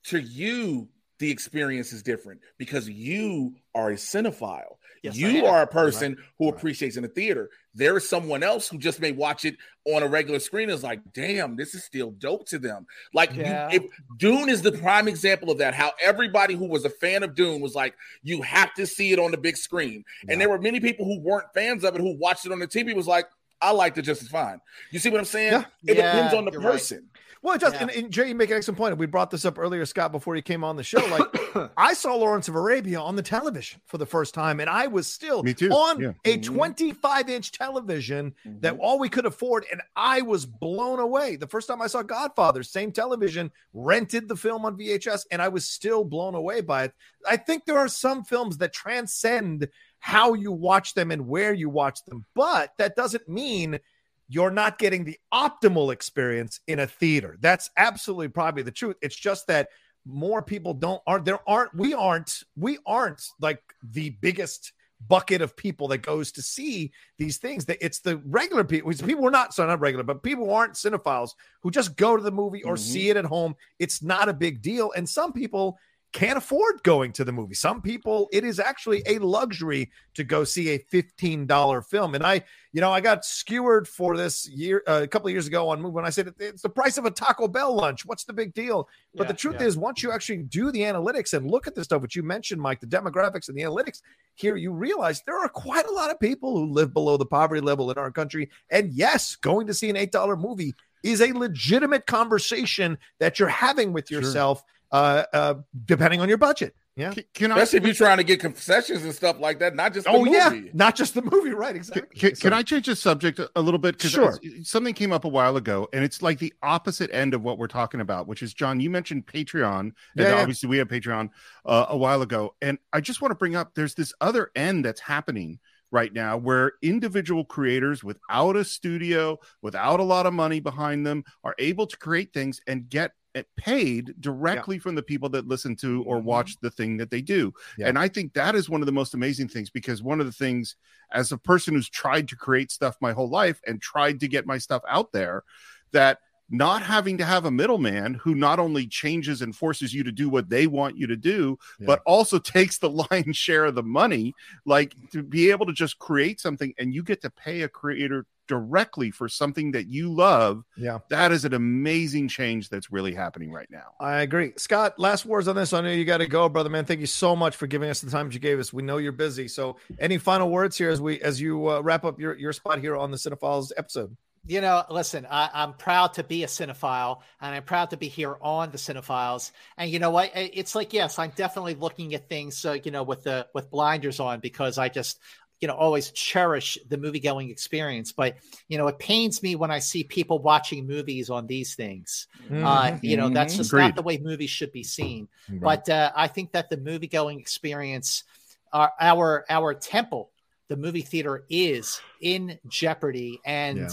To 0.06 0.20
you, 0.20 0.90
the 1.20 1.32
experience 1.32 1.94
is 1.94 2.04
different 2.04 2.42
because 2.58 2.90
you 2.90 3.56
are 3.74 3.92
a 3.92 3.96
cinephile 3.96 4.77
Yes, 5.04 5.18
you 5.18 5.46
are 5.46 5.62
a 5.62 5.68
person 5.68 6.16
right. 6.16 6.26
who 6.38 6.50
appreciates 6.50 6.98
in 6.98 7.04
the 7.04 7.10
theater. 7.10 7.50
There 7.74 7.98
is 7.98 8.08
someone 8.08 8.44
else 8.44 8.68
who 8.68 8.78
just 8.78 9.00
may 9.00 9.12
watch 9.12 9.46
it 9.46 9.56
on 9.86 10.04
a 10.04 10.08
regular 10.08 10.40
screen 10.40 10.70
is 10.70 10.84
like, 10.84 11.00
damn, 11.14 11.56
this 11.56 11.76
is 11.76 11.84
still 11.84 12.12
dope 12.12 12.48
to 12.48 12.60
them. 12.60 12.86
Like, 13.14 13.36
yeah. 13.36 13.70
you, 13.70 13.78
if, 13.78 13.84
Dune 14.18 14.50
is 14.50 14.62
the 14.62 14.72
prime 14.72 15.08
example 15.08 15.52
of 15.52 15.60
that. 15.60 15.74
How 15.74 15.92
everybody 16.02 16.56
who 16.56 16.66
was 16.66 16.86
a 16.86 16.90
fan 16.90 17.24
of 17.24 17.36
Dune 17.36 17.62
was 17.62 17.76
like, 17.76 17.96
you 18.24 18.42
have 18.42 18.74
to 18.76 18.88
see 18.88 19.12
it 19.12 19.20
on 19.20 19.32
the 19.32 19.38
big 19.38 19.58
screen. 19.58 20.04
Yeah. 20.24 20.34
And 20.34 20.42
there 20.42 20.50
were 20.50 20.60
many 20.60 20.80
people 20.80 21.06
who 21.06 21.20
weren't 21.20 21.54
fans 21.54 21.84
of 21.84 21.96
it 21.96 22.02
who 22.02 22.18
watched 22.18 22.46
it 22.46 22.52
on 22.52 22.60
the 22.60 22.68
TV 22.68 22.96
was 22.96 23.08
like, 23.08 23.28
I 23.62 23.72
liked 23.72 23.98
it 23.98 24.04
just 24.04 24.22
as 24.22 24.28
fine. 24.28 24.60
You 24.92 25.00
see 25.00 25.10
what 25.10 25.20
I'm 25.20 25.26
saying? 25.26 25.54
Yeah. 25.54 25.64
It 25.86 25.96
depends 25.96 26.34
on 26.34 26.46
the 26.46 26.52
person. 26.52 26.98
Right. 26.98 27.17
Well, 27.48 27.56
it 27.56 27.62
does. 27.62 27.76
Yeah. 27.76 27.84
And, 27.84 27.92
and, 27.92 28.12
Jay, 28.12 28.28
you 28.28 28.36
make 28.36 28.50
an 28.50 28.58
excellent 28.58 28.78
point. 28.78 28.98
We 28.98 29.06
brought 29.06 29.32
this 29.32 29.46
up 29.46 29.58
earlier, 29.58 29.86
Scott, 29.86 30.12
before 30.12 30.36
you 30.36 30.42
came 30.42 30.66
on 30.66 30.76
the 30.76 30.84
show. 30.84 31.00
Like, 31.06 31.72
I 31.78 31.94
saw 31.94 32.14
Lawrence 32.14 32.50
of 32.50 32.56
Arabia 32.56 33.00
on 33.00 33.16
the 33.16 33.22
television 33.22 33.80
for 33.86 33.98
the 33.98 34.06
first 34.06 34.34
time, 34.34 34.60
and 34.60 34.70
I 34.70 34.88
was 34.88 35.08
still 35.08 35.44
Me 35.44 35.54
too. 35.54 35.70
on 35.70 36.02
yeah. 36.02 36.12
a 36.26 36.40
mm-hmm. 36.40 36.56
25 36.56 37.30
inch 37.30 37.54
television 37.54 38.36
mm-hmm. 38.46 38.60
that 38.60 38.78
all 38.80 39.00
we 39.00 39.08
could 39.08 39.26
afford, 39.26 39.66
and 39.72 39.82
I 39.96 40.24
was 40.24 40.46
blown 40.46 41.00
away. 41.00 41.38
The 41.38 41.48
first 41.48 41.70
time 41.70 41.82
I 41.82 41.88
saw 41.88 42.02
Godfather, 42.02 42.64
same 42.64 42.92
television, 42.92 43.50
rented 43.74 44.28
the 44.28 44.36
film 44.36 44.66
on 44.66 44.78
VHS, 44.78 45.22
and 45.32 45.42
I 45.42 45.48
was 45.48 45.64
still 45.64 46.04
blown 46.04 46.36
away 46.36 46.60
by 46.60 46.84
it. 46.84 46.94
I 47.26 47.38
think 47.38 47.64
there 47.64 47.80
are 47.80 47.88
some 47.88 48.26
films 48.26 48.58
that 48.58 48.74
transcend 48.74 49.70
how 50.00 50.34
you 50.34 50.52
watch 50.52 50.96
them 50.96 51.12
and 51.12 51.30
where 51.30 51.54
you 51.54 51.70
watch 51.70 52.04
them, 52.04 52.26
but 52.36 52.74
that 52.78 52.98
doesn't 52.98 53.30
mean 53.30 53.80
you're 54.30 54.52
not 54.52 54.78
getting 54.78 55.06
the 55.06 55.18
optimal 55.34 55.94
experience 55.94 56.60
in 56.68 56.80
a 56.80 56.88
theater. 56.88 57.38
That's 57.40 57.70
absolutely 57.78 58.30
probably 58.30 58.64
the 58.64 58.72
truth. 58.72 58.98
It's 59.02 59.16
just 59.16 59.48
that 59.48 59.70
more 60.06 60.42
people 60.42 60.74
don't 60.74 61.02
aren't 61.06 61.26
there 61.26 61.40
aren't 61.48 61.74
we 61.76 61.94
aren't 61.94 62.44
we 62.56 62.78
aren't 62.86 63.28
like 63.42 63.62
the 63.84 64.12
biggest 64.22 64.72
bucket 65.06 65.42
of 65.42 65.56
people 65.56 65.90
that 65.90 66.00
goes 66.00 66.32
to 66.32 66.42
see 66.42 66.92
these 67.18 67.38
things 67.38 67.66
that 67.66 67.78
it's 67.82 68.00
the 68.00 68.18
regular 68.26 68.64
people 68.64 68.92
people 69.06 69.28
are 69.28 69.32
not 69.32 69.54
so 69.54 69.66
not 69.68 69.80
regular 69.80 70.04
but 70.04 70.24
people 70.24 70.46
who 70.46 70.52
aren't 70.52 70.74
cinephiles 70.74 71.32
who 71.62 71.70
just 71.70 71.96
go 71.98 72.16
to 72.18 72.24
the 72.24 72.32
movie 72.32 72.64
or 72.64 72.76
mm-hmm. 72.76 72.84
see 72.84 73.10
it 73.10 73.18
at 73.18 73.26
home 73.26 73.54
it's 73.80 74.02
not 74.02 74.30
a 74.30 74.34
big 74.34 74.62
deal 74.62 74.92
and 74.96 75.08
some 75.08 75.34
people 75.34 75.78
can't 76.14 76.38
afford 76.38 76.82
going 76.84 77.12
to 77.14 77.24
the 77.24 77.32
movie. 77.32 77.54
Some 77.54 77.82
people, 77.82 78.30
it 78.32 78.44
is 78.44 78.60
actually 78.60 79.04
a 79.06 79.20
luxury 79.20 79.92
to 80.16 80.24
go 80.24 80.44
see 80.44 80.70
a 80.70 80.80
$15 80.80 81.86
film. 81.86 82.16
And 82.16 82.26
I, 82.26 82.44
you 82.72 82.82
know, 82.82 82.92
I 82.92 83.02
got 83.02 83.26
skewered 83.26 83.88
for 83.88 84.16
this 84.16 84.48
year, 84.48 84.84
uh, 84.88 85.02
a 85.04 85.08
couple 85.08 85.28
of 85.28 85.34
years 85.34 85.48
ago 85.48 85.70
on 85.70 85.82
movie 85.82 85.94
when 85.94 86.06
I 86.06 86.10
said 86.10 86.34
it's 86.40 86.62
the 86.62 86.70
price 86.70 86.98
of 86.98 87.06
a 87.06 87.12
Taco 87.12 87.48
Bell 87.48 87.76
lunch. 87.76 88.06
What's 88.06 88.24
the 88.24 88.34
big 88.34 88.54
deal? 88.54 88.88
But 89.16 89.26
yeah, 89.26 89.32
the 89.32 89.38
truth 89.38 89.58
yeah. 89.60 89.68
is, 89.68 89.78
once 89.78 90.02
you 90.02 90.12
actually 90.12 90.44
do 90.44 90.72
the 90.72 90.82
analytics 90.82 91.34
and 91.34 91.52
look 91.52 91.68
at 91.68 91.76
the 91.76 91.84
stuff, 91.84 92.02
which 92.02 92.16
you 92.16 92.24
mentioned, 92.24 92.62
Mike, 92.62 92.80
the 92.80 92.88
demographics 92.88 93.50
and 93.50 93.58
the 93.58 93.64
analytics 93.64 94.02
here, 94.36 94.56
you 94.56 94.72
realize 94.72 95.22
there 95.26 95.40
are 95.40 95.50
quite 95.50 95.86
a 95.88 95.92
lot 95.92 96.10
of 96.10 96.20
people 96.20 96.58
who 96.58 96.72
live 96.72 96.94
below 96.94 97.18
the 97.18 97.26
poverty 97.26 97.62
level 97.62 97.92
in 97.92 97.98
our 97.98 98.12
country. 98.12 98.50
And 98.72 98.94
yes, 98.94 99.36
going 99.36 99.68
to 99.68 99.74
see 99.74 99.90
an 99.90 99.98
$8 99.98 100.40
movie 100.40 100.74
is 101.04 101.22
a 101.22 101.32
legitimate 101.32 102.06
conversation 102.08 102.98
that 103.20 103.40
you're 103.40 103.50
having 103.50 103.94
with 103.94 104.10
yourself. 104.10 104.60
Sure 104.60 104.66
uh, 104.92 105.24
uh, 105.34 105.54
depending 105.86 106.22
on 106.22 106.30
your 106.30 106.38
budget. 106.38 106.76
Yeah, 106.98 107.14
can, 107.14 107.24
can 107.36 107.52
especially 107.52 107.78
I, 107.78 107.82
if 107.82 107.86
you're 107.86 108.08
trying 108.08 108.18
to 108.18 108.24
get 108.24 108.40
concessions 108.40 109.04
and 109.04 109.14
stuff 109.14 109.40
like 109.40 109.60
that, 109.60 109.76
not 109.76 109.94
just 109.94 110.08
oh 110.10 110.26
movie. 110.26 110.32
yeah, 110.32 110.60
not 110.74 110.96
just 110.96 111.14
the 111.14 111.22
movie, 111.22 111.52
right? 111.52 111.76
Exactly. 111.76 112.18
Can, 112.18 112.36
can 112.36 112.54
I 112.54 112.64
change 112.64 112.88
the 112.88 112.96
subject 112.96 113.40
a 113.56 113.62
little 113.62 113.78
bit? 113.78 113.98
Because 113.98 114.12
sure. 114.12 114.40
something 114.64 114.96
came 114.96 115.14
up 115.14 115.24
a 115.24 115.28
while 115.28 115.58
ago, 115.58 115.88
and 115.94 116.04
it's 116.04 116.24
like 116.24 116.40
the 116.40 116.52
opposite 116.64 117.12
end 117.14 117.36
of 117.36 117.44
what 117.44 117.60
we're 117.60 117.68
talking 117.68 118.02
about, 118.02 118.28
which 118.28 118.42
is 118.42 118.52
John. 118.52 118.80
You 118.80 118.90
mentioned 118.90 119.28
Patreon, 119.28 119.80
and 119.80 119.94
yeah, 120.16 120.42
obviously 120.42 120.70
we 120.70 120.80
have 120.80 120.88
Patreon 120.88 121.30
uh, 121.66 121.86
a 121.90 121.96
while 121.96 122.24
ago, 122.24 122.56
and 122.64 122.80
I 122.92 123.00
just 123.00 123.22
want 123.22 123.30
to 123.32 123.36
bring 123.36 123.56
up 123.56 123.76
there's 123.76 123.94
this 123.94 124.12
other 124.20 124.50
end 124.56 124.84
that's 124.84 125.02
happening 125.02 125.60
right 125.92 126.14
now 126.14 126.36
where 126.36 126.74
individual 126.82 127.46
creators 127.46 128.04
without 128.04 128.56
a 128.56 128.64
studio, 128.64 129.38
without 129.62 130.00
a 130.00 130.04
lot 130.04 130.26
of 130.26 130.34
money 130.34 130.60
behind 130.60 131.06
them, 131.06 131.24
are 131.44 131.56
able 131.60 131.88
to 131.88 131.98
create 131.98 132.34
things 132.34 132.60
and 132.68 132.90
get 132.90 133.12
paid 133.58 134.14
directly 134.20 134.78
yeah. 134.78 134.82
from 134.82 134.96
the 134.96 135.04
people 135.04 135.30
that 135.30 135.48
listen 135.48 135.76
to 135.78 136.04
or 136.04 136.18
mm-hmm. 136.18 136.28
watch 136.28 136.56
the 136.62 136.72
thing 136.72 136.98
that 136.98 137.12
they 137.12 137.22
do. 137.22 137.54
Yeah. 137.78 137.88
And 137.88 138.00
I 138.00 138.08
think 138.08 138.34
that 138.34 138.56
is 138.56 138.70
one 138.70 138.82
of 138.82 138.86
the 138.86 138.92
most 138.92 139.14
amazing 139.14 139.50
things 139.50 139.70
because 139.70 140.02
one 140.02 140.20
of 140.20 140.26
the 140.26 140.32
things, 140.32 140.76
as 141.12 141.32
a 141.32 141.38
person 141.38 141.74
who's 141.74 141.90
tried 141.90 142.28
to 142.30 142.36
create 142.36 142.72
stuff 142.72 142.98
my 143.02 143.12
whole 143.12 143.30
life 143.30 143.62
and 143.68 143.82
tried 143.82 144.20
to 144.22 144.28
get 144.28 144.46
my 144.46 144.58
stuff 144.58 144.82
out 144.88 145.12
there, 145.12 145.44
that 145.92 146.20
not 146.50 146.82
having 146.82 147.18
to 147.18 147.26
have 147.26 147.46
a 147.46 147.52
middleman 147.52 148.14
who 148.14 148.34
not 148.34 148.60
only 148.60 148.88
changes 148.88 149.42
and 149.42 149.56
forces 149.56 149.94
you 149.94 150.04
to 150.04 150.12
do 150.12 150.30
what 150.30 150.50
they 150.50 150.66
want 150.66 150.98
you 150.98 151.06
to 151.08 151.18
do, 151.18 151.58
yeah. 151.80 151.86
but 151.86 152.02
also 152.06 152.40
takes 152.40 152.78
the 152.78 152.90
lion's 152.90 153.38
share 153.38 153.66
of 153.66 153.76
the 153.76 153.84
money, 153.84 154.34
like 154.66 154.96
to 155.12 155.24
be 155.24 155.52
able 155.52 155.66
to 155.66 155.74
just 155.74 156.00
create 156.00 156.40
something 156.40 156.74
and 156.78 156.94
you 156.94 157.04
get 157.04 157.22
to 157.22 157.30
pay 157.30 157.64
a 157.64 157.70
creator 157.70 158.26
directly 158.48 159.12
for 159.12 159.30
something 159.30 159.72
that 159.72 159.88
you 159.88 160.14
love. 160.14 160.64
Yeah. 160.76 161.00
That 161.10 161.32
is 161.32 161.46
an 161.46 161.54
amazing 161.54 162.28
change 162.28 162.70
that's 162.70 162.92
really 162.92 163.14
happening 163.14 163.52
right 163.52 163.70
now. 163.70 163.94
I 164.00 164.22
agree. 164.22 164.54
Scott, 164.58 164.98
last 164.98 165.26
words 165.26 165.48
on 165.48 165.56
this. 165.56 165.74
I 165.74 165.82
know 165.82 165.92
you 165.92 166.06
got 166.06 166.18
to 166.18 166.28
go, 166.28 166.50
brother 166.50 166.70
man. 166.70 166.86
Thank 166.86 167.00
you 167.00 167.08
so 167.08 167.36
much 167.36 167.56
for 167.56 167.68
giving 167.68 167.90
us 167.90 168.02
the 168.02 168.12
time 168.12 168.28
that 168.28 168.34
you 168.34 168.40
gave 168.40 168.60
us. 168.60 168.74
We 168.74 168.84
know 168.84 168.98
you're 168.98 169.12
busy. 169.12 169.48
So 169.48 169.78
any 170.00 170.18
final 170.18 170.50
words 170.50 170.78
here 170.78 170.90
as 170.90 171.02
we 171.02 171.22
as 171.22 171.40
you 171.42 171.70
uh, 171.70 171.82
wrap 171.82 172.06
up 172.06 172.20
your, 172.20 172.38
your 172.38 172.54
spot 172.54 172.80
here 172.80 172.96
on 172.96 173.12
the 173.12 173.18
Cine-Files 173.18 173.74
episode? 173.78 174.16
You 174.46 174.62
know, 174.62 174.86
listen, 174.90 175.28
I, 175.30 175.50
am 175.54 175.74
proud 175.74 176.14
to 176.14 176.24
be 176.24 176.46
a 176.46 176.48
cinephile 176.48 177.20
and 177.42 177.54
I'm 177.54 177.64
proud 177.64 177.90
to 177.90 177.98
be 177.98 178.08
here 178.08 178.38
on 178.42 178.72
the 178.72 178.78
Cine-Files. 178.78 179.52
And 179.78 179.92
you 179.92 180.00
know 180.00 180.12
what? 180.12 180.32
It's 180.36 180.74
like, 180.74 180.94
yes, 180.94 181.20
I'm 181.20 181.32
definitely 181.36 181.76
looking 181.76 182.14
at 182.14 182.30
things, 182.30 182.64
uh, 182.64 182.78
you 182.82 182.92
know, 182.92 183.04
with 183.04 183.24
the 183.24 183.48
with 183.54 183.70
blinders 183.70 184.22
on 184.22 184.40
because 184.40 184.78
I 184.78 184.88
just 184.88 185.20
you 185.60 185.68
know 185.68 185.74
always 185.74 186.12
cherish 186.12 186.78
the 186.90 186.98
movie 186.98 187.20
going 187.20 187.50
experience 187.50 188.12
but 188.12 188.36
you 188.68 188.78
know 188.78 188.88
it 188.88 189.00
pains 189.00 189.42
me 189.42 189.56
when 189.56 189.72
i 189.72 189.80
see 189.80 190.04
people 190.04 190.40
watching 190.40 190.86
movies 190.86 191.30
on 191.30 191.48
these 191.48 191.76
things 191.76 192.28
mm-hmm. 192.46 192.66
uh, 192.66 192.98
you 193.02 193.18
know 193.18 193.30
that's 193.30 193.56
just 193.58 193.72
Agreed. 193.72 193.84
not 193.84 193.96
the 193.96 194.02
way 194.02 194.18
movies 194.18 194.50
should 194.50 194.72
be 194.72 194.84
seen 194.84 195.28
right. 195.50 195.62
but 195.62 195.90
uh, 195.90 196.12
i 196.16 196.28
think 196.28 196.52
that 196.52 196.70
the 196.70 196.78
movie 196.78 197.08
going 197.08 197.40
experience 197.40 198.24
our 198.72 198.92
our 199.00 199.46
our 199.50 199.74
temple 199.74 200.30
the 200.68 200.78
movie 200.78 201.02
theater 201.02 201.46
is 201.50 202.02
in 202.22 202.60
jeopardy 202.68 203.40
and 203.46 203.78
yeah. 203.78 203.88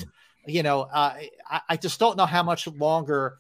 you 0.46 0.62
know 0.62 0.82
uh, 0.82 1.14
I, 1.48 1.60
I 1.70 1.76
just 1.76 1.98
don't 1.98 2.16
know 2.16 2.26
how 2.26 2.42
much 2.42 2.66
longer 2.66 3.38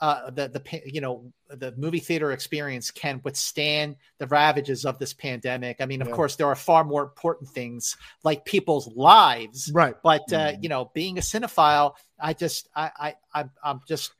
uh, 0.00 0.30
the 0.30 0.48
the 0.48 0.82
you 0.84 1.00
know 1.00 1.32
the 1.48 1.72
movie 1.76 2.00
theater 2.00 2.32
experience 2.32 2.90
can 2.90 3.20
withstand 3.24 3.96
the 4.18 4.26
ravages 4.26 4.84
of 4.84 4.98
this 4.98 5.12
pandemic. 5.12 5.76
I 5.80 5.86
mean, 5.86 6.02
of 6.02 6.08
yeah. 6.08 6.14
course, 6.14 6.36
there 6.36 6.46
are 6.46 6.56
far 6.56 6.84
more 6.84 7.02
important 7.02 7.50
things 7.50 7.96
like 8.22 8.44
people's 8.44 8.88
lives, 8.94 9.70
right? 9.72 9.94
But 10.02 10.32
uh, 10.32 10.52
mm-hmm. 10.52 10.62
you 10.62 10.68
know, 10.68 10.90
being 10.94 11.18
a 11.18 11.20
cinephile, 11.20 11.94
I 12.18 12.32
just 12.32 12.68
I 12.74 12.90
I 12.98 13.14
I'm, 13.32 13.50
I'm 13.62 13.80
just 13.86 14.12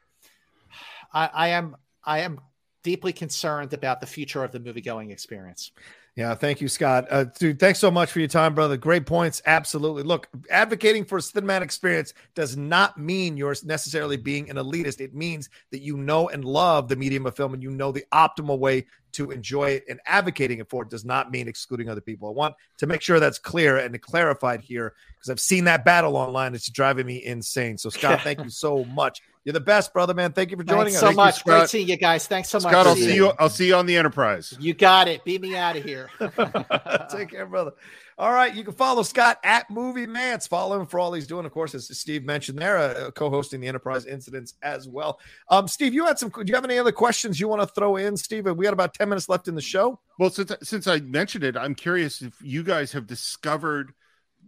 I, 1.13 1.31
I 1.33 1.49
am 1.49 1.77
I 2.05 2.21
am 2.21 2.41
deeply 2.83 3.13
concerned 3.13 3.73
about 3.73 4.01
the 4.01 4.07
future 4.07 4.45
of 4.45 4.53
the 4.53 4.61
movie 4.61 4.83
going 4.83 5.11
experience. 5.11 5.73
Yeah, 6.17 6.37
thank 6.37 6.61
you, 6.61 6.69
Scott. 6.69 7.09
Uh, 7.11 7.25
dude, 7.25 7.59
thanks 7.59 7.81
so 7.81 7.91
much 7.91 8.13
for 8.13 8.21
your 8.21 8.29
time, 8.29 8.55
brother. 8.55 8.77
Great 8.77 9.05
points. 9.05 9.43
Absolutely. 9.47 10.05
Look, 10.05 10.29
advocating 10.49 11.05
for 11.05 11.19
a 11.19 11.21
cinematic 11.21 11.63
experience 11.63 12.15
does 12.37 12.57
not 12.57 12.97
mean 12.97 13.37
you're 13.37 13.57
necessarily 13.65 14.17
being 14.17 14.49
an 14.49 14.57
elitist. 14.57 15.01
It 15.01 15.13
means 15.13 15.49
that 15.73 15.81
you 15.81 15.97
know 15.97 16.29
and 16.29 16.45
love 16.45 16.89
the 16.89 16.95
medium 16.95 17.27
of 17.27 17.35
film 17.35 17.53
and 17.53 17.65
you 17.65 17.71
know 17.71 17.91
the 17.91 18.05
optimal 18.13 18.61
way 18.61 18.87
to 19.15 19.33
enjoy 19.33 19.71
it. 19.71 19.85
And 19.89 19.99
advocating 20.07 20.61
it 20.61 20.71
for 20.71 20.85
it 20.85 20.91
does 20.91 21.05
not 21.05 21.33
mean 21.33 21.49
excluding 21.49 21.89
other 21.89 22.01
people. 22.01 22.29
I 22.29 22.33
want 22.33 22.55
to 22.79 22.87
make 22.87 23.03
sure 23.03 23.19
that's 23.19 23.41
clear 23.41 23.79
and 23.79 24.01
clarified 24.01 24.61
here 24.61 24.95
because 25.17 25.31
I've 25.31 25.41
seen 25.41 25.65
that 25.65 25.85
battle 25.85 26.17
online. 26.17 26.55
It's 26.55 26.71
driving 26.71 27.07
me 27.07 27.25
insane. 27.25 27.77
So, 27.77 27.91
Scott, 27.91 28.21
thank 28.23 28.39
you 28.39 28.51
so 28.51 28.85
much. 28.85 29.21
You're 29.45 29.53
the 29.53 29.61
best, 29.61 29.93
brother, 29.93 30.15
man. 30.15 30.33
Thank 30.33 30.51
you 30.51 30.57
for 30.57 30.65
joining 30.65 30.85
Thanks 30.85 30.97
us. 30.97 31.01
so 31.01 31.07
Thank 31.09 31.17
much. 31.17 31.39
You, 31.39 31.53
Great 31.53 31.69
seeing 31.69 31.89
you 31.89 31.97
guys. 31.99 32.27
Thanks 32.27 32.49
so 32.49 32.59
Scott, 32.59 32.73
much. 32.73 32.81
Scott, 32.81 32.87
I'll 32.87 32.97
see 32.97 33.15
you. 33.15 33.33
I'll 33.39 33.51
see 33.51 33.67
you 33.67 33.75
on 33.75 33.85
the 33.85 33.97
Enterprise. 33.97 34.57
You 34.59 34.73
got 34.73 35.07
it. 35.07 35.23
Beat 35.25 35.43
me 35.43 35.55
out 35.55 35.77
of 35.77 35.85
here. 35.85 36.09
Take 37.11 37.31
care, 37.31 37.47
brother. 37.47 37.73
All 38.17 38.33
right, 38.33 38.55
you 38.55 38.63
can 38.63 38.75
follow 38.75 39.03
Scott 39.03 39.39
at 39.43 39.69
Movie 39.69 40.07
Mantz. 40.07 40.49
Follow 40.49 40.81
him 40.81 40.87
for 40.87 41.01
all 41.01 41.13
he's 41.13 41.27
doing. 41.27 41.45
Of 41.45 41.53
course, 41.53 41.75
as 41.75 41.89
Steve 41.99 42.25
mentioned, 42.25 42.59
there, 42.59 42.79
uh, 42.79 43.11
co-hosting 43.11 43.61
the 43.61 43.67
Enterprise 43.67 44.07
Incidents 44.07 44.55
as 44.63 44.87
well. 44.89 45.19
Um, 45.49 45.67
Steve, 45.67 45.93
you 45.93 46.07
had 46.07 46.19
some. 46.19 46.31
Do 46.31 46.45
you 46.47 46.55
have 46.55 46.65
any 46.65 46.79
other 46.79 46.93
questions 46.93 47.41
you 47.41 47.49
want 47.49 47.61
to 47.63 47.67
throw 47.67 47.97
in, 47.97 48.17
Steve? 48.17 48.47
We 48.47 48.65
got 48.65 48.73
about 48.73 48.95
ten 48.95 49.09
minutes 49.09 49.29
left 49.29 49.49
in 49.49 49.57
the 49.57 49.61
show. 49.61 49.99
Well, 50.19 50.31
since 50.31 50.53
since 50.63 50.87
I 50.87 51.01
mentioned 51.01 51.43
it, 51.43 51.57
I'm 51.57 51.75
curious 51.75 52.23
if 52.23 52.35
you 52.41 52.63
guys 52.63 52.93
have 52.93 53.09
discovered 53.09 53.93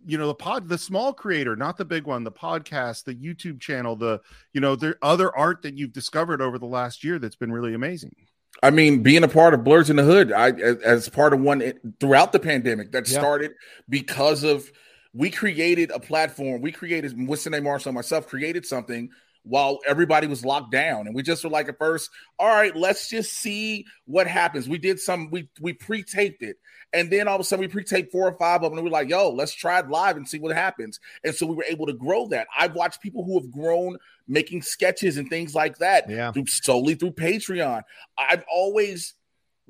you 0.07 0.17
know 0.17 0.29
the 0.29 0.35
pod 0.35 0.69
the 0.69 0.79
small 0.79 1.13
creator 1.13 1.57
not 1.57 1.77
the 1.77 1.85
big 1.85 2.05
one 2.05 2.25
the 2.25 2.33
podcast 2.33 3.05
the 3.05 3.15
youtube 3.15 3.61
channel 3.61 3.97
the 3.97 4.21
you 4.53 4.61
know 4.61 4.77
the 4.77 4.97
other 5.03 5.37
art 5.37 5.63
that 5.63 5.77
you've 5.77 5.93
discovered 5.93 6.41
over 6.41 6.59
the 6.59 6.67
last 6.67 7.05
year 7.05 7.19
that's 7.19 7.37
been 7.37 7.53
really 7.53 7.75
amazing 7.75 8.15
I 8.63 8.71
mean, 8.71 9.03
being 9.03 9.23
a 9.23 9.29
part 9.29 9.53
of 9.53 9.65
Blurs 9.65 9.91
in 9.91 9.97
the 9.97 10.03
Hood, 10.03 10.33
I 10.33 10.49
as 10.49 11.11
part 11.11 11.35
of 11.35 11.41
one 11.41 11.61
it, 11.61 11.79
throughout 12.01 12.33
the 12.33 12.39
pandemic 12.39 12.93
that 12.93 13.07
yeah. 13.07 13.19
started 13.19 13.53
because 13.87 14.45
of 14.45 14.71
we 15.13 15.31
created 15.31 15.91
a 15.91 16.01
platform. 16.01 16.63
We 16.63 16.73
created 16.73 17.15
Winston 17.29 17.55
A. 17.55 17.61
Marshall 17.61 17.91
and 17.91 17.97
myself 17.97 18.27
created 18.27 18.65
something 18.65 19.11
while 19.47 19.79
everybody 19.87 20.27
was 20.27 20.45
locked 20.45 20.73
down. 20.73 21.07
And 21.07 21.15
we 21.15 21.23
just 21.23 21.45
were 21.45 21.51
like 21.51 21.69
at 21.69 21.79
first, 21.79 22.11
all 22.39 22.49
right, 22.49 22.75
let's 22.75 23.09
just 23.09 23.33
see 23.33 23.87
what 24.05 24.27
happens. 24.27 24.69
We 24.69 24.79
did 24.79 24.99
some, 24.99 25.31
we 25.31 25.49
we 25.61 25.73
pre-taped 25.73 26.43
it. 26.43 26.57
And 26.93 27.11
then 27.11 27.29
all 27.29 27.37
of 27.37 27.41
a 27.41 27.45
sudden 27.45 27.61
we 27.61 27.69
pre-taped 27.69 28.13
four 28.13 28.29
or 28.29 28.37
five 28.39 28.63
of 28.63 28.71
them 28.71 28.79
and 28.79 28.85
we 28.85 28.91
are 28.91 28.93
like, 28.93 29.09
yo, 29.09 29.31
let's 29.31 29.55
try 29.55 29.79
it 29.79 29.89
live 29.89 30.17
and 30.17 30.29
see 30.29 30.39
what 30.39 30.55
happens. 30.55 31.01
And 31.25 31.35
so 31.35 31.47
we 31.47 31.55
were 31.55 31.65
able 31.65 31.87
to 31.87 31.93
grow 31.93 32.27
that. 32.29 32.49
I've 32.57 32.75
watched 32.75 33.01
people 33.01 33.25
who 33.25 33.39
have 33.39 33.51
grown 33.51 33.97
making 34.27 34.63
sketches 34.63 35.17
and 35.17 35.29
things 35.29 35.55
like 35.55 35.79
that 35.79 36.11
yeah. 36.11 36.33
through, 36.33 36.47
solely 36.47 36.95
through 36.95 37.13
Patreon. 37.13 37.83
I've 38.19 38.45
always 38.53 39.15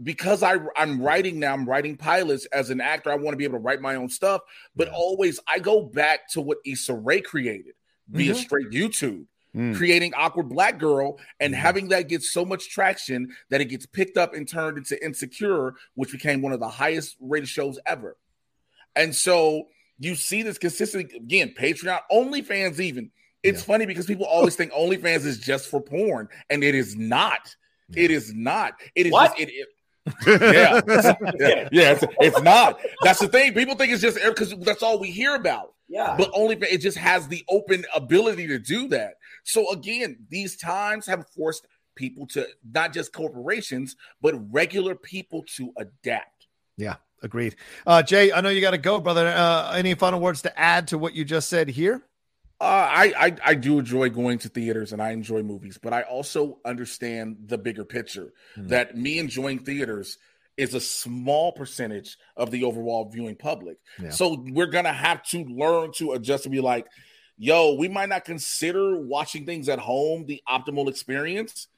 because 0.03 0.43
I, 0.43 0.57
I'm 0.77 1.01
writing 1.01 1.39
now, 1.39 1.55
I'm 1.55 1.66
writing 1.66 1.97
pilots 1.97 2.44
as 2.47 2.69
an 2.69 2.82
actor. 2.82 3.11
I 3.11 3.15
want 3.15 3.32
to 3.32 3.39
be 3.39 3.44
able 3.44 3.59
to 3.59 3.62
write 3.62 3.81
my 3.81 3.94
own 3.94 4.11
stuff, 4.11 4.43
but 4.74 4.89
yeah. 4.89 4.94
always 4.94 5.40
I 5.48 5.59
go 5.59 5.82
back 5.82 6.28
to 6.32 6.43
what 6.43 6.59
Issa 6.66 6.94
Rae 6.94 7.23
created 7.23 7.74
via 8.11 8.32
mm-hmm. 8.32 8.40
straight 8.40 8.70
YouTube 8.70 9.24
mm. 9.56 9.74
creating 9.76 10.12
awkward 10.14 10.48
black 10.48 10.78
girl 10.78 11.18
and 11.40 11.54
mm. 11.54 11.56
having 11.56 11.88
that 11.88 12.08
get 12.08 12.22
so 12.22 12.44
much 12.44 12.68
traction 12.68 13.28
that 13.50 13.60
it 13.60 13.66
gets 13.66 13.86
picked 13.86 14.16
up 14.16 14.34
and 14.34 14.48
turned 14.48 14.78
into 14.78 15.02
insecure 15.04 15.74
which 15.94 16.12
became 16.12 16.42
one 16.42 16.52
of 16.52 16.60
the 16.60 16.68
highest 16.68 17.16
rated 17.20 17.48
shows 17.48 17.78
ever 17.86 18.16
and 18.94 19.14
so 19.14 19.66
you 19.98 20.14
see 20.14 20.42
this 20.42 20.58
consistently 20.58 21.16
again 21.16 21.54
patreon 21.58 21.98
onlyfans 22.10 22.80
even 22.80 23.10
it's 23.42 23.60
yeah. 23.60 23.66
funny 23.66 23.86
because 23.86 24.06
people 24.06 24.26
always 24.26 24.56
think 24.56 24.72
onlyfans 24.72 25.24
is 25.24 25.38
just 25.38 25.68
for 25.68 25.80
porn 25.80 26.28
and 26.50 26.62
it 26.62 26.74
is 26.74 26.96
not 26.96 27.54
yeah. 27.90 28.04
it 28.04 28.10
is 28.10 28.34
not 28.34 28.74
it 28.94 29.06
is 29.06 29.12
what? 29.12 29.36
Just, 29.36 29.40
it, 29.40 29.48
it 29.52 29.68
yeah, 30.26 30.80
yeah, 31.38 31.68
yeah 31.72 31.92
it's, 31.92 32.04
it's, 32.20 32.40
not. 32.42 32.80
That's 33.02 33.18
the 33.18 33.26
thing. 33.26 33.54
People 33.54 33.74
think 33.74 33.92
it's 33.92 34.02
just 34.02 34.16
because 34.22 34.54
that's 34.60 34.82
all 34.82 35.00
we 35.00 35.10
hear 35.10 35.34
about. 35.34 35.74
Yeah, 35.88 36.14
but 36.16 36.30
only 36.32 36.56
it 36.56 36.78
just 36.78 36.96
has 36.98 37.26
the 37.28 37.44
open 37.48 37.84
ability 37.94 38.46
to 38.48 38.58
do 38.58 38.88
that. 38.88 39.14
So 39.47 39.70
again, 39.70 40.27
these 40.28 40.56
times 40.56 41.06
have 41.06 41.27
forced 41.31 41.66
people 41.94 42.27
to 42.27 42.47
not 42.70 42.93
just 42.93 43.12
corporations, 43.12 43.97
but 44.20 44.35
regular 44.52 44.94
people 44.94 45.44
to 45.56 45.73
adapt. 45.78 46.48
Yeah, 46.77 46.97
agreed. 47.23 47.56
Uh, 47.86 48.02
Jay, 48.02 48.32
I 48.32 48.40
know 48.43 48.51
you 48.51 48.60
got 48.60 48.73
to 48.73 48.78
go, 48.78 49.01
brother. 49.01 49.27
Uh, 49.28 49.73
any 49.73 49.94
final 49.94 50.20
words 50.20 50.43
to 50.43 50.59
add 50.59 50.89
to 50.89 50.98
what 50.98 51.14
you 51.14 51.24
just 51.24 51.48
said 51.48 51.68
here? 51.68 52.02
Uh, 52.59 52.64
I, 52.64 53.12
I 53.18 53.36
I 53.44 53.55
do 53.55 53.78
enjoy 53.78 54.09
going 54.09 54.39
to 54.39 54.48
theaters 54.48 54.93
and 54.94 55.02
I 55.02 55.10
enjoy 55.10 55.43
movies, 55.43 55.78
but 55.81 55.93
I 55.93 56.02
also 56.02 56.59
understand 56.64 57.36
the 57.47 57.59
bigger 57.59 57.85
picture 57.85 58.32
mm-hmm. 58.56 58.68
that 58.68 58.97
me 58.97 59.18
enjoying 59.18 59.59
theaters 59.59 60.16
is 60.56 60.74
a 60.74 60.81
small 60.81 61.52
percentage 61.52 62.16
of 62.35 62.51
the 62.51 62.64
overall 62.64 63.10
viewing 63.10 63.36
public. 63.36 63.77
Yeah. 64.02 64.09
So 64.09 64.43
we're 64.48 64.68
gonna 64.68 64.93
have 64.93 65.23
to 65.24 65.44
learn 65.44 65.93
to 65.97 66.12
adjust 66.12 66.47
and 66.47 66.52
be 66.52 66.62
like, 66.62 66.86
yo, 67.38 67.74
we 67.74 67.88
might 67.88 68.08
not 68.08 68.24
consider 68.24 68.96
watching 68.96 69.46
things 69.46 69.68
at 69.68 69.78
home 69.78 70.26
the 70.26 70.42
optimal 70.48 70.88
experience. 70.88 71.68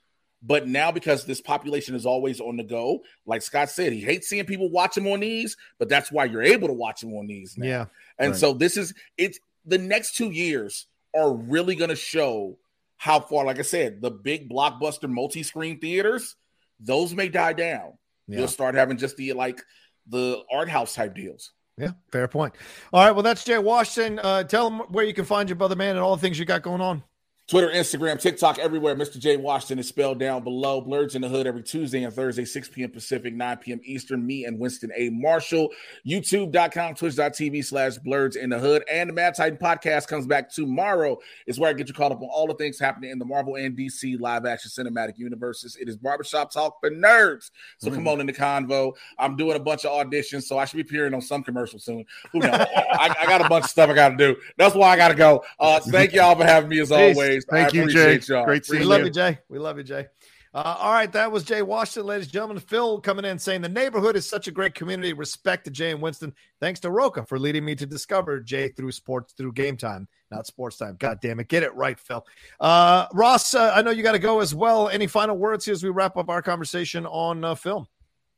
But 0.40 0.68
now, 0.68 0.92
because 0.92 1.24
this 1.24 1.40
population 1.40 1.96
is 1.96 2.06
always 2.06 2.40
on 2.40 2.56
the 2.56 2.62
go, 2.62 3.02
like 3.26 3.42
Scott 3.42 3.70
said, 3.70 3.92
he 3.92 4.00
hates 4.00 4.28
seeing 4.28 4.44
people 4.44 4.70
watch 4.70 4.96
him 4.96 5.08
on 5.08 5.18
these, 5.18 5.56
but 5.78 5.88
that's 5.88 6.12
why 6.12 6.26
you're 6.26 6.44
able 6.44 6.68
to 6.68 6.74
watch 6.74 7.02
him 7.02 7.12
on 7.14 7.26
these. 7.26 7.58
Now. 7.58 7.66
Yeah. 7.66 7.84
And 8.18 8.30
right. 8.30 8.38
so 8.38 8.52
this 8.52 8.76
is 8.76 8.94
it's 9.16 9.40
the 9.66 9.78
next 9.78 10.14
two 10.14 10.30
years 10.30 10.86
are 11.12 11.32
really 11.32 11.74
going 11.74 11.90
to 11.90 11.96
show 11.96 12.56
how 12.96 13.18
far, 13.18 13.44
like 13.44 13.58
I 13.58 13.62
said, 13.62 14.00
the 14.00 14.12
big 14.12 14.48
blockbuster 14.48 15.08
multi 15.08 15.42
screen 15.42 15.80
theaters, 15.80 16.36
those 16.78 17.14
may 17.14 17.28
die 17.28 17.52
down. 17.52 17.94
Yeah. 18.28 18.38
You'll 18.38 18.48
start 18.48 18.76
having 18.76 18.96
just 18.96 19.16
the 19.16 19.32
like 19.32 19.60
the 20.06 20.40
art 20.52 20.68
house 20.68 20.94
type 20.94 21.16
deals. 21.16 21.50
Yeah, 21.78 21.92
fair 22.10 22.26
point. 22.28 22.54
All 22.92 23.04
right, 23.04 23.12
well, 23.12 23.22
that's 23.22 23.44
Jay 23.44 23.58
Washington. 23.58 24.18
Uh, 24.18 24.42
tell 24.42 24.68
them 24.68 24.80
where 24.88 25.04
you 25.04 25.14
can 25.14 25.24
find 25.24 25.48
your 25.48 25.56
brother, 25.56 25.76
man, 25.76 25.90
and 25.90 26.00
all 26.00 26.16
the 26.16 26.20
things 26.20 26.38
you 26.38 26.44
got 26.44 26.62
going 26.62 26.80
on. 26.80 27.04
Twitter, 27.48 27.68
Instagram, 27.68 28.20
TikTok, 28.20 28.58
everywhere. 28.58 28.94
Mr. 28.94 29.18
J. 29.18 29.38
Washington 29.38 29.78
is 29.78 29.88
spelled 29.88 30.18
down 30.18 30.44
below. 30.44 30.82
Blurs 30.82 31.14
in 31.14 31.22
the 31.22 31.30
Hood 31.30 31.46
every 31.46 31.62
Tuesday 31.62 32.02
and 32.02 32.12
Thursday, 32.12 32.44
6 32.44 32.68
p.m. 32.68 32.90
Pacific, 32.90 33.32
9 33.32 33.56
p.m. 33.56 33.80
Eastern. 33.84 34.26
Me 34.26 34.44
and 34.44 34.58
Winston 34.58 34.90
A. 34.94 35.08
Marshall. 35.08 35.70
YouTube.com, 36.06 36.94
Twitch.tv 36.94 37.64
slash 37.64 37.96
Blurs 37.96 38.36
in 38.36 38.50
the 38.50 38.58
Hood. 38.58 38.84
And 38.92 39.08
the 39.08 39.14
Mad 39.14 39.34
Titan 39.34 39.56
podcast 39.56 40.08
comes 40.08 40.26
back 40.26 40.52
tomorrow. 40.52 41.16
Is 41.46 41.58
where 41.58 41.70
I 41.70 41.72
get 41.72 41.88
you 41.88 41.94
caught 41.94 42.12
up 42.12 42.20
on 42.20 42.28
all 42.30 42.46
the 42.46 42.52
things 42.52 42.78
happening 42.78 43.12
in 43.12 43.18
the 43.18 43.24
Marvel 43.24 43.54
and 43.54 43.74
DC 43.74 44.20
live 44.20 44.44
action 44.44 44.70
cinematic 44.70 45.16
universes. 45.16 45.74
It 45.80 45.88
is 45.88 45.96
barbershop 45.96 46.52
talk 46.52 46.78
for 46.80 46.90
nerds. 46.90 47.50
So 47.78 47.88
mm. 47.88 47.94
come 47.94 48.08
on 48.08 48.20
in 48.20 48.26
the 48.26 48.34
convo. 48.34 48.92
I'm 49.18 49.36
doing 49.36 49.56
a 49.56 49.60
bunch 49.60 49.86
of 49.86 49.92
auditions, 49.92 50.42
so 50.42 50.58
I 50.58 50.66
should 50.66 50.76
be 50.76 50.82
appearing 50.82 51.14
on 51.14 51.22
some 51.22 51.42
commercial 51.42 51.78
soon. 51.78 52.04
Who 52.32 52.40
knows? 52.40 52.52
I, 52.52 53.16
I, 53.22 53.24
got 53.24 53.40
a 53.40 53.48
bunch 53.48 53.64
of 53.64 53.70
stuff 53.70 53.88
I 53.88 53.94
got 53.94 54.10
to 54.10 54.16
do. 54.18 54.36
That's 54.58 54.74
why 54.74 54.90
I 54.90 54.96
got 54.98 55.08
to 55.08 55.14
go. 55.14 55.42
Uh, 55.58 55.80
thank 55.80 56.12
y'all 56.12 56.36
for 56.36 56.44
having 56.44 56.68
me 56.68 56.80
as 56.80 56.90
Peace. 56.90 57.37
Always. 57.46 57.70
Thank 57.72 57.74
I 57.74 57.78
you, 57.78 57.90
Jay. 57.90 58.20
Y'all. 58.32 58.44
Great 58.44 58.66
seeing 58.66 58.80
we 58.80 58.84
you. 58.84 58.90
We 58.90 58.96
love 58.96 59.04
you, 59.04 59.10
Jay. 59.10 59.38
We 59.48 59.58
love 59.58 59.78
you, 59.78 59.84
Jay. 59.84 60.06
Uh, 60.54 60.76
all 60.78 60.92
right, 60.92 61.12
that 61.12 61.30
was 61.30 61.44
Jay 61.44 61.60
Washington, 61.60 62.06
ladies 62.06 62.26
and 62.26 62.32
gentlemen. 62.32 62.58
Phil 62.58 63.00
coming 63.00 63.26
in 63.26 63.38
saying 63.38 63.60
the 63.60 63.68
neighborhood 63.68 64.16
is 64.16 64.26
such 64.26 64.48
a 64.48 64.50
great 64.50 64.74
community. 64.74 65.12
Respect 65.12 65.64
to 65.66 65.70
Jay 65.70 65.90
and 65.90 66.00
Winston. 66.00 66.32
Thanks 66.58 66.80
to 66.80 66.90
Rocha 66.90 67.26
for 67.26 67.38
leading 67.38 67.64
me 67.66 67.74
to 67.74 67.84
discover 67.84 68.40
Jay 68.40 68.68
through 68.68 68.92
sports, 68.92 69.34
through 69.34 69.52
game 69.52 69.76
time, 69.76 70.08
not 70.30 70.46
sports 70.46 70.78
time. 70.78 70.96
God 70.98 71.18
damn 71.20 71.38
it. 71.38 71.48
Get 71.48 71.64
it 71.64 71.74
right, 71.74 72.00
Phil. 72.00 72.24
Uh, 72.58 73.06
Ross, 73.12 73.54
uh, 73.54 73.72
I 73.74 73.82
know 73.82 73.90
you 73.90 74.02
got 74.02 74.12
to 74.12 74.18
go 74.18 74.40
as 74.40 74.54
well. 74.54 74.88
Any 74.88 75.06
final 75.06 75.36
words 75.36 75.66
here 75.66 75.72
as 75.72 75.84
we 75.84 75.90
wrap 75.90 76.16
up 76.16 76.30
our 76.30 76.40
conversation 76.40 77.04
on 77.04 77.44
uh, 77.44 77.54
film? 77.54 77.86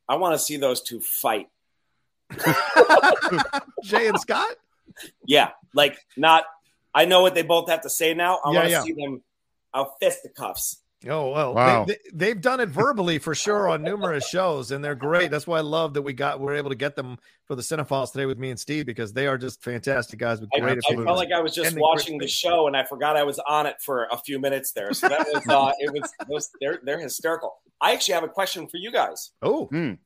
I 0.08 0.16
want 0.16 0.34
to 0.34 0.38
see 0.38 0.56
those 0.56 0.82
two 0.82 1.00
fight. 1.00 1.46
Jay 3.84 4.08
and 4.08 4.18
Scott? 4.18 4.56
Yeah, 5.24 5.50
like 5.74 5.96
not 6.16 6.44
I 6.94 7.04
know 7.04 7.22
what 7.22 7.34
they 7.34 7.42
both 7.42 7.68
have 7.68 7.82
to 7.82 7.90
say 7.90 8.14
now. 8.14 8.40
I 8.44 8.50
yeah, 8.50 8.56
want 8.56 8.66
to 8.66 8.70
yeah. 8.70 8.82
see 8.82 8.92
them 8.92 9.22
out 9.74 9.92
fisticuffs. 10.00 10.80
Oh 11.08 11.30
well, 11.30 11.54
wow. 11.54 11.86
they, 12.12 12.28
have 12.28 12.42
done 12.42 12.60
it 12.60 12.68
verbally 12.68 13.18
for 13.18 13.34
sure 13.34 13.70
on 13.70 13.82
numerous 13.82 14.28
shows, 14.28 14.70
and 14.70 14.84
they're 14.84 14.94
great. 14.94 15.30
That's 15.30 15.46
why 15.46 15.56
I 15.56 15.62
love 15.62 15.94
that 15.94 16.02
we 16.02 16.12
got 16.12 16.40
we're 16.40 16.56
able 16.56 16.68
to 16.68 16.76
get 16.76 16.94
them 16.94 17.16
for 17.46 17.54
the 17.54 17.62
Cine-Files 17.62 18.10
today 18.10 18.26
with 18.26 18.38
me 18.38 18.50
and 18.50 18.60
Steve 18.60 18.84
because 18.84 19.14
they 19.14 19.26
are 19.26 19.38
just 19.38 19.62
fantastic 19.62 20.18
guys 20.18 20.42
with 20.42 20.50
great. 20.50 20.78
I, 20.90 20.92
I 20.92 20.96
felt 20.96 21.16
like 21.16 21.32
I 21.32 21.40
was 21.40 21.54
just 21.54 21.78
watching 21.78 22.18
the 22.18 22.28
show, 22.28 22.66
and 22.66 22.76
I 22.76 22.84
forgot 22.84 23.16
I 23.16 23.22
was 23.22 23.38
on 23.48 23.64
it 23.64 23.76
for 23.80 24.08
a 24.12 24.18
few 24.18 24.38
minutes 24.38 24.72
there. 24.72 24.92
So 24.92 25.08
that 25.08 25.26
was 25.32 25.48
uh, 25.48 25.72
it 25.78 25.90
was, 25.90 26.12
it 26.20 26.28
was 26.28 26.50
they're 26.60 26.80
they're 26.82 27.00
hysterical. 27.00 27.54
I 27.80 27.92
actually 27.92 28.14
have 28.14 28.24
a 28.24 28.28
question 28.28 28.68
for 28.68 28.76
you 28.76 28.92
guys. 28.92 29.30
Oh, 29.40 29.68
because 29.70 29.96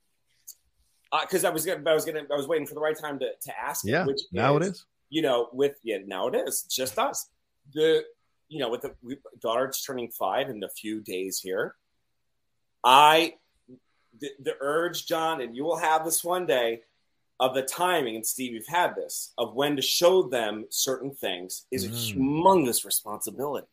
hmm. 1.42 1.46
uh, 1.46 1.48
I 1.48 1.50
was 1.50 1.66
gonna, 1.66 1.90
I 1.90 1.94
was 1.94 2.04
gonna 2.04 2.22
I 2.32 2.36
was 2.36 2.46
waiting 2.46 2.68
for 2.68 2.74
the 2.74 2.80
right 2.80 2.96
time 2.96 3.18
to 3.18 3.30
to 3.42 3.58
ask. 3.58 3.84
Yeah, 3.84 4.02
it, 4.02 4.06
which 4.06 4.20
now 4.32 4.58
is, 4.58 4.68
it 4.68 4.70
is 4.74 4.86
you 5.10 5.22
know, 5.22 5.48
with 5.52 5.76
yeah, 5.82 5.98
now 6.06 6.28
it 6.28 6.34
is 6.34 6.62
just 6.62 6.98
us. 6.98 7.28
The 7.72 8.04
you 8.48 8.58
know, 8.58 8.70
with 8.70 8.82
the 8.82 8.94
we, 9.02 9.16
daughter's 9.40 9.82
turning 9.82 10.10
five 10.10 10.48
in 10.48 10.62
a 10.62 10.68
few 10.68 11.00
days 11.00 11.40
here. 11.40 11.74
I 12.82 13.34
the, 14.20 14.30
the 14.40 14.54
urge, 14.60 15.06
John, 15.06 15.40
and 15.40 15.56
you 15.56 15.64
will 15.64 15.78
have 15.78 16.04
this 16.04 16.22
one 16.22 16.46
day 16.46 16.82
of 17.40 17.54
the 17.54 17.62
timing, 17.62 18.16
and 18.16 18.26
Steve, 18.26 18.52
you've 18.52 18.66
had 18.66 18.94
this 18.94 19.32
of 19.38 19.54
when 19.54 19.76
to 19.76 19.82
show 19.82 20.22
them 20.22 20.66
certain 20.70 21.10
things 21.10 21.66
is 21.70 21.86
mm. 21.86 21.90
a 21.90 22.18
humongous 22.18 22.84
responsibility. 22.84 23.66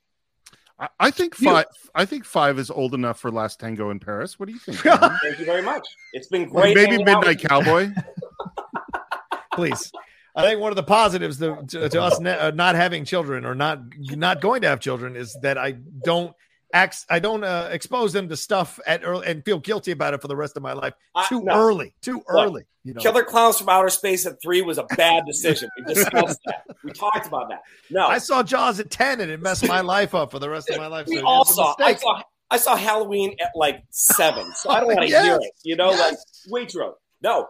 I, 0.99 1.11
think 1.11 1.35
five. 1.35 1.65
I 1.93 2.05
think 2.05 2.25
five 2.25 2.57
is 2.57 2.71
old 2.71 2.95
enough 2.95 3.19
for 3.19 3.29
Last 3.29 3.59
Tango 3.59 3.91
in 3.91 3.99
Paris. 3.99 4.39
What 4.39 4.47
do 4.47 4.53
you 4.53 4.59
think? 4.59 4.77
Thank 5.21 5.37
you 5.37 5.45
very 5.45 5.61
much. 5.61 5.85
It's 6.13 6.27
been 6.27 6.49
great. 6.49 6.75
maybe 6.75 7.03
Midnight 7.03 7.39
Cowboy. 7.39 7.91
Please. 9.53 9.91
I 10.35 10.43
think 10.43 10.61
one 10.61 10.71
of 10.71 10.75
the 10.75 10.83
positives 10.83 11.39
to, 11.39 11.63
to, 11.67 11.89
to 11.89 12.01
us 12.01 12.19
uh, 12.19 12.51
not 12.55 12.75
having 12.75 13.05
children 13.05 13.45
or 13.45 13.53
not 13.55 13.81
not 13.97 14.41
going 14.41 14.61
to 14.61 14.69
have 14.69 14.79
children 14.79 15.15
is 15.15 15.37
that 15.41 15.57
I 15.57 15.73
don't 16.03 16.33
act, 16.73 17.05
I 17.09 17.19
don't 17.19 17.43
uh, 17.43 17.69
expose 17.71 18.13
them 18.13 18.29
to 18.29 18.37
stuff 18.37 18.79
at 18.85 19.01
early 19.03 19.27
and 19.27 19.43
feel 19.43 19.59
guilty 19.59 19.91
about 19.91 20.13
it 20.13 20.21
for 20.21 20.27
the 20.27 20.35
rest 20.35 20.57
of 20.57 20.63
my 20.63 20.73
life. 20.73 20.93
Too 21.27 21.41
no. 21.43 21.53
early, 21.53 21.93
too 22.01 22.15
Look, 22.15 22.25
early. 22.29 22.63
You 22.83 22.93
know? 22.93 23.01
Killer 23.01 23.23
Clowns 23.23 23.59
from 23.59 23.69
Outer 23.69 23.89
Space 23.89 24.25
at 24.25 24.41
three 24.41 24.61
was 24.61 24.77
a 24.77 24.83
bad 24.83 25.25
decision. 25.25 25.69
We 25.77 25.93
discussed 25.93 26.39
that. 26.45 26.65
We 26.83 26.91
talked 26.91 27.27
about 27.27 27.49
that. 27.49 27.61
No, 27.89 28.07
I 28.07 28.17
saw 28.17 28.41
Jaws 28.41 28.79
at 28.79 28.89
ten 28.89 29.21
and 29.21 29.31
it 29.31 29.41
messed 29.41 29.67
my 29.67 29.81
life 29.81 30.15
up 30.15 30.31
for 30.31 30.39
the 30.39 30.49
rest 30.49 30.69
of 30.69 30.77
my 30.77 30.87
life. 30.87 31.07
We 31.07 31.17
so 31.17 31.27
all 31.27 31.45
saw. 31.45 31.75
I 31.79 31.95
saw. 31.95 32.21
I 32.49 32.57
saw 32.57 32.75
Halloween 32.75 33.35
at 33.39 33.51
like 33.55 33.81
seven, 33.91 34.51
so 34.55 34.71
I 34.71 34.81
don't 34.81 34.87
want 34.87 35.01
to 35.01 35.07
yes. 35.09 35.23
hear 35.23 35.35
it. 35.35 35.51
You 35.63 35.77
know, 35.77 35.91
yes. 35.91 35.99
like 35.99 36.17
wait, 36.51 36.69
too 36.69 36.93
No, 37.21 37.47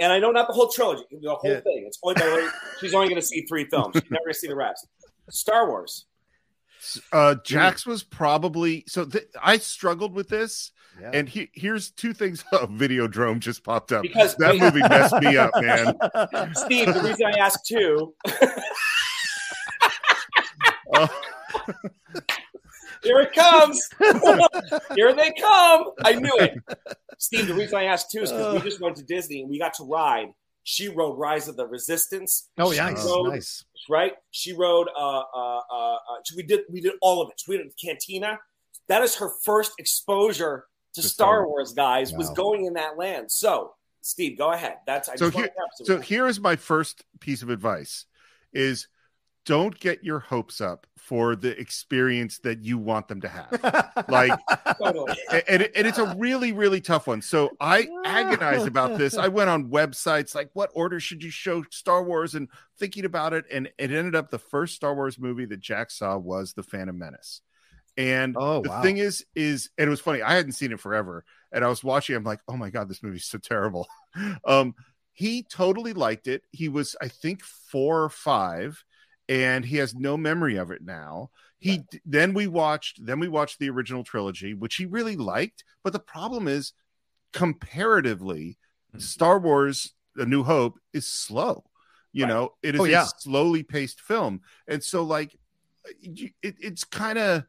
and 0.00 0.12
I 0.12 0.18
know 0.18 0.30
not 0.30 0.46
the 0.46 0.52
whole 0.52 0.68
trilogy, 0.68 1.04
the 1.10 1.34
whole 1.34 1.50
yeah. 1.50 1.60
thing. 1.60 1.84
It's 1.86 1.98
only 2.02 2.14
by 2.14 2.50
she's 2.80 2.94
only 2.94 3.08
going 3.08 3.20
to 3.20 3.26
see 3.26 3.42
three 3.42 3.64
films. 3.64 3.94
She's 3.94 4.10
never 4.10 4.24
going 4.24 4.34
to 4.34 4.38
see 4.38 4.48
the 4.48 4.56
rest. 4.56 4.86
Star 5.30 5.68
Wars. 5.68 6.06
Uh, 7.12 7.34
Jax 7.44 7.86
was 7.86 8.02
probably 8.02 8.84
so. 8.86 9.04
Th- 9.04 9.28
I 9.42 9.58
struggled 9.58 10.14
with 10.14 10.28
this, 10.28 10.70
yeah. 11.00 11.10
and 11.12 11.28
he, 11.28 11.50
here's 11.52 11.90
two 11.90 12.14
things. 12.14 12.44
Oh, 12.52 12.66
Videodrome 12.66 13.40
just 13.40 13.64
popped 13.64 13.92
up 13.92 14.02
because 14.02 14.36
that 14.36 14.52
wait, 14.52 14.60
movie 14.60 14.80
messed 14.80 15.20
me 15.20 15.36
up, 15.36 15.50
man. 15.56 15.94
Steve, 16.54 16.94
the 16.94 17.00
reason 17.02 17.26
I 17.26 17.38
asked 17.38 17.66
two. 17.66 18.14
uh, 20.94 21.08
Here 23.08 23.20
it 23.20 23.32
comes. 23.32 23.88
Here 24.94 25.14
they 25.14 25.32
come. 25.32 25.92
I 26.04 26.12
knew 26.14 26.36
it. 26.38 26.58
Steve, 27.18 27.46
the 27.46 27.54
reason 27.54 27.78
I 27.78 27.84
asked 27.84 28.10
too 28.10 28.20
is 28.20 28.30
because 28.30 28.54
we 28.54 28.60
just 28.60 28.80
went 28.80 28.96
to 28.96 29.02
Disney 29.02 29.40
and 29.40 29.50
we 29.50 29.58
got 29.58 29.74
to 29.74 29.84
ride 29.84 30.28
She 30.62 30.88
rode 30.88 31.18
Rise 31.18 31.48
of 31.48 31.56
the 31.56 31.66
Resistance. 31.66 32.50
Oh, 32.58 32.70
yeah, 32.72 32.90
nice, 32.90 33.04
nice. 33.06 33.64
Right. 33.88 34.12
She 34.30 34.52
rode. 34.52 34.88
Uh, 34.94 35.22
uh, 35.34 35.60
uh, 35.72 35.94
uh, 35.94 35.98
we 36.36 36.42
did. 36.42 36.60
We 36.70 36.82
did 36.82 36.92
all 37.00 37.22
of 37.22 37.30
it. 37.30 37.42
We 37.48 37.56
did 37.56 37.72
Cantina. 37.82 38.38
That 38.88 39.02
is 39.02 39.16
her 39.16 39.30
first 39.42 39.72
exposure 39.78 40.66
to 40.94 41.02
Star 41.02 41.46
Wars. 41.46 41.72
Guys 41.72 42.12
wow. 42.12 42.18
was 42.18 42.30
going 42.30 42.66
in 42.66 42.74
that 42.74 42.98
land. 42.98 43.30
So, 43.30 43.72
Steve, 44.02 44.36
go 44.36 44.52
ahead. 44.52 44.76
That's 44.86 45.08
so. 45.16 45.30
Here, 45.30 45.50
so 45.84 46.00
here 46.00 46.26
is 46.26 46.38
my 46.38 46.56
first 46.56 47.04
piece 47.20 47.40
of 47.42 47.48
advice: 47.48 48.04
is 48.52 48.88
don't 49.48 49.80
get 49.80 50.04
your 50.04 50.18
hopes 50.18 50.60
up 50.60 50.86
for 50.98 51.34
the 51.34 51.58
experience 51.58 52.38
that 52.40 52.62
you 52.62 52.76
want 52.76 53.08
them 53.08 53.22
to 53.22 53.28
have. 53.28 54.04
like, 54.06 54.38
totally. 54.78 55.14
and, 55.48 55.62
and, 55.74 55.86
it's 55.86 55.96
a 55.96 56.14
really, 56.18 56.52
really 56.52 56.82
tough 56.82 57.06
one. 57.06 57.22
So 57.22 57.56
I 57.58 57.88
agonized 58.04 58.66
about 58.66 58.98
this. 58.98 59.16
I 59.16 59.28
went 59.28 59.48
on 59.48 59.70
websites 59.70 60.34
like, 60.34 60.50
what 60.52 60.70
order 60.74 61.00
should 61.00 61.22
you 61.22 61.30
show 61.30 61.64
Star 61.70 62.04
Wars? 62.04 62.34
And 62.34 62.48
thinking 62.78 63.06
about 63.06 63.32
it. 63.32 63.46
And 63.50 63.68
it 63.78 63.90
ended 63.90 64.14
up 64.14 64.30
the 64.30 64.38
first 64.38 64.74
Star 64.74 64.94
Wars 64.94 65.18
movie 65.18 65.46
that 65.46 65.60
Jax 65.60 65.96
saw 65.96 66.18
was 66.18 66.52
The 66.52 66.62
Phantom 66.62 66.98
Menace. 66.98 67.40
And 67.96 68.36
oh, 68.38 68.60
the 68.60 68.68
wow. 68.68 68.82
thing 68.82 68.98
is, 68.98 69.24
is, 69.34 69.70
and 69.78 69.86
it 69.86 69.90
was 69.90 70.00
funny, 70.00 70.20
I 70.20 70.34
hadn't 70.34 70.52
seen 70.52 70.72
it 70.72 70.80
forever. 70.80 71.24
And 71.52 71.64
I 71.64 71.68
was 71.68 71.82
watching, 71.82 72.16
I'm 72.16 72.22
like, 72.22 72.40
oh 72.48 72.56
my 72.58 72.68
God, 72.68 72.86
this 72.86 73.02
movie's 73.02 73.24
so 73.24 73.38
terrible. 73.38 73.88
um, 74.44 74.74
he 75.14 75.42
totally 75.42 75.94
liked 75.94 76.28
it. 76.28 76.42
He 76.52 76.68
was, 76.68 76.96
I 77.00 77.08
think, 77.08 77.42
four 77.42 78.04
or 78.04 78.10
five 78.10 78.84
and 79.28 79.64
he 79.64 79.76
has 79.76 79.94
no 79.94 80.16
memory 80.16 80.56
of 80.56 80.70
it 80.70 80.82
now. 80.82 81.30
He 81.58 81.82
then 82.04 82.34
we 82.34 82.46
watched 82.46 83.04
then 83.04 83.18
we 83.18 83.28
watched 83.28 83.58
the 83.58 83.70
original 83.70 84.04
trilogy, 84.04 84.54
which 84.54 84.76
he 84.76 84.86
really 84.86 85.16
liked. 85.16 85.64
But 85.82 85.92
the 85.92 85.98
problem 85.98 86.46
is, 86.46 86.72
comparatively, 87.32 88.58
mm-hmm. 88.90 89.00
Star 89.00 89.38
Wars: 89.38 89.92
A 90.16 90.24
New 90.24 90.44
Hope 90.44 90.78
is 90.92 91.06
slow. 91.06 91.64
You 92.12 92.24
right. 92.24 92.32
know, 92.32 92.54
it 92.62 92.74
is 92.74 92.80
oh, 92.80 92.84
yeah. 92.84 93.04
a 93.04 93.06
slowly 93.18 93.62
paced 93.64 94.00
film, 94.00 94.40
and 94.66 94.82
so 94.82 95.02
like, 95.02 95.36
it, 95.84 96.32
it's 96.42 96.84
kind 96.84 97.18
of 97.18 97.44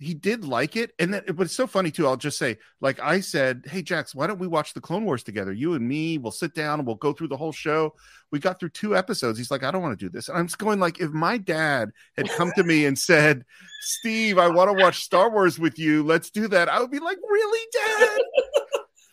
he 0.00 0.14
did 0.14 0.44
like 0.44 0.76
it 0.76 0.92
and 0.98 1.12
then 1.12 1.22
but 1.34 1.42
it's 1.42 1.54
so 1.54 1.66
funny 1.66 1.90
too 1.90 2.06
i'll 2.06 2.16
just 2.16 2.38
say 2.38 2.56
like 2.80 2.98
i 3.00 3.20
said 3.20 3.62
hey 3.68 3.82
jax 3.82 4.14
why 4.14 4.26
don't 4.26 4.38
we 4.38 4.46
watch 4.46 4.74
the 4.74 4.80
clone 4.80 5.04
wars 5.04 5.22
together? 5.22 5.52
You 5.52 5.74
and 5.74 5.86
me 5.86 6.18
we'll 6.18 6.32
sit 6.32 6.54
down 6.54 6.80
and 6.80 6.86
we'll 6.86 6.96
go 6.96 7.12
through 7.12 7.28
the 7.28 7.36
whole 7.36 7.52
show. 7.52 7.94
We 8.30 8.38
got 8.38 8.60
through 8.60 8.70
two 8.70 8.96
episodes. 8.96 9.38
He's 9.38 9.50
like 9.50 9.62
i 9.62 9.70
don't 9.70 9.82
want 9.82 9.98
to 9.98 10.04
do 10.04 10.10
this. 10.10 10.28
And 10.28 10.38
i'm 10.38 10.46
just 10.46 10.58
going 10.58 10.80
like 10.80 11.00
if 11.00 11.10
my 11.10 11.38
dad 11.38 11.90
had 12.16 12.28
come 12.30 12.52
to 12.56 12.64
me 12.64 12.86
and 12.86 12.98
said 12.98 13.44
steve 13.82 14.38
i 14.38 14.48
want 14.48 14.68
to 14.70 14.82
watch 14.82 15.02
star 15.02 15.30
wars 15.30 15.58
with 15.58 15.78
you 15.78 16.02
let's 16.02 16.30
do 16.30 16.46
that 16.48 16.68
i 16.68 16.80
would 16.80 16.90
be 16.90 16.98
like 16.98 17.18
really 17.28 17.68
dad? 17.72 18.18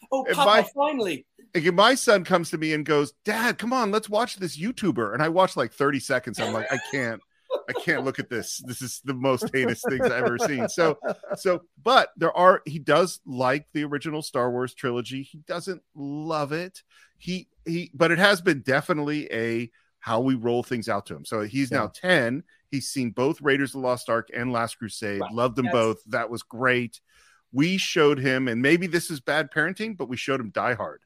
Oh 0.10 0.24
Papa, 0.24 0.46
my, 0.46 0.66
finally. 0.74 1.26
If 1.54 1.74
my 1.74 1.94
son 1.94 2.24
comes 2.24 2.52
to 2.52 2.58
me 2.58 2.74
and 2.74 2.86
goes 2.86 3.12
dad 3.26 3.58
come 3.58 3.74
on 3.74 3.92
let's 3.92 4.10
watch 4.10 4.38
this 4.38 4.58
youtuber 4.58 5.14
and 5.14 5.22
i 5.22 5.28
watch 5.28 5.58
like 5.58 5.74
30 5.74 6.00
seconds 6.00 6.40
i'm 6.40 6.54
like 6.54 6.72
i 6.72 6.80
can't 6.92 7.22
I 7.70 7.74
can't 7.74 8.06
look 8.06 8.20
at 8.20 8.30
this. 8.30 8.62
This 8.66 8.82
is 8.82 9.02
the 9.04 9.14
most 9.14 9.50
heinous 9.54 9.82
things 9.88 10.06
I've 10.06 10.24
ever 10.24 10.38
seen. 10.38 10.70
So, 10.70 10.98
so, 11.36 11.62
but 11.82 12.10
there 12.16 12.36
are, 12.36 12.62
he 12.66 12.80
does 12.80 13.20
like 13.26 13.68
the 13.74 13.84
original 13.84 14.22
Star 14.22 14.50
Wars 14.52 14.74
trilogy. 14.74 15.24
He 15.24 15.40
doesn't 15.40 15.82
love 15.94 16.54
it. 16.54 16.82
He, 17.18 17.48
he, 17.66 17.92
but 17.94 18.12
it 18.12 18.20
has 18.20 18.42
been 18.42 18.62
definitely 18.62 19.32
a 19.32 19.70
how 20.00 20.22
we 20.22 20.36
roll 20.36 20.64
things 20.64 20.88
out 20.88 21.06
to 21.08 21.16
him. 21.16 21.26
So 21.26 21.42
he's 21.42 21.70
yeah. 21.72 21.80
now 21.80 21.88
10. 21.88 22.44
He's 22.72 22.88
seen 22.88 23.12
both 23.12 23.42
Raiders 23.42 23.72
of 23.72 23.82
the 23.82 23.88
Lost 23.88 24.10
Ark 24.10 24.30
and 24.34 24.54
Last 24.54 24.78
Crusade, 24.78 25.20
right. 25.20 25.32
loved 25.34 25.58
them 25.58 25.66
yes. 25.66 25.74
both. 25.74 25.98
That 26.08 26.30
was 26.30 26.44
great. 26.44 27.02
We 27.52 27.78
showed 27.78 28.20
him, 28.20 28.48
and 28.48 28.62
maybe 28.62 28.88
this 28.88 29.10
is 29.10 29.20
bad 29.20 29.52
parenting, 29.52 29.98
but 29.98 30.08
we 30.08 30.16
showed 30.18 30.40
him 30.40 30.50
Die 30.50 30.74
Hard, 30.76 31.02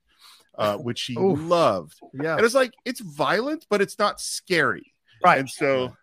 uh, 0.56 0.78
which 0.78 1.02
he 1.04 1.16
loved. 1.16 2.00
Yeah. 2.14 2.36
And 2.36 2.46
it's 2.46 2.56
like, 2.56 2.74
it's 2.86 3.00
violent, 3.00 3.66
but 3.70 3.82
it's 3.82 3.98
not 3.98 4.20
scary. 4.20 4.94
Right. 5.24 5.40
And 5.40 5.50
so, 5.50 5.96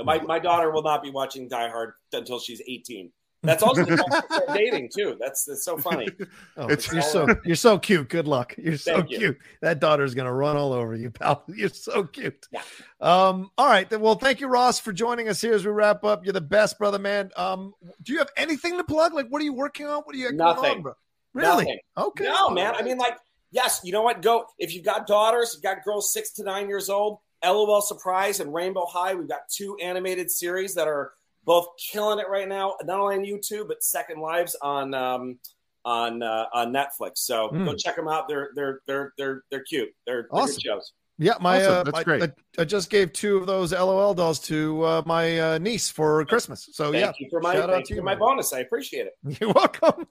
no, 0.00 0.04
my, 0.04 0.20
my 0.20 0.38
daughter 0.38 0.70
will 0.70 0.82
not 0.82 1.02
be 1.02 1.10
watching 1.10 1.48
Die 1.48 1.68
Hard 1.68 1.92
until 2.12 2.38
she's 2.38 2.62
18. 2.66 3.12
That's 3.42 3.62
also 3.62 3.84
dating 4.54 4.90
too. 4.94 5.16
That's 5.18 5.44
that's 5.44 5.64
so 5.64 5.78
funny. 5.78 6.08
Oh, 6.56 6.66
it's, 6.66 6.92
you're 6.92 7.00
so 7.00 7.26
you're 7.44 7.56
so 7.56 7.78
cute. 7.78 8.10
Good 8.10 8.28
luck. 8.28 8.54
You're 8.58 8.76
so 8.76 8.96
Thank 8.96 9.08
cute. 9.08 9.22
You. 9.22 9.36
That 9.62 9.80
daughter's 9.80 10.14
gonna 10.14 10.32
run 10.32 10.58
all 10.58 10.74
over 10.74 10.94
you, 10.94 11.10
pal. 11.10 11.44
You're 11.48 11.70
so 11.70 12.04
cute. 12.04 12.46
Yeah. 12.52 12.60
Um. 13.00 13.50
All 13.56 13.66
right. 13.66 13.88
Well, 13.98 14.16
thank 14.16 14.40
you, 14.40 14.48
Ross, 14.48 14.78
for 14.78 14.92
joining 14.92 15.28
us 15.28 15.40
here 15.40 15.54
as 15.54 15.64
we 15.64 15.70
wrap 15.70 16.04
up. 16.04 16.24
You're 16.24 16.34
the 16.34 16.40
best, 16.42 16.78
brother, 16.78 16.98
man. 16.98 17.30
Um. 17.36 17.72
Do 18.02 18.12
you 18.12 18.18
have 18.18 18.28
anything 18.36 18.76
to 18.76 18.84
plug? 18.84 19.14
Like, 19.14 19.28
what 19.28 19.40
are 19.40 19.44
you 19.44 19.54
working 19.54 19.86
on? 19.86 20.02
What 20.02 20.14
are 20.14 20.18
you 20.18 20.32
nothing, 20.32 20.70
on, 20.72 20.82
bro? 20.82 20.92
Really? 21.32 21.64
Nothing. 21.64 21.78
Okay. 21.96 22.24
No, 22.24 22.50
man. 22.50 22.74
I 22.74 22.82
mean, 22.82 22.98
like, 22.98 23.16
yes. 23.52 23.80
You 23.84 23.92
know 23.92 24.02
what? 24.02 24.20
Go 24.20 24.44
if 24.58 24.74
you've 24.74 24.84
got 24.84 25.06
daughters, 25.06 25.52
you've 25.54 25.62
got 25.62 25.82
girls 25.82 26.12
six 26.12 26.32
to 26.32 26.44
nine 26.44 26.68
years 26.68 26.90
old 26.90 27.20
LOL 27.44 27.80
Surprise 27.80 28.40
and 28.40 28.52
Rainbow 28.52 28.86
High. 28.86 29.14
We've 29.14 29.28
got 29.28 29.48
two 29.48 29.76
animated 29.82 30.30
series 30.30 30.74
that 30.74 30.88
are 30.88 31.12
both 31.44 31.68
killing 31.78 32.18
it 32.18 32.28
right 32.28 32.48
now, 32.48 32.76
not 32.84 33.00
only 33.00 33.16
on 33.16 33.24
YouTube 33.24 33.68
but 33.68 33.82
Second 33.82 34.20
Lives 34.20 34.56
on 34.60 34.94
um, 34.94 35.38
on 35.84 36.22
uh, 36.22 36.46
on 36.52 36.72
Netflix. 36.72 37.18
So 37.18 37.48
mm. 37.48 37.64
go 37.64 37.74
check 37.74 37.96
them 37.96 38.08
out. 38.08 38.28
They're 38.28 38.50
they're 38.54 38.80
they're 38.86 39.12
they're 39.16 39.42
they're 39.50 39.64
cute. 39.64 39.88
They're, 40.06 40.22
they're 40.22 40.42
awesome. 40.42 40.56
good 40.56 40.62
shows. 40.62 40.92
Yeah, 41.22 41.34
my 41.38 41.58
awesome. 41.58 41.72
uh, 41.72 41.82
that's 41.82 41.96
my, 41.96 42.02
great. 42.02 42.22
I, 42.22 42.32
I, 42.58 42.64
just 42.64 42.88
gave 42.88 43.12
two 43.12 43.36
of 43.36 43.46
those 43.46 43.72
LOL 43.74 44.14
dolls 44.14 44.40
to 44.40 44.82
uh, 44.82 45.02
my 45.04 45.38
uh, 45.38 45.58
niece 45.58 45.90
for 45.90 46.24
Christmas. 46.24 46.70
So 46.72 46.92
thank 46.92 47.04
yeah, 47.04 47.12
you 47.18 47.28
for 47.28 47.40
my 47.40 47.52
shout 47.52 47.68
out 47.68 47.84
to 47.84 47.94
you, 47.94 48.02
my 48.02 48.14
bonus. 48.14 48.54
I 48.54 48.60
appreciate 48.60 49.06
it. 49.06 49.38
You're 49.40 49.52
welcome. 49.52 50.06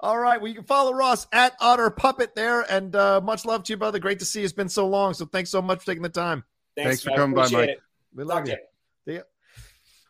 All 0.00 0.18
right, 0.18 0.40
well 0.40 0.48
you 0.48 0.54
can 0.54 0.64
follow 0.64 0.94
Ross 0.94 1.26
at 1.32 1.52
Otter 1.60 1.90
Puppet 1.90 2.34
there, 2.34 2.62
and 2.62 2.96
uh, 2.96 3.20
much 3.22 3.44
love 3.44 3.64
to 3.64 3.74
you, 3.74 3.76
brother. 3.76 3.98
Great 3.98 4.20
to 4.20 4.24
see 4.24 4.40
you. 4.40 4.44
It's 4.44 4.54
been 4.54 4.70
so 4.70 4.88
long. 4.88 5.12
So 5.12 5.26
thanks 5.26 5.50
so 5.50 5.60
much 5.60 5.80
for 5.80 5.86
taking 5.86 6.02
the 6.02 6.08
time. 6.08 6.44
Thanks, 6.76 6.88
Thanks 6.88 7.02
for 7.02 7.10
coming 7.10 7.34
by, 7.34 7.48
Mike. 7.50 7.68
It. 7.70 7.80
We 8.14 8.24
love 8.24 8.44
Talk 8.44 8.48
you. 8.48 8.56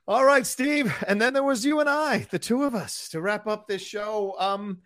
All 0.07 0.25
right, 0.25 0.47
Steve. 0.47 0.95
And 1.09 1.21
then 1.21 1.33
there 1.33 1.43
was 1.43 1.65
you 1.65 1.81
and 1.81 1.89
I, 1.89 2.27
the 2.31 2.39
two 2.39 2.63
of 2.65 2.75
us, 2.75 3.09
to 3.11 3.23
wrap 3.23 3.47
up 3.47 3.67
this 3.67 3.81
show. 3.81 4.37
Um, 4.39 4.81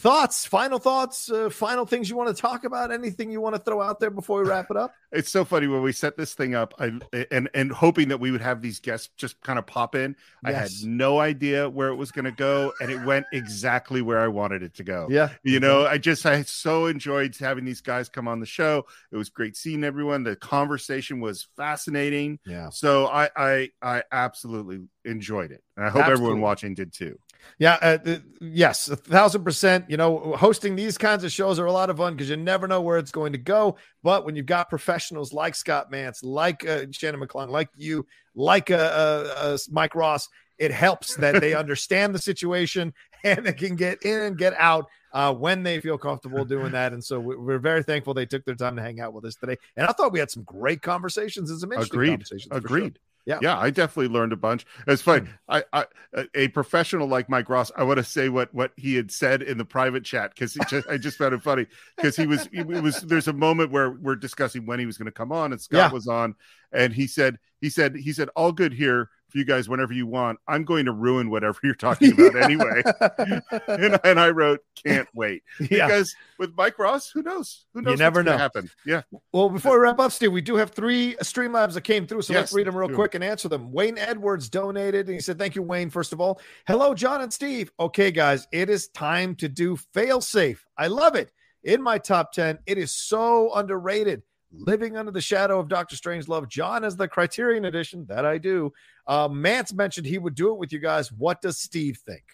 thoughts, 0.00 0.46
final 0.46 0.78
thoughts, 0.78 1.30
uh, 1.30 1.50
final 1.50 1.84
things 1.84 2.08
you 2.08 2.16
want 2.16 2.34
to 2.34 2.40
talk 2.40 2.64
about? 2.64 2.90
Anything 2.90 3.30
you 3.30 3.40
want 3.40 3.54
to 3.54 3.60
throw 3.60 3.82
out 3.82 4.00
there 4.00 4.10
before 4.10 4.42
we 4.42 4.48
wrap 4.48 4.70
it 4.70 4.76
up? 4.76 4.94
It's 5.12 5.28
so 5.28 5.44
funny 5.44 5.66
when 5.66 5.82
we 5.82 5.90
set 5.90 6.16
this 6.16 6.34
thing 6.34 6.54
up, 6.54 6.72
I 6.78 6.92
and 7.32 7.50
and 7.52 7.72
hoping 7.72 8.10
that 8.10 8.20
we 8.20 8.30
would 8.30 8.42
have 8.42 8.62
these 8.62 8.78
guests 8.78 9.10
just 9.16 9.40
kind 9.40 9.58
of 9.58 9.66
pop 9.66 9.96
in. 9.96 10.14
Yes. 10.44 10.54
I 10.54 10.56
had 10.56 10.70
no 10.84 11.18
idea 11.18 11.68
where 11.68 11.88
it 11.88 11.96
was 11.96 12.12
going 12.12 12.26
to 12.26 12.30
go, 12.30 12.72
and 12.80 12.92
it 12.92 13.04
went 13.04 13.26
exactly 13.32 14.02
where 14.02 14.20
I 14.20 14.28
wanted 14.28 14.62
it 14.62 14.74
to 14.74 14.84
go. 14.84 15.08
Yeah, 15.10 15.30
you 15.42 15.58
know, 15.58 15.84
I 15.84 15.98
just 15.98 16.24
I 16.26 16.42
so 16.42 16.86
enjoyed 16.86 17.36
having 17.36 17.64
these 17.64 17.80
guys 17.80 18.08
come 18.08 18.28
on 18.28 18.38
the 18.38 18.46
show. 18.46 18.86
It 19.10 19.16
was 19.16 19.30
great 19.30 19.56
seeing 19.56 19.82
everyone. 19.82 20.22
The 20.22 20.36
conversation 20.36 21.18
was 21.18 21.48
fascinating. 21.56 22.38
Yeah, 22.46 22.70
so 22.70 23.08
I 23.08 23.30
I 23.34 23.70
I 23.82 24.04
absolutely 24.12 24.82
enjoyed 25.04 25.50
it, 25.50 25.64
and 25.76 25.86
I 25.86 25.88
hope 25.88 26.02
absolutely. 26.02 26.24
everyone 26.24 26.40
watching 26.40 26.74
did 26.74 26.92
too. 26.92 27.18
Yeah, 27.58 27.78
uh, 27.82 28.18
yes, 28.40 28.88
a 28.88 28.96
thousand 28.96 29.44
percent. 29.44 29.84
You 29.88 29.96
know, 29.96 30.34
hosting 30.36 30.76
these 30.76 30.96
kinds 30.96 31.24
of 31.24 31.32
shows 31.32 31.58
are 31.58 31.66
a 31.66 31.72
lot 31.72 31.90
of 31.90 31.98
fun 31.98 32.14
because 32.14 32.30
you 32.30 32.36
never 32.36 32.66
know 32.66 32.80
where 32.80 32.98
it's 32.98 33.10
going 33.10 33.32
to 33.32 33.38
go. 33.38 33.76
But 34.02 34.24
when 34.24 34.36
you've 34.36 34.46
got 34.46 34.70
professionals 34.70 35.32
like 35.32 35.54
Scott 35.54 35.92
Mantz, 35.92 36.20
like 36.22 36.66
uh, 36.66 36.86
Shannon 36.90 37.20
McClung, 37.20 37.50
like 37.50 37.68
you, 37.76 38.06
like 38.34 38.70
uh, 38.70 38.74
uh, 38.74 39.34
uh 39.36 39.58
Mike 39.70 39.94
Ross, 39.94 40.28
it 40.58 40.70
helps 40.70 41.16
that 41.16 41.40
they 41.40 41.54
understand 41.64 42.14
the 42.14 42.18
situation 42.18 42.94
and 43.24 43.44
they 43.44 43.52
can 43.52 43.76
get 43.76 44.02
in 44.02 44.20
and 44.20 44.38
get 44.38 44.54
out 44.58 44.86
uh, 45.12 45.34
when 45.34 45.62
they 45.62 45.80
feel 45.80 45.98
comfortable 45.98 46.44
doing 46.44 46.72
that. 46.72 46.92
And 46.92 47.02
so 47.02 47.18
we're 47.20 47.58
very 47.58 47.82
thankful 47.82 48.14
they 48.14 48.26
took 48.26 48.44
their 48.44 48.54
time 48.54 48.76
to 48.76 48.82
hang 48.82 49.00
out 49.00 49.12
with 49.12 49.24
us 49.24 49.34
today. 49.34 49.56
And 49.76 49.86
I 49.86 49.92
thought 49.92 50.12
we 50.12 50.18
had 50.18 50.30
some 50.30 50.44
great 50.44 50.82
conversations 50.82 51.50
and 51.50 51.58
some 51.58 51.72
interesting 51.72 51.96
Agreed. 51.96 52.10
conversations. 52.10 52.48
Agreed. 52.52 52.98
Yeah. 53.30 53.38
Yeah. 53.40 53.58
I 53.58 53.70
definitely 53.70 54.12
learned 54.12 54.32
a 54.32 54.36
bunch. 54.36 54.66
It's 54.86 55.02
funny. 55.02 55.26
Hmm. 55.26 55.32
I, 55.48 55.64
I, 55.72 56.26
a 56.34 56.48
professional 56.48 57.06
like 57.06 57.28
Mike 57.28 57.48
Ross, 57.48 57.70
I 57.76 57.84
want 57.84 57.98
to 57.98 58.04
say 58.04 58.28
what, 58.28 58.52
what 58.52 58.72
he 58.76 58.94
had 58.94 59.10
said 59.10 59.42
in 59.42 59.58
the 59.58 59.64
private 59.64 60.04
chat 60.04 60.34
because 60.34 60.56
I 60.88 60.98
just 60.98 61.16
found 61.16 61.34
it 61.34 61.42
funny 61.42 61.66
because 61.96 62.16
he 62.16 62.26
was, 62.26 62.48
it 62.52 62.66
was, 62.66 63.00
there's 63.02 63.28
a 63.28 63.32
moment 63.32 63.70
where 63.70 63.92
we're 63.92 64.16
discussing 64.16 64.66
when 64.66 64.78
he 64.78 64.86
was 64.86 64.98
going 64.98 65.06
to 65.06 65.12
come 65.12 65.32
on 65.32 65.52
and 65.52 65.60
Scott 65.60 65.78
yeah. 65.78 65.92
was 65.92 66.08
on 66.08 66.34
and 66.72 66.92
he 66.92 67.06
said, 67.06 67.38
he 67.60 67.70
said, 67.70 67.96
he 67.96 68.12
said, 68.12 68.28
all 68.36 68.52
good 68.52 68.72
here 68.72 69.10
for 69.30 69.38
you 69.38 69.44
guys 69.44 69.68
whenever 69.68 69.92
you 69.92 70.06
want. 70.06 70.38
I'm 70.46 70.64
going 70.64 70.86
to 70.86 70.92
ruin 70.92 71.30
whatever 71.30 71.58
you're 71.62 71.74
talking 71.74 72.12
about 72.12 72.36
anyway. 72.42 72.82
and, 73.68 74.00
and, 74.04 74.20
I 74.20 74.30
wrote, 74.30 74.60
can't 74.84 75.08
wait. 75.14 75.42
Yeah. 75.70 75.86
Because 75.86 76.16
with 76.38 76.52
Mike 76.56 76.78
Ross, 76.78 77.10
who 77.10 77.22
knows? 77.22 77.66
Who 77.74 77.82
knows? 77.82 77.92
You 77.92 77.98
never 77.98 78.24
know. 78.24 78.36
Happen. 78.36 78.70
Yeah. 78.84 79.02
Well, 79.32 79.50
before 79.50 79.78
we 79.78 79.84
wrap 79.84 80.00
up, 80.00 80.10
Steve, 80.10 80.32
we 80.32 80.40
do 80.40 80.56
have 80.56 80.70
three 80.70 81.14
Streamlabs 81.22 81.74
that 81.74 81.82
came 81.82 82.06
through. 82.06 82.22
So 82.22 82.32
yes, 82.32 82.40
let's 82.40 82.54
read 82.54 82.66
them 82.66 82.76
real 82.76 82.88
quick 82.88 83.14
and 83.14 83.22
answer 83.22 83.48
them. 83.48 83.70
Wayne 83.70 83.98
Edwards 83.98 84.48
donated 84.48 85.06
and 85.06 85.14
he 85.14 85.20
said, 85.20 85.38
Thank 85.38 85.54
you, 85.54 85.62
Wayne, 85.62 85.90
first 85.90 86.12
of 86.12 86.20
all. 86.20 86.40
Hello, 86.66 86.94
John 86.94 87.20
and 87.20 87.32
Steve. 87.32 87.70
Okay, 87.78 88.10
guys, 88.10 88.48
it 88.52 88.68
is 88.68 88.88
time 88.88 89.36
to 89.36 89.48
do 89.48 89.76
fail 89.94 90.20
safe. 90.20 90.66
I 90.76 90.88
love 90.88 91.14
it. 91.14 91.30
In 91.62 91.82
my 91.82 91.98
top 91.98 92.32
10, 92.32 92.58
it 92.66 92.78
is 92.78 92.90
so 92.90 93.52
underrated. 93.54 94.22
Living 94.52 94.96
Under 94.96 95.12
the 95.12 95.20
Shadow 95.20 95.60
of 95.60 95.68
Doctor 95.68 95.96
Strangelove. 95.96 96.48
John 96.48 96.84
is 96.84 96.96
the 96.96 97.08
Criterion 97.08 97.64
edition. 97.64 98.06
That 98.08 98.24
I 98.24 98.38
do. 98.38 98.72
Uh, 99.06 99.28
Mantz 99.28 99.72
mentioned 99.72 100.06
he 100.06 100.18
would 100.18 100.34
do 100.34 100.52
it 100.52 100.58
with 100.58 100.72
you 100.72 100.78
guys. 100.78 101.12
What 101.12 101.40
does 101.40 101.58
Steve 101.58 101.98
think? 102.04 102.24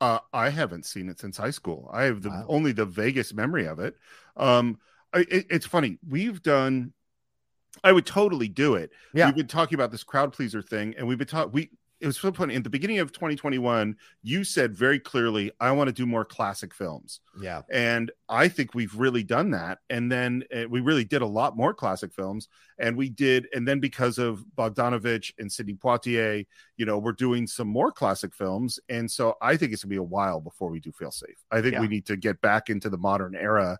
Uh, 0.00 0.18
I 0.32 0.50
haven't 0.50 0.86
seen 0.86 1.08
it 1.08 1.18
since 1.18 1.36
high 1.36 1.50
school. 1.50 1.90
I 1.92 2.04
have 2.04 2.22
the, 2.22 2.30
wow. 2.30 2.44
only 2.48 2.72
the 2.72 2.84
vaguest 2.84 3.34
memory 3.34 3.66
of 3.66 3.80
it. 3.80 3.96
Um, 4.36 4.78
it, 5.14 5.46
it's 5.50 5.66
funny. 5.66 5.98
We've 6.06 6.42
done. 6.42 6.92
I 7.82 7.92
would 7.92 8.06
totally 8.06 8.48
do 8.48 8.74
it. 8.74 8.90
Yeah. 9.14 9.26
We've 9.26 9.36
been 9.36 9.46
talking 9.46 9.74
about 9.74 9.90
this 9.90 10.04
crowd 10.04 10.32
pleaser 10.32 10.62
thing, 10.62 10.94
and 10.96 11.06
we've 11.06 11.18
been 11.18 11.26
talking. 11.26 11.52
We 11.52 11.70
it 12.00 12.06
was 12.06 12.16
so 12.18 12.32
funny 12.32 12.54
in 12.54 12.62
the 12.62 12.70
beginning 12.70 12.98
of 13.00 13.10
2021 13.12 13.96
you 14.22 14.44
said 14.44 14.76
very 14.76 14.98
clearly 15.00 15.50
i 15.60 15.70
want 15.70 15.88
to 15.88 15.92
do 15.92 16.06
more 16.06 16.24
classic 16.24 16.72
films. 16.74 17.20
Yeah. 17.40 17.62
And 17.70 18.10
i 18.28 18.48
think 18.48 18.74
we've 18.74 18.94
really 18.94 19.22
done 19.22 19.50
that 19.50 19.78
and 19.90 20.10
then 20.10 20.44
uh, 20.54 20.68
we 20.68 20.80
really 20.80 21.04
did 21.04 21.22
a 21.22 21.26
lot 21.26 21.56
more 21.56 21.74
classic 21.74 22.12
films 22.12 22.48
and 22.78 22.96
we 22.96 23.08
did 23.08 23.48
and 23.52 23.66
then 23.66 23.80
because 23.80 24.18
of 24.18 24.44
bogdanovich 24.56 25.32
and 25.38 25.50
sidney 25.50 25.74
poitier 25.74 26.46
you 26.76 26.86
know 26.86 26.98
we're 26.98 27.12
doing 27.12 27.46
some 27.46 27.68
more 27.68 27.90
classic 27.90 28.34
films 28.34 28.78
and 28.88 29.10
so 29.10 29.34
i 29.42 29.56
think 29.56 29.72
it's 29.72 29.82
going 29.82 29.90
to 29.90 29.94
be 29.94 29.96
a 29.96 30.02
while 30.02 30.40
before 30.40 30.70
we 30.70 30.80
do 30.80 30.92
Fail 30.92 31.10
Safe. 31.10 31.38
I 31.50 31.60
think 31.60 31.74
Yeah. 31.74 31.80
we 31.80 31.88
need 31.88 32.06
to 32.06 32.16
get 32.16 32.40
back 32.40 32.70
into 32.70 32.88
the 32.90 32.98
modern 32.98 33.34
era 33.34 33.78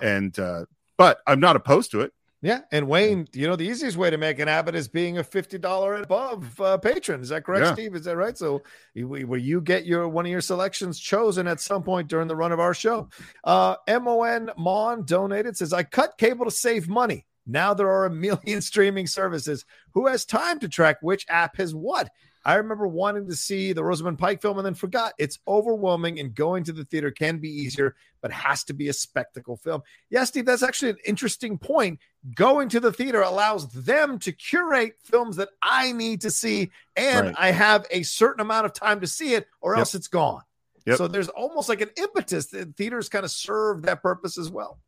and 0.00 0.38
uh 0.38 0.64
but 0.96 1.18
i'm 1.26 1.40
not 1.40 1.56
opposed 1.56 1.90
to 1.90 2.00
it 2.00 2.12
Yeah, 2.42 2.60
and 2.72 2.88
Wayne, 2.88 3.28
you 3.34 3.46
know 3.46 3.54
the 3.54 3.66
easiest 3.68 3.98
way 3.98 4.08
to 4.08 4.16
make 4.16 4.38
an 4.38 4.48
habit 4.48 4.74
is 4.74 4.88
being 4.88 5.18
a 5.18 5.24
fifty 5.24 5.58
dollar 5.58 5.94
and 5.94 6.04
above 6.04 6.58
uh, 6.58 6.78
patron. 6.78 7.20
Is 7.20 7.28
that 7.28 7.44
correct, 7.44 7.66
Yeah. 7.66 7.72
Steve? 7.74 7.94
Is 7.94 8.04
that 8.06 8.16
right? 8.16 8.36
So 8.36 8.62
where 8.94 9.38
you 9.38 9.60
get 9.60 9.84
your 9.84 10.08
one 10.08 10.24
of 10.24 10.32
your 10.32 10.40
selections 10.40 10.98
chosen 10.98 11.46
at 11.46 11.60
some 11.60 11.82
point 11.82 12.08
during 12.08 12.28
the 12.28 12.36
run 12.36 12.52
of 12.52 12.58
our 12.60 12.72
show. 12.72 13.08
Uh, 13.44 13.76
Mon 13.86 14.50
Mon 14.56 15.04
donated 15.04 15.56
says 15.56 15.74
I 15.74 15.82
cut 15.82 16.16
cable 16.16 16.46
to 16.46 16.50
save 16.50 16.88
money. 16.88 17.26
Now 17.46 17.74
there 17.74 17.90
are 17.90 18.06
a 18.06 18.10
million 18.10 18.62
streaming 18.62 19.06
services. 19.06 19.66
Who 19.92 20.06
has 20.06 20.24
time 20.24 20.60
to 20.60 20.68
track 20.68 20.98
which 21.02 21.26
app 21.28 21.56
has 21.58 21.74
what? 21.74 22.10
I 22.44 22.54
remember 22.54 22.88
wanting 22.88 23.28
to 23.28 23.36
see 23.36 23.72
the 23.72 23.84
Rosamund 23.84 24.18
Pike 24.18 24.40
film 24.40 24.58
and 24.58 24.64
then 24.64 24.74
forgot. 24.74 25.12
It's 25.18 25.38
overwhelming, 25.46 26.18
and 26.20 26.34
going 26.34 26.64
to 26.64 26.72
the 26.72 26.84
theater 26.84 27.10
can 27.10 27.38
be 27.38 27.50
easier, 27.50 27.96
but 28.22 28.32
has 28.32 28.64
to 28.64 28.72
be 28.72 28.88
a 28.88 28.92
spectacle 28.92 29.56
film. 29.56 29.82
Yeah, 30.08 30.24
Steve, 30.24 30.46
that's 30.46 30.62
actually 30.62 30.90
an 30.90 30.98
interesting 31.04 31.58
point 31.58 32.00
going 32.34 32.68
to 32.70 32.80
the 32.80 32.92
theater 32.92 33.22
allows 33.22 33.68
them 33.72 34.18
to 34.20 34.32
curate 34.32 34.94
films 35.02 35.36
that 35.36 35.50
I 35.62 35.92
need 35.92 36.20
to 36.22 36.30
see, 36.30 36.70
and 36.96 37.26
Right. 37.28 37.36
I 37.38 37.50
have 37.50 37.86
a 37.90 38.02
certain 38.02 38.40
amount 38.40 38.66
of 38.66 38.72
time 38.72 39.00
to 39.00 39.06
see 39.06 39.34
it, 39.34 39.46
or 39.60 39.74
Yep. 39.74 39.78
else 39.78 39.94
it's 39.94 40.08
gone. 40.08 40.42
Yep. 40.86 40.96
So 40.96 41.08
there's 41.08 41.28
almost 41.28 41.68
like 41.68 41.82
an 41.82 41.90
impetus 41.96 42.46
that 42.46 42.76
theaters 42.76 43.08
kind 43.08 43.24
of 43.24 43.30
serve 43.30 43.82
that 43.82 44.02
purpose 44.02 44.38
as 44.38 44.50
well. 44.50 44.78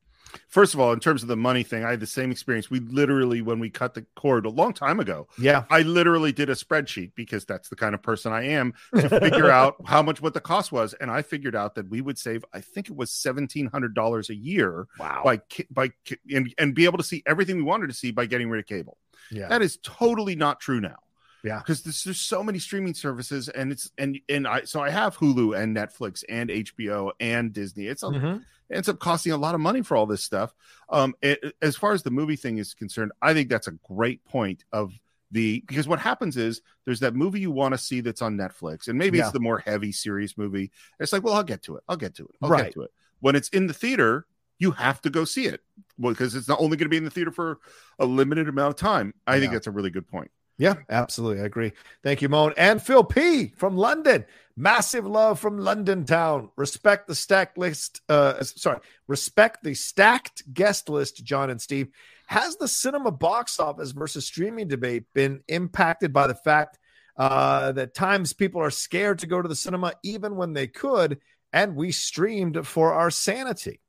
First 0.48 0.74
of 0.74 0.80
all 0.80 0.92
in 0.92 1.00
terms 1.00 1.22
of 1.22 1.28
the 1.28 1.36
money 1.36 1.62
thing 1.62 1.84
i 1.84 1.90
had 1.90 2.00
the 2.00 2.06
same 2.06 2.30
experience 2.30 2.70
we 2.70 2.80
literally 2.80 3.40
when 3.42 3.58
we 3.58 3.68
cut 3.70 3.94
the 3.94 4.04
cord 4.16 4.46
a 4.46 4.50
long 4.50 4.72
time 4.72 5.00
ago 5.00 5.26
Yeah. 5.38 5.64
I 5.70 5.82
literally 5.82 6.32
did 6.32 6.48
a 6.50 6.54
spreadsheet 6.54 7.12
because 7.14 7.44
that's 7.44 7.68
the 7.68 7.76
kind 7.76 7.94
of 7.94 8.02
person 8.02 8.32
I 8.32 8.44
am 8.48 8.74
to 8.94 9.08
figure 9.08 9.50
out 9.58 9.76
how 9.86 10.02
much 10.02 10.20
what 10.22 10.34
the 10.34 10.40
cost 10.40 10.70
was, 10.72 10.94
and 10.94 11.10
I 11.10 11.22
figured 11.22 11.54
out 11.56 11.74
that 11.76 11.88
we 11.88 12.00
would 12.00 12.18
save. 12.18 12.44
I 12.52 12.60
think 12.60 12.88
it 12.88 12.96
was 12.96 13.10
seventeen 13.10 13.66
hundred 13.66 13.94
dollars 13.94 14.30
a 14.30 14.34
year 14.34 14.86
Wow. 14.98 15.22
by 15.24 15.40
by 15.70 15.90
and 16.32 16.54
and 16.58 16.74
be 16.74 16.84
able 16.84 16.98
to 16.98 17.04
see 17.04 17.22
everything 17.26 17.56
we 17.56 17.62
wanted 17.62 17.88
to 17.88 17.94
see 17.94 18.10
by 18.10 18.26
getting 18.26 18.48
rid 18.50 18.60
of 18.60 18.66
cable. 18.66 18.98
Yeah. 19.30 19.48
That 19.48 19.62
is 19.62 19.78
totally 19.82 20.36
not 20.36 20.60
true 20.60 20.80
now. 20.80 20.96
Yeah. 21.44 21.58
because 21.58 21.82
there's, 21.82 22.04
there's 22.04 22.20
so 22.20 22.42
many 22.42 22.58
streaming 22.58 22.94
services, 22.94 23.48
and 23.48 23.72
it's 23.72 23.90
and 23.98 24.18
and 24.28 24.46
I 24.46 24.62
so 24.64 24.80
I 24.80 24.90
have 24.90 25.16
Hulu 25.18 25.58
and 25.60 25.76
Netflix 25.76 26.22
and 26.28 26.50
HBO 26.50 27.12
and 27.20 27.52
Disney. 27.52 27.86
It's 27.86 28.02
a, 28.02 28.06
Mhm. 28.06 28.44
it 28.70 28.74
ends 28.76 28.88
up 28.88 28.98
costing 29.00 29.32
a 29.32 29.36
lot 29.36 29.54
of 29.54 29.60
money 29.60 29.82
for 29.82 29.96
all 29.96 30.06
this 30.06 30.22
stuff. 30.24 30.54
Um, 30.88 31.14
it, 31.20 31.54
as 31.60 31.76
far 31.76 31.92
as 31.92 32.02
the 32.02 32.10
movie 32.10 32.36
thing 32.36 32.58
is 32.58 32.74
concerned, 32.74 33.12
I 33.20 33.34
think 33.34 33.48
that's 33.48 33.66
a 33.68 33.72
great 33.72 34.24
point 34.24 34.64
of 34.72 34.92
the 35.32 35.64
because 35.66 35.88
what 35.88 35.98
happens 35.98 36.36
is 36.36 36.60
there's 36.84 37.00
that 37.00 37.14
movie 37.14 37.40
you 37.40 37.50
want 37.50 37.72
to 37.74 37.78
see 37.78 38.00
that's 38.00 38.22
on 38.22 38.36
Netflix, 38.36 38.86
and 38.88 38.98
maybe 38.98 39.18
Yeah. 39.18 39.24
it's 39.24 39.32
the 39.32 39.40
more 39.40 39.58
heavy 39.58 39.90
serious 39.92 40.36
movie. 40.38 40.70
It's 41.00 41.12
like, 41.12 41.22
well, 41.24 41.34
I'll 41.34 41.42
get 41.42 41.62
to 41.64 41.76
it. 41.76 41.82
I'll 41.88 41.96
get 41.96 42.14
to 42.16 42.24
it. 42.24 42.34
I'll 42.42 42.50
Right. 42.50 42.64
get 42.64 42.74
to 42.74 42.82
it. 42.82 42.92
When 43.20 43.34
it's 43.34 43.48
in 43.48 43.66
the 43.66 43.74
theater, 43.74 44.26
you 44.58 44.70
have 44.72 45.00
to 45.02 45.10
go 45.10 45.24
see 45.24 45.46
it 45.46 45.60
because 45.98 46.34
it's 46.36 46.46
not 46.48 46.60
only 46.60 46.76
going 46.76 46.84
to 46.86 46.90
be 46.90 46.96
in 46.98 47.04
the 47.04 47.10
theater 47.10 47.30
for 47.32 47.58
a 47.98 48.04
limited 48.06 48.48
amount 48.48 48.70
of 48.70 48.76
time. 48.76 49.12
I 49.26 49.40
think 49.40 49.52
that's 49.52 49.66
a 49.66 49.70
really 49.72 49.90
good 49.90 50.06
point. 50.06 50.30
Yeah, 50.58 50.74
absolutely. 50.88 51.42
I 51.42 51.46
agree. 51.46 51.72
Thank 52.02 52.22
you, 52.22 52.28
Moan. 52.28 52.54
And 52.56 52.82
Phil 52.82 53.04
P 53.04 53.48
from 53.56 53.76
London. 53.76 54.24
Massive 54.54 55.06
love 55.06 55.40
from 55.40 55.58
London 55.58 56.04
town. 56.04 56.50
Respect 56.56 57.08
the 57.08 57.14
stacked 57.14 57.56
list. 57.56 58.02
Uh, 58.08 58.42
sorry, 58.44 58.80
respect 59.08 59.64
the 59.64 59.74
stacked 59.74 60.52
guest 60.52 60.88
list, 60.88 61.24
John 61.24 61.50
and 61.50 61.60
Steve. 61.60 61.88
Has 62.26 62.56
the 62.56 62.68
cinema 62.68 63.10
box 63.10 63.58
office 63.58 63.92
versus 63.92 64.26
streaming 64.26 64.68
debate 64.68 65.04
been 65.14 65.42
impacted 65.48 66.12
by 66.12 66.26
the 66.26 66.34
fact 66.34 66.78
uh, 67.16 67.72
that 67.72 67.94
times 67.94 68.32
people 68.32 68.60
are 68.60 68.70
scared 68.70 69.18
to 69.20 69.26
go 69.26 69.40
to 69.40 69.48
the 69.48 69.56
cinema 69.56 69.94
even 70.02 70.36
when 70.36 70.52
they 70.52 70.66
could, 70.66 71.18
and 71.52 71.76
we 71.76 71.92
streamed 71.92 72.66
for 72.66 72.92
our 72.92 73.10
sanity? 73.10 73.80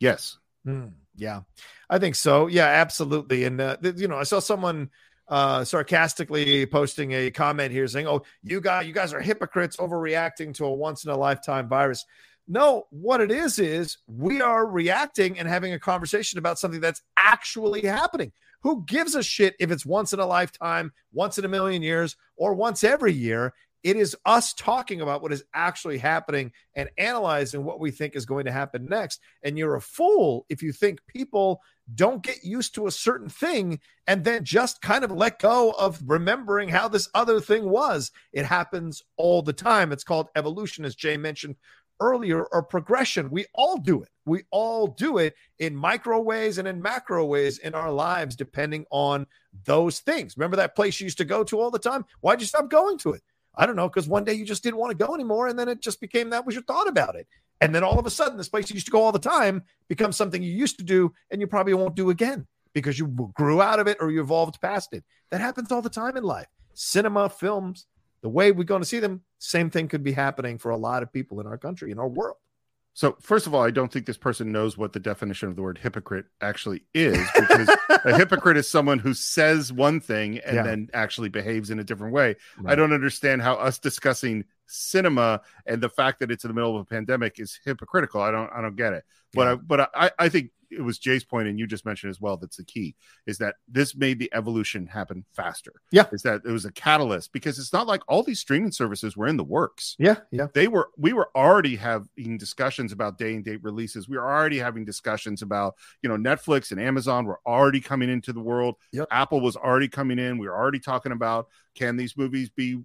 Yes. 0.00 0.38
Hmm, 0.64 0.88
yeah, 1.14 1.42
I 1.88 1.98
think 1.98 2.16
so. 2.16 2.48
Yeah, 2.48 2.66
absolutely. 2.66 3.44
And 3.44 3.60
uh, 3.60 3.76
you 3.82 4.08
know, 4.08 4.16
I 4.16 4.24
saw 4.24 4.40
someone 4.40 4.90
uh 5.28 5.64
sarcastically 5.64 6.66
posting 6.66 7.12
a 7.12 7.30
comment 7.30 7.72
here 7.72 7.86
saying, 7.86 8.06
"Oh, 8.06 8.22
you 8.42 8.60
guys, 8.60 8.86
you 8.86 8.92
guys 8.92 9.12
are 9.12 9.20
hypocrites 9.20 9.76
overreacting 9.76 10.54
to 10.54 10.64
a 10.66 10.72
once 10.74 11.04
in 11.04 11.10
a 11.10 11.16
lifetime 11.16 11.68
virus." 11.68 12.04
No, 12.48 12.84
what 12.90 13.20
it 13.20 13.32
is 13.32 13.58
is 13.58 13.98
we 14.06 14.40
are 14.40 14.66
reacting 14.66 15.38
and 15.38 15.48
having 15.48 15.72
a 15.72 15.80
conversation 15.80 16.38
about 16.38 16.58
something 16.58 16.80
that's 16.80 17.02
actually 17.16 17.82
happening. 17.82 18.32
Who 18.62 18.84
gives 18.86 19.14
a 19.14 19.22
shit 19.22 19.56
if 19.58 19.70
it's 19.70 19.84
once 19.84 20.12
in 20.12 20.20
a 20.20 20.26
lifetime, 20.26 20.92
once 21.12 21.38
in 21.38 21.44
a 21.44 21.48
million 21.48 21.82
years, 21.82 22.16
or 22.36 22.54
once 22.54 22.84
every 22.84 23.12
year? 23.12 23.52
It 23.86 23.94
is 23.94 24.16
us 24.24 24.52
talking 24.52 25.00
about 25.00 25.22
what 25.22 25.32
is 25.32 25.44
actually 25.54 25.98
happening 25.98 26.50
and 26.74 26.90
analyzing 26.98 27.62
what 27.62 27.78
we 27.78 27.92
think 27.92 28.16
is 28.16 28.26
going 28.26 28.46
to 28.46 28.50
happen 28.50 28.86
next. 28.86 29.20
And 29.44 29.56
you're 29.56 29.76
a 29.76 29.80
fool 29.80 30.44
if 30.48 30.60
you 30.60 30.72
think 30.72 30.98
people 31.06 31.60
don't 31.94 32.20
get 32.20 32.42
used 32.42 32.74
to 32.74 32.88
a 32.88 32.90
certain 32.90 33.28
thing 33.28 33.78
and 34.08 34.24
then 34.24 34.42
just 34.42 34.82
kind 34.82 35.04
of 35.04 35.12
let 35.12 35.38
go 35.38 35.70
of 35.78 36.02
remembering 36.04 36.68
how 36.68 36.88
this 36.88 37.08
other 37.14 37.40
thing 37.40 37.70
was. 37.70 38.10
It 38.32 38.44
happens 38.44 39.04
all 39.18 39.40
the 39.40 39.52
time. 39.52 39.92
It's 39.92 40.02
called 40.02 40.30
evolution, 40.34 40.84
as 40.84 40.96
Jay 40.96 41.16
mentioned 41.16 41.54
earlier, 42.00 42.42
or 42.42 42.64
progression. 42.64 43.30
We 43.30 43.46
all 43.54 43.76
do 43.76 44.02
it. 44.02 44.08
We 44.24 44.42
all 44.50 44.88
do 44.88 45.18
it 45.18 45.36
in 45.60 45.76
micro 45.76 46.20
ways 46.20 46.58
and 46.58 46.66
in 46.66 46.82
macro 46.82 47.24
ways 47.24 47.58
in 47.58 47.72
our 47.72 47.92
lives, 47.92 48.34
depending 48.34 48.84
on 48.90 49.28
those 49.64 50.00
things. 50.00 50.36
Remember 50.36 50.56
that 50.56 50.74
place 50.74 50.98
you 50.98 51.04
used 51.04 51.18
to 51.18 51.24
go 51.24 51.44
to 51.44 51.60
all 51.60 51.70
the 51.70 51.78
time? 51.78 52.04
Why'd 52.20 52.40
you 52.40 52.48
stop 52.48 52.68
going 52.68 52.98
to 52.98 53.12
it? 53.12 53.22
I 53.56 53.66
don't 53.66 53.76
know, 53.76 53.88
because 53.88 54.08
one 54.08 54.24
day 54.24 54.34
you 54.34 54.44
just 54.44 54.62
didn't 54.62 54.78
want 54.78 54.96
to 54.96 55.06
go 55.06 55.14
anymore. 55.14 55.48
And 55.48 55.58
then 55.58 55.68
it 55.68 55.80
just 55.80 56.00
became 56.00 56.30
that 56.30 56.44
was 56.44 56.54
your 56.54 56.64
thought 56.64 56.88
about 56.88 57.16
it. 57.16 57.26
And 57.60 57.74
then 57.74 57.82
all 57.82 57.98
of 57.98 58.06
a 58.06 58.10
sudden, 58.10 58.36
this 58.36 58.48
place 58.48 58.68
you 58.68 58.74
used 58.74 58.86
to 58.86 58.92
go 58.92 59.02
all 59.02 59.12
the 59.12 59.18
time 59.18 59.62
becomes 59.88 60.16
something 60.16 60.42
you 60.42 60.52
used 60.52 60.76
to 60.78 60.84
do 60.84 61.12
and 61.30 61.40
you 61.40 61.46
probably 61.46 61.74
won't 61.74 61.96
do 61.96 62.10
again 62.10 62.46
because 62.74 62.98
you 62.98 63.06
grew 63.34 63.62
out 63.62 63.80
of 63.80 63.86
it 63.86 63.96
or 64.00 64.10
you 64.10 64.20
evolved 64.20 64.60
past 64.60 64.92
it. 64.92 65.02
That 65.30 65.40
happens 65.40 65.72
all 65.72 65.80
the 65.80 65.88
time 65.88 66.16
in 66.16 66.24
life. 66.24 66.48
Cinema, 66.74 67.30
films, 67.30 67.86
the 68.20 68.28
way 68.28 68.52
we're 68.52 68.64
going 68.64 68.82
to 68.82 68.88
see 68.88 69.00
them, 69.00 69.22
same 69.38 69.70
thing 69.70 69.88
could 69.88 70.02
be 70.02 70.12
happening 70.12 70.58
for 70.58 70.70
a 70.70 70.76
lot 70.76 71.02
of 71.02 71.12
people 71.12 71.40
in 71.40 71.46
our 71.46 71.56
country, 71.56 71.90
in 71.90 71.98
our 71.98 72.08
world. 72.08 72.36
So, 72.96 73.14
first 73.20 73.46
of 73.46 73.54
all, 73.54 73.60
I 73.62 73.70
don't 73.70 73.92
think 73.92 74.06
this 74.06 74.16
person 74.16 74.52
knows 74.52 74.78
what 74.78 74.94
the 74.94 74.98
definition 75.00 75.50
of 75.50 75.54
the 75.56 75.60
word 75.60 75.76
hypocrite 75.76 76.24
actually 76.40 76.84
is 76.94 77.18
because 77.38 77.68
a 78.06 78.16
hypocrite 78.16 78.56
is 78.56 78.70
someone 78.70 78.98
who 78.98 79.12
says 79.12 79.70
one 79.70 80.00
thing 80.00 80.38
and 80.38 80.56
Yeah. 80.56 80.62
then 80.62 80.88
actually 80.94 81.28
behaves 81.28 81.68
in 81.68 81.78
a 81.78 81.84
different 81.84 82.14
way. 82.14 82.36
I 82.64 82.74
don't 82.74 82.94
understand 82.94 83.42
how 83.42 83.56
us 83.56 83.78
discussing 83.78 84.46
cinema 84.64 85.42
and 85.66 85.82
the 85.82 85.90
fact 85.90 86.20
that 86.20 86.30
it's 86.30 86.44
in 86.44 86.48
the 86.48 86.54
middle 86.54 86.74
of 86.74 86.80
a 86.80 86.84
pandemic 86.86 87.38
is 87.38 87.60
hypocritical. 87.66 88.22
I 88.22 88.30
don't 88.30 88.50
I 88.50 88.62
don't 88.62 88.76
get 88.76 88.94
it. 88.94 89.04
But 89.34 89.46
I 89.46 89.54
but 89.56 89.90
I, 89.94 90.10
I 90.18 90.28
think 90.30 90.52
it 90.70 90.80
was 90.82 90.98
Jay's 90.98 91.24
point 91.24 91.48
and 91.48 91.58
you 91.58 91.66
just 91.66 91.84
mentioned 91.84 92.10
as 92.10 92.20
well 92.20 92.36
that's 92.36 92.56
the 92.56 92.64
key 92.64 92.94
is 93.26 93.38
that 93.38 93.56
this 93.68 93.94
made 93.94 94.18
the 94.18 94.30
evolution 94.34 94.86
happen 94.86 95.24
faster. 95.34 95.72
Yeah. 95.90 96.06
Is 96.12 96.22
that 96.22 96.42
it 96.44 96.50
was 96.50 96.64
a 96.64 96.72
catalyst 96.72 97.32
because 97.32 97.58
it's 97.58 97.72
not 97.72 97.86
like 97.86 98.02
all 98.08 98.22
these 98.22 98.40
streaming 98.40 98.72
services 98.72 99.16
were 99.16 99.26
in 99.26 99.36
the 99.36 99.44
works 99.44 99.96
Yeah, 99.98 100.16
yeah. 100.30 100.46
they 100.54 100.68
were 100.68 100.90
we 100.96 101.12
were 101.12 101.28
already 101.36 101.76
having 101.76 102.38
discussions 102.38 102.92
about 102.92 103.18
day 103.18 103.34
and 103.34 103.44
date 103.44 103.62
releases 103.62 104.08
we 104.08 104.16
were 104.16 104.28
already 104.28 104.58
having 104.58 104.84
discussions 104.84 105.42
about 105.42 105.74
you 106.02 106.08
know 106.08 106.16
netflix 106.16 106.70
and 106.70 106.80
amazon 106.80 107.24
were 107.24 107.40
already 107.46 107.80
coming 107.80 108.08
into 108.10 108.32
the 108.32 108.40
world 108.40 108.76
Yep. 108.92 109.08
apple 109.10 109.40
was 109.40 109.56
already 109.56 109.88
coming 109.88 110.18
in 110.18 110.38
we 110.38 110.46
were 110.46 110.56
already 110.56 110.78
talking 110.80 111.12
about 111.12 111.48
can 111.74 111.96
these 111.96 112.16
movies 112.16 112.48
be 112.50 112.80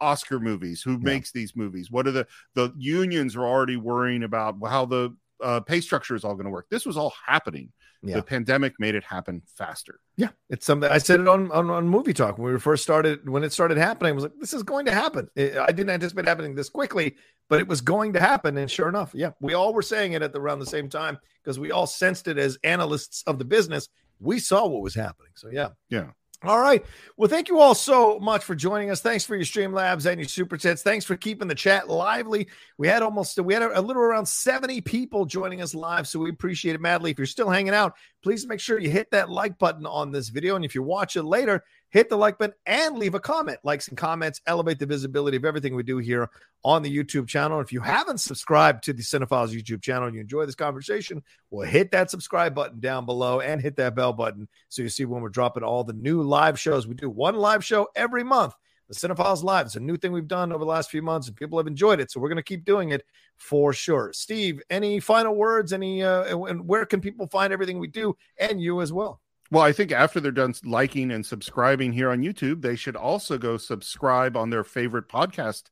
oscar 0.00 0.38
movies 0.40 0.82
who 0.82 0.98
makes 0.98 1.32
these 1.32 1.56
movies 1.56 1.90
what 1.90 2.06
are 2.06 2.12
the 2.12 2.26
the 2.54 2.72
unions 2.76 3.36
are 3.36 3.44
already 3.46 3.76
worrying 3.76 4.22
about 4.22 4.56
how 4.68 4.84
the 4.84 5.14
uh, 5.42 5.60
pay 5.60 5.80
structure 5.80 6.14
is 6.14 6.24
all 6.24 6.34
going 6.34 6.44
to 6.44 6.50
work 6.50 6.66
this 6.70 6.86
was 6.86 6.96
all 6.96 7.12
happening 7.26 7.72
Yeah. 8.02 8.16
the 8.16 8.22
pandemic 8.22 8.74
made 8.78 8.94
it 8.94 9.02
happen 9.04 9.42
faster 9.56 9.98
Yeah, 10.16 10.28
it's 10.48 10.64
something 10.66 10.90
I 10.90 10.98
said 10.98 11.20
it 11.20 11.28
on, 11.28 11.50
on 11.50 11.70
on 11.70 11.88
movie 11.88 12.12
talk 12.14 12.38
when 12.38 12.52
we 12.52 12.58
first 12.60 12.82
started 12.82 13.28
when 13.28 13.42
it 13.42 13.52
started 13.52 13.76
happening. 13.78 14.12
I 14.12 14.14
was 14.14 14.24
like, 14.24 14.38
this 14.38 14.52
is 14.54 14.62
going 14.62 14.86
to 14.86 14.92
happen. 14.92 15.28
It- 15.34 15.56
I 15.56 15.72
didn't 15.72 15.90
anticipate 15.90 16.26
happening 16.28 16.54
this 16.54 16.68
quickly, 16.68 17.16
but 17.48 17.58
it 17.60 17.66
was 17.66 17.80
going 17.80 18.12
to 18.12 18.20
happen. 18.20 18.56
And 18.58 18.70
sure 18.70 18.88
enough, 18.88 19.10
yeah, 19.14 19.30
we 19.40 19.54
all 19.54 19.72
were 19.74 19.82
saying 19.82 20.12
it 20.12 20.22
at 20.22 20.32
the, 20.32 20.40
around 20.40 20.60
the 20.60 20.66
same 20.66 20.88
time 20.88 21.18
because 21.42 21.58
we 21.58 21.72
all 21.72 21.86
sensed 21.86 22.28
it 22.28 22.38
as 22.38 22.58
analysts 22.62 23.22
of 23.26 23.38
the 23.40 23.44
business. 23.44 23.88
We 24.20 24.38
saw 24.38 24.66
what 24.68 24.82
was 24.82 24.94
happening. 24.94 25.32
So 25.34 25.48
yeah, 25.50 25.70
Yeah. 25.90 26.10
All 26.44 26.60
right. 26.60 26.84
Well, 27.16 27.30
thank 27.30 27.48
you 27.48 27.58
all 27.58 27.74
so 27.74 28.18
much 28.18 28.44
for 28.44 28.54
joining 28.54 28.90
us. 28.90 29.00
Thanks 29.00 29.24
for 29.24 29.34
your 29.34 29.46
Streamlabs 29.46 30.04
and 30.04 30.20
your 30.20 30.28
super 30.28 30.58
chats. 30.58 30.82
Thanks 30.82 31.06
for 31.06 31.16
keeping 31.16 31.48
the 31.48 31.54
chat 31.54 31.88
lively. 31.88 32.48
We 32.76 32.86
had 32.86 33.02
almost 33.02 33.40
we 33.40 33.54
had 33.54 33.62
a, 33.62 33.78
a, 33.78 33.80
little 33.80 34.02
around 34.02 34.26
70 34.26 34.82
people 34.82 35.24
joining 35.24 35.62
us 35.62 35.74
live, 35.74 36.06
so 36.06 36.18
we 36.18 36.28
appreciate 36.28 36.74
it 36.74 36.82
madly. 36.82 37.12
If 37.12 37.18
you're 37.18 37.26
still 37.26 37.48
hanging 37.48 37.72
out, 37.72 37.94
please 38.22 38.46
make 38.46 38.60
sure 38.60 38.78
you 38.78 38.90
hit 38.90 39.10
that 39.12 39.30
like 39.30 39.58
button 39.58 39.86
on 39.86 40.12
this 40.12 40.28
video. 40.28 40.56
And 40.56 40.66
if 40.66 40.74
you 40.74 40.82
watch 40.82 41.16
it 41.16 41.22
later, 41.22 41.64
hit 41.94 42.08
the 42.08 42.16
like 42.16 42.36
button 42.38 42.56
and 42.66 42.98
leave 42.98 43.14
a 43.14 43.20
comment. 43.20 43.56
Likes 43.62 43.86
and 43.86 43.96
comments 43.96 44.40
elevate 44.48 44.80
the 44.80 44.84
visibility 44.84 45.36
of 45.36 45.44
everything 45.44 45.76
we 45.76 45.84
do 45.84 45.98
here 45.98 46.28
on 46.64 46.82
the 46.82 46.94
YouTube 46.94 47.28
channel. 47.28 47.60
If 47.60 47.72
you 47.72 47.80
haven't 47.80 48.18
subscribed 48.18 48.82
to 48.84 48.92
the 48.92 49.00
Cine-Files 49.00 49.54
YouTube 49.54 49.80
channel 49.80 50.08
and 50.08 50.14
you 50.16 50.20
enjoy 50.20 50.44
this 50.44 50.56
conversation, 50.56 51.22
well, 51.50 51.68
hit 51.68 51.92
that 51.92 52.10
subscribe 52.10 52.52
button 52.52 52.80
down 52.80 53.06
below 53.06 53.38
and 53.38 53.62
hit 53.62 53.76
that 53.76 53.94
bell 53.94 54.12
button 54.12 54.48
so 54.70 54.82
you 54.82 54.88
see 54.88 55.04
when 55.04 55.22
we're 55.22 55.28
dropping 55.28 55.62
all 55.62 55.84
the 55.84 55.92
new 55.92 56.20
live 56.20 56.58
shows. 56.58 56.88
We 56.88 56.94
do 56.94 57.08
one 57.08 57.36
live 57.36 57.64
show 57.64 57.86
every 57.94 58.24
month. 58.24 58.54
The 58.88 58.94
Cine-Files 58.96 59.44
Live. 59.44 59.66
It's 59.66 59.76
a 59.76 59.80
new 59.80 59.96
thing 59.96 60.10
we've 60.10 60.28
done 60.28 60.52
over 60.52 60.62
the 60.62 60.70
last 60.70 60.90
few 60.90 61.00
months, 61.00 61.28
and 61.28 61.36
people 61.36 61.58
have 61.58 61.66
enjoyed 61.66 62.00
it. 62.00 62.10
So 62.10 62.20
we're 62.20 62.28
going 62.28 62.36
to 62.36 62.42
keep 62.42 62.66
doing 62.66 62.90
it 62.90 63.06
for 63.36 63.72
sure. 63.72 64.10
Steve, 64.12 64.60
any 64.68 65.00
final 65.00 65.34
words? 65.34 65.72
Any 65.72 66.02
uh, 66.02 66.36
and 66.44 66.68
where 66.68 66.84
can 66.84 67.00
people 67.00 67.26
find 67.28 67.50
everything 67.50 67.78
we 67.78 67.86
do 67.86 68.14
and 68.36 68.60
you 68.60 68.82
as 68.82 68.92
well? 68.92 69.22
Well, 69.50 69.62
I 69.62 69.72
think 69.72 69.92
after 69.92 70.20
they're 70.20 70.32
done 70.32 70.54
liking 70.64 71.10
and 71.10 71.24
subscribing 71.24 71.92
here 71.92 72.10
on 72.10 72.22
YouTube, 72.22 72.62
they 72.62 72.76
should 72.76 72.96
also 72.96 73.38
go 73.38 73.56
subscribe 73.56 74.36
on 74.36 74.50
their 74.50 74.64
favorite 74.64 75.08
podcast 75.08 75.64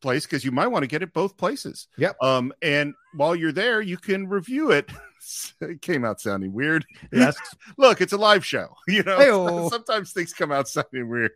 place 0.00 0.26
because 0.26 0.44
you 0.44 0.52
might 0.52 0.66
want 0.66 0.82
to 0.82 0.86
get 0.86 1.02
it 1.02 1.12
both 1.14 1.36
places. 1.36 1.88
Yep. 1.96 2.16
Um, 2.22 2.52
and 2.62 2.94
while 3.14 3.34
you're 3.34 3.52
there, 3.52 3.80
you 3.80 3.96
can 3.96 4.28
review 4.28 4.70
it. 4.70 4.90
it 5.62 5.80
came 5.80 6.04
out 6.04 6.20
sounding 6.20 6.52
weird. 6.52 6.84
Yes. 7.12 7.36
Look, 7.78 8.00
it's 8.02 8.12
a 8.12 8.18
live 8.18 8.44
show. 8.44 8.68
You 8.88 9.02
know, 9.02 9.18
Hey-o. 9.18 9.68
sometimes 9.70 10.12
things 10.12 10.32
come 10.34 10.52
out 10.52 10.68
sounding 10.68 11.08
weird. 11.08 11.32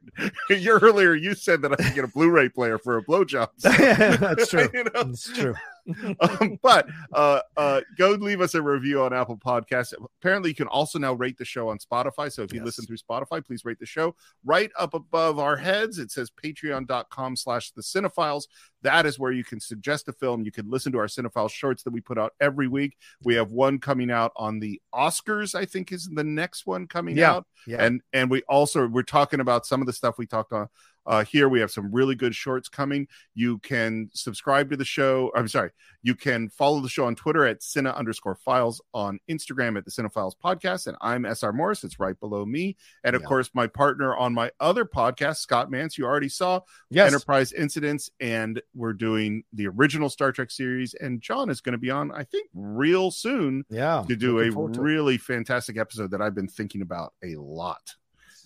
You're 0.50 0.78
earlier, 0.78 1.14
you 1.14 1.34
said 1.34 1.62
that 1.62 1.72
I 1.72 1.76
could 1.76 1.94
get 1.94 2.04
a 2.04 2.08
Blu-ray 2.08 2.50
player 2.50 2.78
for 2.78 2.98
a 2.98 3.02
blowjob. 3.04 3.48
So, 3.56 3.70
That's 3.70 4.50
true. 4.50 4.68
you 4.74 4.84
know? 4.84 4.90
That's 5.04 5.32
true. 5.32 5.54
um, 6.20 6.58
but 6.62 6.86
uh, 7.12 7.40
uh, 7.56 7.80
go 7.96 8.10
leave 8.10 8.40
us 8.40 8.54
a 8.54 8.62
review 8.62 9.02
on 9.02 9.12
Apple 9.12 9.36
Podcasts. 9.36 9.94
Apparently, 10.20 10.50
you 10.50 10.54
can 10.54 10.66
also 10.68 10.98
now 10.98 11.12
rate 11.12 11.38
the 11.38 11.44
show 11.44 11.68
on 11.68 11.78
Spotify. 11.78 12.30
So 12.32 12.42
if 12.42 12.52
you 12.52 12.60
yes. 12.60 12.66
listen 12.66 12.86
through 12.86 12.98
Spotify, 12.98 13.44
please 13.44 13.64
rate 13.64 13.78
the 13.78 13.86
show. 13.86 14.14
Right 14.44 14.70
up 14.78 14.94
above 14.94 15.38
our 15.38 15.56
heads, 15.56 15.98
it 15.98 16.10
says 16.10 16.30
patreon.com 16.30 17.36
slash 17.36 17.70
the 17.72 17.82
cinephiles. 17.82 18.44
That 18.82 19.06
is 19.06 19.18
where 19.18 19.32
you 19.32 19.44
can 19.44 19.60
suggest 19.60 20.08
a 20.08 20.12
film. 20.12 20.42
You 20.42 20.52
can 20.52 20.70
listen 20.70 20.92
to 20.92 20.98
our 20.98 21.06
cinephile 21.06 21.50
shorts 21.50 21.82
that 21.82 21.92
we 21.92 22.00
put 22.00 22.18
out 22.18 22.34
every 22.40 22.68
week. 22.68 22.96
We 23.24 23.34
have 23.34 23.50
one 23.50 23.78
coming 23.78 24.10
out 24.10 24.32
on 24.36 24.60
the 24.60 24.80
Oscars, 24.94 25.54
I 25.54 25.64
think 25.64 25.92
is 25.92 26.08
the 26.08 26.24
next 26.24 26.66
one 26.66 26.86
coming 26.86 27.16
yeah. 27.16 27.32
out. 27.32 27.46
Yeah. 27.66 27.84
And 27.84 28.02
and 28.12 28.30
we 28.30 28.42
also 28.42 28.86
we're 28.86 29.02
talking 29.02 29.40
about 29.40 29.66
some 29.66 29.80
of 29.80 29.86
the 29.86 29.92
stuff 29.92 30.18
we 30.18 30.26
talked 30.26 30.52
on 30.52 30.68
uh, 31.08 31.24
here 31.24 31.48
we 31.48 31.58
have 31.60 31.70
some 31.70 31.90
really 31.90 32.14
good 32.14 32.34
shorts 32.34 32.68
coming. 32.68 33.08
You 33.34 33.58
can 33.58 34.10
subscribe 34.12 34.68
to 34.70 34.76
the 34.76 34.84
show. 34.84 35.32
I'm 35.34 35.48
sorry, 35.48 35.70
you 36.02 36.14
can 36.14 36.50
follow 36.50 36.80
the 36.80 36.88
show 36.90 37.06
on 37.06 37.14
Twitter 37.14 37.46
at 37.46 37.60
Cine 37.60 37.92
underscore 37.92 38.34
Files, 38.34 38.82
on 38.92 39.18
Instagram 39.28 39.78
at 39.78 39.86
the 39.86 39.90
Cine-Files 39.90 40.36
Podcast, 40.42 40.86
and 40.86 40.98
I'm 41.00 41.24
SR 41.24 41.52
Morris. 41.54 41.82
It's 41.82 41.98
right 41.98 42.18
below 42.20 42.44
me, 42.44 42.76
and 43.02 43.16
of 43.16 43.22
yeah. 43.22 43.28
course 43.28 43.50
my 43.54 43.66
partner 43.66 44.14
on 44.14 44.34
my 44.34 44.50
other 44.60 44.84
podcast, 44.84 45.38
Scott 45.38 45.70
Mantz. 45.70 45.96
You 45.96 46.04
already 46.04 46.28
saw 46.28 46.60
yes. 46.90 47.10
Enterprise 47.10 47.52
Incidents, 47.52 48.10
and 48.20 48.60
we're 48.74 48.92
doing 48.92 49.44
the 49.54 49.66
original 49.66 50.10
Star 50.10 50.30
Trek 50.30 50.50
series, 50.50 50.92
and 50.92 51.22
John 51.22 51.48
is 51.48 51.62
going 51.62 51.72
to 51.72 51.78
be 51.78 51.90
on, 51.90 52.12
I 52.12 52.24
think, 52.24 52.50
real 52.52 53.10
soon. 53.10 53.64
Yeah, 53.70 54.04
to 54.06 54.14
do 54.14 54.40
a 54.40 54.50
really 54.50 55.16
fantastic 55.16 55.78
episode 55.78 56.10
that 56.10 56.20
I've 56.20 56.34
been 56.34 56.48
thinking 56.48 56.82
about 56.82 57.14
a 57.24 57.36
lot, 57.36 57.94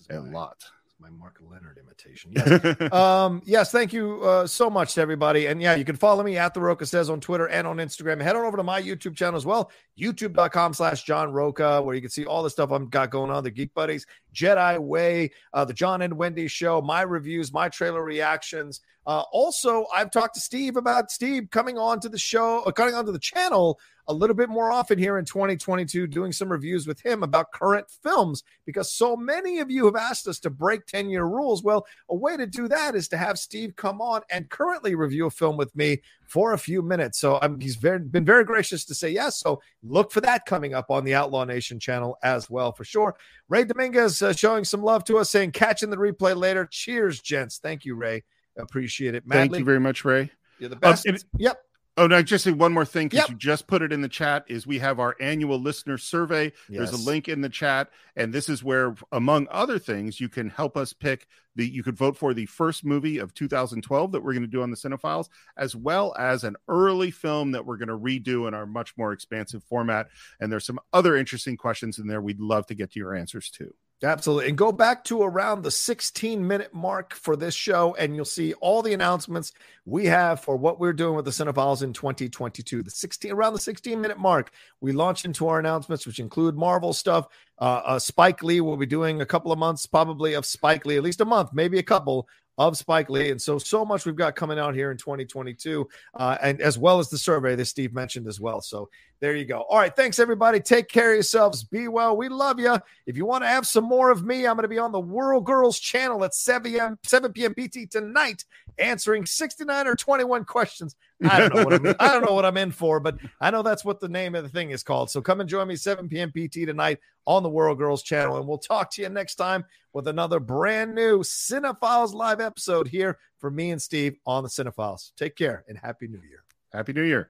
a 0.09 0.19
lot 0.19 0.63
my 1.03 1.09
Mark 1.09 1.37
Lenard 1.41 1.77
imitation. 1.77 2.31
Yes. 2.33 2.93
um, 2.93 3.41
yes, 3.45 3.73
thank 3.73 3.91
you 3.91 4.21
uh, 4.23 4.47
so 4.47 4.69
much 4.69 4.93
to 4.93 5.01
everybody. 5.01 5.47
And 5.47 5.61
yeah, 5.61 5.75
you 5.75 5.83
can 5.83 5.97
follow 5.97 6.23
me 6.23 6.37
at 6.37 6.53
the 6.53 6.61
Rocha 6.61 6.85
says 6.85 7.09
on 7.09 7.19
Twitter 7.19 7.49
and 7.49 7.67
on 7.67 7.75
Instagram. 7.77 8.21
Head 8.21 8.37
on 8.37 8.45
over 8.45 8.55
to 8.55 8.63
my 8.63 8.81
YouTube 8.81 9.13
channel 9.13 9.35
as 9.35 9.45
well, 9.45 9.69
youtube.com 9.99 10.73
slash 10.73 11.03
John 11.03 11.33
Rocha, 11.33 11.81
where 11.81 11.93
you 11.93 11.99
can 11.99 12.09
see 12.09 12.23
all 12.23 12.41
the 12.41 12.49
stuff 12.49 12.71
I've 12.71 12.89
got 12.89 13.09
going 13.09 13.31
on, 13.31 13.43
the 13.43 13.51
Geek 13.51 13.73
Buddies, 13.73 14.05
Jedi 14.33 14.79
Way, 14.79 15.31
uh, 15.53 15.65
the 15.65 15.73
John 15.73 16.01
and 16.03 16.15
Wendy 16.15 16.47
show, 16.47 16.81
my 16.81 17.01
reviews, 17.01 17.51
my 17.51 17.67
trailer 17.67 18.01
reactions. 18.01 18.79
Uh, 19.05 19.23
also, 19.33 19.85
I've 19.93 20.09
talked 20.09 20.35
to 20.35 20.41
Steve 20.41 20.77
about 20.77 21.11
Steve 21.11 21.49
coming 21.51 21.77
on 21.77 21.99
to 21.99 22.07
the 22.07 22.17
show, 22.17 22.63
uh, 22.63 22.71
coming 22.71 22.95
onto 22.95 23.11
the 23.11 23.19
channel 23.19 23.77
a 24.07 24.13
little 24.13 24.35
bit 24.35 24.49
more 24.49 24.71
often 24.71 24.97
here 24.97 25.17
in 25.17 25.25
2022, 25.25 26.07
doing 26.07 26.31
some 26.31 26.51
reviews 26.51 26.85
with 26.87 26.99
him 27.03 27.23
about 27.23 27.51
current 27.51 27.89
films 27.89 28.43
because 28.65 28.91
so 28.91 29.15
many 29.15 29.59
of 29.59 29.71
you 29.71 29.85
have 29.85 29.95
asked 29.95 30.27
us 30.27 30.39
to 30.39 30.49
break 30.49 30.85
10 30.85 31.09
year 31.09 31.25
rules. 31.25 31.63
Well, 31.63 31.85
a 32.09 32.15
way 32.15 32.35
to 32.35 32.45
do 32.45 32.67
that 32.67 32.95
is 32.95 33.07
to 33.09 33.17
have 33.17 33.39
Steve 33.39 33.75
come 33.75 34.01
on 34.01 34.21
and 34.29 34.49
currently 34.49 34.95
review 34.95 35.27
a 35.27 35.31
film 35.31 35.57
with 35.57 35.75
me 35.75 36.01
for 36.25 36.53
a 36.53 36.57
few 36.57 36.81
minutes. 36.81 37.19
So 37.19 37.39
um, 37.41 37.59
he's 37.59 37.75
very, 37.75 37.99
been 37.99 38.25
very 38.25 38.43
gracious 38.43 38.85
to 38.85 38.95
say 38.95 39.09
yes. 39.09 39.37
So 39.37 39.61
look 39.83 40.11
for 40.11 40.21
that 40.21 40.45
coming 40.45 40.73
up 40.73 40.89
on 40.89 41.03
the 41.03 41.13
Outlaw 41.13 41.45
Nation 41.45 41.79
channel 41.79 42.17
as 42.23 42.49
well 42.49 42.71
for 42.71 42.83
sure. 42.83 43.15
Ray 43.49 43.63
Dominguez 43.63 44.21
uh, 44.21 44.33
showing 44.33 44.63
some 44.63 44.81
love 44.81 45.03
to 45.05 45.17
us, 45.17 45.29
saying 45.29 45.51
catching 45.51 45.89
the 45.89 45.97
replay 45.97 46.35
later. 46.35 46.67
Cheers, 46.69 47.21
gents. 47.21 47.57
Thank 47.57 47.85
you, 47.85 47.95
Ray. 47.95 48.23
Appreciate 48.57 49.15
it. 49.15 49.25
Madly. 49.25 49.49
Thank 49.49 49.59
you 49.59 49.65
very 49.65 49.79
much, 49.79 50.05
Ray. 50.05 50.29
You're 50.59 50.69
the 50.69 50.75
best. 50.75 51.07
Um, 51.07 51.15
it, 51.15 51.23
yep. 51.37 51.57
Oh, 51.95 52.07
no, 52.07 52.23
just 52.23 52.43
say 52.43 52.51
one 52.51 52.73
more 52.73 52.85
thing 52.85 53.07
because 53.07 53.25
yep. 53.25 53.29
you 53.29 53.35
just 53.35 53.67
put 53.67 53.83
it 53.83 53.93
in 53.93 54.01
the 54.01 54.09
chat. 54.09 54.45
Is 54.47 54.65
we 54.65 54.79
have 54.79 54.99
our 54.99 55.15
annual 55.19 55.59
listener 55.59 55.99
survey. 55.99 56.45
Yes. 56.67 56.89
There's 56.89 56.91
a 56.93 57.05
link 57.05 57.29
in 57.29 57.41
the 57.41 57.49
chat, 57.49 57.91
and 58.15 58.33
this 58.33 58.49
is 58.49 58.63
where, 58.63 58.95
among 59.11 59.47
other 59.51 59.77
things, 59.77 60.19
you 60.19 60.27
can 60.27 60.49
help 60.49 60.75
us 60.75 60.91
pick 60.91 61.27
the. 61.55 61.67
You 61.67 61.83
could 61.83 61.95
vote 61.95 62.17
for 62.17 62.33
the 62.33 62.47
first 62.47 62.83
movie 62.83 63.19
of 63.19 63.35
2012 63.35 64.11
that 64.11 64.23
we're 64.23 64.33
going 64.33 64.41
to 64.41 64.47
do 64.47 64.63
on 64.63 64.71
the 64.71 64.77
Cine-Files, 64.77 65.29
as 65.55 65.75
well 65.75 66.15
as 66.17 66.43
an 66.43 66.55
early 66.67 67.11
film 67.11 67.51
that 67.51 67.65
we're 67.65 67.77
going 67.77 67.89
to 67.89 67.97
redo 67.97 68.47
in 68.47 68.55
our 68.55 68.65
much 68.65 68.97
more 68.97 69.13
expansive 69.13 69.63
format. 69.63 70.07
And 70.39 70.51
there's 70.51 70.65
some 70.65 70.79
other 70.93 71.15
interesting 71.15 71.57
questions 71.57 71.99
in 71.99 72.07
there. 72.07 72.21
We'd 72.21 72.39
love 72.39 72.65
to 72.67 72.75
get 72.75 72.93
to 72.93 72.99
your 72.99 73.13
answers 73.13 73.51
too. 73.51 73.71
Absolutely. 74.03 74.49
And 74.49 74.57
go 74.57 74.73
back 74.73 75.05
to 75.05 75.21
around 75.21 75.61
the 75.61 75.71
16 75.71 76.45
minute 76.45 76.73
mark 76.73 77.13
for 77.13 77.37
this 77.37 77.55
show, 77.55 77.95
and 77.95 78.15
you'll 78.15 78.25
see 78.25 78.53
all 78.55 78.81
the 78.81 78.93
announcements 78.93 79.53
we 79.85 80.05
have 80.07 80.41
for 80.41 80.57
what 80.57 80.79
we're 80.79 80.93
doing 80.93 81.15
with 81.15 81.23
the 81.23 81.31
Cine-Files 81.31 81.83
in 81.83 81.93
2022. 81.93 82.83
The 82.83 82.91
16 82.91 83.31
around 83.31 83.53
the 83.53 83.59
16 83.59 83.99
minute 83.99 84.19
mark, 84.19 84.51
we 84.81 84.91
launch 84.91 85.23
into 85.23 85.47
our 85.47 85.57
announcements, 85.57 86.05
which 86.05 86.19
include 86.19 86.55
Marvel 86.55 86.91
stuff. 86.91 87.27
Uh, 87.59 87.81
uh, 87.85 87.99
Spike 87.99 88.43
Lee 88.43 88.59
will 88.59 88.77
be 88.77 88.85
doing 88.85 89.21
a 89.21 89.25
couple 89.25 89.53
of 89.53 89.59
months, 89.59 89.85
probably 89.85 90.33
of 90.33 90.45
Spike 90.45 90.85
Lee, 90.85 90.97
at 90.97 91.03
least 91.03 91.21
a 91.21 91.25
month, 91.25 91.51
maybe 91.53 91.79
a 91.79 91.83
couple 91.83 92.27
of 92.57 92.77
Spike 92.77 93.09
Lee. 93.09 93.31
And 93.31 93.41
so, 93.41 93.57
so 93.57 93.85
much 93.85 94.05
we've 94.05 94.15
got 94.15 94.35
coming 94.35 94.59
out 94.59 94.75
here 94.75 94.91
in 94.91 94.97
2022, 94.97 95.87
uh, 96.15 96.37
and 96.41 96.61
as 96.61 96.77
well 96.77 96.99
as 96.99 97.09
the 97.09 97.17
survey 97.17 97.55
that 97.55 97.65
Steve 97.65 97.93
mentioned 97.93 98.27
as 98.27 98.39
well. 98.39 98.61
So, 98.61 98.89
there 99.23 99.37
you 99.37 99.45
go. 99.45 99.61
All 99.61 99.77
right. 99.77 99.95
Thanks, 99.95 100.19
everybody. 100.19 100.59
Take 100.59 100.89
care 100.89 101.11
of 101.11 101.15
yourselves. 101.15 101.63
Be 101.63 101.87
well. 101.87 102.17
We 102.17 102.27
love 102.27 102.59
you. 102.59 102.77
If 103.05 103.15
you 103.15 103.25
want 103.25 103.45
to 103.45 103.47
have 103.47 103.65
some 103.65 103.85
more 103.85 104.11
of 104.11 104.25
me, 104.25 104.45
I'm 104.45 104.57
going 104.57 104.63
to 104.63 104.67
be 104.67 104.79
on 104.79 104.91
the 104.91 104.99
World 104.99 105.45
Girls 105.45 105.79
channel 105.79 106.25
at 106.25 106.33
7 106.33 106.69
p.m. 106.69 106.99
7 107.03 107.31
p.m. 107.31 107.53
PT 107.53 107.89
tonight, 107.89 108.43
answering 108.77 109.25
69 109.25 109.87
or 109.87 109.95
21 109.95 110.43
questions. 110.43 110.97
I 111.23 111.39
don't 111.39 111.55
know 111.55 111.63
what 111.63 111.73
I'm, 111.73 111.95
I 112.01 112.07
don't 112.09 112.25
know 112.25 112.33
what 112.33 112.43
I'm 112.43 112.57
in 112.57 112.71
for, 112.71 112.99
but 112.99 113.15
I 113.39 113.49
know 113.49 113.61
that's 113.61 113.85
what 113.85 114.01
the 114.01 114.09
name 114.09 114.35
of 114.35 114.43
the 114.43 114.49
thing 114.49 114.71
is 114.71 114.83
called. 114.83 115.09
So 115.09 115.21
come 115.21 115.39
and 115.39 115.49
join 115.49 115.69
me 115.69 115.77
7 115.77 116.09
p.m. 116.09 116.29
PT 116.29 116.65
tonight 116.65 116.99
on 117.25 117.43
the 117.43 117.49
World 117.49 117.77
Girls 117.77 118.03
channel, 118.03 118.35
and 118.35 118.45
we'll 118.45 118.57
talk 118.57 118.91
to 118.91 119.01
you 119.01 119.07
next 119.07 119.35
time 119.35 119.63
with 119.93 120.09
another 120.09 120.41
brand 120.41 120.95
new 120.95 121.19
Cine-Files 121.19 122.13
live 122.13 122.41
episode 122.41 122.89
here 122.89 123.17
for 123.37 123.49
me 123.49 123.71
and 123.71 123.81
Steve 123.81 124.17
on 124.25 124.43
the 124.43 124.49
Cine-Files. 124.49 125.13
Take 125.15 125.37
care 125.37 125.63
and 125.69 125.77
happy 125.77 126.09
New 126.09 126.21
Year. 126.27 126.43
Happy 126.73 126.91
New 126.91 127.03
Year. 127.03 127.29